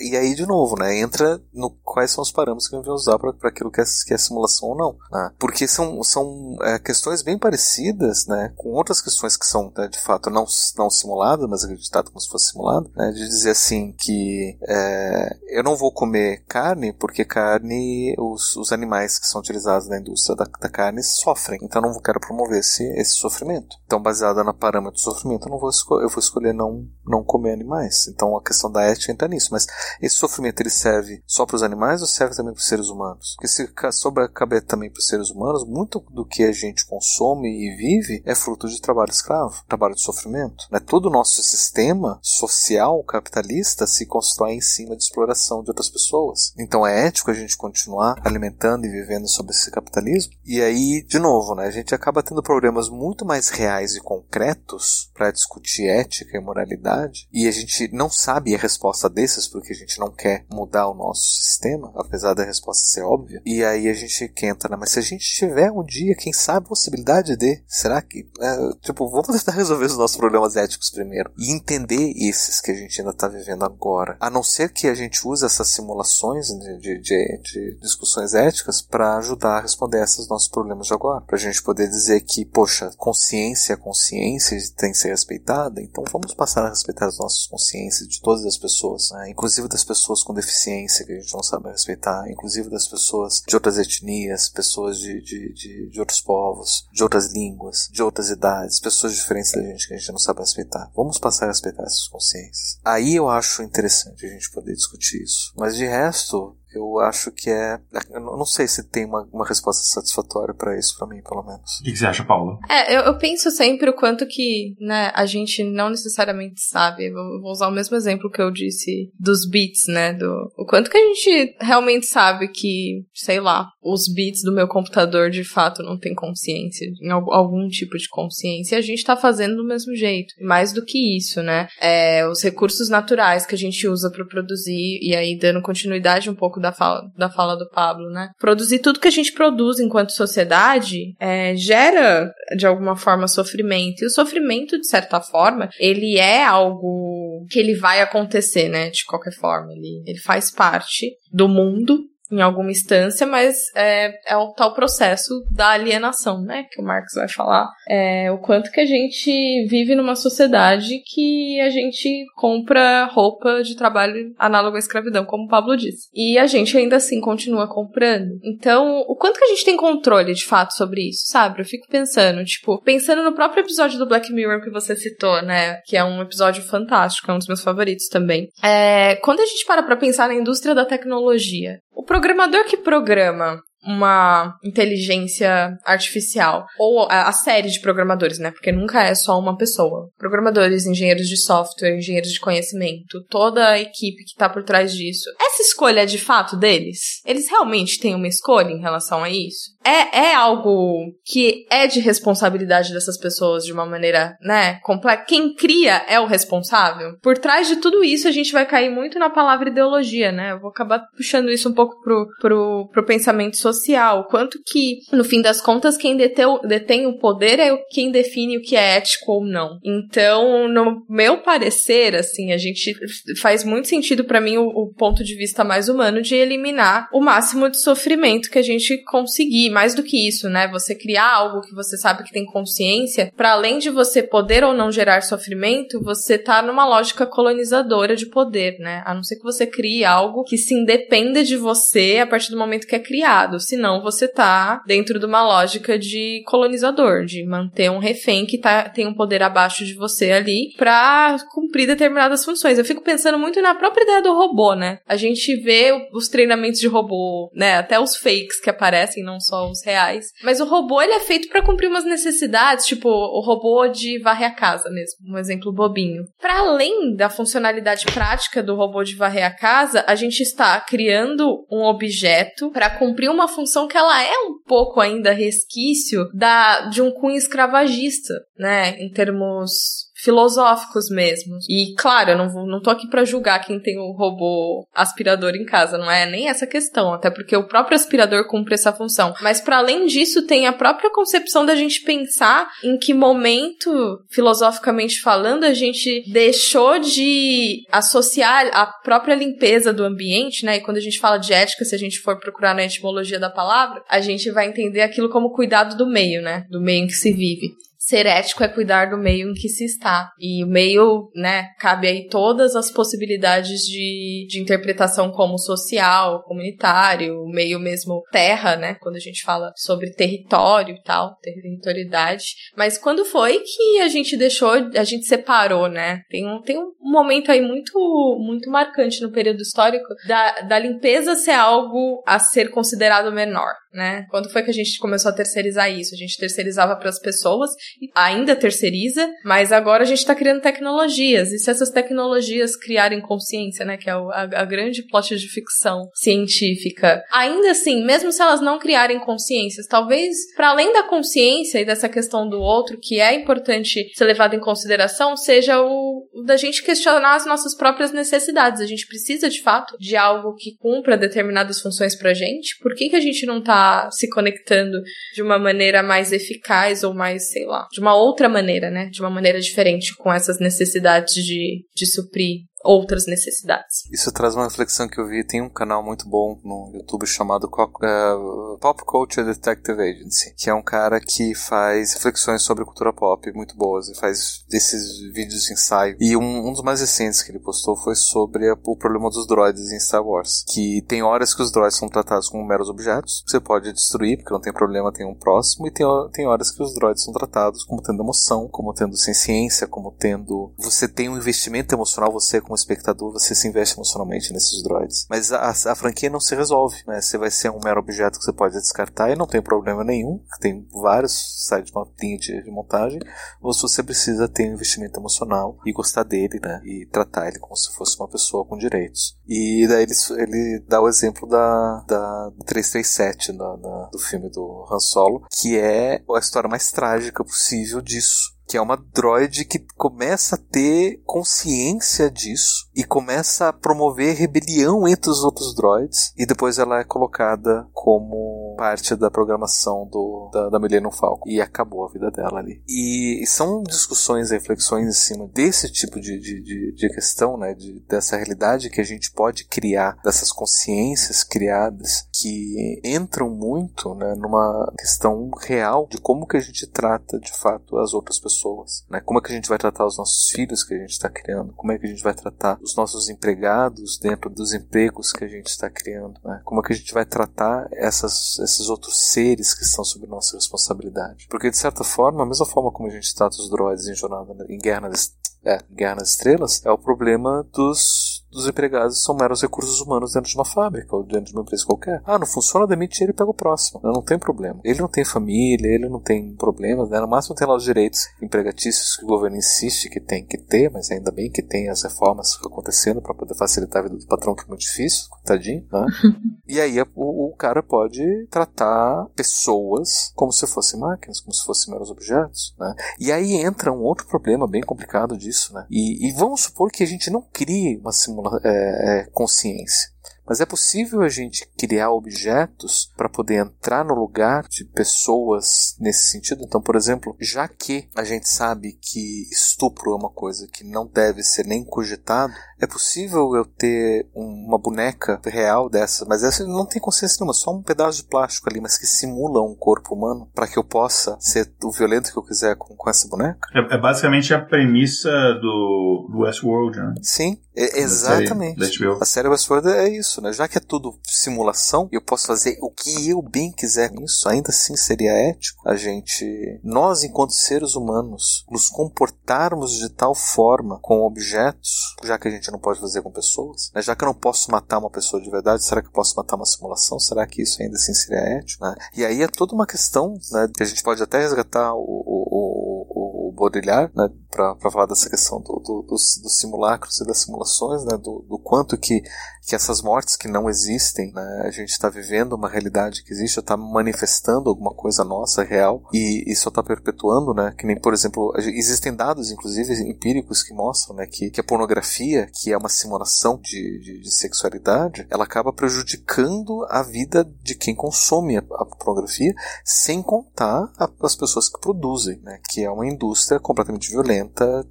e 0.00 0.16
aí 0.16 0.34
de 0.34 0.46
novo, 0.46 0.76
né? 0.78 0.98
Entra 0.98 1.40
no 1.52 1.70
quais 1.70 2.10
são 2.10 2.22
os 2.22 2.32
parâmetros 2.32 2.68
que 2.68 2.74
eu 2.74 2.82
vou 2.82 2.94
usar 2.94 3.18
para 3.18 3.48
aquilo 3.48 3.70
que 3.70 3.80
é, 3.80 3.84
que 4.06 4.14
é 4.14 4.18
simulação 4.18 4.70
ou 4.70 4.76
não, 4.76 4.96
né? 5.12 5.30
Porque 5.38 5.68
são 5.68 6.02
são 6.02 6.56
é, 6.62 6.78
questões 6.78 7.22
bem 7.22 7.38
parecidas, 7.38 8.26
né? 8.26 8.52
Com 8.56 8.70
outras 8.70 9.00
questões 9.00 9.36
que 9.36 9.46
são 9.46 9.72
né, 9.76 9.88
de 9.88 10.00
fato 10.00 10.30
não 10.30 10.46
não 10.76 10.90
simuladas, 10.90 11.48
mas 11.48 11.64
acreditadas 11.64 12.10
como 12.10 12.20
se 12.20 12.28
fosse 12.28 12.50
simulado, 12.50 12.90
né? 12.96 13.12
De 13.12 13.28
dizer 13.28 13.50
assim 13.50 13.92
que 13.92 14.58
é, 14.66 15.36
eu 15.50 15.62
não 15.62 15.76
vou 15.76 15.92
comer 15.92 16.44
carne 16.48 16.69
carne, 16.70 16.92
porque 16.92 17.24
carne, 17.24 18.14
os, 18.18 18.56
os 18.56 18.72
animais 18.72 19.18
que 19.18 19.26
são 19.26 19.40
utilizados 19.40 19.88
na 19.88 19.98
indústria 19.98 20.36
da, 20.36 20.44
da 20.44 20.68
carne 20.68 21.02
sofrem. 21.02 21.58
Então 21.62 21.82
eu 21.82 21.92
não 21.92 22.00
quero 22.00 22.20
promover 22.20 22.60
esse, 22.60 22.84
esse 22.98 23.14
sofrimento. 23.14 23.76
Então, 23.84 24.00
baseada 24.00 24.44
na 24.44 24.54
parâmetro 24.54 24.94
do 24.94 25.00
sofrimento, 25.00 25.46
eu, 25.46 25.50
não 25.50 25.58
vou, 25.58 25.70
eu 26.00 26.08
vou 26.08 26.18
escolher 26.18 26.54
não, 26.54 26.86
não 27.04 27.24
comer 27.24 27.52
animais. 27.52 28.06
Então 28.08 28.36
a 28.36 28.42
questão 28.42 28.70
da 28.70 28.82
ética 28.82 29.12
entra 29.12 29.28
nisso. 29.28 29.48
Mas 29.50 29.66
esse 30.00 30.16
sofrimento 30.16 30.60
ele 30.60 30.70
serve 30.70 31.22
só 31.26 31.44
para 31.44 31.56
os 31.56 31.62
animais 31.62 32.00
ou 32.00 32.06
serve 32.06 32.36
também 32.36 32.52
para 32.52 32.60
os 32.60 32.66
seres 32.66 32.88
humanos? 32.88 33.34
Porque 33.36 33.48
se 33.48 33.68
souber 33.92 34.30
caber 34.32 34.64
também 34.64 34.90
para 34.90 35.00
os 35.00 35.06
seres 35.06 35.30
humanos, 35.30 35.66
muito 35.66 36.00
do 36.10 36.24
que 36.24 36.44
a 36.44 36.52
gente 36.52 36.86
consome 36.86 37.48
e 37.48 37.76
vive 37.76 38.22
é 38.24 38.34
fruto 38.34 38.68
de 38.68 38.80
trabalho 38.80 39.10
escravo, 39.10 39.64
trabalho 39.68 39.94
de 39.94 40.02
sofrimento. 40.02 40.66
Né? 40.70 40.78
Todo 40.78 41.06
o 41.06 41.10
nosso 41.10 41.42
sistema 41.42 42.18
social 42.22 43.02
capitalista 43.02 43.86
se 43.86 44.06
constrói 44.06 44.52
em 44.52 44.60
cima 44.60 44.96
de 44.96 45.02
exploração 45.02 45.62
de 45.62 45.70
outras 45.70 45.88
pessoas. 45.88 46.52
Então 46.60 46.86
é 46.86 47.06
ético 47.06 47.30
a 47.30 47.34
gente 47.34 47.56
continuar 47.56 48.16
alimentando 48.24 48.86
e 48.86 48.90
vivendo 48.90 49.28
sob 49.28 49.50
esse 49.50 49.70
capitalismo? 49.70 50.32
E 50.44 50.60
aí, 50.60 51.02
de 51.06 51.18
novo, 51.18 51.54
né, 51.54 51.66
a 51.66 51.70
gente 51.70 51.94
acaba 51.94 52.22
tendo 52.22 52.42
problemas 52.42 52.88
muito 52.88 53.24
mais 53.24 53.48
reais 53.48 53.96
e 53.96 54.00
concretos 54.00 55.10
para 55.14 55.30
discutir 55.30 55.86
ética 55.86 56.36
e 56.36 56.40
moralidade, 56.40 57.28
e 57.32 57.46
a 57.46 57.50
gente 57.50 57.88
não 57.92 58.10
sabe 58.10 58.54
a 58.54 58.58
resposta 58.58 59.08
desses 59.08 59.48
porque 59.48 59.72
a 59.72 59.76
gente 59.76 59.98
não 59.98 60.10
quer 60.10 60.44
mudar 60.50 60.88
o 60.88 60.94
nosso 60.94 61.22
sistema, 61.22 61.92
apesar 61.96 62.34
da 62.34 62.44
resposta 62.44 62.84
ser 62.84 63.02
óbvia. 63.02 63.42
E 63.44 63.64
aí 63.64 63.88
a 63.88 63.94
gente 63.94 64.32
entra, 64.42 64.68
né, 64.68 64.76
mas 64.78 64.90
se 64.90 64.98
a 64.98 65.02
gente 65.02 65.24
tiver 65.24 65.70
um 65.70 65.84
dia, 65.84 66.14
quem 66.14 66.32
sabe, 66.32 66.66
a 66.66 66.68
possibilidade 66.68 67.36
de, 67.36 67.62
será 67.66 68.02
que, 68.02 68.28
é, 68.40 68.56
tipo, 68.82 69.08
vamos 69.08 69.28
tentar 69.28 69.52
resolver 69.52 69.86
os 69.86 69.96
nossos 69.96 70.16
problemas 70.16 70.56
éticos 70.56 70.90
primeiro 70.90 71.30
e 71.38 71.52
entender 71.52 72.12
esses 72.16 72.60
que 72.60 72.70
a 72.70 72.74
gente 72.74 73.00
ainda 73.00 73.12
está 73.12 73.28
vivendo 73.28 73.64
agora. 73.64 74.16
A 74.20 74.28
não 74.28 74.42
ser 74.42 74.72
que 74.72 74.86
a 74.86 74.94
gente 74.94 75.26
use 75.26 75.44
essas 75.44 75.68
simulações 75.68 76.49
de, 76.58 76.98
de, 76.98 77.40
de 77.42 77.78
discussões 77.80 78.34
éticas 78.34 78.82
para 78.82 79.16
ajudar 79.18 79.58
a 79.58 79.60
responder 79.60 80.02
esses 80.02 80.28
nossos 80.28 80.48
problemas 80.48 80.86
de 80.86 80.94
agora. 80.94 81.20
Para 81.20 81.36
a 81.36 81.40
gente 81.40 81.62
poder 81.62 81.88
dizer 81.88 82.20
que, 82.22 82.44
poxa, 82.44 82.90
consciência 82.96 83.74
é 83.74 83.76
consciência 83.76 84.58
tem 84.76 84.92
que 84.92 84.98
ser 84.98 85.10
respeitada, 85.10 85.80
então 85.80 86.04
vamos 86.10 86.34
passar 86.34 86.64
a 86.64 86.70
respeitar 86.70 87.06
as 87.06 87.18
nossas 87.18 87.46
consciências 87.46 88.08
de 88.08 88.20
todas 88.20 88.44
as 88.44 88.56
pessoas, 88.56 89.10
né? 89.10 89.30
inclusive 89.30 89.68
das 89.68 89.84
pessoas 89.84 90.22
com 90.22 90.34
deficiência 90.34 91.04
que 91.04 91.12
a 91.12 91.20
gente 91.20 91.32
não 91.32 91.42
sabe 91.42 91.68
respeitar, 91.68 92.28
inclusive 92.30 92.70
das 92.70 92.86
pessoas 92.86 93.42
de 93.46 93.54
outras 93.54 93.78
etnias, 93.78 94.48
pessoas 94.48 94.98
de, 94.98 95.20
de, 95.20 95.52
de, 95.52 95.90
de 95.90 96.00
outros 96.00 96.20
povos, 96.20 96.86
de 96.92 97.02
outras 97.02 97.32
línguas, 97.32 97.88
de 97.92 98.02
outras 98.02 98.30
idades, 98.30 98.80
pessoas 98.80 99.14
diferentes 99.14 99.52
da 99.52 99.62
gente 99.62 99.88
que 99.88 99.94
a 99.94 99.96
gente 99.96 100.12
não 100.12 100.18
sabe 100.18 100.40
respeitar. 100.40 100.90
Vamos 100.94 101.18
passar 101.18 101.46
a 101.46 101.48
respeitar 101.48 101.82
essas 101.82 102.08
consciências. 102.08 102.78
Aí 102.84 103.14
eu 103.14 103.28
acho 103.28 103.62
interessante 103.62 104.26
a 104.26 104.28
gente 104.28 104.50
poder 104.50 104.74
discutir 104.74 105.22
isso. 105.22 105.52
Mas 105.56 105.76
de 105.76 105.86
resto, 105.86 106.39
eu 106.74 106.98
acho 107.00 107.32
que 107.32 107.50
é. 107.50 107.78
Eu 108.10 108.20
não 108.20 108.44
sei 108.44 108.66
se 108.68 108.88
tem 108.88 109.04
uma, 109.04 109.28
uma 109.32 109.46
resposta 109.46 109.82
satisfatória 109.82 110.54
para 110.54 110.78
isso, 110.78 110.96
para 110.96 111.08
mim, 111.08 111.22
pelo 111.22 111.42
menos. 111.42 111.80
O 111.80 111.84
que, 111.84 111.96
você 111.96 112.06
acha, 112.06 112.24
Paula? 112.24 112.58
É, 112.68 112.96
eu, 112.96 113.00
eu, 113.02 113.18
penso 113.18 113.50
sempre 113.50 113.90
o 113.90 113.94
quanto 113.94 114.26
que 114.26 114.76
né, 114.80 115.10
a 115.14 115.26
gente 115.26 115.64
não 115.64 115.90
necessariamente 115.90 116.60
sabe. 116.60 117.10
Vou, 117.12 117.40
vou, 117.40 117.50
usar 117.50 117.68
o 117.68 117.72
mesmo 117.72 117.96
exemplo 117.96 118.30
que 118.30 118.40
eu 118.40 118.50
disse 118.50 119.10
dos 119.18 119.48
beats, 119.48 119.86
né? 119.88 120.12
Do, 120.12 120.52
o 120.56 120.64
quanto 120.64 120.90
que 120.90 120.96
a 120.96 121.06
gente 121.06 121.56
realmente 121.60 122.06
sabe 122.06 122.48
que, 122.48 123.04
sei 123.14 123.40
lá, 123.40 123.68
os 123.82 124.12
bits 124.12 124.42
do 124.42 124.52
meu 124.52 124.68
computador 124.68 125.30
de 125.30 125.44
fato 125.44 125.82
não 125.82 125.98
tem 125.98 126.14
consciência, 126.14 126.86
em 127.00 127.10
algum 127.10 127.68
tipo 127.68 127.96
de 127.96 128.08
consciência, 128.08 128.76
e 128.76 128.78
a 128.78 128.82
gente 128.82 129.04
tá 129.04 129.16
fazendo 129.16 129.56
do 129.56 129.64
mesmo 129.64 129.94
jeito. 129.94 130.34
Mais 130.40 130.72
do 130.72 130.84
que 130.84 131.16
isso, 131.16 131.42
né? 131.42 131.68
É, 131.80 132.26
os 132.26 132.42
recursos 132.42 132.88
naturais 132.88 133.46
que 133.46 133.54
a 133.54 133.58
gente 133.58 133.88
usa 133.88 134.10
para 134.10 134.24
produzir, 134.24 134.98
e 135.02 135.14
aí 135.14 135.36
dando 135.38 135.62
continuidade 135.62 136.28
um 136.28 136.34
pouco 136.34 136.60
da 136.60 136.72
fala, 136.72 137.02
da 137.16 137.30
fala 137.30 137.56
do 137.56 137.68
Pablo, 137.70 138.10
né? 138.10 138.30
Produzir 138.38 138.80
tudo 138.80 139.00
que 139.00 139.08
a 139.08 139.12
gente 139.12 139.32
produz 139.32 139.78
enquanto 139.80 140.10
sociedade 140.10 141.14
é, 141.18 141.56
gera, 141.56 142.32
de 142.56 142.66
alguma 142.66 142.96
forma, 142.96 143.26
sofrimento. 143.26 144.02
E 144.02 144.06
o 144.06 144.10
sofrimento, 144.10 144.78
de 144.78 144.88
certa 144.88 145.20
forma, 145.20 145.70
ele 145.78 146.18
é 146.18 146.44
algo 146.44 147.46
que 147.50 147.58
ele 147.58 147.74
vai 147.76 148.00
acontecer, 148.00 148.68
né? 148.68 148.90
De 148.90 149.04
qualquer 149.04 149.32
forma. 149.32 149.72
Ele, 149.72 150.02
ele 150.06 150.18
faz 150.18 150.50
parte 150.50 151.16
do 151.32 151.48
mundo 151.48 152.10
em 152.30 152.40
alguma 152.40 152.70
instância, 152.70 153.26
mas 153.26 153.56
é, 153.74 154.12
é 154.26 154.36
o 154.36 154.52
tal 154.52 154.74
processo 154.74 155.42
da 155.50 155.70
alienação, 155.70 156.40
né? 156.42 156.64
Que 156.70 156.80
o 156.80 156.84
Marx 156.84 157.14
vai 157.14 157.28
falar. 157.28 157.68
É, 157.88 158.30
o 158.30 158.38
quanto 158.38 158.70
que 158.70 158.80
a 158.80 158.86
gente 158.86 159.66
vive 159.68 159.94
numa 159.94 160.14
sociedade 160.14 161.00
que 161.06 161.60
a 161.60 161.70
gente 161.70 162.24
compra 162.36 163.06
roupa 163.06 163.62
de 163.62 163.76
trabalho 163.76 164.32
análogo 164.38 164.76
à 164.76 164.78
escravidão, 164.78 165.24
como 165.24 165.44
o 165.44 165.48
Pablo 165.48 165.76
disse. 165.76 166.08
E 166.14 166.38
a 166.38 166.46
gente 166.46 166.76
ainda 166.76 166.96
assim 166.96 167.20
continua 167.20 167.68
comprando. 167.68 168.38
Então, 168.44 169.00
o 169.08 169.16
quanto 169.16 169.38
que 169.38 169.44
a 169.44 169.48
gente 169.48 169.64
tem 169.64 169.76
controle 169.76 170.32
de 170.34 170.44
fato 170.44 170.72
sobre 170.72 171.08
isso, 171.08 171.24
sabe? 171.26 171.60
Eu 171.60 171.64
fico 171.64 171.86
pensando, 171.88 172.44
tipo, 172.44 172.80
pensando 172.82 173.22
no 173.22 173.34
próprio 173.34 173.62
episódio 173.62 173.98
do 173.98 174.06
Black 174.06 174.32
Mirror 174.32 174.62
que 174.62 174.70
você 174.70 174.94
citou, 174.94 175.42
né? 175.42 175.80
Que 175.86 175.96
é 175.96 176.04
um 176.04 176.22
episódio 176.22 176.62
fantástico, 176.62 177.30
é 177.30 177.34
um 177.34 177.38
dos 177.38 177.48
meus 177.48 177.62
favoritos 177.62 178.08
também. 178.08 178.48
É, 178.62 179.16
quando 179.16 179.40
a 179.40 179.46
gente 179.46 179.66
para 179.66 179.82
pra 179.82 179.96
pensar 179.96 180.28
na 180.28 180.34
indústria 180.34 180.74
da 180.74 180.84
tecnologia, 180.84 181.78
o 182.00 182.02
programador 182.02 182.64
que 182.64 182.78
programa 182.78 183.62
uma 183.84 184.58
inteligência 184.64 185.76
artificial. 185.84 186.66
Ou 186.78 187.02
a, 187.10 187.28
a, 187.28 187.32
série 187.32 187.68
de 187.68 187.80
programadores, 187.80 188.38
né? 188.38 188.50
Porque 188.50 188.72
nunca 188.72 189.02
é 189.02 189.14
só 189.14 189.38
uma 189.38 189.56
pessoa. 189.56 190.10
Programadores, 190.18 190.86
engenheiros 190.86 191.28
de 191.28 191.36
software, 191.36 191.96
engenheiros 191.96 192.30
de 192.30 192.40
conhecimento, 192.40 193.24
toda 193.28 193.68
a 193.68 193.80
equipe 193.80 194.24
que 194.24 194.36
tá 194.36 194.48
por 194.48 194.62
trás 194.62 194.92
disso. 194.94 195.30
Essa 195.40 195.62
escolha 195.62 196.00
é 196.02 196.06
de 196.06 196.18
fato 196.18 196.56
deles? 196.56 197.22
Eles 197.24 197.48
realmente 197.48 197.98
têm 197.98 198.14
uma 198.14 198.28
escolha 198.28 198.70
em 198.70 198.80
relação 198.80 199.22
a 199.22 199.30
isso? 199.30 199.70
É, 199.84 200.26
é 200.26 200.34
algo 200.34 201.12
que 201.24 201.66
é 201.70 201.86
de 201.86 202.00
responsabilidade 202.00 202.92
dessas 202.92 203.18
pessoas 203.18 203.64
de 203.64 203.72
uma 203.72 203.86
maneira, 203.86 204.36
né, 204.42 204.78
complexa. 204.82 205.24
Quem 205.26 205.54
cria 205.54 206.04
é 206.08 206.20
o 206.20 206.26
responsável. 206.26 207.16
Por 207.22 207.38
trás 207.38 207.68
de 207.68 207.76
tudo 207.76 208.04
isso, 208.04 208.28
a 208.28 208.30
gente 208.30 208.52
vai 208.52 208.66
cair 208.66 208.90
muito 208.90 209.18
na 209.18 209.30
palavra 209.30 209.70
ideologia, 209.70 210.30
né? 210.30 210.52
Eu 210.52 210.60
vou 210.60 210.70
acabar 210.70 211.00
puxando 211.16 211.50
isso 211.50 211.68
um 211.68 211.72
pouco 211.72 212.00
pro, 212.02 212.26
pro, 212.40 212.88
pro 212.92 213.06
pensamento 213.06 213.56
social 213.56 213.70
social, 213.90 214.24
quanto 214.24 214.60
que, 214.64 214.98
no 215.12 215.24
fim 215.24 215.40
das 215.40 215.60
contas, 215.60 215.96
quem 215.96 216.16
deteu, 216.16 216.60
detém 216.66 217.06
o 217.06 217.18
poder 217.18 217.58
é 217.58 217.76
quem 217.90 218.10
define 218.10 218.58
o 218.58 218.62
que 218.62 218.76
é 218.76 218.96
ético 218.96 219.32
ou 219.32 219.44
não. 219.44 219.78
Então, 219.84 220.68
no 220.68 221.04
meu 221.08 221.38
parecer, 221.38 222.14
assim, 222.14 222.52
a 222.52 222.58
gente 222.58 222.94
faz 223.40 223.64
muito 223.64 223.88
sentido 223.88 224.24
para 224.24 224.40
mim 224.40 224.56
o, 224.56 224.66
o, 224.66 224.92
ponto 224.92 225.24
de 225.24 225.34
vista 225.34 225.64
mais 225.64 225.88
humano 225.88 226.20
de 226.20 226.34
eliminar 226.34 227.08
o 227.12 227.20
máximo 227.20 227.68
de 227.68 227.80
sofrimento 227.80 228.50
que 228.50 228.58
a 228.58 228.62
gente 228.62 229.02
conseguir. 229.04 229.69
Mais 229.70 229.94
do 229.94 230.02
que 230.02 230.28
isso, 230.28 230.48
né? 230.48 230.68
Você 230.68 230.94
criar 230.94 231.32
algo 231.32 231.60
que 231.60 231.74
você 231.74 231.96
sabe 231.96 232.24
que 232.24 232.32
tem 232.32 232.44
consciência, 232.44 233.32
para 233.36 233.52
além 233.52 233.78
de 233.78 233.90
você 233.90 234.22
poder 234.22 234.64
ou 234.64 234.74
não 234.74 234.90
gerar 234.92 235.22
sofrimento, 235.22 236.02
você 236.02 236.36
tá 236.36 236.62
numa 236.62 236.86
lógica 236.86 237.26
colonizadora 237.26 238.16
de 238.16 238.26
poder, 238.26 238.78
né? 238.78 239.02
A 239.06 239.14
não 239.14 239.22
ser 239.22 239.36
que 239.36 239.42
você 239.42 239.66
crie 239.66 240.04
algo 240.04 240.44
que 240.44 240.58
se 240.58 240.74
independa 240.74 241.42
de 241.44 241.56
você 241.56 242.18
a 242.22 242.26
partir 242.26 242.50
do 242.50 242.58
momento 242.58 242.86
que 242.86 242.94
é 242.94 242.98
criado 242.98 243.60
senão 243.60 244.02
você 244.02 244.26
tá 244.26 244.82
dentro 244.86 245.18
de 245.18 245.26
uma 245.26 245.42
lógica 245.42 245.98
de 245.98 246.42
colonizador, 246.46 247.24
de 247.24 247.44
manter 247.44 247.90
um 247.90 247.98
refém 247.98 248.46
que 248.46 248.58
tá, 248.58 248.88
tem 248.88 249.06
um 249.06 249.14
poder 249.14 249.42
abaixo 249.42 249.84
de 249.84 249.94
você 249.94 250.32
ali 250.32 250.72
para 250.76 251.36
cumprir 251.52 251.86
determinadas 251.86 252.44
funções. 252.44 252.78
Eu 252.78 252.84
fico 252.84 253.02
pensando 253.02 253.38
muito 253.38 253.60
na 253.62 253.74
própria 253.74 254.02
ideia 254.02 254.22
do 254.22 254.34
robô, 254.34 254.74
né? 254.74 254.98
A 255.06 255.16
gente 255.16 255.54
vê 255.56 256.08
os 256.12 256.28
treinamentos 256.28 256.80
de 256.80 256.88
robô, 256.88 257.50
né? 257.54 257.76
Até 257.76 257.98
os 257.98 258.16
fakes 258.16 258.60
que 258.60 258.70
aparecem, 258.70 259.22
não 259.22 259.40
só 259.40 259.59
os 259.68 259.84
reais. 259.84 260.26
Mas 260.42 260.60
o 260.60 260.64
robô, 260.64 261.02
ele 261.02 261.12
é 261.12 261.20
feito 261.20 261.48
para 261.48 261.62
cumprir 261.62 261.88
umas 261.88 262.04
necessidades, 262.04 262.86
tipo 262.86 263.08
o 263.08 263.40
robô 263.40 263.88
de 263.88 264.18
varrer 264.20 264.48
a 264.48 264.54
casa 264.54 264.88
mesmo, 264.90 265.34
um 265.34 265.38
exemplo 265.38 265.72
bobinho. 265.72 266.24
Para 266.40 266.60
além 266.60 267.14
da 267.16 267.28
funcionalidade 267.28 268.06
prática 268.06 268.62
do 268.62 268.74
robô 268.74 269.02
de 269.02 269.16
varrer 269.16 269.44
a 269.44 269.50
casa, 269.50 270.04
a 270.06 270.14
gente 270.14 270.40
está 270.40 270.80
criando 270.80 271.66
um 271.70 271.82
objeto 271.82 272.70
para 272.70 272.90
cumprir 272.90 273.30
uma 273.30 273.48
função 273.48 273.88
que 273.88 273.96
ela 273.96 274.22
é 274.22 274.38
um 274.46 274.60
pouco 274.66 275.00
ainda 275.00 275.32
resquício 275.32 276.28
da 276.32 276.88
de 276.88 277.02
um 277.02 277.10
cunho 277.10 277.36
escravagista, 277.36 278.34
né, 278.58 278.96
em 279.00 279.10
termos 279.10 280.09
filosóficos 280.22 281.08
mesmo. 281.10 281.58
E 281.68 281.94
claro, 281.96 282.30
eu 282.30 282.38
não, 282.38 282.48
vou, 282.48 282.66
não 282.66 282.80
tô 282.80 282.90
aqui 282.90 283.08
para 283.08 283.24
julgar 283.24 283.64
quem 283.64 283.80
tem 283.80 283.98
o 283.98 284.12
robô 284.12 284.86
aspirador 284.94 285.54
em 285.54 285.64
casa, 285.64 285.96
não 285.96 286.10
é 286.10 286.26
nem 286.26 286.48
essa 286.48 286.66
questão, 286.66 287.14
até 287.14 287.30
porque 287.30 287.56
o 287.56 287.66
próprio 287.66 287.96
aspirador 287.96 288.46
cumpre 288.46 288.74
essa 288.74 288.92
função. 288.92 289.34
Mas 289.40 289.60
para 289.60 289.78
além 289.78 290.06
disso, 290.06 290.46
tem 290.46 290.66
a 290.66 290.72
própria 290.72 291.10
concepção 291.10 291.64
da 291.64 291.74
gente 291.74 292.02
pensar 292.02 292.68
em 292.84 292.98
que 292.98 293.14
momento, 293.14 294.20
filosoficamente 294.30 295.20
falando, 295.20 295.64
a 295.64 295.72
gente 295.72 296.24
deixou 296.30 296.98
de 296.98 297.84
associar 297.90 298.68
a 298.72 298.86
própria 298.86 299.34
limpeza 299.34 299.92
do 299.92 300.04
ambiente, 300.04 300.64
né? 300.64 300.76
E 300.76 300.80
quando 300.80 300.98
a 300.98 301.02
gente 301.02 301.18
fala 301.18 301.38
de 301.38 301.52
ética, 301.52 301.84
se 301.84 301.94
a 301.94 301.98
gente 301.98 302.20
for 302.20 302.38
procurar 302.38 302.74
na 302.74 302.84
etimologia 302.84 303.38
da 303.38 303.50
palavra, 303.50 304.02
a 304.08 304.20
gente 304.20 304.50
vai 304.50 304.68
entender 304.68 305.00
aquilo 305.00 305.30
como 305.30 305.52
cuidado 305.52 305.96
do 305.96 306.06
meio, 306.06 306.42
né? 306.42 306.66
Do 306.70 306.80
meio 306.80 307.04
em 307.04 307.06
que 307.06 307.14
se 307.14 307.32
vive 307.32 307.70
ser 308.10 308.26
ético 308.26 308.64
é 308.64 308.68
cuidar 308.68 309.10
do 309.10 309.16
meio 309.16 309.48
em 309.48 309.54
que 309.54 309.68
se 309.68 309.84
está. 309.84 310.32
E 310.38 310.64
o 310.64 310.66
meio, 310.66 311.30
né, 311.34 311.68
cabe 311.78 312.08
aí 312.08 312.28
todas 312.28 312.74
as 312.74 312.90
possibilidades 312.90 313.82
de, 313.82 314.46
de 314.48 314.60
interpretação 314.60 315.30
como 315.30 315.56
social, 315.56 316.42
comunitário, 316.42 317.46
meio 317.46 317.78
mesmo 317.78 318.22
terra, 318.32 318.76
né, 318.76 318.96
quando 319.00 319.16
a 319.16 319.20
gente 319.20 319.42
fala 319.42 319.72
sobre 319.76 320.10
território 320.10 320.96
e 320.96 321.02
tal, 321.02 321.36
territorialidade. 321.40 322.46
Mas 322.76 322.98
quando 322.98 323.24
foi 323.24 323.60
que 323.60 324.00
a 324.00 324.08
gente 324.08 324.36
deixou, 324.36 324.70
a 324.70 325.04
gente 325.04 325.26
separou, 325.26 325.88
né? 325.88 326.22
Tem 326.28 326.46
um, 326.46 326.60
tem 326.60 326.78
um 326.78 326.90
momento 327.00 327.52
aí 327.52 327.60
muito, 327.60 327.98
muito 328.40 328.68
marcante 328.70 329.22
no 329.22 329.30
período 329.30 329.60
histórico 329.60 330.08
da, 330.26 330.62
da 330.62 330.78
limpeza 330.78 331.36
ser 331.36 331.52
algo 331.52 332.22
a 332.26 332.38
ser 332.38 332.70
considerado 332.70 333.32
menor 333.32 333.74
né? 333.92 334.26
Quando 334.30 334.50
foi 334.50 334.62
que 334.62 334.70
a 334.70 334.74
gente 334.74 334.98
começou 334.98 335.30
a 335.30 335.34
terceirizar 335.34 335.90
isso? 335.90 336.14
A 336.14 336.18
gente 336.18 336.36
terceirizava 336.36 336.96
para 336.96 337.08
as 337.08 337.18
pessoas, 337.18 337.70
ainda 338.14 338.54
terceiriza, 338.54 339.28
mas 339.44 339.72
agora 339.72 340.02
a 340.02 340.06
gente 340.06 340.18
está 340.18 340.34
criando 340.34 340.60
tecnologias. 340.60 341.52
E 341.52 341.58
se 341.58 341.70
essas 341.70 341.90
tecnologias 341.90 342.76
criarem 342.76 343.20
consciência, 343.20 343.84
né, 343.84 343.96
que 343.96 344.08
é 344.08 344.12
a, 344.12 344.48
a 344.54 344.64
grande 344.64 345.02
plot 345.08 345.36
de 345.36 345.48
ficção 345.48 346.08
científica, 346.14 347.22
ainda 347.32 347.70
assim, 347.70 348.04
mesmo 348.04 348.32
se 348.32 348.40
elas 348.40 348.60
não 348.60 348.78
criarem 348.78 349.18
consciências, 349.18 349.86
talvez 349.86 350.36
para 350.54 350.70
além 350.70 350.92
da 350.92 351.02
consciência 351.04 351.80
e 351.80 351.84
dessa 351.84 352.08
questão 352.08 352.48
do 352.48 352.60
outro, 352.60 352.98
que 353.00 353.20
é 353.20 353.34
importante 353.34 354.10
ser 354.14 354.24
levado 354.24 354.54
em 354.54 354.60
consideração, 354.60 355.36
seja 355.36 355.80
o, 355.80 356.28
da 356.44 356.56
gente 356.56 356.82
questionar 356.82 357.34
as 357.34 357.46
nossas 357.46 357.74
próprias 357.74 358.12
necessidades. 358.12 358.80
A 358.80 358.86
gente 358.86 359.06
precisa 359.06 359.48
de 359.48 359.62
fato 359.62 359.96
de 359.98 360.16
algo 360.16 360.54
que 360.54 360.76
cumpra 360.78 361.16
determinadas 361.16 361.80
funções 361.80 362.14
pra 362.16 362.34
gente. 362.34 362.78
Por 362.80 362.94
que 362.94 363.08
que 363.08 363.16
a 363.16 363.20
gente 363.20 363.44
não 363.46 363.62
tá 363.62 363.79
se 364.10 364.28
conectando 364.28 365.00
de 365.34 365.42
uma 365.42 365.58
maneira 365.58 366.02
mais 366.02 366.32
eficaz 366.32 367.02
ou 367.02 367.14
mais, 367.14 367.50
sei 367.50 367.64
lá, 367.64 367.86
de 367.92 368.00
uma 368.00 368.14
outra 368.14 368.48
maneira, 368.48 368.90
né? 368.90 369.08
De 369.10 369.20
uma 369.20 369.30
maneira 369.30 369.60
diferente 369.60 370.14
com 370.16 370.32
essas 370.32 370.58
necessidades 370.58 371.34
de, 371.34 371.84
de 371.94 372.06
suprir 372.06 372.69
outras 372.84 373.26
necessidades. 373.26 374.04
Isso 374.10 374.32
traz 374.32 374.54
uma 374.54 374.64
reflexão 374.64 375.08
que 375.08 375.18
eu 375.18 375.26
vi. 375.26 375.44
Tem 375.44 375.60
um 375.60 375.68
canal 375.68 376.02
muito 376.02 376.28
bom 376.28 376.58
no 376.64 376.90
YouTube 376.94 377.26
chamado 377.26 377.64
uh, 377.64 378.78
Pop 378.78 379.04
Culture 379.04 379.46
Detective 379.46 380.00
Agency, 380.00 380.54
que 380.56 380.70
é 380.70 380.74
um 380.74 380.82
cara 380.82 381.20
que 381.20 381.54
faz 381.54 382.14
reflexões 382.14 382.62
sobre 382.62 382.84
cultura 382.84 383.12
pop 383.12 383.52
muito 383.52 383.76
boas 383.76 384.08
e 384.08 384.18
faz 384.18 384.64
desses 384.68 385.20
vídeos 385.32 385.64
de 385.64 385.72
ensaio. 385.72 386.16
E 386.20 386.36
um, 386.36 386.68
um 386.68 386.72
dos 386.72 386.82
mais 386.82 387.00
recentes 387.00 387.42
que 387.42 387.50
ele 387.50 387.58
postou 387.58 387.96
foi 387.96 388.14
sobre 388.14 388.68
a, 388.68 388.76
o 388.84 388.96
problema 388.96 389.30
dos 389.30 389.46
droids 389.46 389.92
em 389.92 390.00
Star 390.00 390.24
Wars, 390.24 390.64
que 390.68 391.02
tem 391.02 391.22
horas 391.22 391.54
que 391.54 391.62
os 391.62 391.70
droids 391.70 391.98
são 391.98 392.08
tratados 392.08 392.48
como 392.48 392.66
meros 392.66 392.88
objetos, 392.88 393.44
você 393.46 393.60
pode 393.60 393.92
destruir 393.92 394.38
porque 394.38 394.52
não 394.52 394.60
tem 394.60 394.72
problema, 394.72 395.12
tem 395.12 395.26
um 395.26 395.34
próximo, 395.34 395.86
e 395.86 395.90
tem, 395.90 396.06
tem 396.32 396.46
horas 396.46 396.70
que 396.70 396.82
os 396.82 396.94
droids 396.94 397.22
são 397.22 397.32
tratados 397.32 397.84
como 397.84 398.02
tendo 398.02 398.22
emoção, 398.22 398.68
como 398.68 398.92
tendo 398.94 399.16
ciência, 399.16 399.86
como 399.86 400.12
tendo 400.12 400.72
você 400.78 401.06
tem 401.08 401.28
um 401.28 401.36
investimento 401.36 401.94
emocional, 401.94 402.32
você 402.32 402.60
como 402.70 402.76
espectador, 402.76 403.32
você 403.32 403.52
se 403.52 403.66
investe 403.66 403.96
emocionalmente 403.96 404.52
nesses 404.52 404.80
droids. 404.84 405.26
Mas 405.28 405.50
a, 405.50 405.70
a 405.70 405.94
franquia 405.96 406.30
não 406.30 406.38
se 406.38 406.54
resolve, 406.54 407.02
né? 407.04 407.20
Você 407.20 407.36
vai 407.36 407.50
ser 407.50 407.68
um 407.70 407.80
mero 407.82 407.98
objeto 407.98 408.38
que 408.38 408.44
você 408.44 408.52
pode 408.52 408.74
descartar 408.74 409.28
e 409.30 409.36
não 409.36 409.46
tem 409.46 409.60
problema 409.60 410.04
nenhum, 410.04 410.40
tem 410.60 410.86
vários 410.92 411.66
sites 411.66 411.92
de, 412.38 412.62
de 412.62 412.70
montagem, 412.70 413.18
ou 413.60 413.72
se 413.72 413.82
você 413.82 414.04
precisa 414.04 414.48
ter 414.48 414.70
um 414.70 414.74
investimento 414.74 415.18
emocional 415.18 415.78
e 415.84 415.92
gostar 415.92 416.22
dele, 416.22 416.60
né? 416.62 416.80
E 416.84 417.06
tratar 417.06 417.48
ele 417.48 417.58
como 417.58 417.74
se 417.74 417.92
fosse 417.92 418.16
uma 418.20 418.28
pessoa 418.28 418.64
com 418.64 418.78
direitos. 418.78 419.36
E 419.48 419.86
daí 419.88 420.04
ele, 420.04 420.14
ele 420.40 420.84
dá 420.88 421.00
o 421.00 421.08
exemplo 421.08 421.48
da, 421.48 422.04
da 422.06 422.52
337 422.66 423.52
na, 423.52 423.76
na, 423.78 424.10
do 424.12 424.18
filme 424.18 424.48
do 424.48 424.86
Han 424.88 425.00
Solo, 425.00 425.44
que 425.50 425.76
é 425.76 426.22
a 426.30 426.38
história 426.38 426.70
mais 426.70 426.92
trágica 426.92 427.44
possível 427.44 428.00
disso 428.00 428.59
que 428.70 428.76
é 428.76 428.80
uma 428.80 428.96
droid 428.96 429.64
que 429.64 429.80
começa 429.96 430.54
a 430.54 430.58
ter 430.58 431.20
consciência 431.26 432.30
disso 432.30 432.88
e 432.94 433.02
começa 433.02 433.66
a 433.66 433.72
promover 433.72 434.36
rebelião 434.36 435.08
entre 435.08 435.28
os 435.28 435.42
outros 435.42 435.74
droids 435.74 436.32
e 436.38 436.46
depois 436.46 436.78
ela 436.78 437.00
é 437.00 437.04
colocada 437.04 437.88
como 437.92 438.69
parte 438.80 439.14
da 439.14 439.30
programação 439.30 440.08
do, 440.10 440.48
da, 440.50 440.70
da 440.70 440.78
Millennium 440.78 441.10
Falcon 441.10 441.50
e 441.50 441.60
acabou 441.60 442.06
a 442.06 442.08
vida 442.08 442.30
dela 442.30 442.60
ali. 442.60 442.82
E, 442.88 443.42
e 443.42 443.46
são 443.46 443.82
discussões, 443.82 444.50
reflexões 444.50 445.06
em 445.06 445.12
cima 445.12 445.46
desse 445.48 445.92
tipo 445.92 446.18
de, 446.18 446.38
de, 446.38 446.62
de, 446.62 446.92
de 446.92 447.08
questão, 447.10 447.58
né, 447.58 447.74
de, 447.74 448.00
dessa 448.08 448.36
realidade 448.36 448.88
que 448.88 449.02
a 449.02 449.04
gente 449.04 449.30
pode 449.32 449.66
criar, 449.66 450.16
dessas 450.24 450.50
consciências 450.50 451.44
criadas 451.44 452.26
que 452.32 453.02
entram 453.04 453.50
muito 453.50 454.14
né, 454.14 454.34
numa 454.34 454.90
questão 454.98 455.50
real 455.60 456.08
de 456.10 456.18
como 456.18 456.46
que 456.46 456.56
a 456.56 456.60
gente 456.60 456.86
trata 456.86 457.38
de 457.38 457.52
fato 457.52 457.98
as 457.98 458.14
outras 458.14 458.38
pessoas 458.38 459.04
né? 459.10 459.20
Como 459.20 459.38
é 459.38 459.42
que 459.42 459.52
a 459.52 459.54
gente 459.54 459.68
vai 459.68 459.78
tratar 459.78 460.06
os 460.06 460.16
nossos 460.16 460.50
filhos 460.50 460.84
que 460.84 460.94
a 460.94 460.98
gente 460.98 461.10
está 461.10 461.28
criando? 461.28 461.72
Como 461.72 461.92
é 461.92 461.98
que 461.98 462.06
a 462.06 462.08
gente 462.08 462.22
vai 462.22 462.32
tratar 462.32 462.78
os 462.80 462.94
nossos 462.94 463.28
empregados 463.28 464.18
dentro 464.18 464.48
dos 464.48 464.72
empregos 464.72 465.32
que 465.32 465.44
a 465.44 465.48
gente 465.48 465.66
está 465.66 465.90
criando? 465.90 466.40
Né? 466.44 466.60
Como 466.64 466.80
é 466.80 466.84
que 466.84 466.92
a 466.92 466.96
gente 466.96 467.12
vai 467.12 467.24
tratar 467.24 467.88
essas, 467.92 468.58
esses 468.72 468.88
outros 468.88 469.16
seres 469.18 469.74
que 469.74 469.84
estão 469.84 470.04
sob 470.04 470.26
nossa 470.26 470.56
responsabilidade? 470.56 471.46
Porque 471.48 471.70
de 471.70 471.76
certa 471.76 472.04
forma, 472.04 472.42
a 472.42 472.46
mesma 472.46 472.66
forma 472.66 472.90
como 472.90 473.08
a 473.08 473.12
gente 473.12 473.34
trata 473.34 473.56
os 473.56 473.70
droids 473.70 474.06
em 474.06 474.14
jornada 474.14 474.64
em 474.68 474.78
guerra 474.78 475.08
nas, 475.08 475.34
é, 475.64 475.78
guerra 475.90 476.16
nas 476.16 476.30
estrelas, 476.30 476.84
é 476.84 476.90
o 476.90 476.98
problema 476.98 477.66
dos 477.72 478.29
dos 478.50 478.66
empregados 478.66 479.22
são 479.22 479.34
meros 479.34 479.62
recursos 479.62 480.00
humanos 480.00 480.32
dentro 480.32 480.50
de 480.50 480.56
uma 480.56 480.64
fábrica 480.64 481.14
ou 481.14 481.22
dentro 481.22 481.46
de 481.46 481.52
uma 481.52 481.62
empresa 481.62 481.84
qualquer. 481.86 482.20
Ah, 482.26 482.38
não 482.38 482.46
funciona, 482.46 482.86
demite 482.86 483.22
ele 483.22 483.30
e 483.30 483.34
pega 483.34 483.50
o 483.50 483.54
próximo. 483.54 484.00
Não, 484.02 484.12
não 484.12 484.22
tem 484.22 484.38
problema. 484.38 484.80
Ele 484.84 485.00
não 485.00 485.08
tem 485.08 485.24
família, 485.24 485.86
ele 485.86 486.08
não 486.08 486.20
tem 486.20 486.54
problemas, 486.56 487.08
né? 487.08 487.20
No 487.20 487.28
máximo 487.28 487.54
tem 487.54 487.66
lá 487.66 487.76
os 487.76 487.84
direitos 487.84 488.28
empregatícios 488.42 489.16
que 489.16 489.24
o 489.24 489.28
governo 489.28 489.56
insiste 489.56 490.10
que 490.10 490.20
tem 490.20 490.44
que 490.44 490.58
ter, 490.58 490.90
mas 490.90 491.10
ainda 491.10 491.30
bem 491.30 491.50
que 491.50 491.62
tem 491.62 491.88
as 491.88 492.02
reformas 492.02 492.58
acontecendo 492.64 493.22
para 493.22 493.34
poder 493.34 493.54
facilitar 493.54 494.00
a 494.00 494.08
vida 494.08 494.18
do 494.18 494.26
patrão, 494.26 494.54
que 494.54 494.64
é 494.64 494.66
muito 494.66 494.80
difícil, 494.80 495.28
coitadinho, 495.30 495.86
né? 495.92 496.06
e 496.66 496.80
aí 496.80 497.00
o, 497.14 497.48
o 497.48 497.54
cara 497.56 497.82
pode 497.82 498.46
tratar 498.50 499.26
pessoas 499.36 500.32
como 500.34 500.52
se 500.52 500.66
fossem 500.66 500.98
máquinas, 500.98 501.40
como 501.40 501.54
se 501.54 501.64
fossem 501.64 501.92
meros 501.92 502.10
objetos, 502.10 502.74
né? 502.78 502.94
E 503.18 503.30
aí 503.30 503.54
entra 503.54 503.92
um 503.92 504.02
outro 504.02 504.26
problema 504.26 504.66
bem 504.66 504.82
complicado 504.82 505.36
disso, 505.36 505.72
né? 505.72 505.86
E, 505.88 506.28
e 506.28 506.32
vamos 506.32 506.62
supor 506.62 506.90
que 506.90 507.04
a 507.04 507.06
gente 507.06 507.30
não 507.30 507.42
crie 507.52 507.98
uma 507.98 508.12
simulação 508.12 508.39
é, 508.64 509.20
é, 509.20 509.24
consciência. 509.32 510.10
Mas 510.50 510.60
é 510.60 510.66
possível 510.66 511.22
a 511.22 511.28
gente 511.28 511.64
criar 511.78 512.10
objetos 512.10 513.08
para 513.16 513.28
poder 513.28 513.64
entrar 513.64 514.04
no 514.04 514.16
lugar 514.16 514.66
de 514.68 514.84
pessoas 514.84 515.94
nesse 516.00 516.28
sentido? 516.28 516.64
Então, 516.64 516.82
por 516.82 516.96
exemplo, 516.96 517.36
já 517.40 517.68
que 517.68 518.08
a 518.16 518.24
gente 518.24 518.48
sabe 518.48 518.98
que 519.00 519.48
estupro 519.52 520.10
é 520.10 520.16
uma 520.16 520.28
coisa 520.28 520.66
que 520.66 520.82
não 520.82 521.06
deve 521.06 521.44
ser 521.44 521.64
nem 521.64 521.84
cogitado, 521.84 522.52
é 522.80 522.86
possível 522.86 523.54
eu 523.54 523.64
ter 523.64 524.26
uma 524.34 524.76
boneca 524.76 525.40
real 525.44 525.88
dessa, 525.88 526.24
mas 526.26 526.42
essa 526.42 526.66
não 526.66 526.86
tem 526.86 527.00
consciência 527.00 527.36
nenhuma, 527.38 527.52
só 527.52 527.70
um 527.70 527.82
pedaço 527.82 528.22
de 528.22 528.28
plástico 528.28 528.68
ali, 528.68 528.80
mas 528.80 528.98
que 528.98 529.06
simula 529.06 529.62
um 529.62 529.76
corpo 529.76 530.14
humano, 530.14 530.50
para 530.52 530.66
que 530.66 530.78
eu 530.78 530.84
possa 530.84 531.36
ser 531.38 531.70
o 531.84 531.92
violento 531.92 532.32
que 532.32 532.38
eu 532.38 532.42
quiser 532.42 532.74
com, 532.76 532.96
com 532.96 533.08
essa 533.08 533.28
boneca? 533.28 533.68
É, 533.72 533.94
é, 533.94 533.98
basicamente 533.98 534.52
a 534.52 534.60
premissa 534.60 535.30
do, 535.60 536.28
do 536.32 536.38
Westworld, 536.40 536.98
né? 536.98 537.14
Sim, 537.22 537.60
é, 537.84 538.00
exatamente. 538.00 538.78
A 539.20 539.24
série 539.24 539.48
Westworld 539.48 539.88
é 539.88 540.08
isso 540.08 540.40
né? 540.40 540.52
Já 540.52 540.68
que 540.68 540.78
é 540.78 540.80
tudo 540.80 541.18
simulação, 541.24 542.08
eu 542.10 542.20
posso 542.20 542.46
fazer 542.46 542.78
o 542.80 542.90
que 542.90 543.28
eu 543.28 543.40
bem 543.42 543.72
quiser 543.72 544.10
com 544.10 544.24
isso, 544.24 544.48
ainda 544.48 544.70
assim 544.70 544.96
seria 544.96 545.32
ético 545.32 545.88
a 545.88 545.96
gente, 545.96 546.80
nós 546.82 547.22
enquanto 547.22 547.52
seres 547.52 547.94
humanos, 547.94 548.64
nos 548.70 548.88
comportarmos 548.88 549.92
de 549.92 550.08
tal 550.08 550.34
forma 550.34 550.98
com 551.00 551.20
objetos, 551.20 552.14
já 552.24 552.38
que 552.38 552.48
a 552.48 552.50
gente 552.50 552.70
não 552.70 552.78
pode 552.78 553.00
fazer 553.00 553.22
com 553.22 553.30
pessoas, 553.30 553.90
né? 553.94 554.02
Já 554.02 554.14
que 554.14 554.24
eu 554.24 554.26
não 554.26 554.34
posso 554.34 554.70
matar 554.70 554.98
uma 554.98 555.10
pessoa 555.10 555.42
de 555.42 555.50
verdade, 555.50 555.84
será 555.84 556.02
que 556.02 556.08
eu 556.08 556.12
posso 556.12 556.36
matar 556.36 556.56
uma 556.56 556.66
simulação? 556.66 557.18
Será 557.18 557.46
que 557.46 557.62
isso 557.62 557.82
ainda 557.82 557.96
assim 557.96 558.14
seria 558.14 558.58
ético? 558.58 558.84
Né? 558.84 558.94
E 559.16 559.24
aí 559.24 559.42
é 559.42 559.48
toda 559.48 559.74
uma 559.74 559.86
questão, 559.86 560.34
né? 560.52 560.68
Que 560.74 560.82
a 560.82 560.86
gente 560.86 561.02
pode 561.02 561.22
até 561.22 561.38
resgatar 561.38 561.94
o, 561.94 562.00
o, 562.00 563.08
o, 563.10 563.48
o 563.48 563.52
Baudrillard, 563.52 564.12
né? 564.14 564.28
Para 564.50 564.74
falar 564.90 565.06
dessa 565.06 565.30
questão 565.30 565.60
do, 565.60 565.78
do, 565.78 566.02
dos, 566.02 566.40
dos 566.42 566.58
simulacros 566.58 567.20
e 567.20 567.26
das 567.26 567.38
simulações, 567.38 568.04
né? 568.04 568.16
Do, 568.16 568.44
do 568.48 568.58
quanto 568.58 568.98
que, 568.98 569.22
que 569.66 569.74
essas 569.74 570.02
mortes 570.02 570.36
que 570.36 570.48
não 570.48 570.68
existem, 570.68 571.32
né? 571.32 571.62
a 571.64 571.70
gente 571.70 571.90
está 571.90 572.08
vivendo 572.08 572.54
uma 572.54 572.68
realidade 572.68 573.22
que 573.22 573.32
existe, 573.32 573.60
está 573.60 573.76
manifestando 573.76 574.68
alguma 574.68 574.92
coisa 574.92 575.24
nossa, 575.24 575.62
real, 575.62 576.02
e 576.12 576.44
isso 576.50 576.68
está 576.68 576.82
perpetuando, 576.82 577.54
né? 577.54 577.72
Que 577.78 577.86
nem, 577.86 577.98
por 577.98 578.12
exemplo, 578.12 578.52
existem 578.56 579.14
dados, 579.14 579.50
inclusive, 579.50 579.94
empíricos 580.02 580.62
que 580.62 580.74
mostram 580.74 581.16
né, 581.16 581.26
que, 581.26 581.50
que 581.50 581.60
a 581.60 581.64
pornografia, 581.64 582.48
que 582.52 582.72
é 582.72 582.76
uma 582.76 582.88
simulação 582.88 583.58
de, 583.62 583.98
de, 584.00 584.20
de 584.20 584.34
sexualidade, 584.34 585.26
ela 585.30 585.44
acaba 585.44 585.72
prejudicando 585.72 586.84
a 586.88 587.02
vida 587.02 587.44
de 587.62 587.74
quem 587.74 587.94
consome 587.94 588.56
a, 588.56 588.60
a 588.60 588.84
pornografia, 588.84 589.54
sem 589.84 590.22
contar 590.22 590.90
a, 590.98 591.08
as 591.22 591.36
pessoas 591.36 591.68
que 591.68 591.80
produzem, 591.80 592.40
né? 592.42 592.60
Que 592.70 592.84
é 592.84 592.90
uma 592.90 593.06
indústria 593.06 593.60
completamente 593.60 594.10
violenta, 594.10 594.39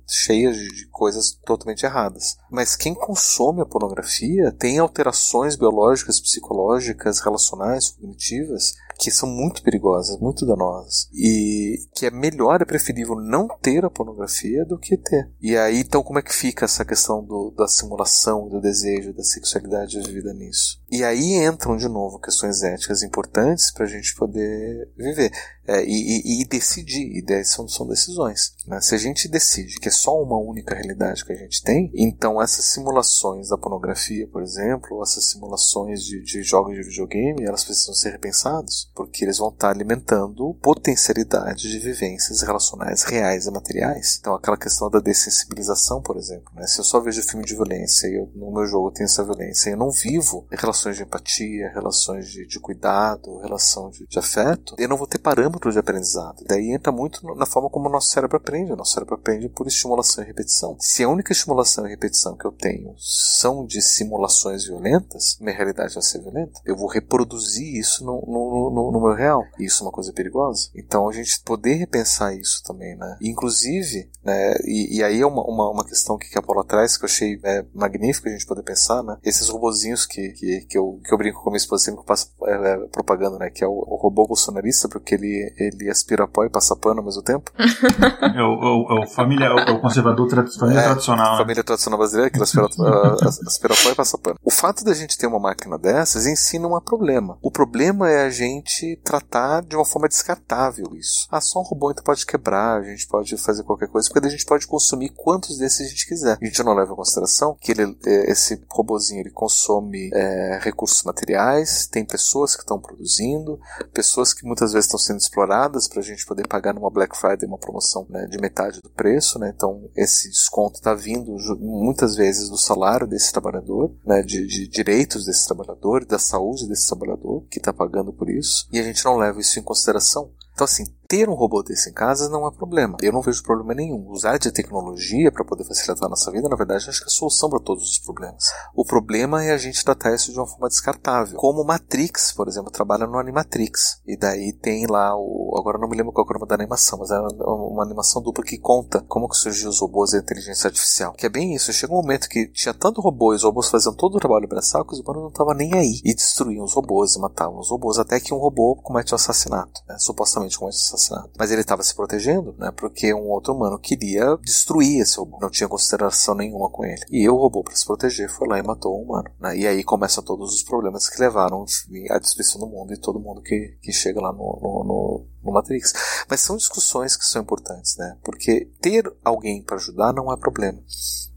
cheia 0.07 0.51
de, 0.51 0.67
de 0.67 0.87
coisas 0.89 1.39
totalmente 1.45 1.85
erradas. 1.85 2.37
Mas 2.51 2.75
quem 2.75 2.93
consome 2.93 3.61
a 3.61 3.65
pornografia 3.65 4.51
tem 4.51 4.79
alterações 4.79 5.55
biológicas, 5.55 6.19
psicológicas, 6.19 7.19
relacionais, 7.19 7.89
cognitivas, 7.89 8.75
que 8.99 9.09
são 9.09 9.29
muito 9.29 9.63
perigosas, 9.63 10.19
muito 10.19 10.45
danosas. 10.45 11.07
E 11.13 11.87
que 11.95 12.05
é 12.05 12.11
melhor, 12.11 12.61
é 12.61 12.65
preferível 12.65 13.15
não 13.15 13.47
ter 13.47 13.85
a 13.85 13.89
pornografia 13.89 14.65
do 14.65 14.77
que 14.77 14.97
ter. 14.97 15.31
E 15.41 15.55
aí, 15.55 15.79
então, 15.79 16.03
como 16.03 16.19
é 16.19 16.21
que 16.21 16.35
fica 16.35 16.65
essa 16.65 16.83
questão 16.83 17.23
do, 17.23 17.51
da 17.51 17.67
simulação, 17.67 18.49
do 18.49 18.59
desejo, 18.59 19.13
da 19.13 19.23
sexualidade 19.23 20.01
vivida 20.01 20.33
nisso? 20.33 20.81
E 20.91 21.03
aí 21.03 21.35
entram 21.45 21.77
de 21.77 21.87
novo 21.87 22.19
questões 22.19 22.61
éticas 22.61 23.01
importantes 23.01 23.71
para 23.71 23.85
a 23.85 23.87
gente 23.87 24.13
poder 24.15 24.89
viver 24.97 25.31
é, 25.65 25.85
e, 25.85 26.41
e, 26.41 26.41
e, 26.41 26.47
decidir. 26.47 27.23
E 27.23 27.45
são, 27.45 27.67
são 27.67 27.87
decisões. 27.87 28.55
Né? 28.67 28.81
Se 28.81 28.95
a 28.95 28.97
gente 28.97 29.29
decide 29.29 29.79
que 29.79 29.87
é 29.87 29.91
só 29.91 30.21
uma 30.21 30.37
única 30.37 30.75
realidade 30.75 31.23
que 31.23 31.31
a 31.31 31.35
gente 31.35 31.63
tem, 31.63 31.91
então 31.95 32.38
essas 32.41 32.65
simulações 32.65 33.49
da 33.49 33.57
pornografia, 33.57 34.27
por 34.27 34.41
exemplo, 34.41 35.01
essas 35.01 35.25
simulações 35.25 36.03
de, 36.03 36.21
de 36.21 36.43
jogos 36.43 36.75
de 36.75 36.83
videogame, 36.83 37.43
elas 37.43 37.63
precisam 37.63 37.93
ser 37.93 38.11
repensadas, 38.11 38.89
porque 38.95 39.25
eles 39.25 39.37
vão 39.37 39.49
estar 39.49 39.69
alimentando 39.69 40.53
potencialidade 40.61 41.69
de 41.69 41.79
vivências 41.79 42.41
relacionais 42.41 43.03
reais 43.03 43.45
e 43.45 43.51
materiais. 43.51 44.17
Então 44.19 44.35
aquela 44.35 44.57
questão 44.57 44.89
da 44.89 44.99
dessensibilização, 44.99 46.01
por 46.01 46.17
exemplo. 46.17 46.51
Né? 46.53 46.67
Se 46.67 46.79
eu 46.79 46.83
só 46.83 46.99
vejo 46.99 47.21
filme 47.23 47.45
de 47.45 47.55
violência 47.55 48.07
e 48.07 48.15
eu, 48.15 48.31
no 48.35 48.51
meu 48.51 48.65
jogo 48.65 48.91
tem 48.91 49.05
essa 49.05 49.23
violência 49.23 49.69
e 49.69 49.73
eu 49.73 49.77
não 49.77 49.91
vivo 49.91 50.47
relações 50.51 50.97
de 50.97 51.03
empatia, 51.03 51.71
relações 51.73 52.27
de, 52.27 52.45
de 52.45 52.59
cuidado, 52.59 53.39
relação 53.39 53.89
de, 53.89 54.05
de, 54.07 54.19
afeto, 54.19 54.75
eu 54.77 54.87
não 54.87 54.97
vou 54.97 55.07
ter 55.07 55.19
parâmetros 55.19 55.73
de 55.73 55.79
aprendizado. 55.79 56.43
Daí 56.47 56.71
entra 56.71 56.91
muito 56.91 57.25
na 57.35 57.45
forma 57.45 57.69
como 57.69 57.87
o 57.87 57.91
nosso 57.91 58.09
cérebro 58.09 58.37
aprende. 58.37 58.71
O 58.71 58.75
nosso 58.75 58.93
cérebro 58.93 59.15
aprende 59.15 59.49
por 59.49 59.67
estimulação 59.67 60.23
e 60.23 60.27
repetição. 60.27 60.75
Se 60.79 61.03
a 61.03 61.09
única 61.09 61.31
estimulação 61.31 61.85
e 61.85 61.89
repetição 61.89 62.28
que 62.37 62.45
eu 62.45 62.51
tenho 62.51 62.93
são 62.97 63.65
de 63.65 63.81
simulações 63.81 64.65
violentas, 64.65 65.37
minha 65.39 65.55
realidade 65.55 65.93
vai 65.93 66.03
ser 66.03 66.21
violenta. 66.21 66.59
Eu 66.65 66.75
vou 66.75 66.87
reproduzir 66.87 67.75
isso 67.75 68.03
no, 68.05 68.21
no, 68.27 68.71
no, 68.73 68.91
no 68.91 69.01
meu 69.01 69.13
real. 69.13 69.43
E 69.57 69.65
isso 69.65 69.83
é 69.83 69.87
uma 69.87 69.91
coisa 69.91 70.13
perigosa. 70.13 70.69
Então 70.75 71.07
a 71.07 71.13
gente 71.13 71.41
poder 71.43 71.75
repensar 71.75 72.35
isso 72.35 72.63
também, 72.63 72.95
né? 72.95 73.17
Inclusive, 73.21 74.09
né, 74.23 74.55
e, 74.65 74.97
e 74.97 75.03
aí 75.03 75.21
é 75.21 75.25
uma, 75.25 75.43
uma, 75.43 75.71
uma 75.71 75.85
questão 75.85 76.17
que 76.17 76.37
a 76.37 76.41
Paula 76.41 76.63
traz 76.63 76.97
que 76.97 77.05
eu 77.05 77.09
achei 77.09 77.39
é, 77.43 77.65
magnífico 77.73 78.27
a 78.27 78.31
gente 78.31 78.45
poder 78.45 78.63
pensar, 78.63 79.03
né? 79.03 79.17
Esses 79.23 79.49
robozinhos 79.49 80.05
que, 80.05 80.29
que, 80.29 80.61
que 80.61 80.77
eu, 80.77 80.99
que 81.03 81.13
eu 81.13 81.17
brinco 81.17 81.41
com 81.41 81.49
a 81.49 81.51
minha 81.51 81.57
esposa 81.57 81.85
sempre 81.85 81.99
que 81.99 82.03
eu 82.03 82.07
passo 82.07 82.31
é, 82.45 82.53
é, 82.53 82.77
propaganda, 82.91 83.37
né? 83.37 83.49
Que 83.49 83.63
é 83.63 83.67
o, 83.67 83.71
o, 83.71 83.95
robô 83.95 84.25
bolsonarista, 84.27 84.87
porque 84.87 85.15
ele 85.15 85.53
ele 85.57 85.89
aspira 85.89 86.27
pó 86.27 86.43
e 86.43 86.49
passa 86.49 86.75
pano 86.75 86.99
ao 86.99 87.05
mesmo 87.05 87.21
tempo. 87.21 87.51
é, 87.57 88.43
o, 88.43 88.53
o, 88.53 89.03
o, 89.03 89.07
família, 89.07 89.53
o, 89.53 89.75
o 89.75 89.81
conservador 89.81 90.27
tra 90.27 90.45
família 90.47 90.81
é, 90.81 90.83
tradicional. 90.83 91.31
Né? 91.33 91.37
Família 91.37 91.63
tradicional 91.63 91.97
brasileira 91.97 92.18
que 92.27 92.37
ele 92.37 92.43
aspira, 92.43 92.65
uh, 92.65 93.27
aspira 93.47 93.75
pó 93.75 93.89
e 93.91 93.95
passa 93.95 94.17
pano. 94.17 94.37
O 94.43 94.49
fato 94.49 94.83
da 94.83 94.93
gente 94.93 95.17
ter 95.17 95.27
uma 95.27 95.39
máquina 95.39 95.77
dessas 95.77 96.25
ensina 96.25 96.67
um 96.67 96.81
problema. 96.81 97.37
O 97.41 97.51
problema 97.51 98.09
é 98.09 98.25
a 98.25 98.29
gente 98.29 98.99
tratar 99.03 99.61
de 99.61 99.75
uma 99.75 99.85
forma 99.85 100.07
descartável 100.07 100.95
isso. 100.95 101.27
Ah, 101.31 101.41
só 101.41 101.59
um 101.59 101.63
robô 101.63 101.91
então 101.91 102.03
pode 102.03 102.25
quebrar, 102.25 102.79
a 102.79 102.83
gente 102.83 103.07
pode 103.07 103.37
fazer 103.37 103.63
qualquer 103.63 103.87
coisa, 103.87 104.09
porque 104.09 104.27
a 104.27 104.31
gente 104.31 104.45
pode 104.45 104.65
consumir 104.65 105.09
quantos 105.09 105.57
desses 105.57 105.85
a 105.85 105.89
gente 105.89 106.07
quiser. 106.07 106.37
A 106.41 106.45
gente 106.45 106.63
não 106.63 106.73
leva 106.73 106.93
em 106.93 106.95
consideração 106.95 107.55
que 107.59 107.71
ele, 107.71 107.97
é, 108.05 108.31
esse 108.31 108.61
robozinho 108.69 109.21
ele 109.21 109.31
consome 109.31 110.09
é, 110.13 110.59
recursos 110.61 111.03
materiais, 111.03 111.87
tem 111.87 112.05
pessoas 112.05 112.55
que 112.55 112.61
estão 112.61 112.79
produzindo, 112.79 113.59
pessoas 113.93 114.33
que 114.33 114.45
muitas 114.45 114.73
vezes 114.73 114.85
estão 114.85 114.99
sendo 114.99 115.19
exploradas 115.19 115.87
para 115.87 115.99
a 115.99 116.03
gente 116.03 116.25
poder 116.25 116.47
pagar 116.47 116.73
numa 116.73 116.89
Black 116.89 117.17
Friday 117.17 117.47
uma 117.47 117.57
promoção 117.57 118.05
né, 118.09 118.25
de 118.27 118.37
metade 118.39 118.81
do 118.81 118.89
preço, 118.89 119.37
né? 119.39 119.51
Então 119.55 119.89
esse 119.95 120.29
desconto 120.29 120.75
está 120.75 120.93
vindo 120.93 121.35
muitas 121.59 122.08
vezes 122.15 122.49
do 122.49 122.57
salário 122.57 123.07
desse 123.07 123.31
trabalhador, 123.31 123.91
né, 124.05 124.21
de, 124.21 124.45
de 124.45 124.67
direitos 124.67 125.25
desse 125.25 125.45
trabalhador, 125.45 126.05
da 126.05 126.19
saúde 126.19 126.67
desse 126.67 126.87
trabalhador 126.87 127.43
que 127.49 127.59
está 127.59 127.73
pagando 127.73 128.13
por 128.13 128.29
isso, 128.29 128.67
e 128.71 128.79
a 128.79 128.83
gente 128.83 129.03
não 129.05 129.17
leva 129.17 129.39
isso 129.39 129.59
em 129.59 129.63
consideração. 129.63 130.31
Então, 130.53 130.65
assim, 130.65 130.85
ter 131.09 131.27
um 131.27 131.33
robô 131.33 131.63
desse 131.63 131.89
em 131.89 131.93
casa 131.93 132.29
não 132.29 132.47
é 132.47 132.51
problema. 132.51 132.95
Eu 133.01 133.11
não 133.11 133.23
vejo 133.23 133.41
problema 133.41 133.73
nenhum. 133.73 134.07
Usar 134.09 134.37
de 134.37 134.51
tecnologia 134.51 135.31
para 135.31 135.43
poder 135.43 135.63
facilitar 135.63 136.05
a 136.05 136.09
nossa 136.09 136.31
vida, 136.31 136.47
na 136.47 136.55
verdade, 136.55 136.87
acho 136.87 136.99
que 136.99 137.05
é 137.05 137.07
a 137.07 137.09
solução 137.09 137.49
para 137.49 137.59
todos 137.59 137.83
os 137.83 137.97
problemas. 137.97 138.43
O 138.75 138.85
problema 138.85 139.43
é 139.43 139.51
a 139.51 139.57
gente 139.57 139.83
tratar 139.83 140.13
isso 140.13 140.31
de 140.31 140.37
uma 140.37 140.45
forma 140.45 140.69
descartável. 140.69 141.39
Como 141.39 141.63
Matrix, 141.63 142.31
por 142.31 142.47
exemplo, 142.47 142.69
trabalha 142.69 143.07
no 143.07 143.17
Animatrix. 143.17 144.01
E 144.05 144.15
daí 144.15 144.53
tem 144.53 144.85
lá 144.85 145.17
o. 145.17 145.55
Agora 145.57 145.79
não 145.79 145.89
me 145.89 145.97
lembro 145.97 146.13
qual 146.13 146.27
é 146.27 146.29
o 146.29 146.33
nome 146.35 146.47
da 146.47 146.53
animação, 146.53 146.99
mas 146.99 147.09
é 147.09 147.19
uma 147.19 147.83
animação 147.83 148.21
dupla 148.21 148.43
que 148.43 148.59
conta 148.59 149.03
como 149.07 149.27
que 149.27 149.35
surgiu 149.35 149.69
os 149.69 149.79
robôs 149.79 150.13
e 150.13 150.17
a 150.17 150.19
inteligência 150.19 150.67
artificial. 150.67 151.13
Que 151.13 151.25
é 151.25 151.29
bem 151.29 151.55
isso. 151.55 151.73
Chega 151.73 151.91
um 151.91 152.01
momento 152.03 152.29
que 152.29 152.51
tinha 152.51 152.73
tanto 152.73 153.01
robô 153.01 153.33
e 153.33 153.37
os 153.37 153.43
robôs 153.43 153.67
faziam 153.67 153.95
todo 153.95 154.17
o 154.17 154.19
trabalho 154.19 154.47
braçal 154.47 154.85
que 154.85 154.93
os 154.93 154.99
humanos 154.99 155.23
não 155.23 155.29
estavam 155.29 155.55
nem 155.55 155.73
aí. 155.73 156.01
E 156.05 156.13
destruíam 156.13 156.65
os 156.65 156.73
robôs 156.73 157.15
e 157.15 157.19
matavam 157.19 157.59
os 157.59 157.71
robôs. 157.71 157.97
Até 157.97 158.19
que 158.19 158.31
um 158.31 158.37
robô 158.37 158.75
comete 158.75 159.11
um 159.11 159.15
assassinato. 159.15 159.81
Né? 159.87 159.97
Supostamente 159.97 160.59
comete 160.59 160.75
um 160.75 160.77
assassinato 160.77 160.98
assassinado. 160.99 161.31
Mas 161.37 161.51
ele 161.51 161.61
estava 161.61 161.81
se 161.81 161.95
protegendo, 161.95 162.53
né? 162.57 162.71
Porque 162.75 163.13
um 163.13 163.29
outro 163.29 163.53
humano 163.53 163.79
queria 163.79 164.37
destruir 164.41 165.01
esse 165.01 165.17
robô. 165.17 165.39
Não 165.41 165.49
tinha 165.49 165.67
consideração 165.67 166.35
nenhuma 166.35 166.69
com 166.69 166.85
ele. 166.85 167.01
E 167.09 167.27
o 167.29 167.35
robô, 167.35 167.63
para 167.63 167.75
se 167.75 167.85
proteger, 167.85 168.29
foi 168.29 168.47
lá 168.47 168.59
e 168.59 168.63
matou 168.63 168.93
o 168.93 169.03
humano. 169.03 169.29
Né? 169.39 169.57
E 169.57 169.67
aí 169.67 169.83
começam 169.83 170.23
todos 170.23 170.53
os 170.53 170.63
problemas 170.63 171.09
que 171.09 171.19
levaram 171.19 171.65
à 172.09 172.19
destruição 172.19 172.59
do 172.59 172.67
mundo 172.67 172.93
e 172.93 172.97
todo 172.97 173.19
mundo 173.19 173.41
que, 173.41 173.77
que 173.81 173.91
chega 173.91 174.21
lá 174.21 174.31
no, 174.31 174.59
no, 174.61 174.83
no, 174.83 175.27
no 175.43 175.53
Matrix. 175.53 175.93
Mas 176.29 176.41
são 176.41 176.57
discussões 176.57 177.15
que 177.15 177.25
são 177.25 177.41
importantes, 177.41 177.95
né? 177.97 178.17
Porque 178.23 178.69
ter 178.81 179.11
alguém 179.23 179.63
para 179.63 179.77
ajudar 179.77 180.13
não 180.13 180.31
é 180.31 180.37
problema. 180.37 180.79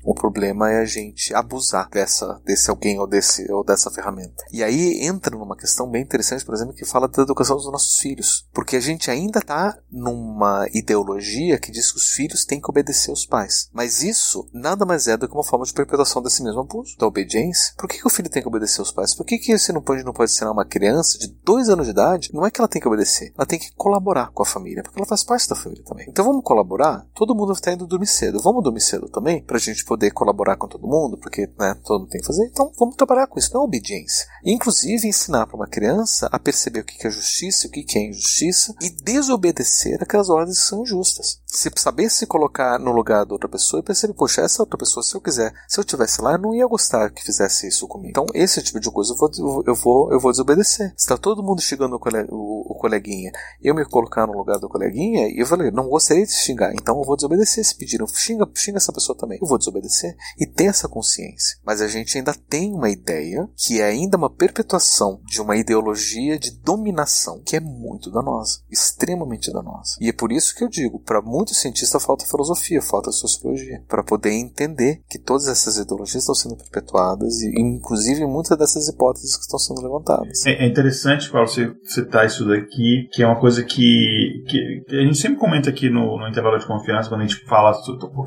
O 0.03 0.15
problema 0.15 0.71
é 0.71 0.81
a 0.81 0.85
gente 0.85 1.35
abusar 1.35 1.89
dessa, 1.91 2.41
desse 2.45 2.71
alguém 2.71 2.99
ou, 2.99 3.07
desse, 3.07 3.51
ou 3.53 3.65
dessa 3.65 3.91
ferramenta. 3.91 4.45
E 4.53 4.63
aí 4.63 5.05
entra 5.05 5.37
numa 5.37 5.57
questão 5.57 5.89
bem 5.89 6.03
interessante, 6.03 6.45
por 6.45 6.55
exemplo, 6.55 6.75
que 6.75 6.85
fala 6.85 7.09
da 7.09 7.23
educação 7.23 7.57
dos 7.57 7.71
nossos 7.71 7.99
filhos. 7.99 8.49
Porque 8.53 8.77
a 8.77 8.81
gente 8.81 9.11
ainda 9.11 9.39
está 9.39 9.79
numa 9.91 10.67
ideologia 10.73 11.59
que 11.59 11.71
diz 11.71 11.91
que 11.91 11.99
os 11.99 12.11
filhos 12.11 12.45
têm 12.45 12.61
que 12.61 12.71
obedecer 12.71 13.11
aos 13.11 13.27
pais. 13.27 13.69
Mas 13.73 14.03
isso 14.03 14.49
nada 14.53 14.85
mais 14.85 15.07
é 15.07 15.17
do 15.17 15.29
que 15.29 15.35
uma 15.35 15.45
forma 15.45 15.65
de 15.65 15.73
perpetuação 15.73 16.23
desse 16.23 16.43
mesmo 16.43 16.61
abuso, 16.61 16.97
da 16.99 17.07
obediência. 17.07 17.75
Por 17.77 17.89
que, 17.89 17.99
que 17.99 18.07
o 18.07 18.11
filho 18.11 18.29
tem 18.29 18.43
que 18.43 18.49
obedecer 18.49 18.81
aos 18.81 18.91
pais? 18.93 19.15
Por 19.15 19.25
que, 19.25 19.39
que 19.39 19.57
você 19.57 19.73
não 19.73 19.83
pode, 19.83 20.03
não 20.05 20.13
pode 20.13 20.31
ensinar 20.31 20.51
uma 20.51 20.65
criança 20.65 21.19
de 21.19 21.29
dois 21.45 21.69
anos 21.69 21.87
de 21.87 21.93
idade? 21.93 22.31
Não 22.33 22.45
é 22.45 22.51
que 22.51 22.61
ela 22.61 22.69
tem 22.69 22.81
que 22.81 22.89
obedecer, 22.89 23.33
ela 23.37 23.47
tem 23.47 23.59
que 23.59 23.73
colaborar 23.77 24.31
com 24.33 24.43
a 24.43 24.47
família, 24.47 24.83
porque 24.83 24.99
ela 24.99 25.07
faz 25.07 25.23
parte 25.23 25.49
da 25.49 25.55
família 25.55 25.85
também. 25.85 26.07
Então 26.09 26.25
vamos 26.25 26.43
colaborar? 26.45 27.07
Todo 27.15 27.35
mundo 27.35 27.53
está 27.53 27.73
indo 27.73 27.87
dormir 27.87 28.07
cedo. 28.07 28.41
Vamos 28.43 28.63
dormir 28.63 28.81
cedo 28.81 29.09
também? 29.09 29.43
Pra 29.43 29.59
gente 29.59 29.85
poder 29.93 30.11
colaborar 30.11 30.57
com 30.57 30.67
todo 30.67 30.87
mundo, 30.87 31.19
porque 31.19 31.47
né, 31.59 31.77
todo 31.85 32.01
mundo 32.01 32.11
tem 32.11 32.21
que 32.21 32.27
fazer. 32.27 32.47
Então 32.47 32.73
vamos 32.79 32.97
trabalhar 32.97 33.27
com 33.27 33.39
isso, 33.39 33.53
não 33.53 33.61
é 33.61 33.65
obediência. 33.65 34.27
inclusive 34.45 35.07
ensinar 35.07 35.47
para 35.47 35.57
uma 35.57 35.67
criança 35.67 36.29
a 36.33 36.39
perceber 36.39 36.81
o 36.81 36.85
que 36.85 37.07
é 37.07 37.11
justiça 37.11 37.69
o 37.69 37.71
que 37.71 37.99
é 37.99 38.09
injustiça 38.09 38.75
e 38.81 38.89
desobedecer 38.89 40.03
aquelas 40.03 40.31
ordens 40.31 40.59
que 40.59 40.65
são 40.65 40.83
injustas. 40.83 41.42
Se 41.53 41.71
saber 41.77 42.09
se 42.09 42.27
colocar 42.27 42.79
no 42.79 42.93
lugar 42.93 43.27
da 43.27 43.35
outra 43.35 43.47
pessoa 43.47 43.81
e 43.81 43.85
perceber, 43.85 44.15
poxa, 44.15 44.41
essa 44.41 44.63
outra 44.63 44.79
pessoa, 44.79 45.03
se 45.03 45.15
eu 45.15 45.21
quiser, 45.21 45.53
se 45.69 45.79
eu 45.79 45.85
tivesse 45.85 46.23
lá, 46.23 46.33
eu 46.33 46.39
não 46.39 46.55
ia 46.55 46.67
gostar 46.67 47.11
que 47.11 47.23
fizesse 47.23 47.69
isso 47.69 47.87
comigo. 47.87 48.09
Então, 48.09 48.25
esse 48.33 48.63
tipo 48.63 48.81
de 48.81 48.91
coisa 48.91 49.13
eu 49.13 49.19
vou, 49.19 49.65
eu 49.67 49.75
vou, 49.75 50.13
eu 50.13 50.19
vou 50.19 50.31
desobedecer. 50.31 50.95
Se 50.97 51.07
tá 51.07 51.19
todo 51.19 51.43
mundo 51.43 51.61
xingando 51.61 51.97
o, 51.97 52.35
o, 52.35 52.73
o 52.73 52.75
coleguinha, 52.75 53.31
eu 53.63 53.75
me 53.75 53.85
colocar 53.85 54.27
no 54.27 54.33
lugar 54.33 54.59
do 54.59 54.69
coleguinha, 54.69 55.29
e 55.29 55.43
eu 55.43 55.47
falei, 55.47 55.71
não 55.71 55.91
gostaria 55.91 56.25
de 56.25 56.33
xingar, 56.33 56.73
então 56.73 56.99
eu 56.99 57.05
vou 57.05 57.17
desobedecer. 57.17 57.63
Se 57.63 57.77
pediram, 57.77 58.07
xinga, 58.07 58.49
xinga 58.55 58.79
essa 58.79 58.93
pessoa 58.93 59.17
também, 59.17 59.39
eu 59.41 59.47
vou 59.47 59.59
desobedecer 59.59 60.17
e 60.39 60.47
ter 60.47 60.65
essa 60.65 60.89
consciência. 60.89 61.59
Mas 61.67 61.83
a 61.83 61.87
gente 61.87 62.17
ainda 62.17 62.33
tem 62.49 62.73
uma 62.73 62.89
ideia 62.89 63.47
que 63.55 63.79
é 63.79 63.85
ainda 63.85 64.17
uma 64.17 64.31
perpetuação 64.31 65.21
de 65.27 65.43
uma 65.43 65.55
ideologia 65.55 66.39
de 66.39 66.51
dominação 66.51 67.43
que 67.45 67.57
é 67.57 67.61
muito 67.61 68.11
danosa, 68.11 68.61
extremamente 68.71 69.53
danosa. 69.53 69.97
E 70.01 70.09
é 70.09 70.13
por 70.13 70.33
isso 70.33 70.55
que 70.55 70.65
eu 70.65 70.69
digo, 70.69 70.99
para 70.99 71.21
muitos 71.21 71.42
cientistas 71.51 72.05
falta 72.05 72.25
filosofia, 72.27 72.81
falta 72.81 73.11
sociologia, 73.11 73.83
para 73.89 74.03
poder 74.03 74.33
entender 74.33 75.01
que 75.09 75.19
todas 75.19 75.49
essas 75.49 75.77
ideologias 75.77 76.23
estão 76.23 76.35
sendo 76.35 76.57
perpetuadas 76.57 77.43
e 77.43 77.61
inclusive 77.61 78.27
muitas 78.27 78.57
dessas 78.59 78.89
hipóteses 78.89 79.37
que 79.37 79.43
estão 79.43 79.59
sendo 79.59 79.83
levantadas. 79.83 80.45
É, 80.47 80.65
é 80.65 80.67
interessante, 80.67 81.31
Paulo, 81.31 81.49
você 81.49 81.73
citar 81.85 82.27
isso 82.27 82.47
daqui, 82.47 83.09
que 83.13 83.23
é 83.23 83.27
uma 83.27 83.39
coisa 83.39 83.63
que, 83.63 84.45
que, 84.49 84.85
que 84.89 84.97
a 84.97 85.03
gente 85.03 85.19
sempre 85.19 85.39
comenta 85.39 85.71
aqui 85.71 85.91
no, 85.91 86.19
no 86.19 86.29
intervalo 86.29 86.59
de 86.59 86.67
confiança, 86.67 87.09
quando 87.09 87.23
a 87.23 87.27
gente 87.27 87.45
fala. 87.47 87.73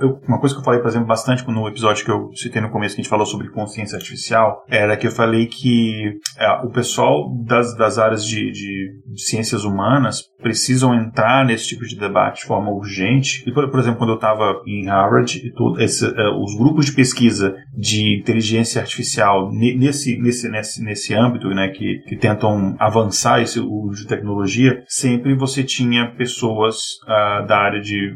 Eu, 0.02 0.20
uma 0.28 0.40
coisa 0.40 0.56
que 0.56 0.62
eu 0.62 0.66
falei, 0.66 0.80
por 0.80 0.90
exemplo, 0.90 1.08
bastante 1.08 1.46
no 1.48 1.68
episódio 1.68 2.04
que 2.04 2.12
eu 2.12 2.30
citei 2.36 2.62
no 2.62 2.72
começo, 2.72 2.96
que 2.96 3.02
a 3.02 3.04
gente 3.04 3.10
falou 3.10 3.26
sobre 3.26 3.50
consciência 3.50 3.96
artificial, 3.96 4.64
era 4.68 4.98
que 4.98 5.08
eu 5.08 5.12
falei 5.12 5.48
que 5.48 6.20
é, 6.38 6.52
o 6.66 6.70
pessoal 6.70 7.34
das, 7.46 7.76
das 7.76 7.98
áreas 7.98 8.26
de, 8.26 8.52
de, 8.52 9.02
ciências 9.16 9.64
humanas 9.64 10.24
precisam 10.42 10.94
entrar 10.94 11.46
nesse 11.46 11.68
tipo 11.68 11.86
de 11.86 11.98
debate 11.98 12.42
de 12.42 12.48
forma 12.48 12.72
urgente. 12.72 13.05
E, 13.46 13.52
por, 13.52 13.80
exemplo, 13.80 13.98
quando 13.98 14.12
eu 14.12 14.16
estava 14.16 14.62
em 14.66 14.88
Harvard, 14.88 15.52
todo 15.52 15.82
esse, 15.82 16.06
uh, 16.06 16.44
os 16.44 16.56
grupos 16.56 16.86
de 16.88 16.94
pesquisa 16.94 17.56
de 17.74 18.20
inteligência 18.20 18.82
artificial 18.82 19.52
nesse, 19.52 20.18
nesse, 20.18 20.50
nesse, 20.50 20.84
nesse 20.84 21.14
âmbito, 21.14 21.50
né, 21.50 21.70
que, 21.70 22.00
que 22.08 22.16
tentam 22.16 22.76
avançar 22.80 23.42
esse 23.42 23.60
uso 23.60 24.04
de 24.04 24.08
tecnologia, 24.08 24.84
sempre 24.88 25.36
você 25.36 25.64
tinha 25.64 26.12
pessoas 26.16 26.76
uh, 27.04 27.46
da 27.48 27.58
área 27.58 27.82
de 27.82 28.16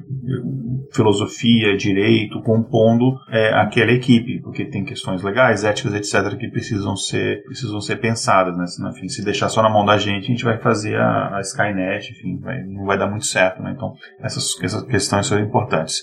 filosofia, 0.94 1.78
direito, 1.78 2.42
compondo 2.42 3.18
é, 3.30 3.54
aquela 3.54 3.92
equipe, 3.92 4.42
porque 4.42 4.66
tem 4.66 4.84
questões 4.84 5.22
legais, 5.22 5.64
éticas, 5.64 5.94
etc., 5.94 6.38
que 6.38 6.50
precisam 6.50 6.96
ser, 6.96 7.44
precisam 7.44 7.80
ser 7.80 7.98
pensadas, 7.98 8.56
né? 8.58 8.90
Enfim, 8.90 9.08
se 9.08 9.24
deixar 9.24 9.50
só 9.50 9.62
na 9.62 9.70
mão 9.70 9.86
da 9.86 9.98
gente, 9.98 10.26
a 10.26 10.28
gente 10.28 10.44
vai 10.44 10.58
fazer 10.58 10.96
a, 10.96 11.38
a 11.38 11.42
Skynet, 11.42 12.12
enfim, 12.12 12.40
vai, 12.40 12.64
não 12.64 12.86
vai 12.86 12.98
dar 12.98 13.08
muito 13.08 13.26
certo, 13.26 13.62
né? 13.62 13.74
Então, 13.76 13.94
essas, 14.22 14.46
essas 14.62 14.79
questões 14.84 15.28
são 15.28 15.40
importantes. 15.40 16.02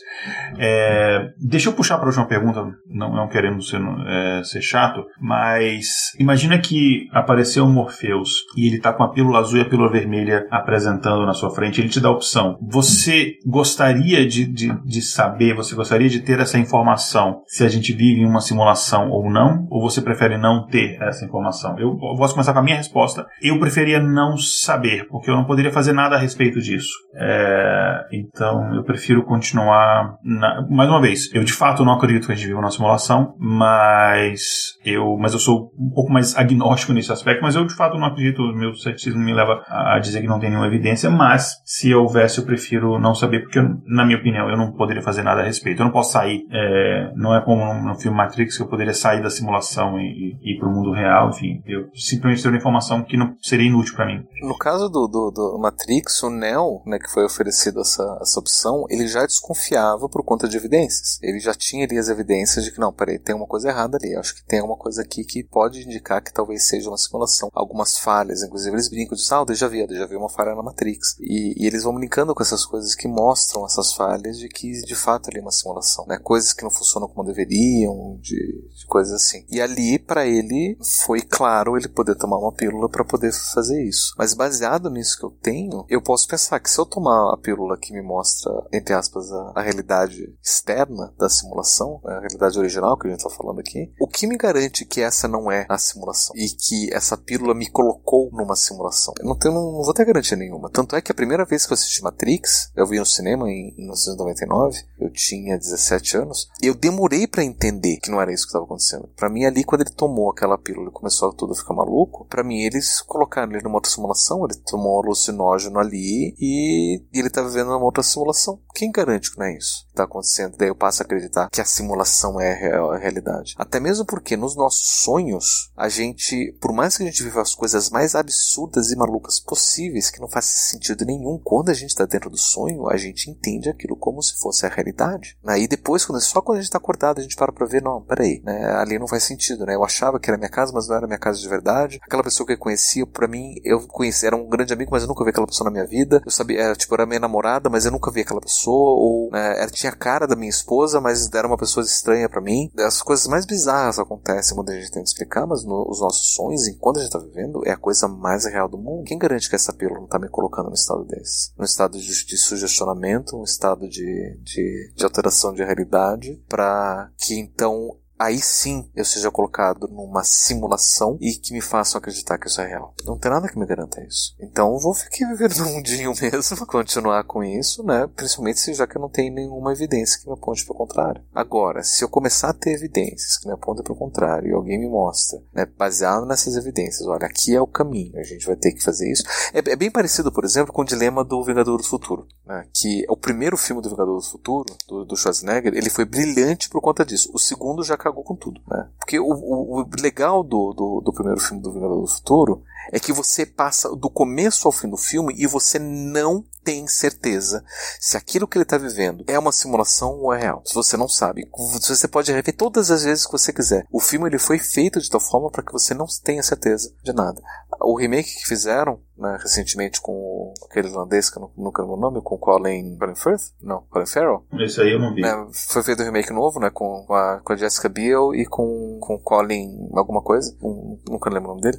É, 0.58 1.30
deixa 1.38 1.68
eu 1.68 1.72
puxar 1.72 1.96
para 1.96 2.06
a 2.06 2.08
última 2.08 2.26
pergunta, 2.26 2.64
não, 2.88 3.14
não 3.14 3.28
querendo 3.28 3.62
ser, 3.62 3.80
é, 4.06 4.42
ser 4.44 4.62
chato, 4.62 5.04
mas 5.20 5.86
imagina 6.18 6.58
que 6.58 7.08
apareceu 7.12 7.64
um 7.64 7.72
Morpheus 7.72 8.44
e 8.56 8.66
ele 8.66 8.76
está 8.76 8.92
com 8.92 9.02
a 9.02 9.12
pílula 9.12 9.38
azul 9.38 9.58
e 9.58 9.62
a 9.62 9.68
pílula 9.68 9.90
vermelha 9.90 10.46
apresentando 10.50 11.26
na 11.26 11.32
sua 11.32 11.50
frente, 11.54 11.80
ele 11.80 11.88
te 11.88 12.00
dá 12.00 12.08
a 12.08 12.12
opção. 12.12 12.58
Você 12.62 13.34
gostaria 13.46 14.26
de, 14.26 14.46
de, 14.46 14.72
de 14.84 15.02
saber, 15.02 15.54
você 15.54 15.74
gostaria 15.74 16.08
de 16.08 16.20
ter 16.20 16.40
essa 16.40 16.58
informação 16.58 17.42
se 17.46 17.64
a 17.64 17.68
gente 17.68 17.92
vive 17.92 18.20
em 18.20 18.26
uma 18.26 18.40
simulação 18.40 19.10
ou 19.10 19.30
não? 19.30 19.66
Ou 19.70 19.80
você 19.80 20.00
prefere 20.00 20.38
não 20.38 20.66
ter 20.66 21.00
essa 21.02 21.24
informação? 21.24 21.78
Eu 21.78 21.96
posso 21.96 22.34
começar 22.34 22.52
com 22.52 22.58
a 22.58 22.62
minha 22.62 22.76
resposta. 22.76 23.26
Eu 23.40 23.58
preferia 23.58 24.00
não 24.00 24.36
saber, 24.36 25.06
porque 25.08 25.30
eu 25.30 25.36
não 25.36 25.44
poderia 25.44 25.72
fazer 25.72 25.92
nada 25.92 26.16
a 26.16 26.18
respeito 26.18 26.60
disso. 26.60 26.92
É, 27.14 28.06
então 28.12 28.65
eu 28.74 28.84
prefiro 28.84 29.24
continuar. 29.24 30.16
Na... 30.22 30.66
Mais 30.68 30.88
uma 30.88 31.00
vez, 31.00 31.32
eu 31.34 31.44
de 31.44 31.52
fato 31.52 31.84
não 31.84 31.94
acredito 31.94 32.26
que 32.26 32.32
a 32.32 32.34
gente 32.34 32.46
vive 32.46 32.58
uma 32.58 32.70
simulação, 32.70 33.34
mas 33.38 34.76
eu, 34.84 35.16
mas 35.18 35.32
eu 35.32 35.38
sou 35.38 35.72
um 35.78 35.90
pouco 35.90 36.12
mais 36.12 36.36
agnóstico 36.36 36.92
nesse 36.92 37.12
aspecto. 37.12 37.42
Mas 37.42 37.54
eu 37.54 37.64
de 37.64 37.74
fato 37.74 37.98
não 37.98 38.06
acredito, 38.06 38.42
meu 38.54 38.74
ceticismo 38.74 39.20
me 39.20 39.32
leva 39.32 39.62
a 39.68 39.98
dizer 39.98 40.20
que 40.20 40.26
não 40.26 40.38
tem 40.38 40.50
nenhuma 40.50 40.66
evidência. 40.66 41.10
Mas 41.10 41.60
se 41.64 41.94
houvesse, 41.94 42.38
eu 42.38 42.44
prefiro 42.44 42.98
não 42.98 43.14
saber, 43.14 43.42
porque 43.42 43.60
na 43.86 44.04
minha 44.04 44.18
opinião 44.18 44.48
eu 44.48 44.56
não 44.56 44.72
poderia 44.72 45.02
fazer 45.02 45.22
nada 45.22 45.40
a 45.40 45.44
respeito. 45.44 45.80
Eu 45.80 45.86
não 45.86 45.92
posso 45.92 46.12
sair, 46.12 46.46
é, 46.50 47.12
não 47.14 47.34
é 47.34 47.40
como 47.44 47.74
no, 47.74 47.94
filme 47.94 48.16
Matrix 48.16 48.56
que 48.56 48.62
eu 48.62 48.68
poderia 48.68 48.92
sair 48.92 49.22
da 49.22 49.30
simulação 49.30 49.98
e, 50.00 50.36
e 50.42 50.54
ir 50.54 50.58
para 50.58 50.68
o 50.68 50.72
mundo 50.72 50.92
real, 50.92 51.30
enfim, 51.30 51.62
eu 51.66 51.88
simplesmente 51.94 52.46
uma 52.48 52.56
informação 52.56 53.02
que 53.02 53.16
não 53.16 53.34
seria 53.40 53.66
inútil 53.66 53.94
para 53.94 54.06
mim. 54.06 54.24
No 54.42 54.56
caso 54.56 54.88
do, 54.88 55.06
do, 55.06 55.30
do, 55.30 55.58
Matrix, 55.58 56.22
o 56.22 56.30
Neo, 56.30 56.82
né, 56.86 56.98
que 56.98 57.10
foi 57.10 57.24
oferecido 57.24 57.80
essa, 57.80 58.18
essa 58.20 58.40
ele 58.88 59.06
já 59.06 59.24
desconfiava 59.24 60.08
por 60.08 60.24
conta 60.24 60.48
de 60.48 60.56
evidências. 60.56 61.18
Ele 61.22 61.38
já 61.38 61.54
tinha 61.54 61.84
ali 61.84 61.98
as 61.98 62.08
evidências 62.08 62.64
de 62.64 62.72
que, 62.72 62.80
não, 62.80 62.92
peraí, 62.92 63.18
tem 63.18 63.34
uma 63.34 63.46
coisa 63.46 63.68
errada 63.68 63.96
ali, 63.96 64.14
acho 64.16 64.34
que 64.34 64.44
tem 64.44 64.60
alguma 64.60 64.78
coisa 64.78 65.02
aqui 65.02 65.24
que 65.24 65.44
pode 65.44 65.82
indicar 65.82 66.22
que 66.22 66.32
talvez 66.32 66.66
seja 66.66 66.88
uma 66.88 66.98
simulação. 66.98 67.50
Algumas 67.52 67.98
falhas, 67.98 68.42
inclusive 68.42 68.74
eles 68.74 68.88
brincam 68.88 69.16
de 69.16 69.22
ah, 69.32 69.44
déjà 69.44 69.66
havia, 69.66 69.86
já 69.90 70.04
havia 70.04 70.18
uma 70.18 70.28
falha 70.28 70.54
na 70.54 70.62
Matrix. 70.62 71.16
E, 71.20 71.54
e, 71.62 71.66
eles 71.66 71.82
vão 71.82 71.94
brincando 71.94 72.34
com 72.34 72.42
essas 72.42 72.64
coisas 72.64 72.94
que 72.94 73.08
mostram 73.08 73.66
essas 73.66 73.92
falhas 73.92 74.38
de 74.38 74.48
que 74.48 74.70
de 74.82 74.94
fato 74.94 75.28
ali 75.28 75.38
é 75.38 75.42
uma 75.42 75.50
simulação, 75.50 76.06
né? 76.06 76.18
Coisas 76.22 76.52
que 76.52 76.62
não 76.62 76.70
funcionam 76.70 77.08
como 77.08 77.26
deveriam, 77.26 78.18
de, 78.20 78.36
de 78.36 78.86
coisas 78.86 79.12
assim. 79.12 79.44
E 79.50 79.60
ali 79.60 79.98
para 79.98 80.26
ele 80.26 80.78
foi 81.04 81.20
claro 81.20 81.76
ele 81.76 81.88
poder 81.88 82.14
tomar 82.16 82.38
uma 82.38 82.52
pílula 82.52 82.88
para 82.88 83.04
poder 83.04 83.32
fazer 83.32 83.82
isso. 83.84 84.14
Mas 84.16 84.34
baseado 84.34 84.90
nisso 84.90 85.18
que 85.18 85.24
eu 85.24 85.30
tenho, 85.30 85.84
eu 85.88 86.02
posso 86.02 86.26
pensar 86.28 86.60
que 86.60 86.70
se 86.70 86.78
eu 86.78 86.86
tomar 86.86 87.32
a 87.32 87.36
pílula 87.36 87.78
que 87.78 87.92
me 87.92 88.02
mostra, 88.02 88.35
entre 88.72 88.94
aspas, 88.94 89.30
a, 89.30 89.52
a 89.56 89.62
realidade 89.62 90.34
externa 90.42 91.12
da 91.18 91.28
simulação, 91.28 92.00
a 92.04 92.20
realidade 92.20 92.58
original 92.58 92.96
que 92.98 93.08
a 93.08 93.10
gente 93.10 93.22
tá 93.22 93.30
falando 93.30 93.60
aqui, 93.60 93.92
o 94.00 94.06
que 94.06 94.26
me 94.26 94.36
garante 94.36 94.84
que 94.84 95.00
essa 95.00 95.28
não 95.28 95.50
é 95.50 95.66
a 95.68 95.78
simulação 95.78 96.34
e 96.36 96.48
que 96.48 96.92
essa 96.92 97.16
pílula 97.16 97.54
me 97.54 97.70
colocou 97.70 98.30
numa 98.32 98.56
simulação? 98.56 99.14
Eu 99.18 99.26
não 99.26 99.38
tenho, 99.38 99.54
não 99.54 99.82
vou 99.82 99.94
ter 99.94 100.04
garantia 100.04 100.36
nenhuma. 100.36 100.70
Tanto 100.70 100.96
é 100.96 101.00
que 101.00 101.12
a 101.12 101.14
primeira 101.14 101.44
vez 101.44 101.66
que 101.66 101.72
eu 101.72 101.74
assisti 101.74 102.02
Matrix, 102.02 102.70
eu 102.76 102.86
vi 102.86 102.98
no 102.98 103.06
cinema 103.06 103.50
em 103.50 103.74
1999, 103.76 104.78
eu 105.00 105.10
tinha 105.10 105.58
17 105.58 106.16
anos, 106.18 106.48
e 106.62 106.66
eu 106.66 106.74
demorei 106.74 107.26
para 107.26 107.44
entender 107.44 107.98
que 107.98 108.10
não 108.10 108.20
era 108.20 108.32
isso 108.32 108.44
que 108.44 108.48
estava 108.48 108.64
acontecendo. 108.64 109.08
Para 109.16 109.30
mim 109.30 109.44
ali 109.44 109.64
quando 109.64 109.82
ele 109.82 109.90
tomou 109.90 110.30
aquela 110.30 110.58
pílula 110.58 110.90
e 110.90 110.92
começou 110.92 111.32
tudo 111.32 111.52
a 111.52 111.56
ficar 111.56 111.74
maluco, 111.74 112.26
para 112.26 112.44
mim 112.44 112.60
eles 112.60 113.00
colocaram 113.00 113.52
ele 113.52 113.62
numa 113.62 113.76
outra 113.76 113.90
simulação, 113.90 114.44
ele 114.44 114.58
tomou 114.66 114.96
um 114.96 115.04
alucinógeno 115.04 115.78
ali 115.78 116.34
e, 116.38 117.02
e 117.12 117.18
ele 117.18 117.30
tá 117.30 117.42
vivendo 117.42 117.68
numa 117.68 117.84
outra 117.84 118.02
simulação. 118.02 118.25
Quem 118.74 118.90
garante 118.90 119.30
que 119.30 119.38
não 119.38 119.46
é 119.46 119.56
isso? 119.56 119.85
Está 119.96 120.04
acontecendo, 120.04 120.56
daí 120.56 120.68
eu 120.68 120.74
passo 120.74 121.02
a 121.02 121.04
acreditar 121.04 121.48
que 121.50 121.60
a 121.60 121.64
simulação 121.64 122.40
é 122.40 122.72
a 122.72 122.96
realidade. 122.96 123.54
Até 123.58 123.80
mesmo 123.80 124.04
porque 124.04 124.36
nos 124.36 124.54
nossos 124.54 125.02
sonhos, 125.02 125.70
a 125.76 125.88
gente, 125.88 126.56
por 126.60 126.72
mais 126.72 126.96
que 126.96 127.02
a 127.02 127.06
gente 127.06 127.22
viva 127.22 127.40
as 127.40 127.54
coisas 127.54 127.90
mais 127.90 128.14
absurdas 128.14 128.90
e 128.90 128.96
malucas 128.96 129.40
possíveis, 129.40 130.10
que 130.10 130.20
não 130.20 130.28
faz 130.28 130.44
sentido 130.46 131.04
nenhum, 131.04 131.40
quando 131.42 131.70
a 131.70 131.74
gente 131.74 131.90
está 131.90 132.04
dentro 132.04 132.30
do 132.30 132.36
sonho, 132.36 132.88
a 132.88 132.96
gente 132.96 133.30
entende 133.30 133.68
aquilo 133.68 133.96
como 133.96 134.22
se 134.22 134.38
fosse 134.38 134.66
a 134.66 134.68
realidade. 134.68 135.36
Aí 135.46 135.66
depois, 135.66 136.04
quando, 136.04 136.20
só 136.20 136.40
quando 136.40 136.58
a 136.58 136.60
gente 136.60 136.68
está 136.68 136.78
acordado, 136.78 137.18
a 137.18 137.22
gente 137.22 137.36
para 137.36 137.52
pra 137.52 137.66
ver, 137.66 137.82
não, 137.82 138.02
peraí, 138.02 138.42
né, 138.44 138.72
ali 138.76 138.98
não 138.98 139.08
faz 139.08 139.22
sentido, 139.22 139.64
né? 139.64 139.74
Eu 139.74 139.84
achava 139.84 140.18
que 140.18 140.28
era 140.28 140.38
minha 140.38 140.50
casa, 140.50 140.72
mas 140.72 140.88
não 140.88 140.96
era 140.96 141.06
minha 141.06 141.18
casa 141.18 141.38
de 141.38 141.48
verdade. 141.48 141.98
Aquela 142.02 142.22
pessoa 142.22 142.46
que 142.46 142.52
eu 142.52 142.58
conhecia, 142.58 143.06
para 143.06 143.28
mim, 143.28 143.54
eu 143.64 143.86
conhecia, 143.86 144.28
era 144.28 144.36
um 144.36 144.48
grande 144.48 144.72
amigo, 144.72 144.90
mas 144.90 145.02
eu 145.02 145.08
nunca 145.08 145.24
vi 145.24 145.30
aquela 145.30 145.46
pessoa 145.46 145.66
na 145.66 145.70
minha 145.70 145.86
vida. 145.86 146.22
Eu 146.24 146.30
sabia, 146.30 146.60
era, 146.60 146.74
tipo, 146.74 146.94
era 146.94 147.06
minha 147.06 147.20
namorada, 147.20 147.70
mas 147.70 147.84
eu 147.84 147.92
nunca 147.92 148.10
vi 148.10 148.20
aquela 148.20 148.40
pessoa, 148.40 148.90
ou 148.90 149.30
né, 149.30 149.60
era, 149.60 149.70
tinha 149.70 149.85
cara 149.92 150.26
da 150.26 150.36
minha 150.36 150.50
esposa, 150.50 151.00
mas 151.00 151.32
era 151.32 151.46
uma 151.46 151.56
pessoa 151.56 151.84
estranha 151.84 152.28
para 152.28 152.40
mim. 152.40 152.70
As 152.78 153.02
coisas 153.02 153.26
mais 153.26 153.46
bizarras 153.46 153.98
acontecem 153.98 154.54
quando 154.54 154.70
a 154.70 154.74
gente 154.74 154.90
tenta 154.90 155.04
explicar, 155.04 155.46
mas 155.46 155.64
no, 155.64 155.88
os 155.88 156.00
nossos 156.00 156.34
sonhos, 156.34 156.66
enquanto 156.66 156.98
a 156.98 157.02
gente 157.02 157.12
tá 157.12 157.18
vivendo, 157.18 157.62
é 157.64 157.72
a 157.72 157.76
coisa 157.76 158.08
mais 158.08 158.44
real 158.44 158.68
do 158.68 158.78
mundo. 158.78 159.04
Quem 159.04 159.18
garante 159.18 159.48
que 159.48 159.56
essa 159.56 159.72
pílula 159.72 160.00
não 160.00 160.08
tá 160.08 160.18
me 160.18 160.28
colocando 160.28 160.68
no 160.68 160.74
estado 160.74 161.04
desse? 161.04 161.52
No 161.56 161.64
estado 161.64 161.98
de, 161.98 162.24
de 162.24 162.36
sugestionamento, 162.36 163.36
um 163.36 163.44
estado 163.44 163.88
de, 163.88 164.38
de, 164.42 164.92
de 164.94 165.04
alteração 165.04 165.52
de 165.52 165.64
realidade, 165.64 166.42
para 166.48 167.10
que 167.18 167.38
então 167.38 167.96
aí 168.18 168.38
sim 168.38 168.90
eu 168.94 169.04
seja 169.04 169.30
colocado 169.30 169.88
numa 169.88 170.24
simulação 170.24 171.18
e 171.20 171.34
que 171.34 171.52
me 171.52 171.60
façam 171.60 171.98
acreditar 171.98 172.38
que 172.38 172.48
isso 172.48 172.60
é 172.60 172.66
real. 172.66 172.94
Não 173.04 173.18
tem 173.18 173.30
nada 173.30 173.48
que 173.48 173.58
me 173.58 173.66
garanta 173.66 174.02
isso. 174.02 174.34
Então 174.40 174.72
eu 174.72 174.78
vou 174.78 174.94
ficar 174.94 175.28
vivendo 175.30 175.56
no 175.58 175.66
mundinho 175.66 176.12
mesmo, 176.20 176.66
continuar 176.66 177.24
com 177.24 177.42
isso, 177.42 177.82
né? 177.82 178.08
Principalmente 178.14 178.60
se 178.60 178.74
já 178.74 178.86
que 178.86 178.96
eu 178.96 179.02
não 179.02 179.08
tenho 179.08 179.32
nenhuma 179.32 179.72
evidência 179.72 180.20
que 180.20 180.26
me 180.26 180.34
aponte 180.34 180.64
para 180.64 180.74
o 180.74 180.78
contrário. 180.78 181.22
Agora, 181.34 181.82
se 181.82 182.02
eu 182.02 182.08
começar 182.08 182.50
a 182.50 182.54
ter 182.54 182.72
evidências 182.72 183.38
que 183.38 183.46
me 183.46 183.54
apontem 183.54 183.84
para 183.84 183.92
o 183.92 183.96
contrário 183.96 184.48
e 184.48 184.52
alguém 184.52 184.78
me 184.78 184.88
mostra, 184.88 185.40
né, 185.52 185.66
baseado 185.66 186.26
nessas 186.26 186.56
evidências, 186.56 187.06
olha, 187.06 187.26
aqui 187.26 187.54
é 187.54 187.60
o 187.60 187.66
caminho, 187.66 188.18
a 188.18 188.22
gente 188.22 188.46
vai 188.46 188.56
ter 188.56 188.72
que 188.72 188.82
fazer 188.82 189.10
isso. 189.10 189.24
É, 189.52 189.58
é 189.58 189.76
bem 189.76 189.90
parecido, 189.90 190.32
por 190.32 190.44
exemplo, 190.44 190.72
com 190.72 190.82
o 190.82 190.84
dilema 190.84 191.24
do 191.24 191.42
Vingador 191.44 191.76
do 191.76 191.84
Futuro, 191.84 192.26
né? 192.44 192.66
Que 192.74 193.04
o 193.08 193.16
primeiro 193.16 193.56
filme 193.56 193.82
do 193.82 193.90
Vingador 193.90 194.16
do 194.16 194.24
Futuro, 194.24 194.64
do, 194.88 195.04
do 195.04 195.16
Schwarzenegger, 195.16 195.74
ele 195.74 195.90
foi 195.90 196.04
brilhante 196.04 196.68
por 196.68 196.80
conta 196.80 197.04
disso. 197.04 197.30
O 197.34 197.38
segundo 197.38 197.82
já 197.82 197.96
cagou 198.06 198.22
com 198.22 198.36
tudo, 198.36 198.60
né? 198.68 198.88
Porque 198.98 199.18
o, 199.18 199.26
o, 199.26 199.80
o 199.80 199.90
legal 200.00 200.42
do, 200.42 200.72
do, 200.72 201.00
do, 201.00 201.12
primeiro 201.12 201.40
filme 201.40 201.62
do 201.62 201.72
Vingador 201.72 202.00
do 202.00 202.06
Futuro 202.06 202.62
é 202.92 202.98
que 202.98 203.12
você 203.12 203.44
passa 203.44 203.88
do 203.94 204.10
começo 204.10 204.66
ao 204.66 204.72
fim 204.72 204.88
do 204.88 204.96
filme 204.96 205.34
e 205.36 205.46
você 205.46 205.78
não 205.78 206.44
tem 206.66 206.88
certeza 206.88 207.64
se 208.00 208.16
aquilo 208.16 208.48
que 208.48 208.58
ele 208.58 208.64
está 208.64 208.76
vivendo 208.76 209.24
é 209.28 209.38
uma 209.38 209.52
simulação 209.52 210.18
ou 210.18 210.34
é 210.34 210.40
real. 210.40 210.62
Se 210.64 210.74
você 210.74 210.96
não 210.96 211.08
sabe, 211.08 211.48
você 211.54 212.08
pode 212.08 212.32
rever 212.32 212.56
todas 212.56 212.90
as 212.90 213.04
vezes 213.04 213.24
que 213.24 213.30
você 213.30 213.52
quiser. 213.52 213.86
O 213.90 214.00
filme 214.00 214.28
ele 214.28 214.38
foi 214.38 214.58
feito 214.58 215.00
de 215.00 215.08
tal 215.08 215.20
forma 215.20 215.48
para 215.48 215.62
que 215.62 215.72
você 215.72 215.94
não 215.94 216.06
tenha 216.24 216.42
certeza 216.42 216.92
de 217.04 217.12
nada. 217.12 217.40
O 217.80 217.96
remake 217.96 218.34
que 218.34 218.48
fizeram 218.48 219.00
né, 219.16 219.38
recentemente 219.40 220.00
com 220.00 220.52
aquele 220.68 220.88
irlandês 220.88 221.30
que 221.30 221.38
eu 221.38 221.50
nunca 221.56 221.82
lembro 221.82 221.96
o 221.96 222.00
nome, 222.00 222.20
com 222.20 222.36
Colin, 222.36 222.96
Colin 222.98 223.14
Firth? 223.14 223.52
Não, 223.62 223.82
Colin 223.90 224.06
Farrell? 224.06 224.44
Esse 224.60 224.80
aí 224.80 224.92
eu 224.92 224.98
não 224.98 225.14
vi. 225.14 225.22
Né, 225.22 225.48
foi 225.52 225.82
feito 225.82 226.02
um 226.02 226.04
remake 226.04 226.32
novo, 226.32 226.60
né, 226.60 226.70
com 226.70 227.06
a, 227.10 227.40
com 227.42 227.52
a 227.52 227.56
Jessica 227.56 227.88
Biel 227.88 228.34
e 228.34 228.44
com, 228.44 228.98
com 229.00 229.18
Colin 229.18 229.88
alguma 229.94 230.22
coisa, 230.22 230.54
um, 230.62 230.98
nunca 231.08 231.30
lembro 231.30 231.50
o 231.50 231.54
nome 231.54 231.62
dele. 231.62 231.78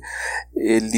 Ele, 0.56 0.97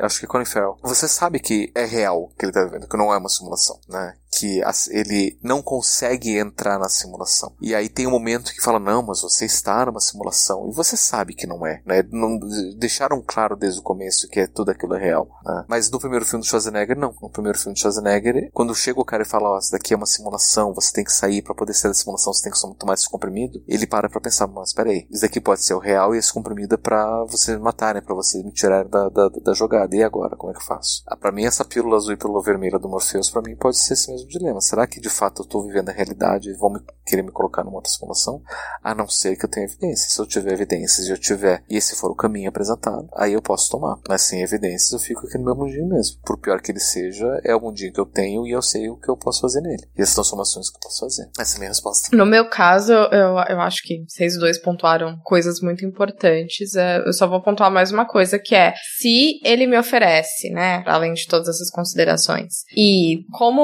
acho 0.00 0.20
que 0.20 0.26
é 0.26 0.28
Colin 0.28 0.44
Farrell. 0.44 0.78
Você 0.82 1.08
sabe 1.08 1.40
que 1.40 1.70
é 1.74 1.84
real 1.84 2.30
que 2.38 2.44
ele 2.44 2.52
tá 2.52 2.64
vivendo, 2.64 2.88
que 2.88 2.96
não 2.96 3.12
é 3.12 3.18
uma 3.18 3.28
simulação, 3.28 3.78
né? 3.88 4.14
Que 4.36 4.60
ele 4.90 5.38
não 5.42 5.62
consegue 5.62 6.36
entrar 6.36 6.78
na 6.78 6.88
simulação. 6.88 7.54
E 7.60 7.74
aí 7.74 7.88
tem 7.88 8.06
um 8.06 8.10
momento 8.10 8.52
que 8.52 8.62
fala, 8.62 8.78
não, 8.78 9.02
mas 9.02 9.22
você 9.22 9.46
está 9.46 9.86
numa 9.86 10.00
simulação. 10.00 10.68
E 10.68 10.74
você 10.74 10.96
sabe 10.96 11.34
que 11.34 11.46
não 11.46 11.66
é, 11.66 11.82
né? 11.86 12.04
Não, 12.10 12.38
deixaram 12.76 13.22
claro 13.26 13.56
desde 13.56 13.80
o 13.80 13.82
começo 13.82 14.28
que 14.28 14.40
é 14.40 14.46
tudo 14.46 14.70
aquilo 14.70 14.94
é 14.94 15.00
real. 15.00 15.26
Né? 15.44 15.64
Mas 15.68 15.90
no 15.90 15.98
primeiro 15.98 16.26
filme 16.26 16.44
do 16.44 16.48
Schwarzenegger, 16.48 16.98
não. 16.98 17.14
No 17.20 17.30
primeiro 17.30 17.58
filme 17.58 17.74
do 17.74 17.78
Schwarzenegger, 17.78 18.50
quando 18.52 18.74
chega 18.74 19.00
o 19.00 19.04
cara 19.04 19.22
e 19.22 19.26
fala, 19.26 19.50
ó, 19.50 19.54
oh, 19.54 19.58
isso 19.58 19.72
daqui 19.72 19.94
é 19.94 19.96
uma 19.96 20.06
simulação, 20.06 20.74
você 20.74 20.92
tem 20.92 21.04
que 21.04 21.12
sair 21.12 21.40
para 21.42 21.54
poder 21.54 21.72
sair 21.72 21.90
da 21.90 21.94
simulação, 21.94 22.32
você 22.32 22.42
tem 22.42 22.52
que 22.52 22.78
tomar 22.78 22.94
esse 22.94 23.08
comprimido, 23.08 23.62
ele 23.66 23.86
para 23.86 24.08
pra 24.08 24.20
pensar, 24.20 24.46
mas 24.46 24.74
peraí, 24.74 25.06
isso 25.10 25.22
daqui 25.22 25.40
pode 25.40 25.64
ser 25.64 25.74
o 25.74 25.78
real 25.78 26.14
e 26.14 26.18
esse 26.18 26.32
comprimido 26.32 26.74
é 26.74 26.78
pra 26.78 27.24
você 27.24 27.56
me 27.56 27.62
matar, 27.62 27.94
né? 27.94 28.00
Pra 28.00 28.14
você 28.14 28.42
me 28.42 28.52
tirar 28.52 28.84
da, 28.84 29.08
da, 29.08 29.28
da 29.28 29.54
jogada. 29.54 29.96
E 29.96 30.02
agora, 30.02 30.36
como 30.36 30.52
é 30.52 30.54
que 30.54 30.60
eu 30.60 30.66
faço? 30.66 31.02
Ah, 31.06 31.16
pra 31.16 31.32
mim, 31.32 31.44
essa 31.44 31.64
pílula 31.64 31.96
azul 31.96 32.12
e 32.12 32.16
pílula 32.16 32.42
vermelha 32.42 32.78
do 32.78 32.88
Morpheus, 32.88 33.30
pra 33.30 33.40
mim, 33.40 33.56
pode 33.56 33.78
ser 33.78 33.94
esse 33.94 34.10
mesmo 34.10 34.25
dilema. 34.26 34.60
Será 34.60 34.86
que 34.86 35.00
de 35.00 35.08
fato 35.08 35.42
eu 35.42 35.44
estou 35.44 35.66
vivendo 35.66 35.88
a 35.88 35.92
realidade 35.92 36.50
e 36.50 36.54
vão 36.54 36.70
me 36.70 36.80
querer 37.04 37.22
me 37.22 37.30
colocar 37.30 37.64
numa 37.64 37.76
outra 37.76 37.90
simulação? 37.90 38.42
A 38.82 38.94
não 38.94 39.08
ser 39.08 39.36
que 39.36 39.44
eu 39.44 39.50
tenha 39.50 39.66
evidências. 39.66 40.12
Se 40.12 40.20
eu 40.20 40.26
tiver 40.26 40.52
evidências 40.52 41.06
e 41.06 41.10
eu 41.10 41.18
tiver, 41.18 41.62
e 41.68 41.76
esse 41.76 41.96
for 41.96 42.10
o 42.10 42.14
caminho 42.14 42.48
apresentado, 42.48 43.08
aí 43.14 43.32
eu 43.32 43.42
posso 43.42 43.70
tomar. 43.70 43.98
Mas 44.08 44.22
sem 44.22 44.42
evidências 44.42 44.92
eu 44.92 44.98
fico 44.98 45.26
aqui 45.26 45.38
no 45.38 45.44
meu 45.44 45.56
mundinho 45.56 45.88
mesmo. 45.88 46.18
Por 46.24 46.38
pior 46.38 46.60
que 46.60 46.72
ele 46.72 46.80
seja, 46.80 47.26
é 47.44 47.54
o 47.54 47.60
mundinho 47.60 47.92
que 47.92 48.00
eu 48.00 48.06
tenho 48.06 48.46
e 48.46 48.50
eu 48.50 48.62
sei 48.62 48.88
o 48.88 48.96
que 48.96 49.08
eu 49.08 49.16
posso 49.16 49.40
fazer 49.40 49.60
nele. 49.60 49.86
E 49.96 50.02
as 50.02 50.14
transformações 50.14 50.70
que 50.70 50.76
eu 50.76 50.80
posso 50.80 51.00
fazer. 51.00 51.30
Essa 51.38 51.54
é 51.54 51.56
a 51.56 51.58
minha 51.58 51.70
resposta. 51.70 52.16
No 52.16 52.26
meu 52.26 52.48
caso, 52.48 52.92
eu, 52.92 53.36
eu 53.48 53.60
acho 53.60 53.82
que 53.82 54.04
vocês 54.08 54.38
dois 54.38 54.58
pontuaram 54.58 55.18
coisas 55.24 55.60
muito 55.60 55.84
importantes. 55.84 56.74
É, 56.74 56.98
eu 57.06 57.12
só 57.12 57.26
vou 57.26 57.42
pontuar 57.42 57.70
mais 57.70 57.90
uma 57.90 58.06
coisa 58.06 58.38
que 58.38 58.54
é 58.54 58.74
se 58.98 59.40
ele 59.44 59.66
me 59.66 59.78
oferece, 59.78 60.50
né, 60.50 60.82
além 60.86 61.12
de 61.12 61.26
todas 61.26 61.48
essas 61.48 61.70
considerações, 61.70 62.64
e 62.76 63.24
como 63.32 63.62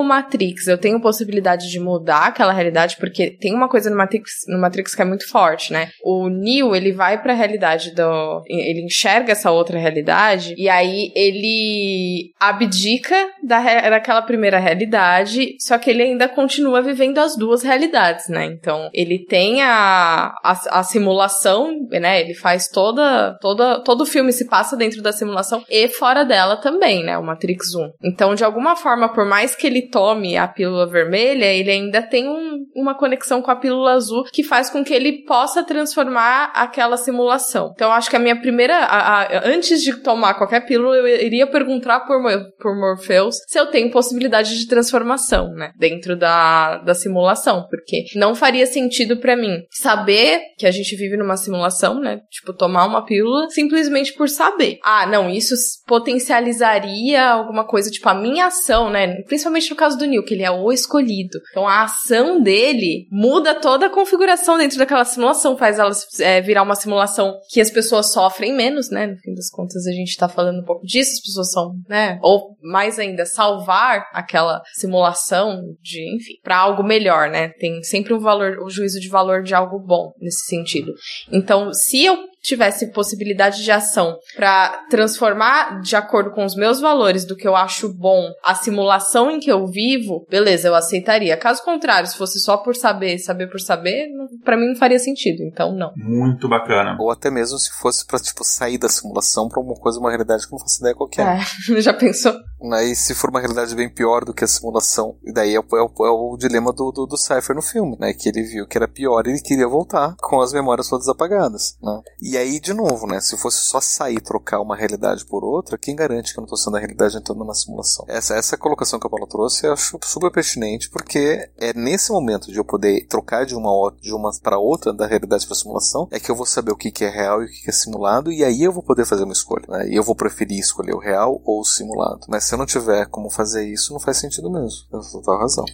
Matrix 0.52 0.66
eu 0.66 0.78
tenho 0.78 1.00
possibilidade 1.00 1.70
de 1.70 1.80
mudar 1.80 2.26
aquela 2.26 2.52
realidade, 2.52 2.96
porque 2.98 3.30
tem 3.30 3.54
uma 3.54 3.68
coisa 3.68 3.90
no 3.90 3.96
Matrix, 3.96 4.30
no 4.46 4.60
Matrix 4.60 4.94
que 4.94 5.02
é 5.02 5.04
muito 5.04 5.28
forte, 5.28 5.72
né? 5.72 5.90
O 6.04 6.28
Neo, 6.28 6.74
ele 6.74 6.92
vai 6.92 7.20
pra 7.20 7.32
realidade 7.32 7.94
do. 7.94 8.42
Ele 8.46 8.84
enxerga 8.84 9.32
essa 9.32 9.50
outra 9.50 9.78
realidade, 9.78 10.54
e 10.56 10.68
aí 10.68 11.10
ele 11.14 12.32
abdica 12.38 13.16
da, 13.42 13.60
daquela 13.90 14.22
primeira 14.22 14.58
realidade, 14.58 15.56
só 15.58 15.78
que 15.78 15.90
ele 15.90 16.02
ainda 16.02 16.28
continua 16.28 16.82
vivendo 16.82 17.18
as 17.18 17.36
duas 17.36 17.62
realidades, 17.62 18.28
né? 18.28 18.44
Então, 18.44 18.88
ele 18.92 19.24
tem 19.24 19.62
a, 19.62 20.32
a, 20.42 20.80
a 20.80 20.82
simulação, 20.82 21.72
né? 21.90 22.20
Ele 22.20 22.34
faz 22.34 22.68
toda, 22.68 23.36
toda. 23.40 23.82
Todo 23.82 24.02
o 24.02 24.06
filme 24.06 24.32
se 24.32 24.46
passa 24.46 24.76
dentro 24.76 25.02
da 25.02 25.12
simulação 25.12 25.64
e 25.68 25.88
fora 25.88 26.24
dela 26.24 26.56
também, 26.56 27.02
né? 27.02 27.16
O 27.16 27.24
Matrix 27.24 27.74
1. 27.74 27.90
Então, 28.04 28.34
de 28.34 28.44
alguma 28.44 28.76
forma, 28.76 29.08
por 29.08 29.24
mais 29.24 29.54
que 29.54 29.66
ele 29.66 29.88
tome 29.88 30.31
a 30.36 30.48
pílula 30.48 30.86
vermelha, 30.86 31.46
ele 31.46 31.70
ainda 31.70 32.02
tem 32.02 32.28
um, 32.28 32.64
uma 32.74 32.94
conexão 32.94 33.42
com 33.42 33.50
a 33.50 33.56
pílula 33.56 33.92
azul 33.92 34.24
que 34.32 34.42
faz 34.42 34.70
com 34.70 34.84
que 34.84 34.92
ele 34.92 35.24
possa 35.24 35.62
transformar 35.62 36.52
aquela 36.54 36.96
simulação. 36.96 37.72
Então, 37.74 37.92
acho 37.92 38.10
que 38.10 38.16
a 38.16 38.18
minha 38.18 38.40
primeira. 38.40 38.76
A, 38.76 39.22
a, 39.22 39.48
antes 39.48 39.82
de 39.82 39.96
tomar 39.96 40.34
qualquer 40.34 40.66
pílula, 40.66 40.96
eu 40.96 41.06
iria 41.06 41.46
perguntar 41.46 42.00
por, 42.00 42.20
por 42.60 42.76
Morpheus 42.76 43.36
se 43.46 43.58
eu 43.58 43.66
tenho 43.66 43.90
possibilidade 43.90 44.58
de 44.58 44.66
transformação, 44.66 45.52
né? 45.54 45.72
Dentro 45.78 46.16
da, 46.16 46.78
da 46.78 46.94
simulação. 46.94 47.66
Porque 47.68 48.04
não 48.14 48.34
faria 48.34 48.66
sentido 48.66 49.16
para 49.16 49.36
mim 49.36 49.62
saber 49.70 50.40
que 50.58 50.66
a 50.66 50.70
gente 50.70 50.96
vive 50.96 51.16
numa 51.16 51.36
simulação, 51.36 52.00
né? 52.00 52.20
Tipo, 52.30 52.52
tomar 52.52 52.86
uma 52.86 53.04
pílula 53.04 53.48
simplesmente 53.50 54.12
por 54.14 54.28
saber. 54.28 54.78
Ah, 54.84 55.06
não, 55.06 55.30
isso 55.30 55.54
potencializaria 55.86 57.24
alguma 57.24 57.64
coisa, 57.66 57.90
tipo, 57.90 58.08
a 58.08 58.14
minha 58.14 58.46
ação, 58.46 58.90
né? 58.90 59.22
Principalmente 59.22 59.70
no 59.70 59.76
caso 59.76 59.98
do 59.98 60.06
Neil, 60.06 60.21
que 60.22 60.34
ele 60.34 60.42
é 60.42 60.50
o 60.50 60.72
escolhido. 60.72 61.38
Então 61.50 61.66
a 61.66 61.84
ação 61.84 62.40
dele 62.40 63.06
muda 63.10 63.54
toda 63.54 63.86
a 63.86 63.90
configuração 63.90 64.56
dentro 64.56 64.78
daquela 64.78 65.04
simulação, 65.04 65.56
faz 65.56 65.78
ela 65.78 65.92
é, 66.20 66.40
virar 66.40 66.62
uma 66.62 66.74
simulação 66.74 67.38
que 67.48 67.60
as 67.60 67.70
pessoas 67.70 68.12
sofrem 68.12 68.52
menos, 68.52 68.90
né? 68.90 69.06
No 69.06 69.16
fim 69.18 69.34
das 69.34 69.50
contas, 69.50 69.86
a 69.86 69.92
gente 69.92 70.16
tá 70.16 70.28
falando 70.28 70.60
um 70.60 70.64
pouco 70.64 70.84
disso, 70.84 71.12
as 71.12 71.20
pessoas 71.20 71.50
são, 71.50 71.74
né? 71.88 72.18
Ou 72.22 72.56
mais 72.62 72.98
ainda, 72.98 73.26
salvar 73.26 74.06
aquela 74.12 74.62
simulação 74.74 75.60
de, 75.80 76.16
enfim, 76.16 76.34
para 76.42 76.56
algo 76.56 76.82
melhor, 76.82 77.28
né? 77.28 77.48
Tem 77.58 77.82
sempre 77.82 78.14
um 78.14 78.18
valor, 78.18 78.58
o 78.58 78.66
um 78.66 78.70
juízo 78.70 79.00
de 79.00 79.08
valor 79.08 79.42
de 79.42 79.54
algo 79.54 79.78
bom 79.78 80.12
nesse 80.20 80.46
sentido. 80.46 80.92
Então, 81.30 81.72
se 81.72 82.04
eu 82.04 82.31
tivesse 82.42 82.90
possibilidade 82.92 83.62
de 83.62 83.70
ação 83.70 84.18
para 84.36 84.84
transformar 84.90 85.80
de 85.80 85.94
acordo 85.94 86.32
com 86.32 86.44
os 86.44 86.56
meus 86.56 86.80
valores 86.80 87.24
do 87.24 87.36
que 87.36 87.46
eu 87.46 87.54
acho 87.54 87.88
bom 87.88 88.30
a 88.44 88.54
simulação 88.54 89.30
em 89.30 89.38
que 89.38 89.50
eu 89.50 89.66
vivo, 89.66 90.26
beleza, 90.28 90.68
eu 90.68 90.74
aceitaria. 90.74 91.36
Caso 91.36 91.62
contrário, 91.62 92.08
se 92.08 92.16
fosse 92.16 92.40
só 92.40 92.56
por 92.56 92.74
saber, 92.74 93.18
saber 93.18 93.48
por 93.48 93.60
saber, 93.60 94.08
para 94.44 94.56
mim 94.56 94.68
não 94.68 94.76
faria 94.76 94.98
sentido. 94.98 95.42
Então, 95.42 95.72
não. 95.72 95.92
Muito 95.96 96.48
bacana. 96.48 96.96
Ou 96.98 97.10
até 97.10 97.30
mesmo 97.30 97.58
se 97.58 97.70
fosse 97.80 98.06
para 98.06 98.18
tipo 98.18 98.42
sair 98.44 98.78
da 98.78 98.88
simulação 98.88 99.48
para 99.48 99.60
uma 99.60 99.74
coisa, 99.74 99.98
uma 99.98 100.10
realidade 100.10 100.46
que 100.46 100.52
não 100.52 100.58
faço 100.58 100.80
ideia 100.80 100.94
qualquer. 100.94 101.38
É, 101.38 101.80
já 101.80 101.94
pensou? 101.94 102.34
Aí 102.72 102.94
se 102.94 103.14
for 103.14 103.30
uma 103.30 103.40
realidade 103.40 103.74
bem 103.74 103.88
pior 103.88 104.24
do 104.24 104.34
que 104.34 104.44
a 104.44 104.48
simulação, 104.48 105.16
e 105.24 105.32
daí 105.32 105.54
é 105.54 105.60
o, 105.60 105.64
é 105.72 105.82
o, 105.82 106.06
é 106.06 106.10
o 106.10 106.36
dilema 106.36 106.72
do, 106.72 106.92
do, 106.92 107.06
do 107.06 107.16
Cypher 107.16 107.56
no 107.56 107.62
filme, 107.62 107.96
né? 107.98 108.12
Que 108.12 108.28
ele 108.28 108.42
viu 108.42 108.66
que 108.66 108.76
era 108.76 108.88
pior 108.88 109.26
e 109.26 109.30
ele 109.30 109.40
queria 109.40 109.66
voltar 109.66 110.14
com 110.20 110.40
as 110.40 110.52
memórias 110.52 110.88
todas 110.88 111.08
apagadas, 111.08 111.76
né? 111.82 112.00
E 112.20 112.36
aí, 112.36 112.60
de 112.60 112.72
novo, 112.74 113.06
né? 113.06 113.20
Se 113.20 113.36
fosse 113.36 113.60
só 113.60 113.80
sair 113.80 114.16
e 114.16 114.20
trocar 114.20 114.60
uma 114.60 114.76
realidade 114.76 115.24
por 115.24 115.44
outra, 115.44 115.78
quem 115.78 115.96
garante 115.96 116.32
que 116.32 116.38
eu 116.38 116.42
não 116.42 116.46
estou 116.46 116.58
sendo 116.58 116.76
a 116.76 116.80
realidade 116.80 117.16
entrando 117.16 117.38
numa 117.38 117.54
simulação? 117.54 118.04
Essa, 118.08 118.34
essa 118.34 118.56
colocação 118.56 118.98
que 118.98 119.06
a 119.06 119.10
Paula 119.10 119.26
trouxe 119.26 119.66
eu 119.66 119.72
acho 119.72 119.98
super 120.04 120.30
pertinente, 120.30 120.90
porque 120.90 121.50
é 121.58 121.72
nesse 121.72 122.10
momento 122.10 122.50
de 122.50 122.58
eu 122.58 122.64
poder 122.64 123.06
trocar 123.06 123.46
de 123.46 123.54
uma, 123.54 123.92
de 124.00 124.12
uma 124.12 124.30
para 124.42 124.58
outra, 124.58 124.92
da 124.92 125.06
realidade 125.06 125.46
para 125.46 125.56
simulação, 125.56 126.08
é 126.10 126.18
que 126.18 126.30
eu 126.30 126.36
vou 126.36 126.46
saber 126.46 126.72
o 126.72 126.76
que, 126.76 126.90
que 126.90 127.04
é 127.04 127.08
real 127.08 127.42
e 127.42 127.46
o 127.46 127.48
que, 127.48 127.62
que 127.62 127.70
é 127.70 127.72
simulado, 127.72 128.30
e 128.32 128.44
aí 128.44 128.62
eu 128.62 128.72
vou 128.72 128.82
poder 128.82 129.06
fazer 129.06 129.24
uma 129.24 129.32
escolha, 129.32 129.64
né? 129.68 129.88
E 129.88 129.94
eu 129.94 130.02
vou 130.02 130.14
preferir 130.14 130.58
escolher 130.58 130.94
o 130.94 130.98
real 130.98 131.40
ou 131.44 131.60
o 131.60 131.64
simulado. 131.64 132.26
Mas 132.28 132.51
se 132.52 132.54
eu 132.54 132.58
não 132.58 132.66
tiver 132.66 133.06
como 133.06 133.30
fazer 133.30 133.66
isso, 133.72 133.94
não 133.94 134.00
faz 134.00 134.18
sentido 134.18 134.50
mesmo. 134.50 134.68
Eu 134.92 135.00
total 135.00 135.38
razão. 135.38 135.64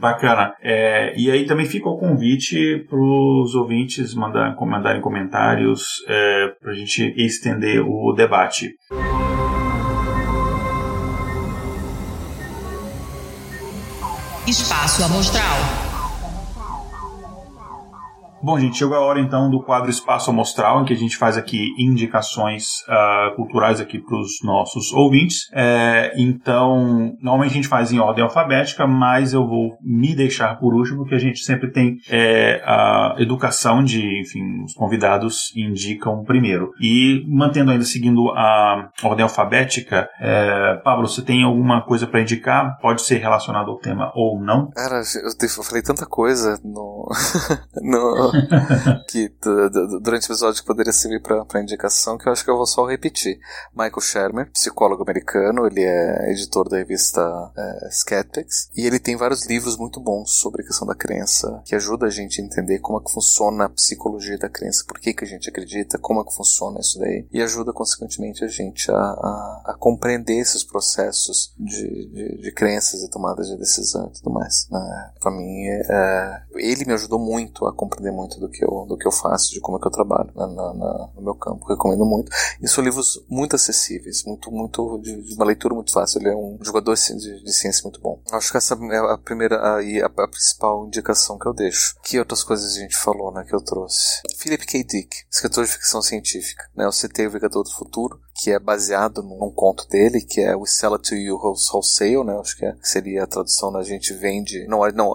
Bacana. 0.00 0.54
É, 0.62 1.12
e 1.18 1.30
aí 1.30 1.44
também 1.44 1.66
fica 1.66 1.86
o 1.86 1.98
convite 1.98 2.78
para 2.88 2.98
os 2.98 3.54
ouvintes 3.54 4.14
mandar, 4.14 4.56
mandarem 4.58 5.02
comentários 5.02 6.02
é, 6.08 6.48
para 6.62 6.72
a 6.72 6.74
gente 6.74 7.12
estender 7.18 7.84
o 7.86 8.14
debate. 8.14 8.74
Espaço 14.46 15.04
Amostral. 15.04 15.93
Bom, 18.44 18.60
gente, 18.60 18.76
chegou 18.76 18.94
a 18.94 19.00
hora 19.00 19.18
então 19.18 19.48
do 19.48 19.62
quadro 19.62 19.88
Espaço 19.88 20.28
Amostral, 20.28 20.82
em 20.82 20.84
que 20.84 20.92
a 20.92 20.96
gente 20.96 21.16
faz 21.16 21.38
aqui 21.38 21.66
indicações 21.78 22.80
uh, 22.86 23.34
culturais 23.36 23.80
aqui 23.80 23.98
para 23.98 24.18
os 24.18 24.42
nossos 24.44 24.92
ouvintes. 24.92 25.48
É, 25.50 26.12
então, 26.14 27.16
normalmente 27.22 27.52
a 27.52 27.54
gente 27.54 27.68
faz 27.68 27.90
em 27.90 27.98
ordem 27.98 28.22
alfabética, 28.22 28.86
mas 28.86 29.32
eu 29.32 29.48
vou 29.48 29.78
me 29.80 30.14
deixar 30.14 30.58
por 30.58 30.74
último, 30.74 30.98
porque 30.98 31.14
a 31.14 31.18
gente 31.18 31.38
sempre 31.42 31.72
tem 31.72 31.96
é, 32.10 32.62
a 32.66 33.14
educação 33.16 33.82
de, 33.82 34.20
enfim, 34.20 34.62
os 34.62 34.74
convidados 34.74 35.50
indicam 35.56 36.22
primeiro. 36.22 36.70
E 36.78 37.24
mantendo 37.26 37.70
ainda 37.70 37.84
seguindo 37.84 38.28
a 38.32 38.90
ordem 39.02 39.22
alfabética, 39.22 40.06
é, 40.20 40.82
Pablo, 40.84 41.08
você 41.08 41.22
tem 41.22 41.44
alguma 41.44 41.80
coisa 41.80 42.06
para 42.06 42.20
indicar? 42.20 42.76
Pode 42.82 43.00
ser 43.00 43.16
relacionado 43.16 43.70
ao 43.70 43.78
tema 43.78 44.12
ou 44.14 44.38
não? 44.38 44.68
Cara, 44.72 45.00
eu 45.00 45.64
falei 45.64 45.82
tanta 45.82 46.04
coisa 46.04 46.60
no, 46.62 47.08
no 47.80 48.33
que 49.08 49.32
durante 50.02 50.28
o 50.28 50.32
episódio 50.32 50.60
que 50.60 50.66
poderia 50.66 50.92
servir 50.92 51.20
para 51.20 51.60
indicação, 51.60 52.18
que 52.18 52.28
eu 52.28 52.32
acho 52.32 52.44
que 52.44 52.50
eu 52.50 52.56
vou 52.56 52.66
só 52.66 52.86
repetir. 52.86 53.38
Michael 53.72 54.00
Shermer, 54.00 54.50
psicólogo 54.50 55.02
americano, 55.02 55.66
ele 55.66 55.82
é 55.82 56.32
editor 56.32 56.68
da 56.68 56.76
revista 56.76 57.20
é, 57.56 57.88
Skeptics, 57.90 58.70
e 58.76 58.86
ele 58.86 58.98
tem 58.98 59.16
vários 59.16 59.46
livros 59.46 59.76
muito 59.76 60.00
bons 60.00 60.38
sobre 60.38 60.62
a 60.62 60.66
questão 60.66 60.86
da 60.86 60.94
crença, 60.94 61.62
que 61.64 61.74
ajuda 61.74 62.06
a 62.06 62.10
gente 62.10 62.40
a 62.40 62.44
entender 62.44 62.78
como 62.78 62.98
é 62.98 63.04
que 63.04 63.12
funciona 63.12 63.64
a 63.64 63.68
psicologia 63.68 64.38
da 64.38 64.48
crença, 64.48 64.84
por 64.86 64.98
que, 64.98 65.12
que 65.12 65.24
a 65.24 65.26
gente 65.26 65.48
acredita, 65.48 65.98
como 65.98 66.20
é 66.20 66.24
que 66.24 66.34
funciona 66.34 66.80
isso 66.80 66.98
daí, 66.98 67.26
e 67.32 67.42
ajuda, 67.42 67.72
consequentemente, 67.72 68.44
a 68.44 68.48
gente 68.48 68.90
a, 68.90 68.94
a, 68.94 69.62
a 69.66 69.76
compreender 69.78 70.38
esses 70.38 70.62
processos 70.62 71.52
de, 71.58 72.08
de, 72.08 72.42
de, 72.42 72.52
crenças 72.52 73.02
e 73.02 73.10
tomadas 73.10 73.48
de 73.48 73.56
decisão 73.56 74.08
e 74.08 74.18
tudo 74.18 74.30
mais. 74.30 74.68
Né? 74.70 75.12
Para 75.20 75.30
mim, 75.30 75.66
é, 75.66 76.42
ele 76.54 76.84
me 76.84 76.92
ajudou 76.92 77.18
muito 77.18 77.66
a 77.66 77.72
compreender 77.74 78.12
muito 78.12 78.23
muito 78.24 78.40
do 78.40 78.48
que 78.48 78.64
eu, 78.64 78.86
do 78.88 78.96
que 78.96 79.06
eu 79.06 79.12
faço, 79.12 79.52
de 79.52 79.60
como 79.60 79.76
é 79.76 79.80
que 79.80 79.86
eu 79.86 79.90
trabalho 79.90 80.30
na, 80.34 80.46
na, 80.46 80.74
na 80.74 81.10
no 81.14 81.22
meu 81.22 81.34
campo. 81.34 81.66
Recomendo 81.66 82.04
muito. 82.04 82.32
E 82.60 82.68
são 82.68 82.82
livros 82.82 83.22
muito 83.28 83.54
acessíveis, 83.54 84.24
muito, 84.24 84.50
muito, 84.50 84.98
de, 84.98 85.22
de 85.22 85.34
uma 85.34 85.44
leitura 85.44 85.74
muito 85.74 85.92
fácil. 85.92 86.20
Ele 86.20 86.30
é 86.30 86.36
um 86.36 86.58
jogador 86.62 86.94
de, 86.94 87.44
de 87.44 87.52
ciência 87.52 87.82
muito 87.84 88.00
bom. 88.00 88.20
Acho 88.32 88.50
que 88.50 88.56
essa 88.56 88.74
é 88.74 89.12
a 89.12 89.18
primeira 89.18 89.82
e 89.82 90.02
a, 90.02 90.06
a, 90.06 90.28
principal 90.28 90.86
indicação 90.86 91.38
que 91.38 91.46
eu 91.46 91.52
deixo. 91.52 91.94
Que 92.02 92.18
outras 92.18 92.42
coisas 92.42 92.74
a 92.74 92.80
gente 92.80 92.96
falou, 92.96 93.32
né, 93.32 93.44
que 93.44 93.54
eu 93.54 93.60
trouxe? 93.60 94.22
Philip 94.36 94.66
K. 94.66 94.84
Dick, 94.84 95.16
escritor 95.30 95.64
de 95.64 95.70
ficção 95.70 96.00
científica. 96.00 96.64
Né, 96.74 96.84
eu 96.84 96.92
citei 96.92 97.26
O 97.26 97.30
Vingador 97.30 97.62
do 97.62 97.70
Futuro, 97.70 98.20
que 98.36 98.50
é 98.50 98.58
baseado 98.58 99.22
num 99.22 99.50
conto 99.50 99.88
dele, 99.88 100.20
que 100.20 100.40
é 100.40 100.56
We 100.56 100.66
Sell 100.66 100.94
It 100.94 101.08
To 101.08 101.14
You 101.14 101.36
Wholesale, 101.36 102.24
né, 102.24 102.36
acho 102.40 102.56
que 102.56 102.66
é, 102.66 102.74
seria 102.82 103.22
a 103.22 103.26
tradução, 103.26 103.70
né, 103.70 103.78
a 103.78 103.84
gente 103.84 104.12
vende... 104.12 104.66
Não, 104.66 104.80
não, 104.90 105.12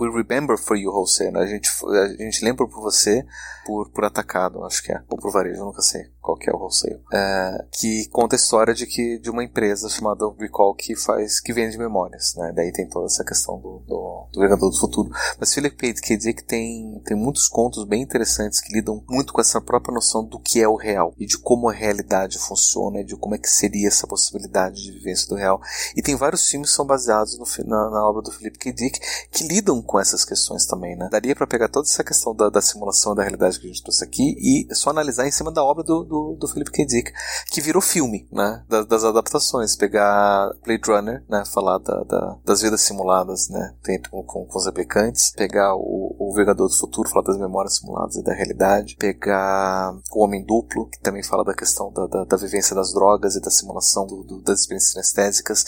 We 0.00 0.08
Remember 0.08 0.56
For 0.56 0.76
You 0.76 0.90
Wholesale, 0.90 1.32
né, 1.32 1.40
a 1.40 1.46
gente, 1.46 1.70
a 1.84 2.22
gente 2.22 2.44
lembra 2.44 2.66
por 2.66 2.80
você 2.80 3.26
por, 3.66 3.90
por 3.90 4.04
atacado, 4.04 4.64
acho 4.64 4.82
que 4.82 4.90
é, 4.90 5.02
ou 5.08 5.18
por 5.18 5.30
varejo, 5.30 5.64
nunca 5.64 5.82
sei 5.82 6.10
qual 6.20 6.36
que 6.36 6.50
é 6.50 6.52
o 6.52 6.58
wholesale, 6.58 7.00
é, 7.12 7.64
que 7.72 8.06
conta 8.10 8.36
a 8.36 8.38
história 8.38 8.74
de 8.74 8.86
que 8.86 9.18
de 9.18 9.30
uma 9.30 9.42
empresa 9.42 9.88
chamada 9.88 10.28
Recall 10.38 10.74
que 10.74 10.94
faz, 10.94 11.40
que 11.40 11.52
vende 11.52 11.78
memórias, 11.78 12.34
né, 12.36 12.52
daí 12.54 12.72
tem 12.72 12.88
toda 12.88 13.06
essa 13.06 13.24
questão 13.24 13.58
do, 13.58 13.82
do, 13.86 14.26
do 14.32 14.56
do 14.56 14.78
Futuro, 14.78 15.10
mas 15.38 15.54
Philip 15.54 15.76
Pate 15.76 16.02
quer 16.02 16.16
dizer 16.16 16.34
que 16.34 16.44
tem, 16.44 17.00
tem 17.04 17.16
muitos 17.16 17.48
contos 17.48 17.84
bem 17.84 18.02
interessantes 18.02 18.60
que 18.60 18.72
lidam 18.72 19.02
muito 19.08 19.32
com 19.32 19.40
essa 19.40 19.60
própria 19.60 19.94
noção 19.94 20.24
do 20.24 20.38
que 20.38 20.60
é 20.60 20.68
o 20.68 20.76
real, 20.76 21.14
e 21.18 21.26
de 21.26 21.38
como 21.38 21.68
a 21.68 21.72
realidade 21.72 22.38
funciona, 22.38 23.00
e 23.00 23.04
de 23.04 23.16
como 23.16 23.34
é 23.34 23.38
que 23.38 23.48
seria 23.48 23.88
essa 23.88 24.06
possibilidade 24.06 24.82
de 24.82 24.92
vivência 24.92 25.28
do 25.28 25.36
real, 25.36 25.60
e 25.96 26.02
tem 26.02 26.16
vários 26.16 26.46
filmes 26.46 26.70
que 26.70 26.76
são 26.76 26.86
baseados 26.86 27.38
no, 27.38 27.46
na, 27.66 27.90
na 27.90 28.08
obra 28.08 28.22
do 28.22 28.30
Philip 28.30 28.58
K. 28.58 28.72
Dick 28.72 29.00
que 29.30 29.44
lidam 29.46 29.80
com 29.82 29.98
essas 29.98 30.24
questões 30.24 30.66
também, 30.66 30.96
né, 30.96 31.08
daria 31.10 31.34
para 31.34 31.46
pegar 31.46 31.68
toda 31.68 31.88
essa 31.88 32.04
questão 32.04 32.34
da, 32.34 32.50
da 32.50 32.60
simulação 32.60 33.14
da 33.14 33.22
realidade 33.22 33.58
que 33.58 33.66
a 33.66 33.68
gente 33.68 33.82
trouxe 33.82 34.04
aqui 34.04 34.36
e 34.38 34.74
só 34.74 34.90
analisar 34.90 35.26
em 35.26 35.30
cima 35.30 35.50
da 35.50 35.64
obra 35.64 35.82
do, 35.82 36.04
do, 36.10 36.36
do 36.38 36.48
Philip 36.48 36.70
K. 36.70 36.84
Dick, 36.84 37.12
que 37.50 37.60
virou 37.60 37.80
filme, 37.80 38.28
né? 38.32 38.62
Das, 38.68 38.84
das 38.86 39.04
adaptações. 39.04 39.76
Pegar 39.76 40.50
Blade 40.64 40.82
Runner, 40.86 41.24
né? 41.28 41.44
Falar 41.46 41.78
da, 41.78 42.02
da, 42.02 42.36
das 42.44 42.60
vidas 42.60 42.80
simuladas, 42.82 43.48
né? 43.48 43.74
Com, 44.10 44.22
com, 44.24 44.44
com 44.44 44.58
os 44.58 44.66
replicantes. 44.66 45.32
Pegar 45.36 45.74
o, 45.76 46.16
o 46.18 46.34
Vingador 46.34 46.68
do 46.68 46.76
Futuro, 46.76 47.08
falar 47.08 47.24
das 47.24 47.38
memórias 47.38 47.76
simuladas 47.76 48.16
e 48.16 48.24
da 48.24 48.34
realidade. 48.34 48.96
Pegar 48.96 49.94
O 50.12 50.24
Homem 50.24 50.44
Duplo, 50.44 50.88
que 50.88 51.00
também 51.00 51.22
fala 51.22 51.44
da 51.44 51.54
questão 51.54 51.92
da, 51.92 52.06
da, 52.06 52.24
da 52.24 52.36
vivência 52.36 52.74
das 52.74 52.92
drogas 52.92 53.36
e 53.36 53.40
da 53.40 53.50
simulação 53.50 54.06
do, 54.06 54.24
do, 54.24 54.42
das 54.42 54.60
experiências 54.60 54.96
anestésicas. 54.96 55.64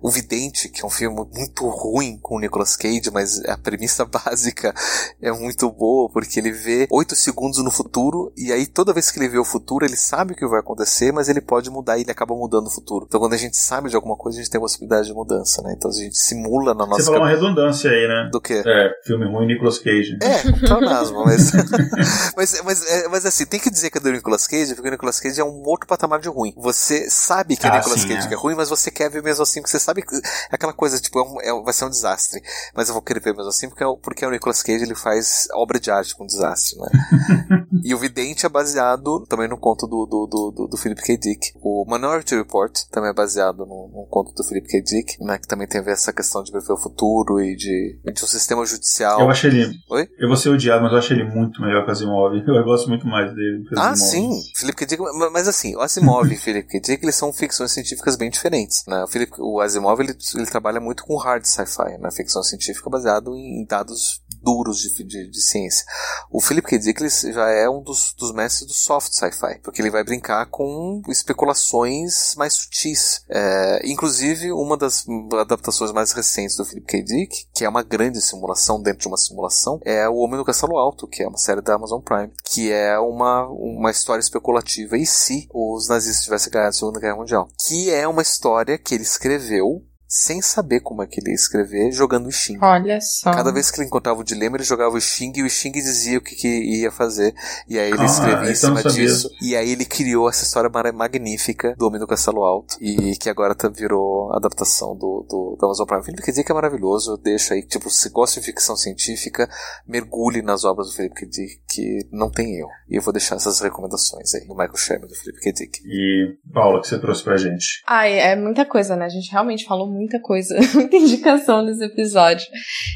O 0.00 0.10
Vidente, 0.10 0.68
que 0.68 0.82
é 0.82 0.86
um 0.86 0.90
filme 0.90 1.26
muito 1.32 1.68
ruim 1.68 2.18
com 2.18 2.36
o 2.36 2.40
Nicolas 2.40 2.76
Cage, 2.76 3.10
mas 3.12 3.44
a 3.44 3.56
premissa 3.56 4.04
básica 4.06 4.74
é 5.20 5.32
muito 5.32 5.70
boa, 5.70 6.08
porque 6.10 6.38
ele 6.38 6.52
vê 6.52 6.86
oito 6.90 7.16
segundos 7.16 7.62
no 7.62 7.70
futuro, 7.70 8.32
e 8.36 8.52
aí 8.52 8.66
toda 8.66 8.92
vez 8.92 9.10
que 9.10 9.18
ele 9.18 9.28
vê 9.28 9.38
o 9.38 9.44
futuro, 9.44 9.71
ele 9.80 9.96
sabe 9.96 10.32
o 10.32 10.36
que 10.36 10.46
vai 10.46 10.60
acontecer, 10.60 11.12
mas 11.12 11.28
ele 11.28 11.40
pode 11.40 11.70
mudar 11.70 11.98
e 11.98 12.02
ele 12.02 12.10
acaba 12.10 12.34
mudando 12.34 12.66
o 12.66 12.70
futuro. 12.70 13.06
Então 13.08 13.20
quando 13.20 13.34
a 13.34 13.38
gente 13.38 13.56
sabe 13.56 13.88
de 13.88 13.96
alguma 13.96 14.16
coisa, 14.16 14.38
a 14.38 14.42
gente 14.42 14.50
tem 14.50 14.58
a 14.58 14.62
possibilidade 14.62 15.06
de 15.06 15.14
mudança, 15.14 15.62
né? 15.62 15.74
Então 15.76 15.90
a 15.90 15.94
gente 15.94 16.16
simula 16.16 16.74
na 16.74 16.86
nossa 16.86 17.02
Você 17.02 17.06
falou 17.06 17.22
uma 17.22 17.30
redundância 17.30 17.90
aí, 17.90 18.06
né? 18.06 18.28
Do 18.30 18.40
que? 18.40 18.54
É, 18.54 18.90
filme 19.04 19.26
ruim 19.26 19.46
Nicolas 19.46 19.78
Cage. 19.78 20.18
É, 20.20 20.66
pleonasmo, 20.66 21.24
mas, 21.24 21.52
mas, 22.36 22.62
mas, 22.64 22.90
é, 22.90 23.08
mas 23.08 23.26
assim, 23.26 23.46
tem 23.46 23.60
que 23.60 23.70
dizer 23.70 23.90
que 23.90 23.98
é 23.98 24.00
do 24.00 24.12
Nicolas 24.12 24.46
Cage, 24.46 24.74
porque 24.74 24.88
o 24.88 24.92
Nicolas 24.92 25.20
Cage 25.20 25.40
é 25.40 25.44
um 25.44 25.62
outro 25.64 25.86
patamar 25.86 26.20
de 26.20 26.28
ruim. 26.28 26.52
Você 26.56 27.08
sabe 27.10 27.56
que 27.56 27.66
é 27.66 27.70
ah, 27.70 27.76
Nicolas 27.76 28.00
sim, 28.00 28.08
Cage 28.08 28.26
é. 28.26 28.28
que 28.28 28.34
é 28.34 28.36
ruim, 28.36 28.54
mas 28.54 28.68
você 28.68 28.90
quer 28.90 29.10
ver 29.10 29.22
mesmo 29.22 29.42
assim, 29.42 29.60
porque 29.60 29.70
você 29.70 29.78
sabe 29.78 30.02
que 30.02 30.14
é 30.14 30.20
aquela 30.50 30.72
coisa, 30.72 30.98
tipo, 30.98 31.18
é 31.18 31.22
um, 31.22 31.40
é, 31.40 31.64
vai 31.64 31.72
ser 31.72 31.84
um 31.84 31.90
desastre. 31.90 32.42
Mas 32.74 32.88
eu 32.88 32.94
vou 32.94 33.02
querer 33.02 33.20
ver 33.20 33.34
mesmo 33.34 33.48
assim, 33.48 33.68
porque, 33.68 33.84
é 33.84 33.86
porque 34.02 34.26
o 34.26 34.30
Nicolas 34.30 34.62
Cage 34.62 34.84
ele 34.84 34.94
faz 34.94 35.48
obra 35.54 35.78
de 35.78 35.90
arte 35.90 36.14
com 36.14 36.26
desastre, 36.26 36.78
né? 36.78 37.66
E 37.84 37.94
o 37.94 37.98
Vidente 37.98 38.46
é 38.46 38.48
baseado 38.48 39.26
também 39.26 39.48
no 39.48 39.56
conto 39.62 39.86
do, 39.86 40.04
do, 40.04 40.26
do, 40.26 40.66
do 40.66 40.76
Philip 40.76 41.00
K. 41.00 41.16
Dick. 41.16 41.52
O 41.62 41.86
Minority 41.88 42.34
Report 42.34 42.72
também 42.90 43.10
é 43.10 43.14
baseado 43.14 43.58
no, 43.58 43.88
no 43.88 44.06
conto 44.10 44.34
do 44.34 44.42
Philip 44.42 44.66
K. 44.66 44.82
Dick, 44.82 45.24
né, 45.24 45.38
que 45.38 45.46
também 45.46 45.68
tem 45.68 45.80
a 45.80 45.84
ver 45.84 45.92
essa 45.92 46.12
questão 46.12 46.42
de 46.42 46.50
prever 46.50 46.72
o 46.72 46.76
futuro 46.76 47.40
e 47.40 47.54
de, 47.54 48.00
de 48.04 48.24
um 48.24 48.26
sistema 48.26 48.66
judicial. 48.66 49.20
Eu 49.20 49.30
achei 49.30 49.50
ele. 49.50 49.72
Oi? 49.88 50.08
Eu 50.18 50.26
vou 50.26 50.36
ser 50.36 50.48
odiado, 50.50 50.82
mas 50.82 50.92
eu 50.92 50.98
achei 50.98 51.16
ele 51.16 51.30
muito 51.30 51.62
melhor 51.62 51.84
que 51.84 51.88
o 51.88 51.92
Asimov. 51.92 52.34
Eu 52.34 52.64
gosto 52.64 52.88
muito 52.88 53.06
mais 53.06 53.32
dele. 53.34 53.64
ah, 53.76 53.90
Asimov. 53.90 54.34
sim. 54.34 54.52
Philip 54.56 54.76
K. 54.76 54.86
Dick, 54.86 55.02
mas 55.32 55.46
assim, 55.46 55.76
o 55.76 55.80
Asimov 55.80 56.30
e 56.30 56.36
Philip 56.36 56.68
K. 56.68 56.80
Dick 56.80 57.04
eles 57.04 57.14
são 57.14 57.32
ficções 57.32 57.70
científicas 57.70 58.16
bem 58.16 58.30
diferentes. 58.30 58.82
Né? 58.88 59.04
O, 59.04 59.06
Philip, 59.06 59.32
o 59.38 59.60
Asimov 59.60 60.00
ele, 60.00 60.16
ele 60.34 60.46
trabalha 60.46 60.80
muito 60.80 61.04
com 61.04 61.16
hard 61.16 61.44
sci-fi, 61.44 61.98
na 61.98 62.08
né? 62.08 62.10
ficção 62.10 62.42
científica 62.42 62.90
baseado 62.90 63.34
em 63.36 63.64
dados 63.64 64.21
duros 64.42 64.78
de, 64.78 65.04
de, 65.04 65.30
de, 65.30 65.40
ciência. 65.40 65.84
O 66.30 66.40
Philip 66.40 66.66
K. 66.66 66.78
Dick 66.78 67.08
já 67.32 67.48
é 67.50 67.68
um 67.68 67.82
dos, 67.82 68.14
dos 68.18 68.32
mestres 68.32 68.66
do 68.66 68.74
soft 68.74 69.12
sci-fi, 69.12 69.60
porque 69.62 69.80
ele 69.80 69.90
vai 69.90 70.04
brincar 70.04 70.46
com 70.46 71.00
especulações 71.08 72.34
mais 72.36 72.54
sutis. 72.54 73.22
É, 73.28 73.82
inclusive, 73.84 74.52
uma 74.52 74.76
das 74.76 75.06
adaptações 75.40 75.92
mais 75.92 76.12
recentes 76.12 76.56
do 76.56 76.64
Philip 76.64 76.86
K. 76.86 77.02
Dick, 77.02 77.46
que 77.54 77.64
é 77.64 77.68
uma 77.68 77.82
grande 77.82 78.20
simulação 78.20 78.80
dentro 78.80 79.00
de 79.00 79.08
uma 79.08 79.16
simulação, 79.16 79.80
é 79.84 80.08
O 80.08 80.16
Homem 80.16 80.38
no 80.38 80.44
Castelo 80.44 80.76
Alto, 80.76 81.06
que 81.06 81.22
é 81.22 81.28
uma 81.28 81.38
série 81.38 81.60
da 81.60 81.74
Amazon 81.74 82.00
Prime, 82.00 82.32
que 82.44 82.70
é 82.70 82.98
uma, 82.98 83.46
uma 83.48 83.90
história 83.90 84.20
especulativa 84.20 84.96
e 84.96 85.06
se 85.06 85.48
os 85.52 85.88
nazistas 85.88 86.24
tivessem 86.24 86.52
ganhado 86.52 86.70
a 86.70 86.72
Segunda 86.72 87.00
Guerra 87.00 87.16
Mundial. 87.16 87.48
Que 87.66 87.90
é 87.90 88.06
uma 88.08 88.22
história 88.22 88.78
que 88.78 88.94
ele 88.94 89.02
escreveu 89.02 89.84
sem 90.12 90.42
saber 90.42 90.80
como 90.80 91.02
é 91.02 91.06
que 91.06 91.18
ele 91.18 91.30
ia 91.30 91.34
escrever, 91.34 91.90
jogando 91.90 92.26
o 92.26 92.30
Xing. 92.30 92.58
Olha 92.60 93.00
só. 93.00 93.32
Cada 93.32 93.50
vez 93.50 93.70
que 93.70 93.80
ele 93.80 93.86
encontrava 93.86 94.20
o 94.20 94.24
dilema, 94.24 94.58
ele 94.58 94.64
jogava 94.64 94.94
o 94.94 95.00
Xing 95.00 95.32
e 95.36 95.42
o 95.42 95.48
Xing 95.48 95.72
dizia 95.72 96.18
o 96.18 96.20
que, 96.20 96.34
que 96.36 96.48
ia 96.48 96.90
fazer. 96.92 97.34
E 97.66 97.78
aí 97.78 97.90
ele 97.90 98.02
ah, 98.02 98.04
escrevia 98.04 98.50
em 98.50 98.54
cima 98.54 98.82
disso. 98.82 99.30
E 99.40 99.56
aí 99.56 99.70
ele 99.70 99.86
criou 99.86 100.28
essa 100.28 100.44
história 100.44 100.70
magnífica 100.92 101.74
do 101.78 101.86
Homem 101.86 101.98
do 101.98 102.06
Castelo 102.06 102.44
Alto. 102.44 102.76
E 102.78 103.16
que 103.16 103.30
agora 103.30 103.54
tá, 103.54 103.70
virou 103.70 104.30
adaptação 104.34 104.94
do, 104.94 105.26
do, 105.26 105.56
do 105.58 105.64
Amazon 105.64 105.86
Prime. 105.86 106.04
Felipe 106.04 106.22
dizer 106.26 106.44
que 106.44 106.52
é 106.52 106.54
maravilhoso. 106.54 107.12
Eu 107.12 107.16
deixo 107.16 107.54
aí, 107.54 107.62
tipo, 107.62 107.88
se 107.88 108.10
gosta 108.10 108.38
de 108.38 108.44
ficção 108.44 108.76
científica, 108.76 109.48
mergulhe 109.88 110.42
nas 110.42 110.62
obras 110.64 110.88
do 110.88 110.92
Felipe. 110.92 111.24
Dick, 111.24 111.62
que 111.66 112.06
não 112.12 112.30
tem 112.30 112.58
eu. 112.58 112.68
E 112.86 112.96
eu 112.96 113.02
vou 113.02 113.14
deixar 113.14 113.36
essas 113.36 113.60
recomendações 113.60 114.34
aí 114.34 114.46
do 114.46 114.54
Michael 114.54 114.76
Sherman, 114.76 115.08
do 115.08 115.14
Felipe. 115.14 115.52
Dick. 115.54 115.80
E, 115.86 116.36
Paula, 116.52 116.78
o 116.78 116.82
que 116.82 116.88
você 116.88 116.98
trouxe 116.98 117.24
pra 117.24 117.38
gente? 117.38 117.82
Ai, 117.88 118.18
é 118.18 118.36
muita 118.36 118.66
coisa, 118.66 118.94
né? 118.94 119.06
A 119.06 119.08
gente 119.08 119.30
realmente 119.30 119.64
falou 119.64 119.90
muito 119.90 120.01
muita 120.02 120.20
coisa, 120.20 120.56
muita 120.74 120.96
indicação 120.96 121.62
nesse 121.62 121.84
episódio. 121.84 122.46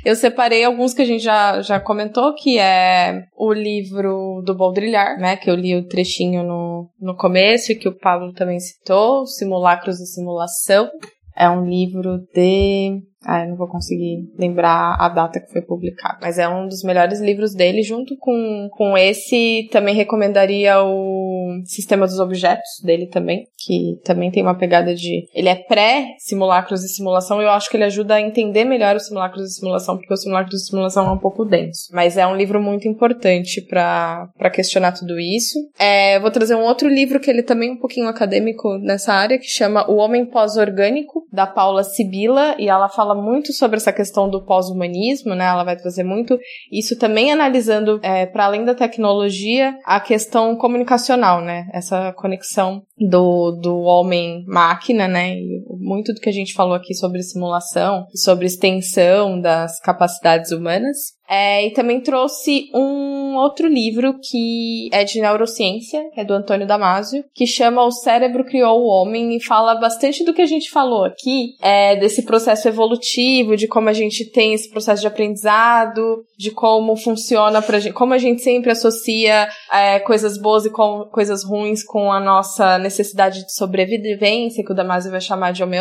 Eu 0.04 0.14
separei 0.14 0.64
alguns 0.64 0.92
que 0.92 1.02
a 1.02 1.06
gente 1.06 1.22
já, 1.22 1.62
já 1.62 1.80
comentou, 1.80 2.34
que 2.34 2.58
é 2.58 3.24
o 3.36 3.52
livro 3.52 4.42
do 4.44 4.54
Baudrillard, 4.54 5.20
né? 5.20 5.36
Que 5.36 5.50
eu 5.50 5.54
li 5.54 5.74
o 5.74 5.86
trechinho 5.86 6.42
no, 6.42 6.90
no 7.00 7.16
começo 7.16 7.72
e 7.72 7.76
que 7.76 7.88
o 7.88 7.96
Pablo 7.96 8.32
também 8.32 8.60
citou, 8.60 9.26
Simulacros 9.26 10.00
e 10.00 10.06
Simulação. 10.06 10.90
É 11.38 11.48
um 11.48 11.64
livro 11.66 12.18
de 12.34 13.02
ah, 13.28 13.42
eu 13.42 13.48
não 13.48 13.56
vou 13.56 13.66
conseguir 13.66 14.32
lembrar 14.38 14.96
a 15.00 15.08
data 15.08 15.40
que 15.40 15.50
foi 15.50 15.60
publicado. 15.60 16.18
Mas 16.22 16.38
é 16.38 16.48
um 16.48 16.68
dos 16.68 16.84
melhores 16.84 17.20
livros 17.20 17.54
dele, 17.54 17.82
junto 17.82 18.16
com, 18.16 18.68
com 18.70 18.96
esse. 18.96 19.68
Também 19.72 19.96
recomendaria 19.96 20.80
o 20.80 21.25
Sistema 21.64 22.06
dos 22.06 22.18
Objetos 22.18 22.80
dele 22.82 23.06
também, 23.06 23.46
que 23.58 23.98
também 24.04 24.30
tem 24.30 24.42
uma 24.42 24.56
pegada 24.56 24.94
de. 24.94 25.26
Ele 25.34 25.48
é 25.48 25.54
pré-simulacros 25.54 26.84
e 26.84 26.88
simulação, 26.88 27.40
e 27.40 27.44
eu 27.44 27.50
acho 27.50 27.70
que 27.70 27.76
ele 27.76 27.84
ajuda 27.84 28.14
a 28.14 28.20
entender 28.20 28.64
melhor 28.64 28.96
os 28.96 29.06
simulacros 29.06 29.50
e 29.50 29.54
simulação, 29.54 29.96
porque 29.96 30.12
o 30.12 30.16
simulacros 30.16 30.62
e 30.62 30.66
simulação 30.66 31.06
é 31.06 31.10
um 31.10 31.18
pouco 31.18 31.44
denso. 31.44 31.88
Mas 31.92 32.16
é 32.16 32.26
um 32.26 32.36
livro 32.36 32.60
muito 32.60 32.88
importante 32.88 33.60
para 33.62 34.50
questionar 34.52 34.92
tudo 34.92 35.18
isso. 35.18 35.58
É, 35.78 36.18
vou 36.20 36.30
trazer 36.30 36.54
um 36.54 36.64
outro 36.64 36.88
livro 36.88 37.20
que 37.20 37.30
ele 37.30 37.42
também 37.42 37.70
é 37.70 37.72
um 37.72 37.78
pouquinho 37.78 38.08
acadêmico 38.08 38.78
nessa 38.78 39.12
área, 39.12 39.38
que 39.38 39.48
chama 39.48 39.88
O 39.90 39.96
Homem 39.96 40.26
Pós-Orgânico, 40.26 41.26
da 41.32 41.46
Paula 41.46 41.82
Sibila, 41.84 42.54
e 42.58 42.68
ela 42.68 42.88
fala 42.88 43.14
muito 43.14 43.52
sobre 43.52 43.76
essa 43.76 43.92
questão 43.92 44.28
do 44.28 44.44
pós-humanismo, 44.44 45.34
né? 45.34 45.46
Ela 45.46 45.64
vai 45.64 45.76
trazer 45.76 46.02
muito 46.02 46.38
isso 46.70 46.98
também 46.98 47.32
analisando, 47.32 48.00
é, 48.02 48.26
para 48.26 48.44
além 48.44 48.64
da 48.64 48.74
tecnologia, 48.74 49.76
a 49.84 50.00
questão 50.00 50.56
comunicacional, 50.56 51.40
né? 51.46 51.68
Essa 51.72 52.12
conexão 52.12 52.82
do, 52.98 53.52
do 53.52 53.78
homem-máquina, 53.78 55.08
né? 55.08 55.34
E 55.34 55.62
muito 55.86 56.12
do 56.12 56.20
que 56.20 56.28
a 56.28 56.32
gente 56.32 56.52
falou 56.52 56.74
aqui 56.74 56.94
sobre 56.94 57.22
simulação, 57.22 58.06
sobre 58.14 58.46
extensão 58.46 59.40
das 59.40 59.78
capacidades 59.80 60.50
humanas. 60.50 60.96
É, 61.28 61.66
e 61.66 61.72
também 61.72 62.00
trouxe 62.00 62.70
um 62.72 63.34
outro 63.36 63.66
livro 63.66 64.14
que 64.22 64.88
é 64.92 65.04
de 65.04 65.20
neurociência, 65.20 66.02
é 66.16 66.24
do 66.24 66.32
Antônio 66.32 66.66
Damasio, 66.66 67.24
que 67.34 67.46
chama 67.46 67.84
O 67.84 67.90
Cérebro 67.90 68.44
Criou 68.44 68.80
o 68.80 68.86
Homem 68.86 69.36
e 69.36 69.42
fala 69.42 69.74
bastante 69.74 70.24
do 70.24 70.32
que 70.32 70.42
a 70.42 70.46
gente 70.46 70.70
falou 70.70 71.04
aqui, 71.04 71.54
é, 71.60 71.96
desse 71.96 72.24
processo 72.24 72.68
evolutivo, 72.68 73.56
de 73.56 73.66
como 73.66 73.88
a 73.88 73.92
gente 73.92 74.30
tem 74.30 74.54
esse 74.54 74.70
processo 74.70 75.00
de 75.00 75.08
aprendizado, 75.08 76.24
de 76.38 76.50
como 76.50 76.96
funciona 76.96 77.60
pra 77.60 77.80
gente, 77.80 77.92
como 77.92 78.14
a 78.14 78.18
gente 78.18 78.42
sempre 78.42 78.70
associa 78.70 79.48
é, 79.72 79.98
coisas 80.00 80.40
boas 80.40 80.64
e 80.64 80.70
com, 80.70 81.08
coisas 81.10 81.44
ruins 81.44 81.82
com 81.82 82.12
a 82.12 82.20
nossa 82.20 82.78
necessidade 82.78 83.44
de 83.44 83.52
sobrevivência, 83.52 84.64
que 84.64 84.72
o 84.72 84.76
Damasio 84.76 85.10
vai 85.10 85.20
chamar 85.20 85.52
de 85.52 85.62
homeostase. 85.62 85.75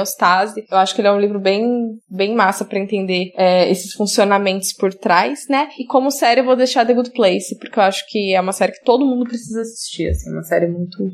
Eu 0.70 0.78
acho 0.78 0.94
que 0.94 1.02
ele 1.02 1.08
é 1.08 1.12
um 1.12 1.20
livro 1.20 1.40
bem, 1.40 1.64
bem 2.10 2.36
massa 2.36 2.66
para 2.66 2.80
entender 2.80 3.32
é, 3.36 3.70
esses 3.70 3.94
funcionamentos 3.94 4.74
por 4.74 4.94
trás 4.94 5.46
né? 5.50 5.70
E 5.80 5.86
como 5.86 6.12
série 6.12 6.42
eu 6.42 6.46
vou 6.46 6.56
deixar 6.56 6.86
The 6.86 6.94
Good 6.94 7.12
Place, 7.12 7.58
porque 7.60 7.80
eu 7.80 7.84
acho 7.84 8.04
que 8.08 8.34
é 8.34 8.42
uma 8.42 8.52
série 8.52 8.74
que 8.74 8.84
todo 8.84 9.06
mundo 9.06 9.26
precisa 9.26 9.62
assistir, 9.62 10.10
assim, 10.10 10.32
uma 10.32 10.44
série 10.44 10.68
muito 10.68 11.10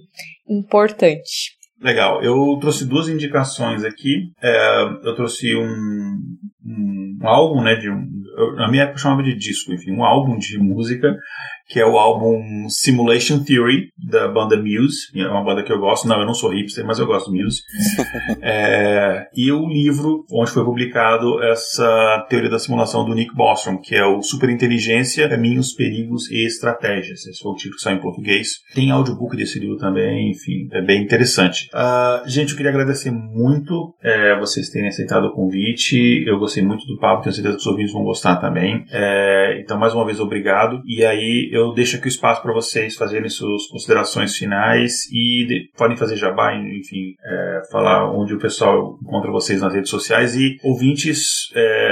importante. 0.48 1.60
Legal, 1.82 2.22
eu 2.24 2.58
trouxe 2.60 2.86
duas 2.86 3.10
indicações 3.10 3.84
aqui. 3.84 4.32
É, 4.42 4.84
eu 5.04 5.16
trouxe 5.16 5.56
um, 5.56 6.20
um, 6.66 7.18
um, 7.22 7.28
álbum, 7.28 7.62
né, 7.64 7.76
de 7.76 7.90
um, 7.90 8.08
eu, 8.38 8.56
na 8.56 8.70
minha 8.70 8.84
época 8.84 9.00
chamava 9.00 9.24
de 9.24 9.36
disco, 9.36 9.74
enfim, 9.74 9.92
um 9.92 10.04
álbum 10.04 10.38
de 10.38 10.60
música 10.60 11.16
que 11.72 11.80
é 11.80 11.86
o 11.86 11.98
álbum 11.98 12.68
Simulation 12.68 13.40
Theory, 13.40 13.92
da 13.98 14.28
banda 14.28 14.58
Muse. 14.58 15.08
É 15.16 15.26
uma 15.26 15.42
banda 15.42 15.64
que 15.64 15.72
eu 15.72 15.80
gosto. 15.80 16.06
Não, 16.06 16.20
eu 16.20 16.26
não 16.26 16.34
sou 16.34 16.52
hipster, 16.52 16.86
mas 16.86 17.00
eu 17.00 17.06
gosto 17.06 17.32
de 17.32 17.42
Muse. 17.42 17.62
é, 18.44 19.28
e 19.34 19.50
o 19.54 19.66
livro 19.66 20.26
onde 20.30 20.52
foi 20.52 20.66
publicado 20.66 21.42
essa 21.42 22.26
teoria 22.30 22.50
da 22.50 22.60
simulação 22.60 23.06
do 23.06 23.16
Nick 23.16 23.34
Bostrom, 23.34 23.78
que 23.78 23.96
é 23.96 24.06
o 24.06 24.22
Superinteligência, 24.22 25.30
Caminhos, 25.30 25.74
Perigos 25.74 26.30
e 26.30 26.46
Estratégias. 26.46 27.26
Esse 27.26 27.42
foi 27.42 27.54
o 27.54 27.56
título 27.56 27.78
que 27.78 27.84
saiu 27.84 27.98
em 27.98 28.02
português. 28.02 28.50
Tem 28.76 28.92
audiobook 28.92 29.38
desse 29.38 29.58
livro 29.58 29.78
também, 29.78 30.32
enfim, 30.32 30.68
é 30.74 30.82
bem 30.82 31.02
interessante. 31.02 31.70
Uh, 31.74 32.28
gente, 32.28 32.52
eu 32.52 32.58
queria 32.58 32.72
agradecer 32.72 33.12
muito 33.12 33.96
é, 34.04 34.38
vocês 34.38 34.70
terem 34.70 34.90
aceitado 34.90 35.26
o 35.26 35.34
convite. 35.34 36.26
Eu 36.28 36.38
gostei 36.38 36.64
muito 36.64 36.86
do 36.86 36.98
papo, 36.98 37.24
tenho 37.24 37.34
certeza 37.34 37.56
que 37.56 37.62
os 37.62 37.68
ouvintes 37.68 37.94
vão 37.94 38.04
gostar 38.04 38.36
também. 38.38 38.84
É, 38.92 39.62
então, 39.62 39.80
mais 39.80 39.94
uma 39.94 40.06
vez, 40.06 40.20
obrigado. 40.20 40.82
E 40.86 41.06
aí, 41.06 41.50
eu 41.52 41.61
eu 41.62 41.74
deixo 41.74 41.98
aqui 41.98 42.08
o 42.08 42.10
espaço 42.10 42.42
para 42.42 42.54
vocês 42.54 42.96
fazerem 42.96 43.30
suas 43.30 43.68
considerações 43.68 44.36
finais 44.36 45.06
e 45.12 45.46
de, 45.48 45.70
podem 45.78 45.98
fazer 45.98 46.16
jabá, 46.16 46.56
enfim, 46.56 47.16
é, 47.24 47.62
falar 47.72 48.12
onde 48.12 48.34
o 48.34 48.40
pessoal 48.40 48.98
encontra 49.02 49.32
vocês 49.32 49.62
nas 49.62 49.74
redes 49.74 49.90
sociais. 49.90 50.36
E 50.36 50.58
ouvintes, 50.64 51.52
é, 51.56 51.91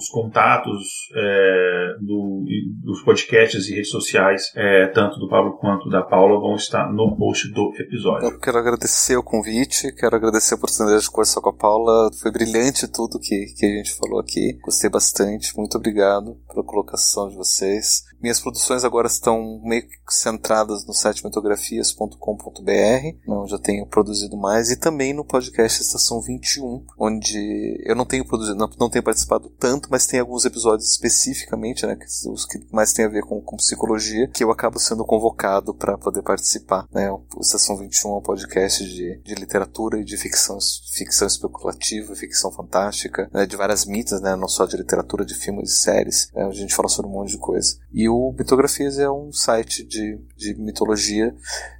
os 0.00 0.08
contatos 0.08 1.10
é, 1.14 1.94
do, 2.00 2.44
dos 2.82 3.02
podcasts 3.02 3.68
e 3.68 3.74
redes 3.74 3.90
sociais, 3.90 4.50
é, 4.56 4.86
tanto 4.88 5.18
do 5.18 5.28
Pablo 5.28 5.58
quanto 5.58 5.90
da 5.90 6.02
Paula, 6.02 6.40
vão 6.40 6.56
estar 6.56 6.90
no 6.90 7.16
post 7.16 7.52
do 7.52 7.72
episódio. 7.78 8.28
Eu 8.28 8.40
quero 8.40 8.58
agradecer 8.58 9.16
o 9.16 9.22
convite, 9.22 9.94
quero 9.94 10.16
agradecer 10.16 10.54
a 10.54 10.56
oportunidade 10.56 11.02
de 11.02 11.10
conversar 11.10 11.42
com 11.42 11.50
a 11.50 11.56
Paula. 11.56 12.10
Foi 12.20 12.32
brilhante 12.32 12.88
tudo 12.88 13.20
que, 13.20 13.54
que 13.56 13.66
a 13.66 13.68
gente 13.68 13.94
falou 13.94 14.20
aqui. 14.20 14.58
Gostei 14.62 14.88
bastante. 14.88 15.56
Muito 15.56 15.76
obrigado 15.76 16.36
pela 16.48 16.64
colocação 16.64 17.28
de 17.28 17.36
vocês. 17.36 18.04
Minhas 18.20 18.38
produções 18.38 18.84
agora 18.84 19.06
estão 19.06 19.60
meio 19.64 19.82
que 19.82 19.96
centradas 20.10 20.86
no 20.86 20.92
site 20.92 21.24
metografias.com.br, 21.24 23.16
onde 23.26 23.52
eu 23.52 23.58
tenho 23.58 23.86
produzido 23.86 24.36
mais, 24.36 24.70
e 24.70 24.78
também 24.78 25.14
no 25.14 25.24
podcast 25.24 25.80
Estação 25.80 26.20
21, 26.20 26.84
onde 26.98 27.82
eu 27.86 27.96
não 27.96 28.04
tenho 28.04 28.26
produzido, 28.26 28.58
não, 28.58 28.68
não 28.78 28.90
tenho 28.90 29.02
participado 29.02 29.48
tanto, 29.58 29.89
mas 29.90 30.06
tem 30.06 30.20
alguns 30.20 30.44
episódios 30.44 30.90
especificamente, 30.90 31.84
né, 31.84 31.98
os 32.28 32.46
que 32.46 32.60
mais 32.72 32.92
têm 32.92 33.04
a 33.04 33.08
ver 33.08 33.22
com, 33.22 33.40
com 33.40 33.56
psicologia, 33.56 34.28
que 34.28 34.44
eu 34.44 34.50
acabo 34.50 34.78
sendo 34.78 35.04
convocado 35.04 35.74
para 35.74 35.98
poder 35.98 36.22
participar. 36.22 36.86
Né? 36.92 37.10
O 37.10 37.24
Estação 37.40 37.76
21 37.76 38.14
é 38.14 38.16
um 38.18 38.22
podcast 38.22 38.84
de, 38.84 39.20
de 39.22 39.34
literatura 39.34 39.98
e 39.98 40.04
de 40.04 40.16
ficção, 40.16 40.58
ficção 40.94 41.26
especulativa, 41.26 42.14
ficção 42.14 42.52
fantástica, 42.52 43.28
né, 43.32 43.44
de 43.46 43.56
várias 43.56 43.84
mitas, 43.84 44.20
né, 44.20 44.36
não 44.36 44.48
só 44.48 44.64
de 44.64 44.76
literatura, 44.76 45.24
de 45.24 45.34
filmes 45.34 45.72
e 45.72 45.76
séries. 45.76 46.30
Né, 46.34 46.44
a 46.44 46.52
gente 46.52 46.74
fala 46.74 46.88
sobre 46.88 47.10
um 47.10 47.14
monte 47.14 47.32
de 47.32 47.38
coisa. 47.38 47.76
E 47.92 48.08
o 48.08 48.32
Mitografias 48.38 48.98
é 48.98 49.10
um 49.10 49.32
site 49.32 49.84
de, 49.84 50.18
de 50.36 50.54
mitologia 50.54 51.34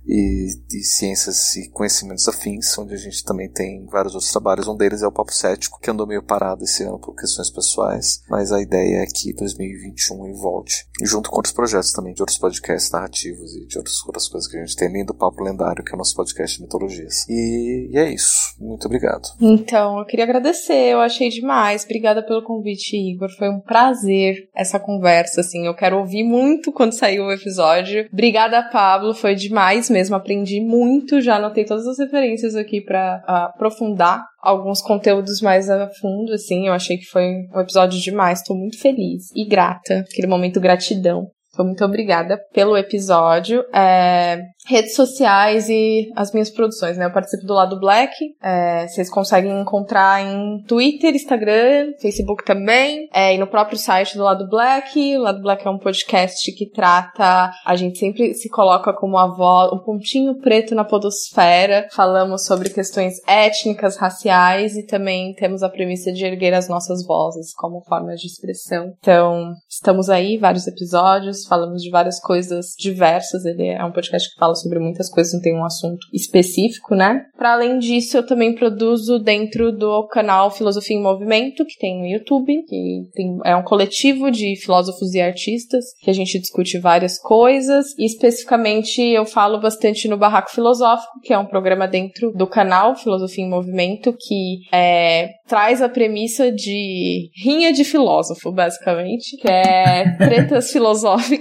e, 0.07 0.49
e, 0.73 0.83
ciências 0.83 1.55
e 1.57 1.69
conhecimentos 1.69 2.27
afins, 2.27 2.77
onde 2.79 2.95
a 2.95 2.97
gente 2.97 3.25
também 3.25 3.49
tem 3.49 3.87
vários 3.87 4.15
outros 4.15 4.33
trabalhos. 4.33 4.67
Um 4.67 4.77
deles 4.77 5.03
é 5.03 5.07
o 5.07 5.13
Papo 5.13 5.33
Cético, 5.33 5.79
que 5.81 5.91
andou 5.91 6.07
meio 6.07 6.23
parado 6.23 6.65
esse 6.65 6.83
ano 6.83 6.99
por 6.99 7.15
questões 7.15 7.51
pessoais, 7.51 7.90
mas 8.29 8.53
a 8.53 8.61
ideia 8.61 9.03
é 9.03 9.07
que 9.07 9.33
2020 9.33 9.81
2021 9.81 10.27
em 10.29 10.33
Volte, 10.33 10.87
e 11.01 11.07
junto 11.07 11.31
com 11.31 11.37
outros 11.37 11.55
projetos 11.55 11.93
também, 11.93 12.15
de 12.15 12.23
outros 12.23 12.39
podcasts 12.39 12.91
narrativos 12.91 13.55
e 13.57 13.67
de 13.67 13.79
outras, 13.79 13.97
outras 14.07 14.29
coisas 14.29 14.51
que 14.51 14.57
a 14.57 14.65
gente 14.65 14.77
tem, 14.77 14.89
além 14.89 15.05
do 15.05 15.15
Papo 15.15 15.43
Lendário, 15.43 15.85
que 15.85 15.93
é 15.93 15.95
o 15.95 15.99
nosso 15.99 16.15
podcast 16.15 16.57
de 16.57 16.63
mitologias. 16.63 17.29
E, 17.29 17.91
e 17.93 17.99
é 17.99 18.13
isso. 18.13 18.57
Muito 18.61 18.87
obrigado. 18.87 19.29
Então, 19.41 19.99
eu 19.99 20.05
queria 20.05 20.25
agradecer, 20.25 20.93
eu 20.93 21.01
achei 21.01 21.29
demais. 21.29 21.85
Obrigada 21.85 22.25
pelo 22.25 22.43
convite, 22.43 22.97
Igor. 22.97 23.31
Foi 23.37 23.49
um 23.49 23.61
prazer 23.61 24.49
essa 24.55 24.79
conversa, 24.79 25.41
assim. 25.41 25.67
Eu 25.67 25.75
quero 25.75 25.99
ouvir 25.99 26.25
muito 26.25 26.73
quando 26.73 26.93
sair 26.93 27.21
o 27.21 27.33
episódio. 27.33 28.09
Obrigada, 28.13 28.63
Pablo. 28.71 29.15
Foi 29.15 29.35
demais 29.35 29.89
mesmo. 29.89 30.15
Aprendi 30.15 30.61
muito. 30.61 31.21
Já 31.21 31.37
anotei 31.37 31.65
todas 31.65 31.87
as 31.87 31.99
referências 31.99 32.55
aqui 32.55 32.81
para 32.81 33.23
aprofundar 33.27 34.25
alguns 34.41 34.81
conteúdos 34.81 35.41
mais 35.41 35.69
a 35.69 35.89
fundo, 36.01 36.33
assim. 36.33 36.67
Eu 36.67 36.73
achei 36.73 36.97
que 36.97 37.05
foi 37.05 37.47
um 37.55 37.61
episódio 37.61 38.01
demais. 38.01 38.43
Tô 38.43 38.55
muito 38.55 38.79
feliz 38.79 39.31
e 39.35 39.45
grata. 39.45 40.01
Aquele 40.11 40.27
momento 40.27 40.61
gratidão. 40.61 41.31
Então, 41.61 41.67
muito 41.67 41.85
obrigada 41.85 42.39
pelo 42.55 42.75
episódio. 42.75 43.63
É, 43.71 44.47
redes 44.67 44.95
sociais 44.95 45.69
e 45.69 46.11
as 46.17 46.33
minhas 46.33 46.49
produções, 46.49 46.97
né? 46.97 47.05
Eu 47.05 47.13
participo 47.13 47.47
do 47.47 47.53
Lado 47.53 47.79
Black. 47.79 48.15
É, 48.43 48.87
vocês 48.87 49.11
conseguem 49.11 49.61
encontrar 49.61 50.23
em 50.23 50.63
Twitter, 50.67 51.15
Instagram, 51.15 51.93
Facebook 52.01 52.45
também. 52.45 53.09
É, 53.13 53.35
e 53.35 53.39
no 53.39 53.47
próprio 53.47 53.77
site 53.77 54.17
do 54.17 54.25
Lado 54.25 54.49
Black. 54.49 55.17
O 55.19 55.23
Lado 55.23 55.43
Black 55.43 55.67
é 55.67 55.71
um 55.71 55.79
podcast 55.79 56.51
que 56.53 56.71
trata. 56.71 57.51
A 57.67 57.77
gente 57.77 57.99
sempre 57.99 58.33
se 58.33 58.49
coloca 58.49 58.93
como 58.95 59.19
a 59.19 59.27
voz, 59.27 59.73
um 59.73 59.79
pontinho 59.79 60.37
preto 60.37 60.75
na 60.75 60.85
podosfera. 60.85 61.89
Falamos 61.93 62.47
sobre 62.47 62.71
questões 62.71 63.17
étnicas, 63.27 63.97
raciais 63.97 64.77
e 64.77 64.87
também 64.87 65.35
temos 65.35 65.63
a 65.63 65.69
premissa 65.69 66.11
de 66.11 66.25
erguer 66.25 66.55
as 66.55 66.69
nossas 66.69 67.05
vozes 67.05 67.53
como 67.55 67.83
forma 67.83 68.15
de 68.15 68.27
expressão. 68.27 68.95
Então, 68.99 69.53
estamos 69.69 70.09
aí, 70.09 70.39
vários 70.39 70.67
episódios, 70.67 71.47
falamos 71.51 71.83
de 71.83 71.91
várias 71.91 72.21
coisas 72.21 72.75
diversas. 72.79 73.45
Ele 73.45 73.67
é 73.67 73.85
um 73.85 73.91
podcast 73.91 74.31
que 74.31 74.39
fala 74.39 74.55
sobre 74.55 74.79
muitas 74.79 75.11
coisas, 75.11 75.35
não 75.35 75.41
tem 75.41 75.55
um 75.55 75.65
assunto 75.65 76.07
específico, 76.15 76.95
né? 76.95 77.25
Para 77.37 77.55
além 77.55 77.81
disso, 77.81 78.17
eu 78.17 78.25
também 78.25 78.55
produzo 78.55 79.19
dentro 79.19 79.73
do 79.73 80.07
canal 80.07 80.51
Filosofia 80.53 80.97
em 80.97 81.03
Movimento, 81.03 81.65
que 81.67 81.77
tem 81.79 81.99
no 81.99 82.07
YouTube, 82.07 82.63
que 82.63 83.03
tem, 83.13 83.39
é 83.45 83.57
um 83.57 83.65
coletivo 83.65 84.31
de 84.31 84.55
filósofos 84.63 85.13
e 85.13 85.21
artistas 85.21 85.85
que 86.01 86.09
a 86.09 86.15
gente 86.15 86.39
discute 86.39 86.79
várias 86.79 87.19
coisas. 87.19 87.87
E 87.99 88.07
especificamente 88.07 89.03
eu 89.03 89.27
falo 89.27 89.61
bastante 89.61 90.07
no 90.07 90.17
Barraco 90.17 90.53
Filosófico, 90.53 91.21
que 91.25 91.33
é 91.33 91.39
um 91.39 91.47
programa 91.47 91.89
dentro 91.89 92.33
do 92.33 92.47
canal 92.47 92.95
Filosofia 92.95 93.45
em 93.45 93.51
Movimento, 93.51 94.15
que 94.17 94.61
é, 94.73 95.31
traz 95.49 95.83
a 95.83 95.89
premissa 95.89 96.53
de 96.53 97.29
rinha 97.43 97.73
de 97.73 97.83
filósofo, 97.83 98.53
basicamente, 98.53 99.37
que 99.37 99.49
é 99.49 100.17
tretas 100.17 100.71
filosóficas 100.71 101.40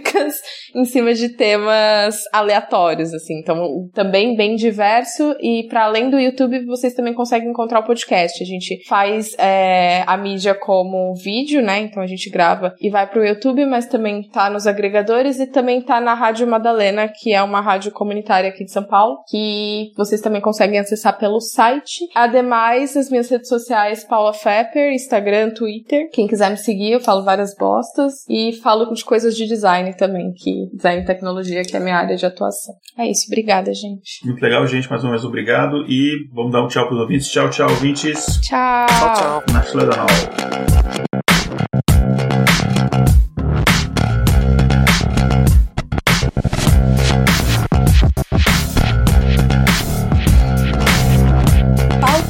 em 0.75 0.85
cima 0.85 1.13
de 1.13 1.29
temas 1.29 2.23
aleatórios 2.33 3.13
assim. 3.13 3.39
Então, 3.39 3.89
também 3.93 4.35
bem 4.35 4.55
diverso. 4.55 5.35
E 5.39 5.67
para 5.69 5.85
além 5.85 6.09
do 6.09 6.19
YouTube, 6.19 6.65
vocês 6.65 6.93
também 6.93 7.13
conseguem 7.13 7.49
encontrar 7.49 7.79
o 7.79 7.85
podcast. 7.85 8.41
A 8.41 8.45
gente 8.45 8.83
faz 8.87 9.35
é, 9.37 10.03
a 10.05 10.17
mídia 10.17 10.53
como 10.53 11.13
vídeo, 11.15 11.61
né? 11.61 11.79
Então 11.79 12.01
a 12.01 12.07
gente 12.07 12.29
grava 12.29 12.73
e 12.79 12.89
vai 12.89 13.07
pro 13.07 13.25
YouTube, 13.25 13.65
mas 13.65 13.85
também 13.85 14.23
tá 14.29 14.49
nos 14.49 14.67
agregadores 14.67 15.39
e 15.39 15.47
também 15.47 15.81
tá 15.81 15.99
na 16.01 16.13
Rádio 16.13 16.47
Madalena, 16.47 17.07
que 17.07 17.33
é 17.33 17.41
uma 17.41 17.61
rádio 17.61 17.91
comunitária 17.91 18.49
aqui 18.49 18.65
de 18.65 18.71
São 18.71 18.83
Paulo, 18.83 19.19
que 19.27 19.91
vocês 19.95 20.21
também 20.21 20.41
conseguem 20.41 20.79
acessar 20.79 21.17
pelo 21.17 21.39
site. 21.39 22.07
Ademais, 22.15 22.95
as 22.95 23.09
minhas 23.09 23.29
redes 23.29 23.47
sociais, 23.47 24.03
Paula 24.03 24.33
Fepper, 24.33 24.91
Instagram, 24.93 25.51
Twitter. 25.51 26.09
Quem 26.11 26.27
quiser 26.27 26.49
me 26.49 26.57
seguir, 26.57 26.91
eu 26.91 26.99
falo 26.99 27.23
várias 27.23 27.55
bostas 27.55 28.25
e 28.29 28.53
falo 28.53 28.93
de 28.93 29.03
coisas 29.03 29.35
de 29.35 29.45
design 29.45 29.78
também, 29.97 30.31
que 30.33 30.69
design 30.73 31.01
e 31.01 31.05
tecnologia, 31.05 31.63
que 31.63 31.75
é 31.75 31.79
a 31.79 31.81
minha 31.81 31.95
área 31.95 32.15
de 32.15 32.25
atuação. 32.25 32.75
É 32.97 33.09
isso, 33.09 33.25
obrigada, 33.27 33.73
gente. 33.73 34.25
Muito 34.25 34.41
legal, 34.41 34.65
gente. 34.67 34.89
Mais 34.89 35.03
uma 35.03 35.11
vez, 35.11 35.23
obrigado. 35.23 35.85
E 35.87 36.27
vamos 36.33 36.51
dar 36.51 36.63
um 36.63 36.67
tchau 36.67 36.87
pros 36.87 36.99
ouvintes. 36.99 37.27
Tchau, 37.29 37.49
tchau, 37.49 37.69
ouvintes. 37.69 38.39
Tchau. 38.41 38.87
Tchau, 38.87 39.13
tchau. 39.13 39.43
Nacional. 39.53 40.07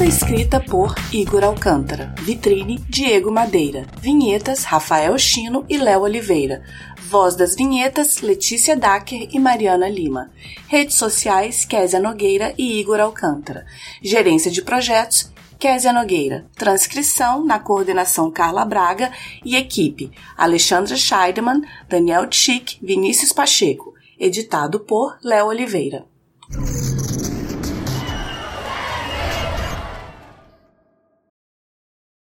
Escrita 0.09 0.59
por 0.59 0.95
Igor 1.13 1.43
Alcântara. 1.43 2.15
Vitrine 2.21 2.79
Diego 2.89 3.31
Madeira. 3.31 3.85
Vinhetas 4.01 4.63
Rafael 4.63 5.15
Chino 5.19 5.63
e 5.69 5.77
Léo 5.77 6.01
Oliveira. 6.01 6.63
Voz 7.07 7.35
das 7.35 7.55
vinhetas 7.55 8.19
Letícia 8.21 8.75
Dacker 8.75 9.29
e 9.31 9.37
Mariana 9.37 9.87
Lima. 9.87 10.31
Redes 10.67 10.95
sociais 10.95 11.63
Késia 11.63 11.99
Nogueira 11.99 12.55
e 12.57 12.79
Igor 12.79 12.99
Alcântara. 12.99 13.67
Gerência 14.01 14.49
de 14.49 14.63
projetos 14.63 15.31
Késia 15.59 15.93
Nogueira. 15.93 16.47
Transcrição 16.55 17.45
na 17.45 17.59
coordenação 17.59 18.31
Carla 18.31 18.65
Braga 18.65 19.11
e 19.45 19.55
equipe 19.55 20.11
Alexandra 20.35 20.95
Scheidemann, 20.95 21.61
Daniel 21.87 22.25
Tchick, 22.25 22.79
Vinícius 22.81 23.31
Pacheco. 23.31 23.93
Editado 24.19 24.79
por 24.79 25.19
Léo 25.23 25.45
Oliveira. 25.45 26.03